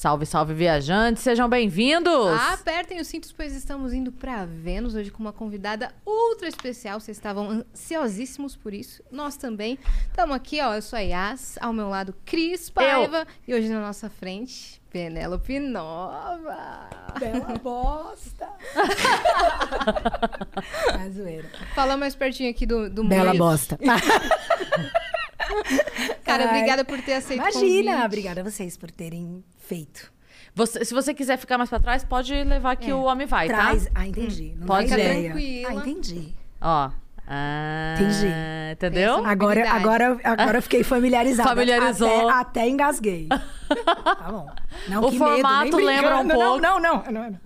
Salve, 0.00 0.24
salve, 0.24 0.54
viajantes, 0.54 1.22
sejam 1.22 1.46
bem-vindos! 1.46 2.32
Apertem 2.52 2.98
os 3.00 3.06
cintos, 3.06 3.32
pois 3.32 3.54
estamos 3.54 3.92
indo 3.92 4.10
para 4.10 4.46
Vênus 4.46 4.94
hoje 4.94 5.10
com 5.10 5.22
uma 5.22 5.30
convidada 5.30 5.94
ultra 6.06 6.48
especial. 6.48 6.98
Vocês 6.98 7.18
estavam 7.18 7.50
ansiosíssimos 7.50 8.56
por 8.56 8.72
isso. 8.72 9.02
Nós 9.12 9.36
também. 9.36 9.78
Estamos 10.06 10.34
aqui, 10.34 10.58
ó. 10.62 10.72
Eu 10.72 10.80
sou 10.80 10.96
a 10.98 11.00
Yas, 11.00 11.58
ao 11.60 11.74
meu 11.74 11.90
lado, 11.90 12.14
Cris 12.24 12.70
Paiva. 12.70 13.26
E 13.46 13.52
hoje 13.52 13.68
na 13.68 13.78
nossa 13.78 14.08
frente, 14.08 14.80
Penélope 14.88 15.60
Nova. 15.60 16.88
Bela 17.20 17.58
bosta. 17.62 18.48
é 20.98 21.10
zoeira. 21.12 21.50
Fala 21.74 21.98
mais 21.98 22.14
pertinho 22.14 22.48
aqui 22.48 22.64
do, 22.64 22.88
do 22.88 23.04
Bela 23.04 23.34
Murilo. 23.34 23.44
bosta. 23.44 23.78
Cara, 26.24 26.44
Ai. 26.44 26.48
obrigada 26.56 26.86
por 26.86 27.02
ter 27.02 27.14
aceito 27.14 27.42
o 27.42 27.48
Imagina, 27.50 28.06
obrigada 28.06 28.40
a 28.40 28.44
vocês 28.44 28.78
por 28.78 28.90
terem 28.90 29.44
feito. 29.70 30.12
Você- 30.54 30.84
se 30.84 30.92
você 30.92 31.14
quiser 31.14 31.36
ficar 31.38 31.56
mais 31.58 31.70
pra 31.70 31.78
trás, 31.78 32.02
pode 32.04 32.34
levar 32.34 32.74
que 32.76 32.90
É. 32.90 32.94
o 32.94 33.02
homem 33.04 33.26
vai, 33.26 33.46
Traz. 33.46 33.84
tá? 33.84 33.90
Ah, 33.94 34.06
entendi. 34.06 34.52
Não 34.58 34.66
Pode 34.66 34.92
ideia. 34.92 35.30
Tranquila. 35.32 35.68
Ah, 35.70 35.74
entendi. 35.74 36.34
Ó. 36.60 36.90
Ah, 37.32 37.94
Entendi. 37.94 38.26
Entendeu? 38.72 39.24
Agora, 39.24 39.70
agora, 39.70 40.18
agora 40.24 40.58
eu 40.58 40.62
fiquei 40.62 40.82
familiarizada. 40.82 41.48
Familiarizou. 41.48 42.28
Até, 42.28 42.40
até 42.62 42.68
engasguei. 42.68 43.28
Tá 44.04 44.28
bom. 44.28 44.50
Não, 44.88 45.04
O 45.04 45.12
formato 45.12 45.76
medo, 45.76 45.76
lembra 45.76 46.16
um 46.18 46.28
pouco. 46.28 46.60
Não, 46.60 46.80
não, 46.80 46.80
não. 46.80 47.12
não, 47.12 47.30
não. 47.30 47.38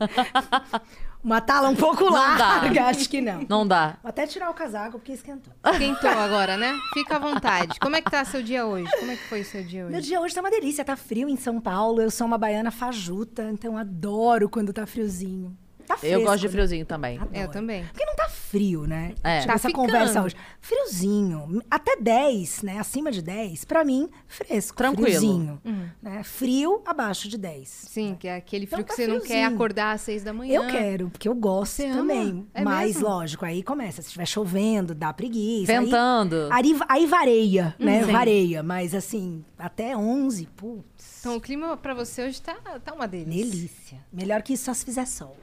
Uma 1.25 1.41
tala 1.41 1.71
um 1.71 1.75
pouco 1.75 2.05
Não 2.05 2.13
dá. 2.13 2.37
larga, 2.37 2.85
acho 2.85 3.09
que 3.09 3.21
não. 3.21 3.47
Não 3.49 3.67
dá. 3.67 3.97
Vou 4.03 4.11
até 4.11 4.27
tirar 4.27 4.51
o 4.51 4.55
casaco 4.55 4.99
porque 4.99 5.13
esquentou. 5.13 5.53
Quentou 5.79 6.11
agora, 6.11 6.57
né? 6.59 6.77
Fica 6.93 7.17
à 7.17 7.19
vontade. 7.19 7.81
Como 7.81 7.97
é 7.97 8.03
que 8.03 8.11
tá 8.11 8.23
seu 8.27 8.43
dia 8.43 8.67
hoje? 8.67 8.91
Como 8.99 9.11
é 9.11 9.17
que 9.17 9.27
foi 9.29 9.41
o 9.41 9.45
seu 9.45 9.65
dia 9.65 9.87
Meu 9.87 9.99
hoje? 9.99 10.07
dia 10.09 10.21
hoje 10.21 10.35
tá 10.35 10.41
uma 10.43 10.51
delícia, 10.51 10.85
tá 10.85 10.95
frio 10.97 11.27
em 11.29 11.37
São 11.37 11.59
Paulo. 11.61 12.03
Eu 12.03 12.11
sou 12.11 12.27
uma 12.27 12.37
baiana 12.37 12.71
fajuta, 12.71 13.49
então 13.51 13.79
adoro 13.79 14.51
quando 14.51 14.71
tá 14.73 14.85
friozinho. 14.87 15.57
Tá 15.87 15.97
fresco, 15.97 16.19
Eu 16.21 16.25
gosto 16.25 16.41
de 16.41 16.47
né? 16.47 16.53
friozinho 16.53 16.87
também. 16.87 17.19
Adoro. 17.19 17.37
Eu 17.37 17.49
também. 17.49 17.85
Porque 17.85 18.05
não 18.05 18.15
tá 18.17 18.29
frio, 18.29 18.87
né? 18.87 19.15
É. 19.23 19.37
Tive 19.39 19.47
Tá 19.49 19.55
essa 19.55 19.69
ficando. 19.69 19.87
conversa 19.87 20.23
hoje. 20.23 20.35
Friozinho. 20.61 21.63
Até 21.71 21.97
10, 21.97 22.63
né? 22.63 22.79
Acima 22.79 23.11
de 23.11 23.21
10, 23.23 23.65
pra 23.65 23.85
mim, 23.85 24.09
fresco. 24.27 24.77
Tranquilo. 24.77 25.07
Friozinho. 25.07 25.61
Né? 26.03 26.23
Frio, 26.23 26.83
abaixo 26.87 27.29
de 27.29 27.37
10. 27.39 27.69
Sim, 27.69 28.17
que 28.19 28.29
é 28.29 28.37
aquele 28.37 28.67
frio 28.67 28.81
Então 28.81 28.85
que 28.85 28.91
tá 28.91 28.97
você 28.97 29.07
não 29.07 29.21
quer 29.21 29.27
friozinho. 29.27 29.55
acordar 29.55 29.93
às 29.93 30.01
seis 30.01 30.23
da 30.23 30.33
manhã. 30.33 30.55
Eu 30.55 30.67
quero, 30.69 31.11
porque 31.11 31.29
eu 31.29 31.35
gosto 31.35 31.75
Você 31.77 31.89
também. 31.89 32.47
É 32.55 32.63
Mas, 32.63 32.95
mesmo? 32.97 33.09
lógico, 33.09 33.45
aí 33.45 33.63
começa. 33.63 34.01
Se 34.03 34.09
estiver 34.09 34.27
chovendo, 34.27 34.95
dá 34.95 35.13
preguiça. 35.13 35.73
aí- 35.73 35.85
Ventando. 35.85 36.49
Aí, 36.51 36.79
aí 36.89 37.07
vareia, 37.07 37.75
né? 37.79 38.05
Sim. 38.05 38.13
Vareia. 38.13 38.63
Mas, 38.63 38.95
assim, 38.95 39.45
até 39.59 39.97
11, 39.97 40.47
putz. 40.57 41.19
Então 41.21 41.37
o 41.37 41.41
clima 41.41 41.77
pra 41.77 41.95
você 41.95 42.23
hoje 42.27 42.41
tá, 42.41 42.55
tá 42.85 42.93
uma 42.95 43.09
delícia. 43.09 43.45
Delícia. 43.51 43.99
Melhor 44.13 44.43
que 44.43 44.53
isso 44.53 44.65
só 44.65 44.75
se 44.75 44.85
fizer 44.85 45.07
sol. 45.07 45.37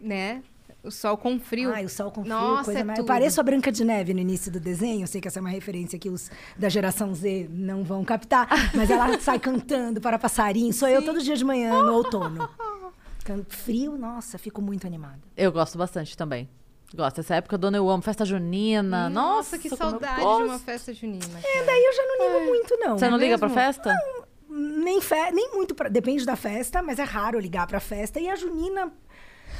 Né? 0.00 0.42
O 0.82 0.90
sol 0.90 1.16
com 1.16 1.38
frio. 1.38 1.72
Ai, 1.72 1.84
o 1.84 1.88
sol 1.88 2.10
com 2.10 2.22
frio, 2.22 2.34
Nossa, 2.34 2.64
coisa 2.64 2.80
é 2.80 2.84
mais... 2.84 2.98
tudo. 2.98 3.04
Eu 3.04 3.06
pareço 3.06 3.38
a 3.38 3.42
Branca 3.42 3.70
de 3.70 3.84
Neve 3.84 4.14
no 4.14 4.20
início 4.20 4.50
do 4.50 4.58
desenho. 4.58 5.02
Eu 5.02 5.06
sei 5.06 5.20
que 5.20 5.28
essa 5.28 5.38
é 5.38 5.42
uma 5.42 5.50
referência 5.50 5.98
que 5.98 6.08
os 6.08 6.30
da 6.56 6.68
geração 6.68 7.14
Z 7.14 7.48
não 7.50 7.84
vão 7.84 8.02
captar. 8.04 8.48
Mas 8.74 8.90
ela 8.90 9.18
sai 9.20 9.38
cantando 9.38 10.00
para 10.00 10.18
passarinho. 10.18 10.72
Sou 10.72 10.88
eu 10.88 11.04
todo 11.04 11.20
dia 11.20 11.36
de 11.36 11.44
manhã, 11.44 11.82
no 11.82 11.92
outono. 11.92 12.48
Frio, 13.48 13.96
nossa, 13.96 14.38
fico 14.38 14.60
muito 14.60 14.86
animada. 14.86 15.20
Eu 15.36 15.52
gosto 15.52 15.76
bastante 15.76 16.16
também. 16.16 16.48
Gosto. 16.94 17.20
Essa 17.20 17.36
época 17.36 17.56
do 17.56 17.68
ano 17.68 17.76
eu 17.76 17.88
amo. 17.88 18.02
Festa 18.02 18.24
junina. 18.24 19.08
Nossa, 19.08 19.58
que 19.58 19.68
como 19.68 19.82
eu 19.82 19.90
saudade 19.90 20.20
de 20.20 20.24
uma 20.24 20.58
festa 20.58 20.92
junina. 20.92 21.38
É, 21.38 21.52
cara. 21.52 21.66
daí 21.66 21.84
eu 21.84 21.92
já 21.92 22.02
não 22.06 22.26
ligo 22.26 22.46
muito, 22.46 22.76
não. 22.78 22.98
Você 22.98 23.08
não 23.08 23.18
liga 23.18 23.38
pra 23.38 23.48
mesmo? 23.48 23.60
festa? 23.60 23.94
Nem, 24.48 25.00
fe... 25.00 25.30
Nem 25.32 25.52
muito, 25.52 25.74
pra... 25.74 25.88
depende 25.88 26.26
da 26.26 26.34
festa, 26.34 26.82
mas 26.82 26.98
é 26.98 27.04
raro 27.04 27.38
ligar 27.38 27.66
pra 27.68 27.78
festa. 27.78 28.18
E 28.18 28.28
a 28.28 28.34
junina, 28.34 28.92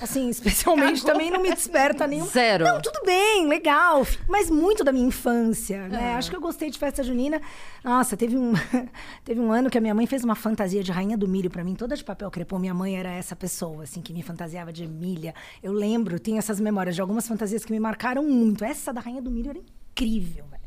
assim, 0.01 0.29
especialmente, 0.29 1.05
também 1.05 1.31
não 1.31 1.41
me 1.41 1.55
desperta 1.55 2.07
nenhum... 2.07 2.27
Zero. 2.27 2.65
Não, 2.65 2.81
tudo 2.81 3.01
bem, 3.05 3.47
legal, 3.47 4.07
mas 4.29 4.51
muito 4.51 4.83
da 4.85 4.93
minha 4.93 5.07
infância, 5.07 5.89
né? 5.89 6.15
Acho 6.15 6.31
que 6.31 6.37
eu 6.37 6.41
gostei 6.41 6.71
de 6.71 6.79
festa 6.79 7.03
junina. 7.03 7.41
Nossa, 7.83 8.17
teve 8.17 8.37
um, 8.37 8.53
teve 9.25 9.41
um 9.41 9.53
ano 9.53 9.71
que 9.71 9.79
a 9.79 9.81
minha 9.81 9.95
mãe 9.95 10.07
fez 10.07 10.25
uma 10.25 10.35
fantasia 10.35 10.83
de 10.83 10.93
rainha 10.93 11.17
do 11.17 11.29
milho 11.29 11.51
pra 11.51 11.65
mim, 11.65 11.75
toda 11.75 11.97
de 11.97 12.05
papel 12.05 12.31
crepom. 12.31 12.59
Minha 12.59 12.75
mãe 12.75 12.97
era 12.97 13.11
essa 13.11 13.37
pessoa, 13.37 13.85
assim, 13.85 14.01
que 14.01 14.13
me 14.13 14.23
fantasiava 14.23 14.73
de 14.73 14.85
Emília. 14.85 15.35
Eu 15.63 15.73
lembro, 15.73 16.19
tenho 16.19 16.39
essas 16.39 16.61
memórias 16.61 16.95
de 16.95 17.01
algumas 17.01 17.27
fantasias 17.27 17.65
que 17.65 17.73
me 17.73 17.81
marcaram 17.81 18.23
muito. 18.23 18.65
Essa 18.65 18.93
da 18.93 19.01
rainha 19.01 19.23
do 19.23 19.31
milho 19.31 19.51
era 19.51 19.59
incrível, 19.59 20.45
velho. 20.51 20.61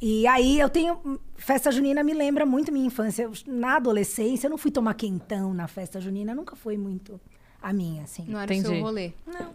E 0.00 0.26
aí 0.26 0.58
eu 0.58 0.68
tenho. 0.68 1.20
Festa 1.36 1.70
junina 1.70 2.02
me 2.02 2.12
lembra 2.12 2.44
muito 2.44 2.72
minha 2.72 2.86
infância. 2.86 3.22
Eu, 3.22 3.32
na 3.46 3.76
adolescência, 3.76 4.46
eu 4.46 4.50
não 4.50 4.58
fui 4.58 4.70
tomar 4.70 4.94
quentão 4.94 5.54
na 5.54 5.66
festa 5.66 6.00
junina, 6.00 6.34
nunca 6.34 6.56
foi 6.56 6.76
muito 6.76 7.20
a 7.64 7.72
minha, 7.72 8.02
assim. 8.02 8.24
Não 8.28 8.38
era 8.38 8.50
o 8.50 8.54
Entendi. 8.54 8.74
seu 8.74 8.84
rolê. 8.84 9.12
Não. 9.26 9.52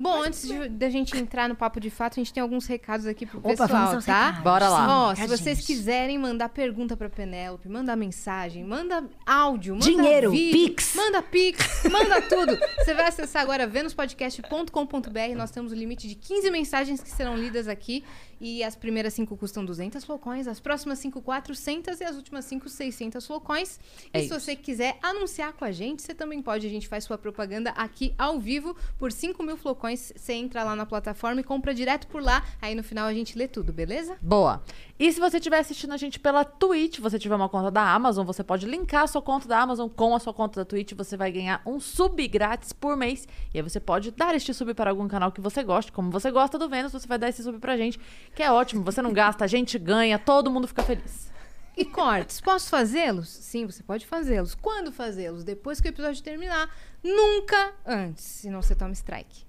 Bom, 0.00 0.22
antes 0.22 0.46
de, 0.46 0.68
da 0.68 0.88
gente 0.88 1.16
entrar 1.16 1.48
no 1.48 1.56
papo 1.56 1.80
de 1.80 1.90
fato, 1.90 2.12
a 2.14 2.16
gente 2.22 2.32
tem 2.32 2.40
alguns 2.40 2.66
recados 2.66 3.04
aqui 3.04 3.26
pro 3.26 3.38
Opa, 3.38 3.48
pessoal, 3.48 3.68
tá? 3.68 3.98
recados. 3.98 4.42
Bora 4.44 4.68
lá. 4.68 5.08
Ó, 5.08 5.14
se 5.14 5.26
vocês 5.26 5.66
quiserem 5.66 6.16
mandar 6.18 6.50
pergunta 6.50 6.96
pra 6.96 7.08
Penélope, 7.08 7.68
mandar 7.68 7.96
mensagem, 7.96 8.62
manda 8.64 9.04
áudio, 9.26 9.74
manda 9.74 9.86
Dinheiro, 9.86 10.30
vídeo, 10.30 10.52
Pix. 10.68 10.94
manda 10.94 11.20
pix, 11.20 11.82
manda 11.90 12.22
tudo. 12.22 12.56
Você 12.78 12.94
vai 12.94 13.08
acessar 13.08 13.42
agora 13.42 13.66
venuspodcast.com.br. 13.66 15.36
Nós 15.36 15.50
temos 15.50 15.72
o 15.72 15.74
limite 15.74 16.06
de 16.06 16.14
15 16.14 16.50
mensagens 16.50 17.02
que 17.02 17.10
serão 17.10 17.36
lidas 17.36 17.66
aqui. 17.66 18.04
E 18.40 18.62
as 18.62 18.76
primeiras 18.76 19.14
cinco 19.14 19.36
custam 19.36 19.64
200 19.64 20.04
flocões, 20.04 20.46
as 20.46 20.60
próximas 20.60 20.98
cinco 20.98 21.20
400 21.20 22.00
e 22.00 22.04
as 22.04 22.16
últimas 22.16 22.44
cinco 22.44 22.68
600 22.68 23.26
flocões. 23.26 23.80
É 24.12 24.18
e 24.18 24.22
se 24.22 24.26
isso. 24.26 24.40
você 24.40 24.54
quiser 24.54 24.98
anunciar 25.02 25.52
com 25.52 25.64
a 25.64 25.72
gente, 25.72 26.02
você 26.02 26.14
também 26.14 26.40
pode. 26.40 26.66
A 26.66 26.70
gente 26.70 26.88
faz 26.88 27.04
sua 27.04 27.18
propaganda 27.18 27.70
aqui 27.70 28.14
ao 28.18 28.38
vivo 28.38 28.76
por 28.98 29.10
5 29.10 29.42
mil 29.42 29.56
flocões. 29.56 30.12
Você 30.14 30.32
entra 30.32 30.62
lá 30.62 30.76
na 30.76 30.86
plataforma 30.86 31.40
e 31.40 31.44
compra 31.44 31.74
direto 31.74 32.06
por 32.06 32.22
lá. 32.22 32.44
Aí 32.60 32.74
no 32.74 32.82
final 32.82 33.06
a 33.06 33.14
gente 33.14 33.36
lê 33.36 33.48
tudo, 33.48 33.72
beleza? 33.72 34.16
Boa. 34.20 34.62
E 34.98 35.12
se 35.12 35.20
você 35.20 35.36
estiver 35.36 35.58
assistindo 35.58 35.92
a 35.92 35.96
gente 35.96 36.18
pela 36.18 36.44
Twitch, 36.44 36.98
você 36.98 37.18
tiver 37.18 37.36
uma 37.36 37.48
conta 37.48 37.70
da 37.70 37.92
Amazon, 37.92 38.26
você 38.26 38.42
pode 38.42 38.66
linkar 38.66 39.04
a 39.04 39.06
sua 39.06 39.22
conta 39.22 39.46
da 39.46 39.60
Amazon 39.60 39.88
com 39.88 40.14
a 40.14 40.18
sua 40.18 40.34
conta 40.34 40.60
da 40.60 40.64
Twitch, 40.64 40.92
você 40.92 41.16
vai 41.16 41.30
ganhar 41.30 41.62
um 41.64 41.78
sub 41.78 42.26
grátis 42.26 42.72
por 42.72 42.96
mês. 42.96 43.26
E 43.54 43.58
aí 43.58 43.62
você 43.62 43.78
pode 43.78 44.10
dar 44.10 44.34
este 44.34 44.52
sub 44.52 44.74
para 44.74 44.90
algum 44.90 45.06
canal 45.06 45.30
que 45.30 45.40
você 45.40 45.62
goste. 45.62 45.92
Como 45.92 46.10
você 46.10 46.30
gosta 46.32 46.58
do 46.58 46.68
Vênus, 46.68 46.92
você 46.92 47.06
vai 47.06 47.16
dar 47.16 47.28
esse 47.28 47.42
sub 47.44 47.58
pra 47.58 47.76
gente, 47.76 47.98
que 48.34 48.42
é 48.42 48.50
ótimo. 48.50 48.82
Você 48.84 49.00
não 49.02 49.12
gasta, 49.12 49.44
a 49.44 49.48
gente 49.48 49.78
ganha, 49.78 50.18
todo 50.18 50.50
mundo 50.50 50.66
fica 50.68 50.82
feliz. 50.82 51.28
E 51.76 51.84
cortes, 51.84 52.40
posso 52.40 52.68
fazê-los? 52.70 53.28
Sim, 53.28 53.64
você 53.66 53.82
pode 53.82 54.04
fazê-los. 54.06 54.54
Quando 54.54 54.90
fazê-los? 54.90 55.44
Depois 55.44 55.80
que 55.80 55.88
o 55.88 55.90
episódio 55.90 56.22
terminar. 56.22 56.68
Nunca 57.04 57.72
antes, 57.86 58.24
senão 58.24 58.60
você 58.60 58.74
toma 58.74 58.92
strike. 58.92 59.46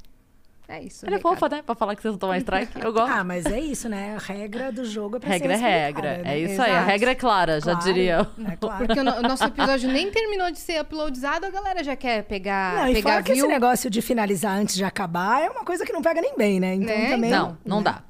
É 0.68 0.84
isso. 0.84 1.04
Ela 1.08 1.16
é 1.16 1.20
fofa, 1.20 1.50
né? 1.50 1.64
Pra 1.64 1.74
falar 1.74 1.96
que 1.96 2.02
vocês 2.04 2.12
não 2.14 2.20
tomam 2.20 2.36
strike. 2.36 2.80
Eu 2.80 2.94
gosto. 2.94 3.12
Ah, 3.12 3.24
mas 3.24 3.48
é 3.48 3.60
isso, 3.60 3.90
né? 3.90 4.16
A 4.16 4.20
regra 4.20 4.72
do 4.72 4.86
jogo 4.86 5.18
é 5.18 5.20
pra 5.20 5.28
regra 5.30 5.54
é 5.54 5.58
ser 5.58 5.64
regra. 5.64 6.10
respeitada, 6.10 6.30
É 6.30 6.46
né? 6.46 6.54
isso 6.54 6.62
aí. 6.62 6.70
A 6.70 6.74
Exato. 6.76 6.88
regra 6.88 7.10
é 7.12 7.16
clara, 7.16 7.60
já 7.60 7.72
Claro, 7.72 7.80
diria 7.86 8.14
eu. 8.38 8.46
É 8.46 8.56
claro. 8.56 8.78
Porque 8.86 9.00
o, 9.00 9.04
no- 9.04 9.16
o 9.18 9.22
nosso 9.24 9.44
episódio 9.46 9.90
nem 9.92 10.12
terminou 10.12 10.52
de 10.52 10.60
ser 10.60 10.80
uploadizado, 10.80 11.48
a 11.48 11.50
galera 11.50 11.84
já 11.84 11.96
quer 11.96 12.22
pegar, 12.26 12.76
Não, 12.76 12.88
e 12.90 12.94
pegar 12.94 13.10
fora 13.14 13.24
que 13.24 13.32
esse 13.32 13.42
view. 13.42 13.50
negócio 13.50 13.90
de 13.90 14.00
finalizar 14.00 14.56
antes 14.60 14.76
de 14.76 14.84
acabar 14.84 15.42
é 15.42 15.50
uma 15.50 15.66
coisa 15.66 15.84
que 15.84 15.92
não 15.92 16.04
pega 16.04 16.22
nem 16.22 16.38
bem, 16.38 16.60
né? 16.60 16.76
Então 16.76 16.96
Né? 16.96 17.10
também. 17.10 17.32
Não, 17.32 17.58
não 17.66 17.78
né? 17.78 17.84
dá. 17.86 18.04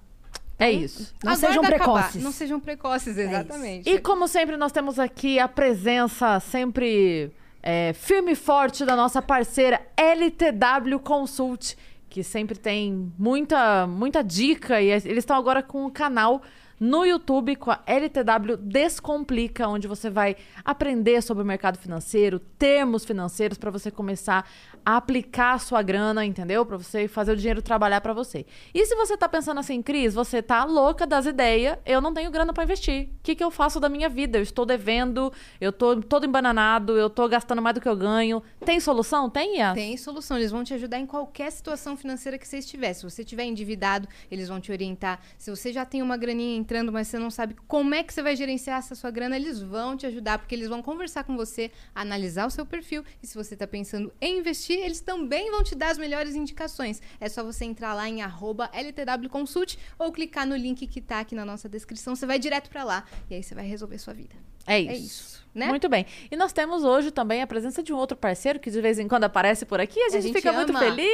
É 0.59 0.69
isso. 0.69 1.15
Não 1.23 1.31
Aguarda 1.31 1.47
sejam 1.47 1.63
acabar. 1.63 1.77
precoces. 1.77 2.23
Não 2.23 2.31
sejam 2.33 2.59
precoces, 2.59 3.17
exatamente. 3.17 3.89
E 3.89 3.97
como 3.99 4.27
sempre, 4.27 4.57
nós 4.57 4.73
temos 4.73 4.99
aqui 4.99 5.39
a 5.39 5.47
presença 5.47 6.39
sempre 6.41 7.31
é, 7.63 7.93
firme 7.93 8.33
e 8.33 8.35
forte 8.35 8.83
da 8.83 8.95
nossa 8.95 9.21
parceira 9.21 9.81
LTW 9.95 10.99
Consult, 11.01 11.75
que 12.09 12.23
sempre 12.23 12.57
tem 12.57 13.11
muita, 13.17 13.87
muita 13.87 14.21
dica. 14.21 14.81
E 14.81 14.89
eles 14.89 15.05
estão 15.05 15.37
agora 15.37 15.63
com 15.63 15.85
o 15.85 15.91
canal 15.91 16.41
no 16.79 17.05
YouTube 17.05 17.55
com 17.57 17.71
a 17.71 17.81
LTW 17.85 18.57
Descomplica, 18.57 19.67
onde 19.67 19.87
você 19.87 20.09
vai 20.09 20.35
aprender 20.63 21.21
sobre 21.21 21.43
o 21.43 21.45
mercado 21.45 21.77
financeiro, 21.77 22.39
termos 22.39 23.03
financeiros 23.03 23.57
para 23.57 23.69
você 23.69 23.91
começar 23.91 24.49
a 24.85 24.97
aplicar 24.97 25.53
a 25.53 25.59
sua 25.59 25.81
grana, 25.81 26.25
entendeu? 26.25 26.65
Para 26.65 26.77
você 26.77 27.07
fazer 27.07 27.33
o 27.33 27.35
dinheiro 27.35 27.61
trabalhar 27.61 28.01
para 28.01 28.13
você. 28.13 28.45
E 28.73 28.85
se 28.85 28.95
você 28.95 29.17
tá 29.17 29.27
pensando 29.27 29.59
assim, 29.59 29.81
Cris, 29.81 30.13
você 30.13 30.41
tá 30.41 30.63
louca 30.63 31.05
das 31.05 31.25
ideias, 31.25 31.77
eu 31.85 31.99
não 31.99 32.13
tenho 32.13 32.31
grana 32.31 32.53
para 32.53 32.63
investir. 32.63 33.07
O 33.07 33.09
que, 33.23 33.35
que 33.35 33.43
eu 33.43 33.51
faço 33.51 33.79
da 33.79 33.89
minha 33.89 34.07
vida? 34.07 34.37
Eu 34.37 34.43
estou 34.43 34.65
devendo, 34.65 35.31
eu 35.59 35.71
tô 35.71 35.97
todo 36.01 36.25
embananado, 36.25 36.97
eu 36.97 37.09
tô 37.09 37.27
gastando 37.27 37.61
mais 37.61 37.75
do 37.75 37.81
que 37.81 37.89
eu 37.89 37.95
ganho. 37.95 38.41
Tem 38.65 38.79
solução? 38.79 39.29
Tem, 39.29 39.57
Yas? 39.57 39.73
Tem 39.73 39.97
solução, 39.97 40.37
eles 40.37 40.51
vão 40.51 40.63
te 40.63 40.73
ajudar 40.73 40.99
em 40.99 41.05
qualquer 41.05 41.51
situação 41.51 41.97
financeira 41.97 42.37
que 42.37 42.47
você 42.47 42.59
estiver. 42.59 42.93
Se 42.93 43.03
você 43.03 43.21
estiver 43.21 43.43
endividado, 43.43 44.07
eles 44.31 44.47
vão 44.47 44.59
te 44.59 44.71
orientar. 44.71 45.19
Se 45.37 45.49
você 45.49 45.73
já 45.73 45.85
tem 45.85 46.01
uma 46.01 46.15
graninha 46.15 46.57
entrando, 46.69 46.91
mas 46.91 47.07
você 47.07 47.17
não 47.17 47.31
sabe 47.31 47.55
como 47.67 47.95
é 47.95 48.03
que 48.03 48.13
você 48.13 48.21
vai 48.21 48.35
gerenciar 48.35 48.77
essa 48.77 48.93
sua 48.93 49.09
grana, 49.09 49.35
eles 49.35 49.59
vão 49.59 49.97
te 49.97 50.05
ajudar, 50.05 50.37
porque 50.37 50.53
eles 50.53 50.69
vão 50.69 50.83
conversar 50.83 51.23
com 51.23 51.35
você, 51.35 51.71
analisar 51.95 52.45
o 52.45 52.51
seu 52.51 52.63
perfil. 52.63 53.03
E 53.23 53.25
se 53.25 53.35
você 53.35 53.55
está 53.55 53.65
pensando 53.65 54.13
em 54.21 54.37
investir, 54.37 54.77
eles 54.77 55.01
também 55.01 55.49
vão 55.49 55.63
te 55.63 55.73
dar 55.73 55.89
as 55.89 55.97
melhores 55.97 56.35
indicações. 56.35 57.01
É 57.19 57.27
só 57.27 57.43
você 57.43 57.65
entrar 57.65 57.95
lá 57.95 58.07
em 58.07 58.21
arroba 58.21 58.69
LTWconsult 58.71 59.79
ou 59.97 60.11
clicar 60.11 60.45
no 60.45 60.55
link 60.55 60.85
que 60.85 61.01
tá 61.01 61.21
aqui 61.21 61.33
na 61.33 61.43
nossa 61.43 61.67
descrição. 61.67 62.15
Você 62.15 62.27
vai 62.27 62.37
direto 62.37 62.69
para 62.69 62.83
lá 62.83 63.03
e 63.29 63.33
aí 63.33 63.41
você 63.41 63.55
vai 63.55 63.65
resolver 63.65 63.97
sua 63.97 64.13
vida. 64.13 64.35
É 64.67 64.79
isso. 64.79 64.91
É 64.91 64.95
isso, 64.95 65.47
né? 65.55 65.67
Muito 65.69 65.89
bem. 65.89 66.05
E 66.29 66.35
nós 66.35 66.53
temos 66.53 66.83
hoje 66.83 67.09
também 67.09 67.41
a 67.41 67.47
presença 67.47 67.81
de 67.81 67.91
um 67.91 67.97
outro 67.97 68.15
parceiro 68.15 68.59
que 68.59 68.69
de 68.69 68.79
vez 68.79 68.99
em 68.99 69.07
quando 69.07 69.23
aparece 69.23 69.65
por 69.65 69.79
aqui 69.79 69.99
e 69.99 70.03
a 70.03 70.09
gente, 70.09 70.23
gente 70.23 70.35
fica 70.35 70.53
muito 70.53 70.69
ama. 70.69 70.79
feliz. 70.79 71.07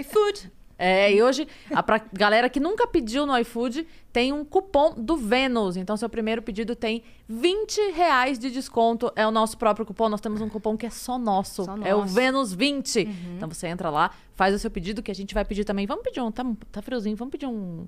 iFood. 0.00 0.50
É, 0.78 1.12
e 1.12 1.22
hoje, 1.22 1.46
a 1.70 1.82
pra 1.82 2.00
galera 2.12 2.48
que 2.48 2.58
nunca 2.58 2.86
pediu 2.86 3.26
no 3.26 3.36
iFood, 3.38 3.86
tem 4.12 4.32
um 4.32 4.44
cupom 4.44 4.94
do 4.96 5.16
Vênus. 5.16 5.76
Então, 5.76 5.96
seu 5.96 6.08
primeiro 6.08 6.42
pedido 6.42 6.74
tem 6.74 7.02
20 7.28 7.92
reais 7.92 8.38
de 8.38 8.50
desconto. 8.50 9.12
É 9.16 9.26
o 9.26 9.30
nosso 9.30 9.56
próprio 9.56 9.86
cupom. 9.86 10.08
Nós 10.08 10.20
temos 10.20 10.40
um 10.40 10.48
cupom 10.48 10.76
que 10.76 10.86
é 10.86 10.90
só 10.90 11.18
nosso. 11.18 11.64
Só 11.64 11.76
É 11.84 11.94
o. 11.94 12.02
Vênus 12.04 12.52
20. 12.52 13.00
Então, 13.36 13.48
você 13.48 13.66
entra 13.66 13.90
lá, 13.90 14.10
faz 14.34 14.54
o 14.54 14.58
seu 14.58 14.70
pedido, 14.70 15.02
que 15.02 15.10
a 15.10 15.14
gente 15.14 15.34
vai 15.34 15.44
pedir 15.44 15.64
também. 15.64 15.86
Vamos 15.86 16.04
pedir 16.04 16.20
um... 16.20 16.30
Tá, 16.30 16.44
tá 16.70 16.82
friozinho, 16.82 17.16
vamos 17.16 17.32
pedir 17.32 17.46
um... 17.46 17.86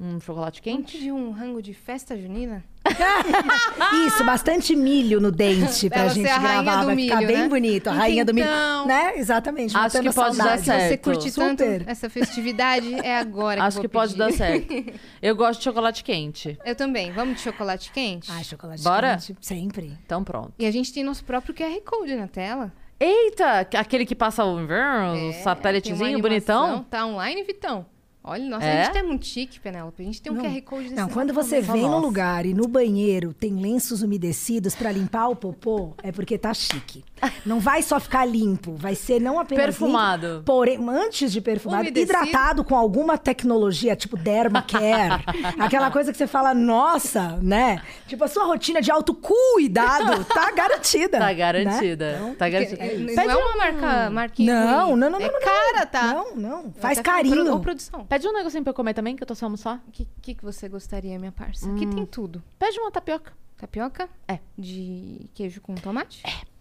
Um 0.00 0.20
chocolate 0.20 0.62
Vamos 0.64 0.78
quente? 0.84 0.96
pedir 0.98 1.12
um 1.12 1.32
rango 1.32 1.60
de 1.60 1.74
festa 1.74 2.16
junina? 2.16 2.64
Isso, 4.06 4.24
bastante 4.24 4.74
milho 4.76 5.20
no 5.20 5.30
dente 5.30 5.88
pra 5.90 6.02
Ela 6.02 6.08
gente 6.10 6.28
a 6.28 6.38
gravar. 6.38 6.84
Vai 6.84 6.96
ficar 6.96 7.16
milho, 7.16 7.26
bem 7.28 7.36
né? 7.38 7.48
bonito. 7.48 7.88
A 7.88 7.92
rainha 7.92 8.24
do 8.24 8.32
milho. 8.32 8.46
Então- 8.46 8.86
Né? 8.86 9.18
Exatamente. 9.18 9.76
Acho 9.76 10.00
que 10.00 10.12
pode 10.12 10.36
dar 10.36 10.44
saudade. 10.44 10.62
certo. 10.64 10.88
Você 10.88 10.96
curte 10.96 11.32
tanto 11.32 11.62
Super. 11.64 11.84
essa 11.88 12.08
festividade, 12.08 12.94
é 13.04 13.18
agora 13.18 13.60
que 13.60 13.66
Acho 13.66 13.80
que 13.80 13.88
vou 13.88 13.92
pode 13.92 14.14
pedir. 14.14 14.18
dar 14.24 14.32
certo. 14.32 14.92
Eu 15.20 15.34
gosto 15.36 15.58
de 15.58 15.64
chocolate 15.64 16.04
quente. 16.04 16.58
Eu 16.64 16.74
também. 16.76 17.10
Vamos 17.12 17.36
de 17.36 17.40
chocolate 17.42 17.90
quente? 17.92 18.30
Ai, 18.30 18.44
chocolate 18.44 18.82
Bora? 18.82 19.12
quente. 19.16 19.36
Sempre. 19.40 19.98
Então, 20.04 20.22
pronto. 20.22 20.52
E 20.58 20.64
a 20.66 20.70
gente 20.70 20.92
tem 20.92 21.02
nosso 21.02 21.24
próprio 21.24 21.54
QR 21.54 21.80
Code 21.84 22.14
na 22.14 22.28
tela. 22.28 22.72
Eita, 23.00 23.60
aquele 23.76 24.04
que 24.06 24.14
passa 24.14 24.44
o 24.44 24.60
inverno, 24.60 25.12
o 25.12 25.16
É, 25.16 25.18
tem 25.18 25.26
uma 25.30 25.42
satélitezinho 25.42 26.18
bonitão. 26.20 26.84
Tá 26.84 27.06
online, 27.06 27.42
Vitão? 27.44 27.86
Olha, 28.28 28.44
nossa, 28.44 28.64
É? 28.66 28.82
a 28.82 28.84
gente 28.84 28.98
é 28.98 29.02
muito 29.02 29.26
chique, 29.26 29.58
Penélope. 29.58 30.02
A 30.02 30.04
gente 30.04 30.20
tem 30.20 30.30
um 30.32 30.36
Não. 30.36 30.44
QR 30.44 30.60
Code 30.62 30.82
desse 30.84 30.94
Não, 30.94 31.08
quando 31.08 31.32
você 31.32 31.60
vem 31.60 31.82
no 31.82 31.98
lugar 31.98 32.44
e 32.44 32.52
no 32.52 32.68
banheiro 32.68 33.32
tem 33.32 33.54
lenços 33.54 34.02
umedecidos 34.02 34.74
pra 34.74 34.92
limpar 34.92 35.28
o 35.28 35.36
popô, 35.36 35.94
é 36.02 36.12
porque 36.12 36.36
tá 36.36 36.52
chique. 36.52 37.04
Não 37.44 37.58
vai 37.58 37.82
só 37.82 37.98
ficar 37.98 38.24
limpo, 38.24 38.74
vai 38.76 38.94
ser 38.94 39.20
não 39.20 39.40
apenas 39.40 39.64
Perfumado. 39.64 40.26
limpo, 40.26 40.42
porém, 40.44 40.78
antes 40.88 41.32
de 41.32 41.40
perfumado, 41.40 41.82
Umedecido. 41.82 42.12
hidratado 42.12 42.62
com 42.62 42.76
alguma 42.76 43.18
tecnologia, 43.18 43.96
tipo 43.96 44.16
Dermacare. 44.16 45.24
aquela 45.58 45.90
coisa 45.90 46.12
que 46.12 46.18
você 46.18 46.26
fala, 46.26 46.54
nossa, 46.54 47.38
né? 47.42 47.82
Tipo, 48.06 48.24
a 48.24 48.28
sua 48.28 48.44
rotina 48.44 48.80
de 48.80 48.90
autocuidado 48.90 50.24
tá 50.24 50.50
garantida. 50.54 51.18
Tá 51.18 51.26
né? 51.26 51.34
garantida. 51.34 52.14
Então, 52.16 52.34
tá 52.34 52.48
garantida. 52.48 52.84
É, 52.84 52.96
não 52.98 53.22
é 53.22 53.36
um- 53.36 53.40
uma 53.40 53.56
marca, 53.56 54.10
marquinha 54.10 54.54
Não, 54.64 54.88
ruim. 54.90 55.00
não, 55.00 55.10
não, 55.10 55.18
É 55.20 55.22
não, 55.26 55.32
não, 55.32 55.40
cara, 55.40 55.86
tá? 55.86 56.06
Não, 56.14 56.36
não. 56.36 56.72
Faz 56.78 57.00
carinho. 57.00 57.58
Produção. 57.60 58.04
Pede 58.06 58.17
um 58.26 58.32
negocinho 58.32 58.62
pra 58.64 58.70
eu 58.70 58.74
comer 58.74 58.94
também, 58.94 59.14
que 59.14 59.22
eu 59.22 59.26
tô 59.26 59.34
sem 59.34 59.46
almoçar. 59.46 59.82
O 59.86 59.90
que, 59.92 60.06
que, 60.22 60.34
que 60.34 60.44
você 60.44 60.68
gostaria, 60.68 61.18
minha 61.18 61.32
parça? 61.32 61.70
Aqui 61.70 61.86
Hum. 61.86 61.90
tem 61.90 62.06
tudo. 62.06 62.42
Pede 62.58 62.78
uma 62.80 62.90
tapioca. 62.90 63.32
Tapioca? 63.56 64.08
É. 64.26 64.38
De 64.56 65.28
queijo 65.34 65.60
com 65.60 65.74
tomate? 65.74 66.22
É. 66.26 66.58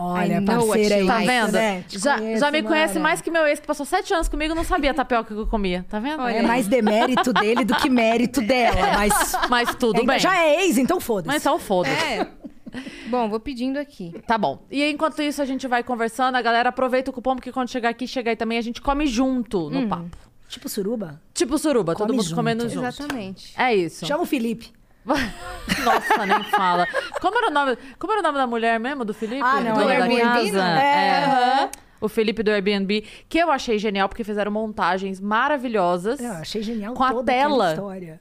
Olha, 0.00 0.34
I 0.36 0.40
know 0.40 0.58
what 0.68 0.78
parceira 0.80 0.94
you 0.98 1.00
aí. 1.00 1.06
Tá 1.08 1.14
like, 1.14 1.26
vendo? 1.26 1.52
né? 1.52 1.82
Te 1.88 1.98
Já, 1.98 2.18
conheço, 2.18 2.40
já 2.40 2.50
me 2.52 2.62
conhece 2.62 2.94
mana. 2.94 3.08
mais 3.08 3.20
que 3.20 3.30
meu 3.32 3.44
ex, 3.48 3.58
que 3.58 3.66
passou 3.66 3.84
sete 3.84 4.14
anos 4.14 4.28
comigo, 4.28 4.54
não 4.54 4.62
sabia 4.62 4.92
a 4.92 4.94
tapioca 4.94 5.34
que 5.34 5.40
eu 5.40 5.46
comia. 5.48 5.84
Tá 5.88 5.98
vendo? 5.98 6.22
Olha 6.22 6.34
É 6.34 6.38
aí. 6.38 6.46
mais 6.46 6.68
demérito 6.68 7.32
dele 7.32 7.64
do 7.64 7.74
que 7.74 7.90
mérito 7.90 8.40
dela, 8.40 8.92
mas 8.96 9.32
Mas 9.50 9.74
tudo 9.74 9.98
ainda 9.98 10.12
bem. 10.12 10.20
já 10.20 10.38
é 10.40 10.64
ex, 10.66 10.78
então 10.78 11.00
foda-se. 11.00 11.26
Mas 11.26 11.42
só 11.42 11.58
foda 11.58 11.88
É. 11.88 12.28
Bom, 13.08 13.28
vou 13.28 13.40
pedindo 13.40 13.78
aqui. 13.78 14.14
Tá 14.26 14.36
bom. 14.38 14.64
E 14.70 14.84
enquanto 14.90 15.20
isso, 15.22 15.40
a 15.40 15.44
gente 15.44 15.66
vai 15.66 15.82
conversando. 15.82 16.36
A 16.36 16.42
galera 16.42 16.68
aproveita 16.68 17.10
o 17.10 17.14
cupom, 17.14 17.34
porque 17.36 17.52
quando 17.52 17.68
chegar 17.70 17.88
aqui, 17.88 18.06
chegar 18.06 18.30
aí 18.30 18.36
também, 18.36 18.58
a 18.58 18.62
gente 18.62 18.80
come 18.80 19.06
junto 19.06 19.70
no 19.70 19.88
papo. 19.88 20.16
Tipo 20.48 20.68
suruba. 20.68 21.20
Tipo 21.34 21.58
suruba, 21.58 21.94
todo 21.94 22.06
Come 22.06 22.16
mundo 22.16 22.24
junto. 22.24 22.34
comendo 22.36 22.68
junto. 22.68 22.86
Exatamente. 22.86 23.52
É 23.56 23.74
isso. 23.74 24.06
Chama 24.06 24.22
o 24.22 24.26
Felipe. 24.26 24.72
Nossa, 25.08 26.26
nem 26.26 26.42
fala. 26.44 26.86
Como 27.20 27.36
era, 27.38 27.48
o 27.48 27.50
nome, 27.50 27.78
como 27.98 28.12
era 28.12 28.20
o 28.20 28.22
nome 28.22 28.38
da 28.38 28.46
mulher 28.46 28.78
mesmo, 28.80 29.04
do 29.04 29.14
Felipe? 29.14 29.42
Ah, 29.42 29.60
não, 29.60 29.74
Dona 29.74 29.94
do 29.94 30.16
da 30.16 30.22
casa? 30.22 30.52
né? 30.52 30.84
É, 30.84 31.24
aham. 31.24 31.70
O 32.00 32.08
Felipe 32.08 32.42
do 32.42 32.50
Airbnb, 32.50 33.04
que 33.28 33.38
eu 33.38 33.50
achei 33.50 33.78
genial, 33.78 34.08
porque 34.08 34.22
fizeram 34.24 34.50
montagens 34.52 35.20
maravilhosas. 35.20 36.20
Eu 36.20 36.32
achei 36.32 36.62
genial 36.62 36.94
Com 36.94 37.02
a 37.04 37.22
tela. 37.24 37.74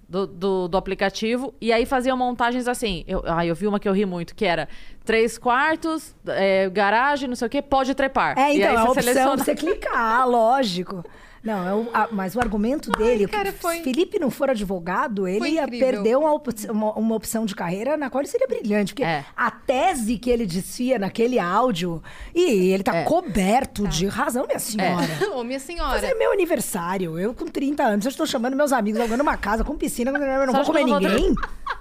do, 0.07 0.25
do, 0.27 0.68
do 0.68 0.77
aplicativo. 0.77 1.53
E 1.62 1.71
aí 1.71 1.85
faziam 1.85 2.18
montagens 2.18 2.68
assim. 2.68 3.03
Eu, 3.07 3.24
ah, 3.25 3.45
eu 3.45 3.53
vi 3.56 3.68
uma 3.68 3.79
que 3.79 3.88
eu 3.88 3.94
ri 3.94 4.06
muito, 4.06 4.35
que 4.35 4.45
era 4.45 4.68
três 5.06 5.38
quartos, 5.38 6.15
é, 6.27 6.69
garagem, 6.69 7.27
não 7.29 7.35
sei 7.35 7.47
o 7.47 7.50
quê, 7.50 7.62
pode 7.62 7.94
trepar. 7.95 8.38
É, 8.38 8.53
e 8.53 8.57
então, 8.57 8.69
aí 8.69 8.75
é 8.75 8.77
a 8.79 8.83
você 8.85 8.89
opção 9.00 9.03
seleciona- 9.03 9.44
você 9.44 9.56
clicar, 9.56 10.27
lógico. 10.27 11.03
Não, 11.48 11.68
é 11.68 11.74
o- 11.74 11.90
a- 11.94 12.10
mas 12.12 12.36
o 12.36 12.40
argumento 12.40 12.92
dele, 12.92 13.26
o 13.26 13.28
que 13.30 13.36
cara, 13.36 13.54
foi- 13.54 13.82
Felipe 13.82 14.20
não 14.20 14.30
for 14.30 14.50
advogado, 14.50 15.28
ele 15.28 15.50
ia 15.52 15.68
perder 15.68 16.18
uma, 16.18 16.34
op- 16.34 16.50
uma, 16.70 16.92
uma 16.94 17.16
opção 17.16 17.46
de 17.46 17.56
carreira 17.56 17.96
na 17.96 18.10
qual 18.10 18.22
ele 18.22 18.30
seria 18.30 18.48
brilhante. 18.48 18.94
Porque 18.94 19.04
É. 19.04 19.24
a 19.36 19.50
tese 19.50 20.18
que 20.18 20.30
ele 20.30 20.46
desfia 20.46 21.00
naquele 21.00 21.40
áudio, 21.40 22.04
e 22.36 22.72
ele 22.72 22.84
tá 22.84 22.96
É. 22.98 23.04
coberto 23.04 23.88
de 23.88 24.08
razão, 24.08 24.46
minha 24.46 24.60
senhora. 24.60 25.08
Ô, 25.36 25.44
minha 25.44 25.58
Mas 25.58 25.64
é 25.64 25.74
senhora. 25.74 26.16
meu 26.20 26.32
aniversário. 26.34 27.18
Eu, 27.18 27.34
com 27.34 27.46
30 27.46 27.84
anos, 27.84 28.06
eu 28.06 28.10
estou 28.10 28.26
chamando 28.26 28.56
meus 28.56 28.74
amigos, 28.74 29.00
alugando 29.00 29.24
uma 29.24 29.38
casa 29.38 29.64
com 29.64 29.76
piscina, 29.78 30.12
eu 30.12 30.46
não 30.46 30.54
Só 30.54 30.64
vou 30.64 30.66
comer 30.66 30.82
eu 30.82 30.88
não 30.88 31.00
vou- 31.00 31.10
ninguém. 31.10 31.34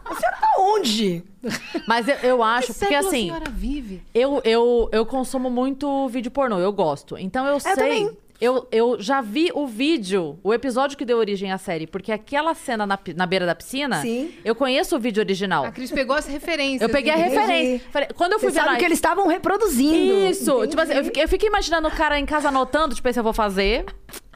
A 0.04 0.14
senhora 0.14 0.36
tá 0.40 0.48
onde? 0.60 1.24
Mas 1.88 2.06
eu, 2.06 2.14
eu 2.22 2.42
acho, 2.42 2.68
Que 2.72 2.78
porque 2.78 2.94
assim. 2.94 3.30
a 3.30 3.34
senhora 3.34 3.50
vive? 3.50 4.02
Eu, 4.14 4.40
eu, 4.44 4.88
eu 4.92 5.04
consumo 5.04 5.50
muito 5.50 6.08
vídeo 6.08 6.30
pornô, 6.30 6.58
eu 6.60 6.72
gosto. 6.72 7.18
Então 7.18 7.44
eu 7.46 7.58
sei. 7.58 7.72
também. 7.74 8.16
Eu, 8.40 8.68
eu 8.70 9.00
já 9.00 9.20
vi 9.20 9.50
o 9.54 9.66
vídeo, 9.66 10.38
o 10.42 10.52
episódio 10.52 10.96
que 10.96 11.04
deu 11.04 11.16
origem 11.18 11.50
à 11.52 11.58
série, 11.58 11.86
porque 11.86 12.12
aquela 12.12 12.54
cena 12.54 12.86
na, 12.86 12.98
na 13.14 13.26
beira 13.26 13.46
da 13.46 13.54
piscina, 13.54 14.00
Sim. 14.02 14.30
eu 14.44 14.54
conheço 14.54 14.94
o 14.96 14.98
vídeo 14.98 15.20
original. 15.22 15.64
A 15.64 15.70
Cris 15.72 15.90
pegou 15.90 16.14
as 16.14 16.26
referências. 16.26 16.82
Eu 16.82 16.88
peguei 16.90 17.12
a 17.12 17.18
entendeu? 17.18 17.40
referência. 17.40 17.86
Falei- 17.90 18.08
quando 18.14 18.32
eu 18.34 18.38
fui 18.38 18.48
Você 18.50 18.54
ver 18.54 18.60
sabe 18.60 18.72
lá- 18.72 18.78
que 18.78 18.84
eles 18.84 18.98
estavam 18.98 19.26
reproduzindo. 19.26 20.28
Isso! 20.30 20.50
Entendi. 20.50 20.68
Tipo 20.68 20.82
assim, 20.82 20.92
eu 20.94 21.04
fiquei, 21.04 21.24
eu 21.24 21.28
fiquei 21.28 21.48
imaginando 21.48 21.88
o 21.88 21.90
cara 21.90 22.18
em 22.18 22.26
casa 22.26 22.48
anotando, 22.48 22.94
tipo, 22.94 23.08
esse 23.08 23.18
eu 23.18 23.24
vou 23.24 23.32
fazer, 23.32 23.84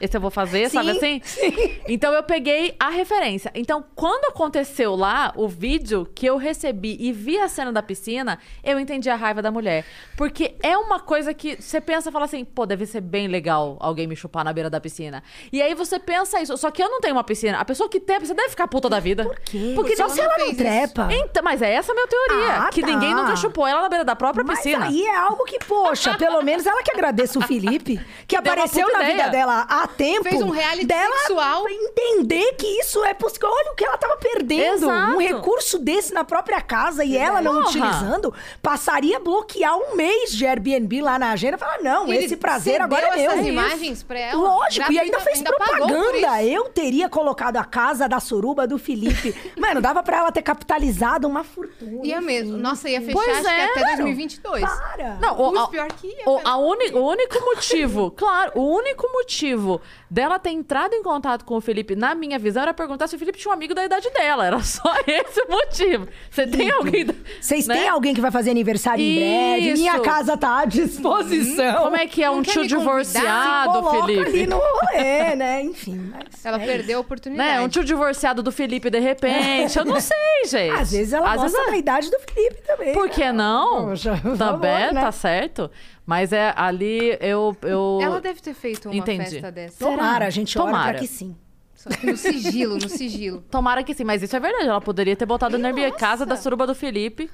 esse 0.01 0.17
eu 0.17 0.21
vou 0.21 0.31
fazer, 0.31 0.69
sabe 0.69 0.91
Sim, 0.93 0.97
assim? 0.97 1.21
Então 1.87 2.13
eu 2.13 2.23
peguei 2.23 2.75
a 2.79 2.89
referência. 2.89 3.51
Então, 3.55 3.83
quando 3.95 4.25
aconteceu 4.25 4.95
lá 4.95 5.31
o 5.35 5.47
vídeo 5.47 6.09
que 6.13 6.25
eu 6.25 6.37
recebi 6.37 6.97
e 6.99 7.11
vi 7.11 7.37
a 7.39 7.47
cena 7.47 7.71
da 7.71 7.81
piscina, 7.83 8.39
eu 8.63 8.79
entendi 8.79 9.09
a 9.09 9.15
raiva 9.15 9.41
da 9.41 9.51
mulher. 9.51 9.85
Porque 10.17 10.55
é 10.61 10.77
uma 10.77 10.99
coisa 10.99 11.33
que 11.33 11.61
você 11.61 11.79
pensa 11.79 12.09
e 12.09 12.11
fala 12.11 12.25
assim, 12.25 12.43
pô, 12.43 12.65
deve 12.65 12.85
ser 12.85 13.01
bem 13.01 13.27
legal 13.27 13.77
alguém 13.79 14.07
me 14.07 14.15
chupar 14.15 14.43
na 14.43 14.51
beira 14.51 14.69
da 14.69 14.79
piscina. 14.79 15.23
E 15.51 15.61
aí 15.61 15.73
você 15.75 15.99
pensa 15.99 16.41
isso, 16.41 16.55
só 16.57 16.71
que 16.71 16.81
eu 16.81 16.89
não 16.89 16.99
tenho 16.99 17.15
uma 17.15 17.23
piscina. 17.23 17.59
A 17.59 17.65
pessoa 17.65 17.87
que 17.89 17.99
tem, 17.99 18.19
você 18.19 18.33
deve 18.33 18.49
ficar 18.49 18.67
puta 18.67 18.89
da 18.89 18.99
vida. 18.99 19.23
Por 19.23 19.39
quê? 19.39 19.73
Porque 19.75 19.95
Só 19.95 20.09
se 20.09 20.19
ela 20.19 20.37
não 20.37 20.55
trepa. 20.55 21.07
Então, 21.11 21.43
mas 21.43 21.61
é 21.61 21.71
essa 21.71 21.91
a 21.91 21.95
minha 21.95 22.07
teoria. 22.07 22.53
Ah, 22.61 22.69
que 22.69 22.81
tá. 22.81 22.87
ninguém 22.87 23.13
nunca 23.13 23.35
chupou 23.35 23.67
ela 23.67 23.81
na 23.81 23.89
beira 23.89 24.05
da 24.05 24.15
própria 24.15 24.43
Mas 24.43 24.59
piscina. 24.59 24.85
aí 24.85 25.03
é 25.05 25.15
algo 25.15 25.43
que, 25.45 25.59
poxa, 25.59 26.17
pelo 26.17 26.41
menos 26.41 26.65
ela 26.65 26.81
que 26.83 26.91
agradeça 26.91 27.37
o 27.39 27.41
Felipe, 27.41 27.99
que 28.27 28.35
apareceu 28.37 28.87
na 28.91 29.01
ideia. 29.03 29.11
vida 29.11 29.29
dela 29.29 29.65
há 29.69 29.87
tempo. 29.91 30.23
Fez 30.23 30.41
um 30.41 30.49
reality 30.49 30.85
dela 30.85 31.15
sexual. 31.19 31.67
entender 31.69 32.53
que 32.53 32.67
isso 32.79 33.03
é 33.03 33.13
possível. 33.13 33.49
Olha 33.49 33.71
o 33.71 33.75
que 33.75 33.83
ela 33.85 33.97
tava 33.97 34.17
perdendo. 34.17 34.85
Exato. 34.85 35.13
Um 35.13 35.17
recurso 35.19 35.77
desse 35.79 36.13
na 36.13 36.23
própria 36.23 36.61
casa 36.61 37.03
e 37.03 37.17
ela 37.17 37.41
não 37.41 37.53
Porra. 37.61 37.67
utilizando, 37.67 38.33
passaria 38.61 39.17
a 39.17 39.19
bloquear 39.19 39.77
um 39.77 39.95
mês 39.95 40.31
de 40.31 40.45
Airbnb 40.45 41.01
lá 41.01 41.17
na 41.19 41.31
agenda. 41.31 41.57
Falar, 41.57 41.79
não, 41.81 42.07
E 42.07 42.15
ele 42.15 42.25
esse 42.25 42.35
prazer 42.37 42.81
agora 42.81 43.07
é 43.07 43.15
meu. 43.15 43.31
essas 43.31 43.45
imagens 43.45 44.03
pra 44.03 44.19
ela. 44.19 44.41
Lógico, 44.41 44.91
e 44.91 44.99
ainda 44.99 45.19
fez 45.19 45.37
ainda 45.37 45.51
propaganda. 45.53 46.43
Eu 46.43 46.65
teria 46.69 47.09
colocado 47.09 47.57
a 47.57 47.63
casa 47.63 48.07
da 48.07 48.19
suruba 48.19 48.65
do 48.67 48.77
Felipe. 48.77 49.33
Mano, 49.57 49.81
dava 49.81 50.01
pra 50.03 50.17
ela 50.17 50.31
ter 50.31 50.41
capitalizado 50.41 51.27
uma 51.27 51.43
fortuna. 51.43 52.05
Ia 52.05 52.21
mesmo. 52.21 52.57
Nossa, 52.57 52.89
ia 52.89 52.99
fechar 53.01 53.13
Pois 53.13 53.29
acho 53.29 53.43
que 53.43 53.49
é. 53.49 53.65
até 53.65 53.81
2022. 53.97 54.61
Para. 54.61 55.17
Não, 55.21 55.39
o, 55.39 55.57
a- 55.59 55.67
pior 55.67 55.87
que 55.93 56.07
ia, 56.07 56.23
o, 56.25 56.39
a 56.43 56.57
uni- 56.57 56.91
o 56.93 57.07
único 57.07 57.39
motivo, 57.45 58.11
claro, 58.17 58.51
o 58.55 58.75
único 58.75 59.07
motivo 59.11 59.70
dela 60.09 60.39
ter 60.39 60.49
entrado 60.49 60.93
em 60.93 61.03
contato 61.03 61.45
com 61.45 61.55
o 61.55 61.61
Felipe, 61.61 61.95
na 61.95 62.15
minha 62.15 62.39
visão, 62.39 62.63
era 62.63 62.73
perguntar 62.73 63.07
se 63.07 63.15
o 63.15 63.19
Felipe 63.19 63.37
tinha 63.37 63.51
um 63.51 63.53
amigo 63.53 63.73
da 63.75 63.85
idade 63.85 64.09
dela. 64.09 64.45
Era 64.45 64.59
só 64.61 64.91
esse 65.07 65.41
o 65.43 65.49
motivo. 65.51 66.07
Você 66.29 66.47
tem 66.47 66.69
alguém. 66.71 67.05
da- 67.05 67.13
Vocês 67.39 67.67
né? 67.67 67.75
têm 67.75 67.87
alguém 67.89 68.13
que 68.13 68.21
vai 68.21 68.31
fazer 68.31 68.51
aniversário 68.51 69.03
em 69.03 69.15
breve? 69.15 69.69
Isso. 69.69 69.81
Minha 69.81 69.99
casa 69.99 70.35
tá 70.35 70.59
à 70.59 70.65
disposição. 70.65 71.83
Como 71.83 71.95
é 71.95 72.07
que 72.07 72.23
é 72.23 72.27
Não 72.27 72.39
um 72.39 72.41
tio 72.41 72.65
divorciado, 72.67 73.71
Coloca 73.71 74.03
ali 74.03 74.23
Felipe? 74.25 74.47
no 74.47 74.57
rolê, 74.57 75.35
né? 75.37 75.61
Enfim. 75.63 76.11
mas 76.11 76.43
Ela 76.45 76.61
é 76.61 76.65
perdeu 76.65 76.97
a 76.97 77.01
oportunidade. 77.01 77.49
Né? 77.49 77.61
Um 77.61 77.67
tio 77.69 77.83
divorciado 77.83 78.41
do 78.43 78.51
Felipe, 78.51 78.89
de 78.89 78.99
repente. 78.99 79.77
Eu 79.77 79.85
não 79.85 79.99
sei, 80.01 80.17
gente. 80.47 80.71
isso. 80.71 80.81
Às 80.81 80.91
vezes 80.91 81.13
ela 81.13 81.29
Às 81.31 81.41
gosta 81.41 81.57
vezes 81.57 81.71
da 81.71 81.77
idade 81.77 82.09
do 82.11 82.19
Felipe 82.19 82.61
também. 82.65 82.93
Por 82.93 83.09
que 83.09 83.31
não? 83.31 83.85
Poxa, 83.87 84.19
Também, 84.37 84.37
favor, 84.37 84.93
né? 84.93 85.01
tá 85.01 85.11
certo. 85.11 85.69
Mas 86.05 86.33
é 86.33 86.53
ali, 86.55 87.17
eu. 87.21 87.55
eu... 87.61 87.99
Ela 88.01 88.19
deve 88.19 88.41
ter 88.41 88.53
feito 88.53 88.89
uma 88.89 88.95
Entendi. 88.95 89.23
festa 89.31 89.51
dessa. 89.51 89.77
Tomara, 89.77 90.25
a 90.25 90.29
gente 90.29 90.57
ora 90.57 90.67
Tomara. 90.67 90.91
pra 90.91 90.99
que 90.99 91.07
sim. 91.07 91.35
Só 91.75 91.89
que 91.89 92.05
no 92.05 92.17
sigilo, 92.17 92.77
no 92.77 92.89
sigilo. 92.89 93.41
Tomara 93.49 93.83
que 93.83 93.93
sim, 93.93 94.03
mas 94.03 94.21
isso 94.21 94.35
é 94.35 94.39
verdade. 94.39 94.67
Ela 94.67 94.81
poderia 94.81 95.15
ter 95.15 95.25
botado 95.25 95.57
no 95.57 95.65
Airbnb 95.65 95.97
casa 95.97 96.25
da 96.25 96.35
suruba 96.35 96.67
do 96.67 96.75
Felipe, 96.75 97.29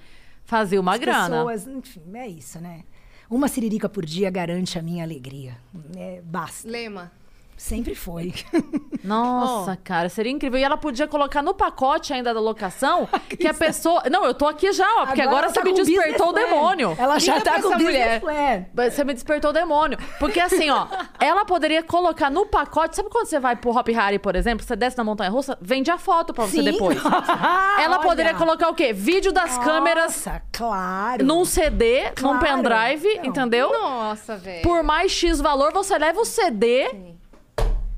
fazia 0.45 0.79
uma 0.79 0.93
As 0.93 0.99
grana. 0.99 1.29
pessoas, 1.45 1.67
enfim, 1.67 2.01
é 2.13 2.27
isso, 2.27 2.59
né? 2.59 2.83
Uma 3.29 3.49
siririca 3.49 3.89
por 3.89 4.05
dia 4.05 4.29
garante 4.29 4.79
a 4.79 4.81
minha 4.81 5.03
alegria. 5.03 5.57
É, 5.97 6.21
basta. 6.23 6.69
Lema. 6.69 7.11
Sempre 7.57 7.95
foi. 7.95 8.35
Nossa, 9.03 9.75
cara, 9.75 10.09
seria 10.09 10.31
incrível. 10.31 10.59
E 10.59 10.63
ela 10.63 10.77
podia 10.77 11.07
colocar 11.07 11.41
no 11.41 11.53
pacote 11.55 12.13
ainda 12.13 12.31
da 12.33 12.39
locação 12.39 13.09
que 13.39 13.47
a 13.47 13.53
pessoa. 13.53 14.03
Não, 14.11 14.23
eu 14.25 14.33
tô 14.33 14.45
aqui 14.47 14.71
já, 14.71 14.87
ó, 15.01 15.05
porque 15.07 15.21
agora, 15.21 15.45
ela 15.47 15.53
você 15.53 15.59
tá 15.59 15.65
me 15.65 15.73
despertou 15.73 16.29
o 16.29 16.33
demônio. 16.33 16.95
Ela 16.99 17.17
já 17.19 17.37
Liga 17.39 17.45
tá 17.51 17.61
com 17.61 17.69
mulher. 17.77 18.21
plan. 18.21 18.65
Você 18.89 19.03
me 19.03 19.13
despertou 19.13 19.49
o 19.49 19.53
demônio. 19.53 19.97
Porque 20.19 20.39
assim, 20.39 20.69
ó, 20.69 20.85
ela 21.19 21.45
poderia 21.45 21.81
colocar 21.81 22.29
no 22.29 22.45
pacote. 22.45 22.95
Sabe 22.95 23.09
quando 23.09 23.25
você 23.25 23.39
vai 23.39 23.55
pro 23.55 23.71
Hop 23.75 23.87
Harry, 23.89 24.19
por 24.19 24.35
exemplo? 24.35 24.63
Você 24.65 24.75
desce 24.75 24.95
na 24.97 25.03
montanha 25.03 25.31
russa, 25.31 25.57
vende 25.59 25.89
a 25.89 25.97
foto 25.97 26.33
pra 26.33 26.45
você 26.45 26.57
Sim. 26.57 26.63
depois. 26.71 26.97
Ela 27.03 27.97
Olha. 27.97 27.99
poderia 27.99 28.33
colocar 28.35 28.69
o 28.69 28.75
quê? 28.75 28.93
Vídeo 28.93 29.31
das 29.31 29.57
câmeras 29.57 30.15
Nossa, 30.25 30.41
claro. 30.51 31.25
num 31.25 31.43
CD, 31.43 32.03
num 32.21 32.37
Claro. 32.37 32.39
pendrive, 32.39 33.17
Não. 33.17 33.25
entendeu? 33.25 33.71
Nossa, 33.71 34.35
velho. 34.37 34.61
Por 34.61 34.83
mais 34.83 35.11
X 35.11 35.39
valor, 35.41 35.71
você 35.73 35.97
leva 35.97 36.19
o 36.21 36.25
CD. 36.25 37.16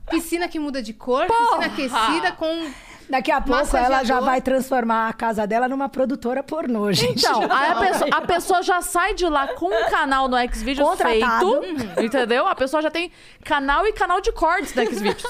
Piscina 0.10 0.48
que 0.48 0.60
muda 0.60 0.82
de 0.82 0.94
cor, 0.94 1.28
piscina 1.28 1.66
aquecida 1.66 2.32
com. 2.34 2.72
Daqui 3.10 3.32
a 3.32 3.42
pouco 3.42 3.76
ela 3.76 3.88
já 3.88 3.90
Massageador. 3.90 4.26
vai 4.26 4.42
transformar 4.42 5.10
a 5.10 5.14
casa 5.14 5.48
dela 5.48 5.68
numa 5.68 5.90
produtora 5.90 6.44
pornô, 6.44 6.92
gente. 6.94 7.26
Então, 7.26 7.42
a 7.50 7.76
pessoa, 7.76 8.10
a 8.12 8.22
pessoa 8.22 8.62
já 8.64 8.82
sai 8.82 9.14
de 9.16 9.26
lá 9.26 9.48
com 9.48 9.66
um 9.66 9.90
canal 9.90 10.28
no 10.28 10.38
Xvideos 10.54 10.88
Contratado. 10.90 11.62
feito, 11.62 12.02
entendeu? 12.04 12.48
A 12.48 12.54
pessoa 12.56 12.82
já 12.84 12.92
tem 12.92 13.12
canal 13.44 13.88
e 13.88 13.94
canal 13.94 14.22
de 14.22 14.32
cortes 14.32 14.74
no 14.76 14.86
Xvideos. 14.86 15.24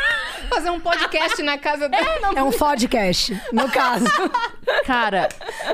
Fazer 0.50 0.70
um 0.70 0.78
podcast 0.80 1.42
na 1.42 1.56
casa 1.56 1.88
dela. 1.88 2.32
É 2.36 2.42
um 2.42 2.50
podcast, 2.52 3.40
no 3.52 3.68
caso. 3.70 4.04
Cara, 4.86 5.28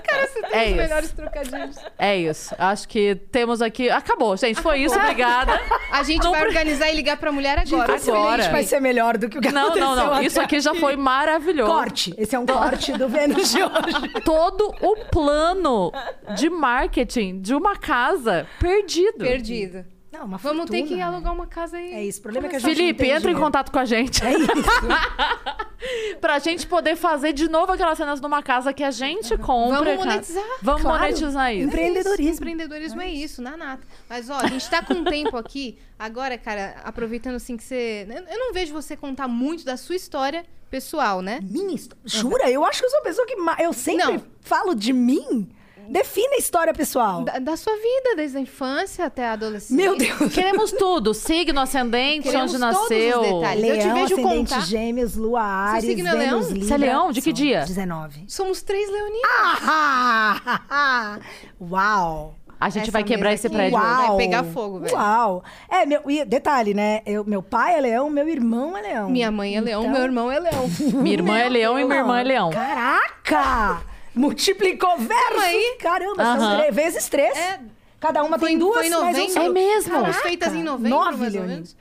Cara, 0.06 0.26
você 0.26 0.42
tem 0.42 0.52
É 0.52 0.62
os 0.62 0.68
isso. 0.68 0.76
melhores 0.76 1.10
trocadilhos. 1.12 1.76
é 1.98 2.16
isso. 2.16 2.54
Acho 2.58 2.88
que 2.88 3.14
temos 3.32 3.60
aqui... 3.60 3.90
Acabou, 3.90 4.36
gente. 4.36 4.60
Foi 4.60 4.78
isso. 4.80 4.94
Obrigada. 4.98 5.60
A 5.90 6.02
gente 6.02 6.22
Não 6.22 6.30
vai 6.30 6.40
pre- 6.40 6.48
organizar 6.50 6.88
e 6.90 6.94
ligar 6.94 7.16
pra 7.16 7.30
mulher 7.32 7.58
agora. 7.58 7.94
Agora. 7.96 8.48
Vai 8.50 8.62
ser 8.62 8.80
melhor 8.80 9.16
do 9.18 9.28
que 9.28 9.38
o 9.38 9.40
que 9.40 9.50
Não, 9.50 9.62
aconteceu 9.66 9.86
não, 9.88 9.96
não. 9.96 10.14
até 10.14 10.24
Isso 10.26 10.40
aqui 10.40 10.60
já 10.60 10.74
foi 10.74 10.96
maravilhoso. 10.96 11.47
Corte. 11.66 12.14
Esse 12.16 12.34
é 12.34 12.38
um 12.38 12.46
corte 12.46 12.92
do 12.92 13.08
Vênus 13.08 13.50
de 13.50 13.62
hoje. 13.62 14.08
Todo 14.24 14.74
o 14.80 14.96
plano 15.10 15.92
de 16.36 16.48
marketing 16.50 17.40
de 17.40 17.54
uma 17.54 17.76
casa 17.76 18.46
perdido. 18.60 19.18
Perdido. 19.18 19.84
Não, 20.10 20.24
uma 20.24 20.38
Vamos 20.38 20.64
ter 20.70 20.78
fortuna, 20.78 20.88
que 20.88 20.96
né? 20.96 21.02
alugar 21.02 21.32
uma 21.32 21.46
casa 21.46 21.76
aí. 21.76 21.92
É 21.92 22.04
isso. 22.04 22.18
O 22.18 22.22
problema 22.22 22.46
é 22.46 22.50
que 22.50 22.56
a 22.56 22.58
gente 22.58 22.74
Felipe, 22.74 23.06
entra 23.08 23.30
em 23.30 23.36
contato 23.36 23.70
com 23.70 23.78
a 23.78 23.84
gente. 23.84 24.24
É 24.24 24.32
isso. 24.32 24.48
pra 26.20 26.38
gente 26.38 26.66
poder 26.66 26.96
fazer 26.96 27.32
de 27.32 27.48
novo 27.48 27.72
aquelas 27.72 27.96
cenas 27.96 28.20
numa 28.20 28.42
casa 28.42 28.72
que 28.72 28.82
a 28.82 28.90
gente 28.90 29.36
compra. 29.38 29.78
Vamos 29.78 30.04
cara. 30.04 30.10
monetizar. 30.10 30.44
Vamos 30.62 30.82
Claro. 30.82 31.02
monetizar 31.02 31.54
isso. 31.54 31.68
Empreendedorismo. 31.68 32.34
Empreendedorismo 32.34 33.00
é 33.02 33.08
isso, 33.10 33.42
na 33.42 33.56
nata. 33.56 33.86
Mas, 34.08 34.28
ó, 34.30 34.38
a 34.38 34.46
gente 34.46 34.68
tá 34.68 34.82
com 34.82 34.94
um 34.94 35.04
tempo 35.04 35.36
aqui. 35.36 35.78
Agora, 35.98 36.36
cara, 36.38 36.76
aproveitando 36.84 37.36
assim 37.36 37.56
que 37.56 37.62
você. 37.62 38.06
Eu 38.28 38.38
não 38.38 38.52
vejo 38.52 38.72
você 38.72 38.96
contar 38.96 39.28
muito 39.28 39.64
da 39.64 39.76
sua 39.76 39.94
história 39.94 40.44
pessoal, 40.68 41.20
né? 41.22 41.40
Minha 41.42 41.74
história. 41.74 42.02
Jura? 42.04 42.50
Eu 42.50 42.64
acho 42.64 42.80
que 42.80 42.86
eu 42.86 42.90
sou 42.90 42.98
a 43.00 43.02
pessoa 43.02 43.26
que. 43.26 43.36
ma- 43.36 43.56
Eu 43.58 43.72
sempre 43.72 44.04
Não. 44.12 44.22
falo 44.40 44.74
de 44.74 44.92
mim. 44.92 45.48
Defina 45.90 46.34
a 46.34 46.38
história 46.38 46.74
pessoal. 46.74 47.22
Da, 47.24 47.38
da 47.38 47.56
sua 47.56 47.72
vida, 47.74 48.14
desde 48.14 48.36
a 48.36 48.40
infância 48.40 49.06
até 49.06 49.26
a 49.26 49.32
adolescência. 49.32 49.74
Meu 49.74 49.96
Deus. 49.96 50.34
Queremos 50.34 50.70
tudo. 50.72 51.14
Signo, 51.14 51.58
ascendente, 51.60 52.24
Queremos 52.24 52.52
onde 52.52 52.60
todos 52.60 52.76
os 52.76 52.90
nasceu. 52.90 53.22
detalhes. 53.22 53.64
Eu 53.64 53.78
te 53.78 53.82
Leão, 53.84 53.94
vejo 53.94 54.04
ascendente 54.14 54.50
contar. 54.52 54.66
gêmeos, 54.66 55.16
lua 55.16 55.40
Ares, 55.40 55.84
signo 55.86 56.08
é 56.08 56.12
leão? 56.12 56.40
Libra. 56.40 56.64
Você 56.68 56.74
é 56.74 56.76
leão? 56.76 57.10
De 57.10 57.20
que 57.22 57.30
Sou 57.30 57.32
dia? 57.32 57.60
19. 57.64 58.24
Somos 58.28 58.60
três 58.60 58.86
leoninos. 58.90 59.22
Ah! 59.30 61.18
Uau! 61.58 62.34
A 62.60 62.68
gente 62.70 62.82
Essa 62.84 62.90
vai 62.92 63.04
quebrar 63.04 63.32
esse 63.32 63.46
aqui 63.46 63.54
prédio. 63.56 63.78
vai 63.78 64.06
Uau! 64.08 64.16
pegar 64.16 64.42
fogo, 64.42 64.80
velho. 64.80 64.94
Uau! 64.96 65.44
É, 65.68 65.86
meu, 65.86 66.02
e 66.10 66.24
detalhe, 66.24 66.74
né? 66.74 67.02
Eu, 67.06 67.24
meu 67.24 67.40
pai 67.42 67.76
é 67.78 67.80
leão, 67.80 68.10
meu 68.10 68.28
irmão 68.28 68.76
é 68.76 68.82
leão. 68.82 69.08
Minha 69.10 69.30
mãe 69.30 69.56
é 69.56 69.60
leão, 69.60 69.82
Então- 69.82 69.92
meu 69.94 70.02
irmão 70.02 70.30
é 70.32 70.40
leão. 70.40 70.68
Minha 70.94 71.14
irmã 71.14 71.38
é 71.38 71.48
leão 71.48 71.78
e 71.78 71.84
minha 71.84 71.98
irmã 71.98 72.18
é 72.20 72.24
leão. 72.24 72.50
Caraca! 72.50 73.82
Multiplicou 74.14 74.96
versus. 74.98 75.42
aí. 75.42 75.76
Caramba, 75.80 76.22
Aham. 76.22 76.40
são 76.40 76.56
três, 76.58 76.74
vezes 76.74 77.08
três. 77.08 77.36
É, 77.38 77.60
Cada 78.00 78.22
uma 78.24 78.38
foi, 78.38 78.48
tem 78.50 78.58
duas, 78.58 78.74
foi 78.86 78.88
mais 78.90 79.02
um 79.02 79.06
novembro. 79.06 79.32
só. 79.32 79.42
É 79.42 79.48
mesmo? 79.48 79.90
Caraca, 79.92 80.12
feitas 80.22 80.54
em 80.54 80.62
novembro, 80.62 80.98
nove 80.98 81.16
mais 81.18 81.34
ou 81.34 81.40
leoninos. 81.40 81.74
menos. 81.74 81.76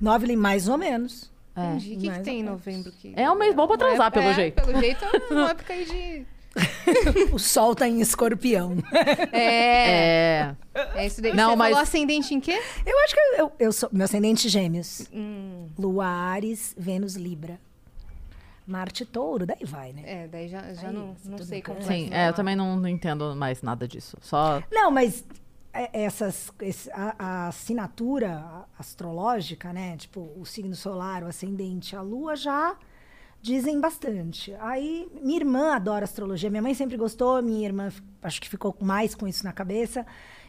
Nove, 0.00 0.36
mais 0.36 0.68
ou 0.68 0.78
menos. 0.78 1.30
Entendi. 1.56 1.94
O 1.94 1.98
que, 1.98 2.10
que 2.10 2.20
tem 2.20 2.40
em 2.40 2.44
ou 2.44 2.50
novembro? 2.50 2.92
Que... 3.00 3.12
É 3.16 3.30
um 3.30 3.34
mês 3.36 3.54
bom 3.54 3.66
pra 3.66 3.76
transar, 3.78 4.08
É, 4.08 4.10
pelo 4.10 4.26
é, 4.26 4.34
jeito. 4.34 4.62
Pelo 4.62 4.78
jeito, 4.80 5.04
é 5.04 5.32
uma 5.34 5.50
época 5.50 5.72
aí 5.72 5.84
de... 5.84 6.26
O 7.32 7.38
sol 7.38 7.74
tá 7.74 7.86
em 7.88 8.00
escorpião. 8.00 8.76
É, 9.32 9.38
É. 10.40 10.56
é 10.94 11.06
isso 11.06 11.20
daí. 11.20 11.34
Não, 11.34 11.50
Você 11.50 11.56
mas- 11.56 11.68
falou 11.70 11.82
ascendente 11.82 12.34
em 12.34 12.40
quê? 12.40 12.60
Eu 12.84 12.98
acho 13.00 13.14
que 13.14 13.20
eu, 13.40 13.52
eu 13.58 13.72
sou. 13.72 13.88
Meu 13.92 14.04
ascendente 14.04 14.48
gêmeos. 14.48 15.08
Hum. 15.12 15.68
Lua 15.78 16.06
Ares, 16.06 16.74
Vênus 16.78 17.14
Libra. 17.14 17.58
Marte 18.66 19.04
Touro, 19.04 19.46
daí 19.46 19.64
vai, 19.64 19.92
né? 19.92 20.02
É, 20.04 20.26
daí 20.28 20.48
já, 20.48 20.74
já 20.74 20.88
Aí, 20.88 20.94
não, 20.94 21.14
não 21.24 21.38
sei 21.38 21.62
como 21.62 21.80
Sim, 21.82 22.08
é, 22.12 22.28
eu 22.28 22.32
também 22.32 22.56
não, 22.56 22.74
não 22.74 22.88
entendo 22.88 23.36
mais 23.36 23.62
nada 23.62 23.86
disso. 23.86 24.16
Só. 24.20 24.60
Não, 24.72 24.90
mas 24.90 25.24
é, 25.72 25.88
essas, 26.02 26.50
esse- 26.60 26.90
a, 26.90 27.14
a 27.16 27.48
assinatura 27.48 28.64
astrológica, 28.76 29.72
né? 29.72 29.96
Tipo, 29.96 30.28
o 30.36 30.44
signo 30.44 30.74
solar, 30.74 31.22
o 31.22 31.26
ascendente, 31.28 31.94
a 31.94 32.00
lua 32.02 32.34
já 32.34 32.76
dizem 33.46 33.80
bastante. 33.80 34.52
Aí, 34.58 35.08
minha 35.22 35.38
irmã 35.38 35.74
adora 35.76 36.04
astrologia. 36.04 36.50
Minha 36.50 36.62
mãe 36.62 36.74
sempre 36.74 36.96
gostou, 36.96 37.40
minha 37.40 37.64
irmã 37.64 37.92
acho 38.20 38.40
que 38.40 38.48
ficou 38.48 38.76
mais 38.80 39.14
com 39.14 39.28
isso 39.28 39.44
na 39.44 39.52
cabeça. 39.52 40.04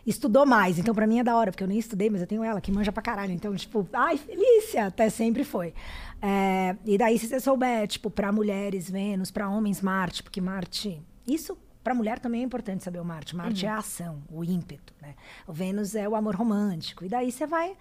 Estudou 0.06 0.48
mais. 0.48 0.80
Então, 0.80 0.96
pra 0.96 1.06
mim 1.06 1.20
é 1.20 1.24
da 1.24 1.36
hora, 1.36 1.52
porque 1.52 1.64
eu 1.64 1.68
nem 1.68 1.78
estudei, 1.78 2.10
mas 2.10 2.22
eu 2.22 2.28
tenho 2.28 2.44
ela 2.44 2.60
que 2.60 2.72
manja 2.72 2.92
pra 2.92 3.04
caralho. 3.04 3.32
Então, 3.32 3.56
tipo, 3.56 3.88
ai, 3.94 4.18
Felícia, 4.18 4.88
até 4.88 5.10
sempre 5.10 5.44
foi. 5.44 5.76
É, 6.20 6.76
e 6.86 6.98
daí, 6.98 7.20
se 7.20 7.28
você 7.28 7.40
souber, 7.40 7.88
tipo, 7.88 8.10
pra 8.10 8.32
mulheres, 8.32 8.90
Vênus, 8.90 9.30
pra 9.30 9.48
homens, 9.48 9.80
Marte, 9.80 10.24
porque 10.24 10.42
Marte. 10.42 11.00
Isso 11.28 11.56
pra 11.84 11.94
mulher 11.94 12.18
também 12.18 12.42
é 12.42 12.44
importante 12.46 12.84
saber 12.84 13.00
o 13.00 13.06
Marte. 13.06 13.36
Marte 13.36 13.66
é 13.66 13.70
a 13.70 13.78
ação, 13.78 14.24
o 14.32 14.44
ímpeto, 14.44 14.94
né? 15.02 15.14
O 15.46 15.54
Vênus 15.54 15.94
é 15.94 16.10
o 16.10 16.16
amor 16.16 16.36
romântico. 16.36 17.06
E 17.06 17.10
daí 17.10 17.32
você 17.32 17.46
vai. 17.46 17.78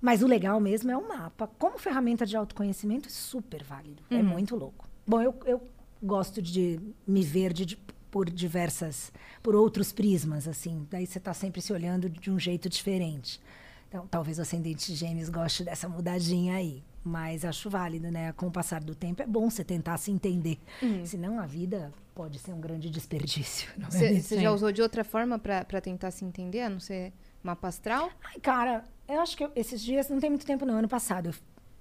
Mas 0.00 0.22
o 0.22 0.26
legal 0.26 0.60
mesmo 0.60 0.90
é 0.90 0.96
o 0.96 1.06
mapa. 1.08 1.46
Como 1.58 1.78
ferramenta 1.78 2.26
de 2.26 2.36
autoconhecimento, 2.36 3.08
é 3.08 3.10
super 3.12 3.62
válido. 3.62 4.02
É 4.10 4.22
muito 4.22 4.54
louco. 4.56 4.88
Bom, 5.06 5.20
eu, 5.22 5.34
eu 5.46 5.62
gosto 6.02 6.40
de 6.42 6.78
me 7.06 7.22
ver 7.22 7.52
de- 7.52 7.64
de- 7.66 7.78
por 8.10 8.30
diversas, 8.30 9.12
por 9.42 9.54
outros 9.56 9.92
prismas, 9.92 10.46
assim. 10.46 10.86
Daí 10.90 11.06
você 11.06 11.18
está 11.18 11.34
sempre 11.34 11.60
se 11.60 11.72
olhando 11.72 12.08
de 12.08 12.30
um 12.30 12.38
jeito 12.38 12.68
diferente. 12.68 13.40
Então, 13.88 14.06
talvez 14.06 14.38
o 14.38 14.42
ascendente 14.42 14.86
de 14.92 14.94
gêmeos 14.96 15.28
goste 15.28 15.64
dessa 15.64 15.88
mudadinha 15.88 16.56
aí. 16.56 16.82
Mas 17.02 17.44
acho 17.44 17.68
válido, 17.68 18.10
né? 18.10 18.32
Com 18.32 18.46
o 18.46 18.50
passar 18.50 18.82
do 18.82 18.94
tempo, 18.94 19.20
é 19.22 19.26
bom 19.26 19.50
você 19.50 19.62
tentar 19.62 19.98
se 19.98 20.10
entender. 20.10 20.58
Senão 21.04 21.38
a 21.38 21.44
vida 21.46 21.92
pode 22.14 22.38
ser 22.38 22.52
um 22.52 22.60
grande 22.60 22.88
desperdício. 22.88 23.68
é 23.78 23.90
Você 23.90 24.20
você 24.22 24.40
já 24.40 24.50
usou 24.52 24.72
de 24.72 24.80
outra 24.80 25.04
forma 25.04 25.38
pra 25.38 25.80
tentar 25.82 26.10
se 26.10 26.24
entender, 26.24 26.62
a 26.62 26.70
não 26.70 26.80
ser 26.80 27.12
mapa 27.42 27.68
astral? 27.68 28.10
Ai, 28.24 28.40
cara, 28.40 28.84
eu 29.08 29.20
acho 29.20 29.36
que 29.36 29.44
eu- 29.44 29.52
esses 29.54 29.80
dias, 29.82 30.08
não 30.08 30.18
tem 30.20 30.30
muito 30.30 30.46
tempo, 30.46 30.64
não. 30.64 30.76
Ano 30.76 30.88
passado, 30.88 31.28
eu 31.30 31.34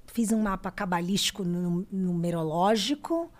fiz 0.07 0.31
um 0.31 0.41
mapa 0.41 0.69
cabalístico 0.71 1.43
nu- 1.43 1.87
numerológico. 1.91 3.31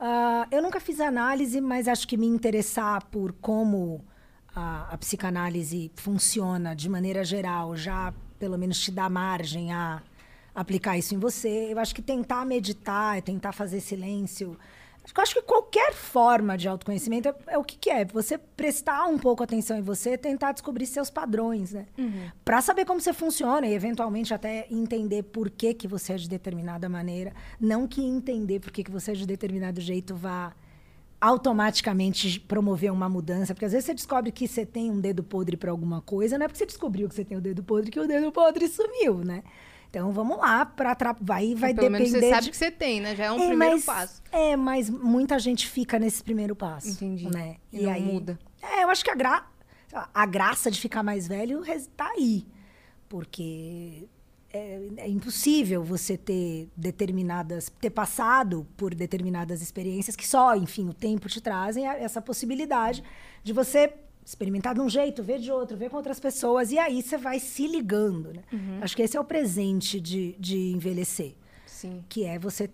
Ah, 0.00 0.46
eu 0.50 0.62
nunca 0.62 0.80
fiz 0.80 1.00
análise, 1.00 1.60
mas 1.60 1.88
acho 1.88 2.06
que 2.06 2.16
me 2.16 2.26
interessar 2.26 3.04
por 3.06 3.32
como 3.34 4.04
a, 4.54 4.94
a 4.94 4.98
psicanálise 4.98 5.90
funciona 5.96 6.74
de 6.74 6.88
maneira 6.88 7.24
geral 7.24 7.76
já, 7.76 8.12
pelo 8.38 8.56
menos, 8.58 8.80
te 8.80 8.90
dá 8.90 9.08
margem 9.08 9.72
a 9.72 10.02
aplicar 10.54 10.96
isso 10.98 11.14
em 11.14 11.18
você. 11.18 11.72
Eu 11.72 11.78
acho 11.78 11.94
que 11.94 12.02
tentar 12.02 12.44
meditar, 12.44 13.20
tentar 13.22 13.52
fazer 13.52 13.80
silêncio. 13.80 14.56
Eu 15.16 15.22
acho 15.22 15.34
que 15.34 15.42
qualquer 15.42 15.94
forma 15.94 16.56
de 16.56 16.68
autoconhecimento 16.68 17.28
é, 17.28 17.34
é 17.48 17.58
o 17.58 17.64
que, 17.64 17.76
que 17.76 17.90
é. 17.90 18.04
Você 18.04 18.38
prestar 18.38 19.06
um 19.06 19.18
pouco 19.18 19.42
atenção 19.42 19.76
em 19.76 19.82
você, 19.82 20.16
tentar 20.16 20.52
descobrir 20.52 20.86
seus 20.86 21.10
padrões, 21.10 21.72
né? 21.72 21.86
Para 22.44 22.60
saber 22.60 22.84
como 22.84 23.00
você 23.00 23.12
funciona 23.12 23.66
e 23.66 23.74
eventualmente 23.74 24.32
até 24.32 24.66
entender 24.70 25.24
por 25.24 25.50
que, 25.50 25.74
que 25.74 25.88
você 25.88 26.12
é 26.12 26.16
de 26.16 26.28
determinada 26.28 26.88
maneira. 26.88 27.32
Não 27.60 27.86
que 27.86 28.02
entender 28.02 28.60
por 28.60 28.70
que, 28.70 28.84
que 28.84 28.90
você 28.90 29.12
é 29.12 29.14
de 29.14 29.26
determinado 29.26 29.80
jeito 29.80 30.14
vá 30.14 30.54
automaticamente 31.20 32.38
promover 32.40 32.92
uma 32.92 33.08
mudança, 33.08 33.52
porque 33.52 33.64
às 33.64 33.72
vezes 33.72 33.86
você 33.86 33.94
descobre 33.94 34.30
que 34.30 34.46
você 34.46 34.64
tem 34.64 34.88
um 34.90 35.00
dedo 35.00 35.24
podre 35.24 35.56
para 35.56 35.70
alguma 35.70 36.00
coisa, 36.00 36.38
não 36.38 36.44
é 36.44 36.48
porque 36.48 36.58
você 36.58 36.66
descobriu 36.66 37.08
que 37.08 37.14
você 37.14 37.24
tem 37.24 37.36
o 37.36 37.40
dedo 37.40 37.62
podre 37.62 37.90
que 37.90 37.98
o 37.98 38.06
dedo 38.06 38.30
podre 38.30 38.68
sumiu, 38.68 39.24
né? 39.24 39.42
Então 39.90 40.12
vamos 40.12 40.36
lá, 40.38 40.66
para 40.66 40.94
vai 41.20 41.54
vai 41.54 41.72
Pelo 41.74 41.88
depender 41.88 41.90
menos 41.90 42.10
você 42.10 42.28
sabe 42.30 42.42
de... 42.44 42.50
que 42.50 42.56
você 42.56 42.70
tem, 42.70 43.00
né? 43.00 43.16
Já 43.16 43.24
é 43.26 43.32
um 43.32 43.40
É, 43.40 43.46
primeiro 43.48 43.74
mas- 43.76 43.84
passo. 43.84 44.22
É, 44.30 44.54
mas 44.56 44.90
muita 44.90 45.38
gente 45.38 45.66
fica 45.66 45.98
nesse 45.98 46.22
primeiro 46.22 46.54
passo. 46.54 46.88
Entendi. 46.90 47.28
Né? 47.30 47.56
E 47.72 47.80
não 47.82 48.00
muda. 48.00 48.38
É, 48.62 48.84
eu 48.84 48.90
acho 48.90 49.02
que 49.02 49.10
a, 49.10 49.14
gra... 49.14 49.46
a 50.12 50.26
graça 50.26 50.70
de 50.70 50.78
ficar 50.78 51.02
mais 51.02 51.26
velho 51.26 51.60
res- 51.62 51.88
tá 51.96 52.06
aí. 52.16 52.46
Porque 53.08 54.06
é, 54.52 54.80
é 54.98 55.08
impossível 55.08 55.82
você 55.82 56.16
ter 56.18 56.68
determinadas, 56.76 57.72
ter 57.80 57.90
passado 57.90 58.66
por 58.76 58.94
determinadas 58.94 59.62
experiências 59.62 60.14
que 60.14 60.26
só, 60.26 60.54
enfim, 60.54 60.88
o 60.88 60.92
tempo 60.94 61.28
te 61.28 61.40
trazem 61.40 61.86
essa 61.86 62.20
possibilidade 62.20 63.02
de 63.42 63.52
você 63.52 63.94
experimentar 64.28 64.74
de 64.74 64.80
um 64.80 64.88
jeito, 64.90 65.22
ver 65.22 65.38
de 65.38 65.50
outro, 65.50 65.74
ver 65.76 65.88
com 65.88 65.96
outras 65.96 66.20
pessoas, 66.20 66.70
e 66.70 66.78
aí 66.78 67.02
você 67.02 67.16
vai 67.16 67.38
se 67.40 67.66
ligando, 67.66 68.30
né? 68.34 68.42
Acho 68.82 68.94
que 68.94 69.02
esse 69.02 69.16
é 69.16 69.20
o 69.20 69.24
presente 69.24 69.98
de, 69.98 70.36
de 70.38 70.72
envelhecer, 70.72 71.34
Sim. 71.64 72.04
que 72.10 72.24
é 72.24 72.38
você 72.38 72.68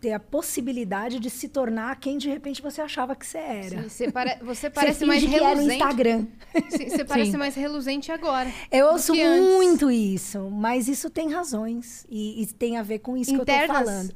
ter 0.00 0.12
a 0.12 0.20
possibilidade 0.20 1.18
de 1.18 1.28
se 1.28 1.48
tornar 1.48 1.98
quem 1.98 2.16
de 2.16 2.28
repente 2.28 2.62
você 2.62 2.80
achava 2.80 3.16
que 3.16 3.26
você 3.26 3.38
era. 3.38 3.82
Sim, 3.82 3.88
Você, 3.88 4.12
pare- 4.12 4.38
você 4.44 4.60
Você 4.60 4.70
parece 4.70 5.04
mais 5.04 5.20
finge 5.20 5.32
que 5.34 5.38
é 5.38 5.40
no 5.42 5.46
reluzente. 5.48 5.74
Instagram. 5.74 6.26
Sim, 6.70 6.88
Você 6.90 7.04
parece 7.04 7.30
Sim. 7.32 7.36
mais 7.36 7.54
reluzente 7.56 8.12
agora. 8.12 8.48
Eu 8.70 8.86
ouço 8.92 9.12
muito 9.16 9.90
isso, 9.90 10.48
mas 10.52 10.86
isso 10.86 11.10
tem 11.10 11.32
razões. 11.32 12.06
E, 12.08 12.40
e 12.40 12.46
tem 12.46 12.76
a 12.76 12.82
ver 12.84 13.00
com 13.00 13.16
isso 13.16 13.32
que 13.32 13.36
eu 13.38 13.42
Internas? 13.42 13.66
tô 13.78 13.84
falando. 13.84 14.14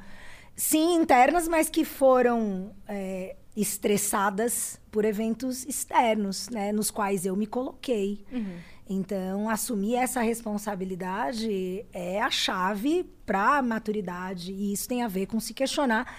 Sim, 0.55 0.95
internas, 0.95 1.49
mas 1.49 1.69
que 1.69 1.85
foram 1.85 2.71
é, 2.87 3.35
estressadas 3.57 4.81
por 4.91 5.05
eventos 5.05 5.65
externos, 5.67 6.49
né? 6.49 6.73
Nos 6.73 6.91
quais 6.91 7.27
eu 7.27 7.37
me 7.37 7.47
coloquei. 7.47 8.25
Então, 8.89 9.49
assumir 9.49 9.95
essa 9.95 10.21
responsabilidade 10.21 11.85
é 11.93 12.21
a 12.21 12.31
chave 12.31 13.05
para 13.25 13.59
a 13.59 13.63
maturidade. 13.63 14.53
E 14.53 14.73
isso 14.73 14.89
tem 14.89 15.03
a 15.03 15.09
ver 15.09 15.27
com 15.27 15.41
se 15.41 15.55
questionar 15.55 16.13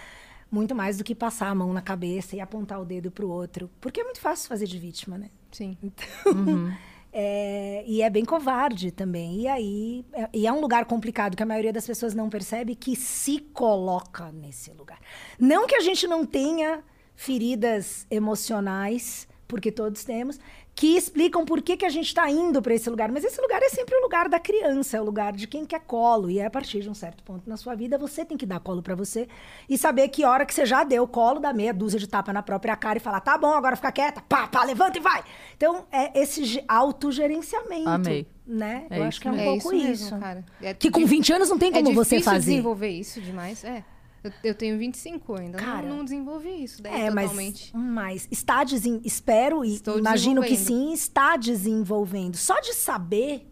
muito 0.50 0.76
mais 0.76 0.98
do 0.98 1.04
que 1.04 1.16
passar 1.16 1.50
a 1.50 1.56
mão 1.56 1.74
na 1.74 1.82
cabeça 1.82 2.36
e 2.36 2.40
apontar 2.40 2.80
o 2.80 2.86
dedo 2.86 3.12
pro 3.12 3.30
outro. 3.30 3.70
Porque 3.82 4.02
é 4.02 4.04
muito 4.04 4.20
fácil 4.20 4.48
fazer 4.48 4.66
de 4.66 4.78
vítima, 4.78 5.18
né? 5.18 5.30
Sim. 5.52 5.78
É, 7.16 7.84
e 7.86 8.02
é 8.02 8.10
bem 8.10 8.26
covarde 8.26 8.90
também. 8.90 9.42
E 9.42 9.48
aí, 9.48 10.04
é, 10.14 10.30
e 10.34 10.48
é 10.48 10.52
um 10.52 10.60
lugar 10.60 10.86
complicado 10.86 11.38
que 11.38 11.44
a 11.44 11.46
maioria 11.46 11.72
das 11.72 11.86
pessoas 11.86 12.16
não 12.16 12.28
percebe 12.28 12.74
que 12.74 12.96
se 12.96 13.38
coloca 13.38 14.32
nesse 14.32 14.72
lugar. 14.72 15.00
Não 15.40 15.68
que 15.68 15.76
a 15.76 15.80
gente 15.80 16.08
não 16.08 16.26
tenha 16.26 16.84
feridas 17.16 18.06
emocionais, 18.10 19.28
porque 19.48 19.72
todos 19.72 20.04
temos, 20.04 20.40
que 20.76 20.98
explicam 20.98 21.46
por 21.46 21.62
que, 21.62 21.78
que 21.78 21.86
a 21.86 21.90
gente 21.90 22.08
está 22.08 22.28
indo 22.32 22.60
para 22.60 22.74
esse 22.74 22.90
lugar. 22.90 23.12
Mas 23.12 23.24
esse 23.24 23.40
lugar 23.40 23.62
é 23.62 23.70
sempre 23.70 23.96
o 23.96 24.02
lugar 24.02 24.28
da 24.28 24.40
criança, 24.40 24.98
é 24.98 25.02
o 25.02 25.04
lugar 25.04 25.32
de 25.32 25.46
quem 25.46 25.64
quer 25.68 25.82
colo. 25.82 26.32
E 26.32 26.40
é 26.40 26.46
a 26.48 26.50
partir 26.50 26.82
de 26.82 26.90
um 26.90 26.96
certo 26.96 27.24
ponto 27.24 27.48
na 27.48 27.56
sua 27.56 27.76
vida, 27.76 27.96
você 27.96 28.26
tem 28.26 28.36
que 28.36 28.46
dar 28.48 28.60
colo 28.60 28.82
para 28.82 28.96
você 28.96 29.28
e 29.70 29.78
saber 29.78 30.08
que 30.08 30.26
hora 30.26 30.44
que 30.48 30.54
você 30.54 30.66
já 30.66 30.84
deu 30.84 31.08
colo, 31.08 31.40
dá 31.40 31.54
meia 31.54 31.72
dúzia 31.72 32.00
de 32.00 32.08
tapa 32.08 32.34
na 32.34 32.42
própria 32.42 32.76
cara 32.76 32.98
e 32.98 33.02
falar, 33.02 33.20
tá 33.20 33.38
bom, 33.38 33.54
agora 33.54 33.76
fica 33.76 33.92
quieta, 33.92 34.20
pá, 34.28 34.48
pá, 34.48 34.64
levanta 34.64 34.98
e 34.98 35.02
vai. 35.02 35.24
Então, 35.56 35.86
é 35.92 36.20
esse 36.20 36.44
ge- 36.44 36.64
autogerenciamento. 36.68 37.90
Amei. 37.90 38.26
Né? 38.46 38.88
É 38.90 38.98
Eu 39.00 39.04
acho 39.04 39.22
que 39.22 39.28
é 39.28 39.32
um 39.32 39.36
é 39.40 39.44
pouco 39.44 39.74
isso 39.74 39.76
isso. 39.76 40.04
mesmo, 40.06 40.20
cara. 40.20 40.44
É 40.60 40.74
Que 40.74 40.90
com 40.90 41.00
di- 41.02 41.06
20 41.06 41.34
anos 41.34 41.50
não 41.50 41.60
tem 41.60 41.72
como 41.72 41.92
é 41.92 41.94
você 41.94 42.16
difícil 42.16 42.34
fazer. 42.34 42.50
desenvolver 42.50 42.90
isso 42.90 43.22
demais. 43.22 43.64
É. 43.64 43.84
Eu, 44.24 44.32
eu 44.44 44.56
tenho 44.56 44.78
25 44.78 45.36
ainda. 45.40 45.58
não- 45.58 45.66
Cara, 45.66 45.86
não, 45.88 46.04
desenvolvi 46.04 46.64
isso 46.64 46.82
daí 46.82 47.02
É, 47.02 47.10
mas, 47.10 47.26
totalmente. 47.26 47.76
mas 47.76 48.28
está 48.32 48.64
desen... 48.64 49.02
espero 49.04 49.66
e 49.66 49.74
Estou 49.76 50.00
imagino 50.00 50.42
que 50.42 50.50
desenvolvendo. 50.50 50.88
sim, 50.90 50.94
está 50.94 51.36
desenvolvendo. 51.38 52.38
Só 52.38 52.60
de 52.62 52.74
saber, 52.74 53.50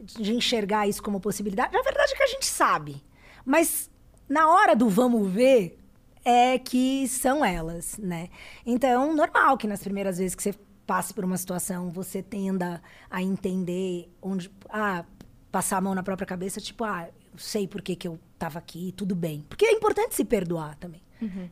de 0.00 0.32
enxergar 0.34 0.86
isso 0.88 1.02
como 1.02 1.18
possibilidade, 1.20 1.72
na 1.72 1.82
verdade 1.82 2.12
é 2.12 2.16
que 2.16 2.22
a 2.22 2.26
gente 2.28 2.46
sabe. 2.46 3.02
Mas 3.44 3.90
na 4.28 4.48
hora 4.48 4.76
do 4.76 4.88
vamos 4.88 5.30
ver, 5.30 5.78
é 6.24 6.58
que 6.58 7.06
são 7.08 7.44
elas, 7.44 7.96
né? 7.98 8.28
Então, 8.64 9.14
normal 9.14 9.56
que 9.56 9.66
nas 9.66 9.80
primeiras 9.80 10.18
vezes 10.18 10.34
que 10.34 10.42
você 10.42 10.54
passe 10.86 11.12
por 11.14 11.24
uma 11.24 11.36
situação, 11.36 11.90
você 11.90 12.22
tenda 12.22 12.82
a 13.10 13.22
entender 13.22 14.08
onde. 14.22 14.50
Ah, 14.68 15.04
passar 15.50 15.78
a 15.78 15.80
mão 15.80 15.94
na 15.94 16.02
própria 16.02 16.26
cabeça, 16.26 16.60
tipo, 16.60 16.84
ah, 16.84 17.08
eu 17.32 17.38
sei 17.38 17.66
por 17.66 17.80
que, 17.80 17.96
que 17.96 18.06
eu 18.08 18.18
tava 18.38 18.58
aqui, 18.58 18.92
tudo 18.96 19.14
bem. 19.14 19.44
Porque 19.48 19.64
é 19.66 19.72
importante 19.72 20.14
se 20.14 20.24
perdoar 20.24 20.76
também. 20.76 21.02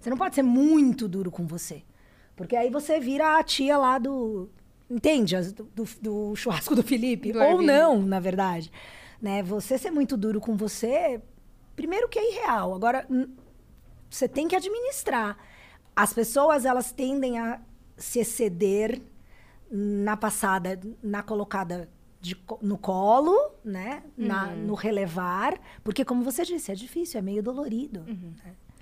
Você 0.00 0.10
não 0.10 0.16
pode 0.16 0.34
ser 0.34 0.42
muito 0.42 1.08
duro 1.08 1.30
com 1.30 1.46
você. 1.46 1.82
Porque 2.36 2.54
aí 2.54 2.68
você 2.70 3.00
vira 3.00 3.38
a 3.38 3.42
tia 3.42 3.78
lá 3.78 3.98
do. 3.98 4.50
Entende? 4.90 5.34
Do, 5.52 5.64
do- 5.74 5.88
do 6.02 6.36
churrasco 6.36 6.74
do 6.74 6.82
Felipe. 6.82 7.32
Do 7.32 7.38
Ou 7.38 7.44
Airbnb. 7.44 7.66
não, 7.66 8.02
na 8.02 8.20
verdade. 8.20 8.70
Né? 9.22 9.42
Você 9.42 9.78
ser 9.78 9.90
muito 9.90 10.16
duro 10.16 10.40
com 10.40 10.54
você, 10.56 11.22
primeiro 11.74 12.08
que 12.08 12.18
é 12.18 12.30
irreal. 12.32 12.74
Agora, 12.74 13.06
você 14.10 14.28
tem 14.28 14.46
que 14.46 14.54
administrar. 14.56 15.38
As 15.96 16.12
pessoas, 16.12 16.64
elas 16.66 16.92
tendem 16.92 17.38
a 17.38 17.60
se 17.96 18.18
exceder 18.18 19.00
na 19.70 20.16
passada, 20.16 20.78
na 21.02 21.22
colocada 21.22 21.88
de 22.24 22.36
no 22.62 22.78
colo, 22.78 23.36
né? 23.64 24.02
Na- 24.16 24.48
Uhum. 24.48 24.66
no 24.66 24.74
relevar. 24.74 25.60
Porque, 25.82 26.04
como 26.04 26.22
você 26.22 26.42
disse, 26.44 26.72
é 26.72 26.74
difícil, 26.74 27.18
é 27.18 27.22
meio 27.22 27.42
dolorido. 27.42 28.00
Uhum. 28.08 28.32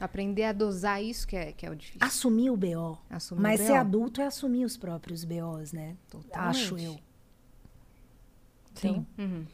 Aprender 0.01 0.45
a 0.45 0.53
dosar 0.53 1.03
isso 1.03 1.27
que 1.27 1.37
é, 1.37 1.53
que 1.53 1.67
é 1.67 1.71
o 1.71 1.77
difícil. 1.77 2.01
Assumir 2.07 2.51
o 2.51 2.57
BO. 2.57 2.99
Assumir 3.11 3.41
o 3.41 3.43
Mas 3.43 3.61
BO. 3.61 3.67
ser 3.67 3.73
adulto 3.75 4.21
é 4.21 4.27
assumir 4.27 4.65
os 4.65 4.77
próprios 4.77 5.25
BOs, 5.25 5.73
né? 5.73 5.97
Totalmente. 6.09 6.57
Acho 6.57 6.79
eu. 6.79 6.97
Sim. 8.75 9.07
Uhum. 9.19 9.45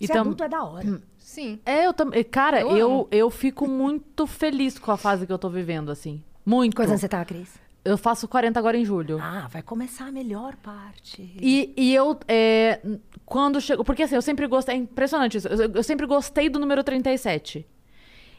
E 0.00 0.06
ser 0.06 0.12
tam- 0.14 0.22
adulto 0.22 0.42
é 0.44 0.48
da 0.48 0.64
hora. 0.64 1.02
Sim. 1.18 1.60
É, 1.64 1.86
eu 1.86 1.92
também. 1.94 2.24
Cara, 2.24 2.60
Eu 2.60 2.76
eu, 2.76 3.08
eu, 3.10 3.30
fico 3.30 3.68
muito 3.68 4.26
feliz 4.26 4.78
com 4.78 4.90
a 4.90 4.96
fase 4.96 5.26
que 5.26 5.32
eu 5.32 5.38
tô 5.38 5.48
vivendo, 5.48 5.90
assim. 5.90 6.22
Muito. 6.44 6.74
Quantos 6.76 6.90
anos 6.90 7.00
você 7.00 7.08
tá, 7.08 7.24
Cris? 7.24 7.54
Eu 7.84 7.98
faço 7.98 8.26
40 8.26 8.58
agora 8.58 8.78
em 8.78 8.84
julho. 8.84 9.18
Ah, 9.20 9.46
vai 9.50 9.62
começar 9.62 10.06
a 10.06 10.12
melhor 10.12 10.56
parte. 10.56 11.36
E, 11.38 11.72
e 11.76 11.94
eu, 11.94 12.18
é, 12.26 12.80
quando 13.26 13.60
chego. 13.60 13.84
Porque 13.84 14.04
assim, 14.04 14.14
eu 14.14 14.22
sempre 14.22 14.46
gostei. 14.46 14.74
É 14.74 14.78
impressionante 14.78 15.36
isso. 15.36 15.48
Eu, 15.48 15.70
eu 15.70 15.82
sempre 15.82 16.06
gostei 16.06 16.48
do 16.48 16.58
número 16.58 16.82
37. 16.82 17.66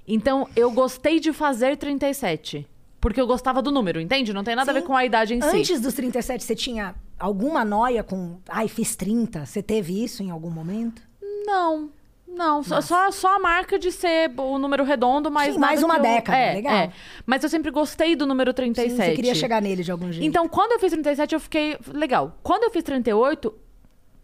Então, 0.08 0.48
eu 0.56 0.72
gostei 0.72 1.20
de 1.20 1.32
fazer 1.32 1.78
37. 1.78 2.68
Porque 3.00 3.22
eu 3.22 3.28
gostava 3.28 3.62
do 3.62 3.72
número, 3.72 4.02
entende? 4.02 4.34
Não 4.34 4.44
tem 4.44 4.56
nada 4.56 4.72
a 4.72 4.74
ver 4.74 4.82
Sim. 4.82 4.88
com 4.88 4.96
a 4.96 5.06
idade 5.06 5.36
em 5.36 5.42
si. 5.42 5.48
Antes 5.48 5.80
dos 5.80 5.94
37, 5.94 6.44
você 6.44 6.56
tinha 6.56 6.96
alguma 7.20 7.64
noia 7.64 8.04
com. 8.04 8.40
Ai, 8.50 8.68
fiz 8.68 8.96
30. 8.96 9.46
Você 9.46 9.62
teve 9.62 10.04
isso 10.04 10.24
em 10.24 10.32
algum 10.32 10.50
momento? 10.50 11.04
Não. 11.46 11.92
Não, 12.36 12.62
só, 12.64 12.82
só, 12.82 13.12
só 13.12 13.36
a 13.36 13.40
marca 13.40 13.80
de 13.80 13.92
ser 13.92 14.32
o 14.38 14.58
número 14.60 14.84
redondo, 14.84 15.32
mas. 15.32 15.54
Sim, 15.54 15.60
mais 15.60 15.82
uma 15.82 15.96
eu- 15.98 16.02
década, 16.02 16.38
é, 16.38 16.54
legal. 16.56 16.74
é. 16.74 16.92
Mas 17.26 17.44
eu 17.44 17.50
sempre 17.50 17.72
gostei 17.72 18.16
do 18.16 18.26
número 18.26 18.54
37. 18.54 18.92
Sim, 18.92 18.96
você 18.98 19.16
queria 19.16 19.34
chegar 19.36 19.62
nele 19.62 19.84
de 19.84 19.92
algum 19.92 20.12
jeito. 20.12 20.26
Então, 20.28 20.48
quando 20.48 20.74
eu 20.74 20.80
fiz 20.80 20.92
37, 20.92 21.34
eu 21.34 21.40
fiquei. 21.40 21.78
Legal. 21.94 22.38
Quando 22.44 22.64
eu 22.66 22.72
fiz 22.72 22.84
38, 22.84 23.54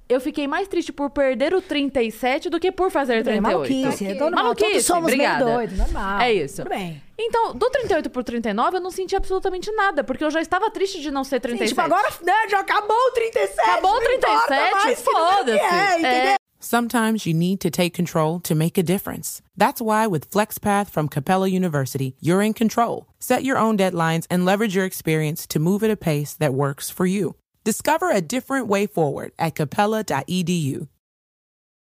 eu 0.10 0.19
fiquei 0.19 0.45
mais 0.45 0.67
triste 0.67 0.91
por 0.91 1.10
perder 1.10 1.54
o 1.54 1.62
37 1.62 2.50
do 2.50 2.60
que 2.60 2.69
por 2.71 2.91
fazer 2.91 3.24
bem, 3.24 3.41
38. 3.41 3.41
maluquice. 3.43 4.06
É 4.08 4.13
normal, 4.15 4.43
Maluquice, 4.43 4.69
todos 4.71 4.86
somos 4.86 5.04
obrigada. 5.04 5.45
meio 5.45 5.58
doidos, 5.58 5.78
normal. 5.78 6.19
É 6.19 6.34
isso. 6.34 6.58
Tudo 6.58 6.69
bem. 6.69 7.02
Então, 7.17 7.54
do 7.54 7.69
38 7.69 8.10
por 8.10 8.24
39, 8.24 8.78
eu 8.78 8.82
não 8.82 8.91
senti 8.91 9.15
absolutamente 9.15 9.71
nada, 9.71 10.04
porque 10.04 10.24
eu 10.24 10.30
já 10.32 10.41
estava 10.41 10.69
triste 10.69 11.00
de 11.00 11.12
não 11.12 11.24
ser 11.24 11.38
Sim, 11.38 11.41
37. 11.56 11.69
tipo, 11.69 11.82
agora 11.82 12.10
né, 12.24 12.34
já 12.50 12.60
acabou 12.60 12.97
o 12.97 13.12
37. 13.12 13.60
Acabou 13.69 13.91
o 13.91 14.00
não 14.02 14.12
importa 14.12 14.47
37, 14.47 14.71
mais 14.74 15.00
que 15.00 15.13
número 15.13 15.28
que 15.30 15.36
foda-se. 15.38 15.60
É, 15.76 16.00
entendeu? 16.00 16.36
Sometimes 16.63 17.26
you 17.26 17.34
need 17.34 17.60
to 17.62 17.71
take 17.71 17.91
control 17.95 18.39
to 18.41 18.54
make 18.54 18.78
a 18.78 18.84
difference. 18.84 19.41
That's 19.58 19.82
why 19.82 20.06
with 20.06 20.30
FlexPath 20.30 20.91
from 20.91 21.08
Capella 21.10 21.47
University, 21.47 22.15
you're 22.21 22.43
in 22.43 22.54
control. 22.54 23.08
Set 23.19 23.43
your 23.43 23.58
own 23.58 23.78
deadlines 23.78 24.28
and 24.30 24.45
leverage 24.45 24.76
your 24.76 24.86
experience 24.86 25.47
to 25.47 25.60
move 25.60 25.84
at 25.84 25.89
a 25.89 25.97
pace 25.97 26.36
that 26.36 26.54
works 26.54 26.91
for 26.91 27.08
you. 27.08 27.36
Discover 27.63 28.12
a 28.12 28.21
different 28.21 28.67
way 28.67 28.86
forward 28.86 29.32
at 29.39 29.56
capella.edu. 29.56 30.88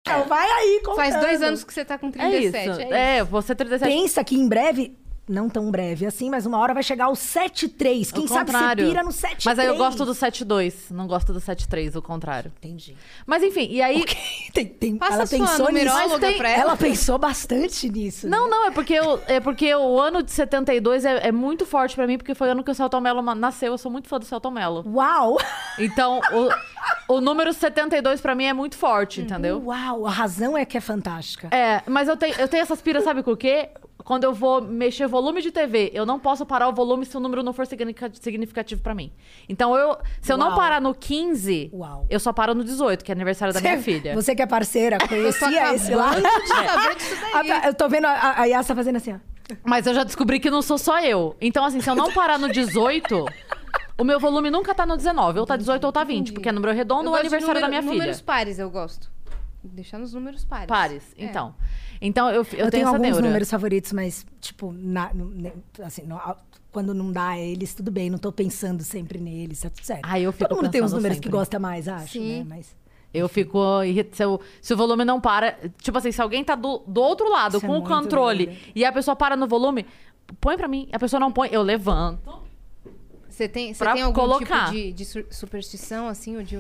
Então, 0.06 0.28
vai 0.28 0.50
aí, 0.50 0.82
contando. 0.84 0.96
Faz 0.96 1.16
dois 1.20 1.42
anos 1.42 1.64
que 1.64 1.74
você 1.74 1.84
tá 1.86 1.98
com 1.98 2.08
É 2.08 2.12
37. 2.12 2.48
isso. 2.48 2.82
É 2.82 2.84
isso. 2.84 2.94
É, 2.94 3.24
você 3.24 3.56
37. 3.56 3.90
Pensa 3.90 4.24
que 4.24 4.36
em 4.36 4.48
breve, 4.48 4.98
não 5.28 5.48
tão 5.50 5.72
breve 5.72 6.06
assim, 6.06 6.30
mas 6.30 6.46
uma 6.46 6.58
hora 6.58 6.74
vai 6.74 6.84
chegar 6.84 7.08
o 7.10 7.14
7-3. 7.14 8.12
Quem 8.12 8.28
sabe 8.28 8.52
contrário. 8.52 8.88
pira 8.88 9.04
no 9.04 9.10
7-3. 9.10 9.44
Mas 9.46 9.60
aí 9.60 9.68
eu 9.68 9.78
gosto 9.78 10.04
do 10.04 10.12
7-2, 10.12 10.92
não 10.92 11.08
gosto 11.08 11.32
do 11.32 11.40
7-3, 11.40 11.96
o 11.96 12.02
contrário. 12.02 12.52
Entendi. 12.58 12.96
Mas 13.26 13.42
enfim, 13.42 13.68
e 13.70 13.82
aí. 13.82 14.04
Tem, 14.54 14.68
tem, 14.68 14.98
Passa 14.98 15.14
ela 15.14 15.28
pensou 15.28 15.72
nisso. 15.72 16.20
tem- 16.20 16.38
pra 16.38 16.50
ela. 16.50 16.62
Ela 16.62 16.78
pensou 16.78 17.18
bastante 17.18 17.90
nisso. 17.90 18.28
Não, 18.28 18.46
né? 18.46 18.52
não, 18.52 18.68
é 18.68 18.72
porque, 18.72 18.94
eu, 18.94 19.20
é 19.28 19.40
porque 19.40 19.74
o 19.74 20.00
ano 20.00 20.22
de 20.22 20.32
72 20.32 21.06
é, 21.06 21.28
é 21.30 21.32
muito 21.32 21.66
forte 21.66 21.96
pra 21.96 22.06
mim, 22.06 22.18
porque 22.20 22.36
foi 22.36 22.50
o 22.50 22.52
ano 22.52 22.64
que 22.64 22.70
o 22.70 22.76
Celton 22.76 23.00
Mello 23.00 23.22
nasceu. 23.34 23.72
Eu 23.72 23.78
sou 23.80 23.92
muito 23.92 24.08
fã 24.08 24.20
do 24.20 24.26
Celton 24.26 24.52
Mello. 24.52 24.84
Uau! 24.88 25.38
Então, 25.80 26.22
o, 27.08 27.16
o 27.16 27.22
número 27.22 27.52
72 27.52 28.22
pra 28.22 28.36
mim 28.36 28.46
é 28.46 28.54
muito 28.54 28.78
forte, 28.78 29.22
entendeu? 29.22 29.60
Uau! 29.66 30.06
A 30.06 30.12
razão 30.12 30.56
é 30.56 30.66
que 30.66 30.78
é 30.78 30.82
fantástica. 30.82 31.48
É, 31.52 31.82
mas 31.88 32.08
eu 32.08 32.16
tenho, 32.16 32.36
eu 32.36 32.48
tenho 32.48 32.62
essas 32.62 32.80
piras, 32.82 33.04
sabe 33.04 33.24
com 33.24 33.32
o 33.32 33.38
quê? 33.38 33.70
Quando 34.04 34.26
eu 34.26 34.34
vou 34.34 34.62
mexer 34.62 35.08
volume 35.08 35.42
de 35.42 35.50
TV, 35.52 35.90
eu 35.94 36.06
não 36.06 36.20
posso 36.20 36.46
parar 36.46 36.68
o 36.68 36.74
volume 36.74 37.06
se 37.06 37.16
o 37.16 37.20
número 37.20 37.42
não 37.42 37.54
for 37.54 37.66
significa- 37.66 38.12
significativo 38.14 38.82
pra 38.82 38.94
mim. 38.94 39.14
Então, 39.48 39.76
eu, 39.78 39.98
se 40.22 40.32
eu 40.32 40.38
não 40.38 40.48
Uau. 40.48 40.56
parar 40.58 40.82
no 40.82 40.94
15, 40.94 41.70
Uau. 41.74 42.06
eu 42.10 42.20
só 42.20 42.34
paro 42.34 42.54
no 42.54 42.64
18, 42.64 43.04
que 43.04 43.12
é 43.12 43.16
aniversário 43.16 43.54
da 43.54 43.62
minha 43.62 43.80
filha. 43.82 44.14
Você 44.14 44.36
que 44.36 44.42
é 44.42 44.46
parceira, 44.46 44.98
conhecia 45.08 45.74
esse 45.74 45.96
lá. 45.96 46.16
de 46.16 46.22
tá, 47.32 47.68
Eu 47.68 47.74
tô 47.74 47.88
vendo 47.88 48.06
a, 48.06 48.42
a 48.42 48.46
Yassa 48.46 48.76
fazendo 48.76 48.98
assim, 48.98 49.14
ó. 49.14 49.18
Mas 49.64 49.86
eu 49.88 49.94
já 49.94 50.04
descobri 50.04 50.40
que 50.40 50.50
não 50.50 50.62
sou 50.62 50.78
só 50.78 51.00
eu. 51.02 51.36
Então, 51.40 51.64
assim, 51.64 51.80
se 51.82 51.90
eu 51.90 51.96
não 51.96 52.12
parar 52.12 52.38
no 52.40 52.52
18, 52.52 53.26
o 53.98 54.04
meu 54.04 54.20
volume 54.20 54.50
nunca 54.50 54.74
tá 54.74 54.86
no 54.86 54.98
19. 54.98 55.40
Ou 55.40 55.46
tá 55.46 55.56
18 55.56 55.84
ou 55.84 55.92
tá 55.92 56.04
20, 56.04 56.34
porque 56.34 56.50
é 56.50 56.52
número 56.52 56.74
redondo 56.74 57.10
ou 57.10 57.14
de 57.16 57.20
aniversário 57.22 57.62
da 57.62 57.68
número- 57.68 57.70
minha 57.84 57.94
filha. 57.94 58.04
Números 58.04 58.22
pares 58.22 58.58
eu 58.60 58.70
gosto. 58.70 59.13
Deixar 59.64 59.98
nos 60.00 60.14
números 60.14 60.44
pares. 60.46 60.68
Pares. 60.68 61.04
É. 61.18 61.26
Então. 61.26 61.56
Então, 62.02 62.28
eu, 62.30 62.36
eu, 62.36 62.40
Eu, 62.40 62.44
tenho, 62.46 62.72
tenho 62.72 62.88
alguns 62.88 63.02
neura. 63.02 63.22
números 63.22 63.50
favoritos, 63.50 63.92
mas, 63.94 64.26
tipo, 64.42 64.72
na- 64.74 65.12
assim, 65.84 66.04
no- 66.04 66.20
quando 66.72 66.94
não 66.94 67.12
dá 67.12 67.38
eles, 67.38 67.74
tudo 67.74 67.92
bem, 67.92 68.10
não 68.10 68.18
tô 68.18 68.32
pensando 68.32 68.84
sempre 68.84 69.20
neles, 69.20 69.62
tá 69.62 69.70
tudo 69.70 69.86
certo. 69.86 70.02
Ah, 70.04 70.20
eu 70.20 70.32
fico 70.34 70.50
Todo 70.50 70.58
mundo 70.62 70.72
tem 70.72 70.84
uns 70.84 70.92
números 70.92 71.16
sempre. 71.18 71.30
que 71.30 71.32
gosta 71.32 71.60
mais, 71.60 71.88
acho, 71.88 72.14
Sim. 72.14 72.40
né? 72.40 72.46
Mas 72.50 72.76
Eu 73.14 73.30
fico 73.30 73.84
irritada. 73.84 74.16
Se, 74.16 74.26
o- 74.26 74.40
se 74.60 74.74
o 74.74 74.78
volume 74.78 75.06
não 75.06 75.22
para. 75.22 75.58
Tipo 75.78 75.98
assim, 76.00 76.12
se 76.12 76.20
alguém 76.22 76.44
tá 76.44 76.56
do, 76.56 76.80
do 76.88 77.00
outro 77.00 77.30
lado 77.30 77.58
Isso 77.58 77.66
é 77.66 77.68
com 77.70 77.76
o 77.76 77.80
muito 77.80 77.88
controle 77.88 78.48
doido. 78.48 78.60
e 78.76 78.84
a 78.84 78.92
pessoa 78.92 79.16
para 79.16 79.36
no 79.38 79.48
volume, 79.48 79.86
põe 80.42 80.58
pra 80.58 80.68
mim. 80.68 80.90
A 80.92 80.98
pessoa 80.98 81.20
não 81.20 81.32
põe, 81.32 81.48
eu 81.52 81.62
levanto. 81.62 82.42
Você 83.30 83.48
tem, 83.48 83.74
você 83.74 83.84
tem 83.94 84.02
algum 84.02 84.20
colocar. 84.20 84.66
tipo 84.66 84.72
de, 84.72 84.94
de 84.94 85.06
su- 85.06 85.26
superstição, 85.30 86.08
assim, 86.08 86.38
ou 86.38 86.44
de 86.44 86.58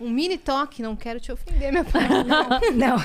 um, 0.00 0.08
mini 0.10 0.38
toque? 0.38 0.82
Não 0.82 0.94
quero 0.96 1.20
te 1.20 1.30
ofender, 1.32 1.70
minha 1.70 1.84
pai. 1.84 2.02
não, 2.74 2.96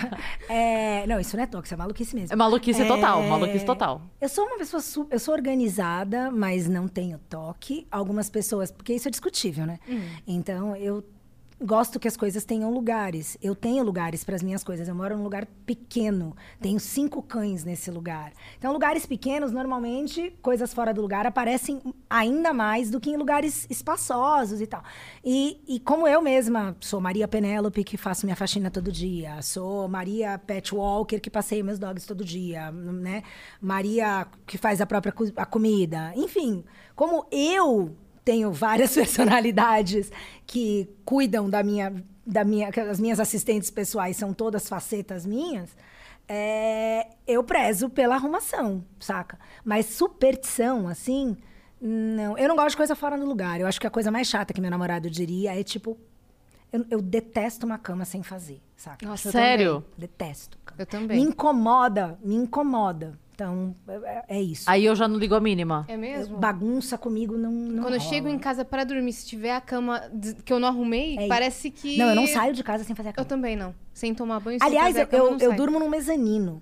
é, 0.49 1.05
não, 1.07 1.19
isso 1.19 1.35
não 1.35 1.43
é 1.43 1.47
toque, 1.47 1.65
isso 1.67 1.73
é 1.73 1.77
maluquice 1.77 2.15
mesmo. 2.15 2.33
É 2.33 2.35
maluquice 2.35 2.85
total, 2.85 3.23
É, 3.23 3.29
maluquice 3.29 3.65
total. 3.65 4.01
Eu 4.21 4.29
sou 4.29 4.45
uma 4.45 4.57
pessoa, 4.57 4.81
su- 4.81 5.07
eu 5.09 5.19
sou 5.19 5.33
organizada, 5.33 6.31
mas 6.31 6.67
não 6.67 6.87
tenho 6.87 7.17
toque. 7.29 7.87
Algumas 7.91 8.29
pessoas, 8.29 8.71
porque 8.71 8.93
isso 8.93 9.07
é 9.07 9.11
discutível, 9.11 9.65
né? 9.65 9.79
Hum. 9.87 10.01
Então, 10.27 10.75
eu 10.75 11.03
gosto 11.63 11.99
que 11.99 12.07
as 12.07 12.17
coisas 12.17 12.43
tenham 12.43 12.71
lugares. 12.71 13.37
Eu 13.41 13.55
tenho 13.55 13.83
lugares 13.83 14.23
para 14.23 14.35
as 14.35 14.43
minhas 14.43 14.63
coisas. 14.63 14.87
Eu 14.87 14.95
moro 14.95 15.17
num 15.17 15.23
lugar 15.23 15.45
pequeno. 15.65 16.35
Tenho 16.59 16.79
cinco 16.79 17.21
cães 17.21 17.63
nesse 17.63 17.89
lugar. 17.89 18.33
Então, 18.57 18.73
lugares 18.73 19.05
pequenos, 19.05 19.51
normalmente, 19.51 20.31
coisas 20.41 20.73
fora 20.73 20.93
do 20.93 21.01
lugar 21.01 21.25
aparecem 21.25 21.81
ainda 22.09 22.53
mais 22.53 22.89
do 22.89 22.99
que 22.99 23.09
em 23.09 23.17
lugares 23.17 23.65
espaçosos 23.69 24.61
e 24.61 24.67
tal. 24.67 24.83
E, 25.23 25.61
e 25.67 25.79
como 25.79 26.07
eu 26.07 26.21
mesma 26.21 26.75
sou 26.79 26.99
Maria 26.99 27.27
Penélope, 27.27 27.83
que 27.83 27.97
faço 27.97 28.25
minha 28.25 28.35
faxina 28.35 28.69
todo 28.69 28.91
dia. 28.91 29.41
Sou 29.41 29.87
Maria 29.87 30.37
Pet 30.37 30.75
Walker, 30.75 31.19
que 31.19 31.29
passeio 31.29 31.63
meus 31.63 31.79
dogs 31.79 32.05
todo 32.05 32.23
dia, 32.23 32.71
né? 32.71 33.23
Maria, 33.61 34.27
que 34.45 34.57
faz 34.57 34.81
a 34.81 34.85
própria 34.85 35.13
a 35.37 35.45
comida. 35.45 36.13
Enfim, 36.15 36.63
como 36.95 37.25
eu 37.31 37.95
tenho 38.23 38.51
várias 38.51 38.93
personalidades 38.95 40.11
que 40.45 40.89
cuidam 41.05 41.49
da 41.49 41.63
minha, 41.63 41.93
da 42.25 42.43
minha, 42.43 42.71
que 42.71 42.79
as 42.79 42.99
minhas 42.99 43.19
assistentes 43.19 43.69
pessoais 43.69 44.17
são 44.17 44.33
todas 44.33 44.67
facetas 44.67 45.25
minhas. 45.25 45.69
é, 46.27 47.07
eu 47.27 47.43
prezo 47.43 47.89
pela 47.89 48.15
arrumação, 48.15 48.83
saca? 48.99 49.37
Mas 49.63 49.87
superstição, 49.87 50.87
assim, 50.87 51.35
não. 51.81 52.37
Eu 52.37 52.47
não 52.47 52.55
gosto 52.55 52.71
de 52.71 52.77
coisa 52.77 52.95
fora 52.95 53.17
do 53.17 53.25
lugar. 53.25 53.59
Eu 53.59 53.67
acho 53.67 53.79
que 53.79 53.85
a 53.87 53.89
coisa 53.89 54.09
mais 54.09 54.27
chata 54.27 54.53
que 54.53 54.61
meu 54.61 54.71
namorado 54.71 55.09
diria 55.09 55.59
é 55.59 55.63
tipo. 55.63 55.97
Eu, 56.71 56.85
eu 56.89 57.01
detesto 57.01 57.65
uma 57.67 57.77
cama 57.77 58.03
sem 58.03 58.23
fazer, 58.23 58.59
saca? 58.75 59.05
Nossa, 59.05 59.27
eu 59.27 59.31
Sério? 59.31 59.85
Detesto. 59.95 60.57
cara. 60.65 60.81
Eu 60.81 60.85
também. 60.87 61.19
Me 61.19 61.29
incomoda, 61.29 62.17
me 62.23 62.35
incomoda. 62.35 63.19
Então, 63.33 63.75
é, 63.87 64.37
é 64.37 64.41
isso. 64.41 64.69
Aí 64.69 64.85
eu 64.85 64.95
já 64.95 65.07
não 65.07 65.17
ligo 65.17 65.33
a 65.33 65.39
mínima. 65.39 65.85
É 65.87 65.97
mesmo? 65.97 66.37
Bagunça 66.37 66.97
comigo 66.97 67.35
não. 67.35 67.51
não 67.51 67.83
Quando 67.83 67.95
eu 67.95 67.99
rola. 67.99 68.11
chego 68.11 68.27
em 68.27 68.37
casa 68.37 68.63
pra 68.63 68.83
dormir, 68.83 69.11
se 69.13 69.25
tiver 69.25 69.55
a 69.55 69.59
cama 69.61 70.01
que 70.45 70.53
eu 70.53 70.59
não 70.59 70.67
arrumei, 70.67 71.17
É 71.17 71.27
parece 71.27 71.71
que. 71.71 71.97
Não, 71.97 72.09
eu 72.09 72.15
não 72.15 72.27
saio 72.27 72.53
de 72.53 72.63
casa 72.63 72.83
sem 72.83 72.95
fazer 72.95 73.09
a 73.09 73.11
Eu 73.11 73.15
cama. 73.15 73.25
também 73.27 73.55
não. 73.55 73.73
Sem 73.93 74.13
tomar 74.13 74.39
banho, 74.39 74.59
sem 74.59 74.67
Aliás, 74.67 74.87
fazer 74.95 74.99
a 74.99 75.03
eu, 75.03 75.07
cama, 75.07 75.23
eu, 75.23 75.31
não 75.31 75.39
eu 75.39 75.49
saio. 75.49 75.57
durmo 75.57 75.79
num 75.79 75.89
mezanino. 75.89 76.61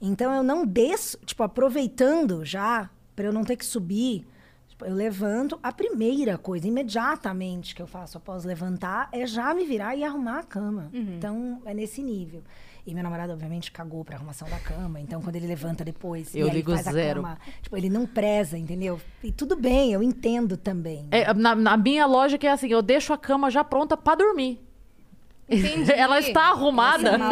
Então 0.00 0.32
eu 0.32 0.42
não 0.42 0.64
desço, 0.66 1.18
tipo, 1.24 1.42
aproveitando 1.42 2.44
já, 2.44 2.88
pra 3.16 3.26
eu 3.26 3.32
não 3.32 3.42
ter 3.44 3.56
que 3.56 3.64
subir. 3.66 4.24
tipo, 4.68 4.84
eu 4.84 4.94
levanto. 4.94 5.58
A 5.62 5.72
primeira 5.72 6.38
coisa, 6.38 6.66
imediatamente, 6.68 7.74
que 7.74 7.82
eu 7.82 7.86
faço 7.86 8.16
após 8.18 8.44
levantar, 8.44 9.08
é 9.12 9.26
já 9.26 9.52
me 9.54 9.64
virar 9.64 9.96
e 9.96 10.04
arrumar 10.04 10.38
a 10.38 10.42
cama. 10.44 10.88
Uhum. 10.94 11.14
Então, 11.16 11.62
é 11.64 11.74
nesse 11.74 12.02
nível. 12.02 12.42
E 12.84 12.92
meu 12.94 13.04
namorado, 13.04 13.32
obviamente, 13.32 13.70
cagou 13.70 14.04
pra 14.04 14.16
arrumação 14.16 14.48
da 14.48 14.58
cama. 14.58 14.98
Então, 15.00 15.22
quando 15.22 15.36
ele 15.36 15.46
levanta 15.46 15.84
depois 15.84 16.34
Eu 16.34 16.48
e 16.48 16.50
ligo 16.50 16.72
faz 16.72 16.84
zero. 16.86 17.20
a 17.20 17.22
cama, 17.22 17.38
tipo, 17.62 17.76
ele 17.76 17.88
não 17.88 18.04
preza, 18.06 18.58
entendeu? 18.58 19.00
E 19.22 19.30
tudo 19.30 19.54
bem, 19.54 19.92
eu 19.92 20.02
entendo 20.02 20.56
também. 20.56 21.06
É, 21.12 21.32
na, 21.32 21.54
na 21.54 21.76
minha 21.76 22.04
lógica 22.06 22.44
é 22.46 22.50
assim, 22.50 22.68
eu 22.68 22.82
deixo 22.82 23.12
a 23.12 23.18
cama 23.18 23.50
já 23.52 23.62
pronta 23.62 23.96
pra 23.96 24.16
dormir. 24.16 24.60
Entendi. 25.48 25.92
Ela 25.94 26.18
está 26.18 26.48
arrumada. 26.48 27.12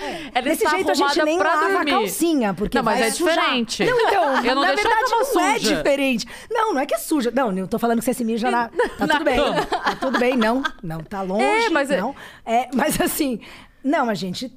É. 0.00 0.30
Ela 0.34 0.42
Desse 0.42 0.64
está 0.64 0.70
jeito 0.76 0.90
a 0.90 0.94
gente 0.94 1.22
nem 1.24 1.38
pra 1.38 1.54
lava 1.54 1.72
dormir. 1.74 1.90
a 1.92 1.94
calcinha, 1.98 2.54
porque 2.54 2.78
Não, 2.78 2.84
mas 2.84 3.00
é 3.00 3.10
sujar. 3.10 3.34
diferente. 3.36 3.84
Não, 3.84 4.00
então, 4.08 4.36
Eu 4.44 4.54
não 4.56 4.62
na 4.62 4.68
deixo 4.68 4.86
a 4.86 4.90
verdade 4.90 5.10
cama 5.10 5.24
não 5.34 5.40
é 5.44 5.58
suja. 5.58 5.76
diferente. 5.76 6.26
Não, 6.50 6.74
não 6.74 6.80
é 6.80 6.86
que 6.86 6.94
é 6.94 6.98
suja. 6.98 7.30
Não, 7.32 7.56
eu 7.56 7.68
tô 7.68 7.78
falando 7.78 7.98
que 8.00 8.04
você 8.04 8.14
se 8.14 8.24
mija 8.24 8.50
na... 8.50 8.68
Tá 8.68 9.06
Na 9.06 9.14
tudo 9.14 9.24
bem. 9.24 9.36
cama. 9.36 9.66
Tá 9.66 9.96
tudo 10.00 10.18
bem, 10.18 10.36
não. 10.36 10.62
Não, 10.82 11.00
tá 11.00 11.22
longe, 11.22 11.44
É, 11.44 11.70
mas 11.70 11.90
é- 11.90 12.00
não. 12.00 12.14
É, 12.44 12.68
mas 12.74 13.00
assim, 13.00 13.40
não, 13.82 14.08
a 14.08 14.14
gente 14.14 14.52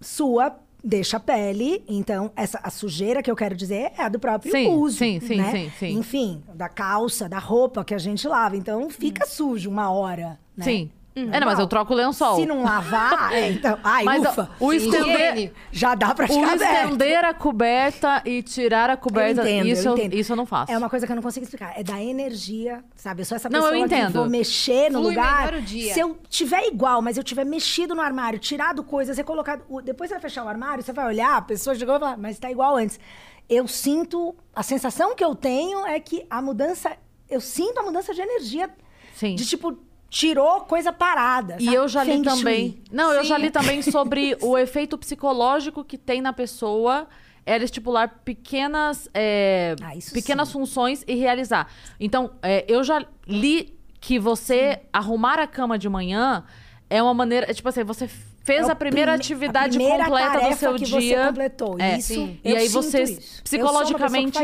sua 0.00 0.58
deixa 0.82 1.16
a 1.16 1.20
pele, 1.20 1.82
então 1.88 2.30
essa 2.36 2.60
a 2.62 2.70
sujeira 2.70 3.22
que 3.22 3.30
eu 3.30 3.34
quero 3.34 3.56
dizer 3.56 3.92
é 3.98 4.02
a 4.02 4.08
do 4.08 4.20
próprio 4.20 4.52
Sim, 4.52 4.68
uso, 4.68 4.98
sim, 4.98 5.18
sim, 5.18 5.36
né? 5.36 5.50
sim, 5.50 5.72
sim. 5.78 5.98
Enfim, 5.98 6.42
da 6.54 6.68
calça, 6.68 7.28
da 7.28 7.38
roupa 7.38 7.84
que 7.84 7.92
a 7.94 7.98
gente 7.98 8.28
lava, 8.28 8.56
então 8.56 8.88
fica 8.88 9.26
sujo 9.26 9.68
uma 9.68 9.90
hora, 9.90 10.38
né? 10.56 10.64
Sim. 10.64 10.90
É, 11.16 11.40
não, 11.40 11.46
mas 11.46 11.58
eu 11.58 11.66
troco 11.66 11.94
o 11.94 11.96
lençol. 11.96 12.36
Se 12.36 12.44
não 12.44 12.62
lavar, 12.62 13.32
é, 13.32 13.50
então, 13.50 13.78
ai, 13.82 14.04
Mas 14.04 14.22
ufa. 14.22 14.50
o 14.60 14.70
estender. 14.72 15.52
Já 15.72 15.94
dá 15.94 16.14
pra 16.14 16.26
o 16.26 16.28
ficar 16.28 16.52
aberto. 16.52 16.84
estender 16.84 17.24
a 17.24 17.32
coberta 17.32 18.22
e 18.24 18.42
tirar 18.42 18.90
a 18.90 18.96
coberta, 18.98 19.40
Eu 19.40 19.46
entendo, 19.46 19.66
isso, 19.66 19.88
eu 19.88 19.94
entendo. 19.96 20.14
isso 20.14 20.32
eu 20.32 20.36
não 20.36 20.44
faço. 20.44 20.70
É 20.70 20.76
uma 20.76 20.90
coisa 20.90 21.06
que 21.06 21.12
eu 21.12 21.16
não 21.16 21.22
consigo 21.22 21.44
explicar. 21.44 21.72
É 21.74 21.82
da 21.82 22.02
energia, 22.02 22.84
sabe? 22.94 23.22
Eu 23.22 23.24
sou 23.24 23.36
essa 23.36 23.48
Não, 23.48 23.60
pessoa 23.60 23.78
eu 23.78 23.84
entendo. 23.86 24.06
que 24.12 24.18
vou 24.18 24.28
mexer 24.28 24.90
no 24.90 24.98
Flui 25.00 25.14
lugar. 25.14 25.46
melhor 25.46 25.60
o 25.60 25.62
dia. 25.62 25.94
Se 25.94 26.00
eu 26.00 26.18
tiver 26.28 26.66
igual, 26.66 27.00
mas 27.00 27.16
eu 27.16 27.24
tiver 27.24 27.44
mexido 27.46 27.94
no 27.94 28.02
armário, 28.02 28.38
tirado 28.38 28.84
coisas, 28.84 29.16
recolocado. 29.16 29.62
o- 29.70 29.80
Depois 29.80 30.08
você 30.10 30.14
vai 30.16 30.20
fechar 30.22 30.44
o 30.44 30.48
armário, 30.48 30.84
você 30.84 30.92
vai 30.92 31.06
olhar, 31.06 31.36
a 31.38 31.42
pessoa 31.42 31.74
chegou 31.74 31.94
e 31.96 31.98
vai 31.98 32.08
falar, 32.10 32.20
mas 32.20 32.38
tá 32.38 32.50
igual 32.50 32.76
antes. 32.76 33.00
Eu 33.48 33.66
sinto. 33.66 34.34
A 34.54 34.62
sensação 34.62 35.14
que 35.14 35.24
eu 35.24 35.34
tenho 35.34 35.86
é 35.86 35.98
que 35.98 36.26
a 36.28 36.42
mudança. 36.42 36.92
Eu 37.30 37.40
sinto 37.40 37.78
a 37.78 37.82
mudança 37.82 38.12
de 38.12 38.20
energia. 38.20 38.68
Sim. 39.14 39.34
De 39.34 39.46
tipo, 39.46 39.78
tirou 40.18 40.60
coisa 40.62 40.92
parada. 40.92 41.56
E 41.60 41.64
sabe? 41.64 41.76
eu 41.76 41.88
já 41.88 42.02
li 42.04 42.12
Feng 42.12 42.24
Shui. 42.24 42.38
também. 42.38 42.82
Não, 42.90 43.12
eu 43.12 43.22
já 43.24 43.36
Sim. 43.36 43.42
li 43.42 43.50
também 43.50 43.82
sobre 43.82 44.36
o 44.40 44.56
efeito 44.56 44.96
psicológico 44.96 45.84
que 45.84 45.98
tem 45.98 46.20
na 46.22 46.32
pessoa 46.32 47.06
ela 47.44 47.62
estipular 47.62 48.22
pequenas, 48.24 49.08
é, 49.14 49.76
Ah, 49.82 49.92
pequenas 50.12 50.48
sim. 50.48 50.52
funções 50.54 51.04
e 51.06 51.14
realizar. 51.14 51.68
Então, 52.00 52.32
é, 52.42 52.64
eu 52.66 52.82
já 52.82 53.04
li 53.28 53.78
que 54.00 54.18
você 54.18 54.80
arrumar 54.92 55.38
a 55.38 55.46
cama 55.46 55.78
de 55.78 55.88
manhã 55.88 56.44
é 56.90 57.00
uma 57.02 57.14
maneira. 57.14 57.48
é 57.50 57.54
Tipo 57.54 57.68
assim, 57.68 57.84
você 57.84 58.08
fez 58.42 58.68
É 58.68 58.72
a 58.72 58.74
primeira 58.74 59.12
prime- 59.12 59.22
atividade 59.22 59.76
a 59.76 59.78
primeira 59.80 60.04
completa 60.06 60.48
do 60.48 60.56
seu 60.56 60.74
que 60.74 60.84
dia. 60.84 60.98
Você 61.22 61.26
completou. 61.28 61.76
É. 61.78 61.98
Isso, 61.98 62.14
Sim. 62.14 62.40
E 62.44 62.56
aí 62.56 62.68
você 62.68 63.02
isso. 63.04 63.42
Psicologicamente. 63.44 64.38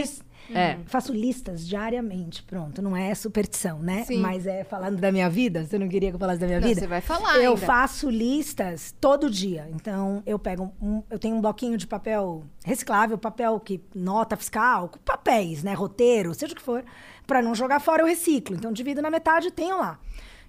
É. 0.55 0.79
Faço 0.87 1.13
listas 1.13 1.67
diariamente, 1.67 2.43
pronto. 2.43 2.81
Não 2.83 2.97
é 2.97 3.15
superstição, 3.15 3.79
né? 3.81 4.05
Sim. 4.05 4.19
Mas 4.19 4.47
é 4.47 4.65
falando 4.65 4.99
da 4.99 5.11
minha 5.13 5.29
vida. 5.29 5.65
Você 5.65 5.79
não 5.79 5.89
queria 5.89 6.11
que 6.11 6.17
eu 6.17 6.21
falasse 6.21 6.41
da 6.41 6.47
minha 6.47 6.61
Não, 6.61 6.69
vida? 6.69 6.81
você 6.81 6.87
vai 6.87 7.01
falar 7.01 7.39
Eu 7.39 7.55
ainda. 7.55 7.67
faço 7.67 8.09
listas 8.11 8.95
todo 9.01 9.31
dia. 9.31 9.69
Então, 9.73 10.23
eu 10.27 10.39
pego 10.39 10.73
um. 10.81 11.03
Eu 11.11 11.19
tenho 11.19 11.37
um 11.37 11.41
bloquinho 11.41 11.77
de 11.77 11.87
papel 11.87 12.45
reciclável, 12.65 13.17
papel 13.19 13.59
que 13.61 13.83
nota 13.95 14.37
fiscal, 14.37 14.89
com 14.89 14.99
papéis, 15.01 15.63
né? 15.63 15.75
Roteiro, 15.75 16.35
seja 16.35 16.53
o 16.53 16.57
que 16.57 16.63
for. 16.63 16.85
Pra 17.27 17.41
não 17.43 17.55
jogar 17.55 17.81
fora, 17.81 18.03
eu 18.03 18.07
reciclo. 18.07 18.55
Então, 18.57 18.73
divido 18.73 19.01
na 19.03 19.11
metade 19.11 19.49
e 19.49 19.51
tenho 19.51 19.79
lá. 19.79 19.99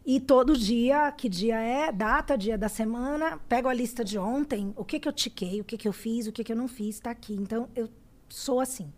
E 0.06 0.20
todo 0.20 0.58
dia, 0.58 1.14
que 1.14 1.30
dia 1.30 1.58
é, 1.62 1.90
data, 1.90 2.38
dia 2.38 2.58
da 2.58 2.68
semana, 2.68 3.40
pego 3.48 3.70
a 3.70 3.74
lista 3.74 4.04
de 4.04 4.20
ontem, 4.20 4.74
o 4.76 4.84
que 4.84 5.00
que 5.00 5.08
eu 5.08 5.14
tiquei, 5.14 5.62
o 5.62 5.64
que 5.64 5.78
que 5.78 5.88
eu 5.88 5.94
fiz, 5.94 6.28
o 6.28 6.32
que 6.34 6.44
que 6.44 6.52
eu 6.52 6.58
não 6.58 6.68
fiz, 6.68 7.00
tá 7.00 7.10
aqui. 7.12 7.34
Então, 7.34 7.70
eu 7.74 7.88
sou 8.28 8.60
assim. 8.60 8.92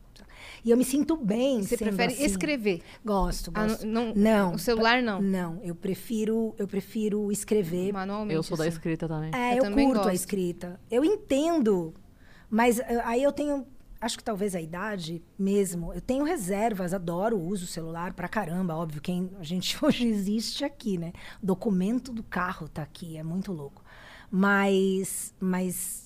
E 0.65 0.71
eu 0.71 0.75
me 0.77 0.83
sinto 0.83 1.15
bem 1.15 1.61
Você 1.61 1.77
sendo 1.77 1.89
prefere 1.89 2.13
assim. 2.13 2.25
escrever? 2.25 2.81
Gosto, 3.05 3.51
Ah, 3.53 3.67
gosto. 3.67 3.85
não- 3.85 4.13
não. 4.15 4.55
o 4.55 4.59
celular, 4.59 4.99
não? 5.01 5.21
Não, 5.21 5.59
eu 5.63 5.75
prefiro, 5.75 6.55
eu 6.57 6.67
prefiro 6.67 7.31
escrever. 7.31 7.93
Manualmente. 7.93 8.33
Eu 8.35 8.41
sou 8.41 8.57
da 8.57 8.63
assim. 8.63 8.71
escrita 8.73 9.07
também. 9.07 9.29
É, 9.33 9.51
Eu 9.53 9.57
eu, 9.57 9.61
também 9.63 9.85
curto 9.85 9.99
a 10.01 10.03
gosto. 10.05 10.15
escrita. 10.15 10.79
Eu 10.89 11.05
entendo, 11.05 11.93
mas 12.49 12.79
eh, 12.79 12.99
aí 13.05 13.21
eu 13.21 13.31
tenho, 13.31 13.67
acho 14.01 14.17
que 14.17 14.23
talvez 14.23 14.55
a 14.55 14.59
idade 14.61 15.21
mesmo. 15.37 15.93
Eu 15.93 16.01
tenho 16.01 16.23
reservas, 16.25 16.95
adoro, 16.95 17.39
uso 17.39 17.65
o 17.65 17.67
celular 17.67 18.13
pra 18.13 18.27
caramba, 18.27 18.75
óbvio. 18.75 19.01
Quem 19.03 19.29
a 19.39 19.43
gente 19.43 19.77
hoje 19.85 20.07
existe 20.07 20.65
aqui, 20.65 20.97
né? 20.97 21.13
O 21.43 21.45
documento 21.45 22.11
do 22.11 22.23
carro 22.23 22.67
tá 22.67 22.81
aqui, 22.81 23.17
é 23.17 23.23
muito 23.23 23.51
louco. 23.53 23.83
Mas, 24.31 25.33
mas 25.39 26.04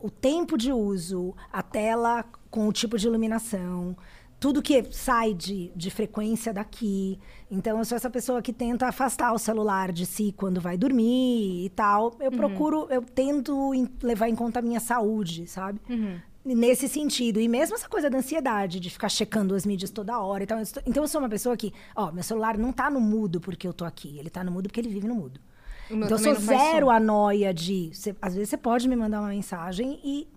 o 0.00 0.10
tempo 0.10 0.56
de 0.56 0.72
uso, 0.72 1.34
a 1.52 1.62
tela 1.62 2.24
com 2.50 2.66
o 2.66 2.72
tipo 2.72 2.98
de 2.98 3.06
iluminação, 3.06 3.96
tudo 4.40 4.62
que 4.62 4.82
sai 4.90 5.34
de, 5.34 5.70
de 5.76 5.90
frequência 5.90 6.52
daqui. 6.52 7.18
Então, 7.50 7.78
eu 7.78 7.84
sou 7.84 7.94
essa 7.96 8.08
pessoa 8.08 8.40
que 8.40 8.52
tenta 8.54 8.86
afastar 8.88 9.32
o 9.34 9.38
celular 9.38 9.92
de 9.92 10.06
si 10.06 10.32
quando 10.34 10.60
vai 10.60 10.78
dormir 10.78 11.66
e 11.66 11.68
tal. 11.68 12.16
Eu 12.18 12.30
procuro, 12.38 12.86
eu 12.90 13.02
tento 13.02 13.70
levar 14.02 14.28
em 14.30 14.34
conta 14.34 14.60
a 14.60 14.62
minha 14.62 14.80
saúde, 14.80 15.46
sabe? 15.46 15.78
Nesse 16.42 16.88
sentido. 16.88 17.38
E 17.38 17.46
mesmo 17.46 17.76
essa 17.76 17.86
coisa 17.86 18.08
da 18.08 18.16
ansiedade, 18.16 18.80
de 18.80 18.88
ficar 18.88 19.10
checando 19.10 19.54
as 19.54 19.66
mídias 19.66 19.90
toda 19.90 20.18
hora 20.18 20.42
e 20.42 20.46
tal. 20.46 20.58
Então, 20.86 21.04
eu 21.04 21.08
sou 21.08 21.20
uma 21.20 21.28
pessoa 21.28 21.54
que, 21.54 21.70
ó, 21.94 22.10
meu 22.10 22.22
celular 22.22 22.56
não 22.56 22.72
tá 22.72 22.88
no 22.90 22.98
mudo 22.98 23.42
porque 23.42 23.68
eu 23.68 23.74
tô 23.74 23.84
aqui. 23.84 24.18
Ele 24.18 24.30
tá 24.30 24.42
no 24.42 24.50
mudo 24.50 24.68
porque 24.68 24.80
ele 24.80 24.88
vive 24.88 25.06
no 25.06 25.14
mudo. 25.14 25.38
Então 25.90 26.10
eu 26.10 26.18
sou 26.18 26.34
zero 26.36 26.86
som. 26.86 26.92
a 26.92 27.00
noia 27.00 27.52
de. 27.52 27.90
cê- 27.92 28.14
às 28.22 28.34
vezes 28.34 28.48
você 28.50 28.56
pode 28.56 28.88
me 28.88 28.96
mandar 28.96 29.20
uma 29.20 29.28
mensagem 29.30 29.98
e. 30.04 30.28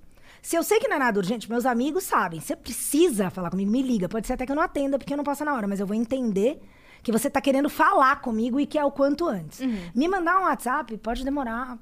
Se 0.41 0.57
eu 0.57 0.63
sei 0.63 0.77
que 0.79 0.87
não 0.89 0.97
é 0.97 0.99
nada 0.99 1.17
urgente, 1.19 1.49
meus 1.49 1.65
amigos 1.65 2.03
sabem. 2.03 2.39
Você 2.41 2.53
precisa 2.55 3.29
falar 3.29 3.49
comigo, 3.49 3.71
me 3.71 3.81
liga. 3.81 4.09
Pode 4.09 4.27
ser 4.27 4.33
até 4.33 4.45
que 4.45 4.51
eu 4.51 4.55
não 4.57 4.63
atenda, 4.63 4.97
porque 4.99 5.13
eu 5.13 5.17
não 5.17 5.23
posso 5.23 5.45
na 5.45 5.53
hora, 5.55 5.67
mas 5.67 5.79
eu 5.79 5.87
vou 5.87 5.95
entender 5.95 6.61
que 7.01 7.11
você 7.13 7.29
tá 7.29 7.39
querendo 7.39 7.69
falar 7.69 8.19
comigo 8.21 8.59
e 8.59 8.65
que 8.65 8.77
é 8.77 8.83
o 8.83 8.91
quanto 8.91 9.25
antes. 9.25 9.61
Uhum. 9.61 9.77
Me 9.95 10.07
mandar 10.07 10.39
um 10.39 10.43
WhatsApp 10.43 10.97
pode 10.97 11.23
demorar 11.23 11.77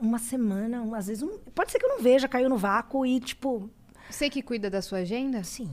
uma 0.00 0.18
semana, 0.18 0.82
um- 0.82 0.94
às 0.94 1.08
vezes 1.08 1.22
um. 1.24 1.38
Pode 1.54 1.72
ser 1.72 1.78
que 1.80 1.84
eu 1.86 1.88
não 1.90 2.00
veja, 2.00 2.28
caiu 2.28 2.48
no 2.48 2.56
vácuo 2.56 3.04
e, 3.04 3.18
tipo, 3.18 3.68
Você 4.08 4.30
que 4.30 4.40
cuida 4.42 4.70
da 4.70 4.80
sua 4.80 4.98
agenda? 4.98 5.42
sim. 5.42 5.68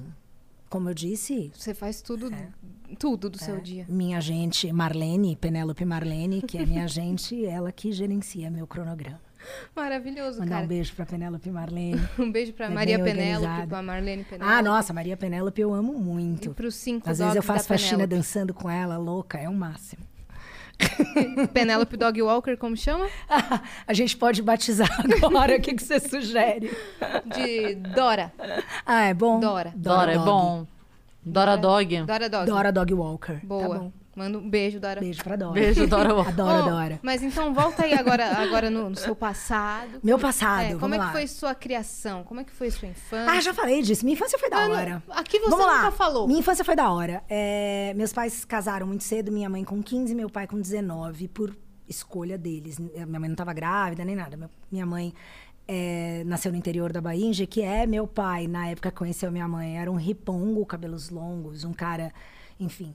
Como 0.69 0.89
eu 0.89 0.93
disse, 0.93 1.51
Você 1.53 1.73
faz 1.73 2.01
tudo, 2.01 2.33
É. 2.33 2.49
tudo 2.95 3.29
do 3.29 3.37
seu 3.37 3.59
dia. 3.59 3.85
minha 3.89 4.17
agente 4.17 4.71
Marlene, 4.71 5.35
Penélope 5.35 5.83
Marlene, 5.85 6.41
que 6.41 6.57
é 6.57 6.65
minha 6.65 6.83
agente, 6.85 7.43
ela 7.45 7.71
que 7.71 7.91
gerencia 7.91 8.49
meu 8.51 8.65
cronograma. 8.67 9.19
Maravilhoso, 9.75 10.39
Mandar 10.39 10.51
cara. 10.51 10.65
um 10.65 10.67
beijo 10.67 10.93
pra 10.93 11.03
Penélope 11.05 11.49
Marlene. 11.49 11.99
Um 12.19 12.31
beijo 12.31 12.53
pra 12.53 12.67
É 12.67 12.69
Maria 12.69 12.99
Penélope, 13.03 13.67
pra 13.67 13.81
Marlene 13.81 14.23
Penélope. 14.23 14.53
Ah, 14.55 14.61
nossa, 14.61 14.93
Maria 14.93 15.17
Penélope 15.17 15.59
eu 15.61 15.73
amo 15.73 15.93
E 15.93 15.97
muito. 15.97 16.51
pros 16.53 16.75
cinco 16.75 17.09
Às 17.09 17.17
vezes 17.17 17.35
eu 17.35 17.41
faço 17.41 17.67
faxina 17.67 17.91
Penélope. 18.07 18.15
dançando 18.15 18.53
com 18.53 18.69
ela, 18.69 18.97
louca, 18.97 19.39
é 19.39 19.49
o 19.49 19.53
máximo. 19.53 20.03
Penélope 21.53 21.95
Dog 21.97 22.21
Walker, 22.21 22.55
como 22.57 22.75
chama? 22.77 23.07
A 23.87 23.93
gente 23.93 24.15
pode 24.17 24.41
batizar 24.41 24.89
agora, 25.23 25.57
o 25.57 25.61
que, 25.61 25.73
que 25.73 25.83
você 25.83 25.99
sugere? 25.99 26.71
De 27.35 27.75
Dora. 27.75 28.31
Ah, 28.85 29.05
é 29.05 29.13
bom? 29.13 29.39
Dora. 29.39 29.73
Dora 29.75 30.11
é 30.11 30.15
Dog. 30.15 30.25
bom. 30.25 30.67
Dora 31.23 31.55
Dog. 31.55 32.03
Dora 32.03 32.29
Dog. 32.29 32.45
Dora 32.45 32.71
Dog 32.71 32.93
Walker. 32.93 33.39
Boa. 33.43 33.61
Tá 33.61 33.79
bom. 33.79 33.91
Manda 34.13 34.37
um 34.39 34.49
beijo, 34.49 34.77
Dora. 34.77 34.99
Beijo 34.99 35.23
pra 35.23 35.37
Dora. 35.37 35.53
Beijo, 35.53 35.87
Dora. 35.87 36.09
Adoro 36.27 36.63
Bom, 36.63 36.69
Dora. 36.69 36.99
Mas 37.01 37.23
então 37.23 37.53
volta 37.53 37.85
aí 37.85 37.93
agora, 37.93 38.25
agora 38.41 38.69
no, 38.69 38.89
no 38.89 38.95
seu 38.97 39.15
passado. 39.15 39.99
Meu 40.03 40.19
passado, 40.19 40.63
É, 40.63 40.67
como 40.69 40.79
vamos 40.79 40.97
é 40.97 40.99
que 40.99 41.05
lá. 41.05 41.11
foi 41.13 41.27
sua 41.27 41.55
criação? 41.55 42.23
Como 42.25 42.41
é 42.41 42.43
que 42.43 42.51
foi 42.51 42.69
sua 42.71 42.89
infância? 42.89 43.31
Ah, 43.31 43.39
já 43.39 43.53
falei 43.53 43.81
disso. 43.81 44.03
Minha 44.03 44.15
infância 44.15 44.37
foi 44.37 44.49
da 44.49 44.57
Ah, 44.57 44.67
não, 44.67 44.75
hora. 44.75 45.03
aqui 45.11 45.39
você 45.39 45.49
Vamos 45.49 45.65
nunca 45.65 45.83
lá. 45.83 45.91
falou. 45.91 46.27
Minha 46.27 46.39
infância 46.41 46.65
foi 46.65 46.75
da 46.75 46.91
hora. 46.91 47.23
É, 47.29 47.93
meus 47.95 48.11
pais 48.11 48.43
casaram 48.43 48.85
muito 48.85 49.05
cedo, 49.05 49.31
minha 49.31 49.49
mãe 49.49 49.63
com 49.63 49.81
15, 49.81 50.13
meu 50.13 50.29
pai 50.29 50.45
com 50.45 50.59
19, 50.59 51.29
por 51.29 51.55
escolha 51.87 52.37
deles. 52.37 52.79
Minha 52.79 53.07
mãe 53.19 53.29
não 53.29 53.33
estava 53.33 53.53
grávida 53.53 54.03
nem 54.03 54.15
nada. 54.15 54.49
Minha 54.69 54.85
mãe 54.85 55.13
é, 55.73 56.23
nasceu 56.25 56.51
no 56.51 56.57
interior 56.57 56.91
da 56.91 56.99
Bahia, 56.99 57.25
em 57.25 57.31
Jequié. 57.31 57.87
Meu 57.87 58.05
pai, 58.05 58.45
na 58.45 58.67
época 58.67 58.91
conheceu 58.91 59.31
minha 59.31 59.47
mãe, 59.47 59.79
era 59.79 59.89
um 59.89 59.95
ripongo, 59.95 60.65
cabelos 60.65 61.09
longos, 61.09 61.63
um 61.63 61.71
cara, 61.71 62.13
enfim, 62.59 62.93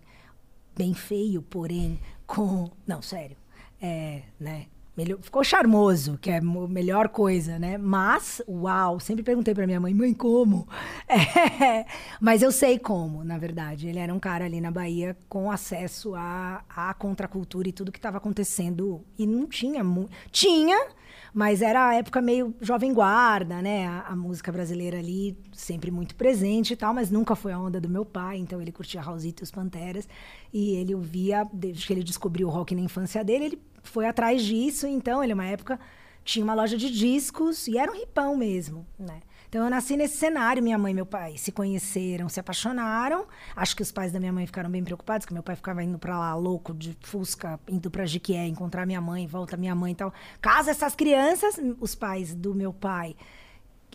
bem 0.77 0.93
feio, 0.93 1.41
porém, 1.41 1.99
com. 2.27 2.71
Não, 2.87 3.01
sério. 3.01 3.35
É, 3.81 4.25
né? 4.39 4.67
Melhor- 4.97 5.19
ficou 5.21 5.45
charmoso, 5.45 6.17
que 6.19 6.31
é 6.31 6.39
a 6.39 6.41
melhor 6.43 7.09
coisa, 7.11 7.59
né? 7.59 7.77
Mas, 7.77 8.41
uau, 8.49 8.99
sempre 8.99 9.23
perguntei 9.23 9.55
pra 9.55 9.67
minha 9.67 9.79
mãe, 9.79 9.93
mãe, 9.93 10.15
como? 10.15 10.67
É, 11.59 11.87
mas 12.21 12.43
eu 12.43 12.51
sei 12.53 12.79
como, 12.79 13.25
na 13.25 13.39
verdade. 13.39 13.89
Ele 13.89 13.99
era 13.99 14.13
um 14.15 14.19
cara 14.19 14.45
ali 14.45 14.61
na 14.61 14.71
Bahia 14.71 15.17
com 15.29 15.51
acesso 15.51 16.15
à, 16.15 16.63
à 16.69 16.95
contracultura 16.95 17.69
e 17.69 17.73
tudo 17.73 17.93
que 17.93 17.99
estava 17.99 18.17
acontecendo. 18.19 19.05
E 19.19 19.27
não 19.27 19.47
tinha 19.47 19.83
muito. 19.83 20.11
Tinha, 20.31 20.89
mas 21.33 21.63
era 21.63 21.89
a 21.89 21.95
época 21.95 22.21
meio 22.21 22.55
jovem 22.61 22.93
guarda, 22.93 23.61
né? 23.63 23.87
A, 23.87 24.01
a 24.09 24.17
música 24.17 24.51
brasileira 24.53 24.99
ali 24.99 25.37
sempre 25.53 25.91
muito 25.91 26.15
presente 26.15 26.73
e 26.73 26.77
tal, 26.77 26.93
mas 26.95 27.11
nunca 27.11 27.35
foi 27.35 27.53
a 27.53 27.59
onda 27.59 27.81
do 27.81 27.89
meu 27.89 28.05
pai, 28.05 28.39
então 28.39 28.61
ele 28.61 28.73
curtia 28.73 29.01
Raulzito 29.01 29.43
e 29.43 29.45
os 29.45 29.51
Panteras. 29.51 30.09
E 30.53 30.77
ele 30.77 30.95
ouvia, 30.95 31.47
desde 31.53 31.87
que 31.87 31.93
ele 31.93 32.05
descobriu 32.05 32.49
o 32.49 32.51
rock 32.51 32.75
na 32.75 32.81
infância 32.83 33.23
dele, 33.25 33.45
ele 33.47 33.63
foi 33.89 34.07
atrás 34.07 34.43
disso, 34.43 34.87
então 34.87 35.23
ele, 35.23 35.33
uma 35.33 35.47
época, 35.47 35.79
tinha 36.25 36.45
uma 36.45 36.55
loja 36.55 36.77
de 36.77 36.91
discos 36.91 37.67
e 37.69 37.79
era 37.79 37.91
um 37.91 37.95
ripão 37.95 38.37
mesmo, 38.37 38.87
né? 38.99 39.21
Então 39.49 39.63
eu 39.65 39.71
nasci 39.71 39.97
nesse 39.97 40.17
cenário, 40.17 40.63
minha 40.63 40.77
mãe 40.77 40.91
e 40.91 40.95
meu 40.95 41.07
pai 41.07 41.39
se 41.39 41.53
conheceram, 41.53 42.29
se 42.29 42.41
apaixonaram. 42.41 43.27
Acho 43.55 43.77
que 43.77 43.83
os 43.83 43.93
pais 43.93 44.13
da 44.13 44.19
minha 44.19 44.33
mãe 44.33 44.45
ficaram 44.45 44.69
bem 44.69 44.83
preocupados, 44.83 45.25
que 45.25 45.33
meu 45.33 45.43
pai 45.43 45.55
ficava 45.55 45.83
indo 45.85 45.99
pra 45.99 46.19
lá 46.19 46.35
louco 46.35 46.75
de 46.75 46.97
Fusca, 47.01 47.59
indo 47.69 47.91
pra 47.91 48.05
Jiquié, 48.05 48.47
encontrar 48.47 48.85
minha 48.85 49.01
mãe, 49.01 49.27
volta 49.27 49.57
minha 49.57 49.75
mãe 49.75 49.93
e 49.93 49.95
tal. 49.95 50.13
Casa 50.41 50.73
essas 50.73 50.95
crianças, 50.95 51.61
os 51.81 51.95
pais 51.95 52.35
do 52.35 52.55
meu 52.55 52.73
pai 52.73 53.15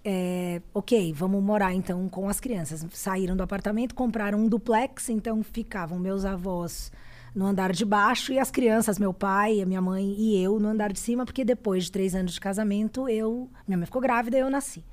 é, 0.04 0.62
ok, 0.74 1.14
vamos 1.14 1.44
morar 1.44 1.74
então 1.74 2.10
com 2.10 2.28
as 2.28 2.40
crianças. 2.40 2.86
Saíram 2.92 3.36
do 3.36 3.44
apartamento, 3.44 3.94
compraram 3.94 4.40
um 4.40 4.48
duplex, 4.48 5.10
então 5.10 5.44
ficavam 5.44 6.00
meus 6.00 6.26
avós 6.26 6.92
no 7.34 7.46
andar 7.46 7.72
de 7.72 7.86
baixo 7.86 8.34
e 8.34 8.40
as 8.40 8.52
crianças, 8.52 9.00
meu 9.00 9.14
pai, 9.14 9.62
a 9.62 9.66
minha 9.66 9.82
mãe 9.82 10.14
e 10.18 10.38
eu 10.42 10.60
no 10.60 10.68
andar 10.68 10.92
de 10.92 11.00
cima, 11.00 11.26
porque 11.26 11.46
depois 11.46 11.86
de 11.86 11.92
três 11.92 12.14
anos 12.14 12.34
de 12.34 12.40
casamento, 12.40 13.08
eu. 13.08 13.50
Minha 13.68 13.78
mãe 13.78 13.86
ficou 13.86 14.02
grávida 14.02 14.38
e 14.38 14.42
eu 14.42 14.50
nasci. 14.50 14.84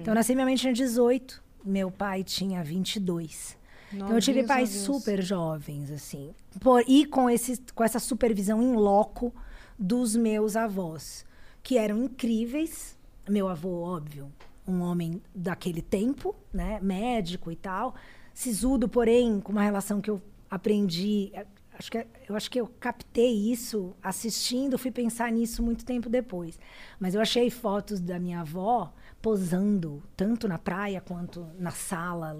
Então 0.00 0.12
eu 0.12 0.14
nasci, 0.14 0.34
minha 0.34 0.44
mãe 0.44 0.56
tinha 0.56 0.72
18, 0.72 1.42
meu 1.64 1.90
pai 1.90 2.22
tinha 2.22 2.62
22. 2.62 3.56
então 3.92 4.10
eu 4.10 4.20
tive 4.20 4.42
Novinhos, 4.42 4.48
pais 4.48 4.70
novinhos. 4.70 5.02
super 5.02 5.22
jovens, 5.22 5.90
assim. 5.90 6.30
Por, 6.60 6.84
e 6.86 7.06
com, 7.06 7.28
esse, 7.30 7.62
com 7.74 7.82
essa 7.82 7.98
supervisão 7.98 8.62
em 8.62 8.74
loco 8.74 9.34
dos 9.78 10.14
meus 10.14 10.56
avós, 10.56 11.24
que 11.62 11.78
eram 11.78 12.04
incríveis. 12.04 12.98
Meu 13.28 13.48
avô, 13.48 13.82
óbvio, 13.82 14.30
um 14.66 14.80
homem 14.80 15.20
daquele 15.34 15.82
tempo, 15.82 16.34
né? 16.52 16.78
Médico 16.82 17.50
e 17.50 17.56
tal. 17.56 17.94
Sisudo, 18.34 18.88
porém, 18.88 19.40
com 19.40 19.52
uma 19.52 19.62
relação 19.62 20.00
que 20.00 20.10
eu 20.10 20.20
aprendi. 20.50 21.32
Acho 21.80 21.90
que, 21.90 22.06
eu 22.28 22.36
acho 22.36 22.50
que 22.50 22.60
eu 22.60 22.66
captei 22.78 23.50
isso 23.50 23.96
assistindo, 24.02 24.76
fui 24.76 24.90
pensar 24.90 25.32
nisso 25.32 25.62
muito 25.62 25.82
tempo 25.82 26.10
depois. 26.10 26.60
Mas 26.98 27.14
eu 27.14 27.22
achei 27.22 27.48
fotos 27.48 28.00
da 28.00 28.18
minha 28.18 28.42
avó 28.42 28.92
posando, 29.22 30.02
tanto 30.14 30.46
na 30.46 30.58
praia 30.58 31.00
quanto 31.00 31.46
na 31.58 31.70
sala 31.70 32.38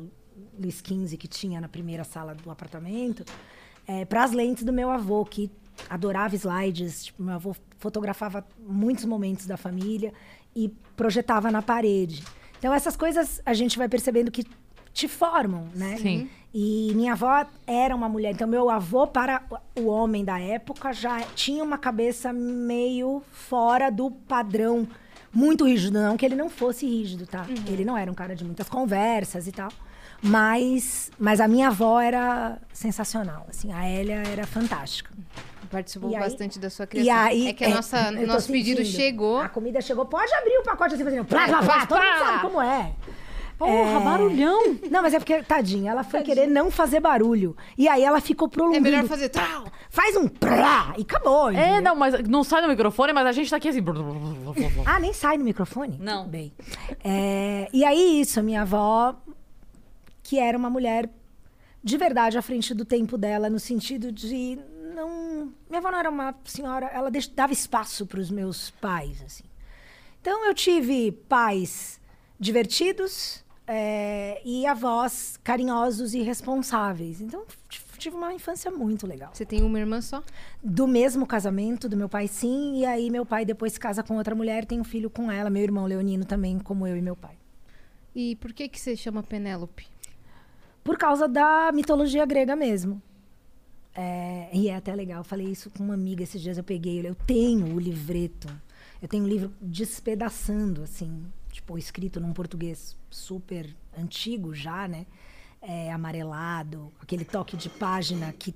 Luiz 0.58 0.82
XV 0.86 1.16
que 1.16 1.26
tinha 1.26 1.58
na 1.58 1.68
primeira 1.70 2.04
sala 2.04 2.34
do 2.34 2.50
apartamento, 2.50 3.24
para 4.10 4.24
as 4.24 4.32
lentes 4.32 4.62
do 4.62 4.74
meu 4.74 4.90
avô, 4.90 5.24
que 5.24 5.50
adorava 5.88 6.34
slides. 6.36 7.06
Tipo, 7.06 7.22
meu 7.22 7.34
avô 7.34 7.56
fotografava 7.78 8.46
muitos 8.58 9.06
momentos 9.06 9.46
da 9.46 9.56
família 9.56 10.12
e 10.54 10.68
projetava 10.94 11.50
na 11.50 11.62
parede. 11.62 12.22
Então, 12.58 12.74
essas 12.74 12.94
coisas 12.94 13.40
a 13.46 13.54
gente 13.54 13.78
vai 13.78 13.88
percebendo 13.88 14.30
que 14.30 14.44
te 14.92 15.08
formam, 15.08 15.66
né? 15.74 15.96
Sim. 15.96 16.28
E 16.52 16.92
minha 16.96 17.12
avó 17.12 17.46
era 17.66 17.94
uma 17.94 18.08
mulher. 18.08 18.32
Então, 18.32 18.48
meu 18.48 18.68
avô, 18.68 19.06
para 19.06 19.42
o 19.78 19.86
homem 19.86 20.24
da 20.24 20.38
época, 20.40 20.92
já 20.92 21.20
tinha 21.34 21.62
uma 21.62 21.78
cabeça 21.78 22.32
meio 22.32 23.22
fora 23.32 23.88
do 23.90 24.10
padrão 24.10 24.86
muito 25.32 25.64
rígido. 25.64 26.00
Não 26.00 26.16
que 26.16 26.26
ele 26.26 26.34
não 26.34 26.50
fosse 26.50 26.84
rígido, 26.86 27.24
tá? 27.26 27.46
Ele 27.68 27.84
não 27.84 27.96
era 27.96 28.10
um 28.10 28.14
cara 28.14 28.34
de 28.34 28.44
muitas 28.44 28.68
conversas 28.68 29.46
e 29.46 29.52
tal. 29.52 29.70
Mas, 30.22 31.10
mas 31.18 31.40
a 31.40 31.48
minha 31.48 31.68
avó 31.68 32.00
era 32.00 32.58
sensacional. 32.72 33.46
Assim, 33.48 33.72
a 33.72 33.86
Hélia 33.88 34.22
era 34.30 34.46
fantástica. 34.46 35.10
Participou 35.70 36.10
E 36.10 36.16
aí- 36.16 36.20
bastante 36.20 36.58
da 36.58 36.68
sua 36.68 36.82
E 36.84 36.88
criação. 36.88 37.22
aí, 37.26 37.46
é 37.48 37.52
que 37.52 37.64
a 37.64 37.68
nossa, 37.68 38.10
eu 38.12 38.26
tô 38.26 38.32
nosso 38.32 38.50
pedido 38.50 38.84
chegou. 38.84 39.38
A 39.38 39.48
comida 39.48 39.80
chegou. 39.80 40.04
Pode 40.04 40.34
abrir 40.34 40.58
o 40.58 40.62
pacote 40.64 40.94
assim, 40.94 41.04
fazendo 41.04 41.24
plá, 41.24 41.46
plá, 41.46 41.62
plá. 41.62 41.86
Todo 41.86 42.02
mundo 42.02 42.18
sabe 42.18 42.40
como 42.42 42.60
é. 42.60 42.92
Porra, 43.60 44.00
barulhão. 44.00 44.78
Não, 44.90 45.02
mas 45.02 45.12
é 45.12 45.18
porque, 45.18 45.42
tadinha, 45.42 45.90
ela 45.90 46.02
foi 46.02 46.22
querer 46.22 46.46
não 46.46 46.70
fazer 46.70 46.98
barulho. 46.98 47.54
E 47.76 47.86
aí 47.88 48.02
ela 48.02 48.20
ficou 48.20 48.48
É 48.48 48.50
prolongando. 48.50 48.82
melhor 48.82 49.04
fazer 49.04 49.28
trau. 49.28 49.64
Faz 49.90 50.16
um 50.16 50.26
plá 50.26 50.94
e 50.96 51.02
acabou. 51.02 51.50
É, 51.50 51.52
entendeu? 51.72 51.82
não, 51.82 51.96
mas 51.96 52.14
não 52.26 52.42
sai 52.42 52.62
no 52.62 52.68
microfone, 52.68 53.12
mas 53.12 53.26
a 53.26 53.32
gente 53.32 53.50
tá 53.50 53.56
aqui 53.56 53.68
assim. 53.68 53.80
Ah, 54.86 54.98
nem 54.98 55.12
sai 55.12 55.36
no 55.36 55.44
microfone? 55.44 55.98
Não. 56.00 56.22
Tudo 56.22 56.30
bem. 56.30 56.52
É, 57.04 57.68
e 57.72 57.84
aí, 57.84 58.20
isso, 58.22 58.42
minha 58.42 58.62
avó, 58.62 59.14
que 60.22 60.38
era 60.38 60.56
uma 60.56 60.70
mulher 60.70 61.10
de 61.84 61.96
verdade 61.98 62.38
à 62.38 62.42
frente 62.42 62.72
do 62.74 62.84
tempo 62.84 63.18
dela, 63.18 63.50
no 63.50 63.58
sentido 63.60 64.10
de 64.10 64.58
não. 64.94 65.52
Minha 65.68 65.80
avó 65.80 65.90
não 65.90 65.98
era 65.98 66.08
uma 66.10 66.34
senhora, 66.44 66.86
ela 66.94 67.10
deix- 67.10 67.28
dava 67.28 67.52
espaço 67.52 68.06
para 68.06 68.20
os 68.20 68.30
meus 68.30 68.70
pais, 68.70 69.22
assim. 69.24 69.44
Então, 70.20 70.46
eu 70.46 70.54
tive 70.54 71.12
pais 71.28 72.00
divertidos 72.38 73.44
é, 73.72 74.42
e 74.44 74.66
avós 74.66 75.38
carinhosos 75.44 76.12
e 76.12 76.22
responsáveis. 76.22 77.20
Então, 77.20 77.44
tive 77.96 78.16
uma 78.16 78.34
infância 78.34 78.68
muito 78.68 79.06
legal. 79.06 79.30
Você 79.32 79.46
tem 79.46 79.62
uma 79.62 79.78
irmã 79.78 80.00
só? 80.00 80.24
Do 80.60 80.88
mesmo 80.88 81.24
casamento 81.24 81.88
do 81.88 81.96
meu 81.96 82.08
pai, 82.08 82.26
sim. 82.26 82.80
E 82.80 82.84
aí, 82.84 83.08
meu 83.10 83.24
pai 83.24 83.44
depois 83.44 83.74
se 83.74 83.78
casa 83.78 84.02
com 84.02 84.16
outra 84.16 84.34
mulher, 84.34 84.64
tem 84.64 84.80
um 84.80 84.84
filho 84.84 85.08
com 85.08 85.30
ela. 85.30 85.48
Meu 85.48 85.62
irmão 85.62 85.86
Leonino 85.86 86.24
também, 86.24 86.58
como 86.58 86.84
eu 86.84 86.96
e 86.96 87.00
meu 87.00 87.14
pai. 87.14 87.38
E 88.12 88.34
por 88.36 88.52
que 88.52 88.68
que 88.68 88.80
você 88.80 88.96
chama 88.96 89.22
Penélope? 89.22 89.86
Por 90.82 90.98
causa 90.98 91.28
da 91.28 91.70
mitologia 91.72 92.26
grega 92.26 92.56
mesmo. 92.56 93.00
É, 93.94 94.48
e 94.52 94.68
é 94.68 94.74
até 94.74 94.92
legal, 94.94 95.18
eu 95.18 95.24
falei 95.24 95.46
isso 95.46 95.70
com 95.70 95.84
uma 95.84 95.94
amiga 95.94 96.24
esses 96.24 96.40
dias, 96.40 96.58
eu 96.58 96.64
peguei, 96.64 97.06
eu 97.06 97.14
tenho 97.14 97.72
o 97.72 97.78
livreto. 97.78 98.48
Eu 99.00 99.06
tenho 99.06 99.24
um 99.24 99.28
livro 99.28 99.52
despedaçando, 99.60 100.82
assim, 100.82 101.24
tipo, 101.52 101.76
escrito 101.78 102.20
num 102.20 102.32
português 102.32 102.96
super 103.10 103.74
antigo 103.96 104.54
já, 104.54 104.88
né? 104.88 105.06
É, 105.60 105.92
amarelado, 105.92 106.90
aquele 107.00 107.24
toque 107.24 107.56
de 107.56 107.68
página 107.68 108.32
que 108.32 108.54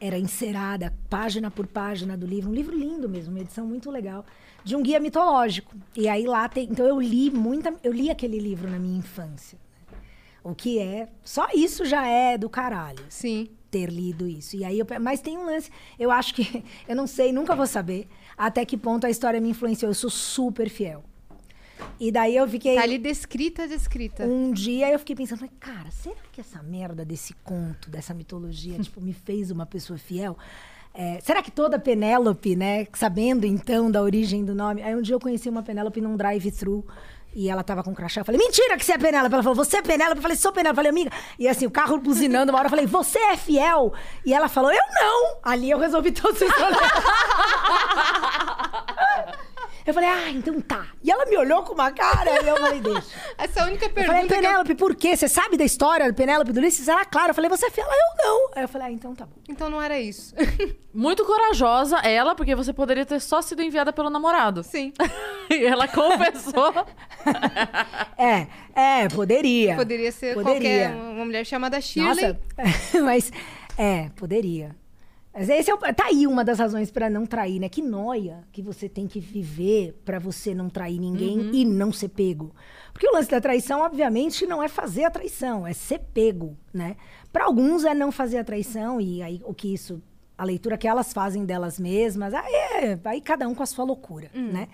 era 0.00 0.16
encerada, 0.16 0.94
página 1.10 1.50
por 1.50 1.66
página 1.66 2.16
do 2.16 2.26
livro. 2.26 2.50
Um 2.50 2.54
livro 2.54 2.76
lindo 2.76 3.08
mesmo, 3.08 3.34
uma 3.34 3.40
edição 3.40 3.66
muito 3.66 3.90
legal. 3.90 4.24
De 4.64 4.76
um 4.76 4.82
guia 4.82 5.00
mitológico. 5.00 5.74
E 5.96 6.08
aí 6.08 6.26
lá 6.26 6.48
tem. 6.48 6.68
Então 6.70 6.86
eu 6.86 7.00
li 7.00 7.30
muita. 7.30 7.74
Eu 7.82 7.92
li 7.92 8.10
aquele 8.10 8.38
livro 8.38 8.70
na 8.70 8.78
minha 8.78 8.98
infância. 8.98 9.58
né? 9.80 9.98
O 10.42 10.54
que 10.54 10.78
é. 10.78 11.08
Só 11.24 11.48
isso 11.52 11.84
já 11.84 12.06
é 12.06 12.38
do 12.38 12.48
caralho 12.48 13.04
Sim. 13.08 13.48
ter 13.70 13.90
lido 13.90 14.26
isso. 14.26 14.56
E 14.56 14.64
aí 14.64 14.78
eu, 14.78 14.86
mas 15.00 15.20
tem 15.20 15.36
um 15.36 15.44
lance, 15.44 15.70
eu 15.98 16.10
acho 16.10 16.34
que 16.34 16.64
eu 16.88 16.94
não 16.94 17.06
sei, 17.06 17.32
nunca 17.32 17.56
vou 17.56 17.66
saber 17.66 18.08
até 18.36 18.64
que 18.64 18.76
ponto 18.76 19.06
a 19.06 19.10
história 19.10 19.40
me 19.40 19.50
influenciou. 19.50 19.90
Eu 19.90 19.94
sou 19.94 20.10
super 20.10 20.68
fiel. 20.68 21.04
E 22.00 22.10
daí 22.12 22.36
eu 22.36 22.48
fiquei 22.48 22.76
Tá 22.76 22.82
ali 22.82 22.98
descrita, 22.98 23.66
descrita. 23.66 24.24
um 24.24 24.52
dia 24.52 24.90
eu 24.90 24.98
fiquei 24.98 25.14
pensando, 25.16 25.48
cara, 25.60 25.90
será 25.90 26.16
que 26.32 26.40
essa 26.40 26.62
merda 26.62 27.04
desse 27.04 27.34
conto, 27.44 27.90
dessa 27.90 28.14
mitologia, 28.14 28.78
tipo, 28.82 29.00
me 29.00 29.12
fez 29.12 29.50
uma 29.50 29.66
pessoa 29.66 29.98
fiel? 29.98 30.36
É, 30.94 31.20
será 31.22 31.42
que 31.42 31.50
toda 31.50 31.78
Penélope, 31.78 32.56
né, 32.56 32.86
sabendo 32.94 33.46
então 33.46 33.90
da 33.90 34.02
origem 34.02 34.44
do 34.44 34.54
nome? 34.54 34.82
Aí 34.82 34.94
um 34.96 35.02
dia 35.02 35.14
eu 35.14 35.20
conheci 35.20 35.48
uma 35.48 35.62
Penélope 35.62 36.00
num 36.00 36.16
drive-thru 36.16 36.84
e 37.34 37.48
ela 37.48 37.62
tava 37.62 37.84
com 37.84 37.94
crachá. 37.94 38.22
Eu 38.22 38.24
falei, 38.24 38.40
mentira 38.40 38.76
que 38.76 38.84
você 38.84 38.92
é 38.94 38.98
Penélope. 38.98 39.32
Ela 39.34 39.42
falou, 39.42 39.54
você 39.54 39.76
é 39.76 39.82
Penélope? 39.82 40.16
Eu 40.16 40.22
falei, 40.22 40.36
sou 40.36 40.50
Penélope. 40.52 40.72
Eu 40.72 40.76
falei, 40.84 40.90
amiga. 40.90 41.12
E 41.38 41.46
assim, 41.46 41.66
o 41.66 41.70
carro 41.70 41.98
buzinando 41.98 42.50
uma 42.50 42.58
hora, 42.58 42.66
eu 42.66 42.70
falei, 42.70 42.86
você 42.86 43.18
é 43.18 43.36
fiel? 43.36 43.92
E 44.24 44.32
ela 44.34 44.48
falou, 44.48 44.72
eu 44.72 44.82
não. 45.00 45.36
Ali 45.44 45.70
eu 45.70 45.78
resolvi 45.78 46.10
todos 46.10 46.40
os 46.40 46.48
problemas. 46.52 46.92
Eu 49.88 49.94
falei, 49.94 50.10
ah, 50.10 50.30
então 50.30 50.60
tá. 50.60 50.86
E 51.02 51.10
ela 51.10 51.24
me 51.24 51.34
olhou 51.38 51.62
com 51.62 51.72
uma 51.72 51.90
cara 51.90 52.42
e 52.42 52.46
eu 52.46 52.56
falei, 52.58 52.78
deixa. 52.78 53.06
Essa 53.38 53.60
é 53.60 53.62
a 53.62 53.66
única 53.66 53.86
Eu 53.86 53.90
pergunta 53.90 54.12
falei, 54.12 54.28
que 54.28 54.34
eu... 54.34 54.40
Penélope, 54.42 54.74
por 54.74 54.94
quê? 54.94 55.16
Você 55.16 55.26
sabe 55.26 55.56
da 55.56 55.64
história 55.64 56.06
do 56.06 56.14
Penélope 56.14 56.52
do 56.52 56.60
Ulisses? 56.60 56.86
Ela, 56.88 57.06
claro. 57.06 57.30
Eu 57.30 57.34
falei, 57.34 57.48
você 57.48 57.66
é 57.66 57.70
fiel? 57.70 57.86
Eu 57.86 58.22
não. 58.22 58.50
Aí 58.54 58.64
eu 58.64 58.68
falei, 58.68 58.88
ah, 58.88 58.90
então 58.90 59.14
tá 59.14 59.24
bom. 59.24 59.40
Então 59.48 59.70
não 59.70 59.80
era 59.80 59.98
isso. 59.98 60.34
Muito 60.92 61.24
corajosa 61.24 61.96
ela, 62.00 62.34
porque 62.34 62.54
você 62.54 62.70
poderia 62.70 63.06
ter 63.06 63.18
só 63.18 63.40
sido 63.40 63.62
enviada 63.62 63.90
pelo 63.90 64.10
namorado. 64.10 64.62
Sim. 64.62 64.92
E 65.50 65.64
ela 65.64 65.88
confessou. 65.88 66.74
É, 68.18 68.46
é, 68.74 69.08
poderia. 69.08 69.76
Poderia 69.76 70.12
ser 70.12 70.34
Poderia. 70.34 70.90
qualquer 70.90 70.94
uma 70.94 71.24
mulher 71.24 71.46
chamada 71.46 71.80
Shirley. 71.80 72.36
Nossa, 72.58 73.02
mas 73.02 73.32
é, 73.78 74.10
poderia. 74.14 74.76
Mas 75.38 75.48
esse 75.48 75.70
é 75.70 75.74
o, 75.74 75.78
tá 75.78 76.06
aí 76.06 76.26
uma 76.26 76.44
das 76.44 76.58
razões 76.58 76.90
pra 76.90 77.08
não 77.08 77.24
trair, 77.24 77.60
né? 77.60 77.68
Que 77.68 77.80
noia 77.80 78.44
que 78.50 78.60
você 78.60 78.88
tem 78.88 79.06
que 79.06 79.20
viver 79.20 79.96
pra 80.04 80.18
você 80.18 80.52
não 80.52 80.68
trair 80.68 80.98
ninguém 80.98 81.50
e 81.54 81.64
não 81.64 81.92
ser 81.92 82.08
pego. 82.08 82.52
Porque 82.92 83.08
o 83.08 83.12
lance 83.12 83.30
da 83.30 83.40
traição, 83.40 83.82
obviamente, 83.82 84.46
não 84.46 84.60
é 84.60 84.66
fazer 84.66 85.04
a 85.04 85.10
traição, 85.10 85.64
é 85.64 85.72
ser 85.72 86.00
pego, 86.12 86.56
né? 86.74 86.96
Pra 87.32 87.44
alguns 87.44 87.84
é 87.84 87.94
não 87.94 88.10
fazer 88.10 88.38
a 88.38 88.44
traição 88.44 89.00
e 89.00 89.22
aí 89.22 89.40
o 89.44 89.54
que 89.54 89.72
isso 89.72 90.02
a 90.36 90.44
leitura 90.44 90.76
que 90.76 90.88
elas 90.88 91.12
fazem 91.12 91.44
delas 91.44 91.78
mesmas, 91.78 92.34
aí, 92.34 92.54
é, 92.54 93.00
aí 93.04 93.20
cada 93.20 93.46
um 93.48 93.54
com 93.54 93.62
a 93.62 93.66
sua 93.66 93.84
loucura, 93.84 94.30
né? 94.34 94.68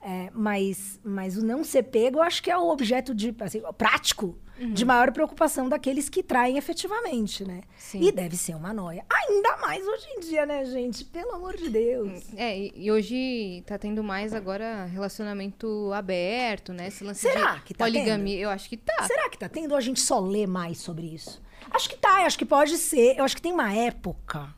É, 0.00 0.30
mas, 0.32 1.00
mas 1.02 1.36
o 1.36 1.44
não 1.44 1.62
ser 1.62 1.84
pego, 1.84 2.18
eu 2.18 2.22
acho 2.22 2.42
que 2.42 2.50
é 2.50 2.56
o 2.56 2.68
objeto 2.68 3.14
de 3.14 3.34
assim, 3.40 3.60
prático 3.76 4.38
de 4.58 4.84
maior 4.84 5.12
preocupação 5.12 5.68
daqueles 5.68 6.08
que 6.08 6.22
traem 6.22 6.58
efetivamente, 6.58 7.44
né? 7.44 7.62
Sim. 7.76 8.02
E 8.02 8.10
deve 8.10 8.36
ser 8.36 8.54
uma 8.54 8.72
noia. 8.72 9.04
Ainda 9.08 9.56
mais 9.58 9.86
hoje 9.86 10.06
em 10.16 10.20
dia, 10.20 10.44
né, 10.44 10.64
gente? 10.64 11.04
Pelo 11.04 11.34
amor 11.34 11.56
de 11.56 11.68
Deus. 11.68 12.24
É, 12.36 12.58
e, 12.74 12.90
hoje 12.90 13.62
tá 13.66 13.78
tendo 13.78 14.02
mais 14.02 14.34
agora 14.34 14.84
relacionamento 14.86 15.92
aberto, 15.92 16.72
né? 16.72 16.88
Esse 16.88 17.04
lance 17.04 17.20
Será 17.20 17.54
de 17.56 17.62
que 17.62 17.74
tá 17.74 17.84
poligamia. 17.84 18.38
Eu 18.38 18.50
acho 18.50 18.68
que 18.68 18.76
tá. 18.76 19.04
Será 19.06 19.28
que 19.28 19.38
tá 19.38 19.48
tendo 19.48 19.72
ou 19.72 19.78
a 19.78 19.80
gente 19.80 20.00
só 20.00 20.18
lê 20.18 20.46
mais 20.46 20.78
sobre 20.78 21.06
isso? 21.06 21.40
Acho 21.70 21.88
que 21.88 21.96
tá, 21.96 22.24
acho 22.26 22.38
que 22.38 22.46
pode 22.46 22.76
ser. 22.78 23.16
Eu 23.18 23.24
acho 23.24 23.36
que 23.36 23.42
tem 23.42 23.52
uma 23.52 23.72
época, 23.72 24.54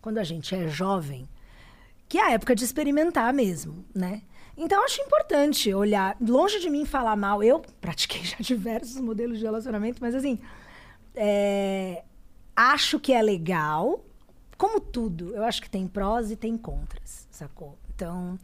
quando 0.00 0.18
a 0.18 0.24
gente 0.24 0.54
é 0.54 0.68
jovem, 0.68 1.28
que 2.08 2.18
é 2.18 2.22
a 2.22 2.30
época 2.32 2.54
de 2.54 2.64
experimentar 2.64 3.32
mesmo, 3.32 3.84
né? 3.94 4.22
Então, 4.56 4.82
acho 4.84 5.02
importante 5.02 5.72
olhar, 5.74 6.16
longe 6.20 6.58
de 6.60 6.70
mim 6.70 6.84
falar 6.84 7.14
mal. 7.14 7.42
Eu 7.42 7.60
pratiquei 7.80 8.24
já 8.24 8.36
diversos 8.40 9.00
modelos 9.00 9.38
de 9.38 9.44
relacionamento, 9.44 9.98
mas 10.00 10.14
assim, 10.14 10.38
é, 11.14 12.02
acho 12.54 12.98
que 12.98 13.12
é 13.12 13.20
legal, 13.20 14.02
como 14.56 14.80
tudo. 14.80 15.34
Eu 15.34 15.44
acho 15.44 15.60
que 15.60 15.68
tem 15.68 15.86
prós 15.86 16.30
e 16.30 16.36
tem 16.36 16.56
contras, 16.56 17.28
sacou? 17.30 17.78
Então, 17.94 18.38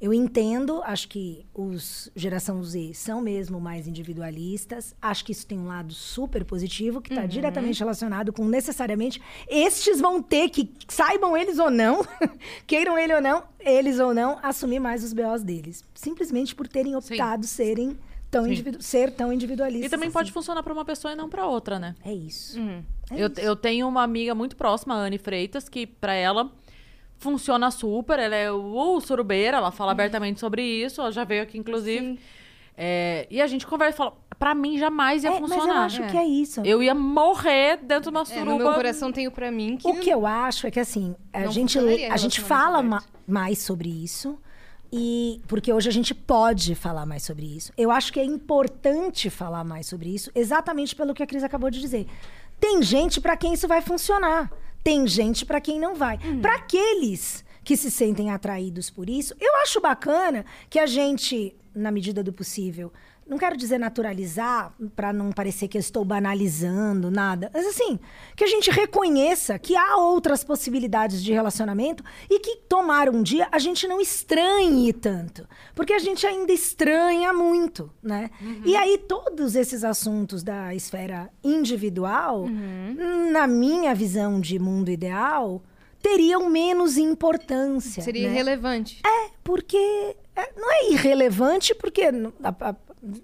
eu 0.00 0.12
entendo, 0.12 0.82
acho 0.84 1.08
que 1.08 1.46
os 1.54 2.10
geração 2.14 2.62
Z 2.62 2.92
são 2.94 3.20
mesmo 3.20 3.58
mais 3.60 3.86
individualistas. 3.88 4.94
Acho 5.00 5.24
que 5.24 5.32
isso 5.32 5.46
tem 5.46 5.58
um 5.58 5.66
lado 5.66 5.92
super 5.94 6.44
positivo, 6.44 7.00
que 7.00 7.12
está 7.12 7.24
diretamente 7.26 7.78
relacionado 7.80 8.32
com 8.32 8.44
necessariamente 8.44 9.20
estes 9.48 10.00
vão 10.00 10.22
ter 10.22 10.50
que, 10.50 10.70
saibam 10.88 11.36
eles 11.36 11.58
ou 11.58 11.70
não, 11.70 12.06
queiram 12.66 12.98
ele 12.98 13.14
ou 13.14 13.20
não, 13.22 13.42
eles 13.58 13.98
ou 13.98 14.12
não, 14.12 14.38
assumir 14.42 14.80
mais 14.80 15.02
os 15.02 15.12
BOs 15.12 15.42
deles. 15.42 15.82
Simplesmente 15.94 16.54
por 16.54 16.68
terem 16.68 16.94
optado 16.94 17.46
serem 17.46 17.96
tão 18.30 18.44
Sim. 18.44 18.50
individu- 18.50 18.82
ser 18.82 19.12
tão 19.12 19.32
individualistas. 19.32 19.86
E 19.86 19.90
também 19.90 20.08
assim. 20.08 20.12
pode 20.14 20.32
funcionar 20.32 20.62
pra 20.62 20.72
uma 20.72 20.84
pessoa 20.84 21.12
e 21.12 21.16
não 21.16 21.28
pra 21.28 21.46
outra, 21.46 21.78
né? 21.78 21.94
É 22.04 22.12
isso. 22.12 22.60
Hum. 22.60 22.82
É 23.10 23.14
eu, 23.22 23.28
isso. 23.28 23.40
eu 23.40 23.56
tenho 23.56 23.88
uma 23.88 24.02
amiga 24.02 24.34
muito 24.34 24.56
próxima, 24.56 24.94
a 24.94 24.98
Anne 24.98 25.16
Freitas, 25.16 25.68
que 25.68 25.86
pra 25.86 26.12
ela 26.12 26.50
funciona 27.18 27.70
super. 27.70 28.18
Ela 28.18 28.34
é 28.36 28.50
o 28.50 29.00
surubeira, 29.00 29.56
ela 29.58 29.70
fala 29.70 29.92
abertamente 29.92 30.40
sobre 30.40 30.62
isso. 30.62 31.00
Ela 31.00 31.12
já 31.12 31.24
veio 31.24 31.42
aqui, 31.42 31.58
inclusive. 31.58 32.18
É, 32.78 33.26
e 33.30 33.40
a 33.40 33.46
gente 33.46 33.66
conversa 33.66 33.94
e 33.94 33.96
fala, 33.96 34.12
pra 34.38 34.54
mim 34.54 34.76
jamais 34.78 35.24
ia 35.24 35.30
É, 35.30 35.40
mas 35.40 35.50
eu 35.50 35.56
funcionar. 35.56 35.84
acho 35.86 36.02
É. 36.02 36.06
que 36.10 36.16
é 36.16 36.24
isso. 36.26 36.60
Eu 36.62 36.82
ia 36.82 36.94
morrer 36.94 37.78
dentro 37.78 38.10
de 38.10 38.16
uma 38.18 38.20
É, 38.22 38.24
suruba. 38.26 38.50
no 38.52 38.58
meu 38.58 38.74
coração 38.74 39.10
tenho 39.10 39.30
pra 39.30 39.50
mim 39.50 39.76
que. 39.78 39.88
O 39.88 39.98
que 39.98 40.10
eu 40.10 40.26
acho 40.26 40.66
é 40.66 40.70
que 40.70 40.78
assim, 40.80 41.14
a 41.32 41.46
gente, 41.46 41.78
a 41.78 42.16
gente 42.18 42.40
fala 42.40 42.82
ma- 42.82 43.02
mais 43.26 43.58
sobre 43.60 43.88
isso. 43.88 44.38
E 44.92 45.40
porque 45.48 45.72
hoje 45.72 45.88
a 45.88 45.92
gente 45.92 46.14
pode 46.14 46.74
falar 46.76 47.04
mais 47.06 47.22
sobre 47.24 47.44
isso. 47.44 47.72
Eu 47.76 47.90
acho 47.90 48.12
que 48.12 48.20
é 48.20 48.24
importante 48.24 49.28
falar 49.30 49.64
mais 49.64 49.86
sobre 49.86 50.14
isso, 50.14 50.30
exatamente 50.34 50.94
pelo 50.94 51.12
que 51.12 51.22
a 51.22 51.26
Cris 51.26 51.42
acabou 51.42 51.70
de 51.70 51.80
dizer. 51.80 52.06
Tem 52.60 52.80
gente 52.82 53.20
pra 53.20 53.36
quem 53.36 53.52
isso 53.54 53.66
vai 53.66 53.82
funcionar. 53.82 54.50
Tem 54.86 55.04
gente 55.04 55.44
pra 55.44 55.60
quem 55.60 55.80
não 55.80 55.96
vai. 55.96 56.16
Hum. 56.24 56.40
Pra 56.40 56.54
aqueles 56.54 57.44
que 57.64 57.76
se 57.76 57.90
sentem 57.90 58.30
atraídos 58.30 58.88
por 58.88 59.10
isso, 59.10 59.34
eu 59.40 59.56
acho 59.56 59.80
bacana 59.80 60.46
que 60.70 60.78
a 60.78 60.86
gente, 60.86 61.56
na 61.74 61.90
medida 61.90 62.22
do 62.22 62.32
possível, 62.32 62.92
não 63.26 63.38
quero 63.38 63.56
dizer 63.56 63.78
naturalizar 63.78 64.72
pra 64.94 65.12
não 65.12 65.32
parecer 65.32 65.66
que 65.68 65.76
eu 65.76 65.80
estou 65.80 66.04
banalizando 66.04 67.10
nada, 67.10 67.50
mas 67.52 67.66
assim, 67.66 67.98
que 68.36 68.44
a 68.44 68.46
gente 68.46 68.70
reconheça 68.70 69.58
que 69.58 69.74
há 69.76 69.96
outras 69.96 70.44
possibilidades 70.44 71.22
de 71.22 71.32
relacionamento 71.32 72.04
e 72.30 72.38
que 72.38 72.56
tomar 72.68 73.08
um 73.08 73.22
dia 73.22 73.48
a 73.50 73.58
gente 73.58 73.86
não 73.88 74.00
estranhe 74.00 74.92
tanto, 74.92 75.46
porque 75.74 75.92
a 75.92 75.98
gente 75.98 76.26
ainda 76.26 76.52
estranha 76.52 77.32
muito, 77.32 77.90
né? 78.02 78.30
E 78.64 78.76
aí 78.76 78.96
todos 78.98 79.56
esses 79.56 79.82
assuntos 79.82 80.42
da 80.42 80.74
esfera 80.74 81.28
individual, 81.42 82.46
na 83.32 83.46
minha 83.46 83.94
visão 83.94 84.40
de 84.40 84.58
mundo 84.58 84.90
ideal, 84.90 85.62
teriam 86.00 86.48
menos 86.48 86.96
importância. 86.96 88.02
Seria 88.02 88.28
né? 88.28 88.34
irrelevante. 88.34 89.00
É, 89.04 89.30
porque 89.42 89.76
é, 90.36 90.52
não 90.56 90.70
é 90.72 90.90
irrelevante, 90.92 91.74
porque 91.74 92.02
a- 92.02 92.54
a- 92.70 92.76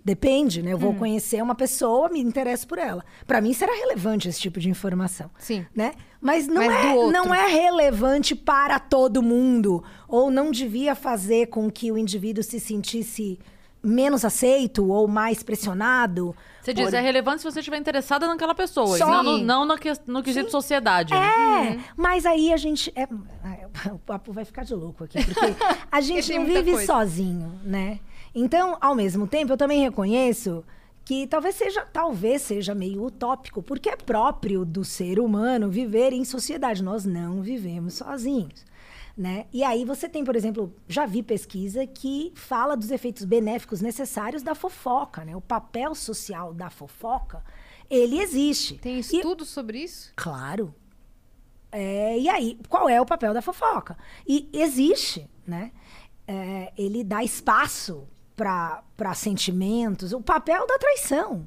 depende, 0.05 0.63
né? 0.63 0.73
Eu 0.73 0.77
Hum. 0.77 0.81
vou 0.81 0.95
conhecer 0.95 1.43
uma 1.43 1.55
pessoa, 1.55 2.09
me 2.09 2.21
interesso 2.21 2.67
por 2.67 2.79
ela. 2.79 3.05
Pra 3.27 3.41
mim 3.41 3.53
será 3.53 3.73
relevante 3.75 4.29
esse 4.29 4.41
tipo 4.41 4.61
de 4.61 4.69
informação, 4.71 5.31
Sim. 5.39 5.67
né? 5.75 5.93
Mas 6.21 6.47
não 6.47 6.65
Mas 6.65 6.71
é 6.85 6.95
não 7.13 7.35
é 7.35 7.47
relevante 7.49 8.35
para 8.35 8.79
todo 8.79 9.23
mundo 9.23 9.83
ou 10.09 10.31
não 10.31 10.51
devia 10.51 10.95
fazer 10.95 11.47
com 11.47 11.71
que 11.71 11.91
o 11.91 11.99
indivíduo 11.99 12.43
se 12.45 12.61
sentisse 12.61 13.39
menos 13.85 14.25
aceito 14.25 14.87
ou 14.89 15.09
mais 15.09 15.43
pressionado. 15.43 16.37
Você 16.63 16.73
diz, 16.73 16.85
por- 16.89 16.95
é 16.95 17.01
relevante 17.01 17.43
se 17.43 17.51
você 17.51 17.59
estiver 17.59 17.77
interessada 17.79 18.29
naquela 18.29 18.55
pessoa. 18.55 18.97
Só. 18.97 19.07
não 19.07 19.23
no, 19.25 19.39
não 19.39 19.65
no, 19.65 19.77
que- 19.77 19.93
no 20.07 20.23
quesito 20.23 20.53
sociedade. 20.53 21.13
né? 21.13 21.19
É, 21.19 21.93
mas 21.97 22.25
aí 22.25 22.53
a 22.53 22.57
gente. 22.57 22.93
é- 22.95 23.09
o 23.93 23.99
papo 23.99 24.33
vai 24.33 24.45
ficar 24.45 24.63
de 24.65 24.73
louco 24.75 25.03
aqui, 25.03 25.25
porque 25.25 25.55
a 25.91 26.01
gente 26.01 26.33
não 26.39 26.47
vive 26.47 26.71
coisa. 26.71 26.87
sozinho, 26.87 27.59
né? 27.65 27.99
Então, 28.35 28.77
ao 28.81 28.95
mesmo 28.95 29.27
tempo, 29.27 29.53
eu 29.53 29.57
também 29.57 29.83
reconheço 29.83 30.65
que 31.05 31.27
talvez 31.27 31.57
seja, 31.57 31.85
talvez 31.87 32.43
seja 32.43 32.75
meio 32.75 33.05
utópico, 33.05 33.63
porque 33.63 33.89
é 33.89 33.97
próprio 33.97 34.65
do 34.65 34.85
ser 34.85 35.19
humano 35.19 35.69
viver 35.71 36.13
em 36.13 36.25
sociedade. 36.25 36.83
Nós 36.83 37.05
não 37.05 37.43
vivemos 37.43 37.95
sozinhos. 37.95 38.65
Né? 39.15 39.45
E 39.53 39.63
aí 39.63 39.85
você 39.85 40.09
tem, 40.09 40.25
por 40.25 40.35
exemplo, 40.35 40.75
já 40.89 41.05
vi 41.05 41.23
pesquisa 41.23 41.87
que 41.87 42.33
fala 42.35 42.75
dos 42.75 42.91
efeitos 42.91 43.25
benéficos 43.27 43.83
necessários 43.83 44.43
da 44.43 44.55
fofoca, 44.55 45.23
né? 45.23 45.37
O 45.37 45.41
papel 45.41 45.95
social 45.95 46.55
da 46.55 46.71
fofoca, 46.71 47.45
ele 47.91 48.19
existe. 48.19 48.79
Tem 48.79 48.97
E- 48.97 49.01
estudos 49.01 49.51
sobre 49.51 49.81
isso? 49.81 50.13
Claro. 50.17 50.75
É, 51.71 52.19
e 52.19 52.27
aí, 52.27 52.59
qual 52.71 52.89
é 52.89 52.99
o 53.03 53.05
papel 53.07 53.35
da 53.35 53.43
fofoca? 53.43 53.99
E 54.27 54.49
existe, 54.51 55.29
né? 55.47 55.73
É, 56.27 56.73
ele 56.79 57.05
dá 57.05 57.23
espaço 57.23 58.09
para 58.37 59.15
sentimentos, 59.15 60.13
o 60.13 60.21
papel 60.21 60.67
da 60.67 60.79
traição. 60.79 61.47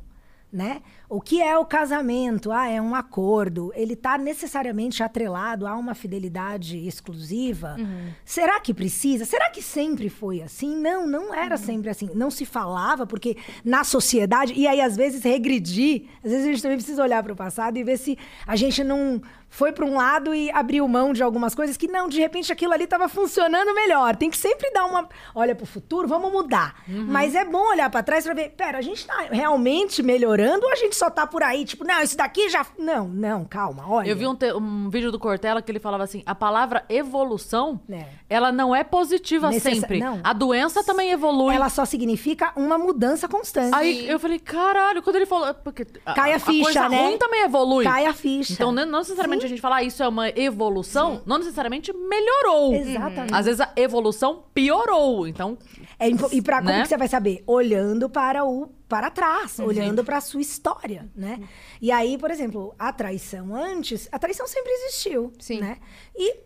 né? 0.52 0.82
O 1.10 1.20
que 1.20 1.42
é 1.42 1.58
o 1.58 1.66
casamento? 1.66 2.50
Ah, 2.50 2.70
é 2.70 2.82
um 2.82 2.96
acordo. 2.96 3.74
Ele 3.76 3.94
está 3.94 4.18
necessariamente 4.18 5.04
atrelado 5.04 5.68
a 5.68 5.76
uma 5.76 5.94
fidelidade 5.94 6.78
exclusiva? 6.88 7.76
Será 8.24 8.60
que 8.62 8.74
precisa? 8.74 9.26
Será 9.26 9.50
que 9.50 9.62
sempre 9.62 10.10
foi 10.10 10.42
assim? 10.42 10.74
Não, 10.76 11.06
não 11.06 11.34
era 11.34 11.58
sempre 11.58 11.90
assim. 11.90 12.10
Não 12.16 12.32
se 12.32 12.46
falava, 12.46 13.06
porque 13.06 13.36
na 13.66 13.84
sociedade. 13.84 14.54
E 14.54 14.66
aí, 14.66 14.80
às 14.80 14.96
vezes, 14.96 15.24
regredir. 15.24 16.06
Às 16.24 16.32
vezes 16.32 16.46
a 16.46 16.52
gente 16.52 16.62
também 16.62 16.78
precisa 16.78 17.04
olhar 17.04 17.22
para 17.22 17.34
o 17.34 17.36
passado 17.36 17.78
e 17.78 17.84
ver 17.84 17.98
se 17.98 18.18
a 18.48 18.56
gente 18.56 18.82
não 18.82 19.22
foi 19.56 19.72
para 19.72 19.86
um 19.86 19.96
lado 19.96 20.36
e 20.36 20.52
abriu 20.52 20.86
mão 20.88 21.14
de 21.14 21.24
algumas 21.24 21.56
coisas 21.56 21.78
que 21.78 21.88
não, 21.88 22.10
de 22.10 22.20
repente 22.20 22.52
aquilo 22.52 22.74
ali 22.74 22.84
estava 22.84 23.08
funcionando 23.08 23.74
melhor. 23.74 24.16
Tem 24.16 24.30
que 24.30 24.38
sempre 24.38 24.70
dar 24.72 24.86
uma 24.86 25.08
olha 25.34 25.56
para 25.56 25.64
o 25.64 25.68
futuro, 25.68 26.08
vamos 26.08 26.30
mudar. 26.32 26.76
Mas 26.88 27.34
é 27.36 27.46
bom 27.46 27.70
olhar 27.70 27.90
para 27.90 28.04
trás 28.04 28.26
para 28.26 28.34
ver, 28.34 28.50
pera, 28.50 28.78
a 28.78 28.82
gente 28.82 28.98
está 29.00 29.16
realmente 29.32 30.04
melhorando 30.04 30.66
ou 30.66 30.72
a 30.72 30.76
gente 30.76 30.96
só 30.96 31.10
tá 31.10 31.26
por 31.26 31.42
aí, 31.42 31.64
tipo, 31.64 31.86
não, 31.86 32.02
isso 32.02 32.18
daqui 32.18 32.50
já 32.50 32.66
não, 32.78 33.08
não, 33.08 33.46
calma, 33.46 33.86
olha. 33.88 34.10
Eu 34.10 34.16
vi 34.18 34.28
um, 34.28 34.36
te- 34.36 34.52
um 34.54 34.90
vídeo 34.90 35.12
do 35.12 35.18
Cortella 35.20 35.62
que 35.62 35.72
ele 35.72 35.80
falava 35.80 36.04
assim: 36.04 36.22
a 36.26 36.36
palavra 36.36 36.84
evolução, 36.90 37.80
É. 37.90 38.06
ela 38.30 38.52
não 38.52 38.76
é 38.76 38.84
positiva 38.84 39.50
Necessa- 39.50 39.76
sempre. 39.82 40.00
não. 40.00 40.20
A 40.24 40.34
doença 40.34 40.84
também 40.84 41.12
evolui. 41.12 41.56
Ela 41.56 41.70
só 41.70 41.86
significa 41.86 42.52
uma 42.56 42.78
mudança 42.78 43.28
constante. 43.28 43.74
Aí 43.74 44.08
eu 44.10 44.20
falei, 44.20 44.40
caralho, 44.40 45.02
quando 45.02 45.16
ele 45.16 45.26
falou. 45.26 45.54
Porque 45.54 45.86
Cai 46.16 46.34
a 46.34 46.40
ficha, 46.40 46.64
coisa 46.64 46.90
né? 46.90 47.02
ruim 47.02 47.18
também 47.18 47.44
evolui. 47.44 47.86
Cai 47.86 48.06
a 48.06 48.14
ficha. 48.14 48.54
Então, 48.54 48.72
não 48.72 48.86
não 48.86 49.04
a 49.46 49.50
gente 49.50 49.62
falar 49.62 49.84
isso 49.84 50.02
é 50.04 50.08
uma 50.08 50.30
evolução, 50.30 51.22
não 51.26 51.38
necessariamente 51.38 51.94
melhorou. 51.94 52.74
Exatamente. 52.74 53.34
Às 53.34 53.46
vezes 53.46 53.62
a 53.62 53.72
evolução 53.76 54.44
piorou. 54.54 55.28
Então, 55.28 55.58
É 56.00 56.08
e 56.10 56.42
para 56.42 56.58
como 56.58 56.70
Né? 56.70 56.82
que 56.82 56.88
você 56.90 56.98
vai 56.98 57.08
saber? 57.08 57.44
Olhando 57.48 58.10
para 58.10 58.44
o 58.46 58.70
para 58.88 59.10
trás, 59.10 59.58
olhando 59.60 60.04
para 60.04 60.18
a 60.18 60.22
sua 60.22 60.42
história, 60.42 61.10
né? 61.16 61.40
E 61.82 61.92
aí, 61.92 62.20
por 62.20 62.30
exemplo, 62.30 62.76
a 62.78 62.94
traição 62.94 63.56
antes, 63.56 64.08
a 64.12 64.20
traição 64.20 64.48
sempre 64.48 64.72
existiu, 64.72 65.34
Sim. 65.40 65.60
né? 65.60 65.78
E 66.16 66.38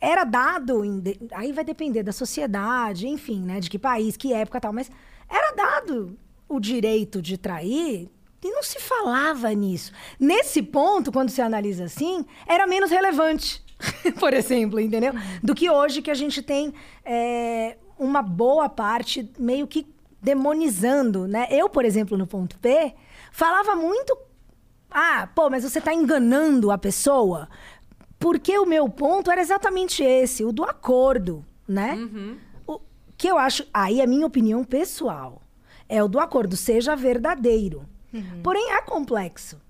era 0.00 0.24
dado, 0.24 0.84
em 0.84 1.00
aí 1.32 1.52
vai 1.52 1.64
depender 1.64 2.02
da 2.02 2.10
sociedade, 2.12 3.06
enfim, 3.06 3.42
né? 3.42 3.60
De 3.60 3.70
que 3.70 3.78
país, 3.78 4.16
que 4.16 4.32
época 4.32 4.60
tal, 4.60 4.72
mas 4.72 4.90
era 5.30 5.52
dado 5.54 6.18
o 6.48 6.58
direito 6.58 7.22
de 7.22 7.38
trair 7.38 8.10
e 8.44 8.50
não 8.50 8.62
se 8.62 8.78
falava 8.78 9.50
nisso. 9.54 9.90
Nesse 10.20 10.62
ponto, 10.62 11.10
quando 11.10 11.30
você 11.30 11.40
analisa 11.40 11.84
assim, 11.84 12.26
era 12.46 12.66
menos 12.66 12.90
relevante, 12.90 13.64
por 14.20 14.34
exemplo, 14.34 14.78
entendeu? 14.78 15.14
Do 15.42 15.54
que 15.54 15.70
hoje 15.70 16.02
que 16.02 16.10
a 16.10 16.14
gente 16.14 16.42
tem 16.42 16.74
é, 17.04 17.78
uma 17.98 18.20
boa 18.22 18.68
parte 18.68 19.28
meio 19.38 19.66
que 19.66 19.86
demonizando, 20.20 21.26
né? 21.26 21.46
Eu, 21.50 21.70
por 21.70 21.86
exemplo, 21.86 22.18
no 22.18 22.26
ponto 22.26 22.58
P, 22.58 22.94
falava 23.32 23.74
muito 23.74 24.16
ah, 24.90 25.28
pô, 25.34 25.50
mas 25.50 25.64
você 25.64 25.80
tá 25.80 25.92
enganando 25.92 26.70
a 26.70 26.78
pessoa. 26.78 27.48
Porque 28.16 28.56
o 28.58 28.64
meu 28.64 28.88
ponto 28.88 29.28
era 29.30 29.40
exatamente 29.40 30.04
esse, 30.04 30.44
o 30.44 30.52
do 30.52 30.62
acordo, 30.62 31.44
né? 31.66 31.96
O 32.66 32.78
que 33.16 33.26
eu 33.26 33.36
acho, 33.36 33.66
aí 33.74 34.00
é 34.00 34.06
minha 34.06 34.26
opinião 34.26 34.62
pessoal, 34.62 35.42
é 35.88 36.02
o 36.02 36.08
do 36.08 36.20
acordo, 36.20 36.56
seja 36.56 36.94
verdadeiro. 36.94 37.84
Porém, 38.42 38.72
é 38.72 38.82
complexo. 38.82 39.60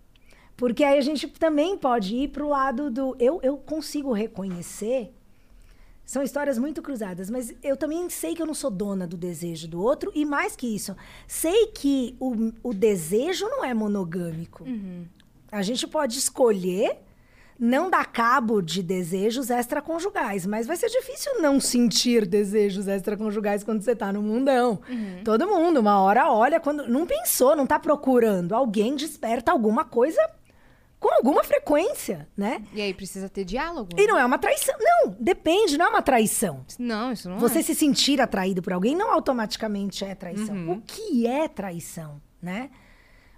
Porque 0.57 0.85
aí 0.85 0.99
a 0.99 1.03
gente 1.03 1.27
também 1.29 1.77
pode 1.77 2.15
ir 2.15 2.29
pro 2.29 2.49
lado 2.49 2.91
do. 2.91 3.17
Eu, 3.19 3.41
eu 3.43 3.57
consigo 3.57 4.13
reconhecer. 4.13 5.13
São 6.07 6.23
histórias 6.23 6.59
muito 6.59 6.83
cruzadas, 6.83 7.31
mas 7.31 7.55
eu 7.63 7.77
também 7.77 8.09
sei 8.11 8.35
que 8.35 8.43
eu 8.43 8.47
não 8.47 8.53
sou 8.53 8.71
dona 8.71 9.07
do 9.07 9.17
desejo 9.17 9.67
do 9.67 9.83
outro, 9.83 10.13
e 10.15 10.25
mais 10.27 10.55
que 10.55 10.67
isso, 10.67 10.95
sei 11.27 11.69
que 11.69 12.15
o, 12.21 12.53
o 12.63 12.75
desejo 12.75 13.49
não 13.49 13.65
é 13.65 13.73
monogâmico. 13.73 14.65
A 15.51 15.63
gente 15.63 15.87
pode 15.87 16.19
escolher 16.19 16.99
não 17.59 17.89
dar 17.89 18.07
cabo 18.07 18.61
de 18.61 18.83
desejos 18.83 19.51
extraconjugais, 19.51 20.45
mas 20.47 20.67
vai 20.67 20.77
ser 20.77 20.89
difícil 20.89 21.41
não 21.41 21.61
sentir 21.61 22.27
desejos 22.27 22.89
extraconjugais 22.89 23.63
quando 23.63 23.83
você 23.83 23.95
tá 23.95 24.13
no 24.13 24.23
mundão. 24.23 24.81
Todo 25.25 25.47
mundo, 25.47 25.81
uma 25.81 26.01
hora 26.01 26.31
olha, 26.31 26.59
quando 26.61 26.89
não 26.89 27.07
pensou, 27.07 27.55
não 27.57 27.67
tá 27.67 27.79
procurando, 27.79 28.55
alguém 28.55 28.97
desperta 28.97 29.53
alguma 29.53 29.85
coisa 29.85 30.21
com 30.99 31.13
alguma 31.13 31.45
frequência, 31.45 32.27
né? 32.35 32.63
E 32.73 32.81
aí 32.81 32.95
precisa 32.95 33.29
ter 33.29 33.45
diálogo. 33.45 33.91
E 33.95 34.07
não 34.07 34.19
é 34.19 34.25
uma 34.25 34.39
traição. 34.39 34.75
Não, 34.81 35.15
depende, 35.21 35.77
não 35.77 35.85
é 35.85 35.89
uma 35.91 36.01
traição. 36.01 36.65
Não, 36.79 37.13
isso 37.13 37.29
não 37.29 37.39
Você 37.39 37.59
é. 37.59 37.63
se 37.63 37.75
sentir 37.75 38.23
atraído 38.23 38.63
por 38.63 38.73
alguém 38.73 38.97
não 38.97 39.13
automaticamente 39.13 40.03
é 40.03 40.15
traição. 40.15 40.71
O 40.71 40.81
que 40.81 41.27
é 41.27 41.47
traição, 41.47 42.23
né? 42.41 42.71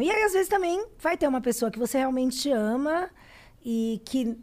E 0.00 0.10
aí, 0.10 0.22
às 0.24 0.32
vezes, 0.32 0.48
também 0.48 0.84
vai 0.98 1.16
ter 1.16 1.26
uma 1.26 1.40
pessoa 1.40 1.70
que 1.70 1.78
você 1.78 1.98
realmente 1.98 2.50
ama 2.50 3.08
e 3.64 4.00
que 4.04 4.36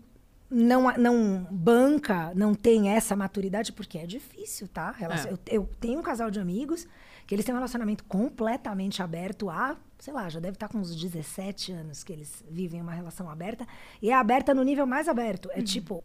não, 0.50 0.92
não 0.98 1.48
banca, 1.52 2.32
não 2.36 2.54
tem 2.56 2.90
essa 2.90 3.16
maturidade, 3.16 3.72
porque 3.74 3.98
é 3.98 4.06
difícil, 4.06 4.68
tá? 4.68 4.92
Relacion- 4.92 5.30
É. 5.30 5.34
Eu, 5.34 5.62
eu 5.62 5.70
tenho 5.80 6.00
um 6.00 6.04
casal 6.04 6.32
de 6.32 6.40
amigos 6.40 6.88
que 7.26 7.36
eles 7.36 7.46
têm 7.46 7.54
um 7.54 7.58
relacionamento 7.58 8.04
completamente 8.06 9.02
aberto 9.04 9.50
há, 9.50 9.76
sei 10.00 10.14
lá, 10.14 10.30
já 10.30 10.40
deve 10.40 10.56
estar 10.56 10.70
com 10.70 10.78
uns 10.78 10.96
17 10.96 11.74
anos 11.74 12.04
que 12.04 12.14
eles 12.14 12.44
vivem 12.50 12.82
uma 12.82 12.94
relação 12.94 13.30
aberta. 13.30 13.68
E 14.02 14.10
é 14.10 14.14
aberta 14.14 14.54
no 14.54 14.64
nível 14.64 14.88
mais 14.88 15.08
aberto. 15.10 15.50
É 15.52 15.62
tipo, 15.62 16.04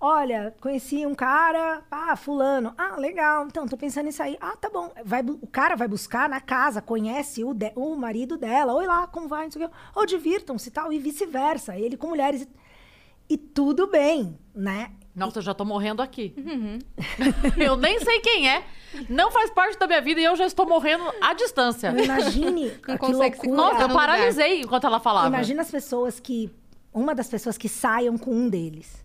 olha, 0.00 0.54
conheci 0.60 1.04
um 1.04 1.14
cara, 1.14 1.82
ah, 1.90 2.16
fulano, 2.16 2.72
ah, 2.78 2.96
legal, 2.96 3.46
então 3.46 3.66
tô 3.68 3.76
pensando 3.76 4.06
nisso 4.06 4.22
aí. 4.22 4.36
Ah, 4.40 4.56
tá 4.56 4.70
bom. 4.70 4.90
Vai, 5.04 5.20
o 5.22 5.46
cara 5.46 5.76
vai 5.76 5.86
buscar 5.86 6.28
na 6.28 6.40
casa, 6.40 6.80
conhece 6.80 7.44
o, 7.44 7.52
de- 7.52 7.72
o 7.76 7.94
marido 7.96 8.36
dela, 8.38 8.72
oi 8.74 8.86
lá, 8.86 9.06
como 9.06 9.28
vai, 9.28 9.44
não 9.44 9.50
sei 9.50 9.64
o 9.64 9.68
quê. 9.68 9.74
Ou 9.94 10.06
divirtam-se 10.06 10.68
e 10.68 10.72
tal, 10.72 10.92
e 10.92 10.98
vice-versa. 10.98 11.76
Ele 11.76 11.96
com 11.96 12.08
mulheres. 12.08 12.42
E, 13.28 13.34
e 13.34 13.36
tudo 13.36 13.86
bem, 13.86 14.38
né? 14.54 14.92
nossa, 15.14 15.38
eu 15.40 15.42
já 15.42 15.52
tô 15.52 15.64
morrendo 15.66 16.00
aqui. 16.00 16.34
eu 17.58 17.76
nem 17.76 17.98
sei 18.00 18.20
quem 18.20 18.48
é. 18.48 18.64
Não 19.08 19.30
faz 19.30 19.50
parte 19.50 19.78
da 19.78 19.86
minha 19.86 20.00
vida 20.00 20.18
e 20.20 20.24
eu 20.24 20.34
já 20.34 20.46
estou 20.46 20.66
morrendo 20.66 21.04
à 21.20 21.34
distância. 21.34 21.88
Imagine 21.90 22.68
Não 22.88 22.96
que 22.96 22.98
consegue 22.98 23.38
se. 23.38 23.46
Nossa, 23.48 23.82
eu 23.82 23.88
paralisei 23.90 24.62
enquanto 24.62 24.86
ela 24.86 24.98
falava. 24.98 25.26
Imagina 25.28 25.60
as 25.62 25.70
pessoas 25.70 26.18
que. 26.18 26.50
Uma 26.92 27.14
das 27.14 27.28
pessoas 27.28 27.58
que 27.58 27.68
saiam 27.68 28.16
com 28.16 28.32
um 28.32 28.48
deles. 28.48 29.04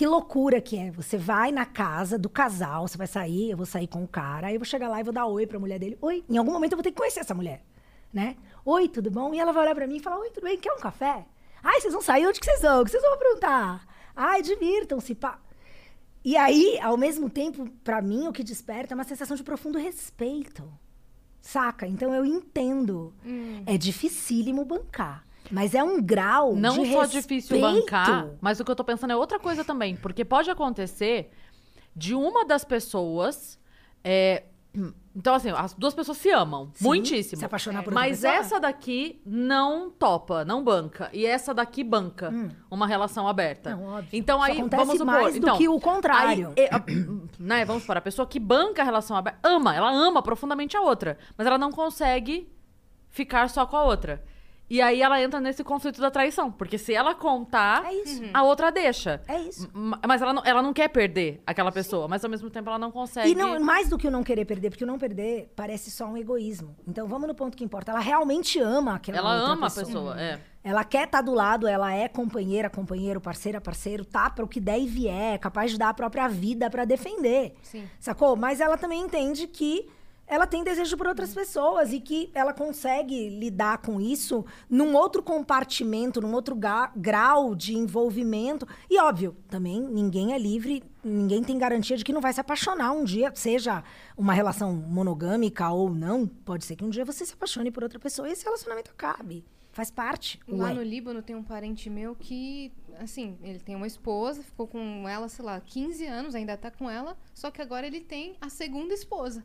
Que 0.00 0.06
loucura 0.06 0.62
que 0.62 0.78
é. 0.78 0.90
Você 0.92 1.18
vai 1.18 1.52
na 1.52 1.66
casa 1.66 2.18
do 2.18 2.30
casal, 2.30 2.88
você 2.88 2.96
vai 2.96 3.06
sair, 3.06 3.50
eu 3.50 3.56
vou 3.58 3.66
sair 3.66 3.86
com 3.86 4.02
o 4.02 4.08
cara, 4.08 4.46
aí 4.46 4.54
eu 4.54 4.58
vou 4.58 4.64
chegar 4.64 4.88
lá 4.88 4.98
e 4.98 5.04
vou 5.04 5.12
dar 5.12 5.26
oi 5.26 5.46
pra 5.46 5.58
mulher 5.58 5.78
dele. 5.78 5.98
Oi, 6.00 6.24
em 6.26 6.38
algum 6.38 6.52
momento 6.52 6.72
eu 6.72 6.76
vou 6.78 6.82
ter 6.82 6.90
que 6.90 6.96
conhecer 6.96 7.20
essa 7.20 7.34
mulher, 7.34 7.62
né? 8.10 8.34
Oi, 8.64 8.88
tudo 8.88 9.10
bom? 9.10 9.34
E 9.34 9.38
ela 9.38 9.52
vai 9.52 9.64
olhar 9.64 9.74
pra 9.74 9.86
mim 9.86 9.96
e 9.96 10.00
falar: 10.00 10.18
Oi, 10.20 10.30
tudo 10.30 10.44
bem? 10.44 10.56
Quer 10.56 10.72
um 10.72 10.78
café? 10.78 11.26
Ai, 11.62 11.82
vocês 11.82 11.92
vão 11.92 12.00
sair? 12.00 12.26
Onde 12.26 12.40
que 12.40 12.46
vocês 12.46 12.62
vão? 12.62 12.80
O 12.80 12.84
que 12.86 12.92
vocês 12.92 13.02
vão 13.02 13.18
perguntar? 13.18 13.86
Ai, 14.16 14.40
divirtam-se, 14.40 15.14
pá. 15.14 15.38
E 16.24 16.34
aí, 16.34 16.80
ao 16.80 16.96
mesmo 16.96 17.28
tempo, 17.28 17.68
pra 17.84 18.00
mim, 18.00 18.26
o 18.26 18.32
que 18.32 18.42
desperta 18.42 18.94
é 18.94 18.96
uma 18.96 19.04
sensação 19.04 19.36
de 19.36 19.44
profundo 19.44 19.78
respeito. 19.78 20.66
Saca? 21.42 21.86
Então 21.86 22.14
eu 22.14 22.24
entendo. 22.24 23.12
É 23.66 23.76
dificílimo 23.76 24.64
bancar. 24.64 25.26
Mas 25.50 25.74
é 25.74 25.82
um 25.82 26.00
grau 26.02 26.54
Não 26.54 26.78
de 26.82 26.92
só 26.92 27.00
respeito. 27.02 27.22
difícil 27.22 27.60
bancar, 27.60 28.28
mas 28.40 28.60
o 28.60 28.64
que 28.64 28.70
eu 28.70 28.76
tô 28.76 28.84
pensando 28.84 29.12
é 29.12 29.16
outra 29.16 29.38
coisa 29.38 29.64
também. 29.64 29.96
Porque 29.96 30.24
pode 30.24 30.50
acontecer 30.50 31.30
de 31.94 32.14
uma 32.14 32.44
das 32.44 32.64
pessoas. 32.64 33.58
é, 34.04 34.44
Então, 35.16 35.34
assim, 35.34 35.50
as 35.50 35.74
duas 35.74 35.92
pessoas 35.92 36.16
se 36.18 36.30
amam. 36.30 36.70
Sim, 36.74 36.84
muitíssimo. 36.84 37.40
se 37.40 37.44
apaixonar 37.44 37.82
por 37.82 37.88
outra 37.92 38.00
Mas 38.08 38.20
pessoa. 38.20 38.32
essa 38.34 38.60
daqui 38.60 39.20
não 39.26 39.90
topa, 39.90 40.44
não 40.44 40.62
banca. 40.62 41.10
E 41.12 41.26
essa 41.26 41.52
daqui 41.52 41.82
banca 41.82 42.32
uma 42.70 42.86
relação 42.86 43.26
aberta. 43.26 43.74
Não, 43.74 43.84
óbvio. 43.86 44.08
Então 44.12 44.38
Isso 44.38 44.52
aí, 44.52 44.68
vamos 44.70 44.92
supor. 44.92 45.06
mais 45.06 45.32
do 45.34 45.38
então, 45.38 45.58
que 45.58 45.68
o 45.68 45.80
contrário. 45.80 46.52
aí, 46.56 46.64
é, 46.64 46.72
a- 46.72 46.80
né, 47.40 47.64
vamos 47.64 47.82
supor, 47.82 47.96
a 47.96 48.00
pessoa 48.00 48.24
que 48.24 48.38
banca 48.38 48.82
a 48.82 48.84
relação 48.84 49.16
aberta 49.16 49.40
ama, 49.42 49.74
ela 49.74 49.90
ama 49.90 50.22
profundamente 50.22 50.76
a 50.76 50.80
outra. 50.80 51.18
Mas 51.36 51.44
ela 51.48 51.58
não 51.58 51.72
consegue 51.72 52.48
ficar 53.08 53.50
só 53.50 53.66
com 53.66 53.76
a 53.76 53.82
outra. 53.82 54.22
E 54.70 54.80
aí 54.80 55.02
ela 55.02 55.20
entra 55.20 55.40
nesse 55.40 55.64
conflito 55.64 56.00
da 56.00 56.10
traição. 56.10 56.50
Porque 56.52 56.78
se 56.78 56.94
ela 56.94 57.12
contar, 57.14 57.84
É 57.84 57.92
isso. 57.92 58.22
a 58.32 58.42
outra 58.44 58.70
deixa. 58.70 59.20
É 59.26 59.40
isso. 59.40 59.68
M- 59.74 59.96
Mas 60.06 60.22
ela 60.22 60.32
não, 60.32 60.42
ela 60.44 60.62
não 60.62 60.72
quer 60.72 60.88
perder 60.88 61.42
aquela 61.44 61.72
pessoa, 61.72 62.06
mas 62.06 62.24
ao 62.24 62.30
mesmo 62.30 62.48
tempo 62.48 62.68
ela 62.68 62.78
não 62.78 62.92
consegue. 62.92 63.30
E 63.30 63.34
não, 63.34 63.58
mais 63.58 63.88
do 63.88 63.98
que 63.98 64.06
o 64.06 64.10
não 64.10 64.22
querer 64.22 64.44
perder, 64.44 64.70
porque 64.70 64.84
o 64.84 64.86
não 64.86 64.98
perder 64.98 65.52
parece 65.56 65.90
só 65.90 66.06
um 66.06 66.16
egoísmo. 66.16 66.76
Então 66.86 67.08
vamos 67.08 67.26
no 67.26 67.34
ponto 67.34 67.56
que 67.56 67.64
importa. 67.64 67.90
Ela 67.90 68.00
realmente 68.00 68.60
ama 68.60 68.94
aquela 68.94 69.18
ela 69.18 69.34
outra 69.34 69.52
ama 69.54 69.66
pessoa. 69.66 69.82
a 69.82 69.86
pessoa, 69.86 70.20
é. 70.20 70.40
Ela 70.62 70.84
quer 70.84 71.04
estar 71.04 71.22
do 71.22 71.32
lado, 71.32 71.66
ela 71.66 71.92
é 71.92 72.06
companheira, 72.06 72.68
companheiro, 72.70 73.20
parceira, 73.20 73.60
parceiro, 73.62 74.04
tá 74.04 74.28
para 74.30 74.44
o 74.44 74.48
que 74.48 74.60
der 74.60 74.78
e 74.78 74.86
vier, 74.86 75.34
é 75.34 75.38
capaz 75.38 75.70
de 75.72 75.78
dar 75.78 75.88
a 75.88 75.94
própria 75.94 76.28
vida 76.28 76.68
pra 76.70 76.84
defender. 76.84 77.54
Sim. 77.62 77.88
Sacou? 77.98 78.36
Mas 78.36 78.60
ela 78.60 78.76
também 78.76 79.00
entende 79.00 79.46
que 79.46 79.88
ela 80.30 80.46
tem 80.46 80.62
desejo 80.62 80.96
por 80.96 81.08
outras 81.08 81.34
pessoas 81.34 81.92
e 81.92 81.98
que 81.98 82.30
ela 82.32 82.54
consegue 82.54 83.28
lidar 83.28 83.78
com 83.78 84.00
isso 84.00 84.46
num 84.68 84.94
outro 84.94 85.24
compartimento, 85.24 86.20
num 86.20 86.32
outro 86.32 86.56
grau 86.94 87.56
de 87.56 87.76
envolvimento. 87.76 88.64
E 88.88 88.96
óbvio, 89.00 89.36
também 89.48 89.80
ninguém 89.82 90.32
é 90.32 90.38
livre, 90.38 90.84
ninguém 91.02 91.42
tem 91.42 91.58
garantia 91.58 91.96
de 91.96 92.04
que 92.04 92.12
não 92.12 92.20
vai 92.20 92.32
se 92.32 92.40
apaixonar 92.40 92.92
um 92.92 93.02
dia, 93.02 93.32
seja 93.34 93.82
uma 94.16 94.32
relação 94.32 94.72
monogâmica 94.72 95.68
ou 95.70 95.90
não. 95.90 96.28
Pode 96.28 96.64
ser 96.64 96.76
que 96.76 96.84
um 96.84 96.90
dia 96.90 97.04
você 97.04 97.26
se 97.26 97.34
apaixone 97.34 97.72
por 97.72 97.82
outra 97.82 97.98
pessoa 97.98 98.28
e 98.28 98.32
esse 98.32 98.44
relacionamento 98.44 98.92
acabe. 98.92 99.44
Faz 99.72 99.90
parte. 99.90 100.38
Lá 100.46 100.66
Ué. 100.66 100.74
no 100.74 100.82
Líbano 100.82 101.22
tem 101.22 101.34
um 101.34 101.42
parente 101.42 101.90
meu 101.90 102.14
que, 102.14 102.72
assim, 103.00 103.36
ele 103.42 103.58
tem 103.58 103.74
uma 103.74 103.86
esposa, 103.86 104.44
ficou 104.44 104.68
com 104.68 105.08
ela, 105.08 105.28
sei 105.28 105.44
lá, 105.44 105.60
15 105.60 106.06
anos, 106.06 106.34
ainda 106.36 106.56
tá 106.56 106.70
com 106.70 106.88
ela, 106.88 107.16
só 107.34 107.50
que 107.50 107.60
agora 107.60 107.84
ele 107.84 108.00
tem 108.00 108.36
a 108.40 108.48
segunda 108.48 108.94
esposa. 108.94 109.44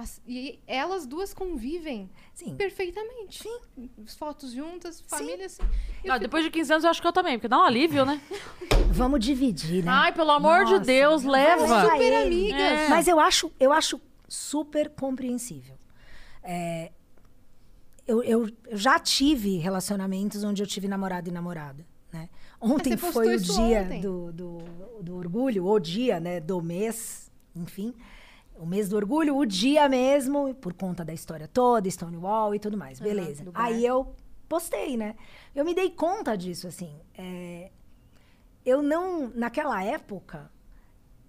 As- 0.00 0.20
e 0.26 0.58
elas 0.66 1.04
duas 1.06 1.34
convivem 1.34 2.08
Sim. 2.32 2.54
perfeitamente. 2.56 3.42
Sim. 3.42 3.90
Fotos 4.18 4.52
juntas, 4.52 5.02
família 5.06 5.44
assim. 5.44 5.62
Eu 6.02 6.10
Ah, 6.12 6.14
fico- 6.14 6.18
depois 6.20 6.42
de 6.44 6.50
15 6.50 6.72
anos 6.72 6.84
eu 6.84 6.90
acho 6.90 7.02
que 7.02 7.06
eu 7.06 7.12
também, 7.12 7.34
porque 7.36 7.48
dá 7.48 7.58
um 7.58 7.64
alívio, 7.64 8.06
né? 8.06 8.18
Vamos 8.90 9.20
dividir, 9.20 9.84
né? 9.84 9.90
Ai, 9.90 10.12
pelo 10.14 10.30
amor 10.30 10.64
de 10.64 10.72
Nossa, 10.72 10.84
Deus, 10.84 11.22
não 11.22 11.32
leva. 11.32 11.60
deixar 11.66 11.90
Super 11.90 12.14
amigas. 12.26 12.60
É. 12.60 12.88
Mas 12.88 13.06
eu 13.08 13.20
acho, 13.20 13.52
eu 13.60 13.72
acho 13.72 14.00
super 14.26 14.88
compreensível. 14.90 15.76
É, 16.42 16.90
eu, 18.06 18.22
eu 18.22 18.48
eu 18.70 18.76
já 18.78 18.98
tive 18.98 19.58
relacionamentos 19.58 20.42
onde 20.44 20.62
eu 20.62 20.66
tive 20.66 20.88
namorado 20.88 21.28
e 21.28 21.32
namorada, 21.32 21.86
né? 22.10 22.28
Ontem 22.60 22.96
foi 22.96 23.36
o 23.36 23.38
dia 23.38 23.84
do, 24.00 24.32
do, 24.32 24.58
do 25.02 25.16
orgulho, 25.16 25.66
o 25.66 25.78
dia, 25.78 26.18
né, 26.20 26.40
do 26.40 26.60
mês, 26.62 27.30
enfim. 27.54 27.94
O 28.60 28.66
mês 28.66 28.88
do 28.88 28.96
orgulho, 28.96 29.36
o 29.36 29.46
dia 29.46 29.88
mesmo, 29.88 30.54
por 30.54 30.74
conta 30.74 31.04
da 31.04 31.12
história 31.12 31.48
toda, 31.48 31.88
Stonewall 31.88 32.54
e 32.54 32.58
tudo 32.58 32.76
mais, 32.76 33.00
beleza. 33.00 33.44
bar. 33.50 33.64
Aí 33.64 33.84
eu 33.84 34.14
postei, 34.48 34.96
né? 34.96 35.16
Eu 35.54 35.64
me 35.64 35.74
dei 35.74 35.90
conta 35.90 36.36
disso, 36.36 36.68
assim. 36.68 37.00
é, 37.16 37.70
eu 38.64 38.82
não, 38.82 39.30
naquela 39.34 39.82
época, 39.82 40.50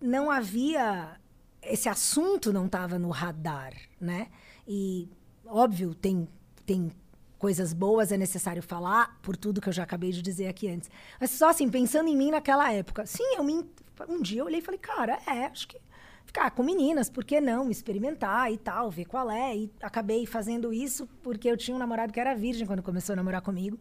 não 0.01 0.29
havia 0.29 1.17
esse 1.61 1.87
assunto 1.87 2.51
não 2.51 2.65
estava 2.65 2.97
no 2.97 3.09
radar, 3.09 3.73
né? 3.99 4.27
E 4.67 5.07
óbvio 5.45 5.93
tem 5.93 6.27
tem 6.65 6.91
coisas 7.37 7.73
boas 7.73 8.11
é 8.11 8.17
necessário 8.17 8.61
falar 8.61 9.19
por 9.21 9.35
tudo 9.35 9.59
que 9.59 9.67
eu 9.67 9.73
já 9.73 9.83
acabei 9.83 10.11
de 10.11 10.21
dizer 10.21 10.47
aqui 10.47 10.67
antes. 10.69 10.89
Mas 11.19 11.31
só 11.31 11.49
assim 11.49 11.69
pensando 11.69 12.07
em 12.07 12.15
mim 12.15 12.31
naquela 12.31 12.71
época, 12.71 13.05
sim, 13.05 13.35
eu 13.35 13.43
me 13.43 13.65
um 14.09 14.21
dia 14.21 14.41
eu 14.41 14.45
olhei 14.45 14.59
e 14.59 14.63
falei, 14.63 14.79
cara, 14.79 15.19
é, 15.27 15.45
acho 15.45 15.67
que 15.67 15.77
ficar 16.31 16.49
com 16.51 16.63
meninas, 16.63 17.09
por 17.09 17.25
que 17.25 17.41
não 17.41 17.69
experimentar 17.69 18.49
e 18.51 18.57
tal, 18.57 18.89
ver 18.89 19.03
qual 19.03 19.29
é? 19.29 19.55
E 19.55 19.71
acabei 19.81 20.25
fazendo 20.25 20.73
isso 20.73 21.05
porque 21.21 21.49
eu 21.49 21.57
tinha 21.57 21.75
um 21.75 21.79
namorado 21.79 22.13
que 22.13 22.19
era 22.19 22.33
virgem 22.33 22.65
quando 22.65 22.81
começou 22.81 23.13
a 23.13 23.15
namorar 23.17 23.41
comigo. 23.41 23.77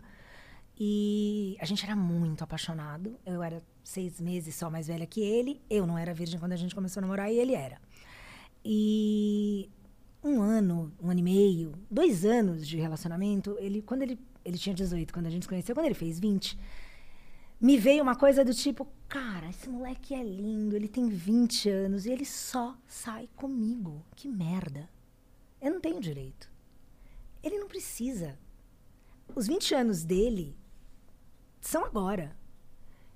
E 0.77 1.57
a 1.61 1.65
gente 1.65 1.85
era 1.85 1.95
muito 1.95 2.43
apaixonado. 2.43 3.17
Eu 3.25 3.43
era 3.43 3.63
seis 3.85 4.21
meses 4.21 4.55
só 4.57 4.69
mais 4.69 4.89
velha 4.89 5.07
que 5.07 5.21
ele. 5.21 5.61
Eu 5.71 5.87
não 5.87 5.97
era 5.97 6.13
virgem 6.13 6.41
quando 6.41 6.53
a 6.53 6.57
gente 6.57 6.75
começou 6.75 7.01
a 7.01 7.03
namorar 7.03 7.31
e 7.31 7.39
ele 7.39 7.55
era. 7.55 7.79
E 8.65 9.71
um 10.25 10.41
ano, 10.43 10.93
um 11.01 11.11
ano 11.11 11.21
e 11.21 11.23
meio, 11.23 11.73
dois 11.89 12.25
anos 12.25 12.67
de 12.67 12.79
relacionamento, 12.79 13.57
ele, 13.61 13.81
quando 13.81 14.03
ele, 14.03 14.19
ele 14.45 14.59
tinha 14.59 14.75
18, 14.75 15.13
quando 15.13 15.27
a 15.27 15.31
gente 15.31 15.43
se 15.43 15.49
conheceu, 15.49 15.75
quando 15.75 15.87
ele 15.87 15.95
fez 15.95 16.19
20, 16.19 16.59
me 17.61 17.77
veio 17.77 18.03
uma 18.03 18.17
coisa 18.17 18.45
do 18.45 18.55
tipo, 18.55 18.89
cara, 19.07 19.51
esse 19.51 19.69
moleque 19.69 20.15
é 20.15 20.23
lindo, 20.23 20.75
ele 20.75 20.89
tem 20.89 21.09
20 21.09 21.69
anos 21.69 22.07
e 22.07 22.11
ele 22.11 22.25
só 22.25 22.75
sai 22.87 23.29
comigo. 23.37 24.03
Que 24.17 24.27
merda. 24.27 24.89
Eu 25.61 25.73
não 25.73 25.81
tenho 25.81 26.01
direito. 26.01 26.51
Ele 27.43 27.59
não 27.59 27.69
precisa. 27.69 28.39
Os 29.35 29.47
20 29.47 29.75
anos 29.75 30.05
dele 30.05 30.57
são 31.61 31.85
agora. 31.85 32.35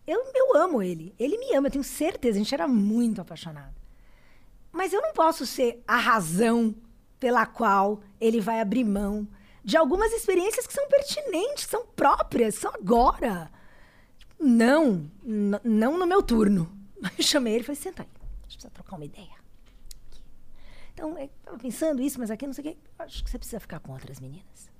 Eu, 0.06 0.22
eu 0.34 0.56
amo 0.56 0.82
ele. 0.82 1.14
Ele 1.18 1.38
me 1.38 1.54
ama, 1.54 1.68
eu 1.68 1.72
tenho 1.72 1.84
certeza. 1.84 2.36
A 2.36 2.42
gente 2.42 2.54
era 2.54 2.68
muito 2.68 3.22
apaixonado. 3.22 3.74
Mas 4.70 4.92
eu 4.92 5.00
não 5.00 5.14
posso 5.14 5.46
ser 5.46 5.82
a 5.86 5.96
razão 5.96 6.74
pela 7.18 7.46
qual 7.46 8.02
ele 8.20 8.40
vai 8.40 8.60
abrir 8.60 8.84
mão 8.84 9.26
de 9.64 9.78
algumas 9.78 10.12
experiências 10.12 10.66
que 10.66 10.74
são 10.74 10.86
pertinentes, 10.88 11.64
são 11.64 11.86
próprias, 11.86 12.56
são 12.56 12.70
agora. 12.74 13.50
Não, 14.44 15.10
não 15.64 15.98
no 15.98 16.06
meu 16.06 16.22
turno. 16.22 16.70
Eu 17.16 17.24
chamei 17.24 17.54
ele 17.54 17.62
e 17.62 17.66
falei, 17.66 17.80
senta 17.80 18.02
aí, 18.02 18.08
a 18.08 18.42
gente 18.42 18.58
precisa 18.58 18.70
trocar 18.70 18.96
uma 18.96 19.04
ideia. 19.06 19.42
Então, 20.92 21.18
eu 21.18 21.28
tava 21.42 21.58
pensando 21.58 22.00
isso, 22.00 22.20
mas 22.20 22.30
aqui 22.30 22.46
não 22.46 22.52
sei 22.52 22.62
o 22.62 22.68
quê. 22.68 22.76
Acho 23.00 23.24
que 23.24 23.28
você 23.30 23.36
precisa 23.36 23.58
ficar 23.58 23.80
com 23.80 23.92
outras 23.92 24.20
meninas. 24.20 24.70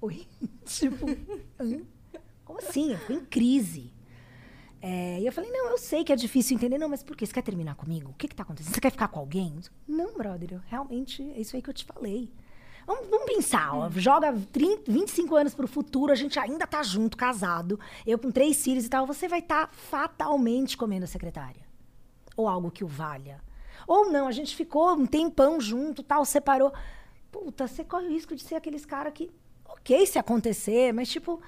Oi? 0.00 0.28
tipo, 0.64 1.04
como 2.44 2.58
assim? 2.60 2.92
Eu 2.92 2.98
fico 2.98 3.12
em 3.12 3.24
crise. 3.24 3.92
É, 4.80 5.18
e 5.18 5.26
eu 5.26 5.32
falei, 5.32 5.50
não, 5.50 5.70
eu 5.70 5.78
sei 5.78 6.04
que 6.04 6.12
é 6.12 6.16
difícil 6.16 6.56
entender. 6.56 6.78
Não, 6.78 6.88
mas 6.88 7.02
por 7.02 7.16
quê? 7.16 7.26
Você 7.26 7.32
quer 7.32 7.42
terminar 7.42 7.74
comigo? 7.74 8.10
O 8.10 8.14
que 8.14 8.28
que 8.28 8.34
tá 8.34 8.44
acontecendo? 8.44 8.74
Você 8.74 8.80
quer 8.80 8.92
ficar 8.92 9.08
com 9.08 9.18
alguém? 9.18 9.58
Não, 9.88 10.14
brother, 10.14 10.52
eu, 10.52 10.60
realmente 10.68 11.22
é 11.32 11.40
isso 11.40 11.56
aí 11.56 11.62
que 11.62 11.70
eu 11.70 11.74
te 11.74 11.84
falei. 11.84 12.30
Vamos, 12.86 13.08
vamos 13.08 13.26
pensar, 13.26 13.74
ó, 13.74 13.90
joga 13.90 14.34
30, 14.52 14.90
25 14.90 15.36
anos 15.36 15.54
pro 15.54 15.68
futuro, 15.68 16.12
a 16.12 16.16
gente 16.16 16.38
ainda 16.38 16.66
tá 16.66 16.82
junto, 16.82 17.16
casado, 17.16 17.78
eu 18.06 18.18
com 18.18 18.30
três 18.30 18.62
filhos 18.62 18.86
e 18.86 18.88
tal, 18.88 19.06
você 19.06 19.28
vai 19.28 19.38
estar 19.38 19.68
fatalmente 19.72 20.76
comendo 20.76 21.04
a 21.04 21.08
secretária. 21.08 21.62
Ou 22.36 22.48
algo 22.48 22.70
que 22.70 22.82
o 22.82 22.88
valha. 22.88 23.40
Ou 23.86 24.10
não, 24.10 24.26
a 24.26 24.32
gente 24.32 24.56
ficou 24.56 24.94
um 24.94 25.06
tempão 25.06 25.60
junto, 25.60 26.02
tal, 26.02 26.24
separou. 26.24 26.72
Puta, 27.30 27.66
você 27.66 27.84
corre 27.84 28.06
o 28.06 28.10
risco 28.10 28.34
de 28.34 28.42
ser 28.42 28.56
aqueles 28.56 28.84
caras 28.84 29.12
que, 29.12 29.30
ok 29.68 30.06
se 30.06 30.18
acontecer, 30.18 30.92
mas 30.92 31.08
tipo, 31.08 31.40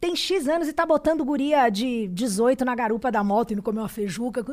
tem 0.00 0.14
X 0.14 0.48
anos 0.48 0.68
e 0.68 0.72
tá 0.72 0.86
botando 0.86 1.24
guria 1.24 1.68
de 1.68 2.08
18 2.08 2.64
na 2.64 2.74
garupa 2.74 3.10
da 3.10 3.24
moto 3.24 3.52
e 3.52 3.56
não 3.56 3.62
comeu 3.62 3.82
uma 3.82 3.88
feijuca. 3.88 4.44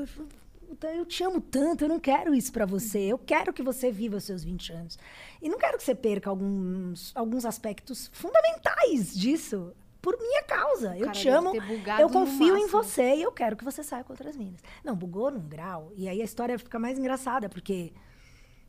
Eu 0.83 1.05
te 1.05 1.23
amo 1.23 1.39
tanto, 1.41 1.83
eu 1.85 1.89
não 1.89 1.99
quero 1.99 2.33
isso 2.33 2.51
pra 2.51 2.65
você. 2.65 2.99
Eu 2.99 3.17
quero 3.17 3.53
que 3.53 3.61
você 3.63 3.91
viva 3.91 4.17
os 4.17 4.23
seus 4.23 4.43
20 4.43 4.73
anos. 4.73 4.99
E 5.41 5.49
não 5.49 5.57
quero 5.57 5.77
que 5.77 5.83
você 5.83 5.95
perca 5.95 6.29
alguns, 6.29 7.11
alguns 7.15 7.45
aspectos 7.45 8.09
fundamentais 8.13 9.13
disso. 9.15 9.73
Por 10.01 10.17
minha 10.19 10.43
causa. 10.43 10.95
Eu 10.95 11.07
cara 11.07 11.11
te 11.13 11.27
amo. 11.27 11.51
Eu 11.99 12.09
confio 12.09 12.55
em 12.57 12.67
você 12.67 13.15
e 13.15 13.23
eu 13.23 13.31
quero 13.31 13.55
que 13.55 13.63
você 13.63 13.83
saia 13.83 14.03
com 14.03 14.13
outras 14.13 14.37
minas. 14.37 14.61
Não, 14.83 14.95
bugou 14.95 15.31
num 15.31 15.47
grau. 15.47 15.91
E 15.95 16.07
aí 16.07 16.21
a 16.21 16.25
história 16.25 16.59
fica 16.59 16.77
mais 16.77 16.99
engraçada, 16.99 17.49
porque, 17.49 17.91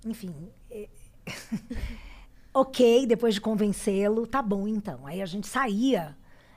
enfim. 0.05 0.35
é- 0.71 0.89
ok, 2.55 3.07
depois 3.07 3.35
de 3.35 3.41
convencê-lo, 3.41 4.27
tá 4.27 4.41
bom 4.41 4.67
então. 4.67 5.07
Aí 5.07 5.21
a 5.21 5.27
gente 5.27 5.47
saía 5.47 6.17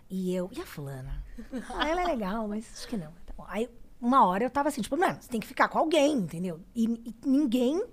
e 0.10 0.34
eu. 0.34 0.50
E 0.56 0.62
a 0.62 0.66
fulana? 0.66 1.24
Ah, 1.74 1.88
ela 1.88 2.02
é 2.02 2.06
legal, 2.06 2.48
mas 2.48 2.66
acho 2.74 2.88
que 2.88 2.98
não. 2.98 3.12
Tá. 3.26 3.34
Aí 3.48 3.70
uma 4.02 4.26
hora 4.26 4.44
eu 4.44 4.50
tava 4.50 4.70
assim, 4.70 4.82
tipo, 4.82 4.96
não, 4.96 5.16
você 5.20 5.30
tem 5.30 5.40
que 5.40 5.48
ficar 5.48 5.68
com 5.68 5.78
alguém, 5.78 6.14
entendeu? 6.14 6.60
E, 6.76 6.86
e 6.86 7.16
ninguém 7.26 7.84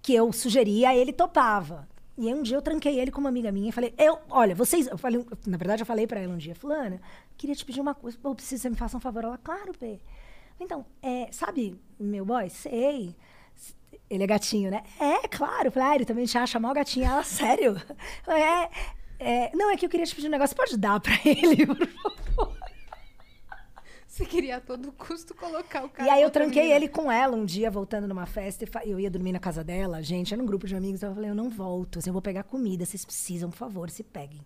que 0.00 0.14
eu 0.14 0.32
sugeria, 0.32 0.94
ele 0.94 1.12
topava. 1.12 1.88
E 2.18 2.28
aí 2.28 2.34
um 2.34 2.42
dia 2.42 2.56
eu 2.56 2.62
tranquei 2.62 3.00
ele 3.00 3.10
com 3.10 3.20
uma 3.20 3.30
amiga 3.30 3.50
minha 3.50 3.68
e 3.70 3.72
falei, 3.72 3.94
eu, 3.96 4.18
olha, 4.28 4.54
vocês. 4.54 4.86
Eu 4.86 4.98
falei, 4.98 5.24
na 5.46 5.56
verdade, 5.56 5.82
eu 5.82 5.86
falei 5.86 6.06
pra 6.06 6.20
ela 6.20 6.34
um 6.34 6.38
dia, 6.38 6.54
fulana, 6.54 7.00
queria 7.36 7.54
te 7.54 7.64
pedir 7.64 7.80
uma 7.80 7.94
coisa, 7.94 8.18
eu 8.22 8.34
preciso 8.34 8.56
que 8.56 8.62
você 8.62 8.70
me 8.70 8.76
faça 8.76 8.96
um 8.96 9.00
favor. 9.00 9.24
Ela, 9.24 9.38
claro, 9.38 9.72
P. 9.72 10.00
Então, 10.60 10.84
é, 11.02 11.28
sabe, 11.32 11.80
meu 11.98 12.24
boy, 12.24 12.50
sei. 12.50 13.16
Ele 14.10 14.24
é 14.24 14.26
gatinho, 14.26 14.70
né? 14.70 14.82
É, 15.00 15.26
claro. 15.26 15.68
Eu 15.68 15.72
falei, 15.72 15.88
ah, 15.88 15.94
ele 15.94 16.04
também 16.04 16.26
te 16.26 16.36
acha 16.36 16.60
mal 16.60 16.74
gatinho. 16.74 17.06
Ela, 17.06 17.22
sério? 17.22 17.80
É, 18.28 18.70
é, 19.18 19.50
não, 19.54 19.70
é 19.70 19.76
que 19.76 19.86
eu 19.86 19.88
queria 19.88 20.04
te 20.04 20.14
pedir 20.14 20.26
um 20.28 20.30
negócio. 20.30 20.54
Pode 20.54 20.76
dar 20.76 21.00
pra 21.00 21.14
ele, 21.24 21.66
por 21.66 21.86
favor? 21.86 22.21
Você 24.12 24.26
queria 24.26 24.58
a 24.58 24.60
todo 24.60 24.92
custo 24.92 25.34
colocar 25.34 25.86
o 25.86 25.88
cara. 25.88 26.06
E 26.06 26.12
aí 26.12 26.22
eu 26.22 26.30
tranquei 26.30 26.64
menina. 26.64 26.76
ele 26.76 26.86
com 26.86 27.10
ela 27.10 27.34
um 27.34 27.46
dia, 27.46 27.70
voltando 27.70 28.06
numa 28.06 28.26
festa. 28.26 28.62
e 28.84 28.90
Eu 28.90 29.00
ia 29.00 29.10
dormir 29.10 29.32
na 29.32 29.38
casa 29.38 29.64
dela, 29.64 30.02
gente, 30.02 30.34
era 30.34 30.42
um 30.42 30.44
grupo 30.44 30.66
de 30.66 30.76
amigos. 30.76 31.02
Eu 31.02 31.14
falei, 31.14 31.30
eu 31.30 31.34
não 31.34 31.48
volto, 31.48 31.98
assim, 31.98 32.10
eu 32.10 32.12
vou 32.12 32.20
pegar 32.20 32.42
comida, 32.42 32.84
vocês 32.84 33.06
precisam, 33.06 33.48
por 33.48 33.56
favor, 33.56 33.88
se 33.88 34.04
peguem. 34.04 34.44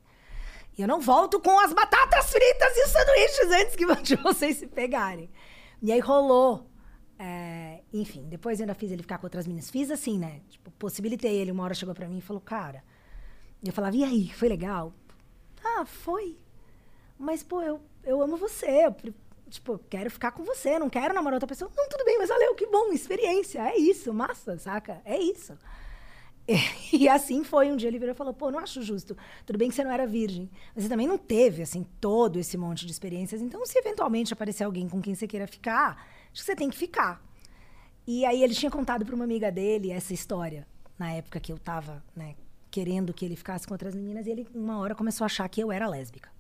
E 0.79 0.83
eu 0.83 0.87
não 0.87 1.01
volto 1.01 1.41
com 1.41 1.59
as 1.59 1.73
batatas 1.73 2.31
fritas 2.31 2.77
e 2.77 2.85
os 2.85 2.91
sanduíches 2.93 3.51
antes 3.51 3.75
que 3.75 3.87
de 4.05 4.15
vocês 4.23 4.57
se 4.57 4.69
pegarem. 4.69 5.29
E 5.83 5.91
aí 5.91 5.99
rolou. 5.99 6.71
é, 7.19 7.83
enfim, 7.93 8.29
depois 8.29 8.61
eu 8.61 8.65
ainda 8.65 8.75
fiz 8.75 8.93
ele 8.93 9.03
ficar 9.03 9.19
com 9.19 9.27
outras 9.27 9.49
meninas. 9.49 9.69
Fiz 9.69 9.91
assim, 9.91 10.17
né? 10.17 10.43
Tipo, 10.49 10.71
possibilitei 10.79 11.35
ele. 11.35 11.51
Uma 11.51 11.65
hora 11.65 11.75
chegou 11.75 11.93
pra 11.93 12.09
mim 12.09 12.19
e 12.19 12.23
falou, 12.23 12.41
cara. 12.41 12.85
E 13.61 13.67
eu 13.67 13.73
falava, 13.73 13.97
e 13.97 14.05
aí, 14.05 14.33
foi 14.33 14.49
legal? 14.49 14.95
Ah, 15.65 15.85
foi. 15.85 16.39
Mas, 17.19 17.43
pô, 17.43 17.61
eu, 17.63 17.81
eu 18.05 18.23
amo 18.23 18.37
você. 18.37 18.87
Eu, 18.87 18.95
tipo, 19.49 19.79
quero 19.91 20.11
ficar 20.11 20.33
com 20.33 20.45
você, 20.45 20.79
não 20.79 20.91
quero 20.91 21.15
namorar 21.15 21.35
outra 21.35 21.47
pessoa. 21.47 21.71
Não, 21.77 21.89
tudo 21.89 22.05
bem, 22.05 22.19
mas 22.19 22.29
valeu, 22.29 22.55
que 22.55 22.67
bom, 22.67 22.93
experiência. 22.93 23.61
É 23.61 23.77
isso, 23.77 24.13
massa, 24.13 24.59
saca? 24.59 25.01
É 25.05 25.19
isso. 25.19 25.57
E 26.93 27.09
assim 27.09 27.43
foi. 27.43 27.71
Um 27.71 27.77
dia 27.77 27.89
ele 27.89 27.99
virou 27.99 28.15
e 28.15 28.17
falou: 28.17 28.33
pô, 28.33 28.51
não 28.51 28.59
acho 28.59 28.83
justo. 28.83 29.17
Tudo 29.45 29.59
bem 29.59 29.69
que 29.69 29.75
você 29.75 29.85
não 29.85 29.91
era 29.91 30.07
virgem, 30.07 30.49
mas 30.75 30.85
você 30.85 30.89
também 30.89 31.07
não 31.07 31.19
teve, 31.19 31.63
assim, 31.63 31.85
todo 32.01 32.39
esse 32.39 32.57
monte 32.57 32.87
de 32.87 32.93
experiências. 32.93 33.43
Então, 33.43 33.65
se 33.67 33.79
eventualmente 33.79 34.33
aparecer 34.33 34.65
alguém 34.65 34.89
com 34.89 35.03
quem 35.03 35.15
você 35.15 35.27
queira 35.27 35.47
ficar, 35.47 35.97
acho 36.33 36.41
que 36.41 36.47
você 36.47 36.57
tem 36.57 36.71
que 36.71 36.77
ficar. 36.77 37.21
E 38.07 38.25
aí 38.25 38.43
ele 38.43 38.55
tinha 38.55 38.71
contado 38.71 39.05
para 39.05 39.15
uma 39.15 39.25
amiga 39.25 39.51
dele 39.51 39.91
essa 39.91 40.15
história, 40.15 40.67
na 40.97 41.13
época 41.13 41.41
que 41.41 41.53
eu 41.53 41.59
tava, 41.59 42.05
né, 42.15 42.37
querendo 42.71 43.13
que 43.13 43.25
ele 43.25 43.35
ficasse 43.35 43.67
com 43.67 43.75
outras 43.75 43.97
meninas, 43.97 44.27
e 44.27 44.31
ele, 44.31 44.47
uma 44.55 44.79
hora, 44.79 44.95
começou 44.95 45.25
a 45.25 45.27
achar 45.27 45.49
que 45.49 45.61
eu 45.61 45.73
era 45.73 45.89
lésbica. 45.89 46.31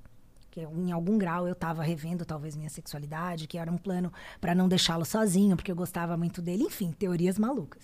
Em 0.57 0.93
algum 0.93 1.19
grau 1.19 1.47
eu 1.47 1.55
tava 1.55 1.83
revendo, 1.83 2.25
talvez, 2.25 2.57
minha 2.57 2.71
sexualidade, 2.71 3.47
que 3.47 3.59
era 3.59 3.71
um 3.71 3.77
plano 3.77 4.13
para 4.41 4.55
não 4.55 4.69
deixá-lo 4.69 5.05
sozinho, 5.05 5.57
porque 5.57 5.71
eu 5.71 5.77
gostava 5.77 6.17
muito 6.17 6.41
dele. 6.41 6.65
Enfim, 6.65 6.93
teorias 6.93 7.39
malucas. 7.39 7.83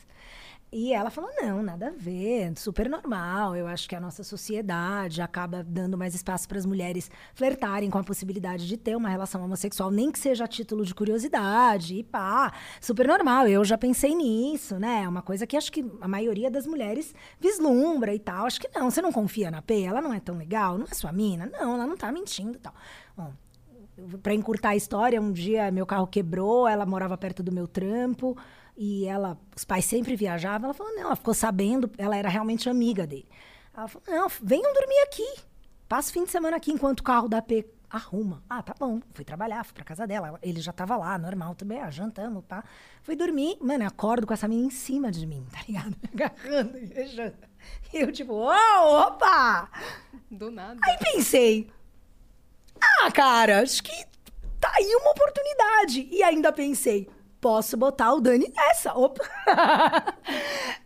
E 0.73 0.95
ela 0.95 1.11
falou: 1.11 1.31
não, 1.37 1.63
nada 1.63 1.89
a 1.89 1.91
ver, 1.91 2.57
super 2.57 2.89
normal. 2.89 3.55
Eu 3.55 3.67
acho 3.67 3.87
que 3.87 3.95
a 3.95 4.01
nossa 4.01 4.25
sociedade 4.25 5.21
acaba 5.21 5.63
dando 5.63 5.99
mais 5.99 6.15
espaço 6.15 6.49
para 6.49 6.57
as 6.57 6.65
mulheres 6.65 7.11
flertarem 7.35 7.91
com 7.91 7.99
a 7.99 8.03
possibilidade 8.03 8.67
de 8.67 8.79
ter 8.79 8.97
uma 8.97 9.11
relação 9.11 9.45
homossexual, 9.45 9.91
nem 9.91 10.11
que 10.11 10.19
seja 10.19 10.45
a 10.45 10.49
título 10.49 10.87
de 10.87 10.95
curiosidade, 10.95 11.97
e 11.97 12.03
pá, 12.03 12.55
super 12.81 13.07
normal. 13.07 13.47
Eu 13.47 13.63
já 13.67 13.77
pensei 13.77 14.15
nisso, 14.15 14.79
né? 14.79 15.03
É 15.05 15.09
uma 15.09 15.21
coisa 15.21 15.47
que 15.47 15.59
acho 15.59 15.71
que 15.71 15.85
a 16.01 16.09
maioria 16.09 16.51
das 16.51 16.67
mulheres 16.67 17.15
vislumbra 17.39 18.15
e 18.15 18.19
tal. 18.19 18.47
Acho 18.47 18.59
que 18.59 18.69
não, 18.75 18.91
você 18.91 19.03
não 19.03 19.13
confia 19.13 19.51
na 19.51 19.61
P, 19.61 19.83
ela 19.83 20.01
não 20.01 20.15
é 20.15 20.21
tão 20.21 20.39
legal, 20.39 20.79
não 20.79 20.87
é 20.91 20.95
sua 20.95 21.13
mina? 21.13 21.45
Não, 21.53 21.75
ela 21.75 21.87
não 21.87 21.99
tá 21.99 22.11
mentindo 22.11 22.57
e 22.57 22.61
tal. 22.61 22.73
Bom, 23.15 23.31
para 24.23 24.33
encurtar 24.33 24.71
a 24.71 24.77
história, 24.77 25.21
um 25.21 25.33
dia 25.33 25.71
meu 25.71 25.85
carro 25.85 26.07
quebrou, 26.07 26.67
ela 26.67 26.87
morava 26.87 27.19
perto 27.19 27.43
do 27.43 27.53
meu 27.53 27.69
trampo 27.69 28.35
e 28.77 29.07
ela, 29.07 29.39
os 29.57 29.65
pais 29.65 29.85
sempre 29.85 30.17
viajavam. 30.17 30.67
Ela 30.67 30.75
falou: 30.75 30.95
"Não, 30.95 31.03
ela 31.03 31.17
ficou 31.17 31.35
sabendo, 31.35 31.91
ela 31.99 32.17
era 32.17 32.29
realmente 32.29 32.69
amiga 32.69 33.07
dele". 33.07 33.29
Ela 33.77 33.89
falou: 33.89 34.05
"Não, 34.09 34.29
venham 34.43 34.73
dormir 34.75 34.99
aqui. 35.05 35.27
Passa 35.89 36.11
o 36.11 36.13
fim 36.13 36.25
de 36.25 36.31
semana 36.31 36.57
aqui 36.57 36.73
enquanto 36.73 37.01
o 37.01 37.03
carro 37.05 37.29
da 37.29 37.43
P 37.43 37.67
arruma". 37.91 38.43
Ah, 38.49 38.63
tá 38.63 38.75
bom. 38.79 39.01
Fui 39.13 39.25
trabalhar, 39.25 39.65
fui 39.65 39.75
pra 39.75 39.85
casa 39.85 40.07
dela. 40.07 40.39
Ele 40.43 40.61
já 40.61 40.73
tava 40.73 40.97
lá, 40.97 41.19
normal 41.19 41.55
também, 41.55 41.81
ah, 41.81 41.91
jantando, 41.91 42.43
tá? 42.43 42.65
Fui 43.03 43.15
dormir, 43.15 43.59
mano, 43.61 43.87
acordo 43.87 44.27
com 44.27 44.33
essa 44.35 44.49
menina 44.49 44.69
em 44.69 44.71
cima 44.71 45.11
de 45.11 45.27
mim, 45.27 45.47
tá 45.53 45.61
ligado? 45.69 45.91
Me 45.91 46.09
Agarrando 46.15 46.79
e 46.79 46.87
beijando. 46.87 47.37
E 47.93 47.99
eu 47.99 48.11
tipo: 48.13 48.33
"Ô, 48.33 48.51
opa!" 48.51 49.71
Do 50.31 50.51
nada. 50.51 50.81
Aí 50.83 50.97
pensei, 50.99 51.71
ah, 52.81 53.13
cara, 53.13 53.61
acho 53.63 53.83
que 53.83 53.93
tá 54.59 54.73
aí 54.77 54.97
uma 55.01 55.11
oportunidade. 55.11 56.09
E 56.11 56.23
ainda 56.23 56.53
pensei, 56.53 57.09
posso 57.43 57.77
botar 57.77 58.15
o 58.15 58.21
Dani 58.21 58.51
nessa. 58.57 58.95
Opa! 58.95 59.21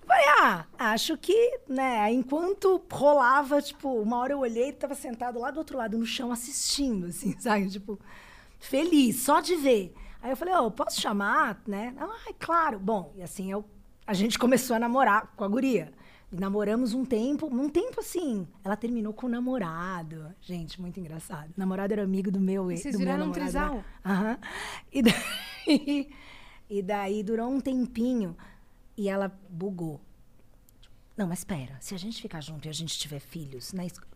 Falei, 0.06 0.24
ah, 0.40 0.64
acho 0.78 1.16
que, 1.18 1.60
né, 1.68 2.10
enquanto 2.10 2.82
rolava, 2.90 3.60
tipo, 3.60 3.90
uma 4.00 4.16
hora 4.18 4.32
eu 4.32 4.38
olhei 4.38 4.70
e 4.70 4.72
tava 4.72 4.94
sentado 4.94 5.38
lá 5.38 5.50
do 5.50 5.58
outro 5.58 5.76
lado, 5.76 5.98
no 5.98 6.06
chão, 6.06 6.32
assistindo, 6.32 7.08
assim, 7.08 7.36
sabe? 7.38 7.68
Tipo, 7.68 7.98
feliz, 8.58 9.20
só 9.20 9.40
de 9.40 9.54
ver. 9.56 9.94
Aí 10.22 10.30
eu 10.30 10.36
falei, 10.36 10.54
ô, 10.54 10.70
posso 10.70 10.98
chamar, 10.98 11.60
né? 11.66 11.94
Ah, 12.00 12.32
claro. 12.40 12.78
Bom, 12.78 13.12
e 13.16 13.22
assim, 13.22 13.52
eu, 13.52 13.62
a 14.06 14.14
gente 14.14 14.38
começou 14.38 14.74
a 14.76 14.78
namorar 14.78 15.34
com 15.36 15.44
a 15.44 15.48
guria. 15.48 15.92
E 16.32 16.36
namoramos 16.36 16.94
um 16.94 17.04
tempo, 17.04 17.46
um 17.46 17.68
tempo 17.68 18.00
assim. 18.00 18.48
Ela 18.64 18.76
terminou 18.76 19.12
com 19.12 19.26
o 19.26 19.30
namorado. 19.30 20.34
Gente, 20.40 20.80
muito 20.80 20.98
engraçado. 20.98 21.50
O 21.50 21.60
namorado 21.60 21.92
era 21.92 22.02
amigo 22.02 22.30
do 22.30 22.40
meu 22.40 22.70
ex. 22.70 22.80
Vocês 22.80 22.94
do 22.94 22.98
meu 22.98 23.06
viraram 23.06 23.26
um 23.26 23.28
namorado 23.28 23.44
trisal? 23.44 23.84
Aham. 24.04 24.38
E 24.92 25.02
daí, 25.02 26.10
e 26.68 26.82
daí 26.82 27.22
durou 27.22 27.48
um 27.48 27.60
tempinho 27.60 28.36
e 28.96 29.08
ela 29.08 29.28
bugou. 29.48 30.00
Não, 31.16 31.26
mas 31.26 31.38
espera, 31.40 31.76
se 31.80 31.94
a 31.94 31.98
gente 31.98 32.20
ficar 32.20 32.40
junto 32.40 32.66
e 32.66 32.68
a 32.68 32.72
gente 32.74 32.98
tiver 32.98 33.20
filhos 33.20 33.72
na 33.72 33.84
escola. 33.86 34.10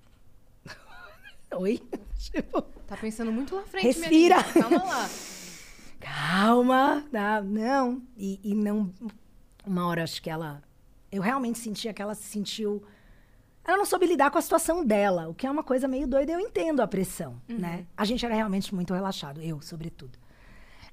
Oi? 1.56 1.80
Tipo, 2.18 2.62
Tá 2.86 2.96
pensando 2.96 3.32
muito 3.32 3.54
lá 3.54 3.62
frente, 3.62 3.86
Respira. 3.86 4.36
minha. 4.42 4.52
Calma 4.52 4.84
lá. 4.84 5.10
calma, 6.00 7.04
tá? 7.10 7.40
Não. 7.40 8.02
E, 8.16 8.40
e 8.42 8.54
não. 8.54 8.92
Uma 9.64 9.86
hora 9.86 10.02
acho 10.02 10.20
que 10.22 10.28
ela. 10.28 10.62
Eu 11.10 11.22
realmente 11.22 11.58
sentia 11.58 11.92
que 11.94 12.02
ela 12.02 12.14
se 12.14 12.24
sentiu. 12.24 12.82
Ela 13.64 13.76
não 13.76 13.84
soube 13.86 14.06
lidar 14.06 14.30
com 14.30 14.38
a 14.38 14.42
situação 14.42 14.84
dela, 14.84 15.28
o 15.28 15.34
que 15.34 15.46
é 15.46 15.50
uma 15.50 15.62
coisa 15.62 15.86
meio 15.86 16.06
doida. 16.06 16.32
Eu 16.32 16.40
entendo 16.40 16.80
a 16.80 16.88
pressão, 16.88 17.40
né? 17.46 17.86
A 17.96 18.04
gente 18.04 18.24
era 18.24 18.34
realmente 18.34 18.74
muito 18.74 18.92
relaxado, 18.94 19.40
eu, 19.40 19.60
sobretudo. 19.60 20.18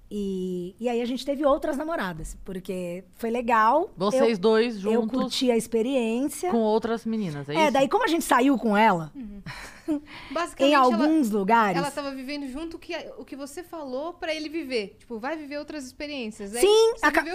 E, 0.09 0.73
e 0.79 0.87
aí 0.87 1.01
a 1.01 1.05
gente 1.05 1.25
teve 1.25 1.45
outras 1.45 1.75
namoradas, 1.75 2.37
porque 2.45 3.03
foi 3.15 3.29
legal. 3.29 3.89
Vocês 3.97 4.31
eu, 4.31 4.37
dois 4.37 4.75
Eu 4.83 4.93
juntos 4.93 5.19
curti 5.19 5.51
a 5.51 5.57
experiência. 5.57 6.49
com 6.49 6.59
outras 6.59 7.05
meninas, 7.05 7.49
é, 7.49 7.55
É, 7.55 7.63
isso? 7.63 7.73
daí 7.73 7.89
como 7.89 8.05
a 8.05 8.07
gente 8.07 8.23
saiu 8.23 8.57
com 8.57 8.75
ela, 8.77 9.11
Basicamente, 10.31 10.71
em 10.71 10.73
ela- 10.73 10.85
alguns 10.85 11.29
lugares. 11.29 11.77
Ela 11.77 11.91
tava 11.91 12.13
vivendo 12.13 12.47
junto 12.49 12.77
o 12.77 12.79
que, 12.79 12.93
o 13.17 13.25
que 13.25 13.35
você 13.35 13.63
falou 13.63 14.13
pra 14.13 14.33
ele 14.33 14.49
viver. 14.49 14.95
Tipo, 14.99 15.19
vai 15.19 15.35
viver 15.37 15.57
outras 15.57 15.85
experiências. 15.85 16.55
Aí 16.55 16.61
Sim, 16.61 16.93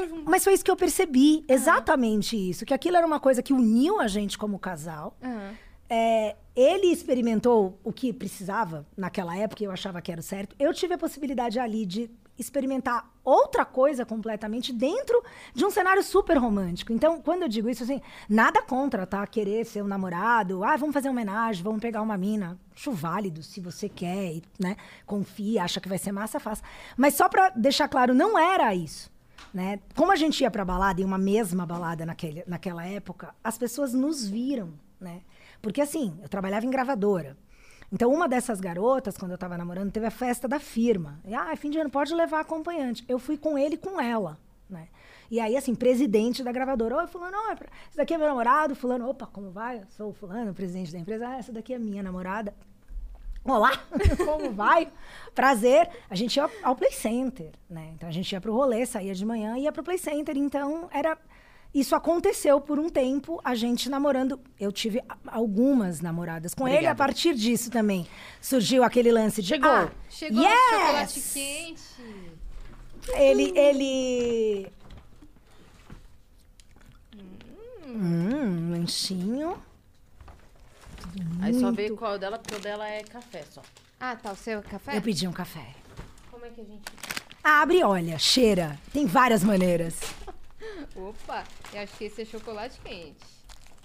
junto. 0.09 0.31
mas 0.31 0.43
foi 0.45 0.55
isso 0.55 0.65
que 0.65 0.71
eu 0.71 0.77
percebi. 0.77 1.45
Exatamente 1.49 2.37
isso. 2.37 2.65
Que 2.65 2.75
aquilo 2.75 2.97
era 2.97 3.07
uma 3.07 3.21
coisa 3.21 3.43
que 3.43 3.53
uniu 3.53 4.01
a 4.01 4.09
gente 4.09 4.37
como 4.39 4.59
casal. 4.59 5.17
Aham. 5.23 5.55
É, 5.95 6.37
ele 6.57 6.87
experimentou 6.87 7.79
o 7.85 7.93
que 7.93 8.15
precisava 8.15 8.87
naquela 8.97 9.37
época, 9.37 9.63
e 9.63 9.67
eu 9.67 9.71
achava 9.71 10.01
que 10.01 10.11
era 10.11 10.21
o 10.21 10.25
certo. 10.25 10.57
Eu 10.59 10.73
tive 10.73 10.95
a 10.95 10.99
possibilidade 10.99 11.59
ali 11.59 11.85
de 11.85 12.11
experimentar 12.43 13.11
outra 13.25 13.65
coisa 13.65 14.05
completamente 14.05 14.73
dentro 14.73 15.23
de 15.55 15.65
um 15.65 15.71
cenário 15.71 16.03
super 16.03 16.37
romântico. 16.37 16.93
Então, 16.93 17.21
quando 17.21 17.43
eu 17.43 17.49
digo 17.49 17.69
isso, 17.69 17.85
assim, 17.85 18.01
nada 18.29 18.61
contra, 18.61 19.07
tá? 19.07 19.27
Querer 19.27 19.65
ser 19.65 19.83
um 19.83 19.87
namorado, 19.87 20.63
ah, 20.65 20.77
vamos 20.77 20.93
fazer 20.93 21.09
uma 21.09 21.13
homenagem, 21.13 21.63
vamos 21.63 21.81
pegar 21.81 22.03
uma 22.03 22.19
mina. 22.19 22.59
Acho 22.75 22.93
válido, 22.93 23.43
se 23.43 23.61
você 23.61 23.89
quer, 23.89 24.41
né? 24.59 24.77
Confia, 25.07 25.65
acha 25.65 25.81
que 25.81 25.89
vai 25.89 25.99
ser 25.99 26.13
massa, 26.13 26.41
faça. 26.41 26.63
Mas 26.97 27.15
só 27.15 27.29
pra 27.29 27.49
deixar 27.51 27.89
claro, 27.89 28.15
não 28.15 28.39
era 28.39 28.75
isso. 28.75 29.11
Né? 29.53 29.81
Como 29.95 30.11
a 30.11 30.17
gente 30.17 30.41
ia 30.43 30.51
pra 30.51 30.65
balada, 30.65 31.01
em 31.01 31.05
uma 31.05 31.19
mesma 31.19 31.67
balada 31.67 32.07
naquele, 32.07 32.43
naquela 32.47 32.87
época, 32.87 33.35
as 33.45 33.59
pessoas 33.59 33.93
nos 33.93 34.27
viram, 34.27 34.73
né? 35.01 35.21
Porque 35.61 35.81
assim, 35.81 36.19
eu 36.23 36.29
trabalhava 36.29 36.67
em 36.67 36.71
gravadora. 36.71 37.37
Então, 37.93 38.11
uma 38.11 38.27
dessas 38.27 38.59
garotas, 38.59 39.19
quando 39.19 39.33
eu 39.33 39.39
tava 39.39 39.59
namorando, 39.59 39.93
teve 39.93 40.07
a 40.07 40.11
festa 40.11 40.49
da 40.49 40.59
firma. 40.59 41.21
E, 41.27 41.35
ah, 41.35 41.55
fim 41.57 41.71
de 41.71 41.79
ano, 41.79 41.91
pode 41.91 42.15
levar 42.15 42.41
acompanhante. 42.41 43.05
Eu 43.07 43.19
fui 43.19 43.37
com 43.37 43.59
ele 43.59 43.75
e 43.75 43.79
com 43.79 44.01
ela, 44.01 44.39
né? 44.69 44.89
E 45.31 45.39
aí, 45.39 45.57
assim, 45.57 45.75
presidente 45.75 46.43
da 46.43 46.51
gravadora. 46.53 46.97
Oi, 46.97 47.07
fulano, 47.07 47.37
ó, 47.37 47.53
esse 47.53 47.97
daqui 47.97 48.15
é 48.15 48.19
meu 48.19 48.29
namorado. 48.29 48.75
Fulano, 48.75 49.09
opa, 49.09 49.27
como 49.27 49.51
vai? 49.51 49.79
Eu 49.81 49.87
sou 49.91 50.11
o 50.11 50.13
fulano, 50.15 50.55
presidente 50.55 50.91
da 50.91 50.99
empresa. 50.99 51.29
Ah, 51.29 51.37
essa 51.37 51.53
daqui 51.53 51.75
é 51.75 51.79
minha 51.79 52.03
namorada. 52.03 52.55
Olá, 53.45 53.73
como 54.25 54.53
vai? 54.53 54.89
Prazer. 55.35 55.89
A 56.09 56.15
gente 56.15 56.37
ia 56.37 56.49
ao 56.63 56.77
Play 56.77 56.93
Center, 56.93 57.51
né? 57.69 57.91
Então 57.95 58.09
a 58.09 58.13
gente 58.13 58.31
ia 58.31 58.41
pro 58.41 58.55
rolê, 58.55 58.87
saía 58.87 59.15
de 59.15 59.27
manhã 59.27 59.59
e 59.59 59.63
ia 59.63 59.73
pro 59.73 59.83
Play 59.83 59.99
Center. 59.99 60.37
Então 60.37 60.89
era. 60.93 61.19
Isso 61.75 61.95
aconteceu 61.97 62.61
por 62.61 62.79
um 62.79 62.91
tempo, 62.91 63.41
a 63.43 63.55
gente 63.55 63.89
namorando. 63.89 64.39
Eu 64.61 64.71
tive 64.71 65.03
algumas 65.27 66.01
namoradas 66.03 66.53
com 66.53 66.69
ele. 66.69 66.77
A 66.77 66.79
Obrigada. 66.79 66.99
partir 66.99 67.35
disso 67.35 67.71
também 67.71 68.07
surgiu 68.41 68.85
aquele 68.85 69.11
lance 69.11 69.41
de. 69.41 69.49
Chegou. 69.49 69.71
Ah, 69.71 69.91
Chegou 70.11 70.43
yes! 70.43 70.53
o 70.53 70.71
chocolate 70.71 71.21
quente. 71.33 71.83
Ele. 73.15 73.59
ele... 73.59 74.73
Hum, 77.87 78.71
lanchinho. 78.73 79.57
Aí 81.41 81.59
só 81.59 81.71
veio 81.73 81.97
qual 81.97 82.19
dela, 82.19 82.39
porque 82.39 82.55
o 82.55 82.61
dela 82.61 82.87
é 82.89 83.03
café 83.03 83.45
só. 83.51 83.63
Ah, 83.99 84.15
tá. 84.15 84.33
O 84.33 84.37
seu 84.37 84.59
é 84.59 84.63
café? 84.63 84.97
Eu 84.97 85.03
pedi 85.03 85.27
um 85.27 85.33
café. 85.33 85.75
Como 86.31 86.45
é 86.45 86.51
que 86.51 86.61
a 86.61 86.65
gente... 86.65 86.83
Abre 87.43 87.83
olha, 87.83 88.19
cheira. 88.19 88.79
Tem 88.93 89.05
várias 89.07 89.43
maneiras. 89.43 89.99
Opa, 90.95 91.45
eu 91.73 91.81
acho 91.81 91.97
que 91.97 92.05
esse 92.05 92.23
é 92.23 92.25
chocolate 92.25 92.81
quente. 92.85 93.17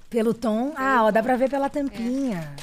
Pelo 0.09 0.33
tom. 0.33 0.73
Ah, 0.75 1.03
ó, 1.05 1.11
dá 1.11 1.21
pra 1.21 1.35
ver 1.35 1.49
pela 1.49 1.69
tampinha. 1.69 2.55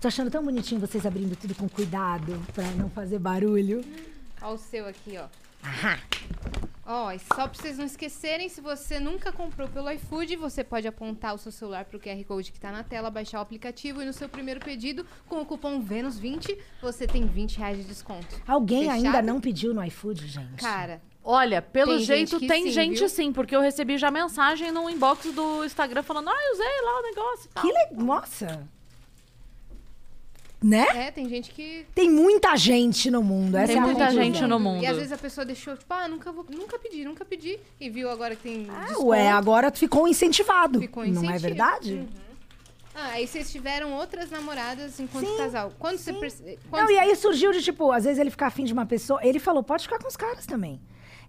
Tô 0.00 0.08
achando 0.08 0.30
tão 0.30 0.42
bonitinho 0.42 0.80
vocês 0.80 1.04
abrindo 1.04 1.36
tudo 1.36 1.54
com 1.54 1.68
cuidado 1.68 2.40
pra 2.54 2.64
não 2.72 2.88
fazer 2.88 3.18
barulho. 3.18 3.84
Ó 4.40 4.54
o 4.54 4.58
seu 4.58 4.86
aqui, 4.86 5.18
ó. 5.18 5.26
Aham. 5.62 5.98
Ó, 6.92 7.12
e 7.12 7.20
só 7.20 7.46
pra 7.46 7.54
vocês 7.54 7.78
não 7.78 7.84
esquecerem, 7.84 8.48
se 8.48 8.60
você 8.60 8.98
nunca 8.98 9.30
comprou 9.30 9.68
pelo 9.68 9.88
iFood, 9.92 10.34
você 10.34 10.64
pode 10.64 10.88
apontar 10.88 11.34
o 11.34 11.38
seu 11.38 11.52
celular 11.52 11.84
pro 11.84 12.00
QR 12.00 12.24
Code 12.24 12.50
que 12.50 12.58
tá 12.58 12.72
na 12.72 12.82
tela, 12.82 13.08
baixar 13.10 13.38
o 13.38 13.42
aplicativo 13.42 14.02
e 14.02 14.04
no 14.04 14.12
seu 14.12 14.28
primeiro 14.28 14.58
pedido, 14.58 15.06
com 15.28 15.40
o 15.40 15.46
cupom 15.46 15.80
VENUS20, 15.80 16.58
você 16.82 17.06
tem 17.06 17.26
20 17.26 17.58
reais 17.58 17.78
de 17.78 17.84
desconto. 17.84 18.42
Alguém 18.44 18.86
Fechado? 18.90 19.04
ainda 19.04 19.22
não 19.22 19.40
pediu 19.40 19.72
no 19.72 19.84
iFood, 19.84 20.26
gente? 20.26 20.56
Cara, 20.56 21.00
Olha, 21.22 21.60
pelo 21.60 21.96
Tem 21.96 22.04
jeito 22.04 22.38
gente 22.38 22.48
tem 22.48 22.64
sim, 22.64 22.70
gente 22.70 22.98
viu? 22.98 23.08
sim, 23.08 23.32
porque 23.32 23.54
eu 23.54 23.60
recebi 23.60 23.98
já 23.98 24.10
mensagem 24.10 24.72
no 24.72 24.88
inbox 24.88 25.32
do 25.32 25.64
Instagram 25.64 26.02
falando, 26.02 26.28
ah, 26.30 26.34
eu 26.48 26.52
usei 26.54 26.80
lá 26.82 26.98
o 26.98 27.02
negócio 27.02 27.44
e 27.44 27.48
tal. 27.54 27.62
que 27.62 27.72
legal. 27.72 28.04
Nossa. 28.04 28.68
né? 30.62 30.86
É, 30.94 31.10
tem 31.10 31.28
gente 31.28 31.50
que. 31.50 31.86
Tem 31.94 32.10
muita 32.10 32.56
gente 32.56 33.10
no 33.10 33.22
mundo. 33.22 33.56
Essa 33.56 33.66
Tem 33.66 33.76
é 33.76 33.78
a 33.78 33.82
muita 33.82 34.10
gente 34.10 34.42
no 34.46 34.58
mundo. 34.58 34.82
E 34.82 34.86
às 34.86 34.96
vezes 34.96 35.12
a 35.12 35.18
pessoa 35.18 35.44
deixou, 35.44 35.76
tipo, 35.76 35.92
ah, 35.92 36.08
nunca, 36.08 36.32
vou, 36.32 36.44
nunca 36.48 36.78
pedi, 36.78 37.04
nunca 37.04 37.24
pedi. 37.24 37.58
E 37.78 37.90
viu 37.90 38.10
agora 38.10 38.34
que 38.34 38.42
tem. 38.42 38.66
Ah, 38.70 38.86
desconto. 38.86 39.08
Ué, 39.08 39.28
agora 39.28 39.70
ficou 39.70 40.08
incentivado. 40.08 40.80
Ficou 40.80 41.06
Não 41.06 41.30
é 41.30 41.38
verdade? 41.38 42.08
Ah, 42.94 43.12
aí 43.12 43.26
vocês 43.26 43.50
tiveram 43.52 43.92
outras 43.92 44.30
namoradas 44.30 44.98
enquanto 44.98 45.36
casal. 45.36 45.72
Quando 45.78 45.98
você 45.98 46.12
percebe. 46.12 46.58
Não, 46.72 46.90
e 46.90 46.98
aí 46.98 47.14
surgiu 47.14 47.52
de, 47.52 47.62
tipo, 47.62 47.92
às 47.92 48.04
vezes 48.04 48.18
ele 48.18 48.30
ficar 48.30 48.48
afim 48.48 48.64
de 48.64 48.72
uma 48.72 48.84
pessoa. 48.84 49.20
Ele 49.22 49.38
falou, 49.38 49.62
pode 49.62 49.84
ficar 49.84 49.98
com 49.98 50.08
os 50.08 50.16
caras 50.16 50.44
também. 50.44 50.80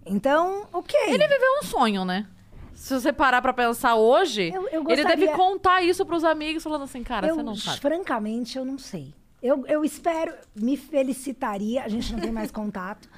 Então, 0.04 0.66
ok. 0.72 0.98
Ele 1.06 1.26
viveu 1.28 1.58
um 1.60 1.64
sonho, 1.64 2.04
né? 2.04 2.26
Se 2.74 2.92
você 2.94 3.12
parar 3.12 3.40
pra 3.40 3.52
pensar 3.52 3.94
hoje, 3.94 4.48
Eu- 4.52 4.68
eu 4.68 4.80
ele 4.88 5.04
deve 5.04 5.26
gostaria- 5.26 5.32
contar 5.36 5.82
isso 5.82 6.04
pros 6.04 6.24
amigos, 6.24 6.62
falando 6.62 6.82
assim, 6.82 7.02
cara, 7.02 7.28
eu, 7.28 7.36
você 7.36 7.42
não 7.42 7.54
sabe. 7.54 7.80
francamente, 7.80 8.58
eu 8.58 8.64
não 8.64 8.76
sei. 8.78 9.14
Eu, 9.40 9.64
eu 9.66 9.84
espero, 9.84 10.32
me 10.54 10.76
felicitaria. 10.76 11.82
A 11.84 11.88
gente 11.88 12.12
não 12.12 12.20
tem 12.20 12.32
mais 12.32 12.50
contato. 12.50 13.08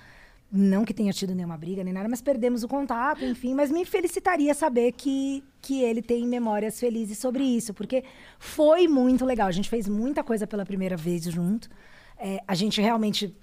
Não 0.57 0.85
que 0.85 0.95
tenha 0.95 1.13
tido 1.13 1.35
nenhuma 1.35 1.57
briga 1.57 1.83
nem 1.83 1.93
nada, 1.93 2.09
mas 2.09 2.21
perdemos 2.23 2.63
o 2.63 2.69
contato, 2.69 3.25
enfim. 3.25 3.55
Mas 3.55 3.71
me 3.73 3.85
felicitaria 3.85 4.55
saber 4.55 4.93
que, 4.93 5.43
que 5.61 5.83
ele 5.83 6.01
tem 6.01 6.27
memórias 6.27 6.79
felizes 6.79 7.19
sobre 7.19 7.43
isso, 7.43 7.75
porque 7.75 8.05
foi 8.39 8.87
muito 8.87 9.25
legal. 9.25 9.49
A 9.49 9.53
gente 9.53 9.69
fez 9.69 9.89
muita 9.89 10.23
coisa 10.23 10.47
pela 10.47 10.65
primeira 10.65 10.97
vez 10.97 11.25
junto. 11.25 11.69
É, 12.17 12.41
a 12.47 12.55
gente 12.55 12.81
realmente 12.81 13.35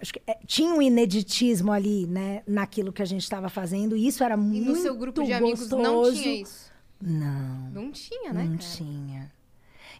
acho 0.00 0.12
que, 0.12 0.22
é, 0.26 0.38
tinha 0.46 0.72
um 0.74 0.80
ineditismo 0.82 1.72
ali, 1.72 2.06
né, 2.06 2.42
naquilo 2.46 2.92
que 2.92 3.02
a 3.02 3.04
gente 3.04 3.22
estava 3.22 3.48
fazendo, 3.48 3.96
e 3.96 4.06
isso 4.06 4.22
era 4.22 4.34
E 4.34 4.38
muito 4.38 4.70
no 4.70 4.76
seu 4.76 4.96
grupo 4.96 5.22
de 5.22 5.32
amigos 5.32 5.68
não 5.70 5.94
gostoso. 5.96 6.22
tinha 6.22 6.42
isso. 6.42 6.72
Não. 7.00 7.70
Não 7.70 7.90
tinha, 7.90 8.32
né, 8.32 8.44
Não 8.44 8.56
cara? 8.56 8.70
tinha. 8.70 9.32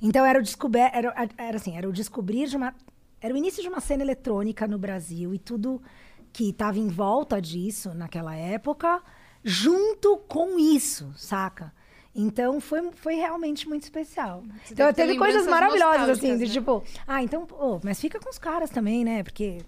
Então 0.02 0.24
era 0.24 0.38
o 0.38 0.42
descober, 0.42 0.90
era, 0.92 1.14
era 1.38 1.56
assim, 1.56 1.76
era 1.76 1.88
o 1.88 1.92
descobrir 1.92 2.48
de 2.48 2.56
uma, 2.56 2.74
era 3.20 3.32
o 3.32 3.36
início 3.36 3.62
de 3.62 3.68
uma 3.68 3.80
cena 3.80 4.02
eletrônica 4.02 4.66
no 4.66 4.78
Brasil 4.78 5.34
e 5.34 5.38
tudo 5.38 5.80
que 6.32 6.50
estava 6.50 6.78
em 6.78 6.88
volta 6.88 7.40
disso 7.40 7.94
naquela 7.94 8.34
época, 8.34 9.02
junto 9.42 10.16
com 10.28 10.58
isso, 10.58 11.12
saca? 11.16 11.72
Então 12.14 12.60
foi, 12.60 12.90
foi 12.92 13.14
realmente 13.16 13.68
muito 13.68 13.82
especial. 13.82 14.44
Você 14.64 14.72
então 14.72 14.92
teve 14.92 15.16
coisas 15.18 15.46
maravilhosas 15.46 16.10
assim, 16.10 16.36
de 16.38 16.46
né? 16.46 16.50
tipo, 16.52 16.82
ah, 17.06 17.22
então, 17.22 17.44
pô, 17.44 17.80
mas 17.82 18.00
fica 18.00 18.20
com 18.20 18.30
os 18.30 18.38
caras 18.38 18.70
também, 18.70 19.04
né? 19.04 19.22
Porque, 19.24 19.58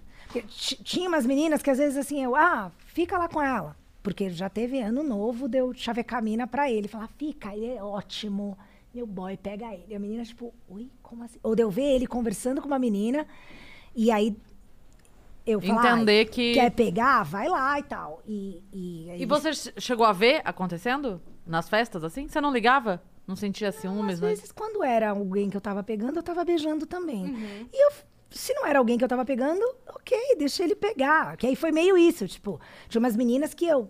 tinha 0.83 1.07
umas 1.09 1.25
meninas 1.25 1.61
que 1.61 1.69
às 1.69 1.77
vezes 1.77 1.97
assim, 1.97 2.23
eu, 2.23 2.35
ah, 2.35 2.71
fica 2.85 3.17
lá 3.17 3.27
com 3.27 3.41
ela. 3.41 3.75
Porque 4.03 4.29
já 4.29 4.49
teve 4.49 4.79
ano 4.79 5.03
novo, 5.03 5.47
deu 5.49 5.73
chavecar 5.73 6.19
a 6.19 6.21
mina 6.21 6.47
pra 6.47 6.71
ele. 6.71 6.87
Falar, 6.87 7.07
fica, 7.17 7.53
ele 7.55 7.67
é 7.73 7.83
ótimo. 7.83 8.57
Meu 8.93 9.05
boy, 9.05 9.35
pega 9.37 9.73
ele. 9.73 9.85
E 9.89 9.95
a 9.95 9.99
menina, 9.99 10.23
tipo, 10.23 10.53
ui, 10.69 10.89
como 11.03 11.23
assim? 11.23 11.37
Ou 11.43 11.55
deu 11.55 11.69
ver 11.69 11.93
ele 11.95 12.07
conversando 12.07 12.61
com 12.61 12.67
uma 12.67 12.79
menina, 12.79 13.27
e 13.95 14.09
aí 14.09 14.35
eu 15.45 15.59
falar, 15.61 15.93
Entender 15.97 16.25
que- 16.25 16.53
Quer 16.53 16.71
pegar? 16.71 17.23
Vai 17.23 17.47
lá 17.49 17.77
e 17.79 17.83
tal. 17.83 18.21
E, 18.27 18.61
e, 18.73 19.11
E 19.21 19.25
você 19.25 19.53
che- 19.53 19.73
chegou 19.77 20.05
a 20.05 20.13
ver 20.13 20.41
acontecendo? 20.45 21.21
Nas 21.45 21.69
festas, 21.69 22.03
assim? 22.03 22.27
Você 22.27 22.41
não 22.41 22.51
ligava? 22.51 23.01
Não 23.25 23.35
sentia 23.35 23.71
ciúmes, 23.71 24.15
Às 24.15 24.21
né? 24.21 24.27
vezes, 24.29 24.51
quando 24.51 24.83
era 24.83 25.09
alguém 25.11 25.49
que 25.49 25.55
eu 25.57 25.61
tava 25.61 25.83
pegando, 25.83 26.17
eu 26.17 26.23
tava 26.23 26.43
beijando 26.45 26.85
também. 26.85 27.25
E 27.73 27.85
eu, 27.85 27.91
se 28.29 28.53
não 28.53 28.65
era 28.65 28.79
alguém 28.79 28.97
que 28.97 29.03
eu 29.03 29.07
tava 29.07 29.25
pegando, 29.25 29.63
ok, 29.87 30.35
deixa 30.37 30.63
ele 30.63 30.75
pegar. 30.75 31.37
Que 31.37 31.47
aí 31.47 31.55
foi 31.55 31.71
meio 31.71 31.97
isso, 31.97 32.27
tipo, 32.27 32.59
tinha 32.89 32.99
umas 32.99 33.15
meninas 33.15 33.53
que 33.53 33.65
eu 33.65 33.89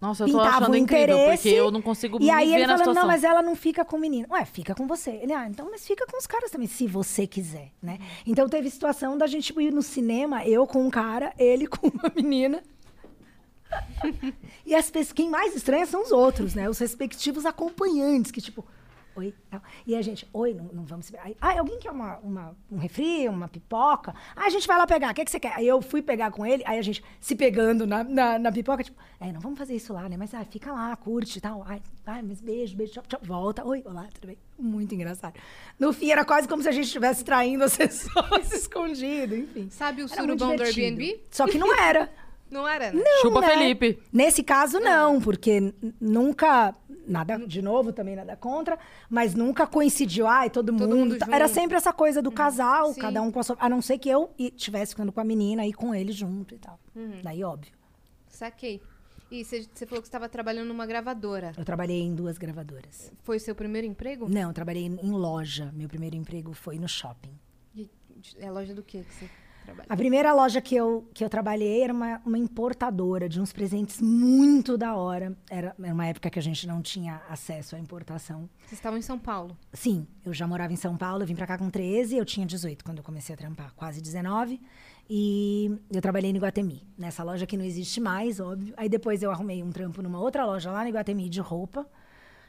Nossa, 0.00 0.24
eu 0.24 0.30
tô 0.30 0.40
achando 0.40 0.76
incrível, 0.76 1.16
porque 1.30 1.48
eu 1.48 1.70
não 1.70 1.82
consigo 1.82 2.18
E 2.18 2.24
me 2.24 2.30
aí 2.30 2.48
ver 2.50 2.60
ele 2.60 2.66
falando, 2.66 2.94
não, 2.94 3.06
mas 3.06 3.24
ela 3.24 3.42
não 3.42 3.56
fica 3.56 3.84
com 3.84 3.96
o 3.96 4.00
menino. 4.00 4.28
Ué, 4.30 4.44
fica 4.44 4.74
com 4.74 4.86
você. 4.86 5.10
Ele, 5.10 5.32
ah, 5.32 5.46
então, 5.48 5.68
mas 5.70 5.86
fica 5.86 6.06
com 6.06 6.16
os 6.16 6.26
caras 6.26 6.50
também, 6.50 6.68
se 6.68 6.86
você 6.86 7.26
quiser, 7.26 7.72
né? 7.82 7.98
Então 8.26 8.48
teve 8.48 8.70
situação 8.70 9.16
da 9.18 9.26
gente 9.26 9.52
ir 9.58 9.72
no 9.72 9.82
cinema, 9.82 10.44
eu 10.44 10.66
com 10.66 10.84
um 10.84 10.90
cara, 10.90 11.32
ele 11.38 11.66
com 11.68 11.88
uma 11.88 12.12
menina. 12.14 12.62
e 14.64 14.74
as 14.74 14.90
pessoas, 14.90 15.12
quem 15.12 15.28
mais 15.28 15.56
estranha 15.56 15.86
são 15.86 16.02
os 16.02 16.12
outros, 16.12 16.54
né? 16.54 16.68
Os 16.68 16.78
respectivos 16.78 17.44
acompanhantes, 17.44 18.30
que 18.30 18.40
tipo, 18.40 18.64
oi, 19.16 19.34
e 19.86 19.94
a 19.96 20.02
gente, 20.02 20.28
oi, 20.32 20.54
não, 20.54 20.64
não 20.72 20.84
vamos. 20.84 21.12
Aí, 21.22 21.36
ah, 21.40 21.58
alguém 21.58 21.78
quer 21.78 21.90
uma, 21.90 22.18
uma, 22.18 22.56
um 22.70 22.78
refri, 22.78 23.28
uma 23.28 23.48
pipoca? 23.48 24.14
Ah, 24.34 24.44
a 24.46 24.50
gente 24.50 24.66
vai 24.66 24.76
lá 24.76 24.86
pegar, 24.86 25.10
o 25.10 25.14
que, 25.14 25.20
é 25.22 25.24
que 25.24 25.30
você 25.30 25.40
quer? 25.40 25.52
Aí 25.56 25.66
eu 25.66 25.80
fui 25.82 26.02
pegar 26.02 26.30
com 26.30 26.44
ele, 26.44 26.62
aí 26.66 26.78
a 26.78 26.82
gente 26.82 27.02
se 27.20 27.34
pegando 27.34 27.86
na, 27.86 28.04
na, 28.04 28.38
na 28.38 28.52
pipoca, 28.52 28.84
tipo, 28.84 28.98
é, 29.20 29.32
não 29.32 29.40
vamos 29.40 29.58
fazer 29.58 29.74
isso 29.74 29.92
lá, 29.92 30.08
né? 30.08 30.16
Mas 30.16 30.34
ah, 30.34 30.44
fica 30.44 30.72
lá, 30.72 30.94
curte 30.96 31.38
e 31.38 31.40
tal. 31.40 31.64
Ai, 31.66 31.80
ai, 32.06 32.22
mas 32.22 32.40
beijo, 32.40 32.76
beijo, 32.76 32.92
tchau, 32.92 33.04
tchau, 33.08 33.20
volta. 33.22 33.64
Oi, 33.66 33.82
olá, 33.84 34.06
tudo 34.12 34.26
bem? 34.26 34.38
Muito 34.58 34.94
engraçado. 34.94 35.34
No 35.78 35.92
fim, 35.92 36.10
era 36.10 36.24
quase 36.24 36.46
como 36.48 36.62
se 36.62 36.68
a 36.68 36.72
gente 36.72 36.84
estivesse 36.86 37.24
traindo 37.24 37.64
as 37.64 37.76
pessoas 37.76 38.52
escondido, 38.52 39.34
enfim. 39.36 39.68
Sabe 39.70 40.02
o 40.02 40.08
surubão 40.08 40.56
do. 40.56 40.62
Airbnb? 40.62 41.20
Só 41.30 41.46
que 41.46 41.58
não 41.58 41.74
era. 41.74 42.10
Não 42.48 42.66
era, 42.66 42.92
né? 42.92 43.02
Não, 43.04 43.22
Chupa 43.22 43.40
né? 43.40 43.48
Felipe. 43.48 43.98
Nesse 44.12 44.42
caso, 44.42 44.78
não, 44.78 45.20
porque 45.20 45.60
n- 45.60 45.74
nunca. 46.00 46.74
Nada, 47.06 47.38
de 47.46 47.62
novo, 47.62 47.92
também 47.92 48.16
nada 48.16 48.36
contra, 48.36 48.78
mas 49.08 49.34
nunca 49.34 49.66
coincidiu, 49.66 50.26
ai, 50.26 50.50
todo, 50.50 50.72
mundo. 50.72 50.96
mundo 50.96 51.18
tá- 51.18 51.26
Era 51.30 51.46
sempre 51.48 51.76
essa 51.76 51.92
coisa 51.92 52.20
do 52.20 52.32
casal, 52.32 52.92
Sim. 52.92 53.00
cada 53.00 53.22
um 53.22 53.30
com 53.30 53.38
a 53.40 53.42
sua. 53.42 53.56
A 53.60 53.68
não 53.68 53.80
ser 53.80 53.98
que 53.98 54.08
eu 54.08 54.30
estivesse 54.38 54.92
ficando 54.92 55.12
com 55.12 55.20
a 55.20 55.24
menina 55.24 55.66
e 55.66 55.72
com 55.72 55.94
ele 55.94 56.12
junto 56.12 56.54
e 56.54 56.58
tal. 56.58 56.78
Daí, 57.22 57.44
óbvio. 57.44 57.72
Saquei. 58.28 58.80
E 59.30 59.44
você 59.44 59.64
falou 59.86 60.00
que 60.00 60.06
estava 60.08 60.28
trabalhando 60.28 60.68
numa 60.68 60.86
gravadora. 60.86 61.52
Eu 61.56 61.64
trabalhei 61.64 62.00
em 62.00 62.14
duas 62.14 62.38
gravadoras. 62.38 63.12
Foi 63.24 63.38
o 63.38 63.40
seu 63.40 63.54
primeiro 63.56 63.86
emprego? 63.86 64.28
Não, 64.28 64.48
eu 64.48 64.52
trabalhei 64.52 64.84
em 64.86 65.10
loja. 65.10 65.72
Meu 65.74 65.88
primeiro 65.88 66.14
emprego 66.14 66.52
foi 66.52 66.78
no 66.78 66.88
shopping. 66.88 67.32
E- 67.74 67.90
É 68.38 68.50
loja 68.50 68.72
do 68.74 68.82
que 68.84 69.02
que 69.02 69.12
você 69.14 69.28
A 69.88 69.96
primeira 69.96 70.32
loja 70.32 70.60
que 70.60 70.74
eu, 70.74 71.08
que 71.14 71.24
eu 71.24 71.28
trabalhei 71.28 71.82
era 71.82 71.92
uma, 71.92 72.20
uma 72.24 72.38
importadora 72.38 73.28
de 73.28 73.40
uns 73.40 73.52
presentes 73.52 74.00
muito 74.00 74.76
da 74.76 74.94
hora. 74.94 75.36
Era, 75.50 75.74
era 75.78 75.94
uma 75.94 76.06
época 76.06 76.30
que 76.30 76.38
a 76.38 76.42
gente 76.42 76.66
não 76.66 76.82
tinha 76.82 77.22
acesso 77.28 77.76
à 77.76 77.78
importação. 77.78 78.48
Vocês 78.60 78.72
estavam 78.72 78.98
em 78.98 79.02
São 79.02 79.18
Paulo. 79.18 79.56
Sim, 79.72 80.06
eu 80.24 80.32
já 80.34 80.46
morava 80.46 80.72
em 80.72 80.76
São 80.76 80.96
Paulo, 80.96 81.22
eu 81.22 81.26
vim 81.26 81.34
pra 81.34 81.46
cá 81.46 81.56
com 81.58 81.70
13, 81.70 82.16
eu 82.16 82.24
tinha 82.24 82.46
18 82.46 82.84
quando 82.84 82.98
eu 82.98 83.04
comecei 83.04 83.34
a 83.34 83.38
trampar, 83.38 83.72
quase 83.74 84.00
19. 84.00 84.60
E 85.08 85.70
eu 85.90 86.02
trabalhei 86.02 86.32
no 86.32 86.38
Iguatemi, 86.38 86.82
nessa 86.98 87.22
loja 87.22 87.46
que 87.46 87.56
não 87.56 87.64
existe 87.64 88.00
mais, 88.00 88.40
óbvio. 88.40 88.74
Aí 88.76 88.88
depois 88.88 89.22
eu 89.22 89.30
arrumei 89.30 89.62
um 89.62 89.70
trampo 89.70 90.02
numa 90.02 90.18
outra 90.18 90.44
loja 90.44 90.70
lá 90.70 90.82
no 90.82 90.88
Iguatemi 90.88 91.28
de 91.28 91.40
roupa. 91.40 91.86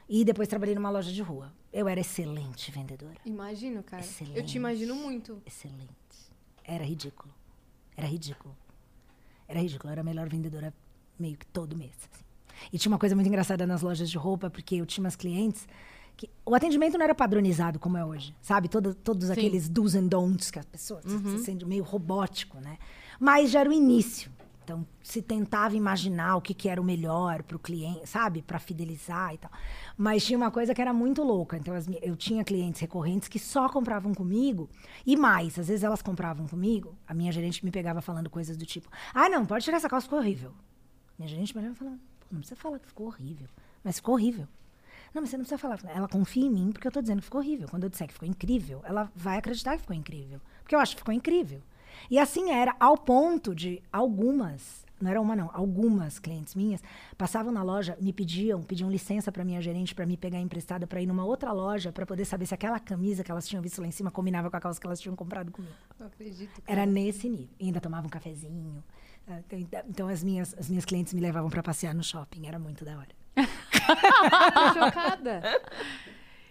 E 0.08 0.24
depois 0.24 0.48
trabalhei 0.48 0.74
numa 0.74 0.88
loja 0.88 1.12
de 1.12 1.20
rua. 1.20 1.52
Eu 1.70 1.86
era 1.86 2.00
excelente 2.00 2.70
vendedora. 2.70 3.16
Imagino, 3.26 3.82
cara. 3.82 4.02
Eu 4.02 4.06
Excelente. 4.06 4.46
te 4.46 4.56
imagino 4.56 4.94
muito. 4.94 5.42
Excelente. 5.44 5.90
Era 6.68 6.84
ridículo. 6.84 7.32
Era 7.96 8.06
ridículo. 8.06 8.54
Era 9.48 9.58
ridículo. 9.60 9.88
Eu 9.88 9.92
era 9.92 10.00
a 10.02 10.04
melhor 10.04 10.28
vendedora 10.28 10.72
meio 11.18 11.36
que 11.38 11.46
todo 11.46 11.74
mês. 11.74 11.92
assim. 12.12 12.24
E 12.70 12.78
tinha 12.78 12.92
uma 12.92 12.98
coisa 12.98 13.14
muito 13.14 13.26
engraçada 13.26 13.66
nas 13.66 13.80
lojas 13.80 14.10
de 14.10 14.18
roupa, 14.18 14.50
porque 14.50 14.76
eu 14.76 14.84
tinha 14.84 15.02
umas 15.02 15.16
clientes 15.16 15.66
que 16.14 16.28
o 16.44 16.54
atendimento 16.54 16.98
não 16.98 17.04
era 17.04 17.14
padronizado 17.14 17.78
como 17.78 17.96
é 17.96 18.04
hoje, 18.04 18.34
sabe? 18.42 18.68
Todo, 18.68 18.92
todos 18.94 19.30
aqueles 19.30 19.68
do's 19.68 19.94
and 19.94 20.08
don'ts 20.08 20.50
que 20.50 20.58
as 20.58 20.66
pessoas 20.66 21.04
se 21.04 21.38
sentem 21.44 21.66
meio 21.66 21.84
robótico, 21.84 22.60
né? 22.60 22.76
Mas 23.18 23.50
já 23.50 23.60
era 23.60 23.70
o 23.70 23.72
início. 23.72 24.30
Então, 24.68 24.86
se 25.02 25.22
tentava 25.22 25.74
imaginar 25.74 26.36
o 26.36 26.42
que, 26.42 26.52
que 26.52 26.68
era 26.68 26.78
o 26.78 26.84
melhor 26.84 27.42
para 27.42 27.56
o 27.56 27.58
cliente, 27.58 28.06
sabe? 28.06 28.42
Para 28.42 28.58
fidelizar 28.58 29.32
e 29.32 29.38
tal. 29.38 29.50
Mas 29.96 30.26
tinha 30.26 30.36
uma 30.36 30.50
coisa 30.50 30.74
que 30.74 30.82
era 30.82 30.92
muito 30.92 31.22
louca. 31.22 31.56
Então, 31.56 31.74
as 31.74 31.88
eu 32.02 32.14
tinha 32.14 32.44
clientes 32.44 32.78
recorrentes 32.78 33.28
que 33.28 33.38
só 33.38 33.66
compravam 33.70 34.12
comigo. 34.12 34.68
E 35.06 35.16
mais, 35.16 35.58
às 35.58 35.68
vezes 35.68 35.82
elas 35.82 36.02
compravam 36.02 36.46
comigo. 36.46 36.94
A 37.06 37.14
minha 37.14 37.32
gerente 37.32 37.64
me 37.64 37.70
pegava 37.70 38.02
falando 38.02 38.28
coisas 38.28 38.58
do 38.58 38.66
tipo: 38.66 38.90
Ah, 39.14 39.30
não, 39.30 39.46
pode 39.46 39.64
tirar 39.64 39.78
essa 39.78 39.88
calça, 39.88 40.04
ficou 40.04 40.18
horrível. 40.18 40.52
Minha 41.18 41.28
gerente 41.28 41.56
me 41.56 41.74
Pô, 41.74 41.86
não 42.30 42.40
precisa 42.40 42.60
falar 42.60 42.78
que 42.78 42.88
ficou 42.88 43.06
horrível. 43.06 43.48
Mas 43.82 43.96
ficou 43.96 44.16
horrível. 44.16 44.46
Não, 45.14 45.22
mas 45.22 45.30
você 45.30 45.38
não 45.38 45.44
precisa 45.44 45.56
falar. 45.56 45.80
Ela 45.86 46.08
confia 46.08 46.44
em 46.44 46.50
mim 46.50 46.72
porque 46.72 46.86
eu 46.86 46.92
tô 46.92 47.00
dizendo 47.00 47.20
que 47.20 47.24
ficou 47.24 47.40
horrível. 47.40 47.68
Quando 47.70 47.84
eu 47.84 47.88
disser 47.88 48.06
que 48.06 48.12
ficou 48.12 48.28
incrível, 48.28 48.82
ela 48.84 49.10
vai 49.16 49.38
acreditar 49.38 49.76
que 49.76 49.80
ficou 49.80 49.96
incrível. 49.96 50.42
Porque 50.60 50.74
eu 50.74 50.78
acho 50.78 50.94
que 50.94 51.00
ficou 51.00 51.14
incrível. 51.14 51.62
E 52.10 52.18
assim 52.18 52.50
era, 52.50 52.74
ao 52.80 52.96
ponto 52.96 53.54
de 53.54 53.82
algumas, 53.92 54.84
não 55.00 55.10
era 55.10 55.20
uma 55.20 55.36
não, 55.36 55.50
algumas 55.52 56.18
clientes 56.18 56.54
minhas 56.54 56.82
passavam 57.16 57.52
na 57.52 57.62
loja, 57.62 57.96
me 58.00 58.12
pediam, 58.12 58.62
pediam 58.62 58.90
licença 58.90 59.30
para 59.30 59.44
minha 59.44 59.60
gerente 59.60 59.94
para 59.94 60.04
me 60.06 60.16
pegar 60.16 60.40
emprestada 60.40 60.86
para 60.86 61.00
ir 61.00 61.06
numa 61.06 61.24
outra 61.24 61.52
loja 61.52 61.92
para 61.92 62.04
poder 62.06 62.24
saber 62.24 62.46
se 62.46 62.54
aquela 62.54 62.80
camisa 62.80 63.22
que 63.22 63.30
elas 63.30 63.46
tinham 63.46 63.62
visto 63.62 63.80
lá 63.80 63.86
em 63.86 63.90
cima 63.92 64.10
combinava 64.10 64.50
com 64.50 64.56
a 64.56 64.60
calça 64.60 64.80
que 64.80 64.86
elas 64.86 65.00
tinham 65.00 65.14
comprado 65.16 65.50
comigo. 65.52 65.72
Não 65.98 66.06
acredito. 66.08 66.62
Era 66.66 66.84
nesse 66.86 67.28
nível. 67.28 67.48
E 67.60 67.66
ainda 67.66 67.80
tomava 67.80 68.06
um 68.06 68.10
cafezinho. 68.10 68.82
Ah, 69.26 69.40
Então, 69.46 69.58
então 69.88 70.08
as 70.08 70.24
minhas 70.24 70.54
as 70.58 70.68
minhas 70.68 70.84
clientes 70.84 71.12
me 71.12 71.20
levavam 71.20 71.50
para 71.50 71.62
passear 71.62 71.94
no 71.94 72.02
shopping, 72.02 72.46
era 72.46 72.58
muito 72.58 72.84
da 72.84 72.96
hora. 72.98 73.08
Tô 73.38 74.74
chocada. 74.74 75.40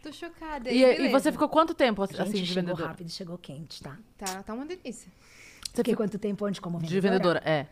Tô 0.04 0.12
chocada. 0.14 0.72
E, 0.72 1.08
e 1.08 1.10
você 1.12 1.32
ficou 1.32 1.50
quanto 1.50 1.74
tempo 1.74 2.02
assim 2.04 2.14
Gente, 2.16 2.32
de 2.42 2.46
chegou 2.46 2.64
vendedora? 2.64 2.88
rápido, 2.88 3.10
chegou 3.10 3.38
quente, 3.38 3.82
tá? 3.82 3.98
Tá, 4.18 4.44
tá 4.44 4.54
uma 4.54 4.66
delícia. 4.66 5.12
Fiquei 5.78 5.96
quanto 5.96 6.18
tempo 6.20 6.46
onde 6.46 6.60
como 6.62 6.78
vendedora? 6.80 7.02
De 7.02 7.08
vendedora, 7.08 7.42
é. 7.46 7.68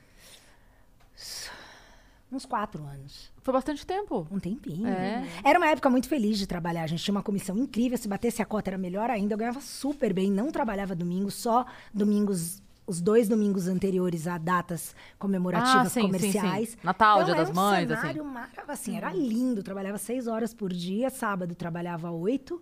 Uns 2.31 2.45
quatro 2.45 2.83
anos. 2.83 3.31
Foi 3.41 3.53
bastante 3.53 3.85
tempo. 3.85 4.27
Um 4.31 4.39
tempinho. 4.39 4.87
É. 4.87 5.23
Era 5.43 5.59
uma 5.59 5.67
época 5.69 5.89
muito 5.89 6.09
feliz 6.09 6.37
de 6.37 6.47
trabalhar. 6.47 6.83
A 6.83 6.87
gente 6.87 7.03
tinha 7.03 7.13
uma 7.13 7.23
comissão 7.23 7.55
incrível. 7.57 7.97
Se 7.97 8.07
batesse 8.07 8.41
a 8.41 8.45
cota 8.45 8.71
era 8.71 8.77
melhor 8.77 9.09
ainda. 9.09 9.35
Eu 9.35 9.37
ganhava 9.37 9.61
super 9.61 10.11
bem. 10.11 10.31
Não 10.31 10.51
trabalhava 10.51 10.95
domingo, 10.95 11.29
só 11.31 11.65
domingos. 11.93 12.61
Os 12.87 12.99
dois 13.01 13.27
domingos 13.27 13.67
anteriores 13.67 14.27
a 14.27 14.37
datas 14.37 14.95
comemorativas 15.17 15.87
Ah, 15.87 15.89
sim, 15.89 16.01
sim, 16.01 16.05
comerciais. 16.05 16.69
sim. 16.69 16.77
Natal, 16.83 17.21
então, 17.21 17.33
Dia 17.33 17.35
das 17.43 17.49
um 17.49 17.53
Mães, 17.53 17.89
assim. 17.89 18.01
cenário 18.01 18.25
maravilhoso, 18.25 18.71
assim. 18.71 18.97
Era 18.97 19.11
lindo. 19.13 19.63
Trabalhava 19.63 19.97
seis 19.97 20.27
horas 20.27 20.53
por 20.53 20.71
dia. 20.73 21.09
Sábado 21.09 21.55
trabalhava 21.55 22.11
oito. 22.11 22.61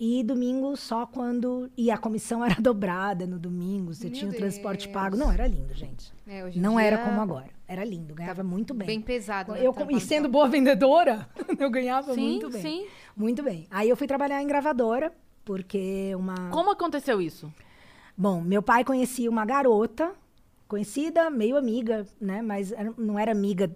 E 0.00 0.22
domingo 0.24 0.76
só 0.76 1.06
quando. 1.06 1.70
E 1.76 1.90
a 1.90 1.96
comissão 1.96 2.42
era 2.44 2.60
dobrada 2.60 3.26
no 3.26 3.38
domingo. 3.38 3.94
Você 3.94 4.08
Meu 4.08 4.14
tinha 4.14 4.30
o 4.30 4.34
transporte 4.34 4.86
Deus. 4.86 4.94
pago. 4.94 5.16
Não, 5.16 5.30
era 5.30 5.46
lindo, 5.46 5.72
gente. 5.74 6.12
É, 6.26 6.50
Não 6.56 6.78
era 6.78 6.98
como 6.98 7.20
agora. 7.20 7.50
Era 7.68 7.84
lindo. 7.84 8.14
Ganhava 8.14 8.42
muito 8.42 8.74
bem. 8.74 8.86
Bem 8.86 9.00
pesado. 9.00 9.52
né, 9.52 9.64
Eu, 9.64 9.72
trabalho 9.72 9.96
e 9.96 10.00
sendo 10.00 10.28
boa 10.28 10.48
vendedora, 10.48 11.28
eu 11.58 11.70
ganhava 11.70 12.14
Sim, 12.14 12.20
muito 12.20 12.50
bem. 12.50 12.62
sim. 12.62 12.86
Muito 13.16 13.42
bem. 13.42 13.66
Aí 13.70 13.88
eu 13.88 13.96
fui 13.96 14.06
trabalhar 14.06 14.42
em 14.42 14.46
gravadora, 14.46 15.12
porque 15.44 16.12
uma. 16.16 16.50
Como 16.50 16.70
aconteceu 16.70 17.20
isso? 17.20 17.52
Bom, 18.16 18.42
meu 18.42 18.62
pai 18.62 18.84
conhecia 18.84 19.30
uma 19.30 19.44
garota, 19.44 20.12
conhecida, 20.68 21.30
meio 21.30 21.56
amiga, 21.56 22.06
né? 22.20 22.42
Mas 22.42 22.72
não 22.98 23.18
era 23.18 23.32
amiga 23.32 23.74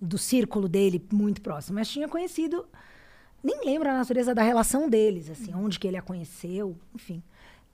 do 0.00 0.16
círculo 0.18 0.68
dele 0.68 1.04
muito 1.12 1.40
próximo, 1.42 1.76
mas 1.76 1.88
tinha 1.88 2.08
conhecido. 2.08 2.66
Nem 3.42 3.64
lembro 3.64 3.88
a 3.88 3.96
natureza 3.96 4.34
da 4.34 4.42
relação 4.42 4.88
deles, 4.88 5.30
assim, 5.30 5.54
onde 5.54 5.78
que 5.78 5.88
ele 5.88 5.96
a 5.96 6.02
conheceu, 6.02 6.76
enfim. 6.94 7.22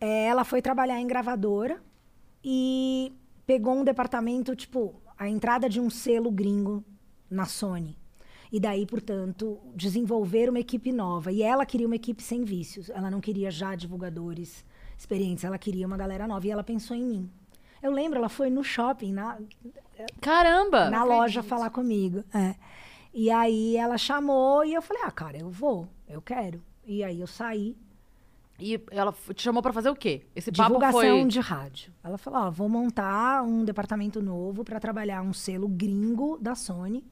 É, 0.01 0.27
ela 0.27 0.45
foi 0.45 0.62
trabalhar 0.62 1.01
em 1.01 1.07
gravadora 1.07 1.81
e 2.45 3.12
pegou 3.47 3.75
um 3.75 3.85
departamento, 3.85 4.55
tipo, 4.55 4.95
a 5.19 5.29
entrada 5.29 5.69
de 5.69 5.81
um 5.81 5.91
selo 5.91 6.31
gringo 6.31 6.85
na 7.31 7.47
Sony. 7.47 7.99
E 8.53 8.61
daí, 8.61 8.87
portanto, 8.87 9.59
desenvolver 9.75 10.49
uma 10.49 10.61
equipe 10.61 10.93
nova. 10.93 11.33
E 11.33 11.43
ela 11.43 11.67
queria 11.67 11.87
uma 11.87 11.97
equipe 11.97 12.23
sem 12.23 12.45
vícios. 12.45 12.89
Ela 12.91 13.11
não 13.11 13.21
queria 13.21 13.51
já 13.51 13.75
divulgadores 13.75 14.64
experientes, 14.97 15.45
ela 15.45 15.59
queria 15.59 15.87
uma 15.87 15.97
galera 15.97 16.29
nova. 16.29 16.47
E 16.47 16.51
ela 16.51 16.62
pensou 16.62 16.97
em 16.97 17.05
mim. 17.05 17.31
Eu 17.83 17.91
lembro, 17.91 18.19
ela 18.19 18.29
foi 18.29 18.49
no 18.49 18.62
shopping, 18.62 19.12
na, 19.12 19.39
Caramba! 20.21 20.91
na 20.91 21.05
loja 21.05 21.43
falar 21.43 21.71
comigo. 21.71 22.25
é. 22.33 22.55
E 23.19 23.31
aí 23.31 23.79
ela 23.79 23.97
chamou 23.97 24.62
e 24.62 24.75
eu 24.75 24.83
falei, 24.83 25.03
ah, 25.07 25.11
cara, 25.11 25.39
eu 25.39 25.49
vou, 25.49 25.89
eu 26.07 26.21
quero. 26.21 26.62
E 26.85 27.03
aí 27.03 27.19
eu 27.19 27.27
saí, 27.27 27.75
E 28.61 28.79
ela 28.91 29.14
te 29.35 29.43
chamou 29.43 29.62
pra 29.62 29.73
fazer 29.73 29.89
o 29.89 29.97
quê? 29.97 30.27
Esse 30.35 30.53
papo 30.53 30.69
divulgação 30.69 31.21
foi... 31.21 31.25
de 31.25 31.41
rádio. 31.41 31.93
Ela 32.05 32.19
falou, 32.19 32.41
ó, 32.41 32.51
vou 32.51 32.69
montar 32.69 33.43
um 33.43 33.64
departamento 33.64 34.23
novo 34.23 34.62
para 34.62 34.79
trabalhar 34.79 35.23
um 35.23 35.33
selo 35.33 35.67
gringo 35.67 36.37
da 36.43 36.55
Sony. 36.55 37.03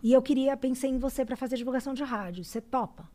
E 0.00 0.12
eu 0.12 0.22
queria, 0.22 0.56
pensei 0.56 0.88
em 0.88 0.98
você 0.98 1.24
para 1.24 1.36
fazer 1.36 1.56
divulgação 1.56 1.94
de 1.94 2.04
rádio. 2.04 2.44
Você 2.44 2.60
topa? 2.60 3.08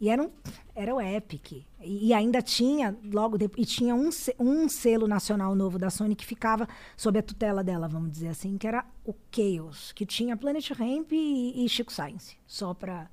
E 0.00 0.08
era, 0.08 0.22
um, 0.22 0.30
era 0.74 0.94
o 0.94 1.00
Epic. 1.00 1.52
E, 1.80 2.08
e 2.08 2.14
ainda 2.14 2.40
tinha, 2.40 2.96
logo 3.04 3.36
depois, 3.36 3.62
e 3.62 3.66
tinha 3.70 3.94
um, 3.94 4.08
um 4.38 4.68
selo 4.68 5.06
nacional 5.06 5.54
novo 5.54 5.78
da 5.78 5.90
Sony 5.90 6.16
que 6.16 6.24
ficava 6.24 6.66
sob 6.96 7.18
a 7.18 7.22
tutela 7.22 7.62
dela, 7.62 7.86
vamos 7.86 8.10
dizer 8.10 8.28
assim, 8.28 8.56
que 8.56 8.66
era 8.66 8.84
o 9.04 9.14
Chaos, 9.30 9.92
que 9.92 10.06
tinha 10.06 10.36
Planet 10.36 10.70
Ramp 10.70 11.12
e, 11.12 11.64
e 11.64 11.68
Chico 11.68 11.92
Science. 11.92 12.36
Só 12.46 12.72
pra. 12.72 13.10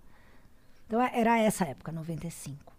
Então 0.86 1.02
é- 1.02 1.12
era 1.14 1.38
essa 1.40 1.66
época, 1.66 1.92
95. 1.92 2.74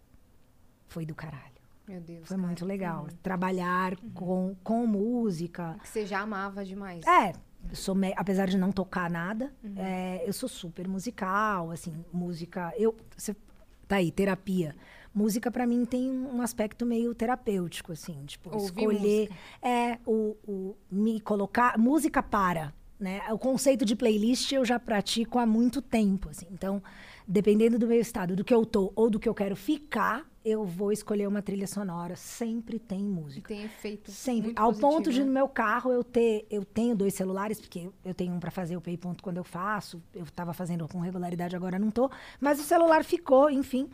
Foi 0.87 1.05
do 1.05 1.15
caralho. 1.15 1.59
Meu 1.87 2.01
Deus. 2.01 2.27
Foi 2.29 2.37
cara. 2.37 2.47
muito 2.47 2.65
legal. 2.65 3.07
Trabalhar 3.23 3.97
com, 4.15 4.57
com 4.65 4.87
música. 4.87 5.77
Que 5.83 5.89
você 5.89 6.07
já 6.07 6.21
amava 6.21 6.65
demais. 6.65 7.05
É, 7.07 7.33
eu 7.69 7.77
sou 7.77 7.95
me- 7.95 8.15
apesar 8.17 8.47
de 8.47 8.57
não 8.57 8.73
tocar 8.73 9.11
nada, 9.11 9.53
é, 9.77 10.23
eu 10.27 10.33
sou 10.33 10.49
super 10.49 10.89
musical, 10.89 11.71
assim, 11.71 11.93
música. 12.13 12.73
Eu, 12.77 12.97
você, 13.17 13.35
tá 13.89 13.97
aí, 13.97 14.13
terapia. 14.13 14.77
Música 15.15 15.51
pra 15.51 15.67
mim 15.67 15.85
tem 15.85 16.11
um 16.11 16.41
aspecto 16.43 16.87
meio 16.87 17.15
terapêutico, 17.15 17.93
assim, 17.93 18.25
tipo, 18.27 18.51
Ouvir 18.51 18.67
escolher, 18.67 19.31
é, 19.61 19.99
o, 20.07 20.37
o 20.47 20.77
me 20.91 21.19
colocar, 21.19 21.77
música 21.79 22.23
para, 22.23 22.73
né? 23.01 23.23
O 23.33 23.39
conceito 23.39 23.85
de 23.85 23.97
playlist 23.97 24.53
eu 24.53 24.65
já 24.65 24.79
pratico 24.79 25.39
há 25.39 25.47
muito 25.47 25.81
tempo, 25.81 26.29
assim. 26.29 26.47
Então, 26.53 26.83
dependendo 27.29 27.79
do 27.79 27.87
meu 27.87 28.01
estado, 28.01 28.35
do 28.35 28.43
que 28.43 28.55
eu 28.55 28.65
tô 28.65 28.91
ou 28.97 29.11
do 29.11 29.21
que 29.21 29.29
eu 29.29 29.35
quero 29.35 29.55
ficar, 29.55 30.27
eu 30.43 30.65
vou 30.65 30.91
escolher 30.91 31.29
uma 31.29 31.43
trilha 31.43 31.67
sonora. 31.67 32.17
Sempre 32.17 32.79
tem 32.79 33.01
E 33.01 33.03
música. 33.03 33.49
tem 33.49 33.65
efeito. 33.65 34.11
Sempre. 34.11 34.55
Ao 34.57 34.69
positivo, 34.71 34.91
ponto 34.91 35.13
de 35.13 35.21
né? 35.21 35.27
no 35.27 35.33
meu 35.33 35.47
carro 35.47 35.93
eu 35.93 36.03
ter, 36.03 36.47
eu 36.51 36.65
tenho 36.65 36.97
dois 36.97 37.13
celulares, 37.13 37.61
porque 37.61 37.91
eu 38.03 38.15
tenho 38.15 38.33
um 38.33 38.41
para 38.41 38.51
fazer 38.51 38.79
o 38.79 38.81
pay 38.81 38.97
ponto 38.97 39.23
quando 39.23 39.37
eu 39.37 39.45
faço. 39.45 40.03
Eu 40.15 40.25
estava 40.25 40.55
fazendo 40.55 40.89
com 40.89 41.01
regularidade, 41.01 41.55
agora 41.55 41.79
não 41.79 41.91
tô. 41.91 42.11
Mas 42.41 42.59
o 42.59 42.63
celular 42.63 43.05
ficou, 43.05 43.51
enfim. 43.51 43.91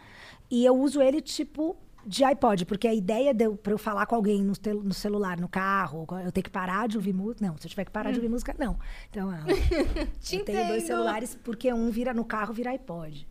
E 0.48 0.64
eu 0.64 0.76
uso 0.78 1.02
ele 1.02 1.20
tipo 1.20 1.76
de 2.06 2.24
iPod, 2.24 2.64
porque 2.66 2.86
a 2.88 2.94
ideia 2.94 3.32
de 3.34 3.44
eu, 3.44 3.56
pra 3.56 3.72
eu 3.72 3.78
falar 3.78 4.06
com 4.06 4.14
alguém 4.14 4.42
no, 4.42 4.56
tel- 4.56 4.82
no 4.82 4.92
celular, 4.94 5.38
no 5.40 5.48
carro, 5.48 6.06
eu 6.24 6.30
ter 6.32 6.42
que 6.42 6.50
parar 6.50 6.86
de 6.88 6.96
ouvir 6.96 7.12
música. 7.12 7.46
Não, 7.46 7.56
se 7.56 7.66
eu 7.66 7.70
tiver 7.70 7.84
que 7.84 7.90
parar 7.90 8.10
de 8.10 8.16
ouvir 8.18 8.28
música, 8.28 8.54
não. 8.58 8.78
Então, 9.10 9.30
ah, 9.30 9.44
Te 10.20 10.36
eu 10.36 10.44
tenho 10.44 10.68
dois 10.68 10.82
celulares 10.84 11.38
porque 11.42 11.72
um 11.72 11.90
vira 11.90 12.12
no 12.14 12.24
carro, 12.24 12.52
vira 12.52 12.70
iPod. 12.70 13.26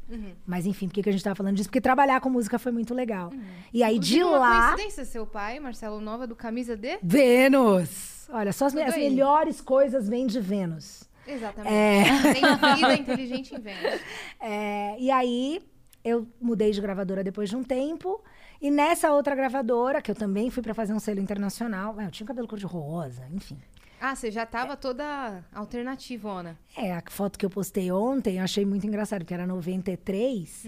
Mas 0.45 0.65
enfim, 0.65 0.87
por 0.87 0.93
que 0.95 1.03
que 1.03 1.09
a 1.09 1.11
gente 1.11 1.23
tava 1.23 1.35
falando 1.35 1.55
disso? 1.55 1.69
Porque 1.69 1.81
trabalhar 1.81 2.19
com 2.21 2.29
música 2.29 2.57
foi 2.59 2.71
muito 2.71 2.93
legal. 2.93 3.31
E 3.73 3.83
aí 3.83 3.97
de 3.99 4.23
uma 4.23 4.37
lá. 4.37 4.67
coincidência, 4.69 5.05
seu 5.05 5.25
pai, 5.25 5.59
Marcelo 5.59 5.99
Nova, 6.01 6.27
do 6.27 6.35
Camisa 6.35 6.75
D? 6.75 6.99
Vênus! 7.01 8.27
Olha, 8.29 8.51
só 8.53 8.65
as, 8.65 8.75
as 8.75 8.95
melhores 8.95 9.61
coisas 9.61 10.07
vêm 10.07 10.25
de 10.27 10.39
Vênus. 10.39 11.03
Exatamente. 11.27 11.73
É. 11.73 12.03
Tem 12.33 12.43
vida 12.75 12.93
inteligente 12.95 13.55
em 13.55 13.59
Vênus. 13.59 14.01
É, 14.39 14.95
e 14.99 15.11
aí, 15.11 15.61
eu 16.03 16.27
mudei 16.41 16.71
de 16.71 16.81
gravadora 16.81 17.23
depois 17.23 17.49
de 17.49 17.55
um 17.55 17.63
tempo. 17.63 18.21
E 18.61 18.71
nessa 18.71 19.11
outra 19.11 19.35
gravadora, 19.35 20.01
que 20.01 20.09
eu 20.09 20.15
também 20.15 20.49
fui 20.49 20.63
pra 20.63 20.73
fazer 20.73 20.93
um 20.93 20.99
selo 20.99 21.19
internacional, 21.19 21.99
é, 21.99 22.05
eu 22.05 22.11
tinha 22.11 22.23
um 22.25 22.27
cabelo 22.27 22.47
cor-de-rosa, 22.47 23.27
enfim. 23.31 23.57
Ah, 23.99 24.15
você 24.15 24.29
já 24.31 24.45
tava 24.45 24.75
toda 24.75 25.43
alternativona. 25.53 26.57
É, 26.75 26.93
a 26.93 27.01
foto 27.09 27.39
que 27.39 27.45
eu 27.45 27.49
postei 27.49 27.91
ontem 27.91 28.37
eu 28.37 28.43
achei 28.43 28.65
muito 28.65 28.85
engraçado, 28.85 29.21
porque 29.21 29.33
era 29.33 29.47
93 29.47 30.67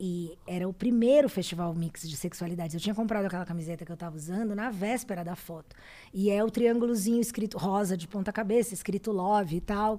e 0.00 0.36
era 0.46 0.68
o 0.68 0.72
primeiro 0.72 1.28
festival 1.28 1.72
mix 1.74 2.08
de 2.08 2.16
sexualidades. 2.16 2.74
Eu 2.74 2.80
tinha 2.80 2.94
comprado 2.94 3.26
aquela 3.26 3.44
camiseta 3.44 3.84
que 3.84 3.92
eu 3.92 3.96
tava 3.96 4.16
usando 4.16 4.54
na 4.56 4.70
véspera 4.70 5.24
da 5.24 5.36
foto. 5.36 5.74
E 6.12 6.30
é 6.30 6.42
o 6.42 6.50
triângulozinho 6.50 7.20
escrito 7.20 7.58
rosa 7.58 7.96
de 7.96 8.06
ponta 8.08 8.32
cabeça, 8.32 8.74
escrito 8.74 9.12
love 9.12 9.56
e 9.56 9.60
tal. 9.60 9.98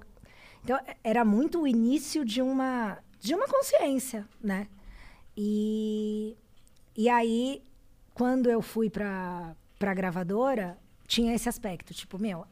Então 0.62 0.76
é- 0.86 0.96
era 1.02 1.24
muito 1.24 1.62
o 1.62 1.66
início 1.66 2.24
de 2.24 2.40
uma 2.42 2.98
de 3.18 3.34
uma 3.34 3.46
consciência, 3.46 4.26
né? 4.42 4.66
E 5.36 6.36
e 6.96 7.08
aí 7.08 7.62
quando 8.14 8.50
eu 8.50 8.60
fui 8.60 8.90
pra 8.90 9.54
para 9.80 9.94
gravadora, 9.94 10.76
tinha 11.06 11.34
esse 11.34 11.48
aspecto, 11.48 11.94
tipo, 11.94 12.18
meu, 12.18 12.46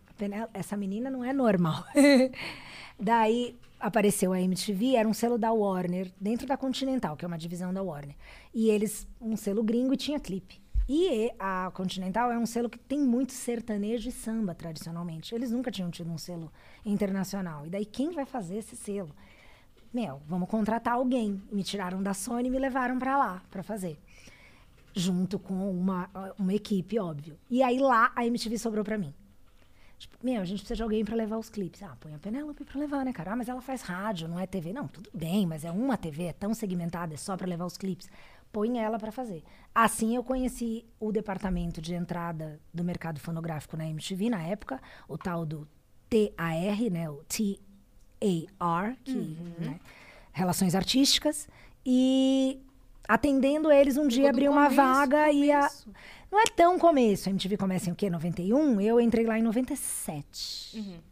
essa 0.54 0.78
menina 0.78 1.10
não 1.10 1.22
é 1.22 1.30
normal. 1.30 1.84
Daí 2.98 3.54
apareceu 3.78 4.32
a 4.32 4.40
MTV, 4.40 4.96
era 4.96 5.06
um 5.06 5.12
selo 5.12 5.36
da 5.36 5.52
Warner, 5.52 6.10
dentro 6.18 6.46
da 6.46 6.56
Continental, 6.56 7.18
que 7.18 7.26
é 7.26 7.28
uma 7.28 7.36
divisão 7.36 7.72
da 7.72 7.82
Warner. 7.82 8.16
E 8.54 8.70
eles, 8.70 9.06
um 9.20 9.36
selo 9.36 9.62
gringo 9.62 9.92
e 9.92 9.96
tinha 9.98 10.18
clipe. 10.18 10.58
E 10.88 11.30
a 11.38 11.70
Continental 11.74 12.32
é 12.32 12.38
um 12.38 12.46
selo 12.46 12.70
que 12.70 12.78
tem 12.78 12.98
muito 12.98 13.34
sertanejo 13.34 14.08
e 14.08 14.12
samba, 14.12 14.54
tradicionalmente. 14.54 15.34
Eles 15.34 15.50
nunca 15.50 15.70
tinham 15.70 15.90
tido 15.90 16.10
um 16.10 16.16
selo 16.16 16.50
internacional. 16.82 17.66
E 17.66 17.70
daí, 17.70 17.84
quem 17.84 18.10
vai 18.10 18.24
fazer 18.24 18.56
esse 18.56 18.74
selo? 18.74 19.14
Meu, 19.92 20.22
vamos 20.26 20.48
contratar 20.48 20.94
alguém. 20.94 21.42
Me 21.52 21.62
tiraram 21.62 22.02
da 22.02 22.14
Sony 22.14 22.48
e 22.48 22.50
me 22.50 22.58
levaram 22.58 22.98
para 22.98 23.18
lá 23.18 23.42
para 23.50 23.62
fazer 23.62 23.98
junto 24.98 25.38
com 25.38 25.70
uma, 25.70 26.10
uma 26.38 26.52
equipe, 26.52 26.98
óbvio. 26.98 27.38
E 27.48 27.62
aí 27.62 27.78
lá 27.78 28.12
a 28.14 28.26
MTV 28.26 28.58
sobrou 28.58 28.84
pra 28.84 28.98
mim. 28.98 29.14
Tipo, 29.98 30.16
meu, 30.22 30.40
a 30.40 30.44
gente 30.44 30.60
precisa 30.60 30.76
de 30.76 30.82
alguém 30.82 31.04
pra 31.04 31.16
levar 31.16 31.38
os 31.38 31.50
clipes. 31.50 31.82
Ah, 31.82 31.96
põe 31.98 32.14
a 32.14 32.18
Penélope 32.18 32.64
pra 32.64 32.78
levar, 32.78 33.04
né, 33.04 33.12
cara? 33.12 33.32
Ah, 33.32 33.36
mas 33.36 33.48
ela 33.48 33.60
faz 33.60 33.82
rádio, 33.82 34.28
não 34.28 34.38
é 34.38 34.46
TV. 34.46 34.72
Não, 34.72 34.86
tudo 34.86 35.10
bem, 35.12 35.44
mas 35.44 35.64
é 35.64 35.72
uma 35.72 35.96
TV, 35.96 36.24
é 36.24 36.32
tão 36.32 36.54
segmentada, 36.54 37.14
é 37.14 37.16
só 37.16 37.36
pra 37.36 37.48
levar 37.48 37.66
os 37.66 37.76
clipes. 37.76 38.08
Põe 38.52 38.78
ela 38.78 38.98
pra 38.98 39.10
fazer. 39.10 39.42
Assim 39.74 40.14
eu 40.14 40.22
conheci 40.22 40.84
o 41.00 41.10
departamento 41.10 41.82
de 41.82 41.94
entrada 41.94 42.60
do 42.72 42.84
mercado 42.84 43.18
fonográfico 43.18 43.76
na 43.76 43.88
MTV 43.88 44.30
na 44.30 44.42
época, 44.42 44.80
o 45.08 45.18
tal 45.18 45.44
do 45.44 45.68
TAR, 46.08 46.90
né, 46.90 47.10
o 47.10 47.22
T-A-R, 47.24 48.96
que, 49.04 49.36
né, 49.58 49.80
Relações 50.32 50.74
Artísticas. 50.74 51.48
E 51.84 52.60
atendendo 53.08 53.72
eles, 53.72 53.96
um 53.96 54.06
dia 54.06 54.28
abriu 54.28 54.52
uma 54.52 54.68
vaga 54.68 55.32
e 55.32 55.50
a, 55.50 55.68
não 56.30 56.38
é 56.38 56.44
tão 56.54 56.78
começo. 56.78 57.28
A 57.28 57.32
MTV 57.32 57.56
começa 57.56 57.88
em 57.88 57.92
o 57.94 57.96
quê? 57.96 58.10
91? 58.10 58.80
Eu 58.80 59.00
entrei 59.00 59.24
lá 59.24 59.38
em 59.38 59.42
97. 59.42 61.02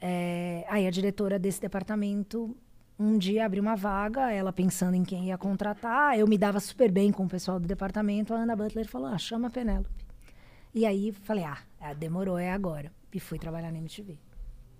É, 0.00 0.64
aí 0.68 0.86
a 0.86 0.90
diretora 0.90 1.38
desse 1.38 1.60
departamento 1.60 2.56
um 2.98 3.18
dia 3.18 3.44
abriu 3.44 3.62
uma 3.62 3.76
vaga, 3.76 4.32
ela 4.32 4.52
pensando 4.52 4.94
em 4.94 5.04
quem 5.04 5.26
ia 5.26 5.36
contratar. 5.36 6.18
Eu 6.18 6.26
me 6.26 6.38
dava 6.38 6.58
super 6.60 6.90
bem 6.90 7.12
com 7.12 7.24
o 7.24 7.28
pessoal 7.28 7.60
do 7.60 7.66
departamento. 7.66 8.32
A 8.32 8.38
Ana 8.38 8.56
Butler 8.56 8.88
falou: 8.88 9.08
ah, 9.08 9.18
chama 9.18 9.48
a 9.48 9.50
Penélope. 9.50 9.90
E 10.74 10.86
aí 10.86 11.12
falei: 11.12 11.44
ah, 11.44 11.58
ah, 11.78 11.92
demorou, 11.92 12.38
é 12.38 12.50
agora. 12.50 12.90
E 13.12 13.20
fui 13.20 13.38
trabalhar 13.38 13.70
na 13.70 13.78
MTV. 13.78 14.18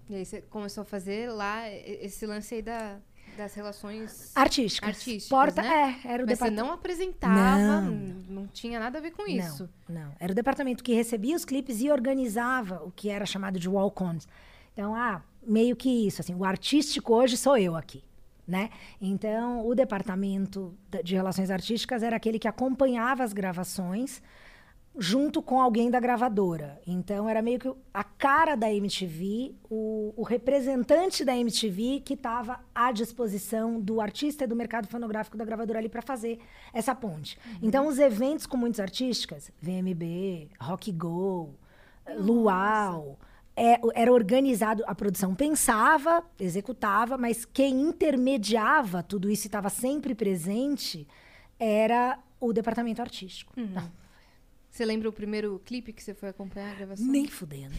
E 0.08 0.14
aí 0.14 0.24
você 0.24 0.40
começou 0.42 0.82
a 0.82 0.84
fazer 0.84 1.30
lá 1.30 1.68
esse 1.70 2.24
lance 2.26 2.54
aí 2.54 2.62
da, 2.62 2.98
das 3.36 3.54
relações 3.54 4.32
Artísticas. 4.34 4.88
artísticas, 4.88 5.28
Porta, 5.28 5.62
né? 5.62 6.00
é, 6.04 6.12
era 6.14 6.24
o 6.24 6.26
Mas 6.26 6.38
você 6.38 6.44
departamento. 6.44 6.62
não 6.64 6.72
apresentava, 6.72 7.80
Não. 7.80 7.90
não 8.28 8.46
tinha 8.48 8.78
nada 8.80 8.98
a 8.98 9.00
ver 9.00 9.12
com 9.12 9.26
isso. 9.26 9.68
Não, 9.88 10.00
não. 10.02 10.12
Era 10.18 10.32
o 10.32 10.34
departamento 10.34 10.82
que 10.82 10.94
recebia 10.94 11.36
os 11.36 11.44
clipes 11.44 11.80
e 11.80 11.90
organizava 11.90 12.82
o 12.84 12.90
que 12.90 13.08
era 13.10 13.26
chamado 13.26 13.58
de 13.58 13.68
walk-ons. 13.68 14.26
Então, 14.72 14.94
ah, 14.94 15.22
meio 15.46 15.74
que 15.76 15.88
isso, 16.06 16.20
assim, 16.20 16.34
o 16.34 16.44
artístico 16.44 17.14
hoje 17.14 17.36
sou 17.36 17.56
eu 17.56 17.76
aqui, 17.76 18.02
né? 18.46 18.70
Então, 19.00 19.66
o 19.66 19.74
departamento 19.74 20.74
de 21.04 21.14
relações 21.14 21.50
artísticas 21.50 22.02
era 22.02 22.16
aquele 22.16 22.38
que 22.38 22.48
acompanhava 22.48 23.24
as 23.24 23.32
gravações 23.32 24.22
junto 24.98 25.42
com 25.42 25.60
alguém 25.60 25.90
da 25.90 26.00
gravadora. 26.00 26.80
Então, 26.86 27.28
era 27.28 27.42
meio 27.42 27.58
que 27.58 27.70
a 27.92 28.04
cara 28.04 28.54
da 28.54 28.72
MTV, 28.72 29.54
o, 29.68 30.14
o 30.16 30.22
representante 30.22 31.24
da 31.24 31.36
MTV 31.36 32.00
que 32.04 32.14
estava 32.14 32.60
à 32.74 32.90
disposição 32.92 33.80
do 33.80 34.00
artista 34.00 34.44
e 34.44 34.46
do 34.46 34.56
mercado 34.56 34.88
fonográfico 34.88 35.36
da 35.36 35.44
gravadora 35.44 35.78
ali 35.78 35.88
para 35.88 36.02
fazer 36.02 36.38
essa 36.72 36.94
ponte. 36.94 37.38
Então, 37.62 37.86
os 37.86 37.98
eventos 37.98 38.46
com 38.46 38.56
muitas 38.56 38.80
artísticas, 38.80 39.50
VMB, 39.60 40.48
Rock 40.58 40.90
Go, 40.92 41.54
Luau, 42.18 43.18
é, 43.54 43.80
era 43.94 44.12
organizado, 44.12 44.82
a 44.86 44.94
produção 44.94 45.34
pensava, 45.34 46.22
executava, 46.38 47.16
mas 47.16 47.44
quem 47.44 47.80
intermediava 47.80 49.02
tudo 49.02 49.30
isso 49.30 49.46
e 49.46 49.48
estava 49.48 49.68
sempre 49.70 50.14
presente 50.14 51.06
era 51.58 52.18
o 52.38 52.52
departamento 52.52 53.00
artístico. 53.00 53.52
Não, 53.56 53.90
Você 54.76 54.84
lembra 54.84 55.08
o 55.08 55.12
primeiro 55.12 55.58
clipe 55.64 55.90
que 55.90 56.02
você 56.02 56.12
foi 56.12 56.28
acompanhar 56.28 56.70
a 56.72 56.74
gravação? 56.74 57.06
nem 57.06 57.26
fudendo. 57.26 57.74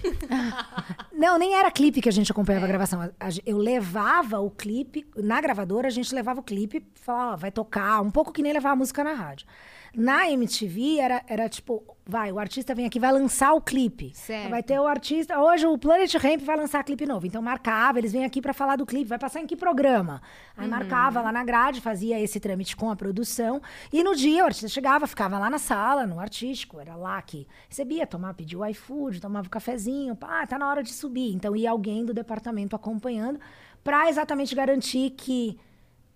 não, 1.14 1.38
nem 1.38 1.54
era 1.54 1.70
clipe 1.70 2.02
que 2.02 2.10
a 2.10 2.12
gente 2.12 2.32
acompanhava 2.32 2.66
a 2.66 2.68
gravação. 2.68 3.00
A- 3.02 3.12
a- 3.20 3.30
Eu 3.46 3.58
levava 3.58 4.40
o 4.40 4.50
clipe, 4.50 5.06
na 5.16 5.40
gravadora 5.40 5.88
a 5.88 5.92
gente 5.92 6.14
levava 6.16 6.40
o 6.40 6.44
clipe, 6.44 6.84
falava, 6.96 7.34
ó, 7.34 7.38
vai 7.38 7.52
tocar, 7.52 8.02
um 8.02 8.10
pouco 8.10 8.34
que 8.34 8.42
nem 8.42 8.52
levar 8.52 8.72
a 8.72 8.76
música 8.76 9.04
na 9.04 9.14
rádio. 9.14 9.46
Na 9.96 10.30
MTV 10.30 11.00
era, 11.00 11.24
era 11.28 11.50
tipo, 11.50 11.84
vai, 12.06 12.32
o 12.32 12.40
artista 12.40 12.74
vem 12.74 12.86
aqui, 12.86 13.00
vai 13.00 13.12
lançar 13.12 13.54
o 13.54 13.62
clipe. 13.62 14.12
Certo. 14.14 14.50
Vai 14.50 14.64
ter 14.64 14.80
o 14.80 14.88
artista, 14.88 15.40
hoje 15.40 15.66
o 15.66 15.78
Planet 15.78 16.14
Ramp 16.16 16.42
vai 16.42 16.56
lançar 16.56 16.84
clipe 16.84 17.06
novo. 17.06 17.26
Então 17.26 17.42
marcava, 17.42 18.00
eles 18.00 18.14
vêm 18.14 18.26
aqui 18.26 18.42
pra 18.42 18.54
falar 18.54 18.76
do 18.76 18.86
clipe, 18.86 19.06
vai 19.06 19.20
passar 19.20 19.42
em 19.42 19.48
que 19.48 19.56
programa? 19.56 20.22
Aí 20.56 20.68
marcava 20.68 21.22
lá 21.22 21.32
na 21.32 21.44
grade, 21.44 21.82
fazia 21.82 22.20
esse 22.20 22.40
trâmite 22.40 22.76
com 22.76 22.90
a 22.90 22.96
produção. 22.96 23.62
E 23.92 24.04
no 24.04 24.16
dia 24.16 24.44
o 24.44 24.46
artista 24.46 24.68
chegava, 24.68 25.08
ficava 25.08 25.38
lá 25.38 25.50
na 25.50 25.60
sala, 25.60 26.06
no 26.06 26.20
artístico, 26.20 26.80
era 26.80 26.96
lá 26.96 27.22
que 27.22 27.48
recebia, 27.70 28.08
tomava, 28.08 28.34
pedia 28.34 28.58
o 28.58 28.66
iFood, 28.66 29.20
tomava 29.20 29.48
o 29.48 29.50
cafezinho, 29.50 30.16
pá, 30.16 30.46
tá 30.48 30.58
na 30.58 30.70
hora 30.70 30.84
de 30.84 30.94
subir. 30.94 31.34
Então 31.34 31.56
ia 31.56 31.72
alguém 31.72 32.06
do 32.06 32.14
departamento 32.14 32.76
acompanhando 32.76 33.40
pra 33.84 34.10
exatamente 34.10 34.54
garantir 34.54 35.12
que 35.12 35.58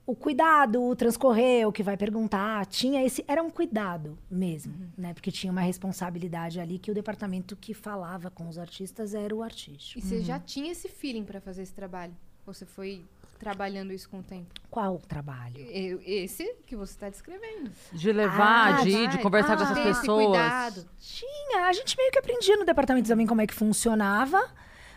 o 0.05 0.15
cuidado, 0.15 0.83
o 0.83 0.95
transcorrer, 0.95 1.67
o 1.67 1.71
que 1.71 1.83
vai 1.83 1.95
perguntar, 1.95 2.65
tinha 2.65 3.05
esse. 3.05 3.23
Era 3.27 3.41
um 3.41 3.49
cuidado 3.49 4.17
mesmo, 4.29 4.73
né? 4.97 5.13
Porque 5.13 5.31
tinha 5.31 5.51
uma 5.51 5.61
responsabilidade 5.61 6.59
ali 6.59 6.79
que 6.79 6.91
o 6.91 6.93
departamento 6.93 7.55
que 7.55 7.73
falava 7.73 8.29
com 8.29 8.47
os 8.49 8.57
artistas 8.57 9.13
era 9.13 9.33
o 9.33 9.43
artístico. 9.43 9.99
E 9.99 10.01
você 10.01 10.21
já 10.21 10.39
tinha 10.39 10.71
esse 10.71 10.89
feeling 10.89 11.23
pra 11.23 11.39
fazer 11.39 11.61
esse 11.63 11.73
trabalho? 11.73 12.13
Ou 12.45 12.53
você 12.53 12.65
foi 12.65 13.05
trabalhando 13.39 13.93
isso 13.93 14.09
com 14.09 14.19
o 14.19 14.23
tempo? 14.23 14.53
Qual 14.69 14.95
o 14.95 14.99
trabalho? 14.99 15.57
Eu- 15.57 16.01
Esse 16.05 16.55
que 16.65 16.75
você 16.75 16.93
está 16.93 17.09
descrevendo. 17.09 17.71
De 17.93 18.11
levar, 18.11 18.79
Ah, 18.79 18.83
de 18.83 18.89
ir, 18.89 19.07
de 19.09 19.17
conversar 19.19 19.55
com 19.55 19.63
Ah, 19.63 19.65
essas 19.65 19.77
ter 19.83 19.89
esse 19.89 19.99
pessoas. 20.01 20.25
cuidado. 20.25 20.85
Tinha, 20.99 21.65
a 21.67 21.73
gente 21.73 21.95
meio 21.97 22.11
que 22.11 22.19
aprendia 22.19 22.57
no 22.57 22.65
departamento 22.65 23.07
também 23.07 23.25
como 23.27 23.41
é 23.41 23.47
que 23.47 23.53
funcionava. 23.53 24.39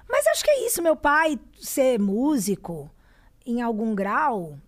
Mas 0.09 0.26
acho 0.26 0.44
que 0.44 0.50
é 0.50 0.66
isso, 0.66 0.82
meu 0.82 0.96
pai 0.96 1.38
ser 1.59 1.98
músico 1.98 2.90
em 3.46 3.62
algum 3.62 3.94
grau. 3.94 4.59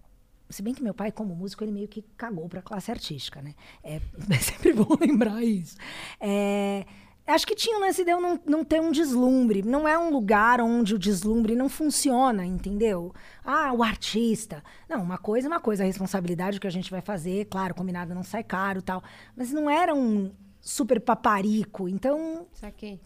Se 0.49 0.63
bem 0.63 0.73
que 0.75 0.83
meu 0.83 0.95
pai, 0.95 1.11
como 1.11 1.35
músico, 1.35 1.65
ele 1.65 1.73
meio 1.73 1.89
que 1.89 2.03
cagou 2.17 2.49
pra 2.49 2.63
classe 2.63 2.91
artística, 2.91 3.43
né? 3.43 3.55
É, 3.83 3.97
é 4.31 4.39
sempre 4.39 4.73
bom 4.73 4.87
lembrar 5.01 5.43
isso. 5.43 5.77
É, 6.21 6.85
acho 7.27 7.47
que 7.47 7.55
tinha 7.57 7.77
o 7.77 7.81
lance 7.81 8.05
de 8.05 8.11
eu 8.13 8.21
não, 8.21 8.41
não 8.47 8.65
ter 8.65 8.81
um 8.81 8.93
deslumbre. 8.93 9.63
Não 9.63 9.87
é 9.89 9.99
um 9.99 10.11
lugar 10.11 10.61
onde 10.61 10.95
o 10.95 10.99
deslumbre 10.99 11.57
não 11.57 11.69
funciona, 11.69 12.45
entendeu? 12.47 13.13
Ah, 13.45 13.73
o 13.73 13.83
artista. 13.83 14.63
Não, 14.89 15.03
uma 15.03 15.19
coisa 15.19 15.49
é 15.49 15.51
uma 15.51 15.61
coisa, 15.61 15.83
a 15.83 15.87
responsabilidade 15.87 16.61
que 16.61 16.67
a 16.67 16.71
gente 16.71 16.91
vai 16.91 17.01
fazer, 17.01 17.47
claro, 17.47 17.75
combinado 17.75 18.15
não 18.15 18.23
sai 18.23 18.45
caro 18.45 18.81
tal. 18.81 19.03
Mas 19.37 19.51
não 19.53 19.69
era 19.69 19.93
um 19.95 20.33
super 20.61 21.01
paparico. 21.01 21.89
Então, 21.89 22.47
Saquei. 22.53 23.01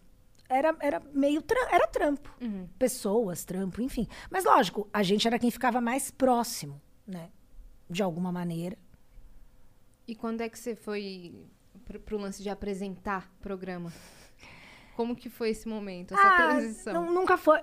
era, 0.49 0.77
era 0.81 1.03
meio 1.15 1.41
tra- 1.41 1.69
era 1.73 1.87
trampo. 1.87 2.31
Pessoas, 2.79 3.45
trampo, 3.45 3.81
enfim. 3.81 4.07
Mas 4.31 4.45
lógico, 4.45 4.89
a 4.93 5.03
gente 5.03 5.27
era 5.27 5.39
quem 5.39 5.51
ficava 5.51 5.81
mais 5.81 6.11
próximo, 6.11 6.81
né? 7.07 7.31
De 7.89 8.03
alguma 8.03 8.31
maneira. 8.33 8.77
E 10.07 10.15
quando 10.15 10.41
é 10.41 10.49
que 10.49 10.59
você 10.59 10.75
foi 10.75 11.35
pro, 11.85 12.01
pro 12.01 12.19
lance 12.19 12.43
de 12.43 12.49
apresentar 12.51 13.31
programa? 13.41 13.93
Como 14.97 15.15
que 15.17 15.29
foi 15.31 15.51
esse 15.51 15.69
momento, 15.69 16.13
essa 16.15 16.23
Ah, 16.23 16.37
transição? 16.37 16.93
não- 16.93 17.13
nunca 17.15 17.37
foi. 17.37 17.61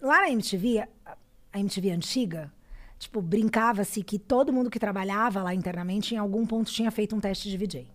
Lá 0.00 0.20
na 0.22 0.30
MTV, 0.30 0.86
a- 1.04 1.16
MTV 1.54 1.90
antiga, 1.90 2.52
tipo, 2.98 3.22
brincava-se 3.22 4.02
que 4.02 4.18
todo 4.18 4.52
mundo 4.52 4.68
que 4.70 4.78
trabalhava 4.78 5.42
lá 5.42 5.54
internamente, 5.54 6.14
em 6.14 6.18
algum 6.18 6.44
ponto, 6.46 6.70
tinha 6.70 6.90
feito 6.90 7.16
um 7.16 7.20
teste 7.20 7.48
de 7.48 7.56
VJ. 7.56 7.88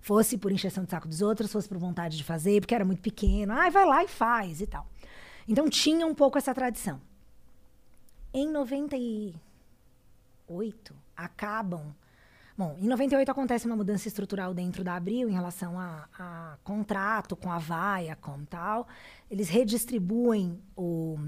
Fosse 0.00 0.36
por 0.38 0.50
encheção 0.50 0.82
de 0.84 0.90
saco 0.90 1.06
dos 1.06 1.20
outros, 1.20 1.52
fosse 1.52 1.68
por 1.68 1.78
vontade 1.78 2.16
de 2.16 2.24
fazer, 2.24 2.60
porque 2.60 2.74
era 2.74 2.84
muito 2.84 3.02
pequeno. 3.02 3.52
Ai, 3.52 3.70
vai 3.70 3.84
lá 3.84 4.02
e 4.02 4.08
faz 4.08 4.60
e 4.60 4.66
tal. 4.66 4.86
Então 5.46 5.68
tinha 5.68 6.06
um 6.06 6.14
pouco 6.14 6.38
essa 6.38 6.54
tradição. 6.54 7.00
Em 8.32 8.48
98, 10.56 10.94
acabam. 11.16 11.94
Bom, 12.56 12.76
em 12.80 12.86
98 12.86 13.30
acontece 13.30 13.66
uma 13.66 13.74
mudança 13.76 14.06
estrutural 14.08 14.52
dentro 14.52 14.84
da 14.84 14.94
Abril 14.94 15.28
em 15.28 15.32
relação 15.32 15.78
a, 15.80 16.06
a 16.18 16.58
contrato 16.62 17.34
com 17.34 17.50
a 17.50 17.58
Viacom 17.58 18.40
e 18.42 18.46
tal. 18.46 18.86
Eles 19.30 19.48
redistribuem 19.48 20.60
o- 20.76 21.18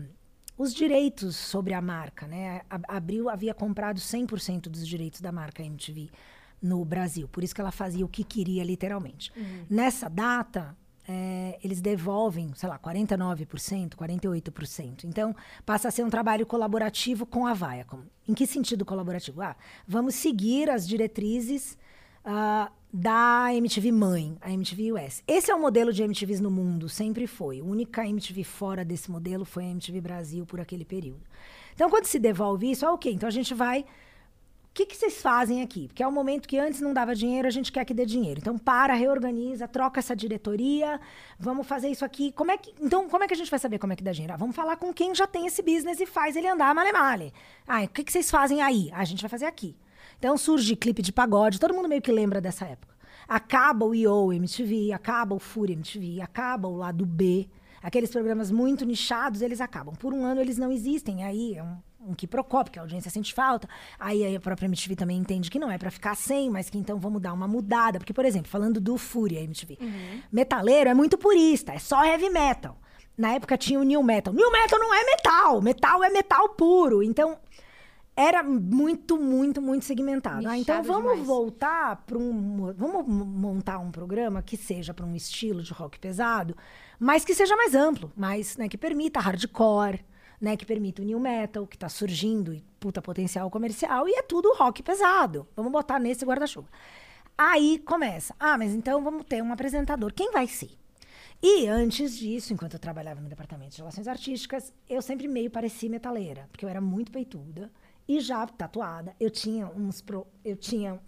os 0.56 0.72
direitos 0.74 1.34
sobre 1.36 1.72
a 1.74 1.80
marca, 1.80 2.26
né? 2.26 2.60
A 2.70 2.78
a 2.88 2.96
Abril 2.98 3.28
havia 3.28 3.54
comprado 3.54 3.98
100% 3.98 4.68
dos 4.68 4.86
direitos 4.86 5.20
da 5.20 5.32
marca 5.32 5.62
MTV 5.62 6.10
no 6.62 6.84
Brasil, 6.84 7.26
por 7.28 7.42
isso 7.42 7.54
que 7.54 7.60
ela 7.60 7.72
fazia 7.72 8.04
o 8.04 8.08
que 8.08 8.22
queria, 8.24 8.62
literalmente. 8.64 9.32
Nessa 9.68 10.08
data, 10.08 10.76
é, 11.06 11.58
eles 11.62 11.80
devolvem, 11.80 12.52
sei 12.54 12.68
lá, 12.68 12.78
49%, 12.78 13.94
48%. 13.94 15.04
Então, 15.04 15.34
passa 15.64 15.88
a 15.88 15.90
ser 15.90 16.02
um 16.04 16.10
trabalho 16.10 16.46
colaborativo 16.46 17.26
com 17.26 17.46
a 17.46 17.52
Viacom. 17.52 18.00
Em 18.26 18.34
que 18.34 18.46
sentido 18.46 18.84
colaborativo? 18.84 19.42
Ah, 19.42 19.56
vamos 19.86 20.14
seguir 20.14 20.70
as 20.70 20.88
diretrizes 20.88 21.76
ah, 22.24 22.70
da 22.92 23.52
MTV 23.52 23.92
mãe, 23.92 24.36
a 24.40 24.50
MTV 24.50 24.92
US. 24.92 25.22
Esse 25.26 25.50
é 25.50 25.54
o 25.54 25.60
modelo 25.60 25.92
de 25.92 26.02
MTVs 26.02 26.40
no 26.40 26.50
mundo, 26.50 26.88
sempre 26.88 27.26
foi. 27.26 27.60
A 27.60 27.64
única 27.64 28.06
MTV 28.06 28.42
fora 28.44 28.84
desse 28.84 29.10
modelo 29.10 29.44
foi 29.44 29.64
a 29.64 29.68
MTV 29.68 30.00
Brasil 30.00 30.46
por 30.46 30.60
aquele 30.60 30.84
período. 30.84 31.22
Então, 31.74 31.90
quando 31.90 32.06
se 32.06 32.18
devolve 32.18 32.70
isso, 32.70 32.86
ah, 32.86 32.92
ok, 32.92 33.12
então 33.12 33.26
a 33.26 33.32
gente 33.32 33.52
vai 33.52 33.84
que, 34.74 34.86
que 34.86 34.96
vocês 34.96 35.22
fazem 35.22 35.62
aqui? 35.62 35.86
Porque 35.86 36.02
é 36.02 36.08
um 36.08 36.10
momento 36.10 36.48
que 36.48 36.58
antes 36.58 36.80
não 36.80 36.92
dava 36.92 37.14
dinheiro, 37.14 37.46
a 37.46 37.50
gente 37.50 37.70
quer 37.70 37.84
que 37.84 37.94
dê 37.94 38.04
dinheiro. 38.04 38.40
Então, 38.40 38.58
para, 38.58 38.92
reorganiza, 38.94 39.68
troca 39.68 40.00
essa 40.00 40.16
diretoria, 40.16 41.00
vamos 41.38 41.64
fazer 41.64 41.88
isso 41.88 42.04
aqui. 42.04 42.32
Como 42.32 42.50
é 42.50 42.58
que, 42.58 42.74
então, 42.80 43.08
como 43.08 43.22
é 43.22 43.28
que 43.28 43.34
a 43.34 43.36
gente 43.36 43.48
vai 43.48 43.60
saber 43.60 43.78
como 43.78 43.92
é 43.92 43.96
que 43.96 44.02
dá 44.02 44.10
dinheiro? 44.10 44.34
Ah, 44.34 44.36
vamos 44.36 44.56
falar 44.56 44.76
com 44.76 44.92
quem 44.92 45.14
já 45.14 45.28
tem 45.28 45.46
esse 45.46 45.62
business 45.62 46.00
e 46.00 46.06
faz 46.06 46.34
ele 46.34 46.48
andar 46.48 46.74
male-male. 46.74 47.32
Ah, 47.68 47.84
o 47.84 47.88
que, 47.88 48.02
que 48.02 48.10
vocês 48.10 48.28
fazem 48.28 48.62
aí? 48.62 48.90
Ah, 48.92 48.98
a 49.00 49.04
gente 49.04 49.22
vai 49.22 49.28
fazer 49.28 49.46
aqui. 49.46 49.76
Então, 50.18 50.36
surge 50.36 50.74
clipe 50.74 51.02
de 51.02 51.12
pagode, 51.12 51.60
todo 51.60 51.72
mundo 51.72 51.88
meio 51.88 52.02
que 52.02 52.10
lembra 52.10 52.40
dessa 52.40 52.64
época. 52.64 52.96
Acaba 53.28 53.86
o 53.86 53.94
IO 53.94 54.32
MTV, 54.32 54.92
acaba 54.92 55.36
o 55.36 55.38
Fúria 55.38 55.74
MTV, 55.74 56.20
acaba 56.20 56.66
o 56.66 56.76
lado 56.76 57.06
B. 57.06 57.48
Aqueles 57.80 58.10
programas 58.10 58.50
muito 58.50 58.84
nichados, 58.84 59.40
eles 59.40 59.60
acabam. 59.60 59.94
Por 59.94 60.12
um 60.12 60.24
ano, 60.24 60.40
eles 60.40 60.58
não 60.58 60.72
existem. 60.72 61.22
Aí 61.22 61.54
é 61.54 61.62
um 61.62 61.76
um 62.06 62.14
quiprocó, 62.14 62.62
porque 62.64 62.78
a 62.78 62.82
audiência 62.82 63.10
sente 63.10 63.32
falta. 63.32 63.68
Aí 63.98 64.36
a 64.36 64.40
própria 64.40 64.66
MTV 64.66 64.96
também 64.96 65.16
entende 65.16 65.50
que 65.50 65.58
não 65.58 65.70
é 65.70 65.78
pra 65.78 65.90
ficar 65.90 66.14
sem, 66.14 66.50
mas 66.50 66.70
que 66.70 66.78
então 66.78 66.98
vamos 66.98 67.20
dar 67.20 67.32
uma 67.32 67.48
mudada. 67.48 67.98
Porque, 67.98 68.12
por 68.12 68.24
exemplo, 68.24 68.50
falando 68.50 68.80
do 68.80 68.96
Fúria 68.96 69.40
MTV, 69.40 69.78
metaleiro 70.30 70.90
é 70.90 70.94
muito 70.94 71.18
purista, 71.18 71.72
é 71.72 71.78
só 71.78 72.04
heavy 72.04 72.30
metal. 72.30 72.78
Na 73.16 73.32
época 73.32 73.56
tinha 73.56 73.78
o 73.78 73.84
new 73.84 74.02
metal. 74.02 74.34
New 74.34 74.50
metal 74.50 74.78
não 74.78 74.92
é 74.92 75.04
metal, 75.04 75.62
metal 75.62 76.04
é 76.04 76.10
metal 76.10 76.48
puro. 76.50 77.02
Então, 77.02 77.38
era 78.16 78.42
muito, 78.42 79.18
muito, 79.18 79.60
muito 79.60 79.84
segmentado. 79.84 80.46
Ah, 80.48 80.56
então 80.56 80.82
vamos 80.82 81.12
demais. 81.12 81.26
voltar 81.26 82.04
para 82.06 82.16
um. 82.16 82.72
Vamos 82.76 83.06
montar 83.06 83.78
um 83.78 83.90
programa 83.90 84.42
que 84.42 84.56
seja 84.56 84.94
para 84.94 85.04
um 85.04 85.14
estilo 85.14 85.62
de 85.62 85.72
rock 85.72 85.98
pesado, 85.98 86.56
mas 86.98 87.24
que 87.24 87.34
seja 87.34 87.56
mais 87.56 87.74
amplo, 87.74 88.12
mais, 88.16 88.56
né, 88.56 88.68
que 88.68 88.78
permita 88.78 89.18
hardcore, 89.18 90.04
né, 90.40 90.56
que 90.56 90.66
permita 90.66 91.02
o 91.02 91.04
new 91.04 91.20
metal, 91.20 91.66
que 91.66 91.76
está 91.76 91.88
surgindo 91.88 92.52
e 92.52 92.64
puta 92.78 93.00
potencial 93.00 93.50
comercial, 93.50 94.08
e 94.08 94.12
é 94.12 94.22
tudo 94.22 94.54
rock 94.54 94.82
pesado. 94.82 95.46
Vamos 95.56 95.72
botar 95.72 95.98
nesse 95.98 96.24
guarda-chuva. 96.24 96.68
Aí 97.36 97.78
começa. 97.80 98.34
Ah, 98.38 98.56
mas 98.56 98.72
então 98.72 99.02
vamos 99.02 99.24
ter 99.24 99.42
um 99.42 99.52
apresentador. 99.52 100.12
Quem 100.12 100.30
vai 100.30 100.46
ser? 100.46 100.70
E 101.42 101.66
antes 101.66 102.16
disso, 102.16 102.52
enquanto 102.52 102.74
eu 102.74 102.78
trabalhava 102.78 103.20
no 103.20 103.28
departamento 103.28 103.72
de 103.72 103.78
relações 103.78 104.08
artísticas, 104.08 104.72
eu 104.88 105.02
sempre 105.02 105.28
meio 105.28 105.50
parecia 105.50 105.90
metaleira, 105.90 106.48
porque 106.50 106.64
eu 106.64 106.68
era 106.68 106.80
muito 106.80 107.12
peituda 107.12 107.70
e 108.08 108.20
já 108.20 108.46
tatuada. 108.46 109.14
Eu 109.18 109.30
tinha 109.30 109.66
uns 109.66 110.00
pro, 110.00 110.26
eu 110.44 110.56
tinha 110.56 110.98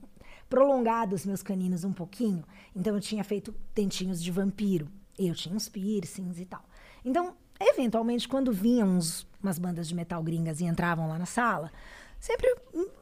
prolongado 0.48 1.14
os 1.14 1.24
meus 1.24 1.42
caninos 1.42 1.84
um 1.84 1.92
pouquinho, 1.92 2.44
então 2.74 2.94
eu 2.94 3.00
tinha 3.00 3.24
feito 3.24 3.54
dentinhos 3.74 4.22
de 4.22 4.30
vampiro. 4.30 4.88
Eu 5.18 5.34
tinha 5.34 5.54
uns 5.54 5.68
piercings 5.68 6.38
e 6.38 6.44
tal. 6.44 6.62
Então, 7.04 7.34
eventualmente, 7.60 8.28
quando 8.28 8.52
vinham 8.52 8.88
uns, 8.88 9.26
umas 9.42 9.58
bandas 9.58 9.88
de 9.88 9.94
metal 9.94 10.22
gringas 10.22 10.60
e 10.60 10.64
entravam 10.64 11.08
lá 11.08 11.18
na 11.18 11.26
sala, 11.26 11.70
sempre, 12.18 12.54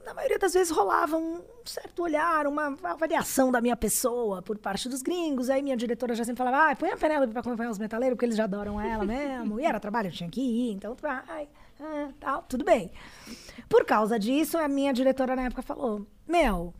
na 0.04 0.14
maioria 0.14 0.38
das 0.38 0.52
vezes, 0.52 0.70
rolava 0.70 1.16
um 1.16 1.42
certo 1.64 2.02
olhar, 2.02 2.46
uma 2.46 2.76
avaliação 2.82 3.50
da 3.50 3.60
minha 3.60 3.76
pessoa 3.76 4.42
por 4.42 4.58
parte 4.58 4.88
dos 4.88 5.02
gringos. 5.02 5.48
Aí 5.48 5.62
minha 5.62 5.76
diretora 5.76 6.14
já 6.14 6.24
sempre 6.24 6.38
falava, 6.38 6.70
ah, 6.70 6.76
põe 6.76 6.90
a 6.90 6.96
Penélope 6.96 7.32
pra 7.32 7.40
acompanhar 7.40 7.70
os 7.70 7.78
metaleiros, 7.78 8.16
porque 8.16 8.26
eles 8.26 8.36
já 8.36 8.44
adoram 8.44 8.80
ela 8.80 9.04
mesmo. 9.04 9.58
E 9.58 9.64
era 9.64 9.80
trabalho, 9.80 10.08
eu 10.08 10.12
tinha 10.12 10.28
que 10.28 10.40
ir, 10.40 10.72
então, 10.72 10.94
vai, 11.00 11.48
ah, 11.80 12.08
tal, 12.20 12.42
tudo 12.42 12.64
bem. 12.64 12.90
Por 13.68 13.84
causa 13.84 14.18
disso, 14.18 14.58
a 14.58 14.68
minha 14.68 14.92
diretora 14.92 15.34
na 15.34 15.42
época 15.42 15.62
falou, 15.62 16.06
meu, 16.26 16.74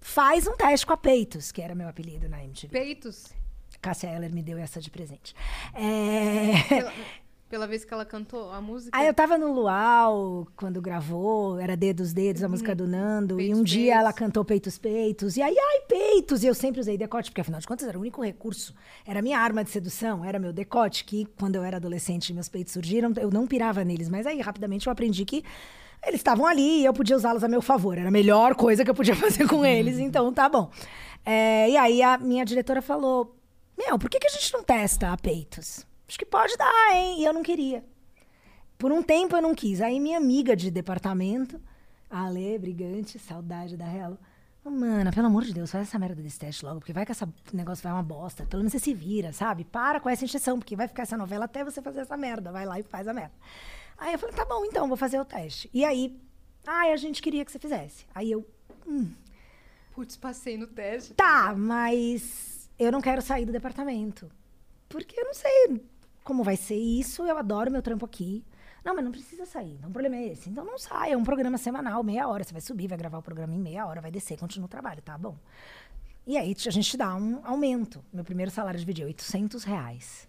faz 0.00 0.46
um 0.46 0.56
teste 0.56 0.86
com 0.86 0.92
a 0.92 0.96
Peitos, 0.96 1.52
que 1.52 1.60
era 1.60 1.74
meu 1.74 1.88
apelido 1.88 2.28
na 2.28 2.42
MTV. 2.44 2.68
Peitos. 2.68 3.32
Cássia 3.80 4.08
Eller 4.08 4.32
me 4.32 4.42
deu 4.42 4.58
essa 4.58 4.80
de 4.80 4.90
presente. 4.90 5.34
É... 5.74 6.62
Pela, 6.68 6.92
pela 7.48 7.66
vez 7.66 7.84
que 7.84 7.94
ela 7.94 8.04
cantou 8.04 8.50
a 8.52 8.60
música. 8.60 8.96
Aí 8.96 9.06
eu 9.06 9.14
tava 9.14 9.38
no 9.38 9.52
Luau, 9.52 10.46
quando 10.54 10.80
gravou, 10.82 11.58
era 11.58 11.76
Dedos 11.76 12.12
Dedos, 12.12 12.42
a 12.42 12.48
música 12.48 12.74
do 12.74 12.86
Nando. 12.86 13.34
e 13.40 13.44
Peitos, 13.44 13.58
um 13.58 13.62
dia 13.62 13.80
peitos. 13.84 14.00
ela 14.00 14.12
cantou 14.12 14.44
Peitos 14.44 14.78
Peitos. 14.78 15.36
E 15.36 15.42
aí, 15.42 15.56
ai, 15.58 15.80
peitos! 15.88 16.42
E 16.42 16.46
eu 16.46 16.54
sempre 16.54 16.80
usei 16.80 16.98
decote, 16.98 17.30
porque 17.30 17.40
afinal 17.40 17.60
de 17.60 17.66
contas 17.66 17.88
era 17.88 17.96
o 17.96 18.00
único 18.00 18.22
recurso. 18.22 18.74
Era 19.06 19.22
minha 19.22 19.38
arma 19.38 19.64
de 19.64 19.70
sedução, 19.70 20.24
era 20.24 20.38
meu 20.38 20.52
decote, 20.52 21.04
que 21.04 21.26
quando 21.38 21.56
eu 21.56 21.62
era 21.62 21.78
adolescente 21.78 22.30
e 22.30 22.34
meus 22.34 22.48
peitos 22.48 22.72
surgiram, 22.72 23.12
eu 23.16 23.30
não 23.30 23.46
pirava 23.46 23.82
neles. 23.84 24.08
Mas 24.08 24.26
aí, 24.26 24.40
rapidamente, 24.40 24.86
eu 24.86 24.92
aprendi 24.92 25.24
que 25.24 25.42
eles 26.06 26.20
estavam 26.20 26.46
ali 26.46 26.82
e 26.82 26.84
eu 26.84 26.92
podia 26.92 27.16
usá-los 27.16 27.42
a 27.42 27.48
meu 27.48 27.62
favor. 27.62 27.96
Era 27.96 28.08
a 28.08 28.12
melhor 28.12 28.54
coisa 28.54 28.84
que 28.84 28.90
eu 28.90 28.94
podia 28.94 29.16
fazer 29.16 29.48
com 29.48 29.64
eles, 29.64 29.98
então 29.98 30.32
tá 30.32 30.48
bom. 30.48 30.70
É, 31.24 31.70
e 31.70 31.76
aí 31.76 32.02
a 32.02 32.18
minha 32.18 32.44
diretora 32.44 32.80
falou: 32.82 33.37
Meu, 33.78 33.98
por 33.98 34.10
que, 34.10 34.18
que 34.18 34.26
a 34.26 34.30
gente 34.30 34.52
não 34.52 34.62
testa 34.64 35.12
a 35.12 35.16
peitos? 35.16 35.86
Acho 36.08 36.18
que 36.18 36.26
pode 36.26 36.56
dar, 36.56 36.92
hein? 36.92 37.20
E 37.20 37.24
eu 37.24 37.32
não 37.32 37.42
queria. 37.44 37.84
Por 38.76 38.90
um 38.90 39.02
tempo 39.02 39.36
eu 39.36 39.42
não 39.42 39.54
quis. 39.54 39.80
Aí 39.80 40.00
minha 40.00 40.18
amiga 40.18 40.56
de 40.56 40.70
departamento, 40.70 41.60
a 42.10 42.24
Ale, 42.24 42.58
brigante, 42.58 43.18
saudade 43.18 43.76
da 43.76 43.86
Hello. 43.86 44.18
Mana, 44.64 45.10
pelo 45.10 45.28
amor 45.28 45.44
de 45.44 45.54
Deus, 45.54 45.70
faz 45.70 45.88
essa 45.88 45.98
merda 45.98 46.20
desse 46.20 46.38
teste 46.38 46.62
logo, 46.62 46.80
porque 46.80 46.92
vai 46.92 47.06
que 47.06 47.12
esse 47.12 47.24
negócio 47.54 47.82
vai 47.82 47.90
uma 47.92 48.02
bosta. 48.02 48.44
Pelo 48.44 48.60
menos 48.60 48.72
você 48.72 48.78
se 48.78 48.92
vira, 48.92 49.32
sabe? 49.32 49.64
Para 49.64 49.98
com 49.98 50.10
essa 50.10 50.24
injeção, 50.24 50.58
porque 50.58 50.76
vai 50.76 50.86
ficar 50.86 51.04
essa 51.04 51.16
novela 51.16 51.46
até 51.46 51.64
você 51.64 51.80
fazer 51.80 52.00
essa 52.00 52.16
merda. 52.18 52.52
Vai 52.52 52.66
lá 52.66 52.78
e 52.78 52.82
faz 52.82 53.08
a 53.08 53.14
merda. 53.14 53.32
Aí 53.96 54.12
eu 54.12 54.18
falei, 54.18 54.34
tá 54.34 54.44
bom, 54.44 54.64
então, 54.66 54.86
vou 54.86 54.96
fazer 54.96 55.18
o 55.18 55.24
teste. 55.24 55.70
E 55.72 55.84
aí, 55.84 56.20
ai, 56.66 56.92
a 56.92 56.96
gente 56.96 57.22
queria 57.22 57.44
que 57.46 57.52
você 57.52 57.58
fizesse. 57.58 58.04
Aí 58.14 58.30
eu, 58.30 58.46
Putz, 59.94 60.16
passei 60.16 60.58
no 60.58 60.66
teste. 60.66 61.14
tá, 61.14 61.54
mas 61.56 62.57
eu 62.78 62.92
não 62.92 63.00
quero 63.00 63.20
sair 63.20 63.44
do 63.44 63.52
departamento. 63.52 64.30
Porque 64.88 65.18
eu 65.20 65.24
não 65.24 65.34
sei 65.34 65.82
como 66.24 66.44
vai 66.44 66.56
ser 66.56 66.76
isso, 66.76 67.24
eu 67.24 67.38
adoro 67.38 67.70
meu 67.70 67.82
trampo 67.82 68.04
aqui. 68.04 68.44
Não, 68.84 68.94
mas 68.94 69.04
não 69.04 69.10
precisa 69.10 69.44
sair, 69.44 69.74
então 69.74 69.90
o 69.90 69.92
problema 69.92 70.16
é 70.16 70.28
esse. 70.28 70.48
Então 70.48 70.64
não 70.64 70.78
sai, 70.78 71.12
é 71.12 71.16
um 71.16 71.24
programa 71.24 71.58
semanal, 71.58 72.02
meia 72.02 72.28
hora. 72.28 72.44
Você 72.44 72.52
vai 72.52 72.60
subir, 72.60 72.86
vai 72.86 72.96
gravar 72.96 73.18
o 73.18 73.22
programa 73.22 73.54
em 73.54 73.58
meia 73.58 73.86
hora, 73.86 74.00
vai 74.00 74.10
descer, 74.10 74.38
continua 74.38 74.66
o 74.66 74.68
trabalho, 74.68 75.02
tá 75.02 75.16
bom. 75.18 75.36
E 76.26 76.36
aí 76.36 76.54
a 76.66 76.70
gente 76.70 76.96
dá 76.96 77.14
um 77.14 77.40
aumento. 77.44 78.04
Meu 78.12 78.24
primeiro 78.24 78.50
salário 78.50 78.78
vídeo, 78.84 79.06
800 79.06 79.64
reais. 79.64 80.28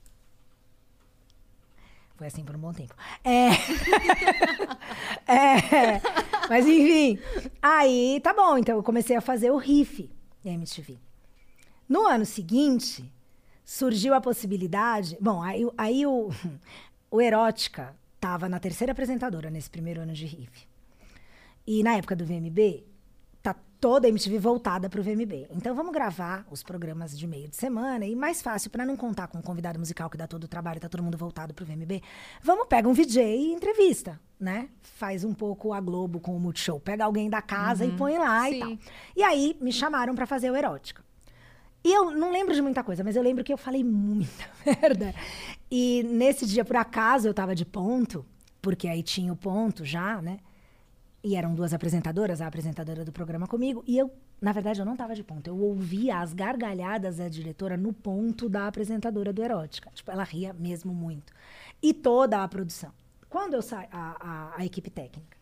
Foi 2.16 2.28
assim 2.28 2.44
por 2.44 2.56
um 2.56 2.60
bom 2.60 2.74
tempo. 2.74 2.96
É. 3.24 3.50
É. 5.28 6.02
Mas 6.50 6.66
enfim. 6.66 7.20
Aí, 7.62 8.20
tá 8.24 8.34
bom. 8.34 8.58
Então 8.58 8.76
eu 8.76 8.82
comecei 8.82 9.16
a 9.16 9.22
fazer 9.22 9.52
o 9.52 9.58
riff 9.58 10.10
da 10.44 10.50
MTV. 10.50 10.98
No 11.90 12.06
ano 12.06 12.24
seguinte, 12.26 13.12
surgiu 13.66 14.14
a 14.14 14.22
possibilidade. 14.22 15.18
Bom, 15.20 15.42
aí, 15.42 15.66
o- 15.66 15.74
aí 15.76 16.06
o, 16.06 16.30
o 17.10 17.20
Erótica 17.20 17.96
tava 18.20 18.48
na 18.48 18.60
terceira 18.60 18.92
apresentadora 18.92 19.50
nesse 19.50 19.70
primeiro 19.72 20.02
ano 20.02 20.14
de 20.14 20.26
riff. 20.26 20.68
E 21.66 21.82
na 21.84 21.96
época 21.96 22.16
do 22.16 22.26
VMB, 22.26 22.84
tá 23.42 23.56
toda 23.80 24.08
a 24.08 24.10
MTV 24.10 24.38
voltada 24.40 24.90
pro 24.90 25.02
VMB. 25.02 25.48
Então 25.52 25.74
vamos 25.76 25.92
gravar 25.94 26.46
os 26.52 26.62
programas 26.62 27.18
de 27.18 27.26
meio 27.26 27.48
de 27.48 27.56
semana 27.56 28.06
e 28.06 28.16
mais 28.16 28.42
fácil 28.42 28.70
para 28.70 28.86
não 28.86 28.96
contar 28.98 29.28
com 29.28 29.38
um 29.38 29.42
convidado 29.42 29.80
musical 29.80 30.10
que 30.10 30.18
dá 30.18 30.28
todo 30.28 30.44
o 30.44 30.48
trabalho, 30.48 30.80
tá 30.80 30.90
todo 30.90 31.02
mundo 31.04 31.18
voltado 31.18 31.54
pro 31.54 31.66
VMB. 31.66 32.02
Vamos 32.44 32.68
pega 32.68 32.88
um 32.88 32.94
VJ 32.94 33.22
e 33.24 33.54
entrevista, 33.54 34.20
né? 34.40 34.70
Faz 34.82 35.24
um 35.24 35.34
pouco 35.34 35.74
a 35.74 35.80
Globo 35.80 36.20
com 36.20 36.36
o 36.36 36.40
Multishow, 36.40 36.80
pega 36.80 37.06
alguém 37.06 37.30
da 37.30 37.42
casa 37.42 37.86
e 37.86 37.96
põe 37.96 38.18
lá 38.18 38.50
e 38.50 38.54
Sim. 38.54 38.60
tal. 38.60 38.78
E 39.16 39.24
aí 39.24 39.58
me 39.62 39.72
chamaram 39.72 40.14
para 40.14 40.26
fazer 40.28 40.52
o 40.52 40.56
erótica. 40.56 41.04
E 41.84 41.94
eu 41.94 42.12
não 42.12 42.32
lembro 42.32 42.54
de 42.54 42.62
muita 42.62 42.84
coisa, 42.84 43.04
mas 43.04 43.16
eu 43.16 43.24
lembro 43.24 43.44
que 43.44 43.54
eu 43.54 43.58
falei 43.58 43.84
muita 43.84 44.50
merda. 44.66 45.14
E 45.72 46.04
nesse 46.04 46.46
dia, 46.46 46.66
por 46.66 46.76
acaso, 46.76 47.28
eu 47.28 47.34
tava 47.34 47.56
de 47.56 47.66
ponto, 47.66 48.26
porque 48.62 48.88
aí 48.88 49.02
tinha 49.02 49.32
o 49.32 49.36
ponto 49.36 49.86
já, 49.86 50.22
né? 50.22 50.40
E 51.24 51.36
eram 51.36 51.54
duas 51.54 51.74
apresentadoras, 51.74 52.42
a 52.42 52.48
apresentadora 52.48 53.04
do 53.04 53.12
programa 53.12 53.46
comigo, 53.48 53.84
e 53.86 53.98
eu, 53.98 54.12
na 54.42 54.52
verdade, 54.52 54.80
eu 54.80 54.86
não 54.86 54.96
tava 54.96 55.16
de 55.16 55.24
ponto. 55.24 55.48
Eu 55.48 55.58
ouvia 55.58 56.20
as 56.20 56.34
gargalhadas 56.34 57.18
da 57.18 57.28
diretora 57.28 57.76
no 57.76 57.94
ponto 57.94 58.48
da 58.48 58.68
apresentadora 58.68 59.34
do 59.34 59.44
Erótica. 59.44 59.92
Tipo, 59.94 60.12
ela 60.12 60.24
ria 60.24 60.54
mesmo 60.54 60.94
muito. 60.94 61.34
E 61.82 61.94
toda 61.94 62.44
a 62.44 62.48
produção. 62.48 62.92
Quando 63.30 63.54
eu 63.54 63.62
saí, 63.62 63.88
a, 63.92 64.16
a, 64.20 64.62
a 64.62 64.66
equipe 64.66 64.90
técnica. 64.90 65.39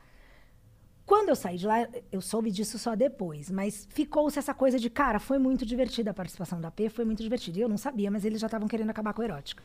Quando 1.08 1.30
eu 1.30 1.36
saí 1.38 1.58
de 1.58 1.66
lá, 1.66 1.88
eu 2.12 2.20
soube 2.22 2.52
disso 2.52 2.78
só 2.78 2.94
depois, 2.94 3.50
mas 3.50 3.88
ficou-se 3.90 4.38
essa 4.38 4.54
coisa 4.54 4.78
de, 4.78 4.90
cara, 4.90 5.20
foi 5.20 5.40
muito 5.40 5.66
divertida 5.66 6.12
a 6.12 6.14
participação 6.14 6.60
da 6.62 6.70
P, 6.70 6.90
foi 6.90 7.06
muito 7.06 7.24
divertida. 7.24 7.58
E 7.58 7.62
eu 7.62 7.70
não 7.70 7.78
sabia, 7.78 8.12
mas 8.12 8.26
eles 8.26 8.42
já 8.42 8.48
estavam 8.48 8.68
querendo 8.68 8.90
acabar 8.90 9.14
com 9.14 9.22
a 9.22 9.26
erótica. 9.26 9.64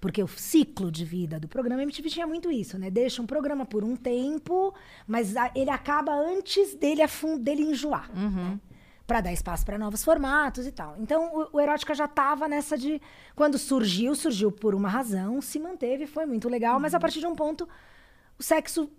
Porque 0.00 0.22
o 0.22 0.28
ciclo 0.28 0.92
de 0.92 1.04
vida 1.06 1.40
do 1.40 1.48
programa, 1.48 1.80
a 1.80 1.84
MTV 1.84 2.10
tinha 2.10 2.26
muito 2.26 2.52
isso, 2.52 2.78
né? 2.78 2.90
Deixa 2.90 3.20
um 3.22 3.26
programa 3.26 3.64
por 3.66 3.82
um 3.82 3.96
tempo, 3.96 4.72
mas 5.06 5.36
a- 5.36 5.50
ele 5.56 5.70
acaba 5.70 6.12
antes 6.14 6.74
dele, 6.74 7.00
dele 7.40 7.62
enjoar. 7.62 8.08
Né? 8.14 8.60
Pra 9.06 9.22
dar 9.22 9.32
espaço 9.32 9.64
para 9.64 9.78
novos 9.78 10.04
formatos 10.04 10.66
e 10.66 10.70
tal. 10.70 10.94
Então, 11.00 11.34
o, 11.34 11.56
o 11.56 11.60
Erótica 11.60 11.94
já 11.94 12.06
tava 12.06 12.46
nessa 12.46 12.76
de. 12.76 13.00
Quando 13.34 13.56
surgiu, 13.56 14.14
surgiu 14.14 14.52
por 14.52 14.74
uma 14.74 14.88
razão, 14.90 15.40
se 15.40 15.58
manteve, 15.58 16.06
foi 16.06 16.26
muito 16.26 16.46
legal, 16.46 16.78
mas 16.78 16.92
a 16.94 17.00
partir 17.00 17.20
de 17.20 17.26
um 17.26 17.34
ponto, 17.34 17.66
o 18.38 18.42
sexo 18.42 18.90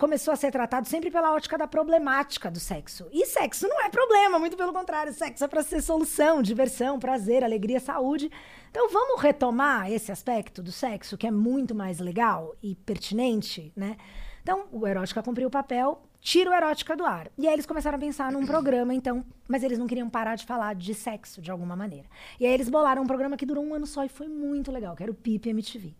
começou 0.00 0.32
a 0.32 0.36
ser 0.36 0.50
tratado 0.50 0.88
sempre 0.88 1.10
pela 1.10 1.34
ótica 1.34 1.58
da 1.58 1.66
problemática 1.66 2.50
do 2.50 2.58
sexo. 2.58 3.06
E 3.12 3.26
sexo 3.26 3.68
não 3.68 3.82
é 3.82 3.90
problema, 3.90 4.38
muito 4.38 4.56
pelo 4.56 4.72
contrário. 4.72 5.12
Sexo 5.12 5.44
é 5.44 5.46
para 5.46 5.62
ser 5.62 5.82
solução, 5.82 6.40
diversão, 6.40 6.98
prazer, 6.98 7.44
alegria, 7.44 7.78
saúde. 7.78 8.30
Então 8.70 8.88
vamos 8.88 9.20
retomar 9.20 9.92
esse 9.92 10.10
aspecto 10.10 10.62
do 10.62 10.72
sexo 10.72 11.18
que 11.18 11.26
é 11.26 11.30
muito 11.30 11.74
mais 11.74 11.98
legal 12.00 12.56
e 12.62 12.74
pertinente, 12.74 13.74
né? 13.76 13.98
Então 14.42 14.64
o 14.72 14.86
erótica 14.86 15.22
cumpriu 15.22 15.48
o 15.48 15.50
papel, 15.50 16.00
tira 16.18 16.50
o 16.50 16.54
erótica 16.54 16.96
do 16.96 17.04
ar. 17.04 17.30
E 17.36 17.46
aí 17.46 17.52
eles 17.52 17.66
começaram 17.66 17.98
a 17.98 18.00
pensar 18.00 18.32
num 18.32 18.46
programa, 18.46 18.94
então, 18.94 19.22
mas 19.46 19.62
eles 19.62 19.78
não 19.78 19.86
queriam 19.86 20.08
parar 20.08 20.34
de 20.34 20.46
falar 20.46 20.74
de 20.74 20.94
sexo 20.94 21.42
de 21.42 21.50
alguma 21.50 21.76
maneira. 21.76 22.08
E 22.40 22.46
aí 22.46 22.52
eles 22.54 22.70
bolaram 22.70 23.02
um 23.02 23.06
programa 23.06 23.36
que 23.36 23.44
durou 23.44 23.62
um 23.62 23.74
ano 23.74 23.86
só 23.86 24.02
e 24.02 24.08
foi 24.08 24.28
muito 24.28 24.72
legal, 24.72 24.96
que 24.96 25.02
era 25.02 25.12
o 25.12 25.14
Pipe 25.14 25.50
MTV 25.50 25.94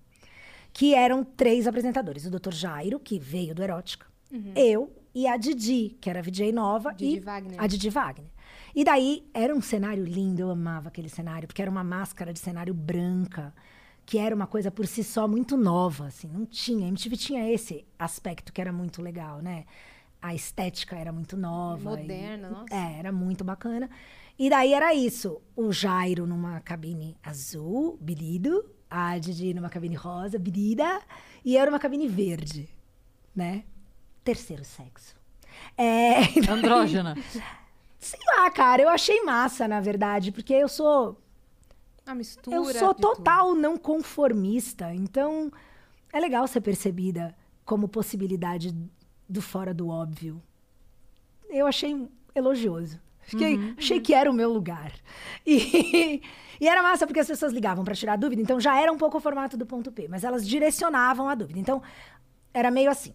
que 0.73 0.95
eram 0.95 1.25
três 1.25 1.67
apresentadores. 1.67 2.25
O 2.27 2.31
Dr. 2.31 2.53
Jairo, 2.53 2.99
que 3.01 3.19
veio 3.19 3.55
do 3.55 3.63
Erótica, 3.63 4.07
eu 4.55 4.93
e 5.15 5.27
a 5.27 5.37
Didi, 5.37 5.97
que 6.01 6.09
era 6.09 6.23
VJ 6.23 6.53
nova, 6.53 6.93
Didi 6.95 7.17
e 7.17 7.21
Wagner. 7.21 7.61
a 7.61 7.67
Didi 7.67 7.91
Wagner. 7.91 8.31
E 8.75 8.85
daí 8.85 9.29
era 9.35 9.53
um 9.55 9.61
cenário 9.61 10.05
lindo, 10.05 10.41
eu 10.43 10.51
amava 10.51 10.89
aquele 10.89 11.09
cenário, 11.09 11.49
porque 11.49 11.61
era 11.61 11.71
uma 11.71 11.83
máscara 11.83 12.33
de 12.33 12.39
cenário 12.39 12.73
branca, 12.73 13.53
que 14.07 14.17
era 14.19 14.35
uma 14.35 14.47
coisa 14.47 14.71
por 14.71 14.87
si 14.87 15.03
só 15.03 15.27
muito 15.27 15.57
nova, 15.57 16.07
assim, 16.07 16.29
não 16.29 16.47
tinha. 16.47 16.87
A 16.87 16.89
MTV 16.89 17.17
tinha 17.17 17.51
esse 17.53 17.85
aspecto 17.99 18.53
que 18.53 18.61
era 18.61 18.73
muito 18.73 19.03
legal, 19.03 19.41
né? 19.41 19.65
A 20.23 20.35
estética 20.35 20.97
era 20.97 21.11
muito 21.13 21.37
nova. 21.37 21.81
e- 21.81 22.03
Moderna, 22.03 22.51
nossa. 22.51 22.73
É, 22.75 22.99
era 22.99 23.11
muito 23.11 23.43
bacana. 23.43 23.91
E 24.39 24.49
daí 24.49 24.73
era 24.73 24.95
isso. 24.95 25.41
O 25.57 25.73
Jairo 25.73 26.27
numa 26.27 26.61
cabine 26.61 27.17
azul, 27.23 27.99
birido. 28.01 28.65
A 28.91 29.17
Didi 29.19 29.55
numa 29.55 29.69
cabine 29.71 29.95
rosa, 29.95 30.39
birida. 30.39 31.01
E 31.45 31.57
eu 31.57 31.67
numa 31.67 31.79
cabine 31.79 32.09
verde, 32.09 32.69
né? 33.35 33.65
Terceiro 34.25 34.65
sexo. 34.65 35.15
É, 35.77 36.21
Andrógena. 36.51 37.17
sei 37.99 38.21
lá, 38.37 38.51
cara, 38.51 38.83
eu 38.83 38.89
achei 38.89 39.23
massa, 39.23 39.69
na 39.69 39.81
verdade, 39.81 40.33
porque 40.33 40.53
eu 40.53 40.69
sou 40.69 41.21
A 42.05 42.15
mistura. 42.15 42.57
eu 42.57 42.65
sou 42.75 42.95
total 42.95 43.55
não 43.55 43.77
conformista, 43.77 44.93
então 44.95 45.53
é 46.13 46.19
legal 46.19 46.47
ser 46.49 46.61
percebida 46.61 47.35
como 47.65 47.89
possibilidade 47.89 48.75
do 49.29 49.41
fora 49.41 49.73
do 49.73 49.89
óbvio. 49.89 50.43
Eu 51.49 51.67
achei 51.67 52.09
elogioso. 52.35 53.01
Fiquei, 53.31 53.75
achei 53.79 54.01
que 54.01 54.13
era 54.13 54.29
o 54.29 54.35
meu 54.35 54.53
lugar. 54.53 54.93
E, 55.47 56.21
e 56.61 56.69
era 56.69 56.83
massa 56.83 57.07
porque 57.07 57.21
as 57.21 57.29
pessoas 57.29 57.53
ligavam 57.53 57.85
para 57.85 57.95
tirar 57.95 58.17
dúvida, 58.17 58.43
então 58.43 58.59
já 58.59 58.81
era 58.81 58.93
um 58.93 58.99
pouco 58.99 59.19
o 59.19 59.21
formato 59.21 59.57
do 59.57 59.65
ponto 59.65 59.93
P, 59.93 60.09
mas 60.09 60.25
elas 60.25 60.47
direcionavam 60.47 61.29
a 61.29 61.35
dúvida. 61.37 61.61
Então, 61.61 61.81
era 62.53 62.73
meio 62.73 62.91
assim. 62.91 63.15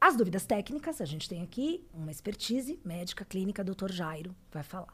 As 0.00 0.16
dúvidas 0.16 0.44
técnicas, 0.44 1.00
a 1.00 1.04
gente 1.04 1.28
tem 1.28 1.40
aqui 1.40 1.86
uma 1.94 2.10
expertise 2.10 2.80
médica 2.84 3.24
clínica, 3.24 3.62
doutor 3.62 3.92
Jairo 3.92 4.34
vai 4.50 4.64
falar. 4.64 4.92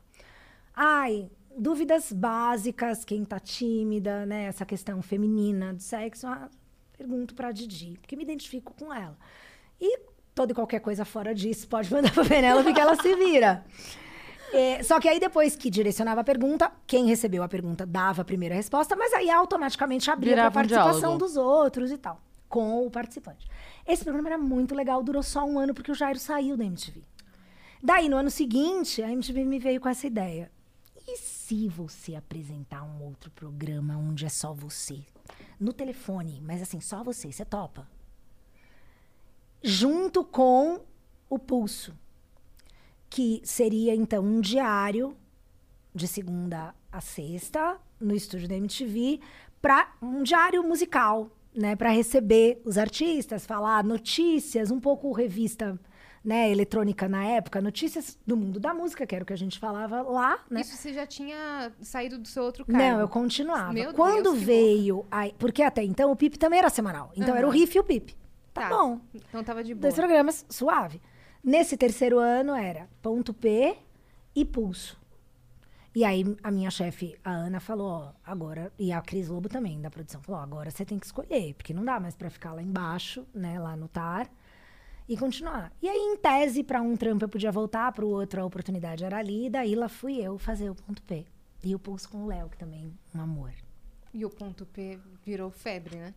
Ai, 0.77 1.31
dúvidas 1.57 2.13
básicas, 2.13 3.07
quem 3.07 3.25
tá 3.25 3.41
tímida, 3.41 4.27
né? 4.27 4.45
Essa 4.45 4.67
questão 4.67 5.01
feminina 5.01 5.73
do 5.73 5.83
sexo, 5.83 6.27
ah, 6.27 6.51
pergunto 6.99 7.35
pra 7.35 7.51
Didi, 7.51 7.97
porque 7.99 8.15
me 8.15 8.25
identifico 8.25 8.75
com 8.75 8.93
ela. 8.93 9.17
E 9.81 9.99
toda 10.35 10.53
e 10.53 10.55
qualquer 10.55 10.81
coisa 10.81 11.05
fora 11.05 11.35
disso 11.35 11.67
pode 11.67 11.91
mandar 11.93 12.13
pra 12.13 12.25
Penélope 12.25 12.75
que 12.75 12.81
ela 12.81 12.95
se 12.95 13.17
vira. 13.17 13.65
É, 14.53 14.83
só 14.83 14.99
que 14.99 15.09
aí 15.09 15.20
depois 15.20 15.55
que 15.55 15.70
direcionava 15.70 16.23
a 16.23 16.25
pergunta, 16.25 16.73
quem 16.87 17.07
recebeu 17.07 17.43
a 17.43 17.49
pergunta 17.49 17.85
dava 17.85 18.23
a 18.23 18.25
primeira 18.25 18.55
resposta, 18.55 18.97
mas 18.97 19.12
aí 19.12 19.31
automaticamente 19.31 20.11
abria 20.11 20.37
para 20.37 20.49
um 20.49 20.53
participação 20.53 21.01
diálogo. 21.01 21.25
dos 21.25 21.37
outros 21.37 21.91
e 21.91 21.99
tal, 21.99 22.20
com 22.49 22.87
o 22.87 22.91
participante. 22.91 23.47
Esse 23.87 24.05
programa 24.05 24.31
era 24.31 24.39
muito 24.39 24.75
legal, 24.75 25.03
durou 25.03 25.23
só 25.23 25.45
um 25.45 25.59
ano 25.59 25.75
porque 25.75 25.93
o 25.93 25.95
Jairo 25.95 26.19
saiu 26.19 26.57
da 26.57 26.65
MTV. 26.65 27.03
Daí, 27.83 28.09
no 28.09 28.16
ano 28.16 28.31
seguinte, 28.31 29.03
a 29.03 29.11
MTV 29.12 29.45
me 29.45 29.59
veio 29.59 29.81
com 29.81 29.89
essa 29.89 30.07
ideia. 30.07 30.51
E 31.07 31.16
se 31.16 31.69
você 31.69 32.15
apresentar 32.16 32.83
um 32.83 33.03
outro 33.03 33.31
programa 33.31 33.97
onde 33.97 34.27
é 34.27 34.29
só 34.29 34.53
você? 34.53 35.01
No 35.59 35.73
telefone, 35.73 36.41
mas 36.45 36.61
assim, 36.61 36.81
só 36.81 37.03
você, 37.03 37.31
você 37.31 37.45
topa? 37.45 37.89
Junto 39.62 40.25
com 40.25 40.81
o 41.31 41.39
Pulso, 41.39 41.97
que 43.10 43.40
seria 43.44 43.94
então 43.94 44.22
um 44.24 44.40
diário 44.40 45.16
de 45.94 46.06
segunda 46.06 46.74
a 46.93 47.01
sexta 47.01 47.78
no 48.01 48.14
estúdio 48.14 48.48
da 48.48 48.55
MTV 48.56 49.20
para 49.60 49.93
um 50.01 50.22
diário 50.22 50.62
musical, 50.62 51.30
né, 51.55 51.74
para 51.74 51.90
receber 51.90 52.60
os 52.64 52.78
artistas, 52.78 53.44
falar 53.44 53.82
notícias, 53.82 54.70
um 54.70 54.78
pouco 54.78 55.10
revista, 55.12 55.78
né, 56.24 56.51
eletrônica 56.51 57.09
na 57.09 57.24
época, 57.24 57.60
notícias 57.60 58.18
do 58.26 58.36
mundo 58.36 58.60
da 58.60 58.72
música, 58.72 59.06
que 59.06 59.14
era 59.14 59.24
o 59.24 59.26
que 59.26 59.32
a 59.32 59.36
gente 59.39 59.59
falava 59.59 60.02
lá, 60.02 60.39
né? 60.51 60.60
Isso 60.60 60.76
você 60.76 60.93
já 60.93 61.06
tinha 61.06 61.72
saído 61.80 62.18
do 62.18 62.28
seu 62.28 62.43
outro 62.44 62.64
cargo. 62.64 62.78
Não, 62.80 63.01
eu 63.01 63.09
continuava. 63.09 63.72
Meu 63.72 63.93
Quando 63.93 64.32
Deus, 64.32 64.43
veio, 64.43 65.06
a- 65.10 65.30
porque 65.39 65.62
até 65.62 65.82
então 65.82 66.12
o 66.12 66.16
PIP 66.16 66.39
também 66.39 66.59
era 66.59 66.68
semanal. 66.70 67.10
Então 67.16 67.35
era 67.35 67.47
o. 67.47 67.51
Riff 67.51 67.76
e 67.76 67.80
o 67.80 67.85
PIP. 67.85 68.14
Tá, 68.52 68.68
bom. 68.68 69.01
Então 69.14 69.43
tava 69.43 69.62
de 69.64 69.74
boa. 69.74 69.82
Dois 69.82 69.94
programas, 69.94 70.44
suave. 70.48 71.01
Nesse 71.43 71.77
terceiro 71.77 72.19
ano 72.19 72.55
era 72.55 72.89
ponto 73.01 73.32
P 73.32 73.77
e 74.35 74.44
pulso. 74.44 74.98
E 75.94 76.05
aí 76.05 76.24
a 76.43 76.51
minha 76.51 76.70
chefe, 76.70 77.16
a 77.24 77.31
Ana, 77.31 77.60
falou, 77.60 77.89
ó, 77.89 78.12
agora, 78.24 78.73
e 78.78 78.93
a 78.93 79.01
Cris 79.01 79.28
Lobo 79.28 79.48
também, 79.48 79.81
da 79.81 79.90
produção, 79.90 80.20
falou, 80.20 80.40
ó, 80.40 80.44
agora 80.44 80.70
você 80.70 80.85
tem 80.85 80.98
que 80.98 81.06
escolher, 81.06 81.55
porque 81.55 81.73
não 81.74 81.85
dá 81.85 81.98
mais 81.98 82.15
pra 82.15 82.31
ficar 82.31 82.52
lá 82.52 82.62
embaixo, 82.62 83.27
né, 83.35 83.59
lá 83.59 83.74
no 83.74 83.89
TAR, 83.89 84.31
e 85.09 85.16
continuar. 85.16 85.73
E 85.82 85.89
aí, 85.89 85.97
em 85.97 86.16
tese, 86.16 86.62
pra 86.62 86.82
um 86.82 86.97
trampo 86.97 87.24
eu 87.24 87.28
podia 87.28 87.51
voltar, 87.51 87.90
pro 87.93 88.06
outro 88.06 88.40
a 88.40 88.44
oportunidade 88.44 89.05
era 89.05 89.19
ali, 89.19 89.47
e 89.47 89.51
daí 89.51 89.74
lá 89.74 89.89
fui 89.89 90.20
eu 90.20 90.39
fazer 90.39 90.70
o 90.70 90.74
ponto 90.74 91.02
P. 91.02 91.24
E 91.65 91.74
o 91.74 91.78
pulso 91.78 92.09
com 92.09 92.24
o 92.24 92.27
Léo, 92.27 92.48
que 92.48 92.59
também, 92.59 92.93
um 93.15 93.20
amor. 93.20 93.52
E 94.12 94.24
o 94.24 94.31
ponto 94.31 94.66
P 94.66 94.98
virou 95.24 95.51
febre, 95.51 95.97
né? 95.97 96.15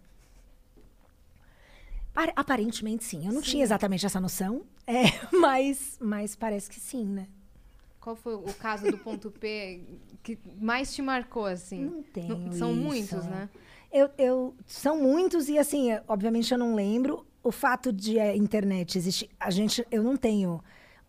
Par- 2.14 2.34
Aparentemente 2.36 3.04
sim. 3.04 3.26
Eu 3.26 3.34
não 3.34 3.42
tinha 3.42 3.64
exatamente 3.64 4.06
essa 4.06 4.20
noção, 4.20 4.64
é, 4.86 5.04
mas, 5.36 5.98
mas 6.02 6.36
parece 6.36 6.70
que 6.70 6.80
sim, 6.80 7.06
né? 7.06 7.28
Qual 8.00 8.16
foi 8.16 8.34
o 8.34 8.54
caso 8.56 8.90
do 8.90 8.98
ponto 8.98 9.30
P 9.30 9.82
que 10.24 10.38
mais 10.60 10.94
te 10.94 11.02
marcou, 11.02 11.46
assim? 11.46 11.86
Não 11.86 12.02
tenho 12.04 12.52
São 12.54 12.72
isso, 12.72 12.82
muitos, 12.82 13.26
é. 13.26 13.30
né? 13.30 13.50
Eu, 13.92 14.10
eu- 14.18 14.56
são 14.66 14.98
muitos 15.02 15.50
e 15.50 15.58
assim, 15.60 15.92
é, 15.92 16.04
obviamente 16.08 16.52
eu 16.52 16.58
não 16.58 16.74
lembro. 16.76 17.26
O 17.44 17.52
fato 17.52 17.92
de 17.92 18.20
a 18.20 18.36
internet 18.36 18.98
existir, 18.98 19.30
a 19.40 19.50
gente, 19.50 19.86
eu 19.92 20.04
não 20.04 20.16
tenho 20.16 20.64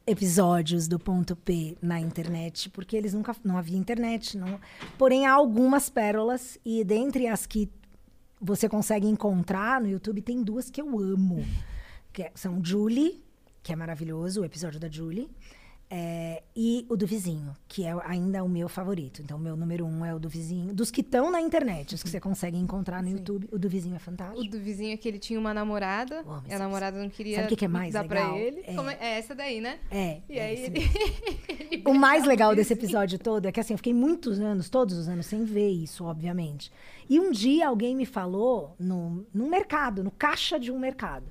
episódios 0.07 0.89
do 0.89 0.99
ponto 0.99 1.37
P 1.37 1.77
na 1.81 2.01
internet, 2.01 2.69
porque 2.71 2.97
eles 2.97 3.15
nunca, 3.15 3.35
não 3.45 3.57
havia 3.57 3.77
internet, 3.79 4.37
não. 4.37 4.59
Porém 4.99 5.27
há 5.27 5.33
algumas 5.33 5.89
pérolas 5.89 6.59
e 6.65 6.83
dentre 6.85 7.27
as 7.27 7.47
que 7.47 7.69
você 8.43 8.69
consegue 8.69 9.07
encontrar 9.07 9.81
no 9.81 9.89
YouTube 9.89 10.21
tem 10.21 10.43
duas 10.43 10.69
que 10.69 10.81
eu 10.83 10.99
amo, 10.99 11.45
que 12.13 12.25
é- 12.25 12.33
são 12.35 12.63
Julie, 12.65 13.23
que 13.63 13.73
é 13.73 13.77
maravilhoso, 13.77 14.41
o 14.41 14.45
episódio 14.45 14.81
da 14.81 14.89
Julie. 14.91 15.31
É, 15.95 16.43
e 16.57 16.87
o 16.89 16.97
do 16.97 17.07
vizinho, 17.07 17.55
que 17.69 17.85
é 17.85 17.95
ainda 18.07 18.43
o 18.43 18.49
meu 18.49 18.67
favorito. 18.67 19.21
Então, 19.21 19.37
o 19.37 19.41
meu 19.41 19.55
número 19.55 19.85
um 19.85 20.03
é 20.07 20.15
o 20.15 20.19
do 20.19 20.27
vizinho. 20.27 20.73
Dos 20.73 20.91
que 20.91 21.03
estão 21.03 21.31
na 21.31 21.39
internet, 21.39 21.95
os 21.95 22.03
que 22.03 22.09
você 22.09 22.19
consegue 22.19 22.57
encontrar 22.57 23.03
no 23.03 23.11
YouTube, 23.11 23.47
o 23.53 23.59
do 23.59 23.69
vizinho 23.69 23.93
é 23.95 23.99
O 23.99 24.01
fantástico. 24.01 24.51
do 24.51 24.59
vizinho 24.59 24.95
é 24.95 24.97
que 24.97 25.07
ele 25.07 25.19
tinha 25.19 25.39
uma 25.39 25.53
namorada, 25.53 26.25
Oh, 26.27 26.41
e 26.49 26.55
a 26.55 26.59
namorada 26.59 26.99
não 26.99 27.11
queria 27.11 27.37
sabe 27.37 27.47
o 27.47 27.49
que 27.51 27.57
que 27.57 27.65
é 27.67 27.69
mais 27.69 27.93
dar 27.93 28.03
legal? 28.09 28.31
pra 28.33 28.41
ele. 28.41 28.61
É. 28.67 28.75
É? 28.75 28.97
é 29.01 29.19
essa 29.19 29.35
daí, 29.35 29.61
né? 29.61 29.79
É. 29.91 30.23
E 30.31 30.41
aí 30.41 30.65
ele... 30.65 31.83
O 31.85 31.93
mais 31.93 32.25
legal 32.25 32.55
desse 32.57 32.73
episódio 32.73 33.19
todo 33.19 33.45
é 33.45 33.53
que 33.53 33.61
assim, 33.61 33.75
eu 33.75 33.79
fiquei 33.79 33.93
muitos 33.93 34.41
anos, 34.41 34.71
todos 34.71 34.97
os 34.97 35.09
anos, 35.09 35.27
sem 35.27 35.45
ver 35.45 35.69
isso, 35.69 36.05
obviamente. 36.07 36.73
E 37.07 37.21
um 37.21 37.31
dia 37.31 37.69
alguém 37.69 37.95
me 37.95 38.07
falou 38.07 38.75
no, 38.79 39.27
num 39.35 39.51
mercado, 39.51 40.03
no 40.03 40.11
caixa 40.11 40.59
de 40.59 40.73
um 40.73 40.79
mercado. 40.79 41.27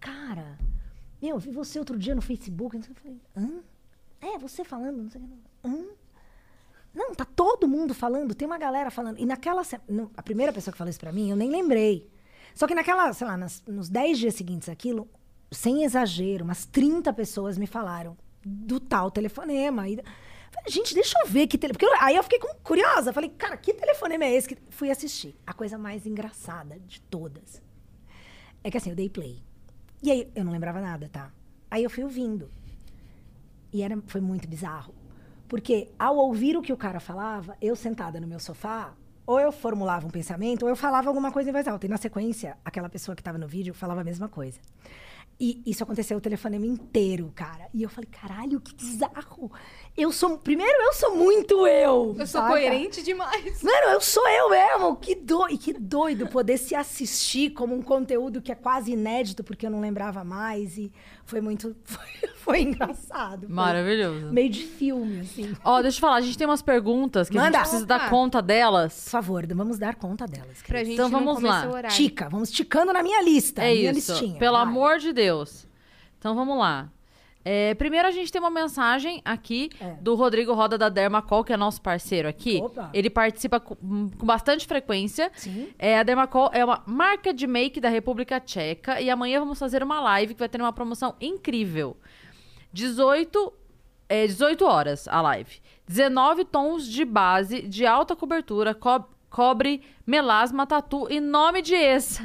Cara, 0.00 0.56
meu, 1.20 1.36
eu 1.36 1.38
vi 1.38 1.50
você 1.50 1.78
outro 1.78 1.98
dia 1.98 2.14
no 2.14 2.22
Facebook. 2.22 2.78
o 2.78 2.80
que. 2.80 2.90
Eu 2.90 2.94
falei, 2.94 3.18
hã? 3.36 3.60
É, 4.20 4.38
você 4.38 4.64
falando, 4.64 5.02
não 5.02 5.10
sei 5.10 5.20
o 5.20 5.24
que. 5.24 5.34
Hã? 5.64 5.84
Não, 6.94 7.14
tá 7.14 7.24
todo 7.24 7.68
mundo 7.68 7.94
falando, 7.94 8.34
tem 8.34 8.46
uma 8.46 8.58
galera 8.58 8.90
falando. 8.90 9.18
E 9.18 9.24
naquela. 9.24 9.62
a 10.16 10.22
primeira 10.22 10.52
pessoa 10.52 10.72
que 10.72 10.78
falou 10.78 10.90
isso 10.90 10.98
pra 11.00 11.12
mim, 11.12 11.30
eu 11.30 11.36
nem 11.36 11.50
lembrei. 11.50 12.10
Só 12.54 12.66
que 12.66 12.74
naquela, 12.74 13.12
sei 13.12 13.26
lá, 13.26 13.36
nas- 13.36 13.62
nos 13.66 13.88
10 13.88 14.18
dias 14.18 14.34
seguintes 14.34 14.68
aquilo, 14.68 15.08
sem 15.52 15.84
exagero, 15.84 16.44
umas 16.44 16.64
30 16.66 17.12
pessoas 17.12 17.56
me 17.56 17.66
falaram 17.66 18.16
do 18.44 18.80
tal 18.80 19.10
telefonema. 19.10 19.88
E, 19.88 20.02
gente, 20.66 20.92
deixa 20.94 21.16
eu 21.20 21.28
ver 21.28 21.46
que 21.46 21.56
tele... 21.56 21.72
Porque 21.74 21.86
eu- 21.86 21.94
aí 22.00 22.16
eu 22.16 22.22
fiquei 22.24 22.40
curiosa. 22.62 23.12
Falei, 23.12 23.30
cara, 23.30 23.56
que 23.56 23.72
telefonema 23.72 24.24
é 24.24 24.32
esse? 24.34 24.48
Que... 24.48 24.58
Fui 24.70 24.90
assistir. 24.90 25.36
A 25.46 25.52
coisa 25.52 25.78
mais 25.78 26.06
engraçada 26.06 26.76
de 26.80 27.00
todas. 27.02 27.62
É 28.64 28.70
que 28.70 28.76
assim, 28.76 28.90
eu 28.90 28.96
dei 28.96 29.08
play. 29.08 29.40
E 30.02 30.10
aí, 30.10 30.28
eu 30.34 30.44
não 30.44 30.50
lembrava 30.52 30.80
nada, 30.80 31.08
tá? 31.08 31.32
Aí 31.70 31.84
eu 31.84 31.90
fui 31.90 32.02
ouvindo. 32.02 32.50
E 33.72 33.82
era, 33.82 33.98
foi 34.06 34.20
muito 34.20 34.48
bizarro. 34.48 34.94
Porque 35.48 35.88
ao 35.98 36.16
ouvir 36.16 36.56
o 36.56 36.62
que 36.62 36.72
o 36.72 36.76
cara 36.76 37.00
falava, 37.00 37.56
eu 37.60 37.74
sentada 37.74 38.20
no 38.20 38.26
meu 38.26 38.38
sofá, 38.38 38.94
ou 39.26 39.38
eu 39.38 39.52
formulava 39.52 40.06
um 40.06 40.10
pensamento, 40.10 40.62
ou 40.64 40.68
eu 40.68 40.76
falava 40.76 41.08
alguma 41.08 41.30
coisa 41.30 41.50
em 41.50 41.52
voz 41.52 41.66
alta. 41.66 41.86
E 41.86 41.88
na 41.88 41.96
sequência, 41.96 42.56
aquela 42.64 42.88
pessoa 42.88 43.14
que 43.14 43.20
estava 43.20 43.38
no 43.38 43.46
vídeo 43.46 43.72
falava 43.74 44.00
a 44.00 44.04
mesma 44.04 44.28
coisa. 44.28 44.60
E 45.38 45.62
isso 45.64 45.82
aconteceu 45.82 46.18
o 46.18 46.20
telefonema 46.20 46.66
inteiro, 46.66 47.32
cara. 47.34 47.68
E 47.72 47.82
eu 47.82 47.88
falei, 47.88 48.10
caralho, 48.10 48.60
que 48.60 48.74
bizarro. 48.74 49.50
Eu 49.96 50.12
sou. 50.12 50.38
Primeiro, 50.38 50.82
eu 50.82 50.92
sou 50.94 51.14
muito 51.16 51.66
eu. 51.66 52.14
Eu 52.18 52.26
sou 52.26 52.40
saca? 52.40 52.48
coerente 52.48 53.02
demais. 53.02 53.62
Mano, 53.62 53.88
eu 53.92 54.00
sou 54.00 54.26
eu 54.28 54.48
mesmo. 54.50 54.96
Que 54.96 55.14
doido, 55.14 55.58
que 55.58 55.72
doido 55.72 56.26
poder 56.28 56.56
se 56.58 56.74
assistir 56.74 57.50
como 57.50 57.74
um 57.74 57.82
conteúdo 57.82 58.40
que 58.40 58.50
é 58.50 58.54
quase 58.54 58.92
inédito, 58.92 59.44
porque 59.44 59.66
eu 59.66 59.70
não 59.70 59.80
lembrava 59.80 60.24
mais. 60.24 60.78
E 60.78 60.92
foi 61.24 61.40
muito. 61.40 61.76
Foi, 61.84 62.30
foi 62.36 62.60
engraçado. 62.62 63.46
Foi 63.46 63.54
Maravilhoso. 63.54 64.32
Meio 64.32 64.48
de 64.48 64.64
filme, 64.64 65.20
assim. 65.20 65.54
Ó, 65.62 65.82
deixa 65.82 65.98
eu 65.98 66.00
falar, 66.00 66.16
a 66.16 66.20
gente 66.22 66.38
tem 66.38 66.46
umas 66.46 66.62
perguntas 66.62 67.28
que 67.28 67.36
a 67.36 67.42
Manda. 67.42 67.58
gente 67.58 67.68
precisa 67.68 67.84
Opa. 67.84 67.98
dar 67.98 68.10
conta 68.10 68.40
delas. 68.40 69.04
Por 69.04 69.10
favor, 69.10 69.46
vamos 69.54 69.78
dar 69.78 69.94
conta 69.96 70.26
delas. 70.26 70.62
Pra 70.66 70.82
gente 70.82 70.94
Então 70.94 71.08
não 71.08 71.22
vamos 71.24 71.42
lá. 71.42 71.82
Tica, 71.88 72.28
vamos 72.28 72.50
ticando 72.50 72.92
na 72.92 73.02
minha 73.02 73.22
lista. 73.22 73.62
É 73.62 73.74
minha 73.74 73.92
isso. 73.92 74.12
listinha. 74.12 74.38
Pelo 74.38 74.56
vai. 74.56 74.62
amor 74.66 74.98
de 74.98 75.12
Deus. 75.12 75.66
Então 76.18 76.34
vamos 76.34 76.58
lá. 76.58 76.90
É, 77.44 77.74
primeiro 77.74 78.06
a 78.06 78.10
gente 78.10 78.30
tem 78.30 78.38
uma 78.40 78.50
mensagem 78.50 79.22
aqui 79.24 79.70
É. 79.80 79.94
do 80.00 80.14
Rodrigo 80.14 80.52
Roda 80.52 80.76
da 80.76 80.88
Dermacol, 80.90 81.42
que 81.42 81.52
é 81.52 81.56
nosso 81.56 81.80
parceiro 81.80 82.28
aqui. 82.28 82.60
Opa. 82.62 82.90
Ele 82.92 83.08
participa 83.08 83.58
com, 83.58 83.74
com 84.10 84.26
bastante 84.26 84.66
frequência. 84.66 85.30
Sim. 85.34 85.68
É, 85.78 85.98
a 85.98 86.02
Dermacol 86.02 86.50
é 86.52 86.62
uma 86.64 86.82
marca 86.86 87.32
de 87.32 87.46
make 87.46 87.80
da 87.80 87.88
República 87.88 88.38
Tcheca 88.38 89.00
e 89.00 89.08
amanhã 89.08 89.40
vamos 89.40 89.58
fazer 89.58 89.82
uma 89.82 90.00
live 90.00 90.34
que 90.34 90.38
vai 90.40 90.48
ter 90.50 90.60
uma 90.60 90.72
promoção 90.72 91.14
incrível. 91.20 91.96
18, 92.72 93.52
é, 94.08 94.26
18 94.26 94.64
horas 94.64 95.08
a 95.08 95.20
live. 95.20 95.60
19 95.88 96.44
tons 96.44 96.86
de 96.86 97.04
base 97.04 97.62
de 97.62 97.86
alta 97.86 98.14
cobertura, 98.14 98.74
co- 98.74 99.04
cobre, 99.30 99.80
melasma, 100.04 100.66
tatu 100.66 101.06
e 101.08 101.20
nome 101.20 101.62
de 101.62 101.74
ex. 101.74 102.20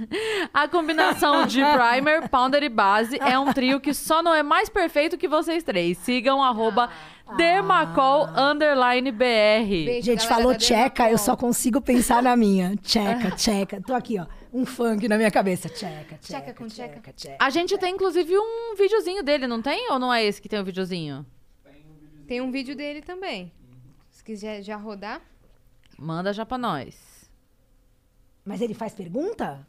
A 0.51 0.67
combinação 0.67 1.45
de 1.45 1.61
primer, 1.71 2.27
powder 2.27 2.63
e 2.63 2.69
base 2.69 3.17
é 3.21 3.37
um 3.37 3.53
trio 3.53 3.79
que 3.79 3.93
só 3.93 4.23
não 4.23 4.33
é 4.33 4.41
mais 4.41 4.67
perfeito 4.67 5.17
que 5.17 5.27
vocês 5.27 5.63
três. 5.63 5.97
Sigam 5.99 6.43
arroba 6.43 6.89
dermacol 7.37 8.27
underline 8.35 9.11
BR. 9.11 9.67
Beijo, 9.67 10.05
Gente, 10.05 10.17
galera 10.17 10.35
falou 10.35 10.51
da 10.53 10.59
tcheca, 10.59 11.09
eu 11.09 11.17
só 11.17 11.35
consigo 11.37 11.79
pensar 11.79 12.21
na 12.21 12.35
minha. 12.35 12.75
Tcheca, 12.77 13.31
tcheca. 13.37 13.81
Tô 13.81 13.93
aqui, 13.93 14.19
ó. 14.19 14.25
Um 14.51 14.65
funk 14.65 15.07
na 15.07 15.17
minha 15.17 15.31
cabeça. 15.31 15.69
Tcheca, 15.69 16.17
tcheca. 16.17 16.39
Tcheca 16.41 16.53
com 16.53 16.67
tcheca. 16.67 17.13
tcheca. 17.13 17.37
A 17.39 17.49
gente 17.49 17.77
tem, 17.77 17.93
inclusive, 17.93 18.37
um 18.37 18.75
videozinho 18.77 19.21
dele, 19.21 19.47
não 19.47 19.61
tem? 19.61 19.91
Ou 19.91 19.99
não 19.99 20.13
é 20.13 20.23
esse 20.23 20.41
que 20.41 20.49
tem 20.49 20.59
o 20.59 20.63
videozinho? 20.63 21.25
Tem 22.27 22.41
um 22.41 22.51
vídeo 22.51 22.75
dele 22.75 23.01
também. 23.01 23.51
Se 24.09 24.23
quiser 24.23 24.63
já 24.63 24.75
rodar. 24.75 25.21
Manda 25.97 26.33
já 26.33 26.45
pra 26.45 26.57
nós. 26.57 27.29
Mas 28.43 28.61
ele 28.61 28.73
faz 28.73 28.93
pergunta? 28.93 29.65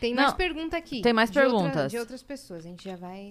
Tem 0.00 0.14
Não, 0.14 0.22
mais 0.24 0.34
pergunta 0.34 0.76
aqui. 0.76 1.00
tem 1.02 1.12
mais 1.12 1.30
de 1.30 1.38
outra- 1.38 1.52
perguntas. 1.58 1.92
de 1.92 1.98
outras 1.98 2.22
pessoas. 2.22 2.64
A 2.64 2.68
gente 2.68 2.84
já 2.84 2.96
vai 2.96 3.30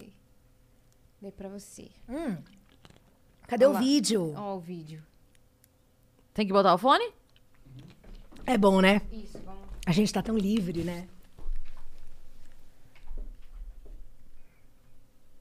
ler 1.22 1.32
pra 1.32 1.48
você. 1.49 1.90
Hum. 2.10 2.38
Cadê 3.48 3.66
Olha 3.66 3.72
o 3.72 3.74
lá. 3.74 3.80
vídeo? 3.80 4.34
Ó 4.36 4.56
o 4.56 4.60
vídeo. 4.60 5.03
Tem 6.34 6.45
que 6.45 6.52
botar 6.53 6.74
o 6.74 6.78
fone? 6.78 7.12
É 8.45 8.57
bom, 8.57 8.82
né? 8.82 9.02
Isso, 9.12 9.40
vamos. 9.40 9.64
A 9.86 9.91
gente 9.91 10.12
tá 10.12 10.22
tão 10.22 10.38
livre, 10.38 10.84
né? 10.84 11.07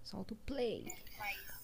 Solta 0.03 0.35
o 0.35 0.37
play. 0.37 0.93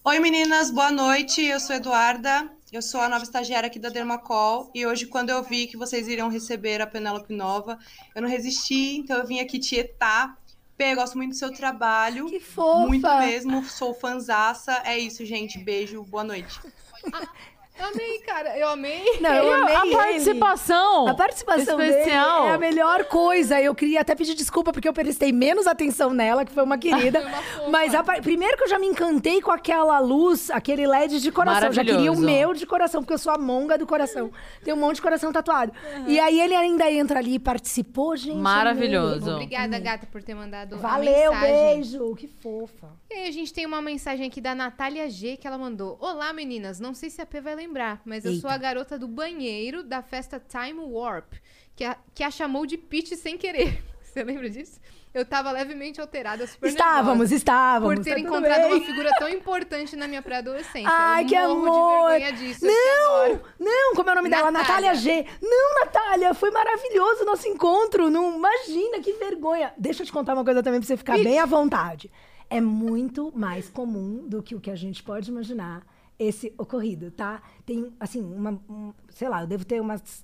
Oi 0.03 0.19
meninas, 0.19 0.71
boa 0.71 0.91
noite. 0.91 1.41
Eu 1.41 1.59
sou 1.59 1.75
Eduarda, 1.75 2.51
eu 2.71 2.81
sou 2.81 3.01
a 3.01 3.09
nova 3.09 3.23
estagiária 3.23 3.67
aqui 3.67 3.77
da 3.77 3.89
Dermacol 3.89 4.71
e 4.73 4.85
hoje 4.85 5.05
quando 5.05 5.29
eu 5.29 5.43
vi 5.43 5.67
que 5.67 5.75
vocês 5.75 6.07
iriam 6.07 6.29
receber 6.29 6.81
a 6.81 6.87
Penélope 6.87 7.33
Nova, 7.33 7.77
eu 8.15 8.21
não 8.21 8.29
resisti, 8.29 8.97
então 8.97 9.17
eu 9.17 9.27
vim 9.27 9.39
aqui 9.39 9.59
tietar. 9.59 10.39
Pê, 10.77 10.95
gosto 10.95 11.17
muito 11.17 11.31
do 11.31 11.35
seu 11.35 11.51
trabalho. 11.51 12.27
Que 12.27 12.39
fofa! 12.39 12.87
Muito 12.87 13.17
mesmo, 13.19 13.63
sou 13.65 13.93
fanzaça. 13.93 14.81
É 14.85 14.97
isso, 14.97 15.23
gente. 15.25 15.59
Beijo, 15.59 16.01
boa 16.03 16.23
noite. 16.23 16.59
Amei, 17.83 18.19
cara. 18.19 18.57
Eu 18.57 18.69
amei. 18.69 19.17
Não, 19.19 19.33
eu 19.33 19.53
amei 19.53 19.75
a 19.75 19.85
ele. 19.85 19.95
participação! 19.95 21.07
A 21.07 21.13
participação 21.13 21.79
especial. 21.81 22.41
dele 22.41 22.51
é 22.51 22.55
a 22.55 22.57
melhor 22.57 23.05
coisa. 23.05 23.59
Eu 23.61 23.73
queria 23.75 24.01
até 24.01 24.15
pedir 24.15 24.33
desculpa 24.35 24.71
porque 24.71 24.87
eu 24.87 24.93
prestei 24.93 25.31
menos 25.31 25.67
atenção 25.67 26.13
nela, 26.13 26.45
que 26.45 26.51
foi 26.51 26.63
uma 26.63 26.77
querida. 26.77 27.21
Foi 27.21 27.61
uma. 27.65 27.69
Mas 27.71 27.93
a 27.95 28.03
par- 28.03 28.21
primeiro 28.21 28.57
que 28.57 28.63
eu 28.63 28.67
já 28.69 28.77
me 28.79 28.87
encantei 28.87 29.41
com 29.41 29.51
aquela 29.51 29.99
luz, 29.99 30.49
aquele 30.51 30.85
LED 30.87 31.19
de 31.21 31.31
coração. 31.31 31.67
Eu 31.67 31.73
já 31.73 31.83
queria 31.83 32.11
o 32.11 32.15
Maravilhoso. 32.15 32.25
meu 32.25 32.53
de 32.53 32.65
coração, 32.65 33.01
porque 33.01 33.13
eu 33.13 33.17
sou 33.17 33.31
a 33.33 33.37
monga 33.37 33.77
do 33.77 33.85
coração. 33.87 34.31
Tem 34.63 34.73
um 34.73 34.77
monte 34.77 34.95
de 34.95 35.01
coração 35.01 35.31
tatuado. 35.31 35.71
E 36.07 36.19
aí 36.19 36.39
ele 36.39 36.55
ainda 36.55 36.89
entra 36.91 37.19
ali 37.19 37.35
e 37.35 37.39
participou, 37.39 38.15
gente. 38.15 38.37
Maravilhoso. 38.37 39.23
amei. 39.23 39.33
Obrigada, 39.45 39.79
gata, 39.79 40.07
por 40.11 40.21
ter 40.21 40.33
mandado 40.35 40.75
a 40.75 40.77
Valeu, 40.77 41.31
beijo. 41.39 42.15
Que 42.15 42.27
fofa. 42.27 42.87
E 43.09 43.13
aí 43.13 43.27
a 43.27 43.31
gente 43.31 43.53
tem 43.53 43.65
uma 43.65 43.81
mensagem 43.81 44.27
aqui 44.27 44.39
da 44.41 44.53
Natália 44.55 45.09
G 45.09 45.37
que 45.37 45.45
ela 45.47 45.57
mandou. 45.57 45.97
Olá, 45.99 46.31
meninas. 46.33 46.79
Não 46.79 46.93
sei 46.93 47.09
se 47.09 47.21
a 47.21 47.25
P 47.25 47.41
vai 47.41 47.55
lembrar, 47.55 47.70
mas 48.05 48.25
eu 48.25 48.33
sou 48.35 48.49
a 48.49 48.57
garota 48.57 48.97
do 48.97 49.07
banheiro 49.07 49.83
da 49.83 50.01
festa 50.01 50.39
Time 50.39 50.79
Warp, 50.79 51.33
que 51.75 51.83
a, 51.83 51.97
que 52.13 52.23
a 52.23 52.31
chamou 52.31 52.65
de 52.65 52.77
Peach 52.77 53.15
sem 53.15 53.37
querer. 53.37 53.83
Você 54.01 54.23
lembra 54.23 54.49
disso? 54.49 54.79
Eu 55.13 55.25
tava 55.25 55.51
levemente 55.51 55.99
alterada, 55.99 56.47
super 56.47 56.69
Estávamos, 56.69 57.33
estávamos. 57.33 57.95
Por 57.95 58.03
ter 58.03 58.13
tá 58.13 58.19
encontrado 58.19 58.61
bem. 58.61 58.73
uma 58.73 58.85
figura 58.85 59.09
tão 59.19 59.27
importante 59.27 59.95
na 59.97 60.07
minha 60.07 60.21
pré-adolescência. 60.21 60.89
Ai, 60.89 61.23
eu 61.23 61.27
que 61.27 61.35
morro 61.35 62.07
amor! 62.07 62.19
de 62.19 62.31
disso. 62.31 62.65
Não, 62.65 63.39
não, 63.59 63.93
como 63.93 64.09
é 64.09 64.13
o 64.13 64.15
nome 64.15 64.29
dela? 64.29 64.49
Natália. 64.51 64.93
Natália 64.93 64.95
G. 64.95 65.25
Não, 65.41 65.79
Natália, 65.81 66.33
foi 66.33 66.49
maravilhoso 66.51 67.23
o 67.23 67.25
nosso 67.25 67.45
encontro. 67.45 68.09
Não, 68.09 68.37
imagina, 68.37 69.01
que 69.01 69.11
vergonha. 69.13 69.73
Deixa 69.77 70.01
eu 70.01 70.05
te 70.05 70.13
contar 70.13 70.33
uma 70.33 70.45
coisa 70.45 70.63
também 70.63 70.79
pra 70.79 70.87
você 70.87 70.95
ficar 70.95 71.17
bem 71.17 71.39
à 71.39 71.45
vontade. 71.45 72.09
É 72.49 72.61
muito 72.61 73.33
mais 73.35 73.69
comum 73.69 74.25
do 74.25 74.41
que 74.41 74.55
o 74.55 74.61
que 74.61 74.71
a 74.71 74.75
gente 74.77 75.03
pode 75.03 75.29
imaginar 75.29 75.83
esse 76.23 76.53
ocorrido, 76.57 77.11
tá? 77.11 77.41
Tem, 77.65 77.91
assim, 77.99 78.21
uma, 78.21 78.51
um- 78.69 78.93
sei 79.09 79.27
lá, 79.29 79.41
eu 79.41 79.47
devo 79.47 79.65
ter 79.65 79.81
umas 79.81 80.23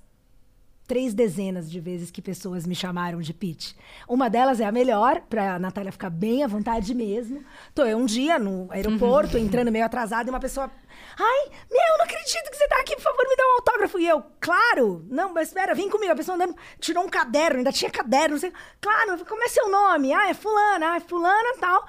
três 0.86 1.12
dezenas 1.12 1.70
de 1.70 1.78
vezes 1.80 2.10
que 2.10 2.22
pessoas 2.22 2.66
me 2.66 2.74
chamaram 2.74 3.20
de 3.20 3.34
Pete. 3.34 3.76
Uma 4.08 4.30
delas 4.30 4.58
é 4.58 4.64
a 4.64 4.72
melhor, 4.72 5.20
pra 5.28 5.58
Natália 5.58 5.92
ficar 5.92 6.08
bem 6.08 6.42
à 6.42 6.46
vontade 6.46 6.94
mesmo. 6.94 7.44
Tô 7.74 7.84
eu 7.84 7.98
um 7.98 8.06
dia 8.06 8.38
no 8.38 8.66
aeroporto, 8.72 9.36
entrando 9.36 9.70
meio 9.70 9.84
atrasada, 9.84 10.30
e 10.30 10.32
uma 10.32 10.40
pessoa. 10.40 10.70
Ai, 11.18 11.50
meu, 11.70 11.98
não 11.98 12.04
acredito 12.06 12.50
que 12.50 12.56
você 12.56 12.66
tá 12.68 12.80
aqui, 12.80 12.96
por 12.96 13.02
favor, 13.02 13.22
me 13.28 13.36
dá 13.36 13.42
um 13.44 13.54
autógrafo. 13.56 13.98
E 13.98 14.08
eu, 14.08 14.22
claro, 14.40 15.04
não, 15.10 15.34
mas 15.34 15.48
espera, 15.48 15.74
vem 15.74 15.90
comigo. 15.90 16.10
A 16.12 16.16
pessoa 16.16 16.36
andando, 16.36 16.56
tirou 16.80 17.04
um 17.04 17.08
caderno, 17.08 17.58
ainda 17.58 17.70
tinha 17.72 17.90
caderno, 17.90 18.30
não 18.36 18.40
sei. 18.40 18.52
Claro, 18.80 19.22
como 19.26 19.42
é 19.44 19.48
seu 19.48 19.68
nome? 19.70 20.14
Ah, 20.14 20.30
é 20.30 20.32
fulana, 20.34 20.92
ah, 20.92 20.96
é 20.96 21.00
fulana 21.00 21.54
tal. 21.60 21.86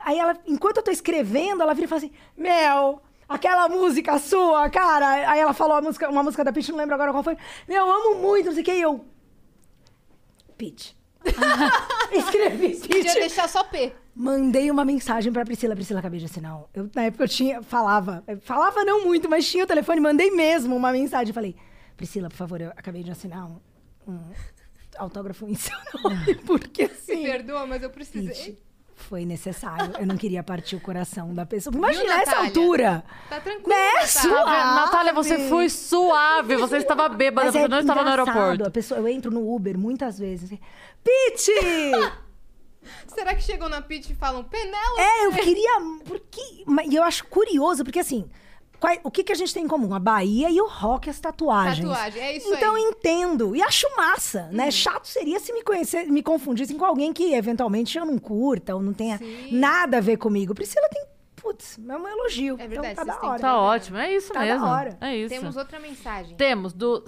Aí 0.00 0.18
ela, 0.18 0.36
enquanto 0.44 0.78
eu 0.78 0.82
tô 0.82 0.90
escrevendo, 0.90 1.62
ela 1.62 1.72
vira 1.72 1.84
e 1.84 1.88
fala 1.88 1.98
assim: 2.00 2.12
Mel, 2.36 3.00
aquela 3.30 3.68
música 3.68 4.18
sua, 4.18 4.68
cara. 4.68 5.30
Aí 5.30 5.40
ela 5.40 5.54
falou 5.54 5.76
a 5.76 5.80
música, 5.80 6.08
uma 6.10 6.22
música 6.22 6.44
da 6.44 6.52
Peach, 6.52 6.70
não 6.70 6.78
lembro 6.78 6.94
agora 6.94 7.12
qual 7.12 7.22
foi. 7.22 7.36
Meu, 7.68 7.86
eu 7.86 7.90
amo 7.90 8.16
muito, 8.20 8.46
não 8.46 8.52
sei 8.52 8.62
o 8.62 8.64
que. 8.64 8.72
E 8.72 8.82
eu. 8.82 9.04
Peach. 10.58 10.96
Escrevi 12.12 12.76
Podia 12.76 13.02
Peach. 13.02 13.20
deixar 13.20 13.48
só 13.48 13.62
P. 13.64 13.92
Mandei 14.14 14.70
uma 14.70 14.84
mensagem 14.84 15.32
pra 15.32 15.44
Priscila. 15.44 15.74
Priscila, 15.74 16.00
acabei 16.00 16.18
de 16.18 16.26
assinar. 16.26 16.60
Eu, 16.74 16.90
na 16.94 17.04
época 17.04 17.24
eu 17.24 17.28
tinha. 17.28 17.62
Falava. 17.62 18.24
Falava 18.42 18.84
não 18.84 19.04
muito, 19.04 19.28
mas 19.28 19.48
tinha 19.48 19.64
o 19.64 19.66
telefone. 19.66 20.00
Mandei 20.00 20.30
mesmo 20.30 20.74
uma 20.76 20.90
mensagem. 20.92 21.32
Falei, 21.32 21.54
Priscila, 21.96 22.28
por 22.28 22.36
favor, 22.36 22.60
eu 22.60 22.70
acabei 22.70 23.02
de 23.02 23.10
assinar 23.10 23.46
um, 23.46 23.60
um 24.08 24.20
autógrafo 24.98 25.46
em 25.46 25.54
seu 25.54 25.76
nome. 26.02 26.34
Porque 26.46 26.84
Me 26.84 26.90
assim. 26.90 27.22
perdoa, 27.22 27.66
mas 27.66 27.82
eu 27.82 27.90
precisei. 27.90 28.58
Foi 29.02 29.24
necessário. 29.24 29.92
Eu 29.98 30.06
não 30.06 30.16
queria 30.16 30.42
partir 30.42 30.76
o 30.76 30.80
coração 30.80 31.34
da 31.34 31.44
pessoa. 31.46 31.74
Imagina 31.74 32.20
essa 32.22 32.36
altura. 32.38 33.04
Tá 33.28 33.40
tranquilo, 33.40 33.68
Né? 33.68 33.84
Natália. 33.92 34.06
Suave. 34.08 34.74
Natália, 34.74 35.12
você 35.12 35.48
foi 35.48 35.68
suave. 35.68 36.56
Você 36.56 36.76
estava 36.78 37.08
bêbada, 37.08 37.46
Mas 37.46 37.54
você 37.54 37.64
é 37.64 37.68
não 37.68 37.80
estava 37.80 38.02
no 38.02 38.10
aeroporto. 38.10 38.64
A 38.66 38.70
pessoa, 38.70 39.00
eu 39.00 39.08
entro 39.08 39.30
no 39.30 39.52
Uber 39.54 39.78
muitas 39.78 40.18
vezes. 40.18 40.50
Pete! 41.02 41.52
Será 43.08 43.34
que 43.34 43.42
chegam 43.42 43.68
na 43.68 43.82
Peach 43.82 44.12
e 44.12 44.14
falam 44.14 44.42
Penélope? 44.44 45.00
É, 45.00 45.26
eu 45.26 45.32
queria. 45.32 45.80
Porque, 46.04 46.64
e 46.88 46.96
eu 46.96 47.02
acho 47.02 47.26
curioso, 47.26 47.84
porque 47.84 47.98
assim. 48.00 48.28
Qual- 48.80 48.96
o 49.04 49.10
que, 49.10 49.22
que 49.22 49.30
a 49.32 49.34
gente 49.36 49.52
tem 49.54 49.64
em 49.64 49.68
comum? 49.68 49.94
A 49.94 49.98
Bahia 50.00 50.50
e 50.50 50.60
o 50.60 50.66
rock 50.66 51.06
e 51.06 51.10
as 51.10 51.20
tatuagens. 51.20 51.86
Tatuagem, 51.86 52.22
é 52.22 52.36
isso 52.36 52.52
Então 52.54 52.74
aí. 52.74 52.82
eu 52.82 52.88
entendo. 52.90 53.54
E 53.54 53.62
acho 53.62 53.86
massa, 53.96 54.48
né? 54.50 54.70
Chato 54.70 55.06
seria 55.06 55.38
se 55.38 55.52
me 55.52 55.62
conhecer, 55.62 56.06
me 56.06 56.22
confundissem 56.22 56.76
com 56.76 56.84
alguém 56.84 57.12
que 57.12 57.34
eventualmente 57.34 57.96
eu 57.98 58.04
não 58.06 58.18
curta 58.18 58.74
ou 58.74 58.82
não 58.82 58.92
tenha 58.92 59.18
Sim. 59.18 59.48
nada 59.52 59.98
a 59.98 60.00
ver 60.00 60.16
comigo. 60.16 60.54
Priscila 60.54 60.88
tem. 60.90 61.04
Putz, 61.36 61.78
é 61.88 61.96
um 61.96 62.06
elogio. 62.06 62.56
É 62.58 62.68
verdade, 62.68 62.92
então 62.92 63.06
tá 63.06 63.12
da 63.18 63.26
hora. 63.26 63.40
Tá 63.40 63.58
ótimo, 63.58 63.96
é 63.96 64.14
isso 64.14 64.30
Tá 64.30 64.40
da 64.40 64.44
mesmo. 64.44 64.66
hora. 64.66 64.98
É 65.00 65.16
isso. 65.16 65.34
Temos 65.34 65.56
outra 65.56 65.80
mensagem. 65.80 66.36
Temos 66.36 66.74
do 66.74 67.02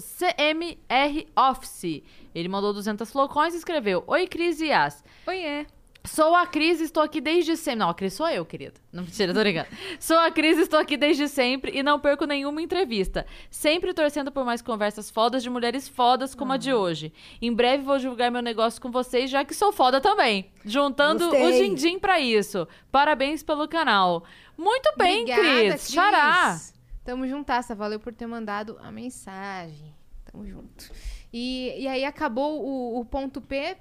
CMR 0.47 1.27
Office. 1.37 2.01
Ele 2.33 2.47
mandou 2.49 2.73
200 2.73 3.11
flocões 3.11 3.53
e 3.53 3.57
escreveu: 3.57 4.03
Oi, 4.07 4.25
Cris 4.27 4.59
e 4.59 4.67
Yas. 4.69 5.03
Oiê. 5.27 5.67
Sou 6.05 6.35
a 6.35 6.45
Cris 6.45 6.81
e 6.81 6.83
estou 6.83 7.01
aqui 7.01 7.21
desde 7.21 7.55
sempre. 7.55 7.79
Não, 7.79 7.89
a 7.89 7.93
Cris 7.93 8.13
sou 8.13 8.27
eu, 8.27 8.45
querida. 8.45 8.73
Não, 8.91 9.03
mentira, 9.03 9.33
tô 9.33 9.41
ligando. 9.41 9.67
Sou 9.99 10.17
a 10.17 10.29
Cris 10.29 10.57
e 10.57 10.61
estou 10.61 10.77
aqui 10.79 10.97
desde 10.97 11.29
sempre 11.29 11.71
e 11.73 11.81
não 11.81 11.97
perco 11.97 12.25
nenhuma 12.25 12.61
entrevista. 12.61 13.25
Sempre 13.49 13.93
torcendo 13.93 14.31
por 14.31 14.43
mais 14.43 14.61
conversas 14.61 15.09
fodas 15.09 15.41
de 15.41 15.49
mulheres 15.49 15.87
fodas 15.87 16.35
como 16.35 16.51
a 16.51 16.57
de 16.57 16.73
hoje. 16.73 17.13
Em 17.41 17.53
breve 17.53 17.83
vou 17.83 17.97
divulgar 17.97 18.29
meu 18.29 18.41
negócio 18.41 18.81
com 18.81 18.91
vocês, 18.91 19.31
já 19.31 19.45
que 19.45 19.53
sou 19.53 19.71
foda 19.71 20.01
também. 20.01 20.51
Juntando 20.65 21.29
Gostei. 21.29 21.61
o 21.61 21.69
din-din 21.69 21.97
pra 21.97 22.19
isso. 22.19 22.67
Parabéns 22.91 23.41
pelo 23.41 23.67
canal. 23.67 24.25
Muito 24.57 24.93
bem, 24.97 25.21
Obrigada, 25.21 25.69
Cris. 25.69 25.89
Xará. 25.89 26.59
Tamo 27.05 27.27
juntaça, 27.27 27.73
valeu 27.73 27.99
por 27.99 28.13
ter 28.13 28.27
mandado 28.27 28.77
a 28.81 28.91
mensagem. 28.91 29.95
Tamo 30.29 30.45
junto. 30.45 30.91
E, 31.31 31.73
e 31.77 31.87
aí 31.87 32.03
acabou 32.03 32.61
o, 32.61 32.99
o 32.99 33.05
ponto 33.05 33.41
P. 33.41 33.77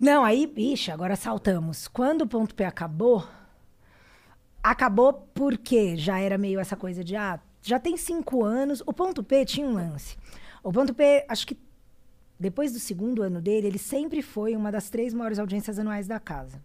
Não, 0.00 0.24
aí, 0.24 0.46
bicha, 0.46 0.92
agora 0.92 1.16
saltamos. 1.16 1.88
Quando 1.88 2.22
o 2.22 2.26
ponto 2.26 2.54
P 2.54 2.64
acabou, 2.64 3.26
acabou 4.62 5.12
porque 5.34 5.96
já 5.96 6.20
era 6.20 6.38
meio 6.38 6.60
essa 6.60 6.76
coisa 6.76 7.02
de, 7.02 7.16
ah, 7.16 7.40
já 7.62 7.80
tem 7.80 7.96
cinco 7.96 8.44
anos. 8.44 8.82
O 8.86 8.92
ponto 8.92 9.24
P 9.24 9.44
tinha 9.44 9.66
um 9.66 9.74
lance. 9.74 10.16
O 10.62 10.72
ponto 10.72 10.94
P, 10.94 11.26
acho 11.28 11.46
que 11.46 11.58
depois 12.38 12.72
do 12.72 12.78
segundo 12.78 13.22
ano 13.22 13.40
dele, 13.40 13.66
ele 13.66 13.78
sempre 13.78 14.22
foi 14.22 14.54
uma 14.54 14.70
das 14.70 14.88
três 14.88 15.12
maiores 15.12 15.38
audiências 15.38 15.78
anuais 15.78 16.06
da 16.06 16.20
casa. 16.20 16.62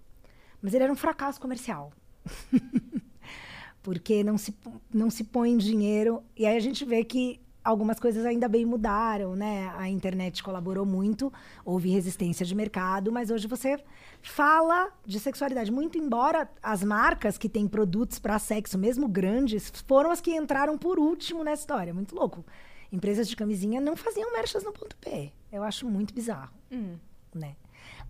Mas 0.61 0.73
ele 0.73 0.83
era 0.83 0.93
um 0.93 0.95
fracasso 0.95 1.41
comercial. 1.41 1.91
porque 3.81 4.23
não 4.23 4.37
se, 4.37 4.55
não 4.93 5.09
se 5.09 5.23
põe 5.23 5.57
dinheiro. 5.57 6.23
E 6.37 6.45
aí 6.45 6.55
a 6.55 6.59
gente 6.59 6.85
vê 6.85 7.03
que 7.03 7.39
algumas 7.63 7.99
coisas 7.99 8.25
ainda 8.25 8.47
bem 8.47 8.65
mudaram, 8.65 9.35
né? 9.35 9.73
A 9.77 9.89
internet 9.89 10.43
colaborou 10.43 10.85
muito, 10.85 11.31
houve 11.63 11.89
resistência 11.89 12.45
de 12.45 12.53
mercado, 12.53 13.11
mas 13.11 13.29
hoje 13.29 13.47
você 13.47 13.83
fala 14.21 14.91
de 15.05 15.19
sexualidade. 15.19 15.71
Muito 15.71 15.97
embora 15.97 16.49
as 16.61 16.83
marcas 16.83 17.37
que 17.37 17.47
têm 17.47 17.67
produtos 17.67 18.19
para 18.19 18.37
sexo, 18.39 18.77
mesmo 18.77 19.07
grandes, 19.07 19.71
foram 19.87 20.11
as 20.11 20.19
que 20.19 20.35
entraram 20.35 20.77
por 20.77 20.99
último 20.99 21.43
nessa 21.43 21.61
história. 21.61 21.93
Muito 21.93 22.15
louco. 22.15 22.45
Empresas 22.91 23.27
de 23.27 23.35
camisinha 23.35 23.81
não 23.81 23.95
faziam 23.95 24.31
merchas 24.33 24.63
no 24.63 24.71
ponto 24.71 24.95
P. 24.97 25.31
Eu 25.51 25.63
acho 25.63 25.87
muito 25.87 26.13
bizarro 26.13 26.51
né? 27.33 27.55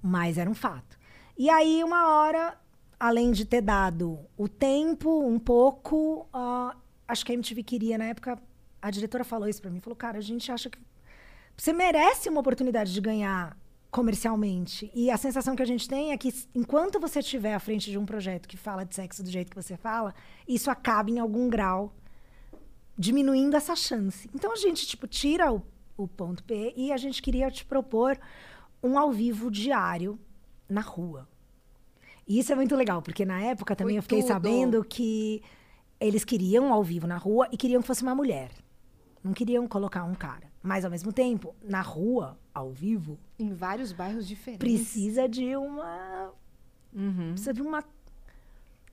Mas 0.01 0.38
era 0.38 0.49
um 0.49 0.53
fato. 0.53 0.97
E 1.38 1.49
aí, 1.49 1.84
uma 1.84 2.09
hora, 2.09 2.57
além 2.99 3.31
de 3.31 3.45
ter 3.45 3.61
dado 3.61 4.19
o 4.38 4.47
tempo, 4.47 5.25
um 5.25 5.39
pouco, 5.39 6.27
ah, 6.34 6.75
acho 7.07 7.25
que 7.25 7.31
a 7.31 7.35
MTV 7.35 7.63
queria, 7.63 7.97
na 7.97 8.05
época, 8.05 8.38
a 8.84 8.91
diretora 8.91 9.23
falou 9.23 9.47
isso 9.47 9.61
pra 9.61 9.72
mim, 9.72 9.80
falou, 9.80 9.95
cara, 9.95 10.18
a 10.18 10.22
gente 10.22 10.51
acha 10.51 10.69
que 10.69 10.77
você 11.55 11.72
merece 11.72 12.27
uma 12.27 12.41
oportunidade 12.41 12.93
de 12.93 12.99
ganhar 12.99 13.57
comercialmente. 13.89 14.91
E 14.93 15.10
a 15.10 15.15
sensação 15.15 15.55
que 15.55 15.64
a 15.64 15.65
gente 15.65 15.88
tem 15.88 16.11
é 16.11 16.18
que, 16.18 16.34
enquanto 16.53 16.99
você 16.99 17.19
estiver 17.19 17.53
à 17.53 17.60
frente 17.61 17.89
de 17.89 17.97
um 17.97 18.05
projeto 18.05 18.45
que 18.45 18.57
fala 18.57 18.84
de 18.84 18.93
sexo 18.93 19.23
do 19.23 19.31
jeito 19.31 19.49
que 19.49 19.55
você 19.55 19.77
fala, 19.77 20.14
isso 20.45 20.69
acaba 20.69 21.10
em 21.10 21.18
algum 21.18 21.47
grau 21.47 21.95
diminuindo 22.97 23.55
essa 23.55 23.73
chance. 23.73 24.30
Então 24.35 24.51
a 24.51 24.57
gente, 24.57 24.85
tipo, 24.85 25.07
tira 25.07 25.53
o, 25.53 25.64
o 25.95 26.05
ponto 26.05 26.43
P 26.43 26.73
e 26.76 26.91
a 26.91 26.97
gente 26.97 27.22
queria 27.22 27.49
te 27.49 27.64
propor 27.64 28.19
um 28.84 28.99
ao 28.99 29.14
vivo 29.14 29.49
diário 29.49 30.19
na 30.68 30.81
rua. 30.81 31.26
E 32.27 32.38
isso 32.38 32.51
é 32.51 32.55
muito 32.55 32.76
legal, 32.76 33.01
porque 33.01 33.23
na 33.23 33.39
época 33.41 33.77
também 33.77 33.93
Foi 33.93 33.99
eu 33.99 34.03
fiquei 34.03 34.19
tudo. 34.19 34.27
sabendo 34.27 34.84
que 34.84 35.41
eles 36.01 36.26
queriam 36.26 36.73
ao 36.73 36.84
vivo 36.84 37.07
na 37.07 37.15
rua 37.15 37.47
e 37.49 37.55
queriam 37.55 37.81
que 37.81 37.88
fosse 37.88 38.03
uma 38.03 38.14
mulher. 38.14 38.51
Não 39.23 39.33
queriam 39.33 39.67
colocar 39.67 40.03
um 40.03 40.13
cara. 40.13 40.51
Mas 40.61 40.83
ao 40.83 40.91
mesmo 40.91 41.11
tempo, 41.13 41.55
na 41.63 41.81
rua, 41.81 42.37
ao 42.53 42.71
vivo, 42.71 43.17
Em 43.39 43.53
vários 43.53 43.91
bairros 43.91 44.27
diferentes. 44.27 44.59
precisa 44.59 45.27
de 45.27 45.55
uma. 45.55 46.31
Precisa 47.31 47.53
de 47.53 47.61
uma. 47.61 47.83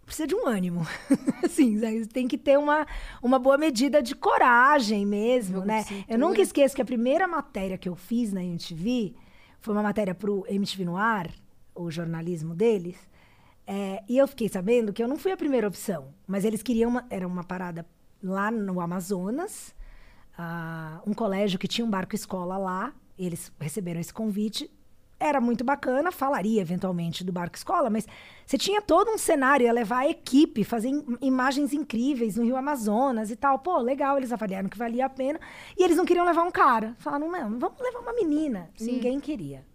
Precisa 0.04 0.26
de 0.26 0.34
um 0.34 0.46
ânimo. 0.46 0.86
assim, 1.44 1.78
sabe? 1.78 2.06
tem 2.06 2.26
que 2.26 2.36
ter 2.38 2.58
uma, 2.58 2.86
uma 3.22 3.38
boa 3.38 3.56
medida 3.56 4.02
de 4.02 4.14
coragem 4.14 5.06
mesmo, 5.06 5.56
Jogo 5.56 5.66
né? 5.66 5.84
Eu 6.08 6.18
nunca 6.18 6.40
esqueço 6.40 6.74
que 6.74 6.82
a 6.82 6.84
primeira 6.84 7.28
matéria 7.28 7.78
que 7.78 7.88
eu 7.88 7.94
fiz 7.94 8.32
na 8.32 8.42
MTV 8.42 9.14
foi 9.60 9.74
uma 9.74 9.82
matéria 9.82 10.14
pro 10.14 10.44
MTV 10.48 10.84
no 10.84 10.96
ar, 10.96 11.30
o 11.74 11.90
jornalismo 11.90 12.54
deles. 12.54 12.96
É, 13.66 14.02
e 14.08 14.18
eu 14.18 14.26
fiquei 14.26 14.48
sabendo 14.48 14.92
que 14.92 15.00
eu 15.00 15.06
não 15.06 15.16
fui 15.16 15.30
a 15.30 15.36
primeira 15.36 15.68
opção, 15.68 16.12
mas 16.26 16.44
eles 16.44 16.60
queriam 16.62 16.90
uma, 16.90 17.06
era 17.08 17.26
uma 17.26 17.44
parada 17.44 17.86
lá 18.20 18.50
no 18.50 18.80
Amazonas, 18.80 19.72
um 21.06 21.12
colégio 21.14 21.58
que 21.58 21.68
tinha 21.68 21.84
um 21.84 21.90
barco 21.90 22.14
escola 22.14 22.56
lá, 22.56 22.92
eles 23.18 23.52
receberam 23.60 24.00
esse 24.00 24.12
convite. 24.12 24.70
Era 25.22 25.38
muito 25.38 25.62
bacana, 25.62 26.10
falaria 26.10 26.62
eventualmente 26.62 27.22
do 27.22 27.30
barco 27.30 27.54
escola, 27.54 27.90
mas 27.90 28.06
você 28.46 28.56
tinha 28.56 28.80
todo 28.80 29.10
um 29.10 29.18
cenário, 29.18 29.64
ia 29.66 29.72
levar 29.72 29.98
a 29.98 30.08
equipe, 30.08 30.64
fazer 30.64 30.88
im- 30.88 31.18
imagens 31.20 31.74
incríveis 31.74 32.36
no 32.36 32.44
Rio 32.44 32.56
Amazonas 32.56 33.30
e 33.30 33.36
tal. 33.36 33.58
Pô, 33.58 33.76
legal, 33.78 34.16
eles 34.16 34.32
avaliaram 34.32 34.68
que 34.70 34.78
valia 34.78 35.04
a 35.04 35.10
pena. 35.10 35.38
E 35.76 35.82
eles 35.84 35.98
não 35.98 36.06
queriam 36.06 36.24
levar 36.24 36.42
um 36.42 36.50
cara. 36.50 36.94
Falaram, 36.98 37.30
não, 37.30 37.58
vamos 37.58 37.78
levar 37.80 37.98
uma 38.00 38.14
menina. 38.14 38.70
Ninguém 38.92 39.20
queria. 39.20 39.66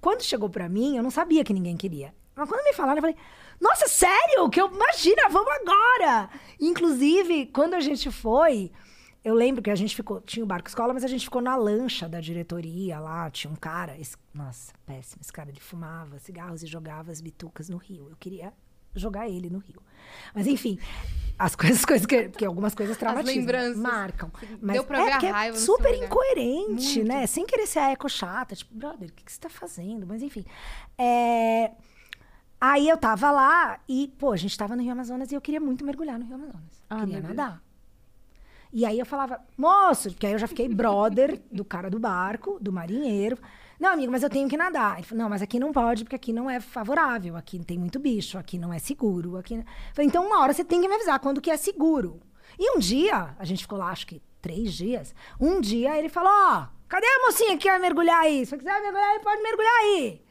Quando 0.00 0.22
chegou 0.22 0.50
pra 0.50 0.68
mim, 0.68 0.96
eu 0.96 1.02
não 1.02 1.10
sabia 1.12 1.44
que 1.44 1.54
ninguém 1.54 1.76
queria. 1.76 2.12
Mas 2.34 2.48
quando 2.48 2.64
me 2.64 2.72
falaram, 2.72 2.98
eu 2.98 3.02
falei, 3.02 3.16
nossa, 3.60 3.86
sério? 3.86 4.48
Que 4.50 4.60
eu 4.60 4.68
imagina, 4.68 5.28
vamos 5.30 5.52
agora! 5.62 6.28
Inclusive, 6.60 7.46
quando 7.46 7.74
a 7.74 7.80
gente 7.80 8.10
foi, 8.10 8.72
eu 9.28 9.34
lembro 9.34 9.62
que 9.62 9.70
a 9.70 9.74
gente 9.74 9.94
ficou, 9.94 10.22
tinha 10.22 10.42
o 10.42 10.46
barco 10.46 10.68
escola, 10.68 10.94
mas 10.94 11.04
a 11.04 11.06
gente 11.06 11.24
ficou 11.24 11.42
na 11.42 11.54
lancha 11.54 12.08
da 12.08 12.18
diretoria 12.18 12.98
lá, 12.98 13.28
tinha 13.30 13.52
um 13.52 13.56
cara, 13.56 13.98
esse- 13.98 14.16
nossa, 14.32 14.72
péssimo, 14.86 15.20
esse 15.20 15.30
cara 15.30 15.50
ele 15.50 15.60
fumava 15.60 16.18
cigarros 16.18 16.62
e 16.62 16.66
jogava 16.66 17.12
as 17.12 17.20
bitucas 17.20 17.68
no 17.68 17.76
rio. 17.76 18.08
Eu 18.08 18.16
queria 18.16 18.54
jogar 18.94 19.28
ele 19.28 19.50
no 19.50 19.58
rio. 19.58 19.82
Mas 20.34 20.46
enfim, 20.46 20.78
as 21.38 21.54
coisas, 21.56 21.84
coisas 21.84 22.06
que, 22.06 22.30
porque 22.30 22.46
algumas 22.46 22.74
coisas 22.74 22.96
traumatizam, 22.96 23.76
marcam. 23.76 24.30
Mas 24.62 24.76
Deu 24.76 24.84
pra 24.84 24.98
é 24.98 25.04
ver 25.04 25.12
a 25.12 25.28
é 25.28 25.30
raiva 25.30 25.56
seu 25.58 25.76
super 25.76 25.94
incoerente, 25.94 27.04
né? 27.04 27.26
Sem 27.26 27.44
querer 27.44 27.66
ser 27.66 27.80
a 27.80 27.90
eco 27.90 28.08
chata, 28.08 28.56
tipo, 28.56 28.74
brother, 28.74 29.10
o 29.10 29.12
que, 29.12 29.24
que 29.24 29.30
você 29.30 29.40
tá 29.40 29.50
fazendo? 29.50 30.06
Mas 30.06 30.22
enfim. 30.22 30.44
É... 30.96 31.72
Aí 32.58 32.88
eu 32.88 32.96
tava 32.96 33.30
lá 33.30 33.78
e, 33.86 34.08
pô, 34.18 34.32
a 34.32 34.36
gente 34.38 34.56
tava 34.56 34.74
no 34.74 34.82
Rio 34.82 34.92
Amazonas 34.92 35.30
e 35.30 35.34
eu 35.34 35.40
queria 35.40 35.60
muito 35.60 35.84
mergulhar 35.84 36.18
no 36.18 36.24
Rio 36.24 36.34
Amazonas. 36.34 36.82
Ah, 36.88 37.00
queria 37.00 37.20
nadar. 37.20 37.62
E 38.72 38.84
aí 38.84 38.98
eu 38.98 39.06
falava, 39.06 39.40
moço, 39.56 40.10
porque 40.10 40.26
aí 40.26 40.32
eu 40.32 40.38
já 40.38 40.46
fiquei 40.46 40.68
brother 40.68 41.40
do 41.50 41.64
cara 41.64 41.88
do 41.88 41.98
barco, 41.98 42.58
do 42.60 42.72
marinheiro. 42.72 43.38
Não, 43.80 43.92
amigo, 43.92 44.10
mas 44.10 44.22
eu 44.22 44.30
tenho 44.30 44.48
que 44.48 44.56
nadar. 44.56 44.98
Ele 44.98 45.06
falou, 45.06 45.22
não, 45.22 45.30
mas 45.30 45.40
aqui 45.40 45.58
não 45.58 45.72
pode, 45.72 46.04
porque 46.04 46.16
aqui 46.16 46.32
não 46.32 46.50
é 46.50 46.60
favorável, 46.60 47.36
aqui 47.36 47.58
tem 47.64 47.78
muito 47.78 47.98
bicho, 47.98 48.36
aqui 48.36 48.58
não 48.58 48.72
é 48.72 48.78
seguro. 48.78 49.36
Aqui... 49.36 49.54
Eu 49.54 49.64
Falei, 49.94 50.08
então 50.08 50.26
uma 50.26 50.40
hora 50.40 50.52
você 50.52 50.64
tem 50.64 50.80
que 50.80 50.88
me 50.88 50.94
avisar 50.94 51.18
quando 51.20 51.40
que 51.40 51.50
é 51.50 51.56
seguro. 51.56 52.20
E 52.58 52.76
um 52.76 52.78
dia, 52.78 53.34
a 53.38 53.44
gente 53.44 53.62
ficou 53.62 53.78
lá, 53.78 53.90
acho 53.90 54.06
que 54.06 54.20
três 54.40 54.74
dias, 54.74 55.14
um 55.40 55.60
dia 55.60 55.96
ele 55.98 56.08
falou, 56.08 56.30
ó, 56.32 56.66
cadê 56.88 57.06
a 57.06 57.26
mocinha 57.26 57.56
que 57.56 57.70
vai 57.70 57.78
mergulhar 57.78 58.20
aí? 58.20 58.44
Se 58.44 58.50
você 58.50 58.58
quiser 58.58 58.80
mergulhar 58.80 59.10
aí, 59.10 59.20
pode 59.20 59.42
mergulhar 59.42 59.74
aí. 59.82 60.22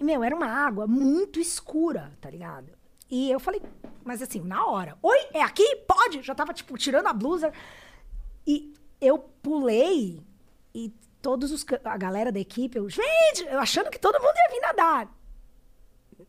E, 0.00 0.04
meu, 0.04 0.22
era 0.22 0.34
uma 0.34 0.46
água 0.46 0.86
muito 0.86 1.40
escura, 1.40 2.12
tá 2.20 2.30
ligado? 2.30 2.77
E 3.10 3.30
eu 3.30 3.40
falei, 3.40 3.62
mas 4.04 4.20
assim, 4.22 4.40
na 4.40 4.66
hora, 4.66 4.96
oi, 5.02 5.18
é 5.32 5.42
aqui? 5.42 5.76
Pode? 5.86 6.22
Já 6.22 6.34
tava, 6.34 6.52
tipo, 6.52 6.76
tirando 6.76 7.06
a 7.06 7.12
blusa. 7.12 7.52
E 8.46 8.74
eu 9.00 9.18
pulei 9.18 10.22
e 10.74 10.92
todos 11.22 11.50
os 11.52 11.64
a 11.84 11.96
galera 11.96 12.30
da 12.30 12.40
equipe, 12.40 12.78
eu, 12.78 12.88
gente, 12.88 13.44
eu 13.48 13.58
achando 13.58 13.90
que 13.90 13.98
todo 13.98 14.20
mundo 14.20 14.34
ia 14.36 14.54
vir 14.54 14.60
nadar. 14.60 15.08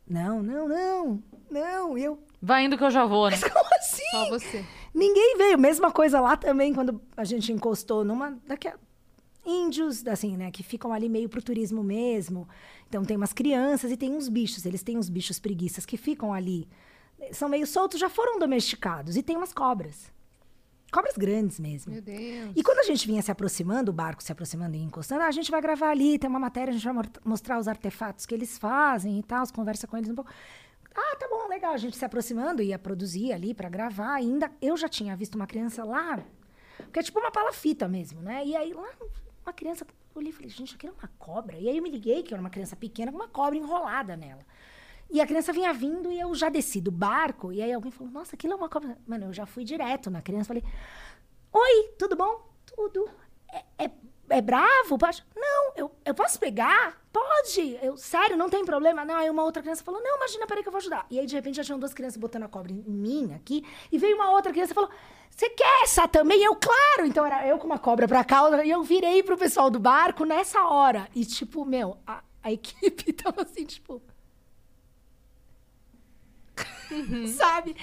Não, 0.07 0.41
não, 0.41 0.67
não, 0.67 1.23
não. 1.49 1.97
E 1.97 2.03
eu, 2.03 2.23
Vai 2.41 2.63
indo 2.63 2.77
que 2.77 2.83
eu 2.83 2.91
já 2.91 3.05
vou, 3.05 3.29
né? 3.29 3.37
como 3.51 3.69
assim? 3.77 4.09
Só 4.11 4.29
você. 4.29 4.65
Ninguém 4.93 5.37
veio. 5.37 5.57
Mesma 5.59 5.91
coisa 5.91 6.19
lá 6.19 6.37
também, 6.37 6.73
quando 6.73 7.01
a 7.15 7.23
gente 7.23 7.51
encostou 7.51 8.03
numa. 8.05 8.37
Daqui 8.47 8.71
índios, 9.49 10.05
assim, 10.07 10.37
né? 10.37 10.51
Que 10.51 10.61
ficam 10.63 10.93
ali 10.93 11.09
meio 11.09 11.27
pro 11.27 11.41
turismo 11.41 11.83
mesmo. 11.83 12.47
Então 12.87 13.03
tem 13.03 13.17
umas 13.17 13.33
crianças 13.33 13.91
e 13.91 13.97
tem 13.97 14.11
uns 14.13 14.29
bichos. 14.29 14.65
Eles 14.65 14.83
têm 14.83 14.97
uns 14.97 15.09
bichos 15.09 15.39
preguiças 15.39 15.85
que 15.85 15.97
ficam 15.97 16.33
ali. 16.33 16.67
São 17.31 17.49
meio 17.49 17.67
soltos, 17.67 17.99
já 17.99 18.09
foram 18.09 18.39
domesticados. 18.39 19.17
E 19.17 19.23
tem 19.23 19.35
umas 19.35 19.51
cobras. 19.53 20.11
Cobras 20.91 21.15
grandes 21.17 21.59
mesmo. 21.59 21.91
Meu 21.93 22.01
Deus. 22.01 22.51
E 22.55 22.63
quando 22.63 22.79
a 22.79 22.83
gente 22.83 23.05
vinha 23.05 23.21
se 23.21 23.29
aproximando, 23.29 23.91
o 23.91 23.93
barco 23.93 24.23
se 24.23 24.31
aproximando 24.31 24.75
e 24.75 24.79
encostando, 24.81 25.21
ah, 25.21 25.27
a 25.27 25.31
gente 25.31 25.51
vai 25.51 25.61
gravar 25.61 25.91
ali, 25.91 26.17
tem 26.17 26.27
uma 26.29 26.39
matéria, 26.39 26.71
a 26.71 26.73
gente 26.73 26.83
vai 26.83 26.93
mo- 26.93 27.03
mostrar 27.23 27.59
os 27.59 27.67
artefatos 27.67 28.25
que 28.25 28.33
eles 28.33 28.57
fazem 28.57 29.19
e 29.19 29.23
tal, 29.23 29.45
conversa 29.53 29.85
com 29.85 29.95
eles 29.97 30.09
um 30.09 30.15
pouco. 30.15 30.31
Ah, 30.95 31.15
tá 31.17 31.27
bom, 31.29 31.47
legal. 31.47 31.73
A 31.73 31.77
gente 31.77 31.95
se 31.95 32.03
aproximando, 32.03 32.63
ia 32.63 32.79
produzir 32.79 33.31
ali 33.31 33.53
pra 33.53 33.69
gravar. 33.69 34.13
Ainda 34.15 34.51
eu 34.59 34.75
já 34.75 34.89
tinha 34.89 35.15
visto 35.15 35.35
uma 35.35 35.45
criança 35.45 35.83
lá, 35.83 36.23
que 36.91 36.97
é 36.99 37.03
tipo 37.03 37.19
uma 37.19 37.29
palafita 37.29 37.87
mesmo, 37.87 38.21
né? 38.21 38.43
E 38.43 38.55
aí 38.55 38.73
lá, 38.73 38.89
uma 39.49 39.53
criança, 39.53 39.85
eu 39.85 40.19
olhei 40.19 40.29
e 40.29 40.33
falei, 40.33 40.49
gente, 40.49 40.75
aquilo 40.75 40.93
é 40.93 41.01
uma 41.01 41.11
cobra. 41.17 41.57
E 41.57 41.67
aí 41.67 41.77
eu 41.77 41.83
me 41.83 41.89
liguei 41.89 42.23
que 42.23 42.33
era 42.33 42.39
uma 42.39 42.49
criança 42.49 42.75
pequena 42.75 43.11
com 43.11 43.17
uma 43.17 43.27
cobra 43.27 43.57
enrolada 43.57 44.15
nela. 44.15 44.45
E 45.09 45.19
a 45.19 45.25
criança 45.25 45.51
vinha 45.51 45.73
vindo 45.73 46.11
e 46.11 46.19
eu 46.19 46.33
já 46.35 46.49
desci 46.49 46.79
do 46.79 46.91
barco. 46.91 47.51
E 47.51 47.61
aí 47.61 47.73
alguém 47.73 47.91
falou, 47.91 48.13
nossa, 48.13 48.35
aquilo 48.35 48.53
é 48.53 48.55
uma 48.55 48.69
cobra. 48.69 48.97
Mano, 49.07 49.25
eu 49.25 49.33
já 49.33 49.45
fui 49.45 49.63
direto 49.63 50.11
na 50.11 50.21
criança. 50.21 50.49
Falei, 50.49 50.63
oi, 51.51 51.93
tudo 51.97 52.15
bom? 52.15 52.47
Tudo. 52.63 53.09
É, 53.51 53.85
é, 53.85 53.91
é 54.29 54.41
bravo? 54.41 54.99
Pode? 54.99 55.25
Não, 55.35 55.73
eu, 55.75 55.91
eu 56.05 56.13
posso 56.13 56.39
pegar? 56.39 57.01
Pode. 57.11 57.79
Eu, 57.81 57.97
sério, 57.97 58.37
não 58.37 58.49
tem 58.49 58.63
problema. 58.63 59.03
Não, 59.03 59.15
aí 59.15 59.31
uma 59.31 59.43
outra 59.43 59.63
criança 59.63 59.83
falou, 59.83 59.99
não, 59.99 60.17
imagina, 60.17 60.45
peraí 60.45 60.61
que 60.61 60.69
eu 60.69 60.71
vou 60.71 60.79
ajudar. 60.79 61.07
E 61.09 61.19
aí, 61.19 61.25
de 61.25 61.33
repente, 61.33 61.55
já 61.55 61.63
tinham 61.63 61.79
duas 61.79 61.93
crianças 61.93 62.17
botando 62.17 62.43
a 62.43 62.47
cobra 62.47 62.71
em 62.71 62.83
mim 62.83 63.33
aqui. 63.33 63.65
E 63.91 63.97
veio 63.97 64.15
uma 64.15 64.29
outra 64.29 64.51
criança 64.51 64.73
e 64.73 64.75
falou, 64.75 64.91
você 65.39 65.49
quer 65.51 65.83
essa 65.83 66.05
também? 66.05 66.43
Eu, 66.43 66.53
claro. 66.55 67.05
Então, 67.05 67.25
era 67.25 67.47
eu 67.47 67.57
com 67.57 67.65
uma 67.65 67.79
cobra 67.79 68.05
pra 68.09 68.25
cá. 68.25 68.41
E 68.65 68.69
eu 68.69 68.83
virei 68.83 69.23
pro 69.23 69.37
pessoal 69.37 69.69
do 69.69 69.79
barco 69.79 70.25
nessa 70.25 70.65
hora. 70.65 71.07
E, 71.15 71.23
tipo, 71.23 71.63
meu, 71.63 71.97
a, 72.05 72.21
a 72.43 72.51
equipe 72.51 73.13
tava 73.13 73.43
assim, 73.43 73.63
tipo... 73.63 74.01
Sabe? 77.37 77.73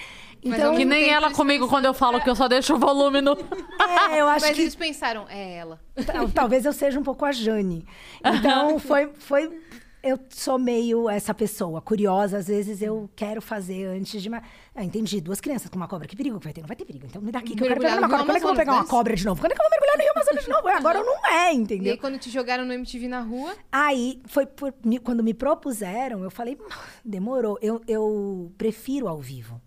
Mas 0.45 0.59
Então, 0.59 0.75
Que 0.75 0.85
nem 0.85 1.09
ela 1.09 1.31
comigo 1.31 1.67
quando 1.67 1.85
eu 1.85 1.95
falo 1.95 2.21
que 2.21 2.29
eu 2.29 2.35
só 2.35 2.47
deixo 2.47 2.75
o 2.75 2.77
volume 2.77 3.21
no. 3.21 3.31
é, 4.11 4.21
eu 4.21 4.27
acho 4.27 4.45
Mas 4.45 4.55
que 4.55 4.61
eles 4.61 4.75
pensaram, 4.75 5.25
é 5.27 5.55
ela. 5.55 5.79
Tal- 6.05 6.29
Talvez 6.29 6.63
eu 6.63 6.73
seja 6.73 6.99
um 6.99 7.03
pouco 7.03 7.25
a 7.25 7.31
Jane. 7.31 7.87
Então, 8.23 8.77
foi, 8.77 9.07
foi. 9.17 9.59
Eu 10.07 10.19
sou 10.29 10.57
meio 10.57 11.09
essa 11.09 11.33
pessoa, 11.33 11.81
curiosa. 11.81 12.37
Às 12.37 12.47
vezes 12.47 12.81
eu 12.81 13.09
quero 13.15 13.41
fazer 13.41 13.85
antes 13.85 14.21
de. 14.21 14.29
ma- 14.29 14.41
Ah, 14.75 14.83
entendi. 14.83 15.19
Duas 15.19 15.41
crianças 15.41 15.69
com 15.69 15.75
uma 15.75 15.87
cobra. 15.87 16.07
Que 16.07 16.15
perigo 16.15 16.37
que 16.39 16.45
vai 16.45 16.53
ter? 16.53 16.61
Não 16.61 16.67
vai 16.67 16.75
ter 16.77 16.85
perigo. 16.85 17.05
Então 17.05 17.21
me 17.21 17.31
dá 17.31 17.39
aqui 17.39 17.55
que 17.55 17.63
eu 17.63 17.67
quero 17.67 17.81
pegar 17.81 17.97
uma 17.97 18.07
cobra. 18.09 18.25
Quando 18.25 18.35
é 18.35 18.39
que 18.39 18.45
eu 18.45 18.47
vou 18.49 18.55
pegar 18.55 18.71
uma 18.73 18.81
né? 18.83 18.87
cobra 18.89 19.15
de 19.15 19.25
novo? 19.25 19.41
Quando 19.41 19.51
é 19.51 19.55
que 19.55 19.61
eu 19.61 19.65
vou 19.65 19.71
mergulhar 19.71 19.97
no 19.97 20.03
Rio 20.03 20.11
Amazonas 20.15 20.43
de 20.43 20.49
novo? 20.49 20.67
Agora 20.69 21.03
não 21.03 21.25
é, 21.27 21.29
E 21.31 21.47
aí, 21.49 21.55
entendeu? 21.57 21.97
quando 21.97 22.17
te 22.17 22.29
jogaram 22.29 22.65
no 22.65 22.73
MTV 22.73 23.07
na 23.07 23.21
rua, 23.21 23.53
Aí, 23.71 24.21
foi 24.25 24.45
por- 24.45 24.73
quando 25.03 25.23
me 25.23 25.33
propuseram, 25.33 26.23
eu 26.23 26.31
falei, 26.31 26.57
"Hum, 26.59 26.67
demorou. 27.03 27.57
Eu, 27.61 27.81
eu 27.87 28.51
prefiro 28.57 29.07
ao 29.07 29.19
vivo. 29.19 29.61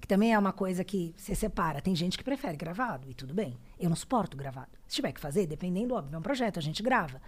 Que 0.00 0.06
também 0.06 0.32
é 0.32 0.38
uma 0.38 0.52
coisa 0.52 0.84
que 0.84 1.12
você 1.16 1.34
separa. 1.34 1.80
Tem 1.80 1.94
gente 1.96 2.16
que 2.16 2.22
prefere 2.22 2.56
gravado, 2.56 3.10
e 3.10 3.14
tudo 3.14 3.34
bem. 3.34 3.56
Eu 3.78 3.88
não 3.88 3.96
suporto 3.96 4.36
gravado. 4.36 4.68
Se 4.86 4.94
tiver 4.96 5.10
que 5.12 5.20
fazer, 5.20 5.46
dependendo, 5.46 5.94
óbvio, 5.94 6.14
é 6.14 6.18
um 6.18 6.22
projeto, 6.22 6.58
a 6.58 6.62
gente 6.62 6.80
grava. 6.82 7.20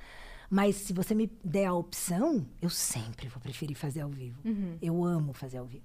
Mas 0.50 0.74
se 0.76 0.92
você 0.92 1.14
me 1.14 1.30
der 1.44 1.66
a 1.66 1.72
opção, 1.74 2.44
eu 2.60 2.68
sempre 2.68 3.28
vou 3.28 3.40
preferir 3.40 3.76
fazer 3.76 4.00
ao 4.00 4.10
vivo. 4.10 4.40
Eu 4.82 5.04
amo 5.04 5.32
fazer 5.32 5.58
ao 5.58 5.64
vivo. 5.66 5.84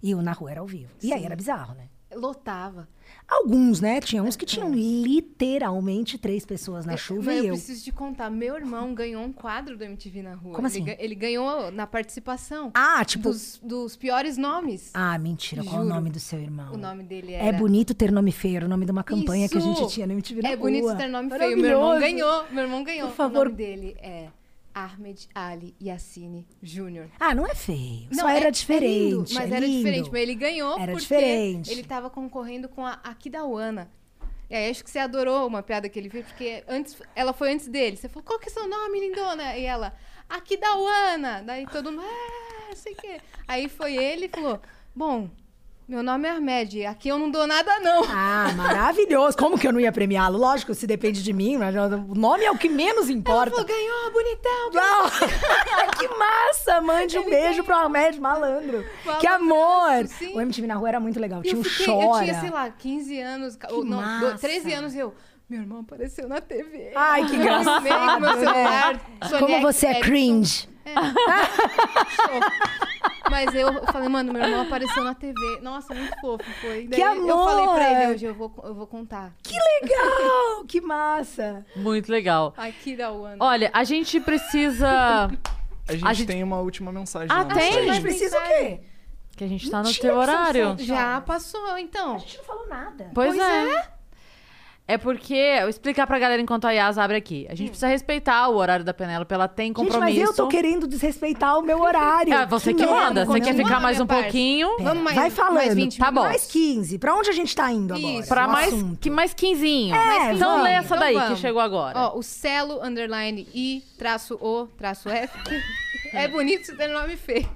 E 0.00 0.14
o 0.14 0.22
na 0.22 0.32
rua 0.32 0.52
era 0.52 0.60
ao 0.60 0.66
vivo. 0.66 0.92
E 1.02 1.12
aí 1.12 1.24
era 1.24 1.34
bizarro, 1.34 1.74
né? 1.74 1.88
Lotava. 2.16 2.88
Alguns, 3.28 3.80
né? 3.80 4.00
Tinha 4.00 4.22
uns 4.22 4.36
que 4.36 4.44
tinham 4.46 4.70
literalmente 4.72 6.18
três 6.18 6.44
pessoas 6.44 6.84
na 6.86 6.96
chuva 6.96 7.26
Mas 7.26 7.34
e 7.36 7.38
eu 7.38 7.44
eu. 7.46 7.54
preciso 7.54 7.84
te 7.84 7.92
contar, 7.92 8.30
meu 8.30 8.54
irmão 8.56 8.94
ganhou 8.94 9.22
um 9.22 9.32
quadro 9.32 9.76
do 9.76 9.84
MTV 9.84 10.22
na 10.22 10.34
rua. 10.34 10.54
Como 10.54 10.66
Ele 10.66 10.74
assim? 10.74 10.84
ga- 10.84 10.96
Ele, 10.98 11.14
ganhou 11.14 11.70
na 11.70 11.86
participação 11.86 12.70
Ah, 12.74 13.04
tipo. 13.04 13.28
dos, 13.30 13.60
dos 13.62 13.96
piores 13.96 14.36
nomes. 14.36 14.90
Ah, 14.94 15.18
mentira. 15.18 15.62
Qual 15.62 15.74
é 15.76 15.78
o 15.78 15.82
Juro. 15.82 15.94
nome 15.94 16.10
do 16.10 16.20
seu 16.20 16.38
irmão? 16.40 16.72
O 16.72 16.76
nome 16.78 17.02
dele 17.02 17.32
É 17.34 17.46
era... 17.48 17.56
bonito 17.58 17.94
ter 17.94 18.10
nome 18.12 18.32
feio, 18.32 18.56
era 18.56 18.66
o 18.66 18.68
nome 18.68 18.84
de 18.84 18.92
uma 18.92 19.04
campanha 19.04 19.48
que 19.48 19.56
a 19.56 19.60
gente 19.60 19.86
tinha 19.88 20.06
no 20.06 20.12
MTV 20.12 20.42
na 20.42 20.50
É 20.50 20.56
bonito 20.56 20.82
rua. 20.84 20.94
ter 20.96 21.08
nome 21.08 21.30
feio. 21.30 21.56
Meu 21.56 21.66
irmão 21.70 21.88
Maravilhoso. 21.88 22.00
ganhou. 22.00 22.44
Meu 22.52 22.64
irmão 22.64 22.84
ganhou. 22.84 23.08
Por 23.08 23.16
favor. 23.16 23.46
O 23.46 23.50
nome 23.50 23.56
dele 23.56 23.96
é 24.00 24.28
Ahmed 24.74 25.28
Ali 25.34 25.74
Yassine 25.80 26.46
Jr. 26.62 27.08
Ah, 27.20 27.34
não 27.34 27.46
é 27.46 27.54
feio. 27.54 28.08
Só 28.12 28.22
Não, 28.22 28.28
era 28.28 28.48
é- 28.48 28.50
diferente. 28.50 28.84
é 28.86 28.98
lindo, 29.10 29.24
mas 29.34 29.52
é 29.52 29.56
era 29.56 29.66
lindo. 29.66 29.76
diferente. 29.78 30.10
Mas 30.10 30.20
ele 30.22 30.34
ganhou 30.34 30.72
Era 30.78 30.92
porque 30.92 31.00
diferente. 31.00 31.70
ele 31.70 31.84
tava 31.84 32.10
concorrendo 32.10 32.68
com 32.68 32.84
a 32.84 32.94
Akidawana. 33.04 33.90
É, 34.50 34.68
acho 34.68 34.84
que 34.84 34.90
você 34.90 34.98
adorou 34.98 35.46
uma 35.46 35.62
piada 35.62 35.88
que 35.88 35.98
ele 35.98 36.10
fez, 36.10 36.26
porque 36.26 36.62
antes, 36.68 36.96
ela 37.14 37.32
foi 37.32 37.52
antes 37.54 37.66
dele. 37.66 37.96
Você 37.96 38.08
falou, 38.08 38.24
qual 38.24 38.38
que 38.38 38.48
é 38.48 38.52
seu 38.52 38.68
nome, 38.68 39.00
lindona? 39.00 39.56
E 39.56 39.64
ela, 39.64 39.94
aqui 40.28 40.56
da 40.56 40.76
Uana. 40.76 41.42
Daí 41.42 41.66
todo 41.66 41.90
mundo, 41.90 42.04
ah, 42.04 42.74
sei 42.76 42.92
o 42.92 42.96
quê. 42.96 43.20
Aí 43.48 43.68
foi 43.68 43.96
ele 43.96 44.26
e 44.26 44.28
falou, 44.28 44.60
bom, 44.94 45.30
meu 45.86 46.02
nome 46.02 46.26
é 46.26 46.30
Ahmed, 46.30 46.86
aqui 46.86 47.08
eu 47.08 47.18
não 47.18 47.30
dou 47.30 47.46
nada 47.46 47.78
não. 47.80 48.02
Ah, 48.08 48.50
maravilhoso. 48.56 49.36
Como 49.36 49.58
que 49.58 49.68
eu 49.68 49.72
não 49.72 49.78
ia 49.78 49.92
premiá-lo? 49.92 50.38
Lógico, 50.38 50.72
se 50.74 50.86
depende 50.86 51.22
de 51.22 51.32
mim, 51.32 51.58
mas 51.58 51.74
o 51.76 52.14
nome 52.14 52.42
é 52.42 52.50
o 52.50 52.56
que 52.56 52.70
menos 52.70 53.08
Ela 53.10 53.18
importa. 53.18 53.50
falou, 53.50 53.66
ganhou, 53.66 54.10
bonitão. 54.10 54.70
Não. 54.72 55.10
que 55.98 56.08
massa! 56.08 56.80
Mande 56.80 57.18
um 57.18 57.28
beijo 57.28 57.62
pro 57.64 57.74
Ahmed 57.74 58.18
Malandro. 58.18 58.82
Malandro, 59.04 59.20
que 59.20 59.26
amor! 59.26 60.06
sim. 60.06 60.34
O 60.34 60.40
MTV 60.40 60.66
na 60.66 60.74
rua 60.76 60.88
era 60.88 61.00
muito 61.00 61.20
legal. 61.20 61.40
E 61.40 61.48
Tinha 61.48 61.54
eu, 61.56 61.60
um 61.60 61.64
fiquei, 61.64 61.86
chora. 61.86 62.18
eu 62.18 62.24
tinha, 62.24 62.40
sei 62.40 62.50
lá, 62.50 62.70
15 62.70 63.20
anos, 63.20 63.58
ou 63.70 63.84
não, 63.84 63.98
massa. 64.00 64.38
13 64.38 64.72
anos 64.72 64.94
e 64.94 64.98
eu, 65.00 65.14
meu 65.50 65.60
irmão 65.60 65.80
apareceu 65.80 66.26
na 66.26 66.40
TV. 66.40 66.92
Ai, 66.94 67.26
que 67.26 67.36
engraçado. 67.36 67.82
Meu 67.82 68.32
celular, 68.38 69.00
Sony 69.28 69.38
Como 69.40 69.60
você 69.60 69.86
é 69.86 69.90
Ericsson. 69.98 70.73
Cringe. 70.84 71.14
Mas 73.30 73.54
eu 73.54 73.84
falei, 73.86 74.08
mano, 74.08 74.32
meu 74.32 74.42
irmão 74.42 74.62
apareceu 74.62 75.02
na 75.02 75.14
TV. 75.14 75.34
Nossa, 75.62 75.94
muito 75.94 76.14
fofo 76.20 76.44
foi. 76.60 76.86
Que 76.86 77.00
Eu 77.00 77.44
falei 77.44 77.64
pra 77.64 77.72
amor! 77.72 77.82
ele 78.02 78.12
hoje, 78.14 78.24
eu 78.26 78.34
vou, 78.34 78.52
eu 78.62 78.74
vou 78.74 78.86
contar. 78.86 79.32
Que 79.42 79.54
legal! 79.56 80.64
que 80.68 80.80
massa! 80.80 81.64
Muito 81.74 82.12
legal. 82.12 82.52
Aqui 82.56 82.96
da 82.96 83.10
One. 83.10 83.36
Olha, 83.40 83.70
a 83.72 83.82
gente 83.82 84.20
precisa. 84.20 85.30
A 85.88 85.92
gente, 85.92 86.06
A 86.06 86.12
gente- 86.12 86.26
tem 86.26 86.42
uma 86.42 86.58
última 86.60 86.92
mensagem 86.92 87.28
Ah, 87.30 87.44
no 87.44 87.54
tem? 87.54 87.78
A 87.78 87.82
gente 87.94 88.02
precisa 88.02 88.38
o 88.38 88.42
quê? 88.42 88.80
Que 89.36 89.44
a 89.44 89.48
gente 89.48 89.68
tá 89.70 89.78
no 89.78 89.84
Mentira 89.86 90.02
teu 90.12 90.20
que 90.20 90.26
são 90.26 90.34
horário. 90.34 90.76
Já 90.78 91.20
passou, 91.22 91.78
então. 91.78 92.14
A 92.14 92.18
gente 92.18 92.36
não 92.38 92.44
falou 92.44 92.68
nada. 92.68 93.10
Pois, 93.14 93.34
Pois 93.34 93.40
é. 93.40 93.72
é. 93.74 93.88
Porque, 94.98 95.32
eu 95.34 95.60
vou 95.62 95.68
explicar 95.70 96.06
pra 96.06 96.18
galera 96.18 96.42
enquanto 96.42 96.66
a 96.66 96.70
Yas 96.72 96.98
abre 96.98 97.16
aqui. 97.16 97.46
A 97.48 97.54
gente 97.54 97.68
precisa 97.68 97.86
respeitar 97.88 98.48
o 98.48 98.56
horário 98.56 98.84
da 98.84 98.92
Penélope, 98.92 99.32
ela 99.32 99.48
tem 99.48 99.68
Gente, 99.68 99.76
compromisso. 99.76 100.18
mas 100.20 100.28
eu 100.28 100.34
tô 100.36 100.46
querendo 100.48 100.86
desrespeitar 100.86 101.58
o 101.58 101.62
meu 101.62 101.80
horário. 101.80 102.34
É, 102.34 102.44
você 102.46 102.74
que 102.74 102.84
merda. 102.84 102.94
manda. 102.94 103.24
Você 103.24 103.40
quer 103.40 103.54
ficar 103.54 103.80
mais 103.80 103.98
um 103.98 104.06
parça. 104.06 104.24
pouquinho? 104.24 104.68
Vamos 104.80 105.02
mais, 105.02 105.16
Vai 105.16 105.30
falando. 105.30 105.54
mais 105.54 105.74
20 105.74 105.98
Tá 105.98 106.10
bom. 106.10 106.22
Mais 106.22 106.44
15. 106.46 106.98
Pra 106.98 107.14
onde 107.14 107.30
a 107.30 107.32
gente 107.32 107.54
tá 107.56 107.72
indo 107.72 107.94
agora? 107.94 108.12
Isso. 108.18 108.28
Pra 108.28 108.46
mais, 108.46 108.74
assunto. 108.74 108.98
que, 109.00 109.08
mais 109.08 109.32
quinzinho. 109.32 109.94
É, 109.94 110.32
então 110.34 110.50
vamos. 110.50 110.64
lê 110.64 110.70
essa 110.72 110.84
Então 110.86 110.98
daí 110.98 111.14
que 111.14 111.20
vamos. 111.20 111.38
chegou 111.38 111.62
agora. 111.62 111.98
Ó, 111.98 112.18
o 112.18 112.22
Celo, 112.22 112.82
underline, 112.84 113.48
I, 113.54 113.82
traço 113.96 114.34
O, 114.34 114.66
traço 114.76 115.08
F. 115.08 115.32
é 116.12 116.28
bonito 116.28 116.66
se 116.66 116.76
ter 116.76 116.88
nome 116.88 117.16
feio. 117.16 117.48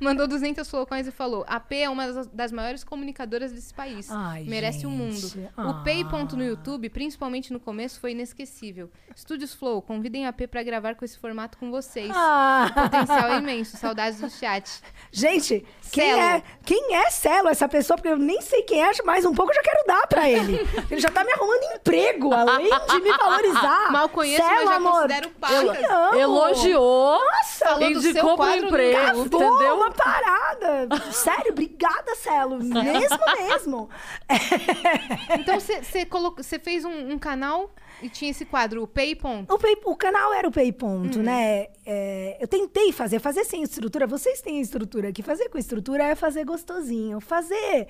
Mandou 0.00 0.26
200 0.26 0.68
flowcoins 0.68 1.06
e 1.06 1.10
falou: 1.10 1.44
a 1.48 1.58
P 1.60 1.78
é 1.80 1.90
uma 1.90 2.10
das, 2.10 2.26
das 2.28 2.52
maiores 2.52 2.84
comunicadoras 2.84 3.52
desse 3.52 3.72
país. 3.72 4.10
Ai, 4.10 4.44
Merece 4.44 4.86
o 4.86 4.90
mundo. 4.90 5.14
Ah. 5.56 5.70
O 5.70 5.84
Pay 5.84 6.04
ponto 6.04 6.36
no 6.36 6.44
YouTube, 6.44 6.88
principalmente 6.90 7.52
no 7.52 7.60
começo, 7.60 8.00
foi 8.00 8.12
inesquecível. 8.12 8.90
Estúdios 9.14 9.54
Flow, 9.54 9.80
convidem 9.82 10.26
a 10.26 10.32
P 10.32 10.46
pra 10.46 10.62
gravar 10.62 10.94
com 10.94 11.04
esse 11.04 11.18
formato 11.18 11.56
com 11.58 11.70
vocês. 11.70 12.10
Ah. 12.14 12.70
Potencial 12.74 13.30
é 13.32 13.38
imenso. 13.38 13.76
Saudades 13.76 14.20
do 14.20 14.30
chat. 14.30 14.80
Gente, 15.10 15.64
quem 15.92 16.20
é, 16.20 16.42
quem 16.64 16.94
é 16.96 17.10
Celo, 17.10 17.48
essa 17.48 17.68
pessoa? 17.68 17.96
Porque 17.96 18.08
eu 18.08 18.18
nem 18.18 18.40
sei 18.40 18.62
quem 18.62 18.82
é, 18.82 18.90
mais 19.04 19.24
um 19.24 19.32
pouco 19.34 19.52
eu 19.52 19.56
já 19.56 19.62
quero 19.62 19.86
dar 19.86 20.06
pra 20.06 20.28
ele. 20.28 20.58
Ele 20.90 21.00
já 21.00 21.10
tá 21.10 21.24
me 21.24 21.32
arrumando 21.32 21.62
emprego, 21.76 22.32
além 22.32 22.68
de 22.68 23.00
me 23.00 23.16
valorizar. 23.16 23.92
Mal 23.92 24.08
conheço, 24.08 24.42
Celo, 24.42 24.54
mas 24.56 24.68
já 24.68 24.74
amor, 24.76 24.92
considero 24.92 25.30
pacas. 25.30 25.56
eu 25.62 25.72
te 25.74 25.84
amo. 25.84 26.14
Elogiou, 26.18 27.20
Falou 27.58 27.92
do 27.92 28.00
seu 28.00 28.10
indicou 28.10 28.36
pro 28.36 28.56
emprego, 28.56 29.20
entendeu? 29.24 29.83
Uma 29.84 29.92
parada. 29.92 31.12
Sério, 31.12 31.52
obrigada, 31.52 32.14
Celo. 32.16 32.58
Mesmo, 32.62 33.18
mesmo. 33.38 33.88
Então 35.38 35.58
você 35.60 36.04
colocou, 36.06 36.42
você 36.42 36.58
fez 36.58 36.84
um, 36.84 37.12
um 37.12 37.18
canal 37.18 37.70
e 38.02 38.08
tinha 38.08 38.30
esse 38.30 38.44
quadro, 38.44 38.82
o 38.82 38.86
Pay 38.86 39.14
ponto. 39.14 39.52
O, 39.54 39.58
Pay- 39.58 39.80
o 39.84 39.96
canal 39.96 40.32
era 40.34 40.48
o 40.48 40.50
Pay 40.52 40.72
Ponto, 40.72 41.18
Uhum. 41.18 41.24
né? 41.24 41.68
É, 41.86 42.36
eu 42.40 42.48
tentei 42.48 42.92
fazer, 42.92 43.18
fazer 43.20 43.44
sem 43.44 43.62
estrutura. 43.62 44.06
Vocês 44.06 44.40
têm 44.40 44.60
estrutura 44.60 45.08
aqui. 45.08 45.22
Fazer 45.22 45.48
com 45.48 45.58
estrutura 45.58 46.04
é 46.04 46.14
fazer 46.14 46.44
gostosinho. 46.44 47.20
Fazer 47.20 47.86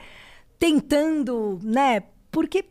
tentando, 0.58 1.58
né? 1.62 2.02
Porque 2.30 2.64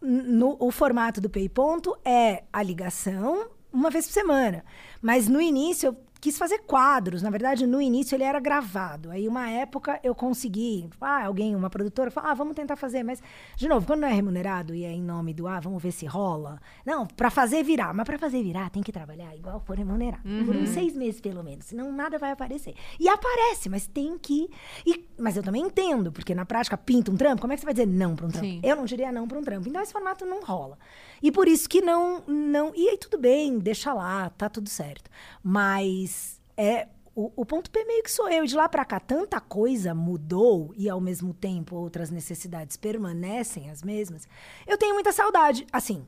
no, 0.00 0.56
o 0.60 0.70
formato 0.70 1.20
do 1.20 1.30
Pay 1.30 1.48
Ponto 1.48 1.96
é 2.04 2.44
a 2.52 2.62
ligação 2.62 3.48
uma 3.72 3.88
vez 3.90 4.06
por 4.06 4.12
semana. 4.12 4.64
Mas 5.00 5.28
no 5.28 5.40
início 5.40 5.88
eu 5.88 5.96
quis 6.22 6.38
fazer 6.38 6.60
quadros. 6.60 7.20
Na 7.20 7.30
verdade, 7.30 7.66
no 7.66 7.82
início 7.82 8.14
ele 8.14 8.22
era 8.22 8.38
gravado. 8.38 9.10
Aí, 9.10 9.26
uma 9.26 9.50
época, 9.50 9.98
eu 10.04 10.14
consegui. 10.14 10.88
Ah, 11.00 11.24
alguém, 11.26 11.54
uma 11.56 11.68
produtora, 11.68 12.12
falou: 12.12 12.30
ah, 12.30 12.34
vamos 12.34 12.54
tentar 12.54 12.76
fazer. 12.76 13.02
Mas, 13.02 13.20
de 13.56 13.68
novo, 13.68 13.84
quando 13.84 14.00
não 14.02 14.08
é 14.08 14.12
remunerado 14.12 14.72
e 14.72 14.84
é 14.84 14.92
em 14.92 15.02
nome 15.02 15.34
do, 15.34 15.48
ah, 15.48 15.58
vamos 15.58 15.82
ver 15.82 15.90
se 15.90 16.06
rola. 16.06 16.60
Não, 16.86 17.04
pra 17.06 17.28
fazer 17.28 17.64
virar. 17.64 17.92
Mas 17.92 18.06
pra 18.06 18.16
fazer 18.16 18.40
virar, 18.42 18.70
tem 18.70 18.82
que 18.82 18.92
trabalhar 18.92 19.34
igual 19.36 19.60
for 19.60 19.76
remunerado. 19.76 20.22
Por 20.46 20.54
uns 20.54 20.68
seis 20.70 20.94
meses, 20.94 21.20
pelo 21.20 21.42
menos. 21.42 21.66
Senão 21.66 21.90
nada 21.90 22.18
vai 22.18 22.30
aparecer. 22.30 22.74
E 23.00 23.08
aparece, 23.08 23.68
mas 23.68 23.88
tem 23.88 24.16
que. 24.16 24.48
E, 24.86 25.04
mas 25.18 25.36
eu 25.36 25.42
também 25.42 25.62
entendo, 25.62 26.12
porque 26.12 26.36
na 26.36 26.46
prática, 26.46 26.76
pinta 26.78 27.10
um 27.10 27.16
trampo. 27.16 27.40
Como 27.40 27.52
é 27.52 27.56
que 27.56 27.60
você 27.60 27.66
vai 27.66 27.74
dizer 27.74 27.86
não 27.86 28.14
pra 28.14 28.26
um 28.26 28.30
trampo? 28.30 28.46
Sim. 28.46 28.60
Eu 28.62 28.76
não 28.76 28.84
diria 28.84 29.10
não 29.10 29.26
pra 29.26 29.38
um 29.38 29.42
trampo. 29.42 29.68
Então, 29.68 29.82
esse 29.82 29.92
formato 29.92 30.24
não 30.24 30.44
rola. 30.44 30.78
E 31.22 31.30
por 31.30 31.46
isso 31.46 31.68
que 31.68 31.80
não. 31.80 32.24
não 32.26 32.72
e 32.74 32.88
aí, 32.88 32.98
tudo 32.98 33.16
bem, 33.16 33.58
deixa 33.58 33.94
lá, 33.94 34.30
tá 34.30 34.48
tudo 34.48 34.68
certo. 34.68 35.10
Mas 35.42 36.40
é. 36.56 36.88
O, 37.14 37.30
o 37.36 37.44
ponto 37.44 37.70
P 37.70 37.84
meio 37.84 38.02
que 38.02 38.10
sou 38.10 38.26
eu. 38.30 38.46
De 38.46 38.56
lá 38.56 38.66
pra 38.68 38.86
cá, 38.86 38.98
tanta 38.98 39.38
coisa 39.38 39.94
mudou 39.94 40.72
e 40.74 40.88
ao 40.88 40.98
mesmo 40.98 41.34
tempo 41.34 41.76
outras 41.76 42.10
necessidades 42.10 42.78
permanecem 42.78 43.68
as 43.70 43.82
mesmas. 43.82 44.26
Eu 44.66 44.78
tenho 44.78 44.94
muita 44.94 45.12
saudade. 45.12 45.66
Assim, 45.70 46.06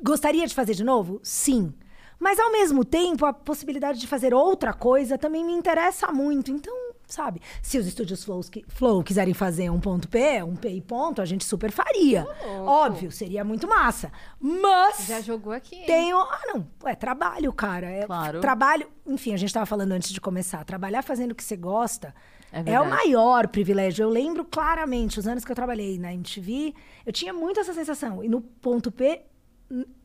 gostaria 0.00 0.46
de 0.46 0.54
fazer 0.54 0.74
de 0.74 0.84
novo? 0.84 1.18
Sim. 1.22 1.74
Mas 2.16 2.38
ao 2.38 2.52
mesmo 2.52 2.84
tempo, 2.84 3.26
a 3.26 3.32
possibilidade 3.32 3.98
de 3.98 4.06
fazer 4.06 4.32
outra 4.32 4.72
coisa 4.72 5.18
também 5.18 5.44
me 5.44 5.52
interessa 5.52 6.12
muito. 6.12 6.52
Então, 6.52 6.89
sabe, 7.12 7.40
se 7.62 7.78
os 7.78 7.86
estúdios 7.86 8.24
Flows 8.24 8.48
qui- 8.48 8.64
Flow 8.68 9.02
quiserem 9.02 9.34
fazer 9.34 9.70
um 9.70 9.80
ponto 9.80 10.08
P, 10.08 10.42
um 10.42 10.56
P 10.56 10.68
e 10.70 10.80
ponto, 10.80 11.20
a 11.20 11.24
gente 11.24 11.44
super 11.44 11.70
faria. 11.70 12.26
Óbvio, 12.64 13.10
seria 13.10 13.44
muito 13.44 13.66
massa. 13.68 14.10
Mas 14.40 15.06
Já 15.06 15.20
jogou 15.20 15.52
aqui. 15.52 15.76
hein? 15.76 15.84
tenho. 15.86 16.18
Ah, 16.18 16.40
não. 16.46 16.66
É 16.84 16.94
trabalho, 16.94 17.52
cara. 17.52 17.88
É 17.90 18.06
Claro. 18.06 18.40
Trabalho. 18.40 18.88
Enfim, 19.06 19.34
a 19.34 19.36
gente 19.36 19.52
tava 19.52 19.66
falando 19.66 19.92
antes 19.92 20.10
de 20.12 20.20
começar. 20.20 20.64
Trabalhar 20.64 21.02
fazendo 21.02 21.32
o 21.32 21.34
que 21.34 21.42
você 21.44 21.56
gosta 21.56 22.14
É 22.52 22.72
é, 22.72 22.80
o 22.80 22.88
maior 22.88 23.46
privilégio. 23.48 24.02
Eu 24.04 24.08
lembro 24.10 24.44
claramente, 24.44 25.18
os 25.18 25.26
anos 25.26 25.44
que 25.44 25.50
eu 25.52 25.56
trabalhei 25.56 25.98
na 25.98 26.12
MTV, 26.14 26.74
eu 27.06 27.12
tinha 27.12 27.32
muito 27.32 27.60
essa 27.60 27.72
sensação. 27.74 28.22
E 28.24 28.28
no 28.28 28.40
ponto 28.40 28.90
P, 28.90 29.22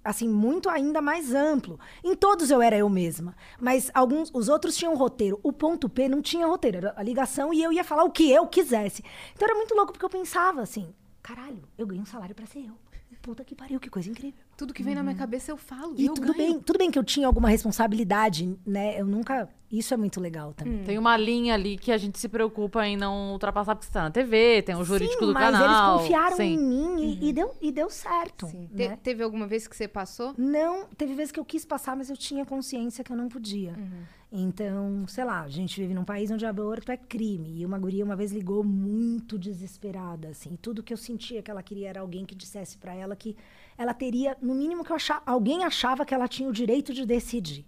assim, 0.05 0.29
muito 0.29 0.69
ainda 0.69 1.01
mais 1.01 1.33
amplo. 1.33 1.79
Em 2.03 2.15
todos 2.15 2.51
eu 2.51 2.61
era 2.61 2.77
eu 2.77 2.87
mesma. 2.87 3.35
Mas 3.59 3.89
alguns, 3.93 4.31
os 4.33 4.47
outros 4.47 4.77
tinham 4.77 4.95
roteiro. 4.95 5.39
O 5.41 5.51
ponto 5.51 5.89
P 5.89 6.07
não 6.07 6.21
tinha 6.21 6.45
roteiro. 6.45 6.77
Era 6.77 6.93
a 6.95 7.03
ligação 7.03 7.53
e 7.53 7.61
eu 7.61 7.73
ia 7.73 7.83
falar 7.83 8.03
o 8.03 8.11
que 8.11 8.31
eu 8.31 8.47
quisesse. 8.47 9.03
Então 9.33 9.47
era 9.47 9.57
muito 9.57 9.73
louco, 9.73 9.91
porque 9.91 10.05
eu 10.05 10.09
pensava 10.09 10.61
assim, 10.61 10.93
caralho, 11.21 11.63
eu 11.77 11.87
ganho 11.87 12.03
um 12.03 12.05
salário 12.05 12.35
pra 12.35 12.45
ser 12.45 12.59
eu. 12.59 12.77
Puta 13.21 13.43
que 13.43 13.55
pariu, 13.55 13.79
que 13.79 13.89
coisa 13.89 14.07
incrível. 14.07 14.39
Tudo 14.55 14.71
que 14.71 14.83
vem 14.83 14.93
na 14.93 15.01
minha 15.01 15.15
cabeça 15.15 15.51
eu 15.51 15.57
falo. 15.57 15.95
E 15.97 16.05
eu 16.05 16.13
tudo 16.13 16.31
ganho. 16.31 16.37
bem, 16.37 16.59
tudo 16.59 16.77
bem 16.77 16.91
que 16.91 16.99
eu 16.99 17.03
tinha 17.03 17.25
alguma 17.25 17.49
responsabilidade, 17.49 18.55
né? 18.63 19.01
Eu 19.01 19.07
nunca. 19.07 19.49
Isso 19.71 19.93
é 19.93 19.97
muito 19.97 20.21
legal 20.21 20.53
também. 20.53 20.83
Tem 20.83 20.97
uma 20.97 21.17
linha 21.17 21.53
ali 21.55 21.77
que 21.77 21.91
a 21.91 21.97
gente 21.97 22.19
se 22.19 22.29
preocupa 22.29 22.85
em 22.87 22.95
não 22.95 23.31
ultrapassar 23.33 23.75
porque 23.75 23.87
você 23.87 23.91
tá 23.93 24.03
na 24.03 24.11
TV, 24.11 24.61
tem 24.61 24.75
o 24.75 24.83
jurídico 24.83 25.19
Sim, 25.21 25.25
do 25.27 25.33
mas 25.33 25.51
canal. 25.51 25.95
eles 25.95 26.01
confiaram 26.03 26.37
Sim. 26.37 26.43
em 26.53 26.57
mim 26.57 27.01
e, 27.19 27.29
e 27.29 27.33
deu, 27.33 27.51
e 27.61 27.71
deu 27.71 27.89
certo. 27.89 28.45
Sim. 28.47 28.67
Te- 28.67 28.87
né? 28.89 28.99
teve 29.01 29.23
alguma 29.23 29.47
vez 29.47 29.67
que 29.67 29.75
você 29.75 29.87
passou? 29.87 30.33
Não, 30.37 30.85
teve 30.95 31.13
vezes 31.15 31.31
que 31.31 31.39
eu 31.39 31.45
quis 31.45 31.65
passar, 31.65 31.95
mas 31.97 32.09
eu 32.09 32.15
tinha 32.15 32.45
consciência 32.45 33.03
que 33.03 33.11
eu 33.11 33.17
não 33.17 33.27
podia. 33.27 33.71
Uhum. 33.77 34.03
Então, 34.31 35.05
sei 35.07 35.23
lá, 35.23 35.41
a 35.41 35.47
gente 35.49 35.79
vive 35.79 35.93
num 35.93 36.03
país 36.03 36.29
onde 36.29 36.45
aborto 36.45 36.91
é 36.91 36.97
crime. 36.97 37.59
E 37.61 37.65
uma 37.65 37.79
guria 37.79 38.03
uma 38.03 38.15
vez 38.15 38.31
ligou 38.31 38.63
muito 38.63 39.37
desesperada, 39.39 40.29
assim. 40.29 40.57
Tudo 40.61 40.83
que 40.83 40.93
eu 40.93 40.97
sentia 40.97 41.41
que 41.41 41.49
ela 41.49 41.63
queria 41.63 41.89
era 41.89 42.01
alguém 42.01 42.25
que 42.25 42.35
dissesse 42.35 42.77
pra 42.77 42.93
ela 42.93 43.15
que 43.15 43.35
ela 43.77 43.93
teria, 43.93 44.37
no 44.41 44.53
mínimo 44.53 44.83
que 44.83 44.91
eu 44.91 44.95
achava, 44.95 45.21
alguém 45.25 45.63
achava 45.63 46.05
que 46.05 46.13
ela 46.13 46.27
tinha 46.27 46.49
o 46.49 46.53
direito 46.53 46.93
de 46.93 47.05
decidir. 47.05 47.65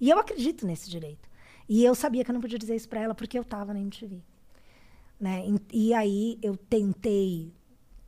E 0.00 0.08
eu 0.10 0.18
acredito 0.18 0.66
nesse 0.66 0.88
direito. 0.90 1.28
E 1.68 1.84
eu 1.84 1.94
sabia 1.94 2.24
que 2.24 2.30
eu 2.30 2.34
não 2.34 2.40
podia 2.40 2.58
dizer 2.58 2.74
isso 2.76 2.88
pra 2.88 3.00
ela 3.00 3.14
porque 3.14 3.38
eu 3.38 3.44
tava 3.44 3.72
na 3.72 3.80
MTV. 3.80 4.22
Né? 5.18 5.44
E, 5.72 5.88
e 5.88 5.94
aí 5.94 6.38
eu 6.42 6.56
tentei, 6.56 7.52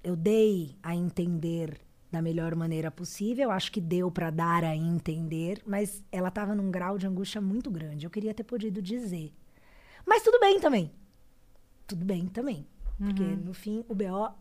eu 0.03 0.15
dei 0.15 0.77
a 0.83 0.95
entender 0.95 1.81
da 2.11 2.23
melhor 2.23 2.55
maneira 2.55 2.91
possível. 2.91 3.51
Acho 3.51 3.73
que 3.73 3.81
deu 3.81 4.11
para 4.11 4.31
dar 4.31 4.65
a 4.65 4.75
entender, 4.77 5.63
mas 5.67 6.05
ela 6.11 6.29
estava 6.29 6.55
num 6.55 6.71
grau 6.71 6.99
de 6.99 7.07
angústia 7.07 7.41
muito 7.41 7.71
grande. 7.71 8.07
Eu 8.07 8.11
queria 8.11 8.35
ter 8.35 8.45
podido 8.45 8.83
dizer. 8.83 9.33
Mas 10.05 10.23
tudo 10.23 10.39
bem 10.39 10.61
também. 10.61 10.91
Tudo 11.87 12.05
bem 12.05 12.27
também. 12.27 12.67
Porque, 12.99 13.23
no 13.23 13.53
fim, 13.53 13.85
o 13.89 13.95
BO 13.95 14.35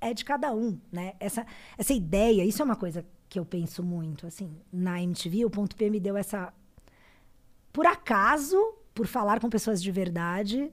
é 0.00 0.12
de 0.12 0.24
cada 0.24 0.52
um, 0.52 0.78
né? 0.90 1.14
Essa, 1.20 1.46
essa 1.78 1.92
ideia, 1.92 2.44
isso 2.44 2.60
é 2.60 2.64
uma 2.64 2.74
coisa 2.74 3.04
que 3.28 3.38
eu 3.38 3.44
penso 3.44 3.82
muito, 3.82 4.26
assim. 4.26 4.56
Na 4.72 5.00
MTV, 5.00 5.44
o 5.44 5.50
Ponto 5.50 5.76
P 5.76 5.88
me 5.88 6.00
deu 6.00 6.16
essa... 6.16 6.52
Por 7.72 7.86
acaso, 7.86 8.74
por 8.94 9.06
falar 9.06 9.40
com 9.40 9.48
pessoas 9.48 9.82
de 9.82 9.90
verdade, 9.90 10.72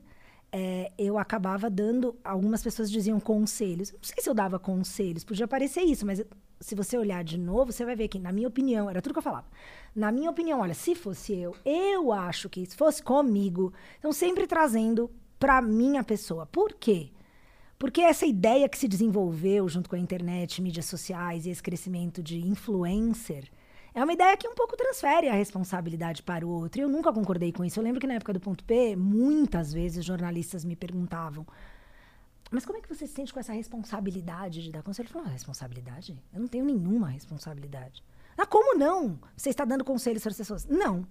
é, 0.52 0.92
eu 0.98 1.18
acabava 1.18 1.70
dando. 1.70 2.16
Algumas 2.24 2.64
pessoas 2.64 2.90
diziam 2.90 3.20
conselhos. 3.20 3.92
Não 3.92 4.00
sei 4.02 4.24
se 4.24 4.30
eu 4.30 4.34
dava 4.34 4.60
conselhos, 4.60 5.24
podia 5.24 5.48
parecer 5.48 5.82
isso, 5.82 6.06
mas 6.06 6.24
se 6.60 6.76
você 6.76 6.98
olhar 6.98 7.24
de 7.24 7.38
novo, 7.38 7.72
você 7.72 7.86
vai 7.86 7.96
ver 7.96 8.08
que, 8.08 8.20
na 8.20 8.32
minha 8.32 8.48
opinião, 8.48 8.90
era 8.90 9.02
tudo 9.02 9.14
que 9.14 9.20
eu 9.20 9.24
falava. 9.24 9.48
Na 9.96 10.12
minha 10.12 10.30
opinião, 10.30 10.60
olha, 10.60 10.74
se 10.74 10.96
fosse 10.96 11.34
eu, 11.34 11.56
eu 11.64 12.12
acho 12.12 12.50
que 12.50 12.66
se 12.66 12.76
fosse 12.76 13.02
comigo. 13.04 13.74
Então, 14.00 14.12
sempre 14.12 14.48
trazendo 14.48 15.12
para 15.40 15.62
minha 15.62 16.04
pessoa. 16.04 16.46
Por 16.46 16.74
quê? 16.74 17.12
Porque 17.78 18.02
essa 18.02 18.26
ideia 18.26 18.68
que 18.68 18.78
se 18.78 18.88
desenvolveu 18.88 19.70
junto 19.70 19.90
com 19.90 19.96
a 19.96 20.00
internet, 20.00 20.62
mídias 20.62 20.86
sociais 20.86 21.46
e 21.46 21.52
esse 21.52 21.62
crescimento 21.62 22.24
de 22.24 22.40
influencer 22.40 23.46
é 23.98 24.04
uma 24.04 24.14
ideia 24.14 24.38
que 24.38 24.48
um 24.48 24.54
pouco 24.54 24.78
transfere 24.78 25.28
a 25.28 25.34
responsabilidade 25.34 26.22
para 26.22 26.46
o 26.46 26.50
outro. 26.50 26.80
E 26.80 26.84
eu 26.84 26.88
nunca 26.88 27.12
concordei 27.12 27.52
com 27.52 27.66
isso. 27.66 27.80
Eu 27.80 27.84
lembro 27.84 28.00
que 28.00 28.06
na 28.06 28.14
época 28.14 28.32
do 28.32 28.40
ponto 28.40 28.64
P, 28.64 28.96
muitas 28.96 29.74
vezes 29.74 30.06
jornalistas 30.06 30.64
me 30.64 30.76
perguntavam: 30.76 31.48
mas 32.52 32.64
como 32.64 32.78
é 32.78 32.82
que 32.82 32.88
você 32.88 33.08
se 33.08 33.14
sente 33.14 33.34
com 33.34 33.40
essa 33.40 33.54
responsabilidade 33.54 34.62
de 34.62 34.72
dar 34.72 34.84
conselho? 34.84 35.08
Eu 35.08 35.14
falei, 35.14 35.30
ah, 35.30 35.32
responsabilidade? 35.32 36.16
Eu 36.32 36.40
não 36.40 36.48
tenho 36.48 36.64
nenhuma 36.64 37.10
responsabilidade. 37.10 38.04
Ah, 38.38 38.46
como 38.46 38.78
não? 38.78 39.20
Você 39.36 39.50
está 39.50 39.66
dando 39.66 39.84
conselhos 39.84 40.22
para 40.22 40.32
as 40.32 40.38
pessoas? 40.38 40.66
Não. 40.68 41.08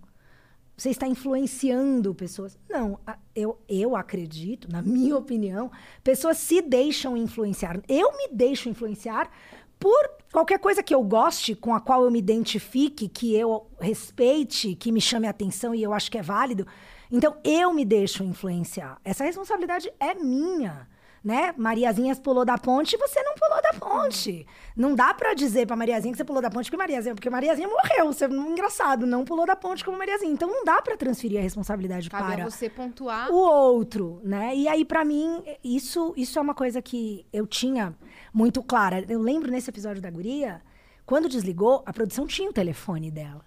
Você 0.76 0.90
está 0.90 1.08
influenciando 1.08 2.14
pessoas? 2.14 2.56
Não. 2.68 3.00
Eu, 3.34 3.58
eu 3.68 3.96
acredito, 3.96 4.70
na 4.70 4.80
minha 4.80 5.16
opinião, 5.16 5.72
pessoas 6.04 6.38
se 6.38 6.62
deixam 6.62 7.16
influenciar. 7.16 7.80
Eu 7.88 8.16
me 8.16 8.28
deixo 8.28 8.68
influenciar 8.68 9.28
por 9.76 10.15
qualquer 10.32 10.58
coisa 10.58 10.82
que 10.82 10.94
eu 10.94 11.02
goste, 11.02 11.54
com 11.54 11.74
a 11.74 11.80
qual 11.80 12.04
eu 12.04 12.10
me 12.10 12.18
identifique, 12.18 13.08
que 13.08 13.34
eu 13.34 13.66
respeite, 13.80 14.74
que 14.74 14.92
me 14.92 15.00
chame 15.00 15.26
a 15.26 15.30
atenção 15.30 15.74
e 15.74 15.82
eu 15.82 15.92
acho 15.92 16.10
que 16.10 16.18
é 16.18 16.22
válido. 16.22 16.66
Então, 17.10 17.36
eu 17.44 17.72
me 17.72 17.84
deixo 17.84 18.24
influenciar. 18.24 18.98
Essa 19.04 19.24
responsabilidade 19.24 19.90
é 20.00 20.14
minha 20.14 20.88
né? 21.26 21.52
Mariazinha 21.56 22.14
pulou 22.14 22.44
da 22.44 22.56
ponte 22.56 22.94
e 22.94 22.98
você 22.98 23.20
não 23.20 23.34
pulou 23.34 23.60
da 23.60 23.72
ponte. 23.72 24.46
Não 24.76 24.94
dá 24.94 25.12
para 25.12 25.34
dizer 25.34 25.66
pra 25.66 25.74
Mariazinha 25.74 26.12
que 26.12 26.18
você 26.18 26.24
pulou 26.24 26.40
da 26.40 26.48
ponte 26.48 26.66
porque 26.66 26.76
Mariazinha, 26.76 27.16
porque 27.16 27.28
Mariazinha 27.28 27.66
morreu. 27.66 28.12
Você, 28.12 28.26
engraçado, 28.26 29.04
não 29.04 29.24
pulou 29.24 29.44
da 29.44 29.56
ponte 29.56 29.84
como 29.84 29.98
Mariazinha. 29.98 30.32
Então 30.32 30.48
não 30.48 30.64
dá 30.64 30.80
para 30.80 30.96
transferir 30.96 31.40
a 31.40 31.42
responsabilidade 31.42 32.08
Cabe 32.08 32.32
para 32.32 32.44
você 32.48 32.70
pontuar 32.70 33.28
o 33.32 33.34
outro, 33.34 34.20
né? 34.22 34.54
E 34.54 34.68
aí 34.68 34.84
para 34.84 35.04
mim 35.04 35.42
isso 35.64 36.14
isso 36.16 36.38
é 36.38 36.42
uma 36.42 36.54
coisa 36.54 36.80
que 36.80 37.26
eu 37.32 37.44
tinha 37.44 37.92
muito 38.36 38.62
clara. 38.62 39.02
Eu 39.08 39.22
lembro 39.22 39.50
nesse 39.50 39.70
episódio 39.70 40.02
da 40.02 40.10
guria, 40.10 40.60
quando 41.06 41.26
desligou, 41.26 41.82
a 41.86 41.92
produção 41.92 42.26
tinha 42.26 42.50
o 42.50 42.52
telefone 42.52 43.10
dela, 43.10 43.42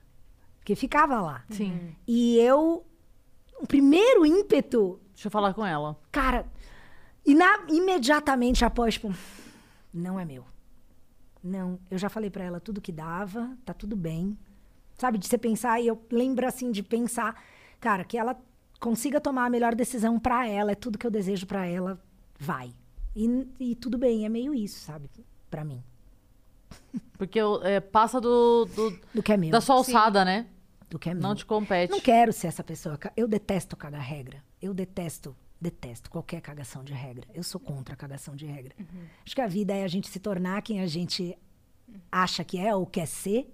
que 0.66 0.76
ficava 0.76 1.22
lá. 1.22 1.44
Sim. 1.52 1.96
E 2.08 2.40
eu 2.40 2.84
o 3.62 3.68
primeiro 3.68 4.26
ímpeto, 4.26 5.00
Deixa 5.14 5.28
eu 5.28 5.32
falar 5.32 5.54
com 5.54 5.64
ela. 5.64 5.96
cara, 6.12 6.48
e 7.24 7.36
na, 7.36 7.66
imediatamente 7.68 8.66
após, 8.66 8.96
tipo, 8.96 9.14
não 9.94 10.20
é 10.20 10.26
meu. 10.26 10.44
Não, 11.44 11.80
eu 11.92 11.98
já 12.00 12.10
falei 12.10 12.32
pra 12.32 12.44
ela 12.44 12.60
tudo 12.60 12.82
que 12.82 12.92
dava, 12.92 13.56
tá 13.64 13.74
tudo 13.76 13.96
bem. 13.96 14.36
Sabe, 14.98 15.20
de 15.20 15.28
você 15.28 15.38
pensar, 15.38 15.80
e 15.80 15.86
eu 15.88 16.02
lembro 16.12 16.48
assim 16.48 16.72
de 16.72 16.82
pensar, 16.82 17.40
cara, 17.80 18.04
que 18.04 18.18
ela 18.18 18.36
consiga 18.80 19.22
tomar 19.22 19.46
a 19.46 19.50
melhor 19.52 19.76
decisão 19.76 20.20
pra 20.20 20.48
ela, 20.48 20.72
é 20.72 20.76
tudo 20.76 20.98
que 20.98 21.06
eu 21.06 21.12
desejo 21.12 21.46
pra 21.46 21.66
ela, 21.68 22.02
vai. 22.40 22.74
E, 23.20 23.48
e 23.72 23.76
tudo 23.76 23.98
bem, 23.98 24.26
é 24.26 24.30
meio 24.30 24.54
isso, 24.54 24.80
sabe, 24.80 25.10
Pra 25.52 25.66
mim. 25.66 25.84
Porque 27.18 27.40
é, 27.64 27.80
passa 27.82 28.22
do, 28.22 28.66
do- 28.66 29.00
Do 29.14 29.22
que 29.24 29.34
é 29.34 29.38
meu. 29.38 29.50
da 29.50 29.60
sua 29.60 29.76
alçada, 29.76 30.24
né? 30.24 30.48
Do 30.90 30.98
que 30.98 31.10
é 31.10 31.14
meu. 31.14 31.22
Não 31.22 31.36
te 31.36 31.46
compete. 31.46 31.92
Não 31.92 32.00
quero 32.00 32.32
ser 32.32 32.48
essa 32.48 32.64
pessoa. 32.64 32.98
Eu 33.18 33.28
detesto 33.28 33.76
cagar 33.76 34.02
regra. 34.02 34.42
Eu 34.62 34.74
detesto, 34.74 35.36
detesto 35.60 36.10
qualquer 36.10 36.40
cagação 36.42 36.84
de 36.84 36.94
regra. 36.94 37.28
Eu 37.34 37.44
sou 37.44 37.60
contra 37.60 37.94
a 37.94 37.98
cagação 37.98 38.36
de 38.36 38.46
regra. 38.46 38.74
Acho 39.26 39.36
que 39.36 39.42
a 39.42 39.48
vida 39.48 39.74
é 39.76 39.84
a 39.84 39.88
gente 39.88 40.08
se 40.08 40.20
tornar 40.20 40.62
quem 40.62 40.80
a 40.82 40.88
gente 40.88 41.38
acha 42.12 42.44
que 42.44 42.58
é 42.58 42.74
ou 42.74 42.86
quer 42.86 43.06
ser. 43.08 43.54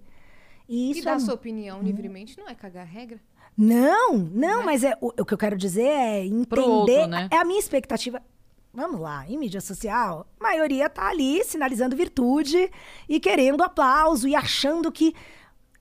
E 0.68 0.88
e 0.88 0.90
isso 0.92 1.04
dar 1.04 1.16
é... 1.16 1.18
sua 1.18 1.34
opinião 1.34 1.82
livremente 1.82 2.38
não 2.38 2.48
é 2.48 2.54
cagar 2.54 2.86
regra. 2.86 3.20
Não, 3.56 4.18
não, 4.18 4.64
mas 4.64 4.84
é 4.84 4.96
o, 5.00 5.08
o 5.08 5.24
que 5.24 5.32
eu 5.34 5.38
quero 5.38 5.56
dizer 5.56 5.88
é 5.88 6.24
entender. 6.24 6.60
Outro, 6.60 7.06
né? 7.06 7.28
É 7.32 7.38
a 7.38 7.44
minha 7.44 7.58
expectativa. 7.58 8.22
Vamos 8.76 9.00
lá, 9.00 9.26
em 9.26 9.38
mídia 9.38 9.62
social, 9.62 10.26
a 10.38 10.42
maioria 10.42 10.90
tá 10.90 11.08
ali 11.08 11.42
sinalizando 11.42 11.96
virtude 11.96 12.70
e 13.08 13.18
querendo 13.18 13.62
aplauso 13.62 14.28
e 14.28 14.36
achando 14.36 14.92
que 14.92 15.14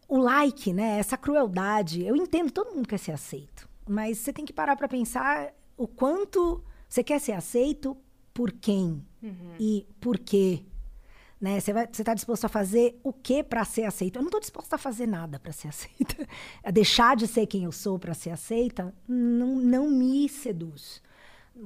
o 0.08 0.18
like, 0.18 0.72
né, 0.72 0.98
essa 0.98 1.18
crueldade, 1.18 2.06
eu 2.06 2.16
entendo, 2.16 2.54
todo 2.54 2.74
mundo 2.74 2.88
quer 2.88 2.98
ser 2.98 3.12
aceito, 3.12 3.68
mas 3.86 4.20
você 4.20 4.32
tem 4.32 4.46
que 4.46 4.54
parar 4.54 4.78
para 4.78 4.88
pensar 4.88 5.54
o 5.76 5.86
quanto 5.86 6.64
você 6.88 7.04
quer 7.04 7.20
ser 7.20 7.34
aceito 7.34 7.98
por 8.34 8.50
quem 8.54 9.06
e 9.60 9.86
por 10.00 10.18
quê. 10.18 10.64
Né? 11.42 11.60
Você, 11.60 11.74
vai, 11.74 11.90
você 11.92 12.02
tá 12.02 12.14
disposto 12.14 12.46
a 12.46 12.50
fazer 12.50 12.98
o 13.04 13.12
que 13.12 13.44
para 13.44 13.66
ser 13.66 13.84
aceito? 13.84 14.20
Eu 14.20 14.24
não 14.24 14.30
tô 14.32 14.40
disposta 14.40 14.78
a 14.78 14.80
fazer 14.80 15.06
nada 15.06 15.38
para 15.38 15.52
ser 15.52 15.68
aceita. 15.70 16.26
A 16.64 16.72
deixar 16.72 17.18
de 17.18 17.28
ser 17.28 17.46
quem 17.46 17.66
eu 17.66 17.74
sou 17.74 18.00
para 18.00 18.14
ser 18.14 18.30
aceita 18.30 18.96
não, 19.06 19.58
não 19.58 19.92
me 19.92 20.30
seduz. 20.30 21.04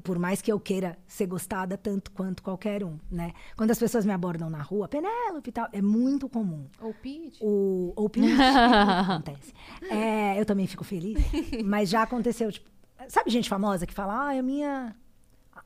Por 0.04 0.20
mais 0.20 0.42
que 0.42 0.52
eu 0.52 0.60
queira 0.60 0.98
ser 1.08 1.26
gostada 1.26 1.76
tanto 1.78 2.12
quanto 2.12 2.44
qualquer 2.44 2.84
um, 2.84 3.00
né? 3.10 3.34
Quando 3.58 3.72
as 3.72 3.80
pessoas 3.80 4.06
me 4.06 4.12
abordam 4.12 4.50
na 4.50 4.62
rua, 4.62 4.88
Penélope 4.88 5.50
e 5.50 5.52
tal, 5.52 5.68
é 5.74 5.82
muito 5.82 6.30
comum. 6.30 6.68
Ou 6.80 6.94
Pete. 6.94 7.40
O, 7.44 7.92
ou 7.96 8.08
pinche, 8.10 8.30
acontece. 8.40 9.52
É, 9.90 10.40
eu 10.40 10.46
também 10.46 10.68
fico 10.68 10.84
feliz. 10.84 11.18
Mas 11.66 11.90
já 11.90 12.04
aconteceu, 12.04 12.52
tipo, 12.52 12.70
sabe 13.08 13.32
gente 13.32 13.50
famosa 13.50 13.88
que 13.88 13.94
fala, 13.94 14.28
ah, 14.28 14.36
é 14.36 14.40
a 14.40 14.44
minha. 14.44 14.96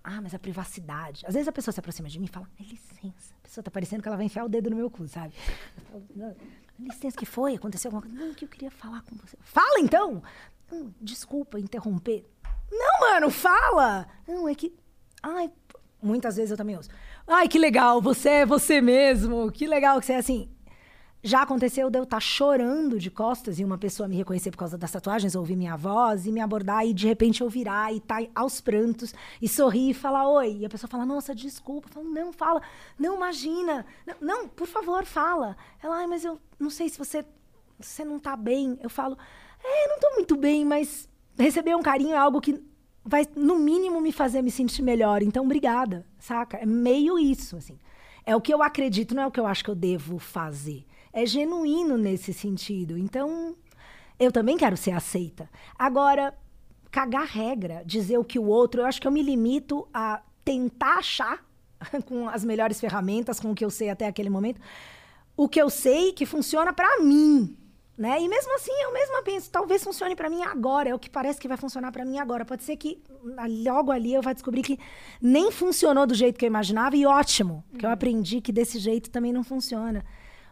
Ah, 0.03 0.21
mas 0.21 0.33
a 0.33 0.39
privacidade. 0.39 1.25
Às 1.25 1.33
vezes 1.33 1.47
a 1.47 1.51
pessoa 1.51 1.73
se 1.73 1.79
aproxima 1.79 2.07
de 2.09 2.17
mim 2.19 2.25
e 2.25 2.29
fala, 2.29 2.47
"Dá 2.57 2.65
licença. 2.65 3.33
A 3.39 3.43
pessoa 3.43 3.63
tá 3.63 3.71
parecendo 3.71 4.01
que 4.01 4.07
ela 4.07 4.17
vai 4.17 4.25
enfiar 4.25 4.43
o 4.45 4.49
dedo 4.49 4.69
no 4.69 4.75
meu 4.75 4.89
cu, 4.89 5.07
sabe? 5.07 5.33
Eu 5.77 5.83
falo, 5.83 6.03
"Não, 6.15 6.29
dá 6.79 6.93
licença, 6.93 7.17
que 7.17 7.25
foi? 7.25 7.55
Aconteceu 7.55 7.89
alguma 7.89 8.01
coisa? 8.01 8.17
Não, 8.25 8.33
que 8.33 8.43
eu 8.45 8.49
queria 8.49 8.71
falar 8.71 9.01
com 9.03 9.15
você. 9.15 9.37
Fala 9.41 9.79
então! 9.79 10.21
Não, 10.71 10.93
desculpa 10.99 11.59
interromper. 11.59 12.25
Não, 12.73 12.99
mano, 12.99 13.29
fala! 13.29 14.07
Não, 14.27 14.47
é 14.47 14.55
que. 14.55 14.73
Ai, 15.21 15.51
muitas 16.01 16.35
vezes 16.35 16.51
eu 16.51 16.57
também 16.57 16.75
ouço. 16.75 16.89
Ai, 17.27 17.47
que 17.47 17.59
legal, 17.59 18.01
você 18.01 18.29
é 18.29 18.45
você 18.45 18.81
mesmo. 18.81 19.51
Que 19.51 19.65
legal 19.67 19.99
que 19.99 20.05
você 20.05 20.13
é 20.13 20.17
assim. 20.17 20.49
Já 21.25 21.43
aconteceu 21.43 21.89
de 21.89 21.97
eu 21.97 22.03
estar 22.03 22.19
chorando 22.19 22.99
de 22.99 23.09
costas 23.09 23.57
e 23.57 23.63
uma 23.63 23.77
pessoa 23.77 24.09
me 24.09 24.17
reconhecer 24.17 24.51
por 24.51 24.57
causa 24.57 24.77
das 24.77 24.91
tatuagens, 24.91 25.35
ouvir 25.35 25.55
minha 25.55 25.77
voz 25.77 26.25
e 26.25 26.33
me 26.33 26.41
abordar 26.41 26.85
e 26.85 26.93
de 26.93 27.07
repente 27.07 27.39
eu 27.39 27.47
virar 27.47 27.93
e 27.93 28.01
tá 28.01 28.17
aos 28.35 28.59
prantos 28.59 29.13
e 29.41 29.47
sorrir 29.47 29.91
e 29.91 29.93
falar 29.93 30.27
oi. 30.27 30.57
E 30.57 30.65
a 30.65 30.69
pessoa 30.69 30.89
fala, 30.89 31.05
nossa, 31.05 31.33
desculpa. 31.33 31.87
Eu 31.87 31.93
falo, 31.93 32.09
não, 32.09 32.33
fala. 32.33 32.61
Não, 32.99 33.15
imagina. 33.15 33.85
Não, 34.05 34.15
não, 34.19 34.47
por 34.49 34.67
favor, 34.67 35.05
fala. 35.05 35.55
Ela, 35.81 35.99
ai, 35.99 36.07
mas 36.07 36.25
eu 36.25 36.37
não 36.59 36.69
sei 36.69 36.89
se 36.89 36.97
você, 36.97 37.23
você 37.79 38.03
não 38.03 38.19
tá 38.19 38.35
bem. 38.35 38.77
Eu 38.81 38.89
falo, 38.89 39.17
é, 39.63 39.87
não 39.87 39.99
tô 40.01 40.15
muito 40.15 40.35
bem, 40.35 40.65
mas 40.65 41.07
receber 41.37 41.75
um 41.75 41.81
carinho 41.81 42.13
é 42.13 42.17
algo 42.17 42.41
que 42.41 42.61
vai, 43.03 43.27
no 43.35 43.57
mínimo, 43.57 43.99
me 43.99 44.11
fazer 44.11 44.41
me 44.41 44.51
sentir 44.51 44.81
melhor. 44.81 45.21
Então, 45.21 45.45
obrigada, 45.45 46.05
saca? 46.19 46.57
É 46.57 46.65
meio 46.65 47.19
isso, 47.19 47.57
assim. 47.57 47.79
É 48.25 48.35
o 48.35 48.41
que 48.41 48.53
eu 48.53 48.63
acredito, 48.63 49.13
não 49.13 49.23
é 49.23 49.27
o 49.27 49.31
que 49.31 49.39
eu 49.39 49.45
acho 49.45 49.63
que 49.63 49.69
eu 49.69 49.75
devo 49.75 50.17
fazer. 50.17 50.85
É 51.11 51.25
genuíno 51.25 51.97
nesse 51.97 52.33
sentido. 52.33 52.97
Então, 52.97 53.55
eu 54.19 54.31
também 54.31 54.57
quero 54.57 54.77
ser 54.77 54.91
aceita. 54.91 55.49
Agora, 55.77 56.33
cagar 56.89 57.25
regra, 57.25 57.83
dizer 57.85 58.17
o 58.17 58.23
que 58.23 58.39
o 58.39 58.45
outro, 58.45 58.81
eu 58.81 58.85
acho 58.85 59.01
que 59.01 59.07
eu 59.07 59.11
me 59.11 59.21
limito 59.21 59.87
a 59.93 60.21
tentar 60.45 60.99
achar, 60.99 61.45
com 62.05 62.29
as 62.29 62.45
melhores 62.45 62.79
ferramentas, 62.79 63.39
com 63.39 63.51
o 63.51 63.55
que 63.55 63.65
eu 63.65 63.69
sei 63.69 63.89
até 63.89 64.07
aquele 64.07 64.29
momento, 64.29 64.61
o 65.35 65.49
que 65.49 65.61
eu 65.61 65.69
sei 65.69 66.13
que 66.13 66.25
funciona 66.25 66.71
pra 66.71 66.99
mim. 66.99 67.57
Né? 67.95 68.21
E 68.21 68.27
mesmo 68.27 68.55
assim, 68.55 68.71
eu 68.81 68.91
mesma 68.91 69.21
penso, 69.21 69.51
talvez 69.51 69.83
funcione 69.83 70.15
pra 70.15 70.27
mim 70.27 70.41
agora, 70.41 70.89
é 70.89 70.95
o 70.95 70.99
que 70.99 71.09
parece 71.09 71.39
que 71.39 71.47
vai 71.47 71.57
funcionar 71.57 71.91
pra 71.91 72.03
mim 72.03 72.17
agora. 72.17 72.43
Pode 72.43 72.63
ser 72.63 72.75
que 72.75 73.03
logo 73.63 73.91
ali 73.91 74.13
eu 74.13 74.21
vá 74.21 74.33
descobrir 74.33 74.63
que 74.63 74.79
nem 75.21 75.51
funcionou 75.51 76.07
do 76.07 76.15
jeito 76.15 76.39
que 76.39 76.45
eu 76.45 76.47
imaginava 76.47 76.95
e 76.95 77.05
ótimo, 77.05 77.63
que 77.77 77.85
eu 77.85 77.91
aprendi 77.91 78.41
que 78.41 78.51
desse 78.51 78.79
jeito 78.79 79.11
também 79.11 79.31
não 79.31 79.43
funciona. 79.43 80.03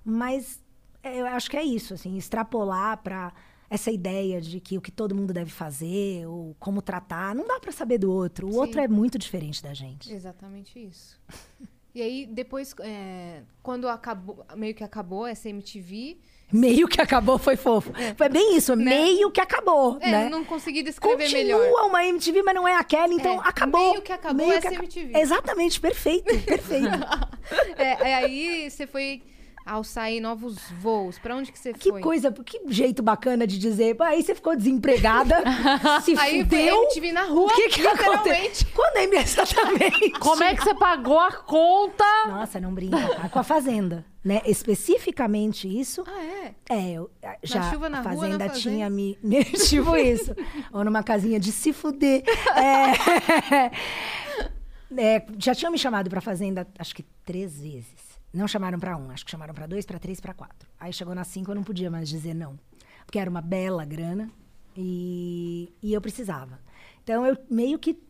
Mas 0.05 0.61
é, 1.01 1.19
eu 1.21 1.25
acho 1.25 1.49
que 1.49 1.57
é 1.57 1.63
isso, 1.63 1.95
assim, 1.95 2.15
extrapolar 2.15 3.01
pra 3.01 3.33
essa 3.71 3.89
ideia 3.89 4.39
de 4.41 4.59
que 4.59 4.77
o 4.77 4.81
que 4.81 4.91
todo 4.91 5.15
mundo 5.15 5.33
deve 5.33 5.49
fazer 5.49 6.27
ou 6.27 6.55
como 6.59 6.81
tratar, 6.81 7.33
não 7.33 7.47
dá 7.47 7.59
pra 7.59 7.71
saber 7.71 7.97
do 7.97 8.11
outro. 8.11 8.47
O 8.47 8.51
Sim. 8.51 8.57
outro 8.59 8.81
é 8.81 8.87
muito 8.87 9.17
diferente 9.17 9.63
da 9.63 9.73
gente. 9.73 10.13
Exatamente 10.13 10.77
isso. 10.77 11.19
E 11.93 12.01
aí, 12.01 12.25
depois, 12.25 12.73
é, 12.79 13.43
quando 13.61 13.85
acabou, 13.89 14.45
meio 14.55 14.73
que 14.73 14.81
acabou 14.81 15.27
essa 15.27 15.49
MTV, 15.49 16.17
Meio 16.51 16.87
que 16.87 16.99
acabou 16.99 17.37
foi 17.37 17.55
fofo. 17.55 17.91
Foi 18.17 18.29
bem 18.29 18.55
isso, 18.57 18.75
meio 18.75 19.31
que 19.31 19.39
acabou, 19.39 19.97
é, 20.01 20.11
né? 20.11 20.25
eu 20.25 20.29
não 20.29 20.43
consegui 20.43 20.83
descrever 20.83 21.23
Continua 21.23 21.59
melhor. 21.61 21.85
uma 21.87 22.05
MTV, 22.05 22.43
mas 22.43 22.55
não 22.55 22.67
é 22.67 22.75
aquela, 22.75 23.13
então 23.13 23.35
É, 23.35 23.47
acabou. 23.47 23.91
meio 23.91 24.01
que 24.01 24.11
acabou 24.11 24.51
essa 24.51 24.73
MTV. 24.73 25.17
Exatamente, 25.17 25.79
perfeito, 25.79 26.25
perfeito. 26.45 26.87
É, 27.77 28.11
é, 28.11 28.15
aí 28.15 28.69
você 28.69 28.87
foi 28.87 29.21
ao 29.65 29.83
sair 29.83 30.19
novos 30.19 30.57
voos? 30.79 31.17
Pra 31.19 31.35
onde 31.35 31.51
que 31.51 31.59
você 31.59 31.73
Que 31.73 31.89
foi? 31.89 32.01
coisa, 32.01 32.31
que 32.31 32.59
jeito 32.67 33.01
bacana 33.03 33.45
de 33.47 33.57
dizer. 33.57 33.95
"Pô, 33.95 34.03
Aí 34.03 34.21
você 34.23 34.33
ficou 34.35 34.55
desempregada, 34.55 35.35
se 36.03 36.17
Aí 36.17 36.41
fudeu. 36.43 36.83
MTV 36.83 37.11
na 37.11 37.23
rua, 37.23 37.45
O 37.51 37.55
que 37.55 37.69
que 37.69 37.87
aconteceu? 37.87 38.11
literalmente. 38.17 38.65
Quando 38.65 38.97
é 38.97 39.03
exatamente? 39.21 40.11
Como 40.19 40.43
é 40.43 40.55
que 40.55 40.63
você 40.63 40.73
pagou 40.75 41.19
a 41.19 41.31
conta? 41.31 42.03
Nossa, 42.27 42.59
não 42.59 42.73
brinca, 42.73 42.97
tá? 43.15 43.29
Com 43.29 43.39
a 43.39 43.43
Fazenda, 43.43 44.05
né? 44.23 44.41
Especificamente 44.45 45.67
isso. 45.67 46.03
Ah, 46.07 46.23
é? 46.23 46.53
É, 46.69 46.91
eu, 46.93 47.09
já 47.43 47.69
chuva, 47.71 47.89
na 47.89 47.99
a 47.99 48.01
rua, 48.01 48.13
Fazenda 48.15 48.45
na 48.45 48.49
tinha 48.53 48.89
fazenda. 48.89 48.89
me... 48.89 49.45
Tipo 49.69 49.95
isso. 49.97 50.35
Ou 50.73 50.83
numa 50.83 51.03
casinha 51.03 51.39
de 51.39 51.51
se 51.51 51.71
fuder. 51.73 52.23
É... 52.55 53.71
É, 54.97 55.25
já 55.37 55.55
tinham 55.55 55.71
me 55.71 55.77
chamado 55.77 56.09
pra 56.09 56.19
Fazenda, 56.19 56.67
acho 56.77 56.93
que 56.93 57.03
três 57.23 57.61
vezes. 57.61 58.10
Não 58.33 58.47
chamaram 58.47 58.79
pra 58.79 58.95
um, 58.95 59.11
acho 59.11 59.25
que 59.25 59.31
chamaram 59.31 59.53
pra 59.53 59.67
dois, 59.67 59.85
pra 59.85 59.99
três, 59.99 60.19
pra 60.19 60.33
quatro. 60.33 60.69
Aí 60.79 60.93
chegou 60.93 61.13
na 61.13 61.23
cinco, 61.23 61.51
eu 61.51 61.55
não 61.55 61.63
podia 61.63 61.91
mais 61.91 62.07
dizer 62.07 62.33
não. 62.33 62.57
Porque 63.05 63.19
era 63.19 63.29
uma 63.29 63.41
bela 63.41 63.83
grana 63.83 64.29
e, 64.75 65.71
e 65.81 65.93
eu 65.93 65.99
precisava. 65.99 66.59
Então, 67.03 67.25
eu 67.25 67.37
meio 67.49 67.77
que 67.77 68.01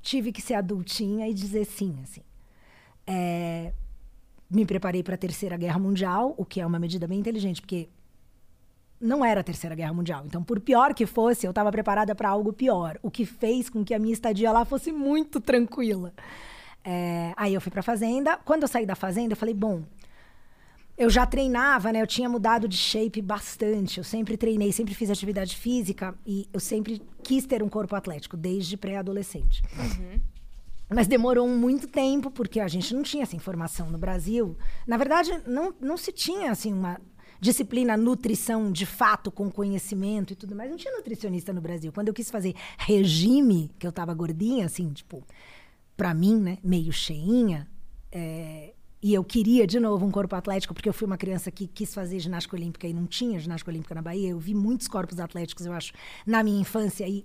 tive 0.00 0.30
que 0.30 0.40
ser 0.40 0.54
adultinha 0.54 1.28
e 1.28 1.34
dizer 1.34 1.64
sim, 1.64 1.98
assim. 2.02 2.22
É, 3.06 3.72
me 4.48 4.64
preparei 4.64 5.02
para 5.02 5.14
a 5.14 5.18
Terceira 5.18 5.56
Guerra 5.56 5.78
Mundial, 5.80 6.34
o 6.36 6.44
que 6.44 6.60
é 6.60 6.66
uma 6.66 6.78
medida 6.78 7.08
bem 7.08 7.18
inteligente, 7.18 7.60
porque 7.60 7.88
não 9.00 9.24
era 9.24 9.40
a 9.40 9.44
Terceira 9.44 9.74
Guerra 9.74 9.92
Mundial. 9.92 10.24
Então, 10.26 10.42
por 10.44 10.60
pior 10.60 10.94
que 10.94 11.06
fosse, 11.06 11.46
eu 11.46 11.50
estava 11.50 11.72
preparada 11.72 12.14
para 12.14 12.28
algo 12.28 12.52
pior, 12.52 12.98
o 13.02 13.10
que 13.10 13.26
fez 13.26 13.68
com 13.68 13.84
que 13.84 13.94
a 13.94 13.98
minha 13.98 14.12
estadia 14.12 14.52
lá 14.52 14.64
fosse 14.64 14.92
muito 14.92 15.40
tranquila. 15.40 16.14
É, 16.88 17.32
aí 17.36 17.52
eu 17.52 17.60
fui 17.60 17.72
para 17.72 17.80
a 17.80 17.82
fazenda. 17.82 18.38
Quando 18.44 18.62
eu 18.62 18.68
saí 18.68 18.86
da 18.86 18.94
fazenda, 18.94 19.32
eu 19.32 19.36
falei, 19.36 19.52
bom, 19.54 19.82
eu 20.96 21.10
já 21.10 21.26
treinava, 21.26 21.92
né? 21.92 22.00
Eu 22.00 22.06
tinha 22.06 22.28
mudado 22.28 22.68
de 22.68 22.76
shape 22.76 23.20
bastante. 23.20 23.98
Eu 23.98 24.04
sempre 24.04 24.36
treinei, 24.36 24.70
sempre 24.70 24.94
fiz 24.94 25.10
atividade 25.10 25.56
física 25.56 26.14
e 26.24 26.48
eu 26.52 26.60
sempre 26.60 27.02
quis 27.24 27.44
ter 27.44 27.60
um 27.60 27.68
corpo 27.68 27.96
atlético 27.96 28.36
desde 28.36 28.76
pré-adolescente. 28.76 29.62
Mas 30.88 31.08
demorou 31.08 31.48
muito 31.48 31.88
tempo, 31.88 32.30
porque 32.30 32.60
a 32.60 32.68
gente 32.68 32.94
não 32.94 33.02
tinha 33.02 33.24
essa 33.24 33.34
informação 33.34 33.90
no 33.90 33.98
Brasil. 33.98 34.56
Na 34.86 34.96
verdade, 34.96 35.42
não, 35.44 35.74
não 35.80 35.96
se 35.96 36.12
tinha 36.12 36.52
assim 36.52 36.72
uma 36.72 37.00
disciplina 37.40 37.96
nutrição 37.96 38.70
de 38.70 38.86
fato 38.86 39.30
com 39.32 39.50
conhecimento 39.50 40.32
e 40.32 40.36
tudo 40.36 40.54
mais. 40.54 40.70
Não 40.70 40.76
tinha 40.76 40.96
nutricionista 40.96 41.52
no 41.52 41.60
Brasil. 41.60 41.92
Quando 41.92 42.08
eu 42.08 42.14
quis 42.14 42.30
fazer 42.30 42.54
regime, 42.78 43.72
que 43.76 43.86
eu 43.86 43.90
tava 43.90 44.14
gordinha, 44.14 44.66
assim, 44.66 44.92
tipo, 44.92 45.24
pra 45.96 46.12
mim, 46.12 46.36
né, 46.40 46.58
meio 46.62 46.92
cheinha, 46.92 47.68
é, 48.12 48.74
e 49.02 49.14
eu 49.14 49.22
queria 49.22 49.66
de 49.66 49.78
novo 49.78 50.04
um 50.04 50.10
corpo 50.10 50.34
atlético, 50.34 50.74
porque 50.74 50.88
eu 50.88 50.92
fui 50.92 51.06
uma 51.06 51.16
criança 51.16 51.50
que 51.50 51.66
quis 51.66 51.94
fazer 51.94 52.18
ginástica 52.18 52.56
olímpica 52.56 52.88
e 52.88 52.92
não 52.92 53.06
tinha 53.06 53.38
ginástica 53.38 53.70
olímpica 53.70 53.94
na 53.94 54.02
Bahia. 54.02 54.30
Eu 54.30 54.38
vi 54.38 54.54
muitos 54.54 54.88
corpos 54.88 55.20
atléticos, 55.20 55.64
eu 55.64 55.72
acho, 55.72 55.92
na 56.26 56.42
minha 56.42 56.60
infância 56.60 57.06
e 57.06 57.24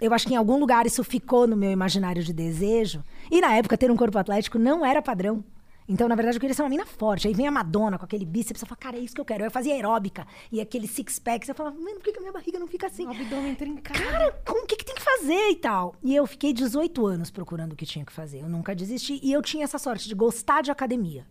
eu 0.00 0.12
acho 0.12 0.26
que 0.26 0.34
em 0.34 0.36
algum 0.36 0.58
lugar 0.58 0.86
isso 0.86 1.04
ficou 1.04 1.46
no 1.46 1.56
meu 1.56 1.70
imaginário 1.70 2.22
de 2.22 2.32
desejo. 2.32 3.04
E 3.30 3.40
na 3.40 3.54
época, 3.54 3.78
ter 3.78 3.90
um 3.90 3.96
corpo 3.96 4.18
atlético 4.18 4.58
não 4.58 4.84
era 4.84 5.00
padrão. 5.00 5.44
Então, 5.86 6.08
na 6.08 6.14
verdade, 6.14 6.36
eu 6.36 6.40
queria 6.40 6.54
ser 6.54 6.62
uma 6.62 6.68
mina 6.68 6.86
forte. 6.86 7.28
Aí 7.28 7.34
vem 7.34 7.46
a 7.46 7.50
Madonna 7.50 7.98
com 7.98 8.04
aquele 8.04 8.24
bíceps, 8.24 8.62
eu 8.62 8.68
falo, 8.68 8.80
cara, 8.80 8.96
é 8.96 9.00
isso 9.00 9.14
que 9.14 9.20
eu 9.20 9.24
quero. 9.24 9.44
Eu 9.44 9.50
fazia 9.50 9.74
aeróbica 9.74 10.26
e 10.50 10.60
aquele 10.60 10.88
six-pack. 10.88 11.46
Eu 11.46 11.54
falava, 11.54 11.76
mano, 11.76 11.96
por 11.96 12.04
que, 12.04 12.12
que 12.12 12.18
a 12.18 12.20
minha 12.20 12.32
barriga 12.32 12.58
não 12.58 12.66
fica 12.66 12.86
assim? 12.86 13.06
O 13.06 13.10
abdômen 13.10 13.54
trincado. 13.54 13.98
Cara, 13.98 14.32
como, 14.46 14.64
o 14.64 14.66
que, 14.66 14.76
que 14.76 14.84
tem 14.84 14.94
que 14.94 15.02
fazer 15.02 15.50
e 15.50 15.56
tal? 15.56 15.94
E 16.02 16.14
eu 16.16 16.26
fiquei 16.26 16.52
18 16.52 17.06
anos 17.06 17.30
procurando 17.30 17.72
o 17.72 17.76
que 17.76 17.84
tinha 17.84 18.04
que 18.04 18.12
fazer. 18.12 18.40
Eu 18.40 18.48
nunca 18.48 18.74
desisti. 18.74 19.20
E 19.22 19.30
eu 19.30 19.42
tinha 19.42 19.64
essa 19.64 19.78
sorte 19.78 20.08
de 20.08 20.14
gostar 20.14 20.62
de 20.62 20.70
academia. 20.70 21.26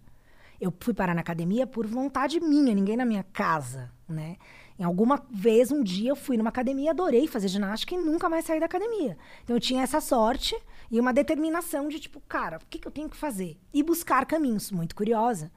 Eu 0.62 0.72
fui 0.80 0.94
parar 0.94 1.16
na 1.16 1.22
academia 1.22 1.66
por 1.66 1.88
vontade 1.88 2.40
minha, 2.40 2.76
ninguém 2.76 2.96
na 2.96 3.06
minha 3.06 3.24
casa, 3.24 3.92
né? 4.08 4.38
Em 4.78 4.84
alguma 4.84 5.24
vez, 5.32 5.72
um 5.72 5.84
dia, 5.84 6.12
eu 6.12 6.16
fui 6.16 6.38
numa 6.38 6.50
academia, 6.50 6.92
adorei 6.92 7.28
fazer 7.28 7.48
ginástica 7.48 7.96
e 7.96 7.98
nunca 7.98 8.30
mais 8.30 8.46
saí 8.46 8.60
da 8.60 8.66
academia. 8.66 9.18
Então, 9.44 9.56
eu 9.56 9.60
tinha 9.60 9.84
essa 9.84 10.00
sorte 10.00 10.56
e 10.94 11.00
uma 11.00 11.12
determinação 11.12 11.88
de, 11.88 12.00
tipo, 12.00 12.22
cara, 12.30 12.58
o 12.58 12.68
que, 12.70 12.78
que 12.78 12.88
eu 12.88 12.92
tenho 12.92 13.10
que 13.10 13.18
fazer? 13.18 13.58
E 13.74 13.82
buscar 13.82 14.28
caminhos, 14.28 14.72
muito 14.72 14.96
curiosa. 14.96 15.52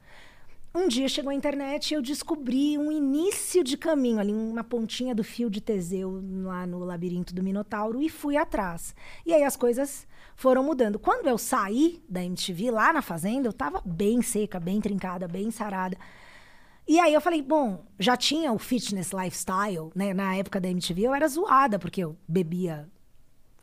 Um 0.74 0.88
dia 0.88 1.06
chegou 1.10 1.30
a 1.30 1.34
internet 1.34 1.90
e 1.90 1.94
eu 1.94 2.00
descobri 2.00 2.78
um 2.78 2.90
início 2.90 3.62
de 3.62 3.76
caminho, 3.76 4.18
ali, 4.18 4.32
uma 4.32 4.64
pontinha 4.64 5.14
do 5.14 5.22
fio 5.22 5.50
de 5.50 5.60
Teseu 5.60 6.22
lá 6.42 6.66
no 6.66 6.78
labirinto 6.78 7.34
do 7.34 7.42
Minotauro 7.42 8.00
e 8.00 8.08
fui 8.08 8.34
atrás. 8.34 8.96
E 9.26 9.34
aí 9.34 9.44
as 9.44 9.58
coisas 9.58 10.06
foram 10.34 10.64
mudando. 10.64 10.98
Quando 10.98 11.26
eu 11.26 11.36
saí 11.36 12.02
da 12.08 12.24
MTV 12.24 12.70
lá 12.70 12.90
na 12.94 13.02
fazenda, 13.02 13.46
eu 13.46 13.52
tava 13.52 13.82
bem 13.84 14.22
seca, 14.22 14.58
bem 14.58 14.80
trincada, 14.80 15.28
bem 15.28 15.50
sarada. 15.50 15.98
E 16.88 16.98
aí 16.98 17.12
eu 17.12 17.20
falei, 17.20 17.42
bom, 17.42 17.84
já 17.98 18.16
tinha 18.16 18.54
o 18.54 18.58
fitness 18.58 19.12
lifestyle, 19.12 19.90
né? 19.94 20.14
Na 20.14 20.34
época 20.34 20.58
da 20.58 20.70
MTV 20.70 21.02
eu 21.02 21.14
era 21.14 21.28
zoada, 21.28 21.78
porque 21.78 22.02
eu 22.02 22.16
bebia 22.26 22.88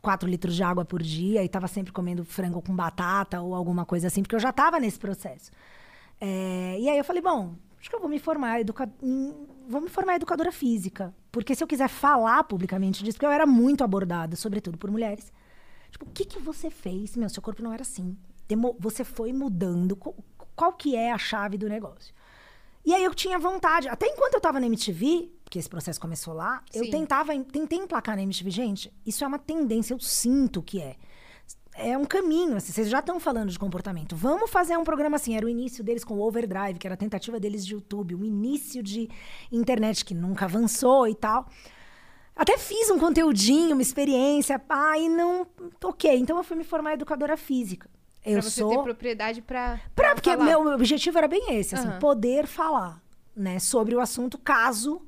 4 0.04 0.28
litros 0.28 0.54
de 0.54 0.62
água 0.62 0.84
por 0.84 1.02
dia 1.02 1.42
e 1.42 1.48
tava 1.48 1.66
sempre 1.66 1.92
comendo 1.92 2.24
frango 2.24 2.62
com 2.62 2.74
batata 2.74 3.40
ou 3.40 3.54
alguma 3.54 3.84
coisa 3.84 4.06
assim, 4.06 4.22
porque 4.22 4.34
eu 4.36 4.40
já 4.40 4.52
tava 4.52 4.78
nesse 4.78 4.98
processo. 4.98 5.50
É, 6.20 6.76
e 6.78 6.88
aí 6.88 6.96
eu 6.98 7.04
falei, 7.04 7.22
bom, 7.22 7.54
acho 7.80 7.90
que 7.90 7.96
eu 7.96 8.00
vou 8.00 8.08
me 8.08 8.18
formar 8.18 8.60
educa... 8.60 8.88
em- 9.02 9.34
vou 9.68 9.80
me 9.80 9.88
formar 9.88 10.16
educadora 10.16 10.52
física. 10.52 11.14
Porque 11.32 11.54
se 11.54 11.64
eu 11.64 11.66
quiser 11.68 11.88
falar 11.88 12.44
publicamente 12.44 13.02
disso, 13.02 13.16
porque 13.16 13.26
eu 13.26 13.30
era 13.30 13.46
muito 13.46 13.82
abordada, 13.82 14.36
sobretudo 14.36 14.78
por 14.78 14.90
mulheres. 14.90 15.32
Tipo, 15.90 16.04
o 16.06 16.10
que, 16.10 16.24
que 16.24 16.38
você 16.38 16.70
fez? 16.70 17.16
Meu, 17.16 17.28
seu 17.28 17.42
corpo 17.42 17.62
não 17.62 17.72
era 17.72 17.82
assim. 17.82 18.16
Demo- 18.48 18.76
Você 18.78 19.02
foi 19.04 19.32
mudando. 19.32 19.96
Qual, 19.96 20.72
que 20.72 20.94
é 20.94 21.10
a 21.12 21.18
chave 21.18 21.56
do 21.58 21.68
negócio? 21.68 22.14
E 22.84 22.92
aí 22.94 23.02
eu 23.02 23.14
tinha 23.14 23.38
vontade, 23.38 23.88
até 23.88 24.06
enquanto 24.06 24.34
eu 24.34 24.40
tava 24.40 24.60
na 24.60 24.66
MTV, 24.66 25.30
porque 25.54 25.60
esse 25.60 25.68
processo 25.68 26.00
começou 26.00 26.34
lá, 26.34 26.64
eu 26.74 26.84
Sim. 26.84 26.90
tentava, 26.90 27.32
tentei 27.44 27.78
emplacar 27.78 28.16
na 28.16 28.22
MTV. 28.22 28.50
Gente, 28.50 28.92
isso 29.06 29.22
é 29.22 29.26
uma 29.26 29.38
tendência, 29.38 29.94
eu 29.94 30.00
sinto 30.00 30.60
que 30.60 30.80
é. 30.80 30.96
É 31.76 31.96
um 31.96 32.04
caminho, 32.04 32.56
assim, 32.56 32.72
vocês 32.72 32.88
já 32.88 32.98
estão 32.98 33.20
falando 33.20 33.50
de 33.50 33.58
comportamento. 33.58 34.16
Vamos 34.16 34.50
fazer 34.50 34.76
um 34.76 34.82
programa 34.82 35.16
assim. 35.16 35.36
Era 35.36 35.46
o 35.46 35.48
início 35.48 35.84
deles 35.84 36.04
com 36.04 36.14
o 36.14 36.20
Overdrive, 36.20 36.78
que 36.78 36.86
era 36.86 36.94
a 36.94 36.96
tentativa 36.96 37.38
deles 37.38 37.64
de 37.64 37.74
YouTube, 37.74 38.16
o 38.16 38.24
início 38.24 38.82
de 38.82 39.08
internet 39.50 40.04
que 40.04 40.14
nunca 40.14 40.44
avançou 40.44 41.06
e 41.06 41.14
tal. 41.14 41.48
Até 42.34 42.58
fiz 42.58 42.90
um 42.90 42.98
conteúdinho, 42.98 43.74
uma 43.74 43.82
experiência, 43.82 44.58
pá, 44.58 44.98
e 44.98 45.08
não. 45.08 45.46
Ok, 45.84 46.16
então 46.16 46.36
eu 46.36 46.42
fui 46.42 46.56
me 46.56 46.64
formar 46.64 46.94
educadora 46.94 47.36
física. 47.36 47.88
Eu 48.24 48.40
pra 48.40 48.42
você 48.42 48.60
sou. 48.60 48.70
ter 48.70 48.82
propriedade 48.82 49.42
pra. 49.42 49.80
Pra, 49.94 50.14
porque 50.14 50.30
falar. 50.30 50.44
meu 50.44 50.66
objetivo 50.74 51.16
era 51.18 51.28
bem 51.28 51.56
esse, 51.56 51.76
assim, 51.76 51.88
Aham. 51.88 51.98
poder 52.00 52.46
falar, 52.46 53.00
né, 53.36 53.58
sobre 53.60 53.94
o 53.94 54.00
assunto 54.00 54.38
caso 54.38 55.00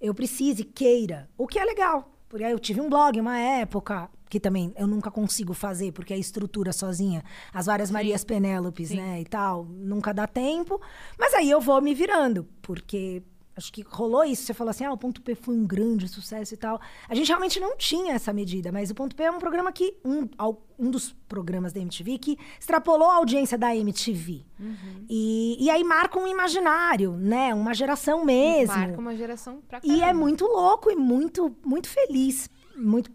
eu 0.00 0.14
precise, 0.14 0.64
queira. 0.64 1.28
O 1.36 1.46
que 1.46 1.58
é 1.58 1.64
legal. 1.64 2.14
Porque 2.28 2.44
aí 2.44 2.52
eu 2.52 2.58
tive 2.58 2.80
um 2.80 2.88
blog 2.88 3.18
uma 3.20 3.38
época, 3.38 4.10
que 4.28 4.38
também 4.38 4.72
eu 4.76 4.86
nunca 4.86 5.10
consigo 5.10 5.54
fazer, 5.54 5.92
porque 5.92 6.12
a 6.12 6.16
estrutura 6.16 6.72
sozinha, 6.72 7.24
as 7.52 7.66
várias 7.66 7.90
Marias 7.90 8.22
Penélopes, 8.22 8.90
né, 8.90 9.20
e 9.20 9.24
tal, 9.24 9.64
nunca 9.64 10.12
dá 10.12 10.26
tempo. 10.26 10.80
Mas 11.18 11.32
aí 11.32 11.50
eu 11.50 11.60
vou 11.60 11.80
me 11.80 11.94
virando, 11.94 12.46
porque 12.60 13.22
acho 13.58 13.72
que 13.72 13.82
rolou 13.82 14.24
isso. 14.24 14.44
Você 14.44 14.54
falou 14.54 14.70
assim, 14.70 14.84
ah, 14.84 14.92
o 14.92 14.96
Ponto 14.96 15.20
P 15.20 15.34
foi 15.34 15.54
um 15.54 15.66
grande 15.66 16.08
sucesso 16.08 16.54
e 16.54 16.56
tal. 16.56 16.80
A 17.08 17.14
gente 17.14 17.28
realmente 17.28 17.60
não 17.60 17.76
tinha 17.76 18.14
essa 18.14 18.32
medida, 18.32 18.72
mas 18.72 18.90
o 18.90 18.94
Ponto 18.94 19.14
P 19.14 19.24
é 19.24 19.30
um 19.30 19.38
programa 19.38 19.70
que, 19.70 19.94
um, 20.04 20.28
um 20.78 20.90
dos 20.90 21.12
programas 21.28 21.72
da 21.72 21.80
MTV 21.80 22.18
que 22.18 22.38
extrapolou 22.58 23.10
a 23.10 23.16
audiência 23.16 23.58
da 23.58 23.74
MTV. 23.76 24.44
E, 25.08 25.56
e 25.60 25.68
aí 25.68 25.84
marca 25.84 26.18
um 26.18 26.26
imaginário, 26.26 27.12
né? 27.12 27.52
Uma 27.52 27.74
geração 27.74 28.24
mesmo. 28.24 28.74
Marca 28.74 28.98
uma 28.98 29.16
geração 29.16 29.60
pra 29.68 29.80
E 29.84 29.96
é 29.96 30.00
caramba. 30.00 30.20
muito 30.20 30.46
louco 30.46 30.90
e 30.90 30.96
muito, 30.96 31.54
muito 31.64 31.88
feliz. 31.88 32.48
Muito, 32.76 33.10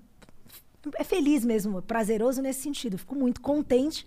é 0.96 1.04
feliz 1.04 1.46
mesmo, 1.46 1.82
prazeroso 1.82 2.42
nesse 2.42 2.62
sentido. 2.62 2.98
Fico 2.98 3.16
muito 3.16 3.40
contente, 3.42 4.06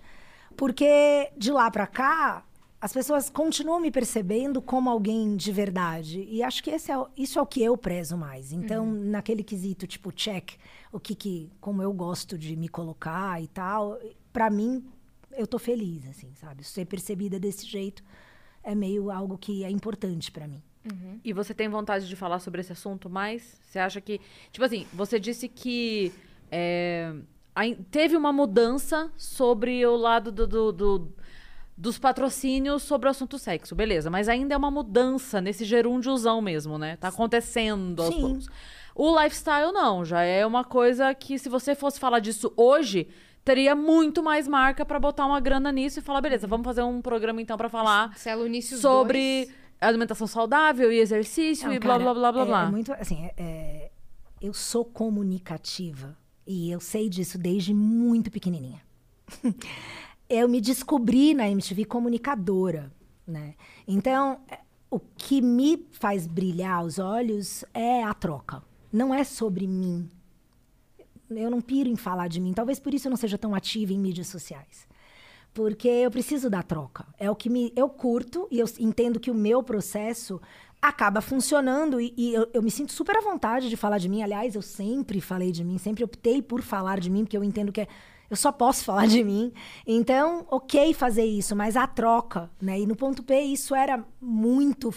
porque 0.57 1.31
de 1.37 1.51
lá 1.51 1.71
pra 1.71 1.87
cá, 1.87 2.45
as 2.81 2.93
pessoas 2.93 3.31
continuam 3.31 3.81
me 3.81 3.90
percebendo 3.90 4.61
como 4.61 4.90
alguém 4.90 5.35
de 5.36 5.51
verdade. 5.51 6.27
E 6.28 6.43
acho 6.43 6.62
que 6.62 6.70
esse 6.70 6.93
é, 6.93 6.94
isso 7.16 7.39
é 7.39 7.43
o 7.43 7.47
que 7.47 7.62
eu 7.62 7.77
prezo 7.77 8.16
mais. 8.16 8.53
Então, 8.53 8.86
naquele 8.93 9.43
quesito, 9.43 9.86
tipo, 9.86 10.12
check, 10.12 10.53
o 10.93 11.01
que 11.01 11.15
que, 11.15 11.51
como 11.61 11.82
eu 11.82 11.93
gosto 11.93 12.36
de 12.39 12.55
me 12.55 12.69
colocar 12.69 13.43
e 13.43 13.48
tal, 13.48 13.98
pra 14.32 14.51
mim, 14.51 14.85
eu 15.32 15.47
tô 15.47 15.59
feliz, 15.59 16.07
assim, 16.09 16.32
sabe? 16.35 16.62
Ser 16.65 16.85
percebida 16.85 17.39
desse 17.40 17.66
jeito 17.66 18.03
é 18.62 18.74
meio 18.74 19.11
algo 19.11 19.39
que 19.39 19.65
é 19.65 19.70
importante 19.70 20.31
pra 20.31 20.47
mim. 20.47 20.62
E 21.24 21.32
você 21.32 21.53
tem 21.53 21.69
vontade 21.69 22.07
de 22.07 22.15
falar 22.15 22.39
sobre 22.39 22.61
esse 22.61 22.73
assunto 22.73 23.11
mais? 23.11 23.59
Você 23.66 23.78
acha 23.78 24.01
que. 24.01 24.20
Tipo 24.53 24.65
assim, 24.65 24.86
você 24.93 25.19
disse 25.19 25.48
que 25.48 26.12
é, 26.51 27.12
teve 27.90 28.16
uma 28.16 28.32
mudança 28.32 29.11
sobre 29.16 29.85
o 29.85 29.97
lado 29.97 30.31
do, 30.31 30.47
do- 30.47 30.73
do- 30.73 31.12
dos 31.77 31.98
patrocínios 31.98 32.82
sobre 32.82 33.07
o 33.07 33.11
assunto 33.11 33.39
sexo, 33.39 33.74
beleza. 33.74 34.09
Mas 34.09 34.28
ainda 34.28 34.55
é 34.55 34.57
uma 34.57 34.70
mudança 34.70 35.40
nesse 35.40 35.65
gerúndiozão 35.65 36.40
mesmo, 36.40 36.78
né? 36.78 36.97
Tá 36.97 37.09
acontecendo 37.09 38.03
aos 38.03 38.15
Sim. 38.15 38.20
poucos. 38.20 38.48
O 38.94 39.20
lifestyle 39.23 39.73
não, 39.73 40.05
já 40.05 40.23
é 40.23 40.47
uma 40.47 40.65
coisa 40.65 41.12
que 41.15 41.39
se 41.39 41.48
você 41.51 41.74
fosse 41.74 42.01
falar 42.01 42.19
disso 42.19 42.51
hoje, 42.57 43.09
teria 43.44 43.74
muito 43.77 44.23
mais 44.23 44.48
marca 44.48 44.86
pra 44.86 44.98
botar 44.98 45.27
uma 45.27 45.39
grana 45.39 45.70
nisso 45.70 45.98
e 45.98 46.03
falar, 46.03 46.23
beleza, 46.23 46.47
vamos 46.47 46.65
fazer 46.65 46.82
um 46.82 47.03
programa 47.03 47.43
então 47.43 47.59
pra 47.59 47.69
falar 47.69 48.16
Unícios 48.39 48.81
sobre 48.81 49.44
2. 49.44 49.55
alimentação 49.82 50.27
saudável 50.27 50.90
e 50.90 50.98
exercício 50.98 51.69
Não, 51.69 51.74
e 51.74 51.78
blá, 51.78 51.98
blá, 51.98 52.15
blá, 52.15 52.32
blá, 52.32 52.43
é, 52.43 52.47
blá. 52.47 52.62
É 52.65 52.70
muito, 52.70 52.93
assim, 52.94 53.23
é- 53.27 53.35
é- 53.36 53.90
eu 54.40 54.55
sou 54.55 54.82
comunicativa 54.82 56.16
e 56.47 56.70
eu 56.70 56.81
sei 56.81 57.11
disso 57.11 57.36
desde 57.36 57.74
muito 57.74 58.31
pequenininha. 58.31 58.81
eu 60.28 60.48
me 60.48 60.61
descobri 60.61 61.35
na 61.35 61.48
MTV 61.48 61.85
comunicadora, 61.85 62.93
né? 63.27 63.55
Então, 63.86 64.40
o 64.90 64.98
que 64.98 65.40
me 65.40 65.86
faz 65.93 66.27
brilhar 66.27 66.85
os 66.85 66.98
olhos 66.98 67.65
é 67.73 68.03
a 68.03 68.15
troca. 68.15 68.62
Não 68.93 69.15
é 69.15 69.24
sobre 69.24 69.66
mim. 69.66 70.09
Eu 71.31 71.51
não 71.51 71.61
piro 71.61 71.89
em 71.89 71.97
falar 71.97 72.28
de 72.28 72.40
mim. 72.40 72.53
Talvez 72.53 72.78
por 72.78 72.94
isso 72.94 73.09
eu 73.09 73.11
não 73.11 73.16
seja 73.16 73.36
tão 73.36 73.55
ativa 73.55 73.93
em 73.93 73.98
mídias 73.98 74.28
sociais. 74.28 74.86
Porque 75.53 75.89
eu 75.89 76.11
preciso 76.11 76.48
da 76.48 76.62
troca. 76.62 77.07
É 77.19 77.31
o 77.31 77.35
que 77.35 77.48
me, 77.48 77.73
eu 77.74 77.89
curto 77.89 78.47
e 78.51 78.59
eu 78.61 78.66
entendo 78.78 79.19
que 79.19 79.31
o 79.31 79.35
meu 79.35 79.62
processo 79.62 80.40
acaba 80.81 81.20
funcionando 81.20 82.01
e, 82.01 82.12
e 82.16 82.35
eu, 82.35 82.48
eu 82.53 82.62
me 82.62 82.70
sinto 82.70 82.93
super 82.93 83.16
à 83.16 83.20
vontade 83.20 83.69
de 83.69 83.77
falar 83.77 83.98
de 83.98 84.09
mim. 84.09 84.23
Aliás, 84.23 84.55
eu 84.55 84.62
sempre 84.62 85.20
falei 85.20 85.51
de 85.51 85.65
mim, 85.65 85.78
sempre 85.78 86.05
optei 86.05 86.40
por 86.40 86.62
falar 86.62 87.01
de 87.01 87.11
mim, 87.11 87.24
porque 87.24 87.36
eu 87.36 87.43
entendo 87.43 87.73
que 87.73 87.81
é, 87.81 87.89
eu 88.28 88.36
só 88.36 88.51
posso 88.51 88.85
falar 88.85 89.07
de 89.07 89.23
mim. 89.23 89.53
Então, 89.86 90.47
ok 90.51 90.93
fazer 90.94 91.24
isso, 91.24 91.55
mas 91.55 91.77
a 91.77 91.86
troca, 91.86 92.51
né? 92.61 92.81
E 92.81 92.86
no 92.86 92.97
ponto 92.97 93.23
P 93.23 93.40
isso 93.40 93.74
era 93.74 94.05
muito 94.20 94.93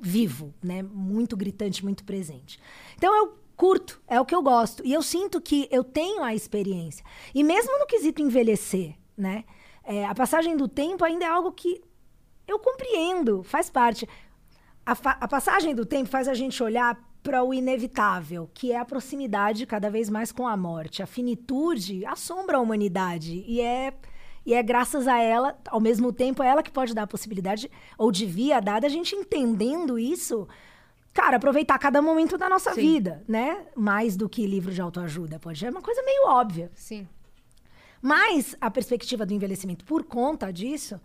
vivo, 0.00 0.54
né? 0.62 0.82
Muito 0.82 1.36
gritante, 1.36 1.84
muito 1.84 2.04
presente. 2.04 2.60
Então 2.96 3.14
eu 3.14 3.38
curto, 3.56 4.00
é 4.06 4.20
o 4.20 4.24
que 4.24 4.34
eu 4.34 4.42
gosto. 4.42 4.84
E 4.86 4.92
eu 4.92 5.02
sinto 5.02 5.40
que 5.40 5.68
eu 5.70 5.82
tenho 5.82 6.22
a 6.22 6.34
experiência. 6.34 7.04
E 7.34 7.42
mesmo 7.42 7.78
no 7.78 7.86
quesito 7.86 8.22
envelhecer, 8.22 8.94
né? 9.16 9.44
É, 9.82 10.04
a 10.06 10.14
passagem 10.14 10.56
do 10.56 10.68
tempo 10.68 11.04
ainda 11.04 11.24
é 11.24 11.28
algo 11.28 11.50
que 11.52 11.82
eu 12.46 12.58
compreendo, 12.58 13.42
faz 13.42 13.68
parte. 13.70 14.08
A, 14.84 14.92
a 14.92 15.28
passagem 15.28 15.74
do 15.74 15.84
tempo 15.84 16.08
faz 16.08 16.28
a 16.28 16.34
gente 16.34 16.62
olhar 16.62 16.98
para 17.28 17.44
o 17.44 17.52
inevitável, 17.52 18.48
que 18.54 18.72
é 18.72 18.78
a 18.78 18.86
proximidade 18.86 19.66
cada 19.66 19.90
vez 19.90 20.08
mais 20.08 20.32
com 20.32 20.48
a 20.48 20.56
morte. 20.56 21.02
A 21.02 21.06
finitude 21.06 22.02
assombra 22.06 22.56
a 22.56 22.60
humanidade 22.60 23.44
e 23.46 23.60
é 23.60 23.92
e 24.46 24.54
é 24.54 24.62
graças 24.62 25.06
a 25.06 25.18
ela, 25.18 25.58
ao 25.68 25.78
mesmo 25.78 26.10
tempo, 26.10 26.42
é 26.42 26.48
ela 26.48 26.62
que 26.62 26.70
pode 26.70 26.94
dar 26.94 27.02
a 27.02 27.06
possibilidade 27.06 27.70
ou 27.98 28.10
devia 28.10 28.60
dar 28.60 28.80
da 28.80 28.88
gente 28.88 29.14
entendendo 29.14 29.98
isso. 29.98 30.48
Cara, 31.12 31.36
aproveitar 31.36 31.78
cada 31.78 32.00
momento 32.00 32.38
da 32.38 32.48
nossa 32.48 32.72
Sim. 32.72 32.80
vida, 32.80 33.22
né? 33.28 33.66
Mais 33.76 34.16
do 34.16 34.26
que 34.26 34.46
livro 34.46 34.72
de 34.72 34.80
autoajuda, 34.80 35.38
pode 35.38 35.58
ser 35.58 35.68
uma 35.68 35.82
coisa 35.82 36.02
meio 36.02 36.28
óbvia. 36.28 36.70
Sim. 36.74 37.06
Mas 38.00 38.56
a 38.58 38.70
perspectiva 38.70 39.26
do 39.26 39.34
envelhecimento 39.34 39.84
por 39.84 40.02
conta 40.02 40.50
disso 40.50 40.98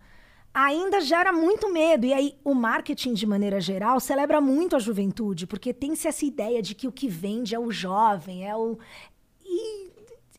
ainda 0.54 1.00
gera 1.00 1.32
muito 1.32 1.70
medo. 1.72 2.06
E 2.06 2.14
aí 2.14 2.36
o 2.44 2.54
marketing, 2.54 3.12
de 3.12 3.26
maneira 3.26 3.60
geral, 3.60 3.98
celebra 3.98 4.40
muito 4.40 4.76
a 4.76 4.78
juventude, 4.78 5.46
porque 5.46 5.74
tem-se 5.74 6.06
essa 6.06 6.24
ideia 6.24 6.62
de 6.62 6.74
que 6.74 6.86
o 6.86 6.92
que 6.92 7.08
vende 7.08 7.54
é 7.54 7.58
o 7.58 7.72
jovem, 7.72 8.48
é 8.48 8.56
o. 8.56 8.78
E 9.44 9.90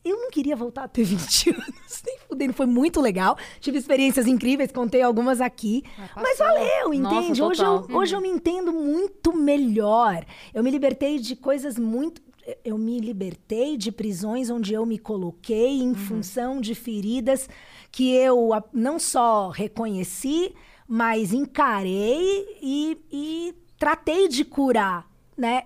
eu 0.05 0.17
não 0.17 0.29
queria 0.29 0.55
voltar 0.55 0.83
a 0.83 0.87
ter 0.87 1.03
20 1.05 1.49
anos, 1.49 2.03
nem 2.05 2.17
fudendo. 2.27 2.53
Foi 2.53 2.67
muito 2.67 3.01
legal. 3.01 3.35
Tive 3.59 3.77
experiências 3.79 4.27
incríveis, 4.27 4.71
contei 4.71 5.01
algumas 5.01 5.41
aqui. 5.41 5.83
Mas 6.15 6.37
valeu, 6.37 6.93
Nossa, 6.99 7.15
entende? 7.15 7.41
hoje, 7.41 7.63
eu, 7.63 7.87
hoje 7.91 8.15
eu 8.15 8.21
me 8.21 8.29
entendo 8.29 8.71
muito 8.71 9.35
melhor. 9.35 10.23
Eu 10.53 10.63
me 10.63 10.71
libertei 10.71 11.19
de 11.19 11.35
coisas 11.35 11.77
muito. 11.77 12.21
Eu 12.63 12.77
me 12.77 12.99
libertei 12.99 13.75
de 13.75 13.91
prisões 13.91 14.49
onde 14.49 14.73
eu 14.73 14.85
me 14.85 14.99
coloquei 14.99 15.81
em 15.81 15.93
função 15.95 16.61
de 16.61 16.75
feridas 16.75 17.49
que 17.91 18.13
eu 18.13 18.51
não 18.71 18.99
só 18.99 19.49
reconheci, 19.49 20.53
mas 20.87 21.33
encarei 21.33 22.57
e, 22.61 22.97
e 23.11 23.55
tratei 23.77 24.27
de 24.27 24.45
curar, 24.45 25.09
né? 25.35 25.63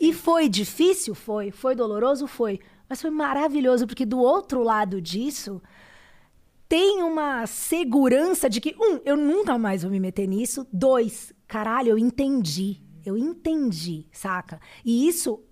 E 0.00 0.12
foi 0.12 0.48
difícil? 0.48 1.14
Foi. 1.14 1.50
Foi 1.50 1.74
doloroso? 1.74 2.26
Foi. 2.26 2.60
Mas 2.88 3.00
foi 3.00 3.10
maravilhoso, 3.10 3.86
porque 3.86 4.04
do 4.04 4.18
outro 4.18 4.62
lado 4.62 5.00
disso, 5.00 5.62
tem 6.68 7.02
uma 7.02 7.46
segurança 7.46 8.48
de 8.48 8.60
que, 8.60 8.74
um, 8.78 9.00
eu 9.04 9.16
nunca 9.16 9.56
mais 9.58 9.82
vou 9.82 9.90
me 9.90 10.00
meter 10.00 10.26
nisso. 10.26 10.66
Dois, 10.72 11.32
caralho, 11.46 11.90
eu 11.90 11.98
entendi. 11.98 12.80
Eu 13.04 13.16
entendi, 13.16 14.06
saca? 14.12 14.60
E 14.84 15.08
isso, 15.08 15.42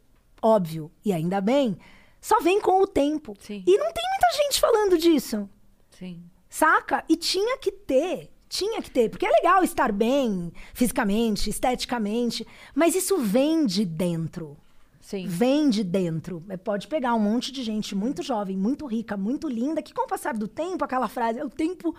óbvio, 0.43 0.91
e 1.05 1.13
ainda 1.13 1.41
bem, 1.41 1.77
só 2.21 2.41
vem 2.41 2.61
com 2.61 2.83
o 2.83 2.87
tempo. 2.87 3.35
Sim. 3.41 3.63
E 3.67 3.79
não 3.79 3.93
tem 3.93 4.05
muita 4.11 4.45
gente 4.45 4.61
falando 4.61 4.99
disso, 4.99 5.49
Sim. 5.91 6.23
saca? 6.49 7.05
E 7.09 7.17
tinha 7.17 7.59
que 7.59 7.71
ter. 7.73 8.31
Tinha 8.49 8.81
que 8.81 8.91
ter, 8.91 9.11
porque 9.11 9.27
é 9.27 9.31
legal 9.31 9.63
estar 9.63 9.93
bem 9.93 10.51
fisicamente, 10.73 11.51
esteticamente, 11.51 12.47
mas 12.75 12.95
isso 12.95 13.19
vem 13.19 13.67
de 13.67 13.85
dentro. 13.85 14.57
Sim. 15.03 15.27
Vem 15.27 15.71
de 15.71 15.85
dentro. 15.85 16.43
É, 16.49 16.57
Pode 16.57 16.87
pegar 16.87 17.15
um 17.15 17.19
monte 17.19 17.51
de 17.53 17.63
gente 17.63 17.95
muito 17.95 18.23
jovem, 18.23 18.57
muito 18.57 18.87
rica, 18.87 19.17
muito 19.17 19.49
linda, 19.49 19.83
que 19.83 19.95
com 19.95 20.03
o 20.03 20.07
passar 20.07 20.35
do 20.35 20.47
tempo, 20.47 20.85
aquela 20.85 21.09
frase, 21.09 21.43
o 21.43 21.49
tempo. 21.49 21.95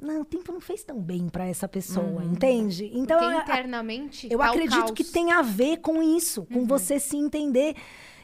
Não, 0.00 0.22
o 0.22 0.24
tempo 0.24 0.52
não 0.52 0.60
fez 0.60 0.82
tão 0.82 0.98
bem 0.98 1.28
pra 1.28 1.46
essa 1.46 1.68
pessoa, 1.68 2.24
entende? 2.24 2.90
Então, 2.94 3.18
Porque 3.18 3.34
internamente 3.36 4.28
eu 4.30 4.38
tá 4.38 4.46
o 4.46 4.48
acredito 4.48 4.94
que 4.94 5.04
tem 5.04 5.30
a 5.30 5.42
ver 5.42 5.78
com 5.78 6.02
isso, 6.02 6.46
com 6.46 6.64
você 6.64 6.98
se 6.98 7.16
entender 7.16 7.76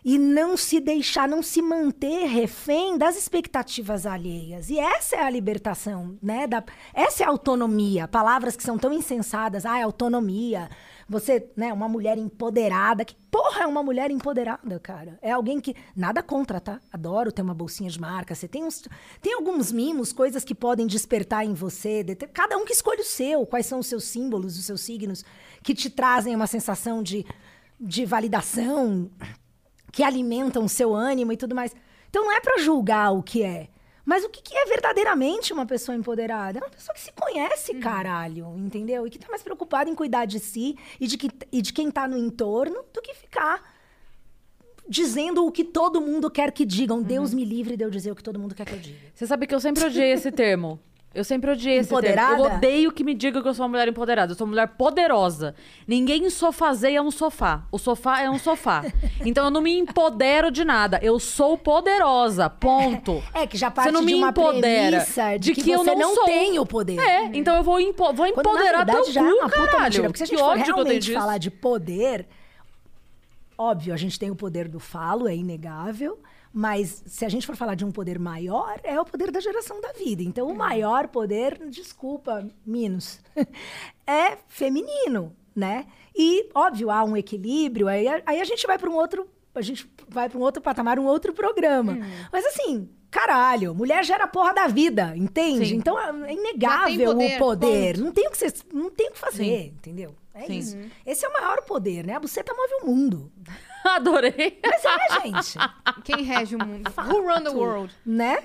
e 0.08 0.18
não 0.18 0.56
se 0.56 0.78
deixar, 0.78 1.28
não 1.28 1.42
se 1.42 1.60
manter 1.60 2.26
refém 2.26 2.96
das 2.96 3.16
expectativas 3.18 4.06
alheias. 4.06 4.70
E 4.70 4.78
essa 4.78 5.16
é 5.16 5.22
a 5.22 5.28
libertação, 5.28 6.16
né? 6.22 6.46
Da, 6.46 6.62
essa 6.94 7.24
é 7.24 7.26
a 7.26 7.30
autonomia. 7.30 8.06
Palavras 8.06 8.54
que 8.56 8.62
são 8.62 8.78
tão 8.78 8.92
insensadas. 8.92 9.66
Ah, 9.66 9.80
é 9.80 9.82
autonomia. 9.82 10.70
Você, 11.08 11.50
né, 11.56 11.72
uma 11.72 11.88
mulher 11.88 12.18
empoderada. 12.18 13.04
Que 13.04 13.14
porra 13.30 13.62
é 13.62 13.66
uma 13.66 13.82
mulher 13.82 14.10
empoderada, 14.10 14.78
cara? 14.80 15.18
É 15.22 15.30
alguém 15.30 15.60
que. 15.60 15.74
Nada 15.94 16.22
contra, 16.22 16.60
tá? 16.60 16.80
Adoro 16.92 17.30
ter 17.30 17.42
uma 17.42 17.54
bolsinha 17.54 17.88
de 17.88 18.00
marca. 18.00 18.34
Você 18.34 18.48
tem 18.48 18.64
uns. 18.64 18.82
Tem 19.22 19.34
alguns 19.34 19.70
mimos, 19.70 20.12
coisas 20.12 20.44
que 20.44 20.54
podem 20.54 20.86
despertar 20.86 21.44
em 21.44 21.54
você. 21.54 22.04
Cada 22.32 22.56
um 22.56 22.64
que 22.64 22.72
escolhe 22.72 23.00
o 23.00 23.04
seu. 23.04 23.46
Quais 23.46 23.66
são 23.66 23.78
os 23.78 23.86
seus 23.86 24.04
símbolos, 24.04 24.58
os 24.58 24.64
seus 24.66 24.80
signos, 24.80 25.24
que 25.62 25.74
te 25.74 25.88
trazem 25.88 26.34
uma 26.34 26.48
sensação 26.48 27.02
de, 27.02 27.24
de 27.78 28.04
validação, 28.04 29.08
que 29.92 30.02
alimentam 30.02 30.64
o 30.64 30.68
seu 30.68 30.92
ânimo 30.92 31.32
e 31.32 31.36
tudo 31.36 31.54
mais. 31.54 31.74
Então 32.10 32.24
não 32.24 32.32
é 32.32 32.40
pra 32.40 32.58
julgar 32.58 33.12
o 33.12 33.22
que 33.22 33.44
é. 33.44 33.68
Mas 34.06 34.24
o 34.24 34.28
que, 34.28 34.40
que 34.40 34.56
é 34.56 34.64
verdadeiramente 34.66 35.52
uma 35.52 35.66
pessoa 35.66 35.96
empoderada? 35.96 36.60
É 36.60 36.62
uma 36.62 36.70
pessoa 36.70 36.94
que 36.94 37.00
se 37.00 37.12
conhece, 37.12 37.74
caralho, 37.74 38.54
entendeu? 38.56 39.04
E 39.04 39.10
que 39.10 39.18
tá 39.18 39.26
mais 39.28 39.42
preocupada 39.42 39.90
em 39.90 39.96
cuidar 39.96 40.26
de 40.26 40.38
si 40.38 40.78
e 41.00 41.08
de, 41.08 41.18
que, 41.18 41.28
e 41.50 41.60
de 41.60 41.72
quem 41.72 41.90
tá 41.90 42.06
no 42.06 42.16
entorno 42.16 42.84
do 42.94 43.02
que 43.02 43.12
ficar 43.12 43.74
dizendo 44.88 45.44
o 45.44 45.50
que 45.50 45.64
todo 45.64 46.00
mundo 46.00 46.30
quer 46.30 46.52
que 46.52 46.64
digam. 46.64 47.02
Deus 47.02 47.34
me 47.34 47.44
livre 47.44 47.76
de 47.76 47.84
eu 47.84 47.90
dizer 47.90 48.12
o 48.12 48.14
que 48.14 48.22
todo 48.22 48.38
mundo 48.38 48.54
quer 48.54 48.64
que 48.64 48.74
eu 48.74 48.78
diga. 48.78 48.98
Você 49.12 49.26
sabe 49.26 49.44
que 49.44 49.54
eu 49.54 49.60
sempre 49.60 49.84
odiei 49.84 50.12
esse 50.12 50.30
termo. 50.30 50.78
Eu 51.16 51.24
sempre 51.24 51.50
odiei 51.50 51.78
esse 51.78 51.88
termo. 51.88 52.00
Empoderada? 52.06 52.38
Eu 52.38 52.56
odeio 52.56 52.92
que 52.92 53.02
me 53.02 53.14
diga 53.14 53.40
que 53.40 53.48
eu 53.48 53.54
sou 53.54 53.64
uma 53.64 53.70
mulher 53.70 53.88
empoderada. 53.88 54.32
Eu 54.32 54.36
sou 54.36 54.46
uma 54.46 54.50
mulher 54.50 54.68
poderosa. 54.68 55.54
Ninguém 55.88 56.28
sofazeia 56.28 57.02
um 57.02 57.10
sofá. 57.10 57.62
O 57.72 57.78
sofá 57.78 58.20
é 58.20 58.30
um 58.30 58.38
sofá. 58.38 58.84
Então 59.24 59.46
eu 59.46 59.50
não 59.50 59.60
me 59.60 59.76
empodero 59.76 60.50
de 60.50 60.64
nada. 60.64 61.00
Eu 61.02 61.18
sou 61.18 61.56
poderosa. 61.56 62.50
Ponto. 62.50 63.22
É, 63.32 63.46
que 63.46 63.56
já 63.56 63.68
Você 63.68 63.74
parte 63.74 63.92
não 63.92 64.00
de 64.00 64.06
me 64.06 64.14
uma 64.14 64.28
empodera 64.28 64.98
premissa 64.98 65.38
de, 65.38 65.52
de 65.52 65.54
que, 65.54 65.70
eu 65.70 65.78
você 65.78 65.94
não 65.94 66.00
não, 66.00 66.14
sou. 66.14 66.24
tem 66.24 66.58
o 66.58 66.66
poder. 66.66 66.98
É, 66.98 67.24
então 67.32 67.56
eu 67.56 67.62
vou, 67.62 67.80
empo 67.80 68.04
vou 68.12 68.14
Quando, 68.14 68.36
na 68.36 68.52
empoderar 68.52 68.84
verdade, 68.84 69.04
teu 69.04 69.12
já 69.12 69.22
cu, 69.22 69.26
é 69.26 69.32
uma 69.32 69.48
puta 69.48 69.66
caralho. 69.66 69.82
mentira. 69.84 70.08
Porque 70.08 70.18
se 70.18 70.22
a 70.24 70.26
gente 70.26 70.36
que 70.36 70.42
for 70.42 70.52
que 70.54 70.60
eu 70.60 70.64
tenho 70.64 70.74
realmente 70.76 71.02
disso. 71.02 71.18
falar 71.18 71.38
de 71.38 71.50
poder, 71.50 72.26
óbvio, 73.56 73.94
a 73.94 73.96
gente 73.96 74.18
tem 74.18 74.30
o 74.30 74.36
poder 74.36 74.68
do 74.68 74.78
falo, 74.78 75.26
é 75.28 75.34
inegável. 75.34 76.18
Mas 76.52 77.02
se 77.06 77.24
a 77.24 77.28
gente 77.28 77.46
for 77.46 77.54
falar 77.56 77.74
de 77.74 77.84
um 77.84 77.90
poder 77.92 78.18
maior, 78.18 78.80
é 78.82 78.98
o 79.00 79.04
poder 79.04 79.30
da 79.30 79.40
geração 79.40 79.80
da 79.80 79.92
vida. 79.92 80.22
Então, 80.22 80.48
o 80.48 80.54
maior 80.56 81.08
poder, 81.08 81.58
desculpa, 81.68 82.48
Minos, 82.64 83.20
é 84.06 84.36
feminino, 84.48 85.34
né? 85.54 85.86
E, 86.14 86.48
óbvio, 86.54 86.90
há 86.90 87.04
um 87.04 87.16
equilíbrio, 87.16 87.88
aí, 87.88 88.08
a- 88.08 88.22
aí 88.24 88.40
a 88.40 88.44
gente 88.44 88.66
vai 88.66 88.78
para 88.78 88.88
um 88.90 88.94
outro. 88.94 89.28
A 89.54 89.60
gente 89.62 89.90
vai 90.08 90.28
para 90.28 90.38
um 90.38 90.42
outro 90.42 90.62
patamar, 90.62 90.98
um 90.98 91.04
outro 91.06 91.32
programa. 91.32 91.98
Mas 92.30 92.44
assim, 92.44 92.88
caralho, 93.10 93.74
mulher 93.74 94.04
gera 94.04 94.24
a 94.24 94.28
porra 94.28 94.52
da 94.52 94.66
vida, 94.66 95.14
entende? 95.16 95.66
Sim. 95.70 95.76
Então 95.76 95.98
é 95.98 96.32
inegável 96.32 97.12
poder, 97.14 97.36
o 97.36 97.38
poder. 97.38 97.94
ponto. 97.94 98.04
Não 98.04 98.12
tem 98.12 98.28
o 98.28 98.30
que, 98.30 98.36
ser- 98.38 98.52
não 98.72 98.90
tem 98.90 99.08
o 99.08 99.12
que 99.12 99.18
fazer, 99.18 99.44
Sim. 99.44 99.74
entendeu? 99.78 100.14
É 100.34 100.44
Sim. 100.46 100.58
isso. 100.58 100.76
Esse 101.06 101.24
é 101.24 101.28
o 101.28 101.32
maior 101.32 101.62
poder, 101.62 102.06
né? 102.06 102.14
A 102.14 102.20
buceta 102.20 102.52
move 102.52 102.74
o 102.82 102.86
mundo. 102.86 103.32
Adorei. 103.96 104.60
Mas 104.64 104.84
é, 104.84 105.20
gente. 105.22 105.58
Quem 106.04 106.22
rege 106.22 106.56
o 106.56 106.64
mundo? 106.64 106.90
Who 106.98 107.26
run 107.26 107.42
the 107.42 107.50
world? 107.50 107.94
né? 108.04 108.38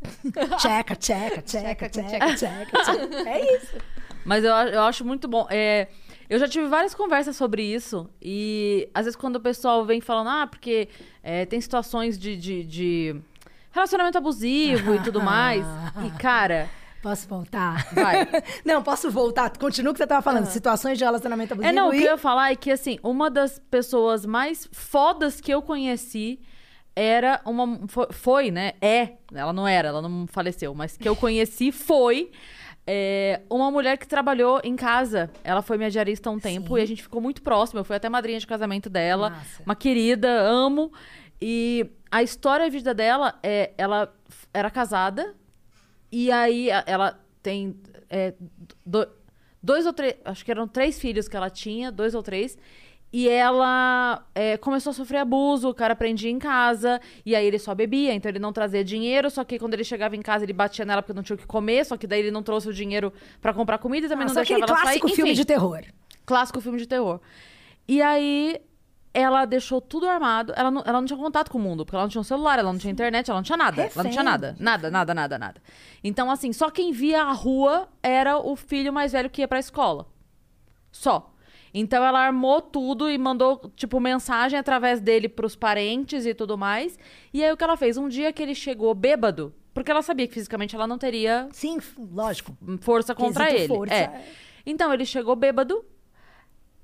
Checa, 0.60 0.96
checa, 1.00 1.42
checa, 1.44 1.90
Checa, 1.92 2.36
checa, 2.36 2.36
checa. 2.36 3.28
É 3.28 3.56
isso. 3.56 3.76
Mas 4.24 4.44
eu, 4.44 4.52
eu 4.52 4.82
acho 4.82 5.04
muito 5.04 5.26
bom. 5.26 5.46
É, 5.50 5.88
eu 6.30 6.38
já 6.38 6.46
tive 6.46 6.66
várias 6.68 6.94
conversas 6.94 7.34
sobre 7.36 7.62
isso. 7.62 8.08
E 8.22 8.88
às 8.94 9.06
vezes 9.06 9.16
quando 9.16 9.36
o 9.36 9.40
pessoal 9.40 9.84
vem 9.84 10.00
falando, 10.00 10.28
ah, 10.28 10.46
porque 10.46 10.88
é, 11.22 11.46
tem 11.46 11.60
situações 11.60 12.16
de, 12.18 12.36
de, 12.36 12.62
de 12.64 13.16
relacionamento 13.72 14.18
abusivo 14.18 14.94
e 14.94 15.02
tudo 15.02 15.20
mais. 15.22 15.64
E, 16.06 16.10
cara, 16.18 16.68
Posso 17.02 17.28
voltar? 17.28 17.92
Vai. 17.94 18.26
Não, 18.64 18.82
posso 18.82 19.10
voltar. 19.10 19.56
Continua 19.56 19.92
o 19.92 19.94
que 19.94 19.98
você 19.98 20.06
tava 20.06 20.22
falando. 20.22 20.46
Situações 20.46 20.98
de 20.98 21.04
relacionamento 21.04 21.54
abusivo 21.54 21.70
É, 21.70 21.72
não, 21.72 21.88
o 21.88 21.90
que 21.92 21.98
e... 21.98 22.04
eu 22.04 22.12
ia 22.12 22.18
falar 22.18 22.50
é 22.50 22.56
que, 22.56 22.70
assim, 22.70 22.98
uma 23.02 23.30
das 23.30 23.58
pessoas 23.70 24.26
mais 24.26 24.68
fodas 24.72 25.40
que 25.40 25.52
eu 25.52 25.62
conheci 25.62 26.40
era 26.96 27.40
uma. 27.44 27.78
Foi, 28.10 28.50
né? 28.50 28.72
É. 28.80 29.12
Ela 29.32 29.52
não 29.52 29.66
era, 29.68 29.88
ela 29.88 30.02
não 30.02 30.26
faleceu, 30.26 30.74
mas 30.74 30.96
que 30.96 31.08
eu 31.08 31.14
conheci 31.14 31.70
foi. 31.70 32.30
é, 32.84 33.42
uma 33.48 33.70
mulher 33.70 33.96
que 33.98 34.08
trabalhou 34.08 34.60
em 34.64 34.74
casa. 34.74 35.30
Ela 35.44 35.62
foi 35.62 35.76
minha 35.76 35.90
diarista 35.90 36.28
há 36.28 36.32
um 36.32 36.40
tempo 36.40 36.74
Sim. 36.74 36.80
e 36.80 36.82
a 36.82 36.86
gente 36.86 37.02
ficou 37.02 37.20
muito 37.20 37.42
próxima. 37.42 37.80
Eu 37.80 37.84
fui 37.84 37.94
até 37.94 38.08
madrinha 38.08 38.40
de 38.40 38.46
casamento 38.46 38.90
dela. 38.90 39.30
Massa. 39.30 39.62
Uma 39.64 39.76
querida, 39.76 40.28
amo. 40.40 40.90
E 41.40 41.88
a 42.10 42.22
história 42.22 42.64
e 42.64 42.66
a 42.66 42.70
vida 42.70 42.92
dela 42.92 43.38
é. 43.42 43.70
Ela 43.78 44.12
era 44.52 44.68
casada 44.70 45.34
e 46.10 46.30
aí 46.30 46.68
ela 46.86 47.18
tem 47.42 47.76
é, 48.10 48.34
do- 48.84 49.08
dois 49.62 49.86
ou 49.86 49.92
três, 49.92 50.14
acho 50.24 50.44
que 50.44 50.50
eram 50.50 50.66
três 50.68 50.98
filhos 50.98 51.28
que 51.28 51.36
ela 51.36 51.50
tinha, 51.50 51.90
dois 51.92 52.14
ou 52.14 52.22
três. 52.22 52.56
E 53.10 53.26
ela 53.26 54.22
é, 54.34 54.58
começou 54.58 54.90
a 54.90 54.92
sofrer 54.92 55.16
abuso, 55.18 55.70
o 55.70 55.74
cara 55.74 55.96
prendia 55.96 56.30
em 56.30 56.38
casa, 56.38 57.00
e 57.24 57.34
aí 57.34 57.46
ele 57.46 57.58
só 57.58 57.74
bebia, 57.74 58.12
então 58.12 58.28
ele 58.30 58.38
não 58.38 58.52
trazia 58.52 58.84
dinheiro, 58.84 59.30
só 59.30 59.44
que 59.44 59.58
quando 59.58 59.72
ele 59.72 59.82
chegava 59.84 60.14
em 60.14 60.20
casa 60.20 60.44
ele 60.44 60.52
batia 60.52 60.84
nela 60.84 61.00
porque 61.00 61.14
não 61.14 61.22
tinha 61.22 61.34
o 61.34 61.38
que 61.38 61.46
comer, 61.46 61.86
só 61.86 61.96
que 61.96 62.06
daí 62.06 62.20
ele 62.20 62.30
não 62.30 62.42
trouxe 62.42 62.68
o 62.68 62.72
dinheiro 62.72 63.10
pra 63.40 63.54
comprar 63.54 63.78
comida 63.78 64.04
e 64.04 64.08
também 64.10 64.24
Ah, 64.24 64.28
não 64.28 64.34
só 64.34 64.40
deixava 64.40 64.60
ela 64.60 64.68
sair. 64.68 64.82
clássico 64.82 65.08
filme 65.08 65.30
Enfim, 65.30 65.40
de 65.40 65.46
terror. 65.46 65.80
clássico 66.26 66.60
filme 66.60 66.78
de 66.78 66.86
terror. 66.86 67.18
E 67.88 68.02
aí 68.02 68.60
ela 69.12 69.44
deixou 69.44 69.80
tudo 69.80 70.08
armado. 70.08 70.52
Ela 70.56 70.70
não, 70.70 70.82
ela 70.84 71.00
não 71.00 71.06
tinha 71.06 71.18
contato 71.18 71.50
com 71.50 71.58
o 71.58 71.60
mundo, 71.60 71.84
porque 71.84 71.96
ela 71.96 72.04
não 72.04 72.10
tinha 72.10 72.20
um 72.20 72.24
celular, 72.24 72.58
ela 72.58 72.72
não 72.72 72.78
tinha 72.78 72.92
internet, 72.92 73.30
ela 73.30 73.38
não 73.38 73.44
tinha 73.44 73.56
nada. 73.56 73.82
Ela 73.82 73.90
não 74.04 74.10
tinha 74.10 74.22
Refém. 74.22 74.24
nada. 74.24 74.56
Nada, 74.58 74.90
nada, 74.90 75.14
nada, 75.14 75.38
nada. 75.38 75.62
Então, 76.02 76.30
assim, 76.30 76.52
só 76.52 76.70
quem 76.70 76.92
via 76.92 77.22
a 77.22 77.32
rua 77.32 77.88
era 78.02 78.38
o 78.38 78.54
filho 78.56 78.92
mais 78.92 79.12
velho 79.12 79.30
que 79.30 79.40
ia 79.40 79.48
pra 79.48 79.58
escola. 79.58 80.06
Só. 80.90 81.34
Então 81.72 82.02
ela 82.02 82.20
armou 82.20 82.62
tudo 82.62 83.10
e 83.10 83.18
mandou, 83.18 83.70
tipo, 83.76 84.00
mensagem 84.00 84.58
através 84.58 85.00
dele 85.00 85.28
pros 85.28 85.54
parentes 85.54 86.24
e 86.24 86.32
tudo 86.32 86.56
mais. 86.56 86.98
E 87.32 87.44
aí 87.44 87.52
o 87.52 87.56
que 87.56 87.64
ela 87.64 87.76
fez? 87.76 87.96
Um 87.98 88.08
dia 88.08 88.32
que 88.32 88.42
ele 88.42 88.54
chegou 88.54 88.94
bêbado, 88.94 89.54
porque 89.74 89.90
ela 89.90 90.00
sabia 90.02 90.26
que 90.26 90.32
fisicamente 90.34 90.74
ela 90.74 90.86
não 90.86 90.96
teria 90.96 91.46
Sim, 91.52 91.78
lógico. 92.12 92.56
força 92.80 93.14
contra 93.14 93.44
Quesito 93.46 93.62
ele. 93.64 93.76
força, 93.76 93.94
é. 93.94 93.98
é. 93.98 94.24
Então 94.64 94.92
ele 94.92 95.04
chegou 95.04 95.36
bêbado, 95.36 95.84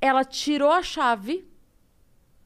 ela 0.00 0.22
tirou 0.22 0.70
a 0.70 0.82
chave 0.82 1.48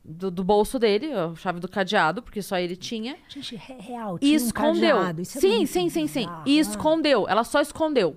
do, 0.08 0.30
do 0.30 0.42
bolso 0.42 0.78
dele, 0.78 1.12
a 1.12 1.34
chave 1.36 1.60
do 1.60 1.68
cadeado, 1.68 2.22
porque 2.22 2.40
só 2.40 2.56
ele 2.58 2.74
tinha, 2.76 3.16
Gente, 3.28 3.54
re- 3.56 3.76
real, 3.78 4.16
e 4.16 4.20
tinha 4.20 4.32
um 4.32 4.36
escondeu. 4.36 4.96
cadeado, 4.96 5.20
isso 5.22 5.38
é 5.38 5.40
sim, 5.40 5.66
sim, 5.66 5.88
sim, 5.90 6.06
sim. 6.06 6.26
E 6.46 6.58
escondeu. 6.58 7.26
Ela 7.28 7.44
só 7.44 7.60
escondeu. 7.60 8.16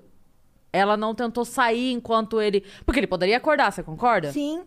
Ela 0.73 0.95
não 0.95 1.13
tentou 1.13 1.43
sair 1.43 1.91
enquanto 1.91 2.39
ele. 2.39 2.63
Porque 2.85 2.99
ele 2.99 3.07
poderia 3.07 3.35
acordar, 3.37 3.71
você 3.71 3.83
concorda? 3.83 4.31
Sim, 4.31 4.63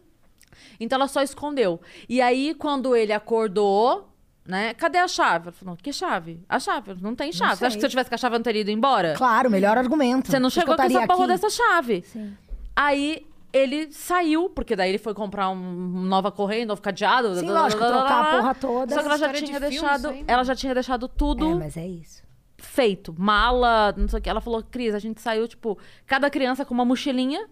Então 0.78 0.96
ela 0.96 1.08
só 1.08 1.22
escondeu. 1.22 1.80
E 2.08 2.20
aí, 2.20 2.54
quando 2.54 2.94
ele 2.94 3.12
acordou, 3.12 4.10
né? 4.46 4.74
Cadê 4.74 4.98
a 4.98 5.08
chave? 5.08 5.44
Ela 5.48 5.52
falou: 5.52 5.76
que 5.82 5.90
chave? 5.94 6.40
A 6.46 6.60
chave. 6.60 6.94
Não 7.00 7.14
tem 7.14 7.32
chave. 7.32 7.56
Você 7.56 7.64
acha 7.64 7.76
que 7.76 7.80
se 7.80 7.86
eu 7.86 7.90
tivesse 7.90 8.10
com 8.10 8.14
a 8.16 8.18
chave, 8.18 8.34
eu 8.34 8.38
não 8.38 8.44
teria 8.44 8.60
ido 8.60 8.70
embora? 8.70 9.14
claro, 9.16 9.50
melhor 9.50 9.78
argumento. 9.78 10.30
Você 10.30 10.38
não 10.38 10.50
chegou 10.50 10.76
com 10.76 10.82
essa 10.82 11.06
porra 11.06 11.24
aqui. 11.24 11.26
dessa 11.32 11.48
chave. 11.48 12.02
Sim. 12.02 12.36
Aí 12.76 13.26
ele 13.54 13.92
saiu, 13.92 14.50
porque 14.50 14.74
daí 14.74 14.90
ele 14.90 14.98
foi 14.98 15.14
comprar 15.14 15.48
um 15.48 15.56
nova 16.02 16.32
correia, 16.32 16.64
um 16.64 16.68
novo 16.68 16.82
cadeado. 16.82 17.36
Sim, 17.36 17.46
blá, 17.46 17.62
lógico, 17.62 17.78
blá, 17.78 17.88
blá, 17.90 17.98
trocar 18.00 18.20
a 18.20 18.36
porra 18.36 18.54
toda. 18.56 18.94
Só 18.94 19.00
que 19.00 19.06
ela 19.06 19.16
já 19.18 19.28
de 19.28 19.38
tinha 19.38 19.60
filme, 19.60 19.70
deixado. 19.70 20.10
né? 20.10 20.24
ela 20.26 20.42
já 20.42 20.54
tinha 20.56 20.74
deixado 20.74 21.06
tudo 21.06 21.52
É, 21.52 21.54
mas 21.54 21.76
é 21.76 21.86
isso. 21.86 22.22
feito. 22.58 23.14
Mala, 23.16 23.94
não 23.96 24.08
sei 24.08 24.18
o 24.18 24.22
que. 24.22 24.28
Ela 24.28 24.40
falou, 24.40 24.60
Cris, 24.62 24.92
a 24.94 24.98
gente 24.98 25.20
saiu, 25.20 25.46
tipo, 25.46 25.78
cada 26.04 26.28
criança 26.28 26.64
com 26.64 26.74
uma 26.74 26.84
mochilinha. 26.84 27.48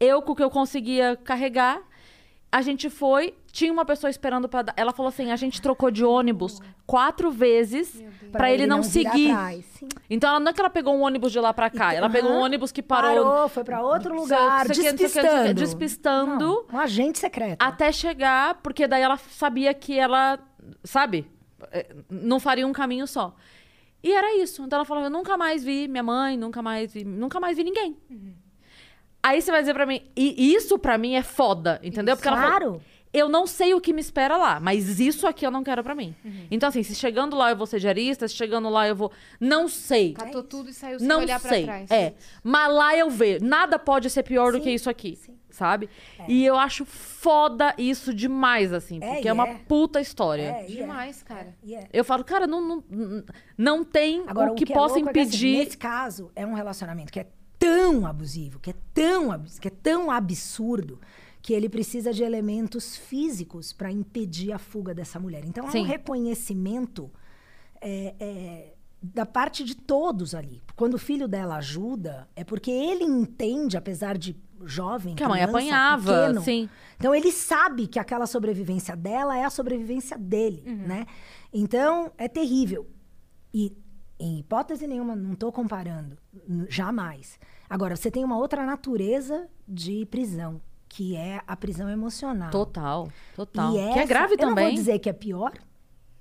Eu 0.00 0.20
com 0.22 0.32
o 0.32 0.36
que 0.36 0.42
eu 0.42 0.50
conseguia 0.50 1.16
carregar. 1.16 1.80
A 2.50 2.60
gente 2.62 2.88
foi, 2.90 3.34
tinha 3.58 3.72
uma 3.72 3.84
pessoa 3.84 4.08
esperando 4.08 4.48
pra 4.48 4.62
dar. 4.62 4.74
Ela 4.76 4.92
falou 4.92 5.08
assim: 5.08 5.32
a 5.32 5.36
gente 5.36 5.60
trocou 5.60 5.90
de 5.90 6.04
ônibus 6.04 6.60
quatro 6.86 7.28
vezes 7.32 8.00
pra, 8.30 8.52
ele, 8.52 8.66
não, 8.66 8.82
virar 8.82 9.10
seguir. 9.10 9.64
Então 10.08 10.30
ela 10.30 10.38
não 10.38 10.50
é 10.50 10.52
que 10.52 10.60
ela 10.60 10.70
pegou 10.70 10.94
um 10.94 11.00
ônibus 11.02 11.32
de 11.32 11.40
lá 11.40 11.52
pra 11.52 11.68
cá, 11.68 11.92
ela 11.92 12.08
pegou 12.08 12.30
um 12.30 12.38
ônibus 12.38 12.70
que 12.70 12.80
parou. 12.80 13.24
Parou, 13.24 13.48
foi 13.48 13.64
pra 13.64 13.82
outro 13.82 14.14
Não 14.14 14.22
lugar, 14.22 14.66
sei 14.66 14.68
não 14.68 14.74
sei 14.74 14.84
que, 14.84 15.02
não 15.02 15.08
sei 15.08 15.08
despistando. 15.08 15.54
Despistando. 15.54 16.38
Não, 16.38 16.66
um 16.72 16.78
agente 16.78 17.18
secreto. 17.18 17.60
Até 17.60 17.90
chegar, 17.90 18.54
porque 18.62 18.86
daí 18.86 19.02
ela 19.02 19.16
sabia 19.16 19.74
que 19.74 19.98
ela, 19.98 20.38
sabe, 20.84 21.28
eh, 21.72 21.96
não 22.08 22.38
faria 22.38 22.66
um 22.66 22.72
caminho 22.72 23.08
só. 23.08 23.34
E 24.00 24.12
era 24.12 24.36
isso. 24.36 24.62
Então 24.62 24.76
ela 24.76 24.86
falou: 24.86 25.02
Eu 25.02 25.10
nunca 25.10 25.36
mais 25.36 25.64
vi 25.64 25.88
minha 25.88 26.04
mãe, 26.04 26.36
nunca 26.36 26.62
mais 26.62 26.92
vi, 26.92 27.04
nunca 27.04 27.40
mais 27.40 27.56
vi 27.56 27.64
ninguém. 27.64 27.96
Aí 29.20 29.42
você 29.42 29.50
vai 29.50 29.60
dizer 29.60 29.74
pra 29.74 29.84
mim, 29.84 30.00
e 30.16 30.54
isso 30.54 30.78
pra 30.78 30.96
mim 30.96 31.14
é 31.14 31.22
foda, 31.24 31.80
entendeu? 31.82 32.14
Porque 32.16 32.28
ela 32.28 32.36
falou, 32.36 32.50
Claro. 32.50 32.82
Eu 33.12 33.28
não 33.28 33.46
sei 33.46 33.74
o 33.74 33.80
que 33.80 33.92
me 33.92 34.00
espera 34.00 34.36
lá, 34.36 34.60
mas 34.60 35.00
isso 35.00 35.26
aqui 35.26 35.46
eu 35.46 35.50
não 35.50 35.64
quero 35.64 35.82
pra 35.82 35.94
mim. 35.94 36.14
Uhum. 36.24 36.46
Então, 36.50 36.68
assim, 36.68 36.82
se 36.82 36.94
chegando 36.94 37.36
lá 37.36 37.50
eu 37.50 37.56
vou 37.56 37.66
ser 37.66 37.80
diarista, 37.80 38.26
se 38.28 38.34
chegando 38.34 38.68
lá 38.68 38.86
eu 38.86 38.94
vou. 38.96 39.10
Não 39.40 39.66
sei. 39.68 40.12
Catou 40.12 40.42
tudo 40.42 40.70
e 40.70 40.74
saiu 40.74 40.98
sem 40.98 41.08
Não 41.08 41.20
olhar 41.20 41.40
sei. 41.40 41.64
pra 41.64 41.74
trás. 41.74 41.90
É. 41.90 42.14
Mas 42.42 42.72
lá 42.74 42.96
eu 42.96 43.08
vejo. 43.10 43.44
Nada 43.44 43.78
pode 43.78 44.10
ser 44.10 44.22
pior 44.22 44.52
do 44.52 44.58
Sim, 44.58 44.64
que 44.64 44.70
isso 44.70 44.90
aqui. 44.90 45.16
sim. 45.16 45.34
Sabe? 45.50 45.88
E 46.28 46.44
eu 46.44 46.56
acho 46.56 46.84
foda 46.84 47.74
isso 47.78 48.14
demais, 48.14 48.72
assim. 48.72 48.98
É, 49.02 49.14
Porque 49.14 49.26
e 49.26 49.28
é 49.28 49.32
uma 49.32 49.48
é. 49.48 49.54
puta 49.66 50.00
história. 50.00 50.42
É, 50.42 50.62
é. 50.62 50.66
Demais, 50.66 51.22
cara. 51.22 51.56
É. 51.68 51.88
Eu 51.92 52.04
falo, 52.04 52.22
cara, 52.22 52.46
não, 52.46 52.60
não, 52.60 53.24
não 53.56 53.82
tem 53.84 54.22
Agora, 54.28 54.52
o 54.52 54.54
que, 54.54 54.70
é 54.70 54.74
possa 54.76 54.94
louco 54.96 55.08
é 55.10 55.12
que, 55.14 55.18
assim, 55.20 55.28
impedir. 55.30 55.58
nesse 55.64 55.76
caso, 55.78 56.30
é 56.36 56.46
um 56.46 56.52
relacionamento 56.54 57.10
que 57.12 57.18
é 57.18 57.26
tão 57.58 58.06
abusivo, 58.06 58.60
que 58.60 58.70
é 58.70 58.74
tão, 58.94 59.32
abs- 59.32 59.58
que 59.58 59.66
é 59.66 59.70
tão 59.70 60.10
absurdo, 60.12 61.00
que 61.40 61.52
ele 61.52 61.68
precisa 61.68 62.12
de 62.12 62.22
elementos 62.22 62.96
físicos 62.96 63.72
para 63.72 63.90
impedir 63.90 64.52
a 64.52 64.58
fuga 64.58 64.94
dessa 64.94 65.18
mulher. 65.20 65.44
Então, 65.44 65.66
há 65.66 65.70
Sim. 65.70 65.80
um 65.80 65.84
reconhecimento 65.86 67.10
é, 67.80 68.14
é, 68.18 68.74
da 69.02 69.24
parte 69.24 69.64
de 69.64 69.74
todos 69.76 70.34
ali. 70.34 70.62
Quando 70.76 70.94
o 70.94 70.98
filho 70.98 71.28
dela 71.28 71.56
ajuda, 71.56 72.28
é 72.34 72.44
porque 72.44 72.70
ele 72.70 73.04
entende, 73.04 73.76
apesar 73.76 74.18
de 74.18 74.36
jovem, 74.64 75.14
Que 75.14 75.22
a 75.22 75.28
mãe 75.28 75.42
apanhava, 75.42 76.22
pequeno, 76.22 76.42
sim. 76.42 76.68
então 76.96 77.14
ele 77.14 77.30
sabe 77.30 77.86
que 77.86 77.96
aquela 77.96 78.26
sobrevivência 78.26 78.96
dela 78.96 79.36
é 79.36 79.44
a 79.44 79.50
sobrevivência 79.50 80.18
dele, 80.18 80.62
né? 80.66 81.06
Então 81.52 82.10
é 82.18 82.26
terrível. 82.26 82.84
E 83.54 83.72
em 84.18 84.40
hipótese 84.40 84.86
nenhuma, 84.88 85.14
não 85.14 85.34
estou 85.34 85.52
comparando, 85.52 86.18
jamais. 86.68 87.38
Agora 87.70 87.94
você 87.94 88.10
tem 88.10 88.24
uma 88.24 88.36
outra 88.36 88.66
natureza 88.66 89.48
de 89.66 90.04
prisão, 90.06 90.60
que 90.88 91.14
é 91.16 91.42
a 91.46 91.56
prisão 91.56 91.88
emocional. 91.88 92.50
Total, 92.50 93.08
total. 93.36 93.70
E 93.72 93.74
que 93.74 93.78
é 93.80 93.88
essa- 93.90 94.04
grave 94.06 94.34
eu 94.34 94.38
também. 94.38 94.54
não 94.64 94.72
vou 94.72 94.74
dizer 94.74 94.98
que 94.98 95.08
é 95.08 95.12
pior, 95.12 95.52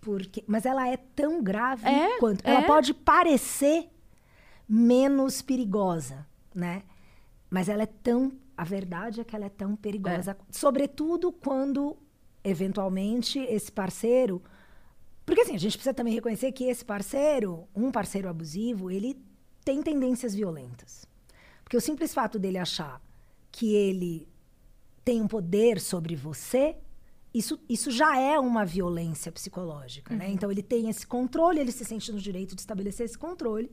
porque, 0.02 0.44
mas 0.48 0.66
ela 0.66 0.88
é 0.88 0.98
tão 0.98 1.42
grave 1.42 1.86
É, 1.88 2.20
quanto. 2.20 2.46
é. 2.46 2.52
Ela 2.52 2.64
pode 2.64 2.94
parecer 2.94 3.90
menos 4.68 5.42
perigosa, 5.42 6.26
né? 6.54 6.84
Mas 7.50 7.70
ela 7.70 7.84
é 7.84 7.88
tão. 7.88 8.32
A 8.58 8.64
verdade 8.64 9.22
é 9.22 9.24
que 9.24 9.36
ela 9.36 9.46
é 9.46 9.50
tão 9.50 9.76
perigosa. 9.76 10.36
Sobretudo 10.52 11.32
quando, 11.32 11.96
eventualmente, 12.44 13.40
esse 13.40 13.72
parceiro. 13.72 14.42
Porque 15.26 15.42
assim, 15.42 15.56
a 15.56 15.60
gente 15.60 15.74
precisa 15.78 15.94
também 15.94 16.14
reconhecer 16.14 16.52
que 16.52 16.64
esse 16.66 16.84
parceiro, 16.84 17.68
um 17.76 17.92
parceiro 17.92 18.28
abusivo, 18.30 18.90
ele 18.90 19.16
tem 19.64 19.82
tendências 19.84 20.34
violentas. 20.34 21.06
Porque 21.64 21.78
o 21.78 21.82
simples 21.82 22.14
fato 22.14 22.40
dele 22.40 22.58
achar 22.58 23.02
que 23.52 23.74
ele 23.76 24.28
tem 25.08 25.22
um 25.22 25.28
poder 25.28 25.80
sobre 25.80 26.18
você, 26.18 26.76
isso, 27.34 27.58
isso 27.70 27.90
já 27.90 28.20
é 28.20 28.38
uma 28.38 28.66
violência 28.66 29.32
psicológica, 29.32 30.14
né? 30.14 30.30
Então 30.30 30.52
ele 30.52 30.62
tem 30.62 30.90
esse 30.90 31.08
controle, 31.08 31.62
ele 31.62 31.72
se 31.72 31.86
sente 31.86 32.12
no 32.12 32.20
direito 32.20 32.54
de 32.54 32.60
estabelecer 32.60 33.06
esse 33.06 33.18
controle. 33.18 33.72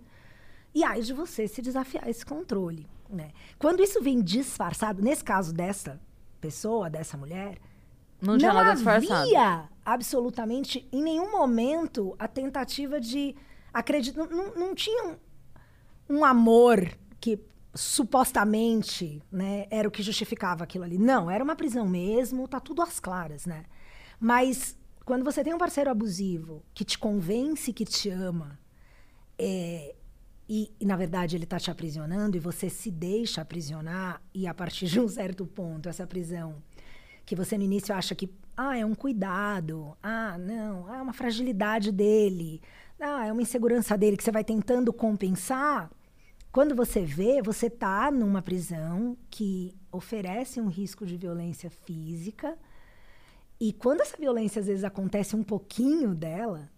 E 0.72 0.84
aí 0.84 1.02
de 1.02 1.12
você 1.12 1.48
se 1.48 1.60
desafiar 1.60 2.08
esse 2.08 2.24
controle, 2.24 2.86
né? 3.10 3.32
Quando 3.58 3.82
isso 3.82 4.00
vem 4.00 4.22
disfarçado, 4.22 5.02
nesse 5.02 5.24
caso 5.24 5.52
dessa 5.52 6.00
pessoa, 6.40 6.88
dessa 6.88 7.16
mulher, 7.16 7.58
Não 8.22 8.38
tinha 8.38 8.52
nada 8.52 8.74
disfarçado. 8.74 9.22
havia 9.22 9.68
absolutamente 9.84 10.86
em 10.92 11.02
nenhum 11.02 11.32
momento 11.32 12.14
a 12.16 12.28
tentativa 12.28 13.00
de 13.00 13.34
acreditar. 13.72 14.18
Não, 14.24 14.28
não, 14.30 14.54
não 14.54 14.74
tinha 14.74 15.04
um, 15.04 15.16
um 16.18 16.24
amor 16.24 16.96
que 17.20 17.40
supostamente 17.74 19.20
né, 19.30 19.66
era 19.70 19.88
o 19.88 19.90
que 19.90 20.02
justificava 20.02 20.64
aquilo 20.64 20.84
ali. 20.84 20.98
Não, 20.98 21.30
era 21.30 21.42
uma 21.42 21.56
prisão 21.56 21.88
mesmo, 21.88 22.46
tá 22.46 22.60
tudo 22.60 22.82
às 22.82 23.00
claras, 23.00 23.46
né? 23.46 23.64
Mas 24.20 24.76
quando 25.04 25.24
você 25.24 25.42
tem 25.42 25.52
um 25.52 25.58
parceiro 25.58 25.90
abusivo 25.90 26.62
que 26.72 26.84
te 26.84 26.98
convence 26.98 27.72
que 27.72 27.84
te 27.84 28.08
ama, 28.08 28.58
é, 29.38 29.94
e, 30.48 30.70
e, 30.78 30.86
na 30.86 30.96
verdade 30.96 31.36
ele 31.36 31.44
está 31.44 31.58
te 31.58 31.70
aprisionando 31.70 32.36
e 32.36 32.40
você 32.40 32.68
se 32.68 32.90
deixa 32.90 33.40
aprisionar 33.40 34.22
e 34.32 34.46
a 34.46 34.54
partir 34.54 34.86
de 34.86 35.00
um 35.00 35.08
certo 35.08 35.46
ponto 35.46 35.88
essa 35.88 36.06
prisão 36.06 36.62
que 37.24 37.34
você 37.34 37.56
no 37.56 37.64
início 37.64 37.94
acha 37.94 38.14
que 38.14 38.30
ah 38.56 38.76
é 38.78 38.84
um 38.84 38.94
cuidado 38.94 39.96
ah 40.02 40.36
não 40.38 40.86
ah, 40.86 40.98
é 40.98 41.02
uma 41.02 41.14
fragilidade 41.14 41.90
dele 41.90 42.60
ah 43.00 43.26
é 43.26 43.32
uma 43.32 43.42
insegurança 43.42 43.96
dele 43.96 44.16
que 44.16 44.22
você 44.22 44.30
vai 44.30 44.44
tentando 44.44 44.92
compensar 44.92 45.90
quando 46.54 46.72
você 46.72 47.04
vê, 47.04 47.42
você 47.42 47.68
tá 47.68 48.12
numa 48.12 48.40
prisão 48.40 49.18
que 49.28 49.76
oferece 49.90 50.60
um 50.60 50.68
risco 50.68 51.04
de 51.04 51.16
violência 51.16 51.68
física. 51.68 52.56
E 53.58 53.72
quando 53.72 54.02
essa 54.02 54.16
violência 54.16 54.60
às 54.60 54.68
vezes 54.68 54.84
acontece 54.84 55.34
um 55.34 55.42
pouquinho 55.42 56.14
dela, 56.14 56.70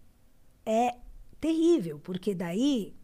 é 0.65 0.97
terrível, 1.39 1.99
porque 1.99 2.35
daí 2.35 2.97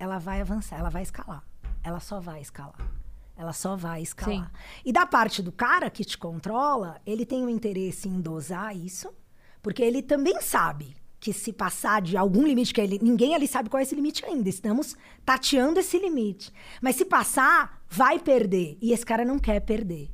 ela 0.00 0.18
vai 0.18 0.40
avançar, 0.40 0.80
ela 0.80 0.90
vai 0.90 1.02
escalar. 1.02 1.46
Ela 1.80 2.00
só 2.00 2.18
vai 2.18 2.40
escalar. 2.40 2.90
Ela 3.36 3.52
só 3.52 3.76
vai 3.76 4.02
escalar. 4.02 4.50
E 4.84 4.92
da 4.92 5.06
parte 5.06 5.40
do 5.40 5.52
cara 5.52 5.88
que 5.88 6.04
te 6.04 6.18
controla, 6.18 7.00
ele 7.06 7.24
tem 7.24 7.44
um 7.44 7.48
interesse 7.48 8.08
em 8.08 8.20
dosar 8.20 8.76
isso, 8.76 9.14
porque 9.62 9.80
ele 9.80 10.02
também 10.02 10.40
sabe 10.40 10.99
que 11.20 11.32
se 11.34 11.52
passar 11.52 12.00
de 12.00 12.16
algum 12.16 12.46
limite 12.46 12.72
que 12.72 12.80
ele, 12.80 12.98
ninguém 13.00 13.34
ali 13.34 13.46
sabe 13.46 13.68
qual 13.68 13.78
é 13.78 13.82
esse 13.82 13.94
limite 13.94 14.24
ainda. 14.24 14.48
Estamos 14.48 14.96
tateando 15.24 15.78
esse 15.78 15.98
limite. 15.98 16.50
Mas 16.80 16.96
se 16.96 17.04
passar, 17.04 17.82
vai 17.88 18.18
perder. 18.18 18.78
E 18.80 18.92
esse 18.92 19.04
cara 19.04 19.24
não 19.24 19.38
quer 19.38 19.60
perder. 19.60 20.10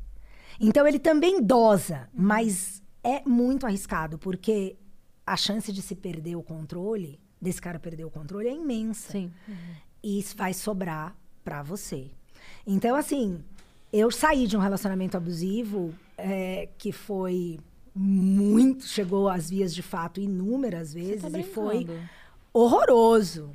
Então 0.61 0.87
ele 0.87 0.99
também 0.99 1.41
dosa, 1.41 2.09
mas 2.13 2.83
é 3.05 3.23
muito 3.25 3.65
arriscado, 3.67 4.19
porque 4.19 4.77
a 5.25 5.37
chance 5.37 5.73
de 5.73 5.81
se 5.81 5.95
perder 5.95 6.35
o 6.35 6.43
controle, 6.43 7.21
desse 7.41 7.61
cara 7.61 7.79
perder 7.79 8.05
o 8.05 8.11
controle, 8.11 8.49
é 8.49 8.55
imensa. 8.55 9.13
Sim. 9.13 9.33
E 10.03 10.19
isso 10.19 10.37
vai 10.37 10.53
sobrar 10.53 11.17
pra 11.45 11.63
você. 11.63 12.11
Então, 12.67 12.97
assim, 12.97 13.45
eu 13.93 14.11
saí 14.11 14.47
de 14.47 14.57
um 14.57 14.61
relacionamento 14.61 15.17
abusivo 15.17 15.95
é, 16.19 16.69
que 16.79 16.91
foi 16.91 17.61
muito. 17.99 18.87
chegou 18.87 19.29
às 19.29 19.51
vias 19.51 19.75
de 19.75 19.83
fato 19.83 20.21
inúmeras 20.21 20.93
vezes 20.93 21.33
tá 21.33 21.39
e 21.39 21.43
foi 21.43 21.87
horroroso. 22.53 23.51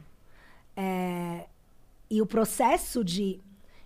É, 0.76 1.48
e 2.10 2.22
o 2.22 2.26
processo 2.26 3.04
de, 3.04 3.40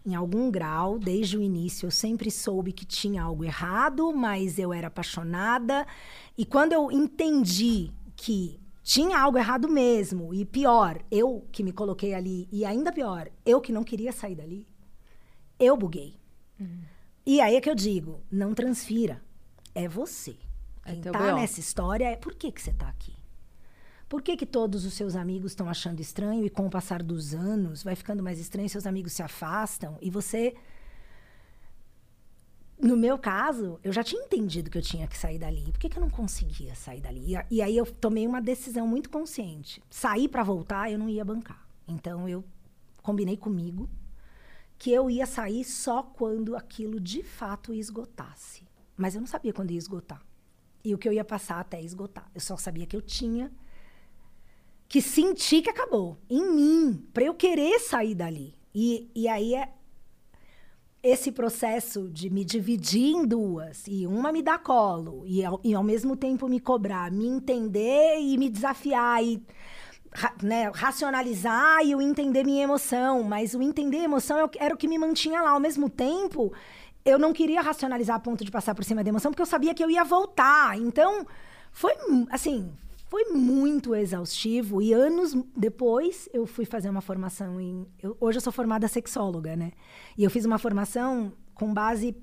em 0.05 0.15
algum 0.15 0.49
grau, 0.49 0.97
desde 0.97 1.37
o 1.37 1.41
início, 1.41 1.87
eu 1.87 1.91
sempre 1.91 2.31
soube 2.31 2.71
que 2.71 2.85
tinha 2.85 3.23
algo 3.23 3.43
errado, 3.43 4.13
mas 4.13 4.57
eu 4.57 4.71
era 4.71 4.87
apaixonada. 4.87 5.85
E 6.37 6.45
quando 6.45 6.73
eu 6.73 6.91
entendi 6.91 7.91
que 8.15 8.59
tinha 8.81 9.19
algo 9.19 9.37
errado 9.37 9.67
mesmo, 9.67 10.33
e 10.33 10.45
pior, 10.45 11.01
eu 11.09 11.45
que 11.51 11.63
me 11.63 11.71
coloquei 11.71 12.13
ali, 12.13 12.47
e 12.51 12.63
ainda 12.63 12.91
pior, 12.91 13.29
eu 13.45 13.59
que 13.59 13.71
não 13.71 13.83
queria 13.83 14.11
sair 14.11 14.35
dali, 14.35 14.67
eu 15.59 15.75
buguei. 15.75 16.15
E 17.25 17.41
aí 17.41 17.55
é 17.55 17.61
que 17.61 17.69
eu 17.69 17.75
digo, 17.75 18.21
não 18.31 18.53
transfira. 18.53 19.24
É 19.75 19.87
você. 19.87 20.37
É 20.85 20.93
Quem 20.93 21.01
teu 21.01 21.11
tá 21.11 21.35
nessa 21.35 21.59
história 21.59 22.05
é 22.05 22.15
por 22.15 22.33
que, 22.33 22.51
que 22.51 22.61
você 22.61 22.71
tá 22.71 22.87
aqui? 22.87 23.13
Por 24.07 24.21
que, 24.21 24.37
que 24.37 24.45
todos 24.45 24.85
os 24.85 24.93
seus 24.93 25.15
amigos 25.15 25.51
estão 25.51 25.67
achando 25.67 25.99
estranho 25.99 26.45
e 26.45 26.49
com 26.49 26.67
o 26.67 26.69
passar 26.69 27.03
dos 27.03 27.33
anos 27.33 27.83
vai 27.83 27.95
ficando 27.95 28.23
mais 28.23 28.39
estranho, 28.39 28.69
seus 28.69 28.85
amigos 28.85 29.13
se 29.13 29.21
afastam 29.21 29.97
e 29.99 30.09
você. 30.09 30.55
No 32.79 32.95
meu 32.95 33.17
caso, 33.17 33.79
eu 33.83 33.91
já 33.91 34.03
tinha 34.03 34.23
entendido 34.23 34.69
que 34.69 34.77
eu 34.77 34.81
tinha 34.81 35.07
que 35.07 35.17
sair 35.17 35.39
dali. 35.39 35.71
Por 35.71 35.79
que, 35.79 35.89
que 35.89 35.97
eu 35.97 36.01
não 36.01 36.09
conseguia 36.09 36.75
sair 36.75 37.01
dali? 37.01 37.33
E, 37.33 37.55
e 37.55 37.61
aí 37.61 37.75
eu 37.75 37.85
tomei 37.85 38.27
uma 38.27 38.41
decisão 38.41 38.87
muito 38.87 39.09
consciente. 39.09 39.81
Sair 39.89 40.27
para 40.27 40.43
voltar, 40.43 40.91
eu 40.91 40.99
não 40.99 41.09
ia 41.09 41.25
bancar. 41.25 41.67
Então 41.87 42.29
eu 42.29 42.43
combinei 43.01 43.37
comigo 43.37 43.89
que 44.77 44.91
eu 44.91 45.09
ia 45.09 45.25
sair 45.25 45.63
só 45.63 46.03
quando 46.03 46.55
aquilo 46.55 46.99
de 46.99 47.23
fato 47.23 47.73
esgotasse. 47.73 48.67
Mas 48.97 49.15
eu 49.15 49.21
não 49.21 49.27
sabia 49.27 49.53
quando 49.53 49.71
ia 49.71 49.77
esgotar. 49.77 50.21
E 50.83 50.93
o 50.93 50.97
que 50.97 51.07
eu 51.07 51.13
ia 51.13 51.25
passar 51.25 51.59
até 51.59 51.81
esgotar. 51.81 52.29
Eu 52.33 52.41
só 52.41 52.55
sabia 52.57 52.85
que 52.85 52.95
eu 52.95 53.01
tinha 53.01 53.51
que 54.87 55.01
sentir 55.01 55.61
que 55.61 55.69
acabou. 55.69 56.17
Em 56.29 56.55
mim, 56.55 57.05
para 57.13 57.23
eu 57.23 57.33
querer 57.33 57.79
sair 57.79 58.15
dali. 58.15 58.55
E, 58.73 59.09
e 59.15 59.27
aí 59.27 59.55
é 59.55 59.69
esse 61.01 61.31
processo 61.31 62.09
de 62.09 62.29
me 62.31 62.43
dividir 62.43 63.13
em 63.13 63.25
duas 63.27 63.83
e 63.87 64.07
uma 64.07 64.31
me 64.31 64.41
dar 64.41 64.57
colo 64.57 65.23
e 65.27 65.45
ao, 65.45 65.59
e 65.63 65.73
ao 65.75 65.83
mesmo 65.83 66.15
tempo 66.15 66.49
me 66.49 66.59
cobrar, 66.59 67.11
me 67.11 67.27
entender 67.27 68.19
e 68.19 68.35
me 68.39 68.49
desafiar 68.49 69.23
e 69.23 69.39
ra- 70.11 70.33
né, 70.41 70.71
racionalizar 70.73 71.83
e 71.85 71.91
eu 71.91 72.01
entender 72.01 72.43
minha 72.43 72.63
emoção, 72.63 73.21
mas 73.21 73.53
o 73.53 73.61
entender 73.61 73.97
emoção 73.99 74.39
é 74.39 74.45
o 74.45 74.49
era 74.57 74.73
o 74.73 74.77
que 74.77 74.87
me 74.87 74.97
mantinha 74.97 75.41
lá. 75.43 75.51
Ao 75.51 75.59
mesmo 75.59 75.89
tempo, 75.91 76.51
eu 77.05 77.17
não 77.19 77.31
queria 77.31 77.61
racionalizar 77.61 78.15
a 78.15 78.19
ponto 78.19 78.43
de 78.43 78.51
passar 78.51 78.73
por 78.75 78.83
cima 78.83 79.03
da 79.03 79.09
emoção, 79.09 79.31
porque 79.31 79.41
eu 79.41 79.45
sabia 79.45 79.73
que 79.73 79.83
eu 79.83 79.89
ia 79.89 80.03
voltar. 80.03 80.77
Então, 80.77 81.25
foi 81.71 81.93
assim, 82.31 82.73
foi 83.07 83.25
muito 83.25 83.93
exaustivo 83.95 84.81
e 84.81 84.91
anos 84.91 85.33
depois 85.55 86.27
eu 86.33 86.45
fui 86.47 86.65
fazer 86.65 86.89
uma 86.89 87.01
formação 87.01 87.61
em 87.61 87.85
eu- 88.01 88.17
hoje 88.19 88.37
eu 88.39 88.41
sou 88.41 88.51
formada 88.51 88.87
sexóloga, 88.87 89.55
né? 89.55 89.71
E 90.17 90.23
eu 90.23 90.29
fiz 90.31 90.43
uma 90.45 90.57
formação 90.57 91.31
com 91.53 91.73
base 91.73 92.15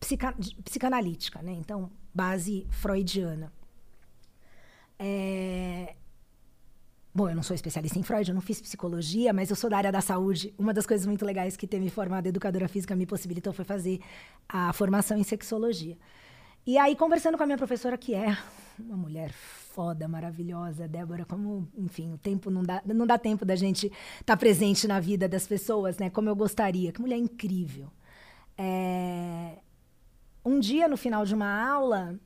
psica- 0.00 0.34
psicanalítica, 0.64 1.42
né? 1.42 1.52
Então, 1.52 1.90
base 2.14 2.66
freudiana. 2.70 3.52
É, 4.98 5.94
Bom, 7.14 7.28
eu 7.28 7.34
não 7.34 7.42
sou 7.42 7.54
especialista 7.54 7.98
em 7.98 8.02
Freud, 8.02 8.28
eu 8.28 8.34
não 8.34 8.40
fiz 8.42 8.60
psicologia, 8.60 9.32
mas 9.32 9.50
eu 9.50 9.56
sou 9.56 9.68
da 9.68 9.76
área 9.76 9.90
da 9.90 10.00
saúde. 10.00 10.54
Uma 10.58 10.72
das 10.72 10.86
coisas 10.86 11.06
muito 11.06 11.24
legais 11.24 11.56
que 11.56 11.66
ter 11.66 11.80
me 11.80 11.90
formado 11.90 12.26
educadora 12.26 12.68
física 12.68 12.94
me 12.94 13.06
possibilitou 13.06 13.52
foi 13.52 13.64
fazer 13.64 14.00
a 14.48 14.72
formação 14.72 15.16
em 15.18 15.24
sexologia. 15.24 15.96
E 16.66 16.76
aí, 16.78 16.94
conversando 16.94 17.36
com 17.36 17.42
a 17.42 17.46
minha 17.46 17.58
professora, 17.58 17.96
que 17.96 18.14
é 18.14 18.36
uma 18.78 18.96
mulher 18.96 19.32
foda, 19.32 20.06
maravilhosa, 20.06 20.86
Débora, 20.86 21.24
como, 21.24 21.66
enfim, 21.76 22.12
o 22.12 22.18
tempo 22.18 22.50
não 22.50 22.62
dá, 22.62 22.82
não 22.84 23.06
dá 23.06 23.16
tempo 23.18 23.44
da 23.44 23.56
gente 23.56 23.90
estar 24.20 24.36
presente 24.36 24.86
na 24.86 25.00
vida 25.00 25.28
das 25.28 25.46
pessoas, 25.46 25.96
né? 25.98 26.10
Como 26.10 26.28
eu 26.28 26.36
gostaria. 26.36 26.92
Que 26.92 27.00
mulher 27.00 27.16
incrível. 27.16 27.90
É, 28.56 29.58
Um 30.44 30.58
dia, 30.60 30.88
no 30.88 30.96
final 30.96 31.24
de 31.24 31.34
uma 31.34 31.48
aula, 31.70 32.18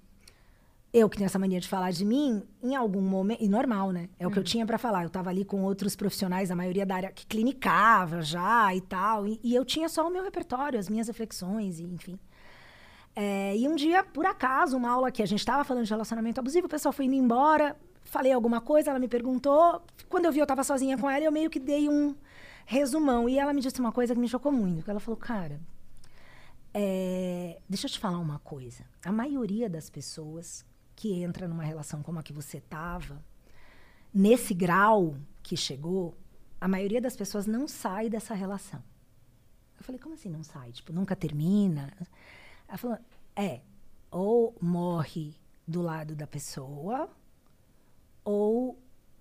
eu 0.93 1.09
que 1.09 1.17
tenho 1.17 1.27
essa 1.27 1.39
mania 1.39 1.59
de 1.59 1.67
falar 1.67 1.91
de 1.91 2.05
mim, 2.05 2.43
em 2.63 2.77
algum 2.77 3.01
momento. 3.01 3.43
E 3.43 3.49
normal, 3.49 3.93
né? 3.93 4.11
É 4.19 4.27
o 4.27 4.31
que 4.31 4.39
eu 4.39 4.45
tinha 4.45 4.67
pra 4.67 4.77
falar. 4.77 5.05
Eu 5.05 5.11
tava 5.11 5.31
ali 5.31 5.43
com 5.43 5.63
outros 5.63 5.97
profissionais, 5.97 6.51
a 6.51 6.55
maioria 6.55 6.85
da 6.85 6.95
área 6.95 7.11
que 7.11 7.27
clinicava 7.27 8.21
já 8.21 8.75
e 8.75 8.81
tal. 8.83 9.27
E, 9.27 9.41
e 9.43 9.55
eu 9.55 9.65
tinha 9.65 9.89
só 9.89 10.07
o 10.07 10.11
meu 10.11 10.23
repertório, 10.23 10.79
as 10.79 10.91
minhas 10.91 11.09
reflexões, 11.09 11.81
e, 11.81 11.85
enfim. 11.85 12.19
É, 13.17 13.57
e 13.57 13.67
um 13.67 13.75
dia, 13.75 14.05
por 14.05 14.27
acaso, 14.27 14.77
uma 14.77 14.91
aula 14.91 15.11
que 15.11 15.23
a 15.23 15.27
gente 15.27 15.39
estava 15.39 15.65
falando 15.65 15.85
de 15.85 15.91
relacionamento 15.91 16.41
abusivo, 16.41 16.67
o 16.67 16.71
pessoal 16.71 16.93
foi 16.93 17.07
indo 17.07 17.15
embora, 17.15 17.75
falei 18.05 18.33
alguma 18.33 18.61
coisa, 18.61 18.91
ela 18.91 18.99
me 18.99 19.09
perguntou. 19.09 19.83
Quando 20.11 20.27
eu 20.27 20.33
vi, 20.33 20.41
eu 20.41 20.45
estava 20.45 20.63
sozinha 20.63 20.99
com 20.99 21.09
ela, 21.09 21.25
eu 21.25 21.33
meio 21.33 21.49
que 21.49 21.59
dei 21.59 21.89
um 21.89 22.15
resumão. 22.67 23.27
E 23.31 23.39
ela 23.39 23.55
me 23.55 23.63
disse 23.63 23.81
uma 23.81 23.93
coisa 23.93 24.15
que 24.15 24.21
me 24.21 24.29
chocou 24.29 24.53
muito. 24.53 24.85
que 24.85 24.91
Ela 24.91 25.01
falou, 25.01 25.17
cara, 25.17 25.59
é, 26.75 27.59
deixa 27.67 27.87
eu 27.87 27.91
te 27.91 27.99
falar 27.99 28.19
uma 28.19 28.39
coisa. 28.41 28.85
A 29.03 29.11
maioria 29.11 29.71
das 29.71 29.89
pessoas 29.89 30.67
que 30.95 31.23
entra 31.23 31.49
numa 31.49 31.65
relação 31.65 32.03
como 32.03 32.19
a 32.19 32.23
que 32.23 32.33
você 32.33 32.59
estava, 32.59 33.25
nesse 34.13 34.55
grau 34.55 35.17
que 35.43 35.57
chegou, 35.57 36.17
a 36.61 36.69
maioria 36.69 37.01
das 37.01 37.17
pessoas 37.17 37.47
não 37.47 37.67
sai 37.67 38.09
dessa 38.09 38.35
relação. 38.35 38.83
Eu 39.79 39.85
falei, 39.85 40.01
como 40.01 40.15
assim 40.15 40.29
não 40.29 40.45
sai? 40.45 40.71
Tipo, 40.71 40.93
nunca 40.93 41.17
termina? 41.17 41.93
Ela 42.69 42.79
falou, 42.79 42.99
é, 43.35 43.63
ou 44.11 44.57
morre 44.61 45.35
do 45.67 45.83
lado 45.83 46.15
da 46.15 46.27
pessoa, 46.27 47.11
ou 48.25 48.79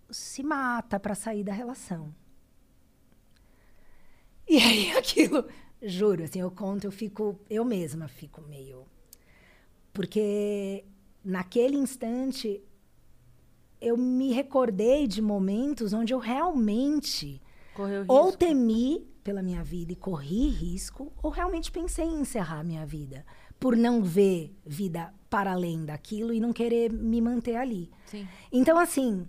se 0.10 0.44
mata 0.44 1.00
para 1.00 1.16
sair 1.16 1.44
da 1.44 1.54
relação. 1.54 2.14
E 4.48 4.58
aí 4.58 4.92
aquilo, 4.98 5.48
juro, 5.82 6.24
assim, 6.24 6.42
eu 6.42 6.52
conto, 6.52 6.86
eu 6.86 6.92
fico, 6.92 7.40
eu 7.50 7.66
mesma 7.66 8.08
fico 8.08 8.42
meio. 8.42 8.86
Porque 9.94 10.86
naquele 11.24 11.78
instante 11.78 12.62
eu 13.80 13.98
me 13.98 14.32
recordei 14.32 15.08
de 15.08 15.22
momentos 15.22 15.92
onde 15.92 16.14
eu 16.14 16.20
realmente 16.20 17.42
ou 18.08 18.32
temi 18.32 19.08
pela 19.24 19.42
minha 19.42 19.64
vida 19.64 19.92
e 19.92 19.96
corri 19.96 20.50
risco, 20.50 21.12
ou 21.22 21.32
realmente 21.32 21.72
pensei 21.72 22.06
em 22.06 22.22
encerrar 22.22 22.60
a 22.60 22.64
minha 22.64 22.86
vida. 22.86 23.26
Por 23.60 23.78
não 23.78 24.04
ver 24.04 24.56
vida 24.66 25.14
para 25.30 25.52
além 25.52 25.86
daquilo 25.86 26.34
e 26.34 26.40
não 26.40 26.52
querer 26.52 26.92
me 26.92 27.22
manter 27.22 27.56
ali. 27.56 27.90
Sim. 28.06 28.28
Então, 28.52 28.78
assim, 28.80 29.28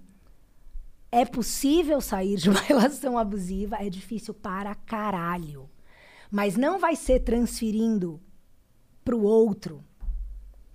é 1.10 1.24
possível 1.24 2.01
sair 2.01 2.36
de 2.36 2.48
uma 2.48 2.60
relação 2.64 3.19
abusiva, 3.19 3.77
é 3.77 3.90
difícil 3.90 4.32
para 4.32 4.74
caralho. 4.74 5.69
Mas 6.31 6.56
não 6.56 6.78
vai 6.78 6.97
ser 6.97 7.20
transferindo 7.20 8.19
para 9.05 9.14
o 9.14 9.23
outro. 9.23 9.85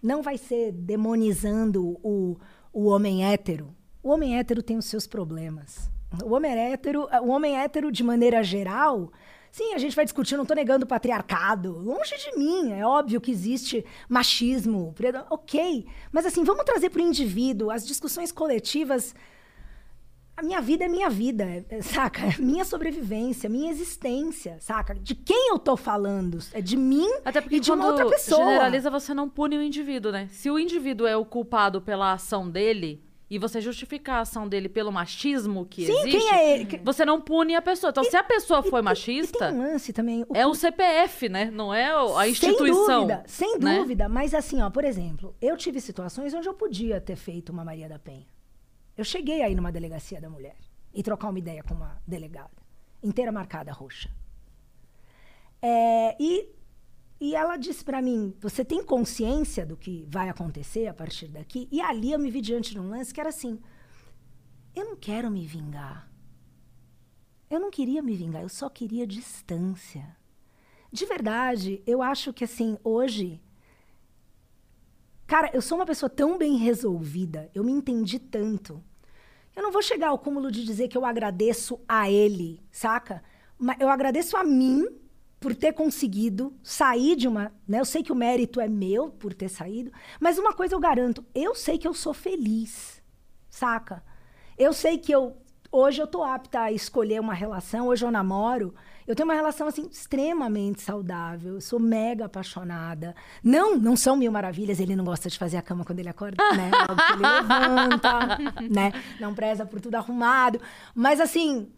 Não 0.01 0.21
vai 0.21 0.37
ser 0.37 0.71
demonizando 0.71 1.97
o, 2.03 2.37
o 2.71 2.85
homem 2.85 3.25
hétero. 3.25 3.75
O 4.03 4.09
homem 4.09 4.37
hétero 4.37 4.61
tem 4.61 4.77
os 4.77 4.85
seus 4.85 5.07
problemas. 5.07 5.89
O 6.23 6.33
homem 6.33 6.51
hétero, 6.51 7.07
o 7.21 7.27
homem 7.27 7.57
hétero, 7.57 7.91
de 7.91 8.03
maneira 8.03 8.41
geral, 8.41 9.11
sim, 9.51 9.73
a 9.73 9.77
gente 9.77 9.95
vai 9.95 10.05
discutir, 10.05 10.35
não 10.37 10.43
estou 10.43 10.55
negando 10.55 10.85
o 10.85 10.87
patriarcado. 10.87 11.77
Longe 11.79 12.15
de 12.17 12.37
mim, 12.37 12.71
é 12.71 12.85
óbvio 12.85 13.19
que 13.19 13.31
existe 13.31 13.83
machismo, 14.07 14.93
ok. 15.29 15.85
Mas 16.11 16.25
assim, 16.25 16.43
vamos 16.43 16.63
trazer 16.63 16.89
para 16.89 17.01
o 17.01 17.05
indivíduo 17.05 17.69
as 17.69 17.85
discussões 17.85 18.31
coletivas 18.31 19.13
a 20.37 20.43
minha 20.43 20.61
vida 20.61 20.85
é 20.85 20.87
minha 20.87 21.09
vida, 21.09 21.43
é- 21.67 21.81
saca? 21.81 22.21
É 22.21 22.35
minha 22.39 22.63
sobrevivência, 22.63 23.49
minha 23.49 23.71
existência, 23.71 24.57
saca? 24.59 24.93
De 24.93 25.15
quem 25.15 25.49
eu 25.49 25.57
tô 25.59 25.75
falando? 25.75 26.37
É 26.53 26.61
de 26.61 26.77
mim 26.77 27.09
Até 27.25 27.41
porque 27.41 27.55
e 27.55 27.59
de 27.59 27.71
uma 27.71 27.87
outra 27.87 28.07
pessoa. 28.07 28.45
generaliza, 28.45 28.89
você 28.91 29.13
não 29.13 29.27
pune 29.27 29.57
o 29.57 29.61
indivíduo, 29.63 30.11
né? 30.11 30.27
Se 30.31 30.49
o 30.51 30.59
indivíduo 30.59 31.07
é 31.07 31.17
o 31.17 31.25
culpado 31.25 31.81
pela 31.81 32.13
ação 32.13 32.47
dele 32.49 33.03
e 33.29 33.37
você 33.37 33.59
justificar 33.59 34.17
a 34.17 34.21
ação 34.21 34.47
dele 34.47 34.69
pelo 34.69 34.91
machismo 34.91 35.65
que 35.65 35.85
Sim, 35.85 35.99
existe, 36.01 36.17
quem 36.19 36.33
é 36.33 36.53
ele? 36.53 36.81
Você 36.83 37.03
não 37.03 37.19
pune 37.19 37.55
a 37.55 37.61
pessoa. 37.61 37.89
Então, 37.89 38.03
se 38.03 38.15
a 38.15 38.23
pessoa 38.23 38.61
foi 38.63 38.79
E 38.79 38.83
machista, 38.83 39.49
tem 39.49 39.57
um 39.57 39.63
lance 39.63 39.91
também. 39.91 40.23
o 40.29 40.35
é 40.37 40.45
o 40.45 40.53
CPF, 40.53 41.27
né? 41.27 41.49
Não 41.51 41.73
é 41.73 41.91
a 42.15 42.27
instituição. 42.29 42.85
Sem 42.85 42.95
dúvida, 42.99 43.23
sem 43.25 43.59
né? 43.59 43.77
dúvida. 43.79 44.07
Mas 44.07 44.33
assim, 44.33 44.61
ó, 44.61 44.69
por 44.69 44.85
exemplo, 44.85 45.35
eu 45.41 45.57
tive 45.57 45.81
situações 45.81 46.33
onde 46.33 46.47
eu 46.47 46.53
podia 46.53 47.01
ter 47.01 47.15
feito 47.15 47.51
uma 47.51 47.65
Maria 47.65 47.89
da 47.89 47.97
Penha. 47.99 48.25
Eu 48.97 49.03
cheguei 49.03 49.43
aí 49.43 49.53
numa 49.53 49.71
delegacia 49.71 50.19
da 50.19 50.29
mulher 50.29 50.57
e 50.91 51.03
trocar 51.03 51.29
uma 51.29 51.37
ideia 51.37 51.61
com 51.61 51.75
uma 51.75 52.01
delegada, 52.07 52.57
inteira 53.03 53.31
marcada 53.31 53.71
roxa. 53.71 54.09
É, 55.61 56.15
e, 56.19 56.49
e 57.19 57.35
ela 57.35 57.57
disse 57.57 57.85
pra 57.85 58.01
mim: 58.01 58.33
Você 58.39 58.65
tem 58.65 58.83
consciência 58.83 59.65
do 59.65 59.77
que 59.77 60.05
vai 60.09 60.29
acontecer 60.29 60.87
a 60.87 60.93
partir 60.93 61.27
daqui? 61.27 61.67
E 61.71 61.79
ali 61.79 62.11
eu 62.11 62.19
me 62.19 62.31
vi 62.31 62.41
diante 62.41 62.71
de 62.71 62.79
um 62.79 62.89
lance 62.89 63.13
que 63.13 63.19
era 63.19 63.29
assim: 63.29 63.59
Eu 64.75 64.85
não 64.85 64.95
quero 64.95 65.29
me 65.29 65.45
vingar. 65.45 66.11
Eu 67.49 67.59
não 67.59 67.69
queria 67.69 68.01
me 68.01 68.15
vingar, 68.15 68.41
eu 68.41 68.49
só 68.49 68.67
queria 68.69 69.05
distância. 69.07 70.17
De 70.91 71.05
verdade, 71.05 71.81
eu 71.85 72.01
acho 72.01 72.33
que 72.33 72.43
assim, 72.43 72.77
hoje. 72.83 73.41
Cara, 75.27 75.51
eu 75.53 75.61
sou 75.61 75.77
uma 75.77 75.85
pessoa 75.85 76.09
tão 76.09 76.37
bem 76.37 76.55
resolvida, 76.55 77.51
eu 77.53 77.61
me 77.61 77.71
entendi 77.73 78.17
tanto. 78.17 78.81
Eu 79.53 79.61
não 79.61 79.73
vou 79.73 79.81
chegar 79.81 80.07
ao 80.07 80.19
cúmulo 80.19 80.49
de 80.49 80.63
dizer 80.63 80.87
que 80.87 80.97
eu 80.97 81.03
agradeço 81.03 81.81
a 81.85 82.09
ele, 82.09 82.63
saca? 82.71 83.21
Mas 83.57 83.77
eu 83.79 83.89
agradeço 83.89 84.37
a 84.37 84.43
mim 84.43 84.87
por 85.37 85.53
ter 85.53 85.73
conseguido 85.73 86.55
sair 86.63 87.17
de 87.17 87.27
uma. 87.27 87.51
Né? 87.67 87.79
Eu 87.79 87.85
sei 87.85 88.03
que 88.03 88.11
o 88.11 88.15
mérito 88.15 88.61
é 88.61 88.69
meu 88.69 89.09
por 89.09 89.33
ter 89.33 89.49
saído, 89.49 89.91
mas 90.17 90.37
uma 90.37 90.53
coisa 90.53 90.75
eu 90.75 90.79
garanto: 90.79 91.25
eu 91.35 91.53
sei 91.53 91.77
que 91.77 91.87
eu 91.87 91.93
sou 91.93 92.13
feliz, 92.13 93.03
saca? 93.49 94.01
Eu 94.57 94.71
sei 94.71 94.97
que 94.97 95.11
eu. 95.11 95.35
Hoje 95.69 96.01
eu 96.01 96.07
tô 96.07 96.23
apta 96.23 96.61
a 96.61 96.71
escolher 96.71 97.19
uma 97.19 97.33
relação, 97.33 97.87
hoje 97.87 98.05
eu 98.05 98.11
namoro. 98.11 98.73
Eu 99.07 99.15
tenho 99.15 99.27
uma 99.27 99.33
relação 99.33 99.67
assim 99.67 99.87
extremamente 99.89 100.81
saudável, 100.81 101.53
eu 101.53 101.61
sou 101.61 101.79
mega 101.79 102.25
apaixonada. 102.25 103.15
Não, 103.41 103.77
não 103.77 103.95
são 103.95 104.17
mil 104.17 104.29
maravilhas, 104.29 104.81
ele 104.81 104.97
não 104.97 105.05
gosta 105.05 105.29
de 105.29 105.39
fazer 105.39 105.55
a 105.55 105.61
cama 105.61 105.85
quando 105.85 105.99
ele 105.99 106.09
acorda, 106.09 106.43
né? 106.51 106.69
Logo 106.89 107.01
que 107.01 107.13
ele 107.13 107.21
levanta, 107.39 108.37
né? 108.69 108.91
Não 109.17 109.33
preza 109.33 109.65
por 109.65 109.79
tudo 109.79 109.95
arrumado, 109.95 110.59
mas 110.93 111.21
assim, 111.21 111.71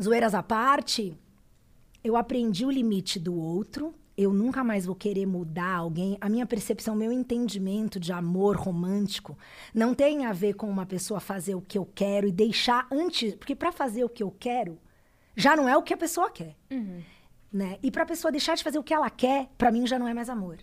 zoeiras 0.00 0.34
à 0.34 0.42
parte, 0.42 1.14
eu 2.02 2.16
aprendi 2.16 2.64
o 2.64 2.70
limite 2.70 3.20
do 3.20 3.34
outro. 3.34 3.94
Eu 4.16 4.32
nunca 4.32 4.64
mais 4.64 4.86
vou 4.86 4.94
querer 4.94 5.26
mudar 5.26 5.74
alguém. 5.74 6.16
A 6.22 6.28
minha 6.30 6.46
percepção, 6.46 6.96
meu 6.96 7.12
entendimento 7.12 8.00
de 8.00 8.14
amor 8.14 8.56
romântico 8.56 9.36
não 9.74 9.92
tem 9.92 10.24
a 10.24 10.32
ver 10.32 10.54
com 10.54 10.70
uma 10.70 10.86
pessoa 10.86 11.20
fazer 11.20 11.54
o 11.54 11.60
que 11.60 11.76
eu 11.76 11.86
quero 11.94 12.26
e 12.26 12.32
deixar 12.32 12.86
antes, 12.90 13.34
porque 13.34 13.54
para 13.54 13.70
fazer 13.70 14.02
o 14.02 14.08
que 14.08 14.22
eu 14.22 14.30
quero 14.30 14.78
já 15.36 15.54
não 15.54 15.68
é 15.68 15.76
o 15.76 15.82
que 15.82 15.92
a 15.94 15.96
pessoa 15.96 16.30
quer, 16.30 16.56
né? 17.52 17.78
E 17.82 17.90
para 17.90 18.02
a 18.02 18.06
pessoa 18.06 18.32
deixar 18.32 18.56
de 18.56 18.64
fazer 18.64 18.78
o 18.78 18.82
que 18.82 18.94
ela 18.94 19.10
quer, 19.10 19.48
para 19.58 19.70
mim 19.70 19.86
já 19.86 19.98
não 19.98 20.08
é 20.08 20.14
mais 20.14 20.30
amor. 20.30 20.58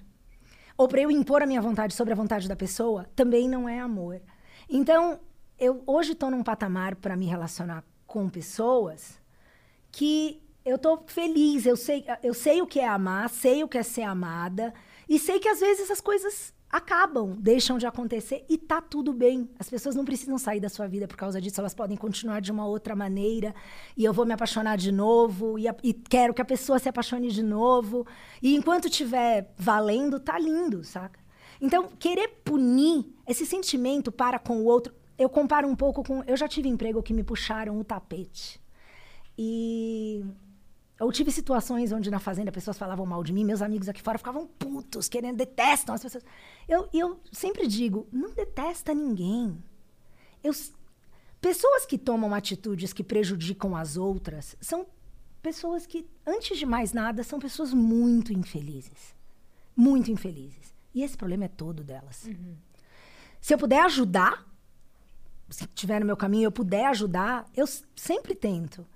Ou 0.76 0.88
para 0.88 1.02
eu 1.02 1.12
impor 1.12 1.44
a 1.44 1.46
minha 1.46 1.62
vontade 1.62 1.94
sobre 1.94 2.14
a 2.14 2.16
vontade 2.16 2.48
da 2.48 2.56
pessoa, 2.56 3.06
também 3.16 3.48
não 3.48 3.70
é 3.70 3.80
amor. 3.80 4.20
Então, 4.68 5.20
eu 5.60 5.84
hoje 5.86 6.14
estou 6.14 6.32
num 6.32 6.44
patamar 6.44 6.96
para 6.96 7.16
me 7.16 7.28
relacionar 7.28 7.84
com 8.08 8.28
pessoas 8.28 9.22
que 9.92 10.42
eu 10.66 10.78
tô 10.78 11.04
feliz, 11.06 11.66
eu 11.66 11.76
sei, 11.76 12.04
eu 12.24 12.34
sei 12.34 12.62
o 12.62 12.68
que 12.68 12.80
é 12.80 12.88
amar, 12.88 13.30
sei 13.30 13.64
o 13.64 13.68
que 13.68 13.78
é 13.78 13.84
ser 13.84 14.04
amada 14.04 14.74
e 15.08 15.20
sei 15.20 15.40
que 15.40 15.48
às 15.48 15.60
vezes 15.60 15.92
as 15.92 16.02
coisas 16.02 16.54
acabam, 16.74 17.36
deixam 17.40 17.78
de 17.78 17.86
acontecer 17.86 18.44
e 18.50 18.58
tá 18.58 18.82
tudo 18.82 19.14
bem. 19.14 19.48
As 19.60 19.70
pessoas 19.70 19.96
não 19.96 20.04
precisam 20.04 20.38
sair 20.38 20.60
da 20.60 20.70
sua 20.70 20.88
vida 20.88 21.08
por 21.08 21.16
causa 21.16 21.40
disso, 21.40 21.62
elas 21.62 21.74
podem 21.76 21.96
continuar 21.96 22.42
de 22.42 22.52
uma 22.52 22.66
outra 22.66 22.96
maneira 22.96 23.54
e 23.96 24.04
eu 24.04 24.12
vou 24.12 24.26
me 24.26 24.34
apaixonar 24.34 24.76
de 24.76 24.92
novo 24.92 25.58
e, 25.60 25.68
a- 25.68 25.76
e 25.84 25.94
quero 25.94 26.34
que 26.34 26.42
a 26.42 26.46
pessoa 26.46 26.80
se 26.80 26.90
apaixone 26.90 27.30
de 27.30 27.44
novo 27.44 28.06
e 28.42 28.56
enquanto 28.56 28.90
tiver 28.90 29.54
valendo, 29.58 30.20
tá 30.20 30.38
lindo, 30.40 30.84
saca? 30.84 31.20
Então, 31.62 31.88
querer 32.00 32.28
punir 32.44 33.06
esse 33.28 33.46
sentimento 33.46 34.12
para 34.12 34.40
com 34.40 34.58
o 34.58 34.66
outro, 34.66 34.94
eu 35.18 35.30
comparo 35.30 35.68
um 35.68 35.76
pouco 35.76 36.04
com. 36.04 36.24
Eu 36.26 36.36
já 36.36 36.48
tive 36.48 36.68
emprego 36.68 37.02
que 37.04 37.14
me 37.14 37.24
puxaram 37.24 37.80
o 37.80 37.84
tapete. 37.84 38.60
E 39.38 40.26
eu 41.08 41.12
tive 41.12 41.32
situações 41.32 41.92
onde 41.92 42.10
na 42.10 42.20
fazenda 42.20 42.52
pessoas 42.52 42.78
falavam 42.78 43.06
mal 43.06 43.24
de 43.24 43.34
mim, 43.34 43.44
meus 43.44 43.62
amigos 43.62 43.90
aqui 43.90 44.02
fora 44.02 44.18
ficavam 44.18 44.48
putos, 44.48 45.08
querendo, 45.08 45.38
detestam 45.38 45.96
as 45.96 46.02
pessoas. 46.02 46.24
Eu, 46.68 46.90
eu 46.94 47.20
sempre 47.32 47.68
digo, 47.68 48.08
não 48.12 48.32
detesta 48.34 48.94
ninguém. 48.94 49.62
Eu, 50.44 50.54
pessoas 51.42 51.86
que 51.86 51.98
tomam 51.98 52.34
atitudes 52.34 52.94
que 52.94 53.04
prejudicam 53.04 53.76
as 53.76 53.98
outras 53.98 54.56
são 54.62 54.86
pessoas 55.42 55.86
que, 55.86 56.08
antes 56.26 56.58
de 56.58 56.66
mais 56.66 56.94
nada, 56.94 57.24
são 57.24 57.40
pessoas 57.40 57.74
muito 57.74 58.32
infelizes. 58.32 59.16
Muito 59.76 60.12
infelizes. 60.12 60.74
E 60.94 61.04
esse 61.04 61.18
problema 61.18 61.46
é 61.46 61.50
todo 61.50 61.84
delas. 61.84 62.30
Se 63.42 63.54
eu 63.54 63.58
puder 63.58 63.84
ajudar, 63.86 64.46
se 65.50 65.68
tiver 65.68 66.00
no 66.00 66.06
meu 66.06 66.16
caminho, 66.16 66.46
eu 66.46 66.52
puder 66.52 66.86
ajudar, 66.86 67.46
eu 67.56 67.66
sempre 67.96 68.34
tento. 68.34 68.88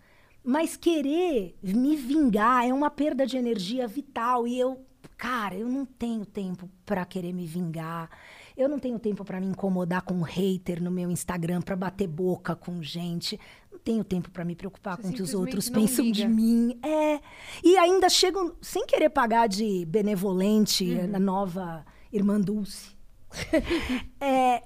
Mas 0.48 0.78
querer 0.78 1.58
me 1.62 1.98
vingar 1.98 2.66
é 2.66 2.74
uma 2.74 2.90
perda 2.90 3.28
de 3.28 3.36
energia 3.36 3.86
vital 3.86 4.48
e 4.48 4.58
eu, 4.58 4.82
cara, 5.18 5.56
eu 5.56 5.68
não 5.68 5.86
tenho 5.86 6.26
tempo 6.26 6.70
pra 6.86 7.04
querer 7.04 7.34
me 7.34 7.46
vingar. 7.46 8.10
Eu 8.56 8.70
não 8.70 8.80
tenho 8.80 8.98
tempo 8.98 9.26
pra 9.26 9.42
me 9.42 9.48
incomodar 9.48 10.04
com 10.04 10.14
um 10.14 10.22
hater 10.22 10.82
no 10.82 10.90
meu 10.90 11.12
Instagram, 11.12 11.62
pra 11.62 11.76
bater 11.76 12.08
boca 12.08 12.56
com 12.56 12.82
gente. 12.82 13.38
Não 13.70 13.78
tenho 13.78 14.06
tempo 14.06 14.32
pra 14.32 14.46
me 14.46 14.56
preocupar 14.56 14.96
Você 14.96 15.02
com 15.02 15.10
o 15.10 15.14
que 15.14 15.22
os 15.22 15.34
outros 15.34 15.70
pensam 15.70 16.06
liga. 16.06 16.16
de 16.16 16.28
mim. 16.30 16.80
É. 16.82 17.20
E 17.62 17.78
ainda 17.78 18.08
chegam 18.08 18.56
sem 18.62 18.86
querer 18.86 19.10
pagar 19.10 19.48
de 19.48 19.84
benevolente 19.86 20.86
na 21.10 21.20
nova 21.20 21.86
irmã 22.10 22.40
Dulce. 22.40 22.96
É, 24.22 24.64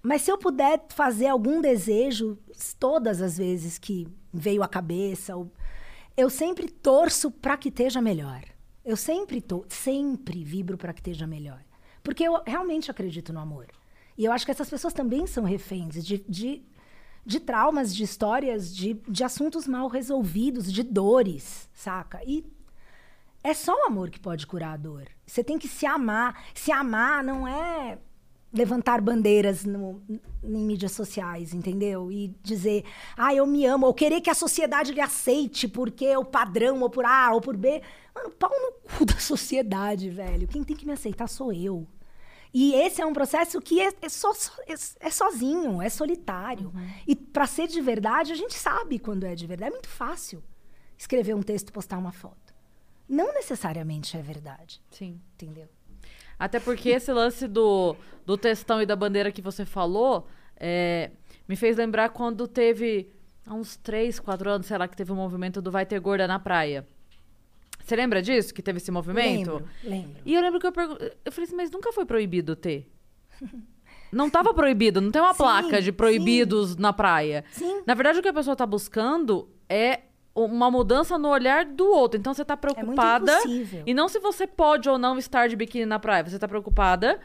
mas 0.00 0.22
se 0.22 0.30
eu 0.30 0.38
puder 0.38 0.86
fazer 0.90 1.26
algum 1.26 1.60
desejo, 1.60 2.38
todas 2.78 3.20
as 3.20 3.36
vezes 3.38 3.76
que 3.76 4.06
veio 4.36 4.62
à 4.62 4.68
cabeça, 4.68 5.34
ou- 5.36 5.50
eu 6.16 6.30
sempre 6.30 6.68
torço 6.70 7.30
para 7.30 7.56
que 7.56 7.68
esteja 7.68 8.00
melhor. 8.00 8.42
Eu 8.84 8.96
sempre 8.96 9.40
tô, 9.40 9.64
sempre 9.68 10.44
vibro 10.44 10.78
para 10.78 10.92
que 10.92 11.00
esteja 11.00 11.26
melhor. 11.26 11.62
Porque 12.02 12.22
eu 12.22 12.40
realmente 12.46 12.90
acredito 12.90 13.32
no 13.32 13.40
amor. 13.40 13.66
E 14.16 14.24
eu 14.24 14.32
acho 14.32 14.44
que 14.44 14.50
essas 14.50 14.70
pessoas 14.70 14.94
também 14.94 15.26
são 15.26 15.44
reféns 15.44 16.04
de, 16.04 16.24
de, 16.28 16.62
de 17.24 17.40
traumas, 17.40 17.94
de 17.94 18.04
histórias, 18.04 18.74
de, 18.74 18.94
de 19.08 19.24
assuntos 19.24 19.66
mal 19.66 19.88
resolvidos, 19.88 20.72
de 20.72 20.82
dores, 20.82 21.68
saca? 21.74 22.20
E 22.24 22.46
é 23.42 23.52
só 23.52 23.72
o 23.74 23.86
amor 23.86 24.08
que 24.10 24.18
pode 24.20 24.46
curar 24.46 24.74
a 24.74 24.76
dor. 24.76 25.06
Você 25.26 25.42
tem 25.44 25.58
que 25.58 25.68
se 25.68 25.84
amar. 25.84 26.44
Se 26.54 26.72
amar 26.72 27.22
não 27.22 27.46
é 27.46 27.98
levantar 28.56 29.00
bandeiras 29.00 29.64
no- 29.64 30.02
em 30.08 30.20
mídias 30.64 30.92
sociais, 30.92 31.52
entendeu? 31.54 32.10
E 32.10 32.34
dizer, 32.42 32.84
ah, 33.16 33.34
eu 33.34 33.46
me 33.46 33.64
amo, 33.66 33.86
ou 33.86 33.94
querer 33.94 34.20
que 34.20 34.30
a 34.30 34.34
sociedade 34.34 34.92
lhe 34.92 35.00
aceite 35.00 35.68
porque 35.68 36.06
é 36.06 36.18
o 36.18 36.24
padrão, 36.24 36.80
ou 36.80 36.90
por 36.90 37.04
A, 37.04 37.32
ou 37.32 37.40
por 37.40 37.56
B. 37.56 37.82
Mano, 38.14 38.30
pau 38.30 38.50
no 38.50 38.72
cu 38.98 39.04
da 39.04 39.18
sociedade, 39.18 40.08
velho. 40.10 40.48
Quem 40.48 40.64
tem 40.64 40.74
que 40.76 40.86
me 40.86 40.92
aceitar 40.92 41.28
sou 41.28 41.52
eu. 41.52 41.86
E 42.54 42.72
esse 42.74 43.02
é 43.02 43.06
um 43.06 43.12
processo 43.12 43.60
que 43.60 43.80
é, 43.80 43.92
é 44.00 44.08
só, 44.08 44.32
só- 44.32 44.52
é, 44.66 44.74
é 45.00 45.10
sozinho, 45.10 45.82
é 45.82 45.90
solitário. 45.90 46.72
E 47.06 47.14
para 47.14 47.46
ser 47.46 47.66
de 47.68 47.80
verdade, 47.82 48.32
a 48.32 48.36
gente 48.36 48.54
sabe 48.54 48.98
quando 48.98 49.24
é 49.24 49.34
de 49.34 49.46
verdade. 49.46 49.70
É 49.70 49.72
muito 49.74 49.88
fácil 49.88 50.42
escrever 50.96 51.34
um 51.34 51.42
texto, 51.42 51.70
postar 51.72 51.98
uma 51.98 52.12
foto. 52.12 52.54
Não 53.08 53.34
necessariamente 53.34 54.16
é 54.16 54.22
verdade, 54.22 54.80
Sim. 54.90 55.20
entendeu? 55.34 55.68
Até 56.38 56.60
porque 56.60 56.90
esse 56.90 57.12
lance 57.12 57.48
do, 57.48 57.96
do 58.24 58.36
textão 58.36 58.80
e 58.82 58.86
da 58.86 58.94
bandeira 58.94 59.32
que 59.32 59.40
você 59.40 59.64
falou 59.64 60.26
é, 60.56 61.10
me 61.48 61.56
fez 61.56 61.76
lembrar 61.76 62.10
quando 62.10 62.46
teve, 62.46 63.10
há 63.46 63.54
uns 63.54 63.76
3, 63.76 64.20
4 64.20 64.50
anos, 64.50 64.66
sei 64.66 64.78
lá, 64.78 64.86
que 64.88 64.96
teve 64.96 65.12
o 65.12 65.16
movimento 65.16 65.62
do 65.62 65.70
Vai 65.70 65.86
Ter 65.86 65.98
Gorda 66.00 66.26
na 66.26 66.38
Praia. 66.38 66.86
Você 67.82 67.94
lembra 67.94 68.20
disso? 68.20 68.52
Que 68.52 68.62
teve 68.62 68.78
esse 68.78 68.90
movimento? 68.90 69.52
Lembro, 69.52 69.68
lembro. 69.84 70.22
E 70.24 70.34
eu 70.34 70.40
lembro 70.40 70.58
que 70.58 70.66
eu 70.66 70.72
perguntei. 70.72 71.12
Eu 71.24 71.30
falei 71.30 71.46
assim, 71.46 71.56
mas 71.56 71.70
nunca 71.70 71.92
foi 71.92 72.04
proibido 72.04 72.56
ter? 72.56 72.90
Não 74.10 74.28
tava 74.28 74.52
proibido, 74.52 75.00
não 75.00 75.10
tem 75.10 75.22
uma 75.22 75.32
Sim, 75.34 75.38
placa 75.38 75.80
de 75.80 75.92
proibidos 75.92 76.76
na 76.76 76.92
praia. 76.92 77.44
Sim. 77.52 77.82
Na 77.86 77.94
verdade, 77.94 78.18
o 78.18 78.22
que 78.22 78.28
a 78.28 78.32
pessoa 78.32 78.56
tá 78.56 78.66
buscando 78.66 79.48
é 79.68 80.00
uma 80.36 80.70
mudança 80.70 81.18
no 81.18 81.28
olhar 81.28 81.64
do 81.64 81.86
outro. 81.90 82.18
Então 82.20 82.32
você 82.34 82.44
tá 82.44 82.56
preocupada. 82.56 83.32
impossível. 83.38 83.82
e 83.86 83.94
não 83.94 84.08
se 84.08 84.18
você 84.20 84.46
pode 84.46 84.88
ou 84.88 84.98
não 84.98 85.18
estar 85.18 85.48
de 85.48 85.56
biquíni 85.56 85.86
na 85.86 85.98
praia. 85.98 86.24
Você 86.24 86.38
tá 86.38 86.46
preocupada 86.46 87.18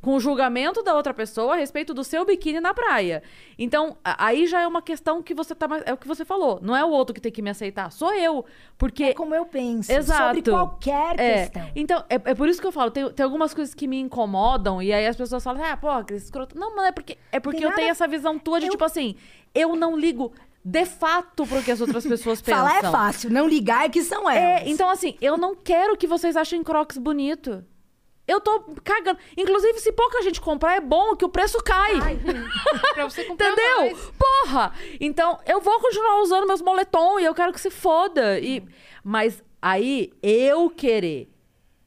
com 0.00 0.14
o 0.14 0.20
julgamento 0.20 0.80
da 0.80 0.94
outra 0.94 1.12
pessoa 1.12 1.54
a 1.54 1.56
respeito 1.56 1.92
do 1.92 2.04
seu 2.04 2.24
biquíni 2.24 2.60
na 2.60 2.72
praia. 2.72 3.20
Então, 3.58 3.96
aí 4.04 4.46
já 4.46 4.60
é 4.60 4.66
uma 4.66 4.80
questão 4.80 5.20
que 5.20 5.34
você 5.34 5.56
tá. 5.56 5.66
mais- 5.66 5.82
É 5.86 5.92
o 5.92 5.96
que 5.96 6.06
você 6.06 6.24
falou. 6.24 6.60
Não 6.62 6.76
é 6.76 6.84
o 6.84 6.88
outro 6.90 7.12
que 7.12 7.20
tem 7.20 7.32
que 7.32 7.42
me 7.42 7.50
aceitar, 7.50 7.90
sou 7.90 8.12
eu. 8.14 8.44
Porque. 8.76 9.02
É 9.04 9.14
como 9.14 9.34
eu 9.34 9.44
penso. 9.44 9.90
Exato. 9.90 10.36
Sobre 10.36 10.42
qualquer 10.50 11.18
É, 11.18 11.40
questão. 11.48 11.62
então, 11.74 12.04
é, 12.08 12.14
é 12.14 12.34
por 12.34 12.48
isso 12.48 12.60
que 12.60 12.66
eu 12.68 12.70
falo, 12.70 12.92
tem, 12.92 13.10
tem 13.10 13.24
algumas 13.24 13.52
coisas 13.52 13.74
que 13.74 13.88
me 13.88 13.98
incomodam, 13.98 14.80
e 14.80 14.92
aí 14.92 15.04
as 15.06 15.16
pessoas 15.16 15.42
falam, 15.42 15.64
ah, 15.64 15.76
pô, 15.76 15.88
Cris, 16.04 16.24
escroto. 16.24 16.56
Não, 16.56 16.76
mas 16.76 16.86
é 16.86 16.92
porque, 16.92 17.18
é 17.32 17.40
porque 17.40 17.56
Tem 17.58 17.64
eu 17.64 17.70
nada- 17.70 17.80
tenho 17.80 17.90
essa 17.90 18.06
visão 18.06 18.38
tua 18.38 18.60
de, 18.60 18.66
eu- 18.66 18.70
tipo 18.70 18.84
assim, 18.84 19.16
eu 19.52 19.74
não 19.74 19.98
ligo 19.98 20.30
de 20.68 20.84
fato 20.84 21.46
pro 21.46 21.62
que 21.62 21.70
as 21.70 21.80
outras 21.80 22.06
pessoas 22.06 22.42
pensam. 22.42 22.60
Falar 22.66 22.78
é 22.78 22.90
fácil, 22.90 23.30
não 23.30 23.48
ligar 23.48 23.86
é 23.86 23.88
que 23.88 24.02
são 24.02 24.28
elas. 24.28 24.62
É, 24.62 24.68
então 24.68 24.88
assim, 24.88 25.16
eu 25.20 25.36
não 25.38 25.54
quero 25.54 25.96
que 25.96 26.06
vocês 26.06 26.36
achem 26.36 26.62
Crocs 26.62 26.98
bonito. 26.98 27.64
Eu 28.26 28.42
tô 28.42 28.62
cagando. 28.84 29.18
Inclusive, 29.38 29.78
se 29.78 29.90
pouca 29.90 30.20
gente 30.20 30.38
comprar, 30.38 30.74
é 30.74 30.80
bom 30.80 31.16
que 31.16 31.24
o 31.24 31.30
preço 31.30 31.56
cai. 31.64 31.94
Pra 32.92 33.04
você 33.08 33.24
comprar 33.24 33.52
Entendeu? 33.52 33.78
mais. 33.78 34.12
Porra! 34.18 34.72
Então, 35.00 35.38
eu 35.46 35.62
vou 35.62 35.80
continuar 35.80 36.20
usando 36.20 36.46
meus 36.46 36.60
moletom 36.60 37.18
e 37.18 37.24
eu 37.24 37.34
quero 37.34 37.54
que 37.54 37.60
se 37.60 37.70
foda. 37.70 38.38
E... 38.38 38.62
Mas 39.02 39.42
aí, 39.62 40.12
eu 40.22 40.68
querer 40.68 41.30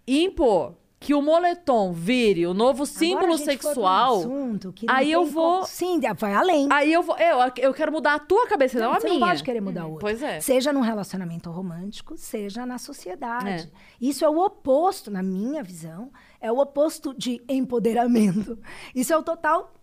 impor 0.08 0.74
que 1.04 1.16
o 1.16 1.22
moletom 1.22 1.92
vire 1.92 2.46
o 2.46 2.54
novo 2.54 2.86
símbolo 2.86 3.34
Agora 3.34 3.34
a 3.34 3.38
gente 3.38 3.46
foi 3.48 3.58
pra 3.58 3.64
sexual. 3.72 4.20
assunto 4.20 4.72
que 4.72 4.86
não 4.86 4.94
aí 4.96 5.12
eu 5.12 5.26
vou. 5.26 5.54
como- 5.56 5.66
Sim, 5.66 6.00
vai 6.16 6.32
além. 6.36 6.68
Aí 6.72 6.94
eu 6.94 7.02
vou. 7.02 7.18
Eu, 7.18 7.40
eu 7.58 7.74
quero 7.74 7.92
mudar 7.92 8.14
a 8.14 8.20
tua 8.20 8.46
cabeça, 8.48 8.78
não, 8.80 8.92
a 8.94 9.00
você 9.00 9.08
minha. 9.08 9.20
não 9.20 9.28
pode 9.28 9.44
querer 9.44 9.62
mudar 9.62 9.86
o 9.88 9.94
outro. 9.94 10.02
Pois 10.02 10.22
é. 10.22 10.40
Seja 10.40 10.72
num 10.72 10.82
relacionamento 10.82 11.50
romântico, 11.50 12.16
seja 12.16 12.68
na 12.68 12.78
sociedade. 12.78 13.50
É. 13.50 13.70
Isso 14.00 14.24
é 14.24 14.30
o 14.30 14.38
oposto, 14.38 15.10
na 15.10 15.24
minha 15.24 15.64
visão, 15.64 16.12
é 16.40 16.52
o 16.52 16.60
oposto 16.60 17.16
de 17.18 17.42
empoderamento. 17.50 18.60
Isso 18.94 19.12
é 19.12 19.18
o 19.18 19.24
total 19.24 19.74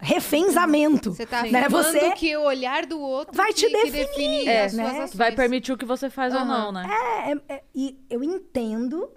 refenzamento. 0.00 1.12
Você 1.12 1.26
tá 1.26 1.42
né? 1.42 1.68
Você 1.68 2.10
que 2.12 2.34
o 2.36 2.42
olhar 2.42 2.86
do 2.86 2.98
outro 3.00 3.36
vai 3.36 3.52
te 3.52 3.66
que, 3.66 3.70
que 3.70 3.90
definir, 3.90 4.06
define 4.06 4.46
É, 4.48 4.64
as 4.64 4.72
suas 4.72 4.82
né? 4.92 4.98
ações. 5.02 5.14
Vai 5.14 5.32
permitir 5.32 5.72
o 5.72 5.76
que 5.76 5.84
você 5.84 6.08
faz 6.10 6.34
ou 6.34 6.44
não, 6.44 6.72
né? 6.72 6.86
É, 6.88 7.32
é, 7.32 7.36
é, 7.56 7.62
e 7.74 7.98
eu 8.10 8.22
entendo, 8.24 9.08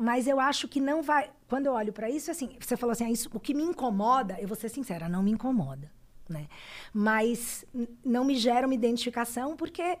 mas 0.00 0.26
eu 0.26 0.40
acho 0.40 0.66
que 0.66 0.80
não 0.80 1.02
vai. 1.02 1.30
Quando 1.46 1.66
eu 1.66 1.74
olho 1.74 1.92
pra 1.92 2.08
isso, 2.08 2.30
assim, 2.30 2.56
você 2.58 2.74
falou 2.74 2.92
assim, 2.92 3.04
ah, 3.04 3.10
isso, 3.10 3.28
o 3.34 3.38
que 3.38 3.52
me 3.52 3.62
incomoda, 3.62 4.40
eu 4.40 4.48
vou 4.48 4.56
ser 4.56 4.70
sincera, 4.70 5.10
não 5.10 5.22
me 5.22 5.30
incomoda, 5.30 5.92
né? 6.26 6.48
Mas 6.90 7.66
não 8.02 8.24
me 8.24 8.34
gera 8.34 8.66
uma 8.66 8.74
identificação, 8.74 9.54
porque 9.54 9.98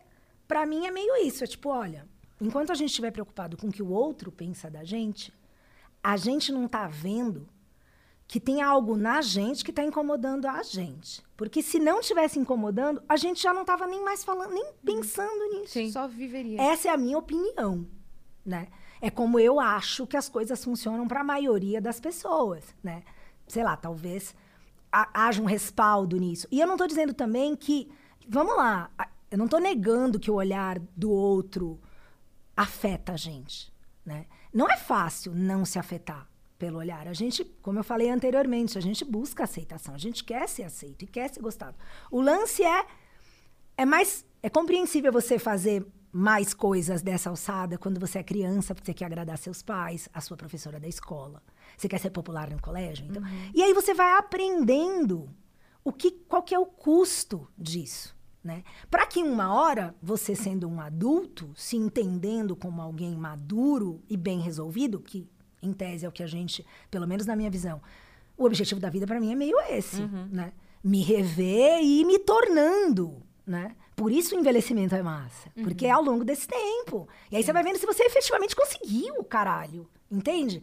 pra 0.48 0.64
mim 0.64 0.86
é 0.86 0.90
meio 0.90 1.16
isso, 1.16 1.44
é 1.44 1.46
tipo, 1.46 1.68
olha, 1.68 2.08
enquanto 2.40 2.72
a 2.72 2.74
gente 2.74 2.88
estiver 2.88 3.10
preocupado 3.10 3.58
com 3.58 3.68
o 3.68 3.72
que 3.72 3.82
o 3.82 3.90
outro 3.90 4.32
pensa 4.32 4.70
da 4.70 4.82
gente, 4.84 5.34
a 6.02 6.16
gente 6.16 6.50
não 6.50 6.66
tá 6.66 6.88
vendo 6.88 7.46
que 8.26 8.40
tem 8.40 8.62
algo 8.62 8.96
na 8.96 9.20
gente 9.20 9.62
que 9.62 9.70
está 9.70 9.84
incomodando 9.84 10.46
a 10.46 10.62
gente. 10.62 11.22
Porque 11.36 11.60
se 11.62 11.78
não 11.78 12.00
tivesse 12.00 12.38
incomodando, 12.38 13.02
a 13.06 13.18
gente 13.18 13.42
já 13.42 13.52
não 13.52 13.62
estava 13.62 13.86
nem 13.86 14.02
mais 14.02 14.24
falando, 14.24 14.54
nem 14.54 14.72
pensando 14.82 15.44
nisso. 15.50 15.92
Só 15.92 16.08
viveria. 16.08 16.58
Essa 16.62 16.88
é 16.88 16.90
a 16.90 16.96
minha 16.96 17.18
opinião, 17.18 17.86
né? 18.46 18.68
É 19.00 19.10
como 19.10 19.38
eu 19.38 19.58
acho 19.58 20.06
que 20.06 20.16
as 20.16 20.28
coisas 20.28 20.62
funcionam 20.62 21.08
para 21.08 21.20
a 21.20 21.24
maioria 21.24 21.80
das 21.80 21.98
pessoas, 22.00 22.64
né? 22.82 23.02
Sei 23.48 23.62
lá, 23.64 23.76
talvez 23.76 24.34
ha- 24.92 25.08
haja 25.14 25.40
um 25.42 25.46
respaldo 25.46 26.16
nisso. 26.18 26.46
E 26.50 26.60
eu 26.60 26.66
não 26.66 26.74
estou 26.74 26.86
dizendo 26.86 27.14
também 27.14 27.56
que, 27.56 27.90
vamos 28.28 28.56
lá, 28.56 28.90
eu 29.30 29.38
não 29.38 29.46
estou 29.46 29.60
negando 29.60 30.20
que 30.20 30.30
o 30.30 30.34
olhar 30.34 30.78
do 30.96 31.10
outro 31.10 31.80
afeta 32.56 33.12
a 33.12 33.16
gente, 33.16 33.72
né? 34.04 34.26
Não 34.52 34.68
é 34.68 34.76
fácil 34.76 35.32
não 35.34 35.64
se 35.64 35.78
afetar 35.78 36.28
pelo 36.58 36.78
olhar. 36.78 37.08
A 37.08 37.12
gente, 37.14 37.42
como 37.62 37.78
eu 37.78 37.84
falei 37.84 38.10
anteriormente, 38.10 38.76
a 38.76 38.80
gente 38.82 39.04
busca 39.04 39.44
aceitação, 39.44 39.94
a 39.94 39.98
gente 39.98 40.22
quer 40.24 40.46
ser 40.48 40.64
aceito 40.64 41.04
e 41.04 41.08
quer 41.08 41.30
ser 41.30 41.40
gostado. 41.40 41.76
O 42.10 42.20
lance 42.20 42.62
é 42.62 42.84
é 43.76 43.84
mais 43.86 44.26
é 44.42 44.50
compreensível 44.50 45.10
você 45.12 45.38
fazer 45.38 45.86
mais 46.12 46.52
coisas 46.52 47.02
dessa 47.02 47.30
alçada 47.30 47.78
quando 47.78 48.00
você 48.00 48.18
é 48.18 48.22
criança, 48.22 48.74
porque 48.74 48.86
você 48.86 48.94
quer 48.94 49.06
agradar 49.06 49.38
seus 49.38 49.62
pais, 49.62 50.08
a 50.12 50.20
sua 50.20 50.36
professora 50.36 50.80
da 50.80 50.88
escola. 50.88 51.42
Você 51.76 51.88
quer 51.88 51.98
ser 51.98 52.10
popular 52.10 52.50
no 52.50 52.60
colégio, 52.60 53.06
então. 53.06 53.22
E 53.54 53.62
aí 53.62 53.72
você 53.72 53.94
vai 53.94 54.18
aprendendo 54.18 55.28
o 55.84 55.92
que 55.92 56.10
qual 56.10 56.42
que 56.42 56.54
é 56.54 56.58
o 56.58 56.66
custo 56.66 57.48
disso, 57.56 58.14
né? 58.42 58.64
Para 58.90 59.06
que 59.06 59.22
uma 59.22 59.54
hora 59.54 59.94
você 60.02 60.34
sendo 60.34 60.68
um 60.68 60.80
adulto, 60.80 61.50
se 61.54 61.76
entendendo 61.76 62.56
como 62.56 62.82
alguém 62.82 63.14
maduro 63.16 64.02
e 64.08 64.16
bem 64.16 64.40
resolvido, 64.40 65.00
que 65.00 65.28
em 65.62 65.72
tese 65.72 66.04
é 66.06 66.08
o 66.08 66.12
que 66.12 66.22
a 66.22 66.26
gente, 66.26 66.66
pelo 66.90 67.06
menos 67.06 67.26
na 67.26 67.36
minha 67.36 67.50
visão, 67.50 67.80
o 68.36 68.44
objetivo 68.44 68.80
da 68.80 68.90
vida 68.90 69.06
para 69.06 69.20
mim 69.20 69.32
é 69.32 69.34
meio 69.34 69.58
esse, 69.68 70.02
né? 70.30 70.52
Me 70.82 71.02
rever 71.02 71.80
e 71.82 72.00
ir 72.00 72.04
me 72.04 72.18
tornando, 72.18 73.22
né? 73.46 73.76
Por 74.00 74.10
isso 74.10 74.34
o 74.34 74.38
envelhecimento 74.38 74.94
é 74.94 75.02
massa, 75.02 75.50
porque 75.62 75.84
é 75.84 75.90
ao 75.90 76.02
longo 76.02 76.24
desse 76.24 76.48
tempo. 76.48 77.06
E 77.30 77.36
aí 77.36 77.42
você 77.42 77.52
vai 77.52 77.62
vendo 77.62 77.76
se 77.76 77.84
você 77.84 78.02
efetivamente 78.04 78.56
conseguiu, 78.56 79.22
caralho, 79.24 79.86
entende? 80.10 80.62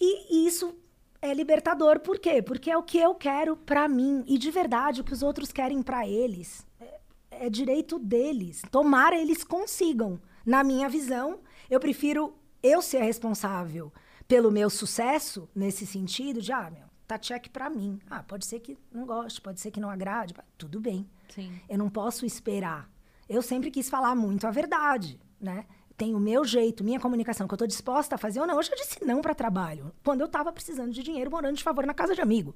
E, 0.00 0.34
e 0.34 0.48
isso 0.48 0.74
é 1.20 1.32
libertador, 1.32 2.00
por 2.00 2.18
quê? 2.18 2.42
Porque 2.42 2.72
é 2.72 2.76
o 2.76 2.82
que 2.82 2.98
eu 2.98 3.14
quero 3.14 3.56
pra 3.56 3.86
mim 3.86 4.24
e 4.26 4.36
de 4.36 4.50
verdade 4.50 5.00
o 5.00 5.04
que 5.04 5.12
os 5.12 5.22
outros 5.22 5.52
querem 5.52 5.80
pra 5.80 6.04
eles 6.04 6.66
é, 6.80 7.46
é 7.46 7.48
direito 7.48 8.00
deles. 8.00 8.62
Tomara 8.68 9.14
eles 9.16 9.44
consigam. 9.44 10.20
Na 10.44 10.64
minha 10.64 10.88
visão, 10.88 11.38
eu 11.70 11.78
prefiro 11.78 12.34
eu 12.64 12.82
ser 12.82 13.02
responsável 13.02 13.92
pelo 14.26 14.50
meu 14.50 14.68
sucesso 14.68 15.48
nesse 15.54 15.86
sentido 15.86 16.42
de 16.42 16.50
ah, 16.50 16.68
meu, 16.68 16.88
tá 17.06 17.16
check 17.16 17.48
pra 17.50 17.70
mim. 17.70 18.00
Ah, 18.10 18.24
pode 18.24 18.44
ser 18.44 18.58
que 18.58 18.76
não 18.90 19.06
goste, 19.06 19.40
pode 19.40 19.60
ser 19.60 19.70
que 19.70 19.78
não 19.78 19.88
agrade, 19.88 20.34
tudo 20.58 20.80
bem. 20.80 21.08
Sim. 21.34 21.60
Eu 21.68 21.78
não 21.78 21.88
posso 21.88 22.26
esperar. 22.26 22.90
Eu 23.28 23.40
sempre 23.40 23.70
quis 23.70 23.88
falar 23.88 24.14
muito 24.14 24.46
a 24.46 24.50
verdade, 24.50 25.18
né? 25.40 25.64
Tem 25.96 26.14
o 26.14 26.20
meu 26.20 26.44
jeito, 26.44 26.84
minha 26.84 27.00
comunicação, 27.00 27.46
que 27.46 27.54
eu 27.54 27.58
tô 27.58 27.66
disposta 27.66 28.14
a 28.16 28.18
fazer 28.18 28.40
ou 28.40 28.46
não. 28.46 28.56
Hoje 28.56 28.70
eu 28.70 28.76
disse 28.76 29.04
não 29.04 29.20
para 29.22 29.34
trabalho, 29.34 29.92
quando 30.04 30.20
eu 30.20 30.28
tava 30.28 30.52
precisando 30.52 30.92
de 30.92 31.02
dinheiro, 31.02 31.30
morando 31.30 31.56
de 31.56 31.62
favor 31.62 31.86
na 31.86 31.94
casa 31.94 32.14
de 32.14 32.20
amigo. 32.20 32.54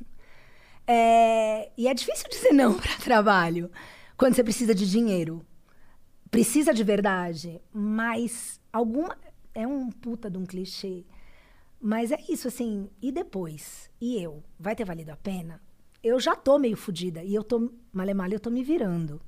É, 0.88 1.72
e 1.76 1.88
é 1.88 1.94
difícil 1.94 2.28
dizer 2.30 2.52
não 2.52 2.74
para 2.74 2.96
trabalho 2.98 3.68
quando 4.16 4.36
você 4.36 4.44
precisa 4.44 4.72
de 4.72 4.88
dinheiro. 4.88 5.44
Precisa 6.30 6.72
de 6.72 6.84
verdade, 6.84 7.60
mas 7.72 8.60
alguma. 8.72 9.18
É 9.52 9.66
um 9.66 9.90
puta 9.90 10.30
de 10.30 10.38
um 10.38 10.46
clichê. 10.46 11.04
Mas 11.80 12.12
é 12.12 12.18
isso, 12.28 12.46
assim. 12.46 12.88
E 13.02 13.10
depois? 13.10 13.90
E 14.00 14.22
eu? 14.22 14.44
Vai 14.60 14.76
ter 14.76 14.84
valido 14.84 15.10
a 15.10 15.16
pena? 15.16 15.60
Eu 16.06 16.20
já 16.20 16.36
tô 16.36 16.56
meio 16.56 16.76
fodida 16.76 17.24
e 17.24 17.34
eu 17.34 17.42
tô. 17.42 17.68
Malemalha, 17.92 18.36
eu 18.36 18.40
tô 18.40 18.48
me 18.48 18.62
virando. 18.62 19.20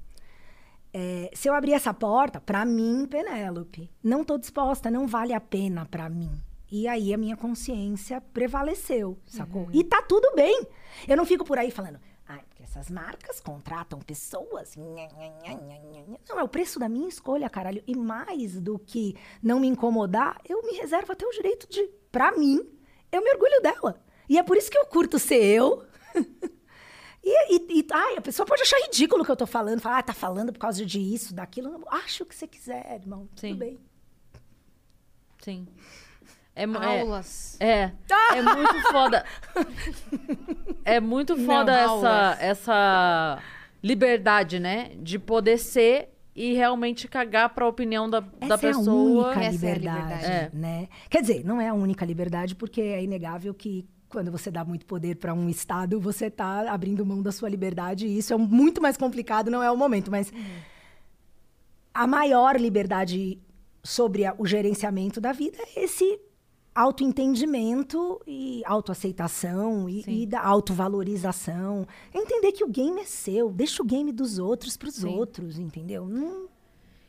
É, 0.95 1.29
se 1.35 1.49
eu 1.49 1.55
abrir 1.55 1.73
essa 1.73 1.93
porta, 1.93 2.41
pra 2.41 2.65
mim, 2.65 3.05
Penélope, 3.05 3.91
não 4.01 4.23
tô 4.23 4.39
disposta, 4.39 4.89
não 4.89 5.05
vale 5.05 5.33
a 5.33 5.41
pena 5.41 5.85
pra 5.87 6.09
mim. 6.09 6.31
E 6.71 6.87
aí 6.87 7.13
a 7.13 7.19
minha 7.19 7.37
consciência 7.37 8.21
prevaleceu, 8.21 9.19
sacou? 9.27 9.67
E 9.73 9.83
tá 9.83 10.01
tudo 10.03 10.33
bem. 10.37 10.69
Eu 11.09 11.17
não 11.17 11.27
fico 11.27 11.45
por 11.45 11.59
aí 11.59 11.73
falando, 11.73 11.99
ai, 12.29 12.45
porque 12.49 12.63
essas 12.63 12.89
marcas 12.89 13.41
contratam 13.41 13.99
pessoas. 13.99 14.77
nha, 14.77 15.09
nha, 15.09 15.31
nha, 15.43 15.55
nha, 15.55 15.79
nha, 15.81 16.03
nha." 16.07 16.19
Não, 16.29 16.39
é 16.39 16.45
o 16.45 16.49
preço 16.49 16.79
da 16.79 16.89
minha 16.89 17.09
escolha, 17.09 17.51
caralho. 17.51 17.83
E 17.89 17.97
mais 17.97 18.61
do 18.61 18.79
que 18.79 19.17
não 19.43 19.59
me 19.59 19.67
incomodar, 19.67 20.41
eu 20.49 20.63
me 20.63 20.75
reservo 20.75 21.11
até 21.11 21.27
o 21.27 21.33
direito 21.33 21.69
de, 21.69 21.91
pra 22.13 22.31
mim, 22.31 22.65
eu 23.11 23.21
me 23.21 23.33
orgulho 23.33 23.61
dela. 23.61 24.01
E 24.29 24.39
é 24.39 24.45
por 24.45 24.57
isso 24.57 24.71
que 24.71 24.79
eu 24.79 24.87
curto 24.87 25.19
ser 25.19 25.43
eu. 25.43 25.85
E, 27.31 27.57
e, 27.57 27.81
e 27.81 27.87
ai, 27.93 28.17
a 28.17 28.21
pessoa 28.23 28.47
pode 28.47 28.63
achar 28.63 28.79
ridículo 28.87 29.23
o 29.23 29.25
que 29.25 29.31
eu 29.31 29.37
tô 29.37 29.47
falando. 29.47 29.81
Falar, 29.81 29.99
ah, 29.99 30.03
tá 30.03 30.15
falando 30.15 30.51
por 30.53 30.59
causa 30.59 30.85
de 30.87 30.99
isso, 30.99 31.35
daquilo. 31.35 31.85
Acho 31.89 32.23
o 32.23 32.27
que 32.27 32.35
você 32.35 32.47
quiser, 32.47 32.99
irmão. 33.03 33.29
Sim. 33.37 33.49
Tudo 33.51 33.59
bem. 33.59 33.79
Sim. 35.41 35.69
É, 36.55 36.63
é, 36.65 37.01
Aulas. 37.01 37.57
é, 37.61 37.93
é 38.35 38.43
muito 38.43 38.83
foda. 38.91 39.25
É 40.85 41.01
muito 41.01 41.37
foda 41.37 41.73
Não, 41.73 41.99
essa, 41.99 42.09
aulas. 42.09 42.39
essa 42.41 43.43
liberdade, 43.83 44.59
né? 44.59 44.91
De 44.97 45.19
poder 45.19 45.59
ser 45.59 46.09
e 46.35 46.55
realmente 46.55 47.07
cagar 47.07 47.51
pra 47.51 47.67
opinião 47.67 48.09
da, 48.09 48.21
da 48.21 48.29
Essa 48.41 48.55
é 48.55 48.55
a 48.55 48.59
pessoa. 48.75 49.27
única 49.29 49.41
Essa 49.45 49.45
é 49.45 49.49
a 49.49 49.53
liberdade, 49.75 50.03
liberdade. 50.25 50.57
né? 50.57 50.89
Quer 51.09 51.21
dizer, 51.21 51.45
não 51.45 51.61
é 51.61 51.69
a 51.69 51.75
única 51.75 52.05
liberdade, 52.05 52.55
porque 52.57 52.81
é 52.81 53.03
inegável 53.05 53.53
que 53.55 53.87
quando 54.09 54.31
você 54.33 54.51
dá 54.51 54.65
muito 54.65 54.87
poder 54.87 55.17
para 55.17 55.35
um 55.35 55.49
Estado, 55.49 56.01
você 56.01 56.31
tá 56.31 56.73
abrindo 56.73 57.05
mão 57.05 57.23
da 57.23 57.31
sua 57.33 57.49
liberdade. 57.49 58.07
E 58.07 58.19
isso 58.19 58.33
é 58.33 58.37
muito 58.37 58.81
mais 58.81 58.97
complicado, 58.97 59.51
não 59.51 59.63
é 59.63 59.71
o 59.71 59.77
momento. 59.77 60.11
Mas 60.11 60.33
a 61.93 62.07
maior 62.07 62.59
liberdade 62.59 63.39
sobre 63.83 64.25
a- 64.25 64.35
o 64.39 64.47
gerenciamento 64.47 65.21
da 65.21 65.33
vida 65.33 65.59
é 65.77 65.85
esse 65.85 66.19
autoentendimento 66.75 68.21
e 68.27 68.63
autoaceitação 68.65 69.89
e, 69.89 70.03
Sim. 70.03 70.23
e 70.23 70.27
da 70.27 70.41
autovalorização. 70.41 71.87
É 72.15 72.19
entender 72.19 72.53
que 72.53 72.65
o 72.65 72.69
game 72.69 73.01
é 73.01 73.05
seu, 73.05 73.51
deixa 73.51 73.83
o 73.83 73.87
game 73.87 74.13
dos 74.13 74.39
outros 74.39 74.77
para 74.77 74.89
os 74.89 75.03
outros, 75.05 75.59
entendeu? 75.59 76.07
Não- 76.07 76.47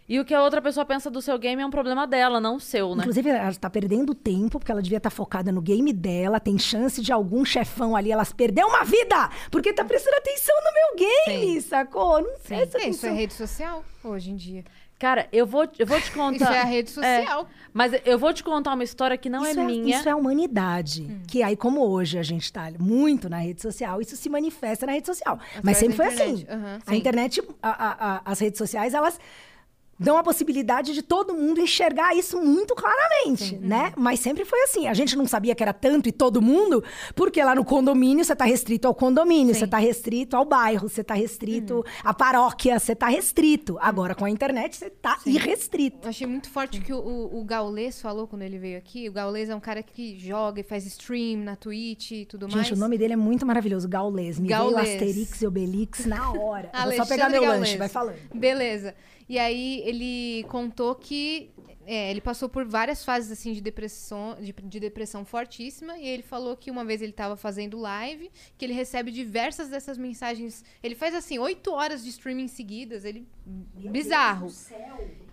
E 0.10 0.20
o 0.20 0.26
que 0.26 0.34
a 0.34 0.42
outra 0.42 0.60
pessoa 0.60 0.84
pensa 0.86 1.10
do 1.12 1.22
seu 1.22 1.38
game 1.38 1.62
é 1.62 1.66
um 1.66 1.70
problema 1.70 2.08
dela, 2.08 2.40
não 2.42 2.56
o 2.56 2.60
seu, 2.60 2.96
né? 2.96 3.02
Inclusive, 3.02 3.30
ela 3.30 3.54
tá 3.54 3.70
perdendo 3.70 4.16
tempo, 4.16 4.58
porque 4.60 4.72
ela 4.72 4.82
devia 4.82 4.98
estar 4.98 5.12
focada 5.12 5.52
no 5.52 5.62
game 5.62 5.94
dela. 5.94 6.40
Tem 6.40 6.58
chance 6.58 7.00
de 7.00 7.12
algum 7.14 7.46
chefão 7.46 7.96
ali, 7.96 8.12
elas 8.12 8.34
perder 8.34 8.66
uma 8.66 8.84
vida! 8.84 9.30
Porque 9.52 9.72
tá 9.72 9.86
prestando 9.86 10.18
atenção 10.18 10.56
no 10.58 10.74
meu 10.74 11.08
game, 11.38 11.62
sacou? 11.62 12.22
Não 12.24 12.40
presta 12.40 12.80
É, 12.80 12.90
isso 12.90 13.06
é 13.06 13.12
rede 13.12 13.34
social 13.34 13.86
hoje 14.04 14.32
em 14.32 14.36
dia. 14.36 14.64
Cara, 14.98 15.30
eu 15.32 15.46
vou, 15.48 15.66
eu 15.80 15.86
vou 15.88 16.02
te 16.02 16.12
contar. 16.12 16.36
Isso 16.44 16.54
é 16.54 16.60
a 16.60 16.66
rede 16.66 16.90
social. 16.90 17.48
mas 17.72 17.94
eu 18.04 18.20
vou 18.20 18.34
te 18.34 18.44
contar 18.44 18.74
uma 18.74 18.84
história 18.84 19.18
que 19.18 19.30
não 19.30 19.46
isso 19.50 19.58
é 19.58 19.64
minha. 19.64 19.96
Isso 19.96 20.10
é 20.10 20.12
a 20.12 20.16
humanidade. 20.18 21.04
Hum. 21.04 21.22
Que 21.26 21.42
aí, 21.42 21.56
como 21.56 21.88
hoje 21.88 22.18
a 22.18 22.24
gente 22.24 22.52
tá 22.52 22.70
muito 22.78 23.30
na 23.30 23.38
rede 23.38 23.62
social, 23.62 24.02
isso 24.02 24.18
se 24.18 24.28
manifesta 24.28 24.86
na 24.86 24.92
rede 24.92 25.06
social. 25.08 25.40
Mas 25.64 25.78
sempre 25.78 25.96
foi 25.96 26.08
assim. 26.08 26.46
Aham, 26.50 26.80
a 26.86 26.92
sim. 26.92 26.98
internet, 26.98 27.42
a- 27.64 27.70
a- 27.70 28.16
a- 28.16 28.22
as 28.26 28.40
redes 28.40 28.58
sociais, 28.58 28.94
elas 28.94 29.18
dão 30.00 30.18
a 30.18 30.24
possibilidade 30.24 30.94
de 30.94 31.02
todo 31.02 31.34
mundo 31.34 31.60
enxergar 31.60 32.16
isso 32.16 32.40
muito 32.40 32.74
claramente, 32.74 33.58
né? 33.58 33.92
Mas 33.98 34.20
sempre 34.20 34.46
foi 34.46 34.62
assim. 34.64 34.88
A 34.88 34.94
gente 34.94 35.16
não 35.18 35.28
sabia 35.28 35.54
que 35.54 35.62
era 35.62 35.74
tanto 35.74 36.08
e 36.08 36.12
todo 36.12 36.42
mundo, 36.42 36.84
porque 37.16 37.44
lá 37.44 37.54
no 37.54 37.66
condomínio 37.66 38.24
você 38.24 38.36
tá 38.36 38.46
restrito 38.46 38.88
ao 38.88 38.96
condomínio, 38.96 39.54
você 39.54 39.68
tá 39.68 39.78
restrito 39.78 40.36
ao 40.38 40.46
bairro, 40.46 40.88
você 40.88 41.04
tá 41.04 41.14
restrito 41.14 41.84
à 42.04 42.14
paróquia, 42.14 42.80
você 42.80 42.96
tá 42.96 43.08
restrito. 43.08 43.78
Agora 43.82 44.16
com 44.16 44.26
a 44.26 44.30
internet 44.30 44.78
você 44.78 44.90
tá 44.90 45.20
irrestrito. 45.26 46.00
Eu 46.04 46.10
achei 46.10 46.26
muito 46.28 46.50
forte 46.50 46.80
que 46.80 46.94
o, 46.94 47.00
o, 47.00 47.40
o 47.40 47.44
Gaules 47.44 48.02
falou 48.02 48.28
quando 48.28 48.44
ele 48.44 48.58
veio 48.58 48.78
aqui. 48.78 49.10
O 49.10 49.12
Gaules 49.12 49.50
é 49.50 49.56
um 49.56 49.60
cara 49.60 49.84
que 49.84 50.18
joga 50.18 50.62
e 50.62 50.64
faz 50.64 50.86
stream 50.86 51.40
na 51.44 51.56
Twitch 51.56 52.12
e 52.12 52.26
tudo 52.26 52.48
mais. 52.48 52.68
Gente, 52.68 52.78
o 52.78 52.80
nome 52.80 52.98
dele 52.98 53.14
é 53.14 53.18
muito 53.18 53.46
maravilhoso, 53.46 53.88
Gaules. 53.88 54.40
Me 54.40 54.48
Gaules. 54.48 54.82
veio 54.82 54.96
Asterix 54.96 55.42
e 55.42 55.48
Obelix 55.48 56.06
na 56.06 56.32
hora. 56.32 56.72
Vou 56.86 56.94
só 56.94 57.06
pegar 57.06 57.30
meu 57.30 57.42
Gaules. 57.42 57.60
lanche, 57.60 57.78
vai 57.78 57.90
falando. 57.90 58.18
Beleza. 58.34 58.96
E 59.30 59.38
aí 59.38 59.84
ele 59.86 60.44
contou 60.50 60.96
que 60.96 61.52
é, 61.86 62.12
ele 62.12 62.20
passou 62.20 62.50
por 62.50 62.66
várias 62.66 63.06
fases 63.06 63.32
assim 63.32 63.54
de 63.54 63.62
depressão, 63.62 64.36
de, 64.42 64.52
de 64.52 64.80
depressão 64.80 65.24
fortíssima. 65.24 65.98
E 65.98 66.08
ele 66.08 66.24
falou 66.24 66.58
que 66.58 66.70
uma 66.70 66.84
vez 66.84 67.02
ele 67.02 67.12
estava 67.12 67.36
fazendo 67.36 67.80
live, 67.80 68.32
que 68.58 68.66
ele 68.66 68.74
recebe 68.74 69.12
diversas 69.12 69.70
dessas 69.70 69.98
mensagens. 69.98 70.64
Ele 70.82 70.96
faz 70.96 71.14
assim 71.14 71.38
oito 71.38 71.72
horas 71.72 72.04
de 72.04 72.10
streaming 72.10 72.48
seguidas. 72.48 73.06
Ele 73.06 73.28
bizarro. 73.46 74.52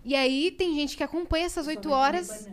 E 0.05 0.15
aí 0.15 0.51
tem 0.51 0.75
gente 0.75 0.95
que 0.95 1.03
acompanha 1.03 1.45
essas 1.45 1.67
oito 1.67 1.89
horas 1.89 2.47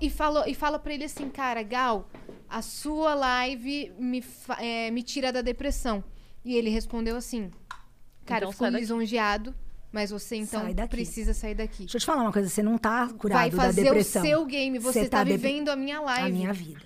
e 0.00 0.08
falou 0.08 0.44
e 0.46 0.54
fala 0.54 0.78
para 0.78 0.94
ele 0.94 1.04
assim, 1.04 1.28
cara, 1.28 1.62
Gal, 1.62 2.08
a 2.48 2.62
sua 2.62 3.14
live 3.14 3.92
me, 3.98 4.24
é, 4.58 4.90
me 4.92 5.02
tira 5.02 5.32
da 5.32 5.42
depressão. 5.42 6.02
E 6.44 6.54
ele 6.56 6.70
respondeu 6.70 7.16
assim, 7.16 7.50
cara, 8.24 8.38
Então 8.38 8.48
eu 8.48 8.52
fico 8.52 8.64
sai 8.64 8.70
daqui. 8.72 8.84
Mas 9.96 10.10
você 10.10 10.36
então 10.36 10.60
Sai 10.62 10.88
precisa 10.88 11.32
sair 11.34 11.54
daqui. 11.54 11.80
Deixa 11.84 11.96
eu 11.96 12.00
te 12.00 12.06
falar 12.06 12.22
uma 12.22 12.32
coisa, 12.32 12.48
você 12.48 12.62
não 12.62 12.76
tá 12.78 13.08
curado 13.18 13.38
Vai 13.40 13.50
da 13.50 13.56
fazer 13.56 13.80
o 13.80 13.84
depressão. 13.84 14.22
seu 14.22 14.44
game, 14.44 14.78
você, 14.78 15.08
tá, 15.08 15.24
dep- 15.24 15.36
vivendo 15.40 15.70
a 15.70 15.76
minha 15.76 16.00
live. 16.00 16.26
a 16.28 16.32
minha 16.32 16.52
vida. 16.52 16.80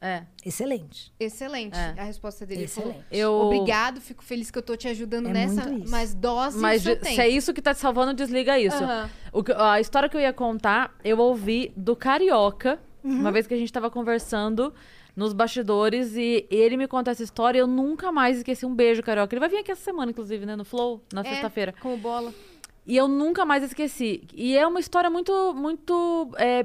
É. 0.00 0.22
Excelente. 0.46 1.12
Excelente. 1.18 1.76
É. 1.76 1.94
A 2.00 2.04
resposta 2.04 2.46
dele 2.46 2.64
Excelente. 2.64 3.00
Eu... 3.10 3.32
Obrigado, 3.32 4.00
fico 4.00 4.22
feliz 4.22 4.48
que 4.50 4.56
eu 4.58 4.62
tô 4.62 4.76
te 4.76 4.86
ajudando 4.86 5.26
É 5.28 5.32
nessa, 5.32 5.64
muito 5.68 5.82
isso. 5.84 5.90
mas 5.90 6.14
dose 6.14 6.58
Mas 6.58 6.82
se 6.82 7.20
é 7.20 7.28
isso 7.28 7.52
que 7.52 7.60
tá 7.60 7.74
te 7.74 7.80
salvando, 7.80 8.14
desliga 8.14 8.58
isso. 8.60 8.76
Aham. 8.82 9.10
O 9.32 9.42
que- 9.42 9.52
a 9.52 9.80
história 9.80 10.08
que 10.08 10.16
eu 10.16 10.20
ia 10.20 10.32
contar, 10.32 10.94
eu 11.04 11.18
ouvi 11.18 11.72
do 11.76 11.96
Carioca, 11.96 12.78
Uhum. 13.02 13.12
uma 13.20 13.32
vez 13.32 13.46
que 13.46 13.54
a 13.54 13.56
gente 13.56 13.72
tava 13.72 13.90
conversando 13.90 14.72
nos 15.16 15.32
bastidores, 15.32 16.14
e 16.14 16.46
ele 16.48 16.76
me 16.76 16.86
contou 16.86 17.10
essa 17.10 17.24
história 17.24 17.58
e 17.58 17.60
eu 17.60 17.66
nunca 17.66 18.12
mais 18.12 18.36
esqueci. 18.36 18.64
Um 18.64 18.72
beijo, 18.72 19.02
Carioca. 19.02 19.34
Ele 19.34 19.40
vai 19.40 19.48
vir 19.48 19.58
aqui 19.58 19.72
essa 19.72 19.82
semana, 19.82 20.12
inclusive, 20.12 20.46
né? 20.46 20.54
No 20.54 20.64
Flow, 20.64 21.02
na 21.12 21.22
É, 21.22 21.24
sexta-feira. 21.24 21.74
Como 21.80 21.96
bola. 21.96 22.32
E 22.88 22.96
eu 22.96 23.06
nunca 23.06 23.44
mais 23.44 23.62
esqueci. 23.62 24.22
E 24.32 24.56
é 24.56 24.66
uma 24.66 24.80
história 24.80 25.10
muito, 25.10 25.52
muito 25.54 26.30
é, 26.38 26.64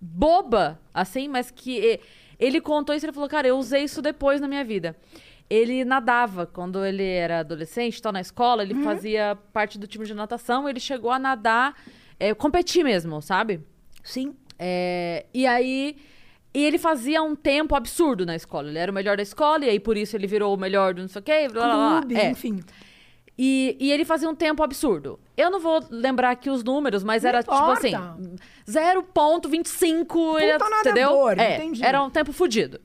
boba, 0.00 0.80
assim, 0.94 1.26
mas 1.26 1.50
que 1.50 1.98
ele 2.38 2.60
contou 2.60 2.94
isso 2.94 3.04
e 3.04 3.06
ele 3.08 3.12
falou, 3.12 3.28
cara, 3.28 3.48
eu 3.48 3.58
usei 3.58 3.82
isso 3.82 4.00
depois 4.00 4.40
na 4.40 4.46
minha 4.46 4.64
vida. 4.64 4.96
Ele 5.50 5.84
nadava 5.84 6.46
quando 6.46 6.84
ele 6.84 7.02
era 7.02 7.40
adolescente, 7.40 8.00
tal, 8.00 8.12
na 8.12 8.20
escola, 8.20 8.62
ele 8.62 8.74
fazia 8.84 9.36
parte 9.52 9.78
do 9.80 9.88
time 9.88 10.04
de 10.06 10.14
natação, 10.14 10.68
ele 10.68 10.78
chegou 10.78 11.10
a 11.10 11.18
nadar, 11.18 11.74
é, 12.20 12.32
competir 12.34 12.84
mesmo, 12.84 13.20
sabe? 13.20 13.60
Sim. 14.04 14.36
É, 14.58 15.26
e 15.34 15.44
aí. 15.44 15.96
E 16.54 16.64
ele 16.64 16.78
fazia 16.78 17.22
um 17.22 17.34
tempo 17.36 17.74
absurdo 17.74 18.24
na 18.24 18.34
escola. 18.34 18.68
Ele 18.68 18.78
era 18.78 18.90
o 18.90 18.94
melhor 18.94 19.16
da 19.16 19.22
escola, 19.22 19.64
e 19.64 19.70
aí 19.70 19.80
por 19.80 19.96
isso 19.96 20.16
ele 20.16 20.26
virou 20.26 20.54
o 20.54 20.56
melhor 20.56 20.94
do 20.94 21.02
não 21.02 21.08
sei 21.08 21.20
o 21.20 21.22
quê. 21.22 21.48
Blá, 21.50 21.64
blá, 21.64 21.74
blá. 21.74 21.98
Clube, 22.00 22.16
É. 22.16 22.30
enfim. 22.30 22.60
E, 23.38 23.76
e 23.78 23.92
ele 23.92 24.04
fazia 24.04 24.28
um 24.28 24.34
tempo 24.34 24.62
absurdo. 24.64 25.20
Eu 25.36 25.48
não 25.48 25.60
vou 25.60 25.80
lembrar 25.90 26.30
aqui 26.30 26.50
os 26.50 26.64
números, 26.64 27.04
mas 27.04 27.22
Não 27.22 27.28
era 27.28 27.42
tipo 27.42 27.54
importa. 27.54 27.86
assim: 27.86 28.36
0,25. 28.66 30.38
ele- 30.40 30.54
entendeu? 30.56 30.68
nadador, 31.10 31.38
É, 31.38 31.56
entendi. 31.56 31.84
era 31.84 32.02
um 32.02 32.10
tempo 32.10 32.32
fudido. 32.32 32.80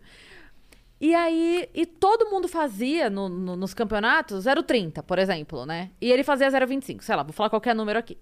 E 1.02 1.14
aí, 1.14 1.68
e 1.74 1.86
todo 1.86 2.30
mundo 2.30 2.48
fazia 2.48 3.10
no- 3.10 3.28
no- 3.28 3.56
nos 3.56 3.74
campeonatos 3.74 4.44
0,30, 4.46 5.04
por 5.04 5.20
exemplo, 5.20 5.66
né? 5.66 5.90
E 6.00 6.10
ele 6.12 6.24
fazia 6.24 6.50
0,25, 6.50 7.04
sei 7.04 7.16
lá, 7.16 7.24
vou 7.24 7.34
falar 7.34 7.50
qualquer 7.50 7.76
número 7.76 8.00
aqui. 8.00 8.18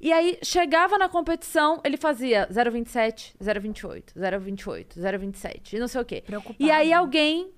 E 0.00 0.12
aí, 0.12 0.38
chegava 0.42 0.96
na 0.96 1.08
competição, 1.08 1.80
ele 1.84 1.96
fazia 1.96 2.46
0,27, 2.50 3.34
0,28, 3.40 4.12
0,28, 4.16 4.98
0,27, 5.00 5.74
e 5.76 5.78
não 5.78 5.88
sei 5.88 6.00
o 6.00 6.04
quê. 6.04 6.22
Preocupado. 6.26 6.56
E 6.62 6.70
aí, 6.70 6.92
alguém 6.92 7.50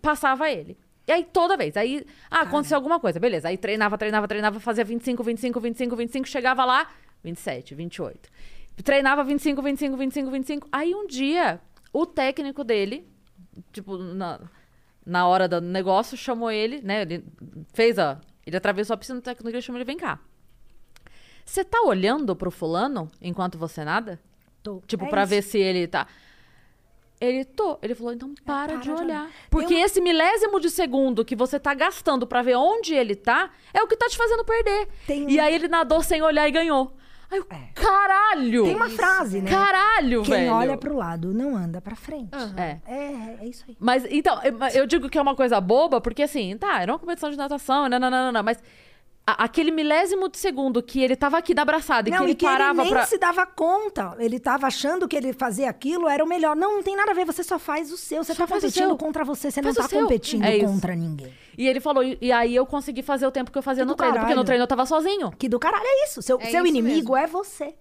passava 0.00 0.50
ele. 0.50 0.76
E 1.12 1.14
aí, 1.14 1.24
toda 1.24 1.58
vez. 1.58 1.76
Aí, 1.76 2.06
ah, 2.30 2.40
aconteceu 2.40 2.74
alguma 2.74 2.98
coisa, 2.98 3.20
beleza. 3.20 3.48
Aí 3.48 3.58
treinava, 3.58 3.98
treinava, 3.98 4.26
treinava, 4.26 4.58
fazia 4.58 4.82
25, 4.82 5.22
25, 5.22 5.60
25, 5.60 5.96
25, 5.96 6.26
chegava 6.28 6.64
lá, 6.64 6.88
27, 7.22 7.74
28. 7.74 8.30
Treinava 8.82 9.22
25, 9.22 9.60
25, 9.60 9.96
25, 9.98 10.30
25. 10.30 10.68
Aí 10.72 10.94
um 10.94 11.06
dia, 11.06 11.60
o 11.92 12.06
técnico 12.06 12.64
dele, 12.64 13.06
tipo, 13.70 13.98
na, 13.98 14.40
na 15.04 15.26
hora 15.28 15.46
do 15.46 15.60
negócio, 15.60 16.16
chamou 16.16 16.50
ele, 16.50 16.80
né? 16.80 17.02
Ele 17.02 17.22
fez 17.74 17.98
a. 17.98 18.18
Ele 18.46 18.56
atravessou 18.56 18.94
a 18.94 18.96
piscina, 18.96 19.18
o 19.18 19.22
técnico 19.22 19.50
dele 19.50 19.60
chamou 19.60 19.78
ele, 19.78 19.84
vem 19.84 19.98
cá. 19.98 20.18
Você 21.44 21.62
tá 21.62 21.82
olhando 21.82 22.34
pro 22.34 22.50
fulano 22.50 23.10
enquanto 23.20 23.58
você 23.58 23.84
nada? 23.84 24.18
Tô. 24.62 24.80
Tipo, 24.86 25.04
É 25.04 25.08
pra 25.10 25.22
isso. 25.24 25.30
ver 25.30 25.42
se 25.42 25.58
ele 25.58 25.86
tá. 25.86 26.06
Ele 27.24 27.44
tô. 27.44 27.78
Ele 27.80 27.94
falou, 27.94 28.12
então 28.12 28.34
para, 28.44 28.72
para 28.72 28.76
de 28.78 28.90
olhar. 28.90 29.30
Porque 29.48 29.74
esse 29.74 30.00
milésimo 30.00 30.58
de 30.58 30.68
segundo 30.70 31.24
que 31.24 31.36
você 31.36 31.58
tá 31.60 31.72
gastando 31.72 32.26
pra 32.26 32.42
ver 32.42 32.56
onde 32.56 32.94
ele 32.94 33.14
tá 33.14 33.50
é 33.72 33.80
o 33.82 33.86
que 33.86 33.96
tá 33.96 34.08
te 34.08 34.16
fazendo 34.16 34.44
perder. 34.44 34.88
Tem 35.06 35.30
E 35.30 35.38
aí 35.38 35.54
ele 35.54 35.68
nadou 35.68 36.02
sem 36.02 36.20
olhar 36.20 36.48
e 36.48 36.50
ganhou. 36.50 36.92
Aí 37.30 37.38
eu, 37.38 37.46
É. 37.48 37.68
caralho! 37.74 38.64
Tem 38.64 38.74
uma 38.74 38.90
frase, 38.90 39.40
né? 39.40 39.50
Caralho, 39.50 40.22
Quem 40.22 40.34
velho! 40.34 40.52
olha 40.52 40.76
pro 40.76 40.94
lado 40.96 41.32
não 41.32 41.56
anda 41.56 41.80
pra 41.80 41.94
frente. 41.96 42.30
É. 42.58 42.78
É, 42.86 43.36
é 43.40 43.46
isso 43.46 43.64
aí. 43.68 43.76
Mas, 43.78 44.04
então, 44.10 44.38
eu- 44.42 44.58
eu 44.82 44.86
digo 44.86 45.08
que 45.08 45.16
é 45.16 45.22
uma 45.22 45.34
coisa 45.36 45.60
boba, 45.60 46.00
porque 46.00 46.22
assim, 46.24 46.56
tá, 46.58 46.82
era 46.82 46.92
uma 46.92 46.98
competição 46.98 47.30
de 47.30 47.36
natação, 47.38 47.88
não, 47.88 47.98
não, 47.98 48.10
não, 48.10 48.24
não, 48.26 48.32
não, 48.32 48.42
mas 48.42 48.62
a- 49.26 49.44
aquele 49.44 49.70
milésimo 49.70 50.28
de 50.28 50.36
segundo 50.38 50.82
que 50.82 51.00
ele 51.00 51.14
tava 51.14 51.38
aqui 51.38 51.54
na 51.54 51.62
abraçada 51.62 52.08
e 52.08 52.12
não, 52.12 52.18
que 52.18 52.24
ele 52.24 52.32
e 52.32 52.34
que 52.34 52.44
parava 52.44 52.72
ele 52.82 52.82
nem 52.82 52.92
pra. 52.92 53.06
se 53.06 53.16
dava 53.18 53.46
conta. 53.46 54.16
Ele 54.18 54.40
tava 54.40 54.66
achando 54.66 55.06
que 55.06 55.16
ele 55.16 55.32
fazer 55.32 55.64
aquilo 55.66 56.08
era 56.08 56.24
o 56.24 56.26
melhor. 56.26 56.56
Não, 56.56 56.76
não 56.76 56.82
tem 56.82 56.96
nada 56.96 57.12
a 57.12 57.14
ver. 57.14 57.24
Você 57.24 57.42
só 57.44 57.58
faz 57.58 57.92
o 57.92 57.96
seu. 57.96 58.24
Você 58.24 58.34
Só 58.34 58.46
tá 58.46 58.54
competindo 58.54 58.86
seu. 58.88 58.96
contra 58.96 59.24
você. 59.24 59.50
Você 59.50 59.62
Faz 59.62 59.76
não 59.76 59.82
tá 59.82 59.88
seu. 59.88 60.00
competindo 60.02 60.44
É 60.44 60.58
contra 60.58 60.94
ninguém. 60.96 61.32
E 61.56 61.68
ele 61.68 61.80
falou, 61.80 62.02
e, 62.02 62.18
e 62.20 62.32
aí 62.32 62.54
eu 62.56 62.64
consegui 62.66 63.02
fazer 63.02 63.26
o 63.26 63.30
tempo 63.30 63.50
que 63.52 63.58
eu 63.58 63.62
fazia 63.62 63.84
Que 63.84 63.88
no 63.90 63.94
treino, 63.94 64.18
porque 64.18 64.34
no 64.34 64.42
treino 64.44 64.62
eu 64.64 64.68
tava 64.68 64.86
sozinho. 64.86 65.30
Que 65.32 65.48
do 65.48 65.58
caralho 65.58 65.84
é 65.86 66.04
isso. 66.06 66.20
Seu, 66.22 66.38
É 66.40 66.46
seu 66.46 66.64
isso 66.64 66.74
inimigo 66.76 67.12
mesmo. 67.12 67.16
é 67.16 67.26
você. 67.26 67.74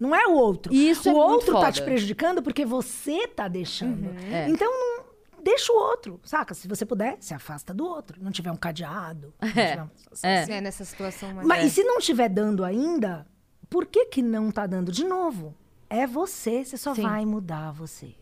Não 0.00 0.14
é 0.14 0.26
o 0.26 0.32
outro. 0.32 0.72
E 0.72 0.90
isso 0.90 1.08
o 1.08 1.12
é 1.12 1.14
muito 1.14 1.30
outro 1.32 1.60
tá 1.60 1.70
te 1.70 1.82
prejudicando 1.82 2.42
porque 2.42 2.64
você 2.64 3.28
tá 3.28 3.48
deixando. 3.48 4.10
É. 4.32 4.48
Então, 4.48 4.68
não, 4.70 5.04
deixa 5.44 5.72
o 5.72 5.76
outro, 5.76 6.20
saca? 6.24 6.54
Se 6.54 6.66
você 6.66 6.84
puder, 6.86 7.16
se 7.20 7.34
afasta 7.34 7.72
do 7.74 7.84
outro. 7.86 8.20
Não 8.22 8.32
tiver 8.32 8.50
um 8.50 8.56
cadeado. 8.56 9.32
não 9.40 9.48
tiver 9.48 9.82
um- 9.82 9.90
É. 10.22 10.56
É, 10.56 10.60
nessa 10.60 10.84
situação 10.84 11.32
mais. 11.34 11.46
Mas 11.46 11.64
e 11.66 11.70
se 11.70 11.84
não 11.84 11.98
estiver 11.98 12.28
dando 12.28 12.64
ainda, 12.64 13.26
por 13.70 13.86
que 13.86 14.06
que 14.06 14.22
não 14.22 14.50
tá 14.50 14.66
dando 14.66 14.90
de 14.90 15.04
novo? 15.04 15.54
É 15.88 16.06
você, 16.06 16.64
você 16.64 16.76
só 16.76 16.94
Sim. 16.94 17.02
vai 17.02 17.24
mudar 17.24 17.70
você. 17.72 18.14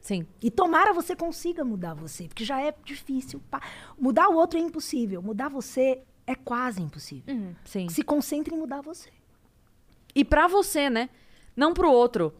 Sim. 0.00 0.26
E 0.42 0.50
tomara 0.50 0.92
você 0.92 1.14
consiga 1.16 1.64
mudar 1.64 1.94
você, 1.94 2.28
porque 2.28 2.44
já 2.44 2.60
é 2.60 2.72
difícil. 2.84 3.42
Mudar 3.98 4.28
o 4.28 4.36
outro 4.36 4.58
é 4.58 4.62
impossível, 4.62 5.20
mudar 5.20 5.48
você 5.48 6.00
é 6.26 6.34
quase 6.34 6.80
impossível. 6.82 7.54
Sim. 7.64 7.88
Se 7.88 8.02
concentre 8.02 8.54
em 8.54 8.58
mudar 8.58 8.80
você. 8.80 9.10
E 10.14 10.24
pra 10.24 10.46
você, 10.48 10.88
né? 10.88 11.10
Não 11.56 11.74
pro 11.74 11.90
outro. 11.90 12.32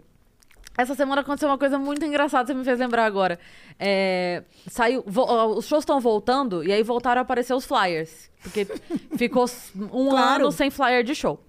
Essa 0.79 0.95
semana 0.95 1.23
aconteceu 1.23 1.49
uma 1.49 1.57
coisa 1.59 1.79
muito 1.79 2.05
engraçada, 2.05 2.47
você 2.47 2.55
me 2.55 2.63
fez 2.65 2.79
lembrar 2.79 3.05
agora. 3.07 3.39
É, 3.79 4.43
saiu, 4.69 5.03
vo- 5.07 5.55
os 5.57 5.67
shows 5.67 5.83
estão 5.83 5.99
voltando 6.01 6.63
e 6.63 6.71
aí 6.73 6.83
voltaram 6.83 7.21
a 7.21 7.23
aparecer 7.23 7.55
os 7.55 7.65
flyers. 7.65 8.31
Porque 8.43 8.67
ficou 9.17 9.47
um 9.93 10.11
Claro. 10.11 10.45
ano 10.45 10.53
sem 10.53 10.71
flyer 10.71 11.03
de 11.03 11.15
show. 11.15 11.41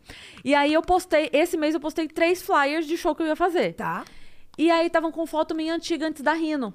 E 0.46 0.56
aí 0.56 0.74
eu 0.74 0.82
postei, 0.82 1.30
esse 1.34 1.58
mês 1.58 1.74
eu 1.74 1.80
postei 1.82 2.08
três 2.08 2.42
flyers 2.42 2.86
de 2.88 2.98
show 2.98 3.14
que 3.14 3.22
eu 3.22 3.28
ia 3.28 3.36
fazer. 3.36 3.74
Tá? 3.74 4.06
E 4.58 4.72
aí 4.72 4.88
estavam 4.88 5.12
com 5.12 5.26
foto 5.28 5.54
minha 5.54 5.76
antiga 5.76 6.08
antes 6.08 6.22
da 6.24 6.34
Rino. 6.34 6.74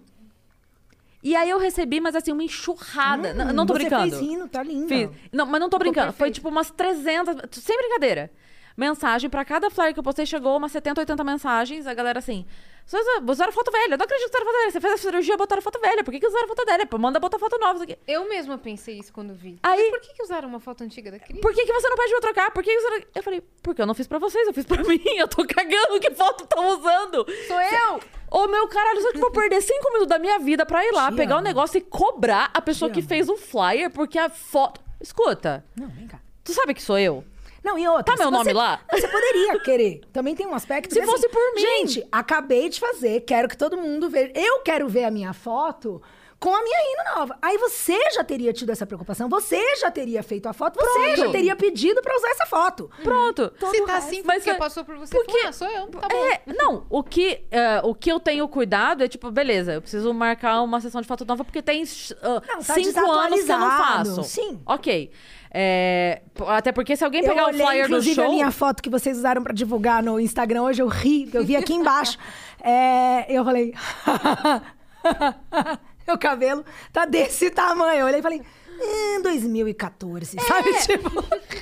E 1.22 1.36
aí 1.36 1.48
eu 1.48 1.58
recebi, 1.58 2.00
mas 2.00 2.14
assim, 2.16 2.32
uma 2.32 2.42
enxurrada. 2.42 3.32
N- 3.32 3.52
não 3.52 3.64
tô 3.64 3.72
Hum, 3.74 3.76
você 3.76 3.82
brincando. 3.84 4.10
fez 4.10 4.20
rindo, 4.20 4.48
tá 4.48 4.62
lindo. 4.62 4.88
Fiz. 4.88 5.08
Não, 5.32 5.46
mas 5.46 5.60
não 5.60 5.70
tô 5.70 5.78
brincando. 5.78 6.12
Foi 6.12 6.30
tipo 6.30 6.48
umas 6.48 6.70
300. 6.70 7.36
Sem 7.60 7.76
brincadeira. 7.78 8.30
Mensagem 8.76 9.28
pra 9.30 9.44
cada 9.44 9.70
flyer 9.70 9.92
que 9.94 10.00
eu 10.00 10.04
postei, 10.04 10.26
chegou 10.26 10.56
umas 10.56 10.72
70, 10.72 11.00
80 11.00 11.24
mensagens. 11.24 11.86
A 11.86 11.94
galera 11.94 12.18
assim. 12.18 12.46
Vocês 12.84 13.04
usaram 13.28 13.52
foto 13.52 13.70
velha. 13.70 13.94
Eu 13.94 13.98
não 13.98 14.04
acredito 14.04 14.28
que 14.28 14.36
usaram 14.36 14.46
foto 14.46 14.58
velha. 14.58 14.70
Você 14.72 14.80
fez 14.80 14.92
a 14.94 14.96
cirurgia, 14.96 15.36
botaram 15.36 15.62
foto 15.62 15.78
velha. 15.80 16.02
Por 16.02 16.10
que, 16.10 16.18
que 16.18 16.26
usaram 16.26 16.48
foto 16.48 16.64
velha? 16.66 16.84
Pô, 16.84 16.98
manda 16.98 17.20
botar 17.20 17.38
foto 17.38 17.56
nova. 17.58 17.74
Isso 17.74 17.84
aqui. 17.84 17.96
Eu 18.08 18.28
mesma 18.28 18.58
pensei 18.58 18.98
isso 18.98 19.12
quando 19.12 19.32
vi. 19.34 19.56
Aí- 19.62 19.78
Mas 19.78 19.90
por 19.90 20.00
que, 20.00 20.14
que 20.14 20.22
usaram 20.24 20.48
uma 20.48 20.58
foto 20.58 20.82
antiga 20.82 21.10
da 21.12 21.18
Cris? 21.20 21.40
Por 21.40 21.54
que, 21.54 21.64
que 21.64 21.72
você 21.72 21.88
não 21.88 21.96
pede 21.96 22.10
pra 22.10 22.20
trocar? 22.20 22.50
Por 22.50 22.62
que, 22.64 22.74
não... 22.74 22.98
Eu 23.14 23.22
falei, 23.22 23.40
porque 23.62 23.80
eu 23.82 23.86
não 23.86 23.94
fiz 23.94 24.08
pra 24.08 24.18
vocês, 24.18 24.48
eu 24.48 24.52
fiz 24.52 24.66
pra 24.66 24.82
mim. 24.84 25.00
Eu 25.16 25.28
tô 25.28 25.46
cagando 25.46 26.00
que 26.00 26.10
foto 26.10 26.42
estão 26.42 26.68
usando. 26.76 27.24
Sou 27.46 27.60
eu! 27.60 28.00
Ô, 28.32 28.48
meu 28.48 28.66
caralho, 28.66 29.00
só 29.00 29.10
que 29.12 29.16
eu 29.18 29.20
vou 29.20 29.30
perder 29.30 29.60
cinco 29.60 29.84
minutos 29.88 30.08
da 30.08 30.18
minha 30.18 30.38
vida 30.40 30.66
pra 30.66 30.84
ir 30.84 30.90
lá, 30.92 31.10
Te 31.10 31.16
pegar 31.16 31.34
o 31.36 31.38
amo. 31.38 31.46
negócio 31.46 31.78
e 31.78 31.82
cobrar 31.82 32.50
a 32.52 32.60
pessoa 32.62 32.90
Te 32.90 32.94
que 32.94 33.00
amo. 33.00 33.08
fez 33.08 33.28
o 33.28 33.36
flyer, 33.36 33.90
porque 33.90 34.18
a 34.18 34.28
foto. 34.28 34.80
Escuta, 35.00 35.64
Não, 35.76 35.88
vem 35.88 36.06
cá. 36.08 36.18
tu 36.42 36.52
sabe 36.52 36.74
que 36.74 36.82
sou 36.82 36.98
eu? 36.98 37.24
Não, 37.64 37.78
e 37.78 37.86
outra. 37.86 38.04
Tá 38.04 38.16
meu 38.16 38.30
nome 38.30 38.44
você- 38.44 38.52
lá? 38.52 38.80
Você 38.90 39.08
poderia 39.08 39.58
querer. 39.60 40.00
Também 40.12 40.34
tem 40.34 40.46
um 40.46 40.54
aspecto. 40.54 40.92
Se 40.92 41.00
que, 41.00 41.06
fosse 41.06 41.26
assim, 41.26 41.34
por 41.34 41.54
mim. 41.54 41.60
Gente, 41.60 42.06
acabei 42.10 42.68
de 42.68 42.80
fazer, 42.80 43.20
quero 43.20 43.48
que 43.48 43.56
todo 43.56 43.76
mundo 43.76 44.08
veja. 44.10 44.32
Eu 44.34 44.60
quero 44.60 44.88
ver 44.88 45.04
a 45.04 45.10
minha 45.10 45.32
foto 45.32 46.02
com 46.40 46.52
a 46.52 46.60
minha 46.60 46.76
rina 46.76 47.20
nova. 47.20 47.38
Aí 47.40 47.56
você 47.56 47.96
já 48.10 48.24
teria 48.24 48.52
tido 48.52 48.70
essa 48.70 48.84
preocupação, 48.84 49.28
você 49.28 49.76
já 49.76 49.92
teria 49.92 50.24
feito 50.24 50.48
a 50.48 50.52
foto, 50.52 50.74
você 50.74 50.98
Pronto. 51.14 51.16
já 51.18 51.30
teria 51.30 51.54
pedido 51.54 52.02
pra 52.02 52.16
usar 52.16 52.30
essa 52.30 52.46
foto. 52.46 52.90
Pronto. 53.00 53.52
Se 53.70 53.86
tá 53.86 53.96
assim 53.98 54.22
Mas 54.24 54.38
porque 54.38 54.50
é- 54.50 54.54
passou 54.54 54.84
por 54.84 54.96
você, 54.96 55.14
porque- 55.14 55.30
porque... 55.30 55.46
ah, 55.46 55.52
sou 55.52 55.68
eu. 55.68 55.86
Tá 55.86 56.08
bom. 56.08 56.24
É, 56.26 56.42
não, 56.52 56.84
o 56.90 57.00
que, 57.04 57.44
é, 57.48 57.80
o 57.84 57.94
que 57.94 58.10
eu 58.10 58.18
tenho 58.18 58.48
cuidado 58.48 59.04
é 59.04 59.08
tipo, 59.08 59.30
beleza, 59.30 59.74
eu 59.74 59.80
preciso 59.80 60.12
marcar 60.12 60.60
uma 60.62 60.80
sessão 60.80 61.00
de 61.00 61.06
foto 61.06 61.24
nova 61.24 61.44
porque 61.44 61.62
tem 61.62 61.84
ah, 62.20 62.42
Não, 62.48 62.58
tá 62.60 62.74
cinco 62.74 63.08
anos 63.08 63.44
que 63.44 63.52
eu 63.52 63.58
não 63.58 63.70
faço. 63.78 64.24
sim. 64.24 64.60
Ok. 64.66 65.12
É, 65.54 66.22
até 66.46 66.72
porque 66.72 66.96
se 66.96 67.04
alguém 67.04 67.20
Eu 67.22 67.28
pegar 67.28 67.44
o 67.44 67.48
olhei, 67.48 67.66
flyer 67.66 67.84
do 67.84 67.88
inclusive, 67.90 68.14
show. 68.14 68.24
a 68.24 68.28
minha 68.30 68.50
foto 68.50 68.82
que 68.82 68.88
vocês 68.88 69.18
usaram 69.18 69.42
pra 69.42 69.52
divulgar 69.52 70.02
no 70.02 70.18
Instagram 70.18 70.62
hoje, 70.62 70.80
eu 70.80 70.88
ri, 70.88 71.28
eu 71.32 71.44
vi 71.44 71.56
aqui 71.56 71.74
embaixo. 71.74 72.18
É, 72.64 73.26
eu 73.28 73.44
falei... 73.44 73.74
Meu 76.06 76.16
cabelo 76.16 76.64
tá 76.92 77.04
desse 77.04 77.50
tamanho. 77.50 78.00
Eu 78.00 78.06
olhei 78.06 78.20
e 78.20 78.22
falei... 78.22 78.40
Hum, 78.84 79.22
2014, 79.22 80.36
sabe? 80.40 80.68
É. 80.70 80.78
Tipo... 80.80 81.10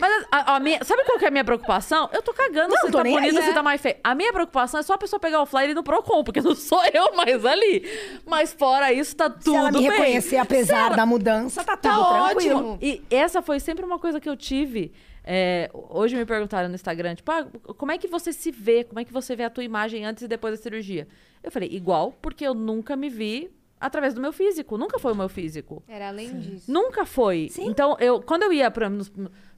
Mas 0.01 0.25
a, 0.31 0.57
a 0.57 0.61
minha, 0.61 0.83
sabe 0.85 1.05
qual 1.05 1.19
que 1.19 1.25
é 1.25 1.29
a 1.29 1.31
minha 1.31 1.45
preocupação? 1.45 2.09
Eu 2.13 2.23
tô 2.23 2.33
cagando 2.33 2.71
Não, 2.71 2.81
se 2.81 2.87
tô 2.91 2.99
tá 2.99 3.05
bonita, 3.05 3.39
aí. 3.39 3.45
se 3.45 3.53
tá 3.53 3.63
mais 3.63 3.81
feio. 3.81 3.97
A 4.03 4.15
minha 4.15 4.33
preocupação 4.33 4.81
é 4.81 4.83
só 4.83 4.95
a 4.95 4.99
pessoa 4.99 5.21
pegar 5.21 5.43
o 5.43 5.47
flyer 5.47 5.69
e 5.69 5.73
ir 5.73 5.75
no 5.75 5.83
Procon, 5.83 6.25
porque 6.25 6.41
não 6.41 6.55
sou 6.55 6.83
eu 6.93 7.15
mais 7.15 7.45
ali. 7.45 7.85
Mas 8.27 8.53
fora 8.53 8.93
isso, 8.93 9.15
tá 9.15 9.29
tudo 9.29 9.43
Se 9.43 9.55
ela 9.55 9.71
me 9.71 9.79
bem. 9.79 9.91
reconhecer, 9.91 10.37
apesar 10.39 10.87
ela- 10.87 10.97
da 10.97 11.05
mudança, 11.07 11.63
tá 11.63 11.77
tudo 11.77 11.93
Tá 11.95 12.29
tranquilo. 12.31 12.59
ótimo. 12.73 12.79
E 12.81 13.03
essa 13.11 13.43
foi 13.43 13.61
sempre 13.61 13.85
uma 13.85 13.99
coisa 13.99 14.19
que 14.21 14.29
eu 14.29 14.37
tive. 14.37 14.93
é, 15.23 15.71
hoje 15.73 16.17
me 16.17 16.25
perguntaram 16.25 16.69
no 16.69 16.75
Instagram, 16.75 17.15
tipo, 17.15 17.31
ah, 17.31 17.47
como 17.77 17.93
é 17.93 17.99
que 17.99 18.09
você 18.09 18.33
se 18.33 18.51
vê? 18.51 18.85
Como 18.85 18.99
é 18.99 19.05
que 19.05 19.13
você 19.13 19.37
vê 19.37 19.45
a 19.45 19.51
tua 19.51 19.63
imagem 19.63 20.05
antes 20.05 20.23
e 20.23 20.29
depois 20.29 20.57
da 20.57 20.63
cirurgia? 20.63 21.07
Eu 21.43 21.51
falei, 21.53 21.69
igual, 21.71 22.13
porque 22.23 22.45
eu 22.45 22.55
nunca 22.55 22.97
me 22.97 23.09
vi 23.11 23.51
através 23.81 24.13
do 24.13 24.21
meu 24.21 24.33
físico. 24.33 24.77
Nunca 24.77 24.99
foi 24.99 25.13
o 25.13 25.17
meu 25.17 25.29
físico. 25.29 25.83
Era 25.89 26.09
além 26.09 26.39
disso. 26.39 26.71
Nunca 26.71 27.07
foi. 27.07 27.51
Então, 27.59 27.97
eu, 27.99 28.21
quando 28.21 28.43
eu 28.43 28.53
ia 28.53 28.71
pra 28.71 28.91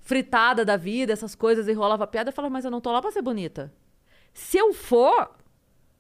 fritada 0.01 0.65
da 0.65 0.77
vida, 0.77 1.13
essas 1.13 1.35
coisas, 1.35 1.67
e 1.67 1.73
rolava 1.73 2.07
piada, 2.07 2.31
eu 2.31 2.33
falava, 2.33 2.53
mas 2.53 2.65
eu 2.65 2.71
não 2.71 2.81
tô 2.81 2.93
lá 2.93 3.01
pra 3.01 3.11
ser 3.11 3.23
bonita. 3.23 3.73
Se 4.33 4.57
eu 4.57 4.73
for, 4.73 5.31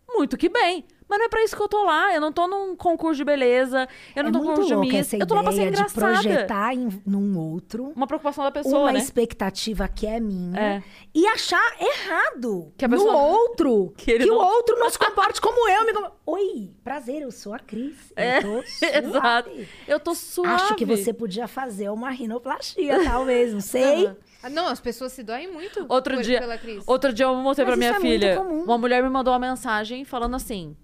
muito 0.09 0.36
que 0.36 0.49
bem. 0.49 0.85
Mas 1.13 1.19
não 1.19 1.27
é 1.27 1.29
pra 1.29 1.45
isso 1.45 1.55
que 1.55 1.63
eu 1.63 1.69
tô 1.69 1.85
lá. 1.85 2.15
Eu 2.15 2.23
não 2.23 2.33
tô 2.33 2.49
num 2.49 2.75
concurso 2.75 3.17
de 3.19 3.25
beleza, 3.25 3.87
eu 4.17 4.23
não 4.23 4.31
é 4.31 4.33
tô 4.33 4.39
num 4.39 4.47
concurso 4.47 4.69
de 4.71 4.77
Miss. 4.77 5.13
Eu 5.13 5.27
tô 5.27 5.35
lá 5.35 5.43
pra 5.43 5.53
ser 5.53 5.59
ideia 5.59 5.71
de 5.73 5.77
engraçada. 5.77 6.07
projetar 6.15 6.73
em, 6.75 6.89
num 7.07 7.39
outro 7.39 7.93
Uma 7.95 8.07
preocupação 8.07 8.43
da 8.45 8.51
pessoa, 8.51 8.79
uma 8.85 8.93
né? 8.93 8.99
expectativa 8.99 9.87
que 9.89 10.07
é 10.07 10.19
minha 10.19 10.59
É. 10.59 10.83
e 11.15 11.27
achar 11.27 11.61
errado 11.79 12.73
Que 12.79 12.87
a 12.87 12.89
no 12.89 12.97
pessoa- 12.97 13.15
outro. 13.15 13.93
Que 13.95 14.05
Que, 14.13 14.13
ele 14.13 14.31
o 14.31 14.37
não- 14.37 14.43
outro 14.47 14.79
não 14.79 14.89
se 14.89 14.99
comporte 14.99 15.39
como 15.41 15.69
eu. 15.69 15.85
Me... 15.85 15.93
Oi, 16.25 16.71
prazer, 16.83 17.21
eu 17.23 17.31
sou 17.31 17.53
a 17.53 17.59
Cris. 17.59 18.11
É, 18.17 18.39
Eu 18.39 18.43
tô 18.43 18.63
suave. 18.67 19.07
exato. 19.07 19.51
Eu 19.87 20.01
tô 20.01 20.15
suave. 20.15 20.55
Acho 20.63 20.75
que 20.77 20.87
você 20.87 21.13
podia 21.13 21.47
fazer 21.47 21.91
uma 21.91 22.11
rinoplastia, 22.11 23.05
talvez, 23.05 23.53
não 23.53 23.61
sei. 23.61 24.11
Ah, 24.45 24.51
não, 24.51 24.67
as 24.67 24.81
pessoas 24.81 25.13
se 25.13 25.23
doem 25.23 25.47
muito 25.53 25.87
Outro 25.89 26.17
por- 26.17 26.23
dia, 26.25 26.41
outro 26.85 27.13
dia 27.13 27.27
eu 27.27 27.35
mostrei 27.37 27.65
Mas 27.65 27.75
pra 27.75 27.77
minha 27.77 27.91
isso 27.93 28.01
é 28.01 28.09
muito 28.09 28.21
filha. 28.23 28.37
comum. 28.37 28.65
Uma 28.65 28.77
mulher 28.77 29.01
me 29.01 29.09
mandou 29.09 29.33
uma 29.33 29.39
mensagem 29.39 30.05
falando 30.05 30.35
assim: 30.35 30.77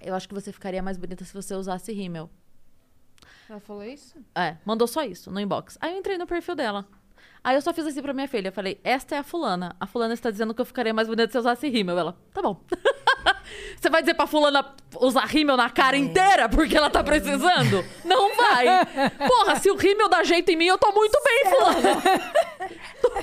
Eu 0.00 0.14
acho 0.14 0.28
que 0.28 0.34
você 0.34 0.52
ficaria 0.52 0.82
mais 0.82 0.96
bonita 0.96 1.24
se 1.24 1.34
você 1.34 1.54
usasse 1.54 1.92
rímel. 1.92 2.30
Ela 3.48 3.60
falou 3.60 3.82
isso? 3.82 4.14
É, 4.34 4.56
mandou 4.64 4.86
só 4.86 5.02
isso 5.02 5.30
no 5.30 5.40
inbox. 5.40 5.76
Aí 5.80 5.92
eu 5.92 5.98
entrei 5.98 6.18
no 6.18 6.26
perfil 6.26 6.54
dela. 6.54 6.86
Aí 7.42 7.54
eu 7.56 7.62
só 7.62 7.72
fiz 7.72 7.86
assim 7.86 8.02
pra 8.02 8.12
minha 8.12 8.28
filha. 8.28 8.48
Eu 8.48 8.52
falei, 8.52 8.78
esta 8.84 9.14
é 9.14 9.18
a 9.18 9.22
fulana. 9.22 9.74
A 9.80 9.86
fulana 9.86 10.12
está 10.12 10.30
dizendo 10.30 10.52
que 10.54 10.60
eu 10.60 10.64
ficaria 10.66 10.92
mais 10.92 11.08
bonita 11.08 11.30
se 11.30 11.36
eu 11.38 11.40
usasse 11.40 11.68
rímel. 11.68 11.98
Ela, 11.98 12.16
tá 12.32 12.42
bom. 12.42 12.60
Você 13.80 13.88
vai 13.88 14.02
dizer 14.02 14.12
pra 14.14 14.26
fulana 14.26 14.74
usar 15.00 15.24
rímel 15.24 15.56
na 15.56 15.70
cara 15.70 15.96
É. 15.96 16.00
inteira 16.00 16.48
porque 16.48 16.76
ela 16.76 16.90
tá 16.90 17.02
precisando? 17.02 17.82
Não 18.04 18.36
vai. 18.36 18.66
Porra, 19.26 19.56
se 19.56 19.70
o 19.70 19.76
rímel 19.76 20.08
dá 20.08 20.22
jeito 20.22 20.50
em 20.50 20.56
mim, 20.56 20.66
eu 20.66 20.76
tô 20.76 20.92
muito 20.92 21.18
bem, 21.24 21.44
fulana. 21.50 22.02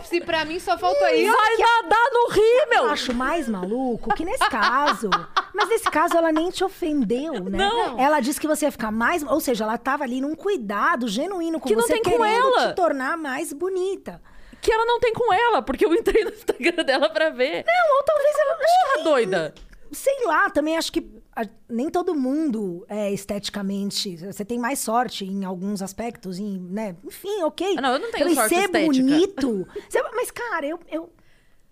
Se 0.04 0.22
pra 0.22 0.46
mim 0.46 0.60
só 0.60 0.78
faltou 0.78 1.08
isso. 1.10 1.32
Vai 1.32 1.58
nadar 1.58 2.10
no 2.12 2.28
Eu 2.28 2.30
rímel. 2.66 2.86
acho 2.92 3.14
mais 3.14 3.48
maluco 3.48 4.14
que 4.16 4.24
nesse 4.26 4.48
caso. 4.50 5.10
Mas 5.54 5.70
nesse 5.70 5.90
caso 5.90 6.18
ela 6.18 6.32
nem 6.32 6.50
te 6.50 6.64
ofendeu, 6.64 7.34
né? 7.46 7.58
Não. 7.58 8.00
Ela 8.00 8.20
disse 8.20 8.40
que 8.40 8.48
você 8.48 8.66
ia 8.66 8.72
ficar 8.72 8.92
mais. 8.92 9.24
Ou 9.24 9.40
seja, 9.40 9.64
ela 9.64 9.78
tava 9.78 10.04
ali 10.04 10.22
num 10.22 10.36
cuidado 10.36 11.08
genuíno 11.08 11.60
com 11.60 11.68
Que 11.68 11.76
não 11.76 11.82
você, 11.84 11.94
tem 11.94 12.04
com 12.04 12.10
querendo 12.12 12.26
ela. 12.58 12.70
te 12.70 12.76
tornar 12.76 13.18
mais 13.18 13.52
bonita. 13.54 14.22
Que 14.62 14.72
ela 14.72 14.86
não 14.86 15.00
tem 15.00 15.14
com 15.14 15.32
ela, 15.34 15.62
porque 15.62 15.86
eu 15.86 15.94
entrei 15.94 16.24
no 16.24 16.32
Instagram 16.32 16.84
dela 16.84 17.10
pra 17.10 17.30
ver. 17.30 17.64
Não, 17.66 17.98
ou 17.98 18.04
talvez 18.04 18.36
ela. 18.40 18.56
Porra, 18.58 19.04
doida. 19.04 19.54
Sei 19.92 20.26
lá, 20.26 20.50
também 20.50 20.76
acho 20.78 20.92
que 20.92 21.02
a- 21.36 21.48
nem 21.70 21.90
todo 21.90 22.16
mundo 22.16 22.86
é 22.88 23.12
esteticamente. 23.12 24.18
Você 24.18 24.46
tem 24.46 24.58
mais 24.58 24.80
sorte 24.80 25.26
em 25.26 25.44
alguns 25.44 25.82
aspectos, 25.82 26.40
em, 26.40 26.60
né? 26.60 26.96
Enfim, 27.04 27.44
ok. 27.44 27.76
Ah, 27.78 27.82
não, 27.82 27.94
eu 27.94 28.00
não 28.00 28.12
tenho 28.12 28.24
Também 28.24 28.36
sorte 28.36 28.56
ser 28.56 28.62
estética. 28.62 28.86
bonito. 28.86 29.68
Mas, 30.16 30.32
cara, 30.32 30.66
eu. 30.66 30.80
eu 30.92 31.14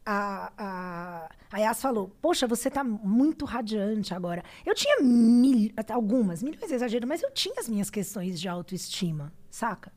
a, 0.05 0.51
a, 0.57 1.29
a 1.49 1.57
Yas 1.59 1.81
falou: 1.81 2.09
Poxa, 2.21 2.45
você 2.45 2.69
tá 2.69 2.83
muito 2.83 3.45
radiante 3.45 4.13
agora. 4.13 4.43
Eu 4.65 4.75
tinha 4.75 4.97
mil, 5.01 5.71
algumas, 5.89 6.43
milhões 6.43 6.67
de 6.67 6.75
exagero, 6.75 7.07
mas 7.07 7.23
eu 7.23 7.31
tinha 7.31 7.55
as 7.57 7.69
minhas 7.69 7.89
questões 7.89 8.37
de 8.37 8.49
autoestima, 8.49 9.31
saca? 9.49 9.93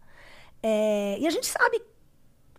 É, 0.62 1.18
e 1.18 1.26
a 1.26 1.30
gente 1.30 1.46
sabe, 1.46 1.82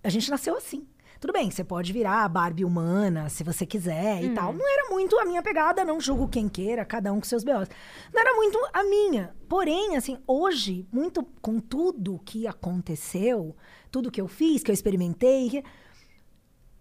a 0.03 0.09
gente 0.09 0.29
nasceu 0.29 0.57
assim. 0.57 0.85
Tudo 1.19 1.33
bem, 1.33 1.49
você 1.49 1.63
pode 1.63 1.91
virar 1.91 2.23
a 2.23 2.29
Barbie 2.29 2.63
humana, 2.63 3.27
se 3.29 3.43
você 3.43 3.65
quiser 3.65 4.23
e 4.23 4.33
tal. 4.33 4.53
Não 4.53 4.67
era 4.67 4.89
muito 4.89 5.17
a 5.17 5.25
minha 5.25 5.41
pegada, 5.41 5.83
não 5.83 5.99
julgo 5.99 6.27
quem 6.27 6.47
queira, 6.47 6.85
cada 6.85 7.11
um 7.11 7.19
com 7.19 7.25
seus 7.25 7.43
B.O.s. 7.43 7.71
Não 8.13 8.21
era 8.21 8.33
muito 8.35 8.57
a 8.71 8.83
minha. 8.83 9.35
Porém, 9.49 9.95
assim, 9.97 10.19
hoje, 10.27 10.87
muito 10.91 11.23
com 11.41 11.59
tudo 11.59 12.19
que 12.23 12.45
aconteceu, 12.45 13.55
tudo 13.89 14.11
que 14.11 14.21
eu 14.21 14.27
fiz, 14.27 14.61
que 14.61 14.69
eu 14.69 14.73
experimentei, 14.73 15.63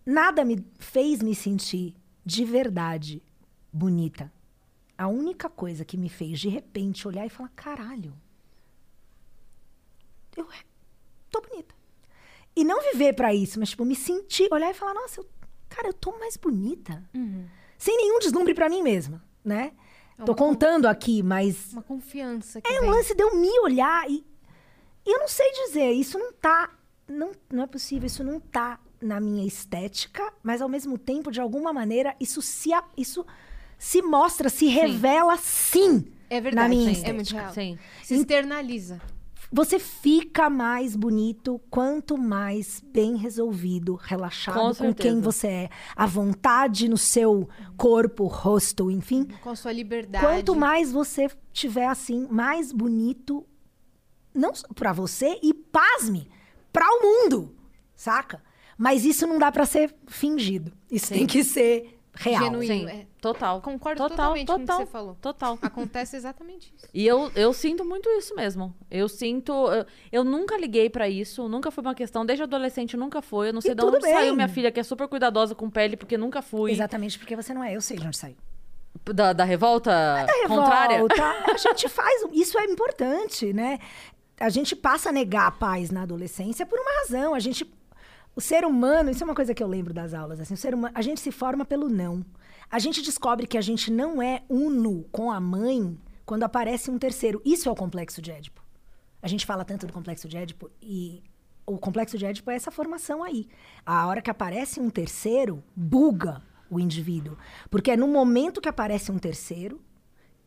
nada 0.05 0.45
me 0.45 0.65
fez 0.79 1.23
me 1.23 1.35
sentir 1.35 1.95
de 2.25 2.45
verdade 2.45 3.23
bonita. 3.73 4.33
A 4.99 5.09
única 5.09 5.49
coisa 5.49 5.85
que 5.85 5.97
me 5.97 6.09
fez, 6.09 6.41
de 6.41 6.49
repente, 6.49 7.07
olhar 7.07 7.25
e 7.25 7.31
falar: 7.31 7.51
caralho, 7.51 8.13
eu 10.37 10.47
tô 11.31 11.41
bonita. 11.41 11.76
E 12.57 12.65
não 12.65 12.81
viver 12.93 13.13
pra 13.13 13.35
isso, 13.35 13.61
mas, 13.61 13.71
tipo, 13.71 13.85
me 13.85 13.95
sentir, 13.95 14.49
olhar 14.51 14.71
e 14.71 14.75
falar: 14.75 14.95
nossa, 14.95 15.21
eu- 15.21 15.27
cara, 15.69 15.89
eu 15.89 15.93
tô 15.93 16.19
mais 16.19 16.37
bonita. 16.37 17.03
Sem 17.79 17.97
nenhum 17.97 18.19
deslumbre 18.19 18.55
pra 18.55 18.69
mim 18.69 18.83
mesma, 18.83 19.23
né? 19.45 19.73
Tô 20.25 20.35
contando 20.35 20.87
aqui, 20.87 21.23
mas 21.23 21.73
Uma 21.75 21.83
confiança 21.83 22.61
que 22.63 22.73
é 22.73 22.81
um 22.81 22.89
lance 22.89 23.15
de 23.15 23.23
eu 23.23 23.37
me 23.37 23.61
olhar 23.61 24.11
e, 24.11 24.25
e 25.05 25.15
eu 25.15 25.19
não 25.21 25.29
sei 25.29 25.53
dizer, 25.67 25.91
isso 25.93 26.19
não 26.19 26.33
tá. 26.33 26.71
Não, 27.07 27.33
não 27.53 27.65
é 27.65 27.67
possível, 27.67 28.07
isso 28.07 28.25
não 28.25 28.41
tá 28.41 28.81
na 29.01 29.21
minha 29.21 29.47
estética, 29.47 30.33
mas 30.43 30.63
ao 30.63 30.69
mesmo 30.71 30.97
tempo, 30.97 31.31
de 31.31 31.39
alguma 31.41 31.71
maneira, 31.71 32.17
isso 32.19 32.41
se, 32.41 32.71
isso 32.97 33.25
se 33.79 34.01
mostra, 34.01 34.49
se 34.49 34.67
revela 34.67 35.37
sim. 35.37 36.07
É 36.31 36.41
verdade, 36.41 36.69
na 36.69 36.75
minha 36.75 36.87
sim, 36.87 36.93
estética. 36.93 37.11
é 37.11 37.13
muito 37.13 37.35
real. 37.35 37.53
Sim. 37.53 37.79
Se 38.03 38.15
externaliza. 38.15 39.01
Você 39.53 39.79
fica 39.79 40.51
mais 40.51 40.97
bonito 40.97 41.61
quanto 41.71 42.19
mais 42.19 42.83
bem 42.93 43.17
resolvido, 43.17 43.95
relaxado 43.95 44.77
Com 44.77 44.87
com, 44.87 44.95
quem 44.95 45.21
você 45.21 45.47
é. 45.47 45.69
À 45.95 46.07
vontade 46.07 46.89
no 46.89 46.99
seu 46.99 47.49
corpo, 47.77 48.27
rosto, 48.27 48.91
enfim. 48.91 49.27
Com 49.43 49.51
a 49.51 49.57
sua 49.57 49.73
liberdade. 49.73 50.25
Quanto 50.25 50.55
mais 50.55 50.91
você 50.91 51.29
tiver 51.53 51.87
assim, 51.87 52.27
mais 52.31 52.73
bonito, 52.73 53.47
não 54.35 54.55
só 54.55 54.67
pra 54.75 54.93
você 54.93 55.39
e 55.43 55.55
pasme, 55.55 56.29
pra 56.73 56.87
o 56.87 57.03
mundo, 57.03 57.55
saca? 57.95 58.43
Mas 58.77 59.05
isso 59.05 59.27
não 59.27 59.39
dá 59.39 59.51
pra 59.51 59.65
ser 59.65 59.95
fingido. 60.07 60.73
Isso 60.91 61.09
tem 61.09 61.27
que 61.27 61.43
ser 61.43 61.96
real. 62.17 62.43
Genuíno. 62.45 62.75
Sim, 62.75 62.89
É. 62.89 63.07
total. 63.21 63.61
Concordo 63.61 63.99
total, 64.03 64.17
totalmente 64.17 64.47
com 64.47 64.53
o 64.55 64.59
que 64.59 64.67
total, 64.67 64.79
você 64.81 64.87
falou. 64.93 65.15
Total. 65.21 65.59
Acontece 65.63 66.17
exatamente 66.17 66.73
isso. 66.77 66.87
E 66.93 67.07
eu, 67.07 67.31
eu 67.35 67.53
sinto 67.53 67.85
muito 67.85 68.09
isso 68.11 68.35
mesmo. 68.35 68.75
Eu 68.91 69.09
sinto. 69.09 69.53
Eu, 69.53 69.87
eu 70.11 70.25
nunca 70.25 70.57
liguei 70.57 70.89
pra 70.91 71.09
isso, 71.09 71.49
nunca 71.49 71.71
foi 71.71 71.83
uma 71.83 71.95
questão. 71.95 72.25
Desde 72.27 72.43
adolescente 72.43 72.97
nunca 72.97 73.23
foi. 73.23 73.49
Eu 73.49 73.53
não 73.53 73.61
sei 73.61 73.75
de 73.75 73.81
tudo 73.81 73.97
onde 73.97 74.05
saiu 74.09 74.27
bem. 74.29 74.35
minha 74.37 74.49
filha, 74.49 74.71
que 74.73 74.81
é 74.81 74.83
super 74.83 75.07
cuidadosa 75.09 75.55
com 75.55 75.69
pele, 75.71 75.97
porque 75.97 76.17
nunca 76.19 76.43
fui. 76.43 76.73
Exatamente 76.73 77.19
porque 77.19 77.37
você 77.37 77.53
não 77.55 77.63
é. 77.63 77.75
Eu 77.77 77.81
sei 77.81 77.97
de 77.97 78.07
onde 78.07 78.17
saiu. 78.17 78.37
Da, 79.15 79.33
da 79.35 79.45
revolta 79.45 80.27
contrária. 80.49 80.95
revolta. 80.97 81.23
A 81.53 81.57
gente 81.57 81.89
faz. 81.89 82.25
Isso 82.33 82.59
é 82.59 82.65
importante, 82.65 83.53
né? 83.53 83.79
A 84.41 84.49
gente 84.49 84.75
passa 84.75 85.11
a 85.11 85.13
negar 85.13 85.47
a 85.47 85.51
paz 85.51 85.91
na 85.91 86.03
adolescência 86.03 86.65
por 86.67 86.79
uma 86.79 86.91
razão. 87.01 87.35
A 87.35 87.39
gente. 87.39 87.71
O 88.37 88.41
ser 88.41 88.67
humano, 88.67 89.11
isso 89.11 89.25
é 89.25 89.27
uma 89.27 89.35
coisa 89.35 89.55
que 89.55 89.63
eu 89.63 89.67
lembro 89.67 89.95
das 89.95 90.13
aulas, 90.13 90.39
assim, 90.39 90.53
o 90.53 90.59
ser 90.59 90.75
humano, 90.75 90.93
a 90.95 91.01
gente 91.01 91.21
se 91.21 91.33
forma 91.33 91.65
pelo 91.65 91.89
não. 91.89 92.23
A 92.71 92.79
gente 92.79 93.01
descobre 93.01 93.47
que 93.47 93.57
a 93.57 93.63
gente 93.63 93.91
não 93.91 94.21
é 94.21 94.43
uno 94.49 95.05
com 95.11 95.31
a 95.33 95.41
mãe 95.41 95.99
quando 96.27 96.43
aparece 96.43 96.91
um 96.91 96.99
terceiro. 96.99 97.41
Isso 97.45 97.67
é 97.69 97.73
o 97.73 97.77
complexo 97.77 98.21
de 98.21 98.31
Édipo. 98.31 98.63
A 99.23 99.29
gente 99.29 99.47
fala 99.47 99.65
tanto 99.65 99.87
do 99.87 99.93
complexo 99.93 100.29
de 100.29 100.37
Édipo 100.37 100.71
e 100.83 101.23
o 101.67 101.79
complexo 101.79 102.19
de 102.19 102.27
Édipo 102.27 102.51
é 102.51 102.57
essa 102.57 102.71
formação 102.71 103.23
aí. 103.23 103.49
A 103.87 104.07
hora 104.07 104.21
que 104.21 104.31
aparece 104.31 104.81
um 104.81 104.91
terceiro, 104.91 105.65
buga 105.75 106.43
o 106.71 106.79
indivíduo. 106.79 107.39
Porque 107.71 107.93
é 107.93 107.97
no 107.97 108.07
momento 108.07 108.61
que 108.61 108.69
aparece 108.69 109.11
um 109.11 109.19
terceiro 109.19 109.81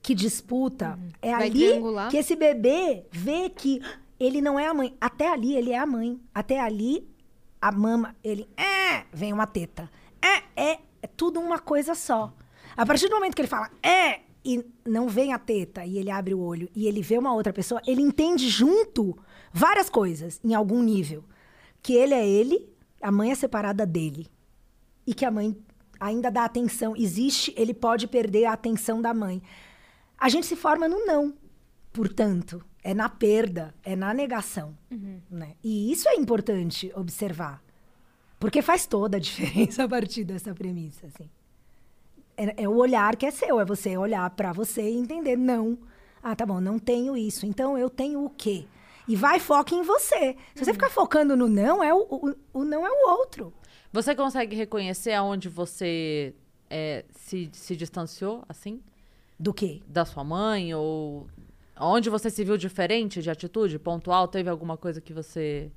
que 0.02 0.14
disputa, 0.14 1.00
é 1.22 1.32
Vai 1.32 1.48
ali 1.48 1.68
triangular. 1.68 2.10
que 2.12 2.18
esse 2.18 2.36
bebê 2.36 3.06
vê 3.12 3.50
que 3.50 3.82
ele 4.20 4.42
não 4.42 4.60
é 4.60 4.68
a 4.68 4.74
mãe. 4.74 4.96
Até 5.02 5.32
ali 5.32 5.56
ele 5.56 5.72
é 5.72 5.78
a 5.80 5.86
mãe. 5.86 6.20
Até 6.34 6.60
ali 6.60 7.10
a 7.62 7.72
mama, 7.72 8.16
ele 8.24 8.48
é, 8.58 9.06
vem 9.12 9.34
uma 9.34 9.48
teta. 9.48 9.90
É, 10.22 10.72
é, 10.72 10.80
é 11.02 11.08
tudo 11.08 11.40
uma 11.40 11.60
coisa 11.60 11.94
só. 11.96 12.34
A 12.76 12.86
partir 12.86 13.08
do 13.08 13.16
momento 13.16 13.36
que 13.36 13.42
ele 13.42 13.48
fala 13.48 13.70
é 13.84 14.22
e 14.44 14.66
não 14.86 15.10
vem 15.10 15.34
a 15.34 15.40
teta 15.40 15.86
e 15.86 15.98
ele 15.98 16.10
abre 16.10 16.34
o 16.34 16.40
olho 16.40 16.70
e 16.74 16.88
ele 16.88 17.02
vê 17.02 17.18
uma 17.18 17.34
outra 17.34 17.52
pessoa, 17.52 17.82
ele 17.86 18.02
entende 18.02 18.48
junto 18.48 19.18
várias 19.52 19.90
coisas 19.90 20.40
em 20.44 20.54
algum 20.54 20.82
nível. 20.82 21.24
Que 21.82 21.94
ele 21.94 22.14
é 22.14 22.28
ele, 22.28 22.70
a 23.02 23.12
mãe 23.12 23.32
é 23.32 23.36
separada 23.36 23.86
dele. 23.86 24.28
E 25.06 25.14
que 25.14 25.26
a 25.26 25.32
mãe 25.32 25.58
ainda 26.00 26.30
dá 26.30 26.46
atenção. 26.46 26.96
Existe, 26.96 27.54
ele 27.58 27.74
pode 27.74 28.08
perder 28.08 28.46
a 28.46 28.54
atenção 28.54 29.02
da 29.02 29.14
mãe. 29.14 29.42
A 30.18 30.30
gente 30.30 30.46
se 30.46 30.56
forma 30.56 30.88
no 30.88 31.06
não, 31.06 31.34
portanto. 31.92 32.64
É 32.84 32.94
na 32.94 33.10
perda, 33.10 33.74
é 33.84 33.96
na 33.96 34.14
negação. 34.14 34.78
Né? 35.30 35.56
E 35.64 35.92
isso 35.92 36.08
é 36.08 36.16
importante 36.16 36.92
observar. 36.96 37.62
Porque 38.40 38.62
faz 38.62 38.86
toda 38.86 39.18
a 39.18 39.20
diferença 39.22 39.84
a 39.84 39.90
partir 39.90 40.24
dessa 40.24 40.54
premissa. 40.54 41.08
Assim. 41.08 41.30
É, 42.38 42.64
é 42.64 42.70
o 42.70 42.76
olhar 42.76 43.16
que 43.16 43.26
é 43.26 43.32
seu, 43.32 43.60
é 43.60 43.66
você 43.66 43.98
olhar 43.98 44.30
para 44.30 44.54
você 44.54 44.82
e 44.82 44.98
entender, 44.98 45.36
não. 45.36 45.78
Ah, 46.24 46.36
tá 46.36 46.46
bom, 46.46 46.62
não 46.62 46.80
tenho 46.80 47.18
isso. 47.18 47.46
Então 47.46 47.78
eu 47.78 47.90
tenho 47.90 48.24
o 48.24 48.30
quê? 48.30 48.66
E 49.08 49.16
vai 49.16 49.40
foca 49.40 49.74
em 49.74 49.82
você. 49.82 50.36
Se 50.56 50.64
você 50.64 50.72
ficar 50.72 50.90
focando 50.90 51.36
no 51.36 51.48
não, 51.48 51.84
é 51.84 51.94
o, 51.94 52.02
o, 52.02 52.36
o 52.54 52.64
não 52.64 52.86
é 52.86 52.90
o 52.90 53.10
outro. 53.10 53.52
Você 53.92 54.14
consegue 54.14 54.56
reconhecer 54.56 55.14
aonde 55.14 55.50
você 55.50 56.36
é, 56.70 57.04
se, 57.12 57.50
se 57.52 57.76
distanciou, 57.76 58.44
assim? 58.48 58.82
Do 59.40 59.54
quê? 59.54 59.82
Da 59.88 60.06
sua 60.06 60.24
mãe? 60.24 60.74
Ou 60.76 61.28
onde 61.80 62.10
você 62.10 62.30
se 62.30 62.44
viu 62.44 62.58
diferente 62.58 63.22
de 63.22 63.30
atitude, 63.30 63.80
pontual? 63.80 64.28
Teve 64.28 64.50
alguma 64.50 64.78
coisa 64.78 65.02
que 65.02 65.14
você. 65.14 65.72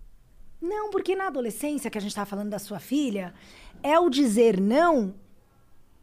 Não, 0.60 0.90
porque 0.90 1.16
na 1.16 1.26
adolescência, 1.26 1.90
que 1.90 1.98
a 1.98 2.00
gente 2.00 2.10
estava 2.10 2.28
falando 2.28 2.50
da 2.50 2.58
sua 2.58 2.78
filha, 2.78 3.34
é 3.82 3.98
o 3.98 4.08
dizer 4.08 4.60
não 4.60 5.14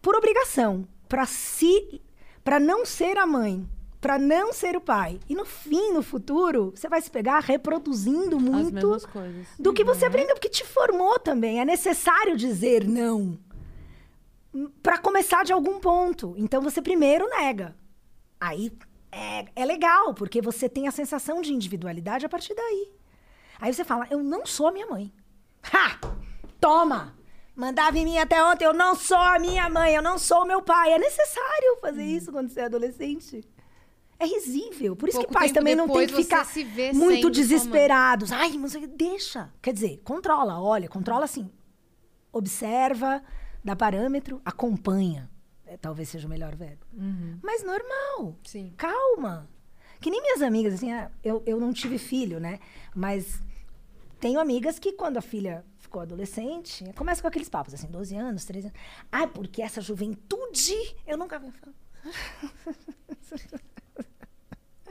por 0.02 0.16
obrigação, 0.16 0.88
para 1.08 1.26
si, 1.26 2.02
para 2.44 2.60
não 2.60 2.86
ser 2.86 3.18
a 3.18 3.26
mãe, 3.26 3.68
para 4.02 4.18
não 4.18 4.54
ser 4.54 4.76
o 4.76 4.82
pai. 4.82 5.20
E 5.30 5.36
no 5.36 5.46
fim, 5.46 5.92
no 5.94 6.02
futuro, 6.02 6.72
você 6.76 6.88
vai 6.88 7.02
se 7.02 7.12
pegar 7.12 7.40
reproduzindo 7.40 8.40
muito 8.40 8.98
do 9.58 9.74
que 9.74 9.84
você 9.84 10.06
aprendeu, 10.06 10.36
porque 10.36 10.50
te 10.50 10.66
formou 10.66 11.20
também. 11.20 11.60
É 11.60 11.66
necessário 11.66 12.36
dizer 12.38 12.88
não 12.88 13.38
para 14.82 14.98
começar 14.98 15.44
de 15.44 15.54
algum 15.54 15.80
ponto. 15.80 16.34
Então 16.38 16.62
você 16.62 16.82
primeiro 16.82 17.30
nega. 17.30 17.76
Aí 18.40 18.72
é, 19.12 19.46
é 19.56 19.66
legal, 19.66 20.14
porque 20.14 20.42
você 20.42 20.70
tem 20.70 20.88
a 20.88 20.92
sensação 20.92 21.42
de 21.42 21.54
individualidade 21.54 22.26
a 22.26 22.30
partir 22.30 22.54
daí. 22.54 22.92
Aí 23.60 23.74
você 23.74 23.84
fala, 23.84 24.08
eu 24.10 24.24
não 24.24 24.46
sou 24.46 24.68
a 24.68 24.72
minha 24.72 24.88
mãe. 24.88 25.14
Ha! 25.74 26.00
Toma! 26.60 27.18
Mandava 27.56 27.98
em 27.98 28.06
mim 28.06 28.18
até 28.18 28.42
ontem, 28.42 28.64
eu 28.64 28.74
não 28.74 28.96
sou 28.96 29.18
a 29.18 29.38
minha 29.38 29.70
mãe, 29.70 29.94
eu 29.94 30.02
não 30.02 30.18
sou 30.18 30.44
o 30.44 30.46
meu 30.46 30.62
pai. 30.62 30.94
É 30.94 30.98
necessário 30.98 31.78
fazer 31.82 32.06
isso 32.06 32.32
quando 32.32 32.50
você 32.50 32.62
é 32.62 32.66
adolescente. 32.66 33.46
É 34.18 34.26
risível. 34.26 34.96
Por 34.96 35.10
isso 35.10 35.18
Pouco 35.18 35.34
que 35.34 35.40
pais 35.40 35.52
também 35.52 35.76
não 35.76 35.88
depois 35.88 36.10
que 36.10 36.24
ficar 36.24 36.48
muito 36.94 37.30
desesperados. 37.30 38.32
Ai, 38.32 38.58
mas 38.58 38.74
deixa. 38.96 39.52
Quer 39.62 39.74
dizer, 39.74 40.02
controla, 40.06 40.62
olha, 40.62 40.88
controla 40.88 41.26
assim. 41.26 41.50
Observa, 42.32 43.22
dá 43.62 43.76
parâmetro, 43.76 44.42
acompanha. 44.46 45.30
É, 45.70 45.78
talvez 45.78 46.10
seja 46.10 46.26
o 46.26 46.30
melhor 46.30 46.56
verbo. 46.56 46.84
Mas 47.44 47.64
normal. 47.64 48.36
Sim. 48.44 48.74
Calma. 48.76 49.48
Que 50.02 50.10
nem 50.10 50.20
minhas 50.20 50.42
amigas, 50.42 50.74
assim, 50.74 50.92
ah, 50.92 51.12
eu, 51.24 51.44
eu 51.46 51.60
não 51.60 51.72
tive 51.72 52.00
filho, 52.00 52.40
né? 52.40 52.60
Mas 52.96 53.40
tenho 54.20 54.40
amigas 54.40 54.80
que 54.80 54.94
quando 54.94 55.18
a 55.18 55.22
filha 55.22 55.64
ficou 55.78 56.02
adolescente, 56.02 56.92
começa 56.96 57.22
com 57.22 57.28
aqueles 57.28 57.50
papos, 57.50 57.74
assim, 57.76 57.86
12 57.88 58.16
anos, 58.16 58.46
13 58.46 58.68
anos. 58.68 58.80
Ah, 59.12 59.28
porque 59.28 59.62
essa 59.62 59.80
juventude 59.80 60.74
eu 61.06 61.18
nunca 61.18 61.38
vi. 61.38 61.54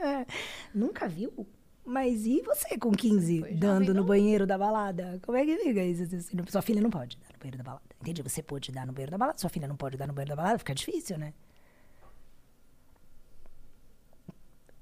É, 0.01 0.25
nunca 0.73 1.09
viu? 1.09 1.45
Mas 1.89 2.23
e 2.27 2.39
você 2.43 2.77
com 2.77 2.91
15, 2.91 3.39
Foi 3.39 3.53
dando 3.53 3.85
jovem, 3.85 3.95
no 3.95 4.03
banheiro 4.03 4.45
da 4.45 4.59
balada? 4.59 5.19
Como 5.23 5.35
é 5.35 5.43
que 5.43 5.57
fica 5.57 5.83
isso? 5.83 6.03
Assim, 6.03 6.37
Sua 6.47 6.61
filha 6.61 6.79
não 6.79 6.91
pode 6.91 7.17
dar 7.17 7.33
no 7.33 7.39
banheiro 7.39 7.57
da 7.57 7.63
balada. 7.63 7.83
Entendi, 7.99 8.21
você 8.21 8.43
pode 8.43 8.71
dar 8.71 8.85
no 8.85 8.93
banheiro 8.93 9.11
da 9.11 9.17
balada, 9.17 9.39
sua 9.39 9.49
filha 9.49 9.67
não 9.67 9.75
pode 9.75 9.97
dar 9.97 10.05
no 10.05 10.13
banheiro 10.13 10.29
da 10.29 10.35
balada, 10.35 10.59
fica 10.59 10.75
difícil, 10.75 11.17
né? 11.17 11.33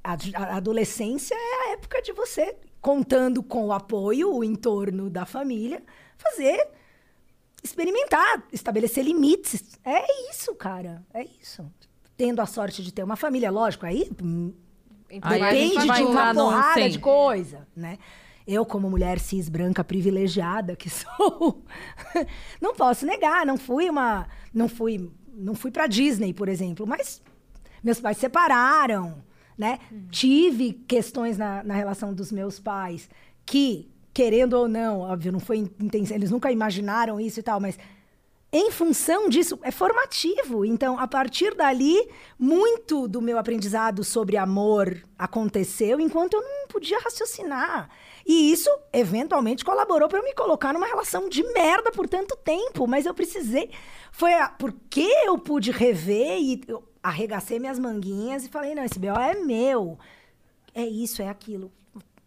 A, 0.04 0.18
a 0.36 0.58
adolescência 0.58 1.34
é 1.34 1.70
a 1.70 1.74
época 1.74 2.02
de 2.02 2.12
você, 2.12 2.58
contando 2.82 3.42
com 3.42 3.68
o 3.68 3.72
apoio, 3.72 4.36
o 4.36 4.44
entorno 4.44 5.10
da 5.10 5.26
família, 5.26 5.82
fazer, 6.18 6.68
experimentar, 7.64 8.46
estabelecer 8.52 9.06
limites. 9.06 9.80
É 9.86 10.30
isso, 10.30 10.54
cara. 10.56 11.06
É 11.14 11.24
isso. 11.24 11.66
Tendo 12.18 12.42
a 12.42 12.46
sorte 12.46 12.84
de 12.84 12.94
ter 12.94 13.04
uma 13.04 13.16
família, 13.16 13.50
lógico, 13.50 13.86
aí 13.86 14.12
hum, 15.12 15.20
gente 15.20 15.28
depende 15.30 15.94
de 15.94 16.04
uma 16.04 16.34
porrada 16.34 16.90
de 16.90 17.00
coisa, 17.00 17.68
né? 17.76 17.98
Eu, 18.46 18.66
como 18.66 18.90
mulher 18.90 19.20
cis 19.20 19.50
branca 19.50 19.84
privilegiada 19.84 20.76
que 20.76 20.90
sou, 20.90 21.64
não 22.62 22.74
posso 22.74 23.06
negar, 23.06 23.46
não 23.46 23.58
fui 23.58 23.90
uma, 23.90 24.28
não 24.54 24.70
fui, 24.70 25.12
não 25.34 25.54
fui 25.54 25.70
para 25.70 25.88
Disney, 25.88 26.34
por 26.34 26.48
exemplo, 26.48 26.88
mas 26.88 27.22
meus 27.84 28.00
pais 28.00 28.18
se 28.18 28.22
separaram, 28.22 29.22
né? 29.58 29.80
Tive 30.10 30.74
questões 30.74 31.38
na, 31.38 31.64
na 31.64 31.74
relação 31.74 32.14
dos 32.14 32.32
meus 32.32 32.60
pais 32.60 33.10
que, 33.46 33.90
querendo 34.14 34.54
ou 34.54 34.68
não, 34.68 35.02
óbvio, 35.02 35.32
não 35.32 35.40
foi 35.40 35.58
intenção, 35.58 36.16
eles 36.16 36.32
nunca 36.32 36.52
imaginaram 36.52 37.20
isso 37.20 37.40
e 37.40 37.44
tal, 37.44 37.60
mas 37.60 37.78
em 38.52 38.72
função 38.72 39.28
disso, 39.28 39.60
é 39.62 39.72
formativo. 39.72 40.64
Então, 40.64 40.98
a 40.98 41.06
partir 41.06 41.54
dali, 41.54 42.10
muito 42.40 43.08
do 43.08 43.22
meu 43.22 43.38
aprendizado 43.38 44.06
sobre 44.06 44.38
amor 44.38 45.04
aconteceu 45.18 46.00
enquanto 46.00 46.36
eu 46.36 46.42
não 46.42 46.68
podia 46.68 46.98
raciocinar. 47.00 47.90
E 48.26 48.52
isso, 48.52 48.70
eventualmente, 48.94 49.66
colaborou 49.66 50.08
para 50.08 50.20
eu 50.20 50.24
me 50.24 50.34
colocar 50.34 50.74
numa 50.74 50.88
relação 50.88 51.28
de 51.28 51.44
merda 51.52 51.92
por 51.92 52.08
tanto 52.08 52.38
tempo. 52.38 52.88
Mas 52.88 53.06
eu 53.06 53.14
precisei. 53.14 53.70
Foi 54.12 54.34
a... 54.34 54.48
porque 54.48 55.08
eu 55.26 55.38
pude 55.38 55.72
rever 55.72 56.40
e 56.40 56.62
eu 56.68 56.84
arregacei 57.04 57.60
minhas 57.60 57.78
manguinhas 57.78 58.46
e 58.46 58.50
falei: 58.50 58.74
não, 58.74 58.84
esse 58.84 58.98
BO 58.98 59.08
é 59.08 59.36
meu. 59.36 60.00
É 60.74 60.86
isso, 60.86 61.22
é 61.22 61.28
aquilo. 61.28 61.70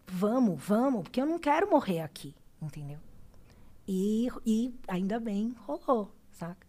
Vamos, 0.07 0.61
vamos, 0.63 1.03
porque 1.03 1.21
eu 1.21 1.27
não 1.27 1.39
quero 1.39 1.71
morrer 1.71 2.01
aqui, 2.01 2.35
entendeu? 2.61 2.99
E, 3.89 4.29
e 4.47 4.75
ainda 4.89 5.19
bem, 5.19 5.55
rolou, 5.67 6.15
saca? 6.31 6.67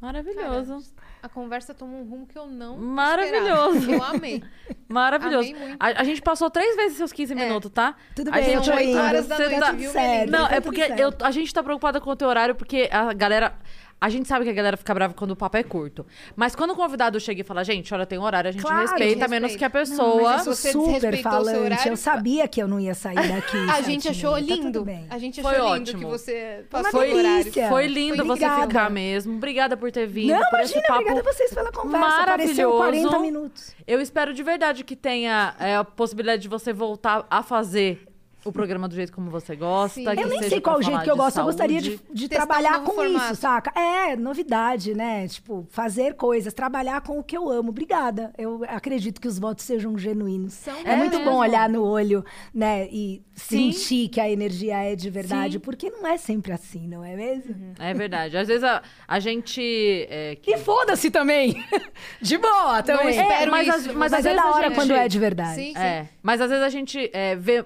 Maravilhoso. 0.00 0.92
A 1.22 1.28
conversa 1.28 1.72
tomou 1.72 2.00
um 2.00 2.04
rumo 2.04 2.26
que 2.26 2.36
eu 2.36 2.46
não 2.48 2.76
Maravilhoso. 2.76 3.78
esperava. 3.78 3.92
Eu 4.12 4.16
amei. 4.16 4.42
Maravilhoso. 4.88 5.50
Amei 5.50 5.66
muito. 5.68 5.76
A, 5.80 5.86
a 6.00 6.04
gente 6.04 6.20
passou 6.20 6.50
três 6.50 6.74
vezes 6.74 6.96
seus 6.96 7.12
15 7.12 7.34
minutos, 7.36 7.70
tá? 7.70 7.94
Tudo 8.16 8.28
A 8.30 8.32
bem, 8.32 8.44
gente 8.44 8.68
oito 8.68 8.98
horas 8.98 9.28
da 9.28 9.36
você 9.36 9.44
noite, 9.44 9.60
tá- 9.60 9.72
viu, 9.72 9.92
menina? 9.94 10.38
Não, 10.38 10.48
tá 10.48 10.54
é 10.56 10.60
porque 10.60 10.80
eu, 10.80 11.12
a 11.20 11.30
gente 11.30 11.54
tá 11.54 11.62
preocupada 11.62 12.00
com 12.00 12.10
o 12.10 12.16
teu 12.16 12.26
horário, 12.28 12.54
porque 12.56 12.88
a 12.90 13.12
galera. 13.12 13.56
A 14.02 14.08
gente 14.08 14.26
sabe 14.26 14.44
que 14.44 14.50
a 14.50 14.52
galera 14.52 14.76
fica 14.76 14.92
brava 14.92 15.14
quando 15.14 15.30
o 15.30 15.36
papo 15.36 15.56
é 15.56 15.62
curto. 15.62 16.04
Mas 16.34 16.56
quando 16.56 16.72
o 16.72 16.74
convidado 16.74 17.20
chega 17.20 17.40
e 17.40 17.44
fala, 17.44 17.62
gente, 17.62 17.94
olha, 17.94 18.04
tem 18.04 18.18
um 18.18 18.22
horário, 18.22 18.48
a 18.48 18.52
gente 18.52 18.60
Claro, 18.62 18.80
respeita, 18.80 19.04
respeita. 19.04 19.28
menos 19.28 19.54
que 19.54 19.64
a 19.64 19.68
Não, 19.68 19.72
Mas 19.78 19.88
pessoa. 19.88 20.32
eu 20.32 20.38
sou 20.40 20.54
Você 20.56 20.72
super 20.72 21.22
falante. 21.22 21.56
horário, 21.58 21.92
Eu 21.92 21.96
sabia 21.96 22.48
que 22.48 22.60
eu 22.60 22.66
não 22.66 22.80
ia 22.80 22.94
sair 22.94 23.14
daqui. 23.14 23.56
A 23.70 23.80
gente 23.80 24.06
e 24.06 24.08
achou. 24.08 24.32
Tá 24.32 24.40
lindo. 24.40 24.84
bem. 24.84 25.06
A 25.08 25.18
gente 25.18 25.40
Foi 25.40 25.52
achou 25.54 25.74
lindo 25.76 25.90
ótimo. 25.90 25.98
que 26.00 26.04
você 26.06 26.64
passou 26.68 27.00
o 27.00 27.16
horário. 27.16 27.52
Foi 27.68 27.86
lindo 27.86 28.16
você 28.24 28.44
Obrigada. 28.44 28.66
ficar 28.66 28.90
mesmo. 28.90 29.36
Obrigada 29.36 29.76
por 29.76 29.92
ter 29.92 30.06
vindo. 30.08 30.32
Não, 30.32 30.50
por 30.50 30.58
esse 30.58 30.72
imagina, 30.72 30.82
papo 30.88 31.00
obrigada 31.02 31.20
a 31.20 31.32
vocês 31.32 31.54
pela 31.54 31.70
conversa. 31.70 32.08
Maravilhoso. 32.08 32.76
40 32.78 33.18
minutos. 33.20 33.72
Eu 33.86 34.00
espero 34.00 34.34
de 34.34 34.42
verdade 34.42 34.82
que 34.82 34.96
tenha 34.96 35.54
é, 35.60 35.76
a 35.76 35.84
possibilidade 35.84 36.42
de 36.42 36.48
você 36.48 36.72
voltar 36.72 37.24
a 37.30 37.40
fazer 37.40 38.08
o 38.44 38.52
programa 38.52 38.88
do 38.88 38.94
jeito 38.94 39.12
como 39.12 39.30
você 39.30 39.54
gosta. 39.56 39.94
Sim. 40.00 40.04
que 40.04 40.10
Eu 40.22 40.28
nem 40.28 40.38
seja 40.38 40.50
sei 40.50 40.60
qual 40.60 40.78
o 40.78 40.82
jeito 40.82 41.02
que 41.02 41.10
eu 41.10 41.16
gosto. 41.16 41.38
Eu 41.38 41.44
gostaria 41.44 41.80
de, 41.80 41.96
saúde. 41.96 42.04
de 42.12 42.24
um 42.24 42.28
trabalhar 42.28 42.72
novo 42.78 42.84
com 42.86 42.94
formato. 42.94 43.24
isso, 43.32 43.40
saca? 43.40 43.78
É, 43.80 44.16
novidade, 44.16 44.94
né? 44.94 45.28
Tipo, 45.28 45.66
fazer 45.70 46.14
coisas, 46.14 46.52
trabalhar 46.52 47.00
com 47.02 47.18
o 47.18 47.22
que 47.24 47.36
eu 47.36 47.48
amo. 47.48 47.70
Obrigada. 47.70 48.32
Eu 48.36 48.62
acredito 48.68 49.20
que 49.20 49.28
os 49.28 49.38
votos 49.38 49.64
sejam 49.64 49.96
genuínos. 49.96 50.54
São 50.54 50.74
é 50.84 50.96
muito 50.96 51.18
mesmo. 51.18 51.30
bom 51.30 51.38
olhar 51.38 51.68
no 51.68 51.84
olho, 51.84 52.24
né? 52.54 52.88
E 52.90 53.22
Sim. 53.34 53.72
sentir 53.72 54.08
que 54.08 54.20
a 54.20 54.28
energia 54.30 54.76
é 54.82 54.94
de 54.96 55.08
verdade. 55.10 55.54
Sim. 55.54 55.58
porque 55.60 55.90
não 55.90 56.06
é 56.06 56.16
sempre 56.16 56.52
assim, 56.52 56.86
não 56.88 57.04
é 57.04 57.14
mesmo? 57.16 57.74
É 57.78 57.94
verdade. 57.94 58.36
Às 58.36 58.48
vezes 58.48 58.64
a, 58.64 58.82
a 59.06 59.18
gente. 59.20 60.06
é, 60.10 60.36
que- 60.36 60.52
E 60.54 60.58
foda-se 60.58 61.10
também. 61.10 61.54
de 62.20 62.38
boa 62.38 62.82
também. 62.82 63.10
espero 63.10 63.50
mas, 63.50 63.68
isso 63.68 63.92
mas 63.96 64.12
Mas 64.12 64.12
é 64.12 64.28
vezes 64.30 64.36
da 64.36 64.42
a 64.48 64.52
hora 64.54 64.68
gente- 64.68 64.74
quando 64.74 64.92
é 64.94 65.08
de 65.08 65.18
verdade. 65.18 65.54
Sim, 65.54 65.72
sim. 65.72 65.78
É, 65.78 66.08
mas 66.22 66.40
às 66.40 66.48
vezes 66.50 66.64
a 66.64 66.68
gente 66.68 67.10
é, 67.12 67.36
vê 67.36 67.64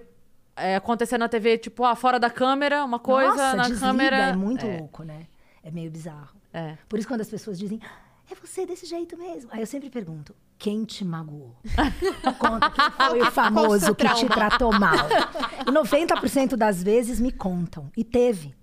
é, 0.56 0.76
acontecer 0.76 1.18
na 1.18 1.28
TV, 1.28 1.58
tipo, 1.58 1.84
ah, 1.84 1.94
fora 1.94 2.18
da 2.18 2.30
câmera, 2.30 2.84
uma 2.84 2.98
coisa, 2.98 3.30
Nossa, 3.30 3.56
na 3.56 3.62
desliga, 3.64 3.86
câmera. 3.86 4.16
É 4.16 4.36
muito 4.36 4.66
é, 4.66 4.78
louco, 4.78 5.02
né? 5.02 5.26
É 5.62 5.70
meio 5.70 5.90
bizarro. 5.90 6.36
é. 6.52 6.76
Por 6.88 6.98
isso, 6.98 7.06
quando 7.08 7.20
as 7.20 7.28
pessoas 7.28 7.58
dizem, 7.58 7.80
"Ah, 7.84 8.06
é 8.30 8.34
você 8.34 8.66
desse 8.66 8.86
jeito 8.86 9.16
mesmo. 9.16 9.50
Aí 9.52 9.60
eu 9.60 9.66
sempre 9.66 9.88
pergunto, 9.90 10.34
quem 10.58 10.84
te 10.84 11.04
magoou? 11.04 11.54
Conta 12.38 12.70
quem 12.70 12.90
foi 13.06 13.20
o 13.22 13.30
famoso 13.30 13.94
que 13.94 14.08
te 14.14 14.26
tratou 14.26 14.72
mal. 14.78 14.96
E 15.66 15.70
90% 15.70 16.54
das 16.56 16.82
vezes 16.82 17.18
me 17.20 17.32
contam. 17.32 17.90
E 17.96 18.04
teve, 18.04 18.54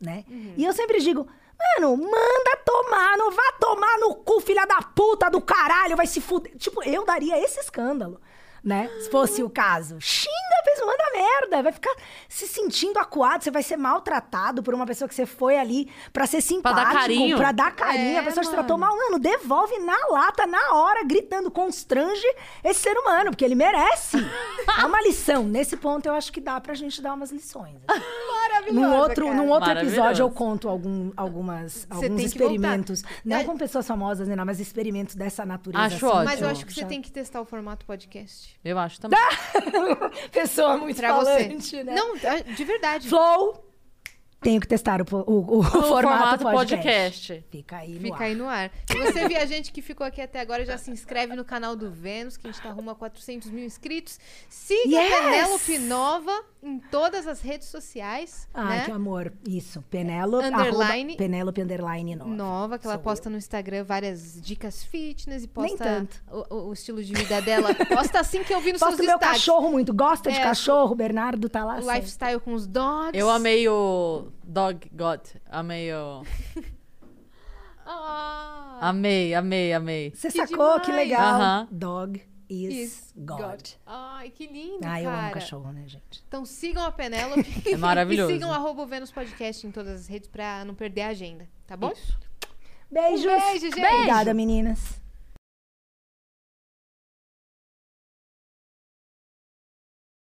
né? 0.00 0.24
E 0.56 0.64
eu 0.64 0.72
sempre 0.74 1.00
digo, 1.00 1.26
mano, 1.58 1.96
manda 1.96 2.56
tomar, 2.64 3.16
não 3.16 3.30
vá 3.30 3.52
tomar 3.58 3.98
no 3.98 4.16
cu, 4.16 4.40
filha 4.40 4.66
da 4.66 4.82
puta 4.82 5.30
do 5.30 5.40
caralho, 5.40 5.96
vai 5.96 6.06
se 6.06 6.20
fuder. 6.20 6.54
Tipo, 6.58 6.82
eu 6.82 7.04
daria 7.06 7.42
esse 7.42 7.58
escândalo. 7.60 8.20
Né? 8.62 8.88
Se 9.00 9.10
fosse 9.10 9.42
o 9.42 9.48
caso. 9.50 9.96
Xinga, 10.00 10.30
fez 10.64 10.80
manda 10.80 11.04
merda. 11.14 11.62
Vai 11.62 11.72
ficar 11.72 11.94
se 12.28 12.46
sentindo 12.46 12.98
acuado. 12.98 13.42
Você 13.42 13.50
vai 13.50 13.62
ser 13.62 13.76
maltratado 13.76 14.62
por 14.62 14.74
uma 14.74 14.84
pessoa 14.86 15.08
que 15.08 15.14
você 15.14 15.24
foi 15.26 15.56
ali 15.58 15.90
pra 16.12 16.26
ser 16.26 16.40
simpático, 16.42 16.92
carinho. 16.92 17.36
pra 17.38 17.52
dar 17.52 17.74
carinho. 17.74 18.16
É, 18.16 18.18
a 18.18 18.22
pessoa 18.22 18.42
te 18.42 18.46
mano. 18.48 18.58
tratou 18.58 18.76
mal. 18.78 18.94
Mano, 18.96 19.18
devolve 19.18 19.78
na 19.78 19.96
lata, 20.10 20.46
na 20.46 20.74
hora, 20.74 21.02
gritando, 21.04 21.50
constrange 21.50 22.24
esse 22.62 22.80
ser 22.80 22.96
humano, 22.98 23.30
porque 23.30 23.44
ele 23.44 23.54
merece. 23.54 24.16
é 24.78 24.84
uma 24.84 25.00
lição. 25.02 25.44
Nesse 25.44 25.76
ponto, 25.76 26.06
eu 26.06 26.12
acho 26.14 26.30
que 26.32 26.40
dá 26.40 26.60
pra 26.60 26.74
gente 26.74 27.00
dar 27.00 27.14
umas 27.14 27.30
lições. 27.32 27.76
Maravilhosa, 27.88 28.86
Num 28.88 28.96
outro, 28.96 29.24
cara. 29.26 29.36
num 29.36 29.48
outro 29.48 29.68
Maravilhoso. 29.68 29.96
episódio, 29.96 30.22
eu 30.24 30.30
conto 30.30 30.68
algum, 30.68 31.12
algumas, 31.16 31.86
Você 31.90 32.06
alguns 32.06 32.22
experimentos. 32.22 33.02
Não 33.24 33.38
É- 33.38 33.44
com 33.44 33.56
pessoas 33.56 33.86
famosas, 33.86 34.28
né? 34.28 34.36
não, 34.36 34.44
Mas 34.44 34.60
experimentos 34.60 35.14
dessa 35.14 35.44
natureza. 35.46 35.84
Acho 35.84 35.96
assim, 35.96 36.06
ótimo. 36.06 36.24
Mas 36.24 36.42
eu 36.42 36.48
acho 36.48 36.66
que 36.66 36.72
você 36.74 36.84
tem 36.84 37.00
que 37.00 37.10
testar 37.10 37.40
o 37.40 37.44
formato 37.44 37.84
podcast. 37.86 38.49
Eu 38.64 38.78
acho 38.78 39.00
também. 39.00 39.18
Pessoa 40.32 40.76
muito 40.76 40.96
Pra 40.96 41.08
falante, 41.16 41.70
você. 41.70 41.84
né? 41.84 41.94
Não, 41.94 42.16
é, 42.16 42.42
de 42.42 42.64
verdade. 42.64 43.08
Flow. 43.08 43.66
Tenho 44.42 44.58
que 44.58 44.66
testar 44.66 45.02
o, 45.02 45.04
po- 45.04 45.22
o- 45.26 45.58
o 45.58 45.62
formato, 45.62 45.88
formato 45.88 46.44
podcast. 46.44 47.28
podcast. 47.28 47.44
Fica 47.50 47.76
aí 47.76 47.90
no 47.92 48.00
Fica 48.00 48.16
ar. 48.16 48.22
aí 48.22 48.34
no 48.34 48.48
ar. 48.48 48.70
Se 48.86 48.96
você 48.96 49.28
viajante 49.28 49.70
que 49.70 49.82
ficou 49.82 50.06
aqui 50.06 50.22
até 50.22 50.40
agora, 50.40 50.64
já 50.64 50.78
se 50.78 50.90
inscreve 50.90 51.36
no 51.36 51.44
canal 51.44 51.76
do 51.76 51.90
Vênus, 51.90 52.38
que 52.38 52.46
a 52.48 52.50
gente 52.50 52.62
tá 52.62 52.70
rumo 52.70 52.88
a 52.90 52.94
400 52.94 53.50
mil 53.50 53.64
inscritos. 53.66 54.18
Siga 54.48 54.98
Yes! 54.98 55.12
a 55.12 55.18
Penélope 55.18 55.78
Nova 55.80 56.44
em 56.62 56.78
todas 56.78 57.26
as 57.26 57.40
redes 57.40 57.68
sociais. 57.68 58.48
Ai, 58.52 58.78
né? 58.80 58.84
que 58.84 58.90
amor. 58.90 59.32
Isso. 59.48 59.80
Penélope. 59.90 60.46
Underline. 60.46 61.16
Penélope 61.16 61.62
underline 61.62 62.16
nova. 62.16 62.30
Nova, 62.30 62.78
que 62.78 62.86
ela 62.86 62.96
Sou 62.96 63.02
posta 63.02 63.30
no 63.30 63.36
Instagram 63.38 63.82
várias 63.84 64.40
dicas 64.42 64.84
fitness 64.84 65.44
e 65.44 65.48
posta. 65.48 66.06
O, 66.30 66.68
o- 66.68 66.72
estilo 66.72 67.02
de 67.02 67.14
vida 67.14 67.40
dela. 67.40 67.74
Posta 67.88 68.20
assim 68.20 68.44
que 68.44 68.52
eu 68.52 68.60
vi 68.60 68.72
nos 68.72 68.80
Posto 68.80 68.96
seus 68.96 69.06
meu 69.08 69.18
destaques. 69.18 69.38
cachorro 69.44 69.70
muito. 69.70 69.94
Gosta 69.94 70.30
de 70.30 70.38
É. 70.38 70.42
cachorro? 70.42 70.94
Bernardo 70.94 71.48
tá 71.48 71.64
lá. 71.64 71.76
O 71.78 71.82
sempre. 71.82 71.94
lifestyle 71.96 72.40
com 72.40 72.52
os 72.52 72.66
dogs. 72.66 73.18
Eu 73.18 73.30
amei 73.30 73.66
o 73.68 74.28
Dog 74.44 74.90
God. 74.92 75.20
Amei 75.50 75.92
o. 75.94 76.22
Ah, 77.92 78.78
Amei, 78.82 79.34
amei, 79.34 79.72
amei. 79.72 80.12
Você 80.14 80.30
Que 80.30 80.46
sacou? 80.46 80.78
Que 80.80 80.86
demais. 80.92 81.08
legal. 81.08 81.34
Aham. 81.34 81.68
Dog 81.70 82.22
is, 82.50 82.74
is 82.74 83.12
God. 83.16 83.62
Ai, 83.86 84.30
que 84.30 84.46
lindo, 84.46 84.80
Ah, 84.84 85.00
eu 85.00 85.10
cara. 85.10 85.22
amo 85.24 85.32
cachorro, 85.32 85.72
né, 85.72 85.84
gente? 85.86 86.22
Então 86.28 86.44
sigam 86.44 86.84
a 86.84 86.90
Penélope. 86.92 87.46
É 87.72 87.76
maravilhoso. 87.78 88.30
e 88.30 88.34
sigam 88.34 88.52
arroba 88.52 88.82
o 88.82 88.86
Vênus 88.86 89.10
Podcast 89.12 89.66
em 89.66 89.70
todas 89.70 90.00
as 90.02 90.06
redes 90.06 90.28
pra 90.28 90.64
não 90.64 90.74
perder 90.74 91.02
a 91.02 91.08
agenda, 91.08 91.48
tá 91.66 91.76
bom? 91.76 91.92
Beijos. 92.90 93.24
Um 93.24 93.50
beijo, 93.50 93.70
gente. 93.70 93.80
Obrigada, 93.94 94.34
meninas. 94.34 94.99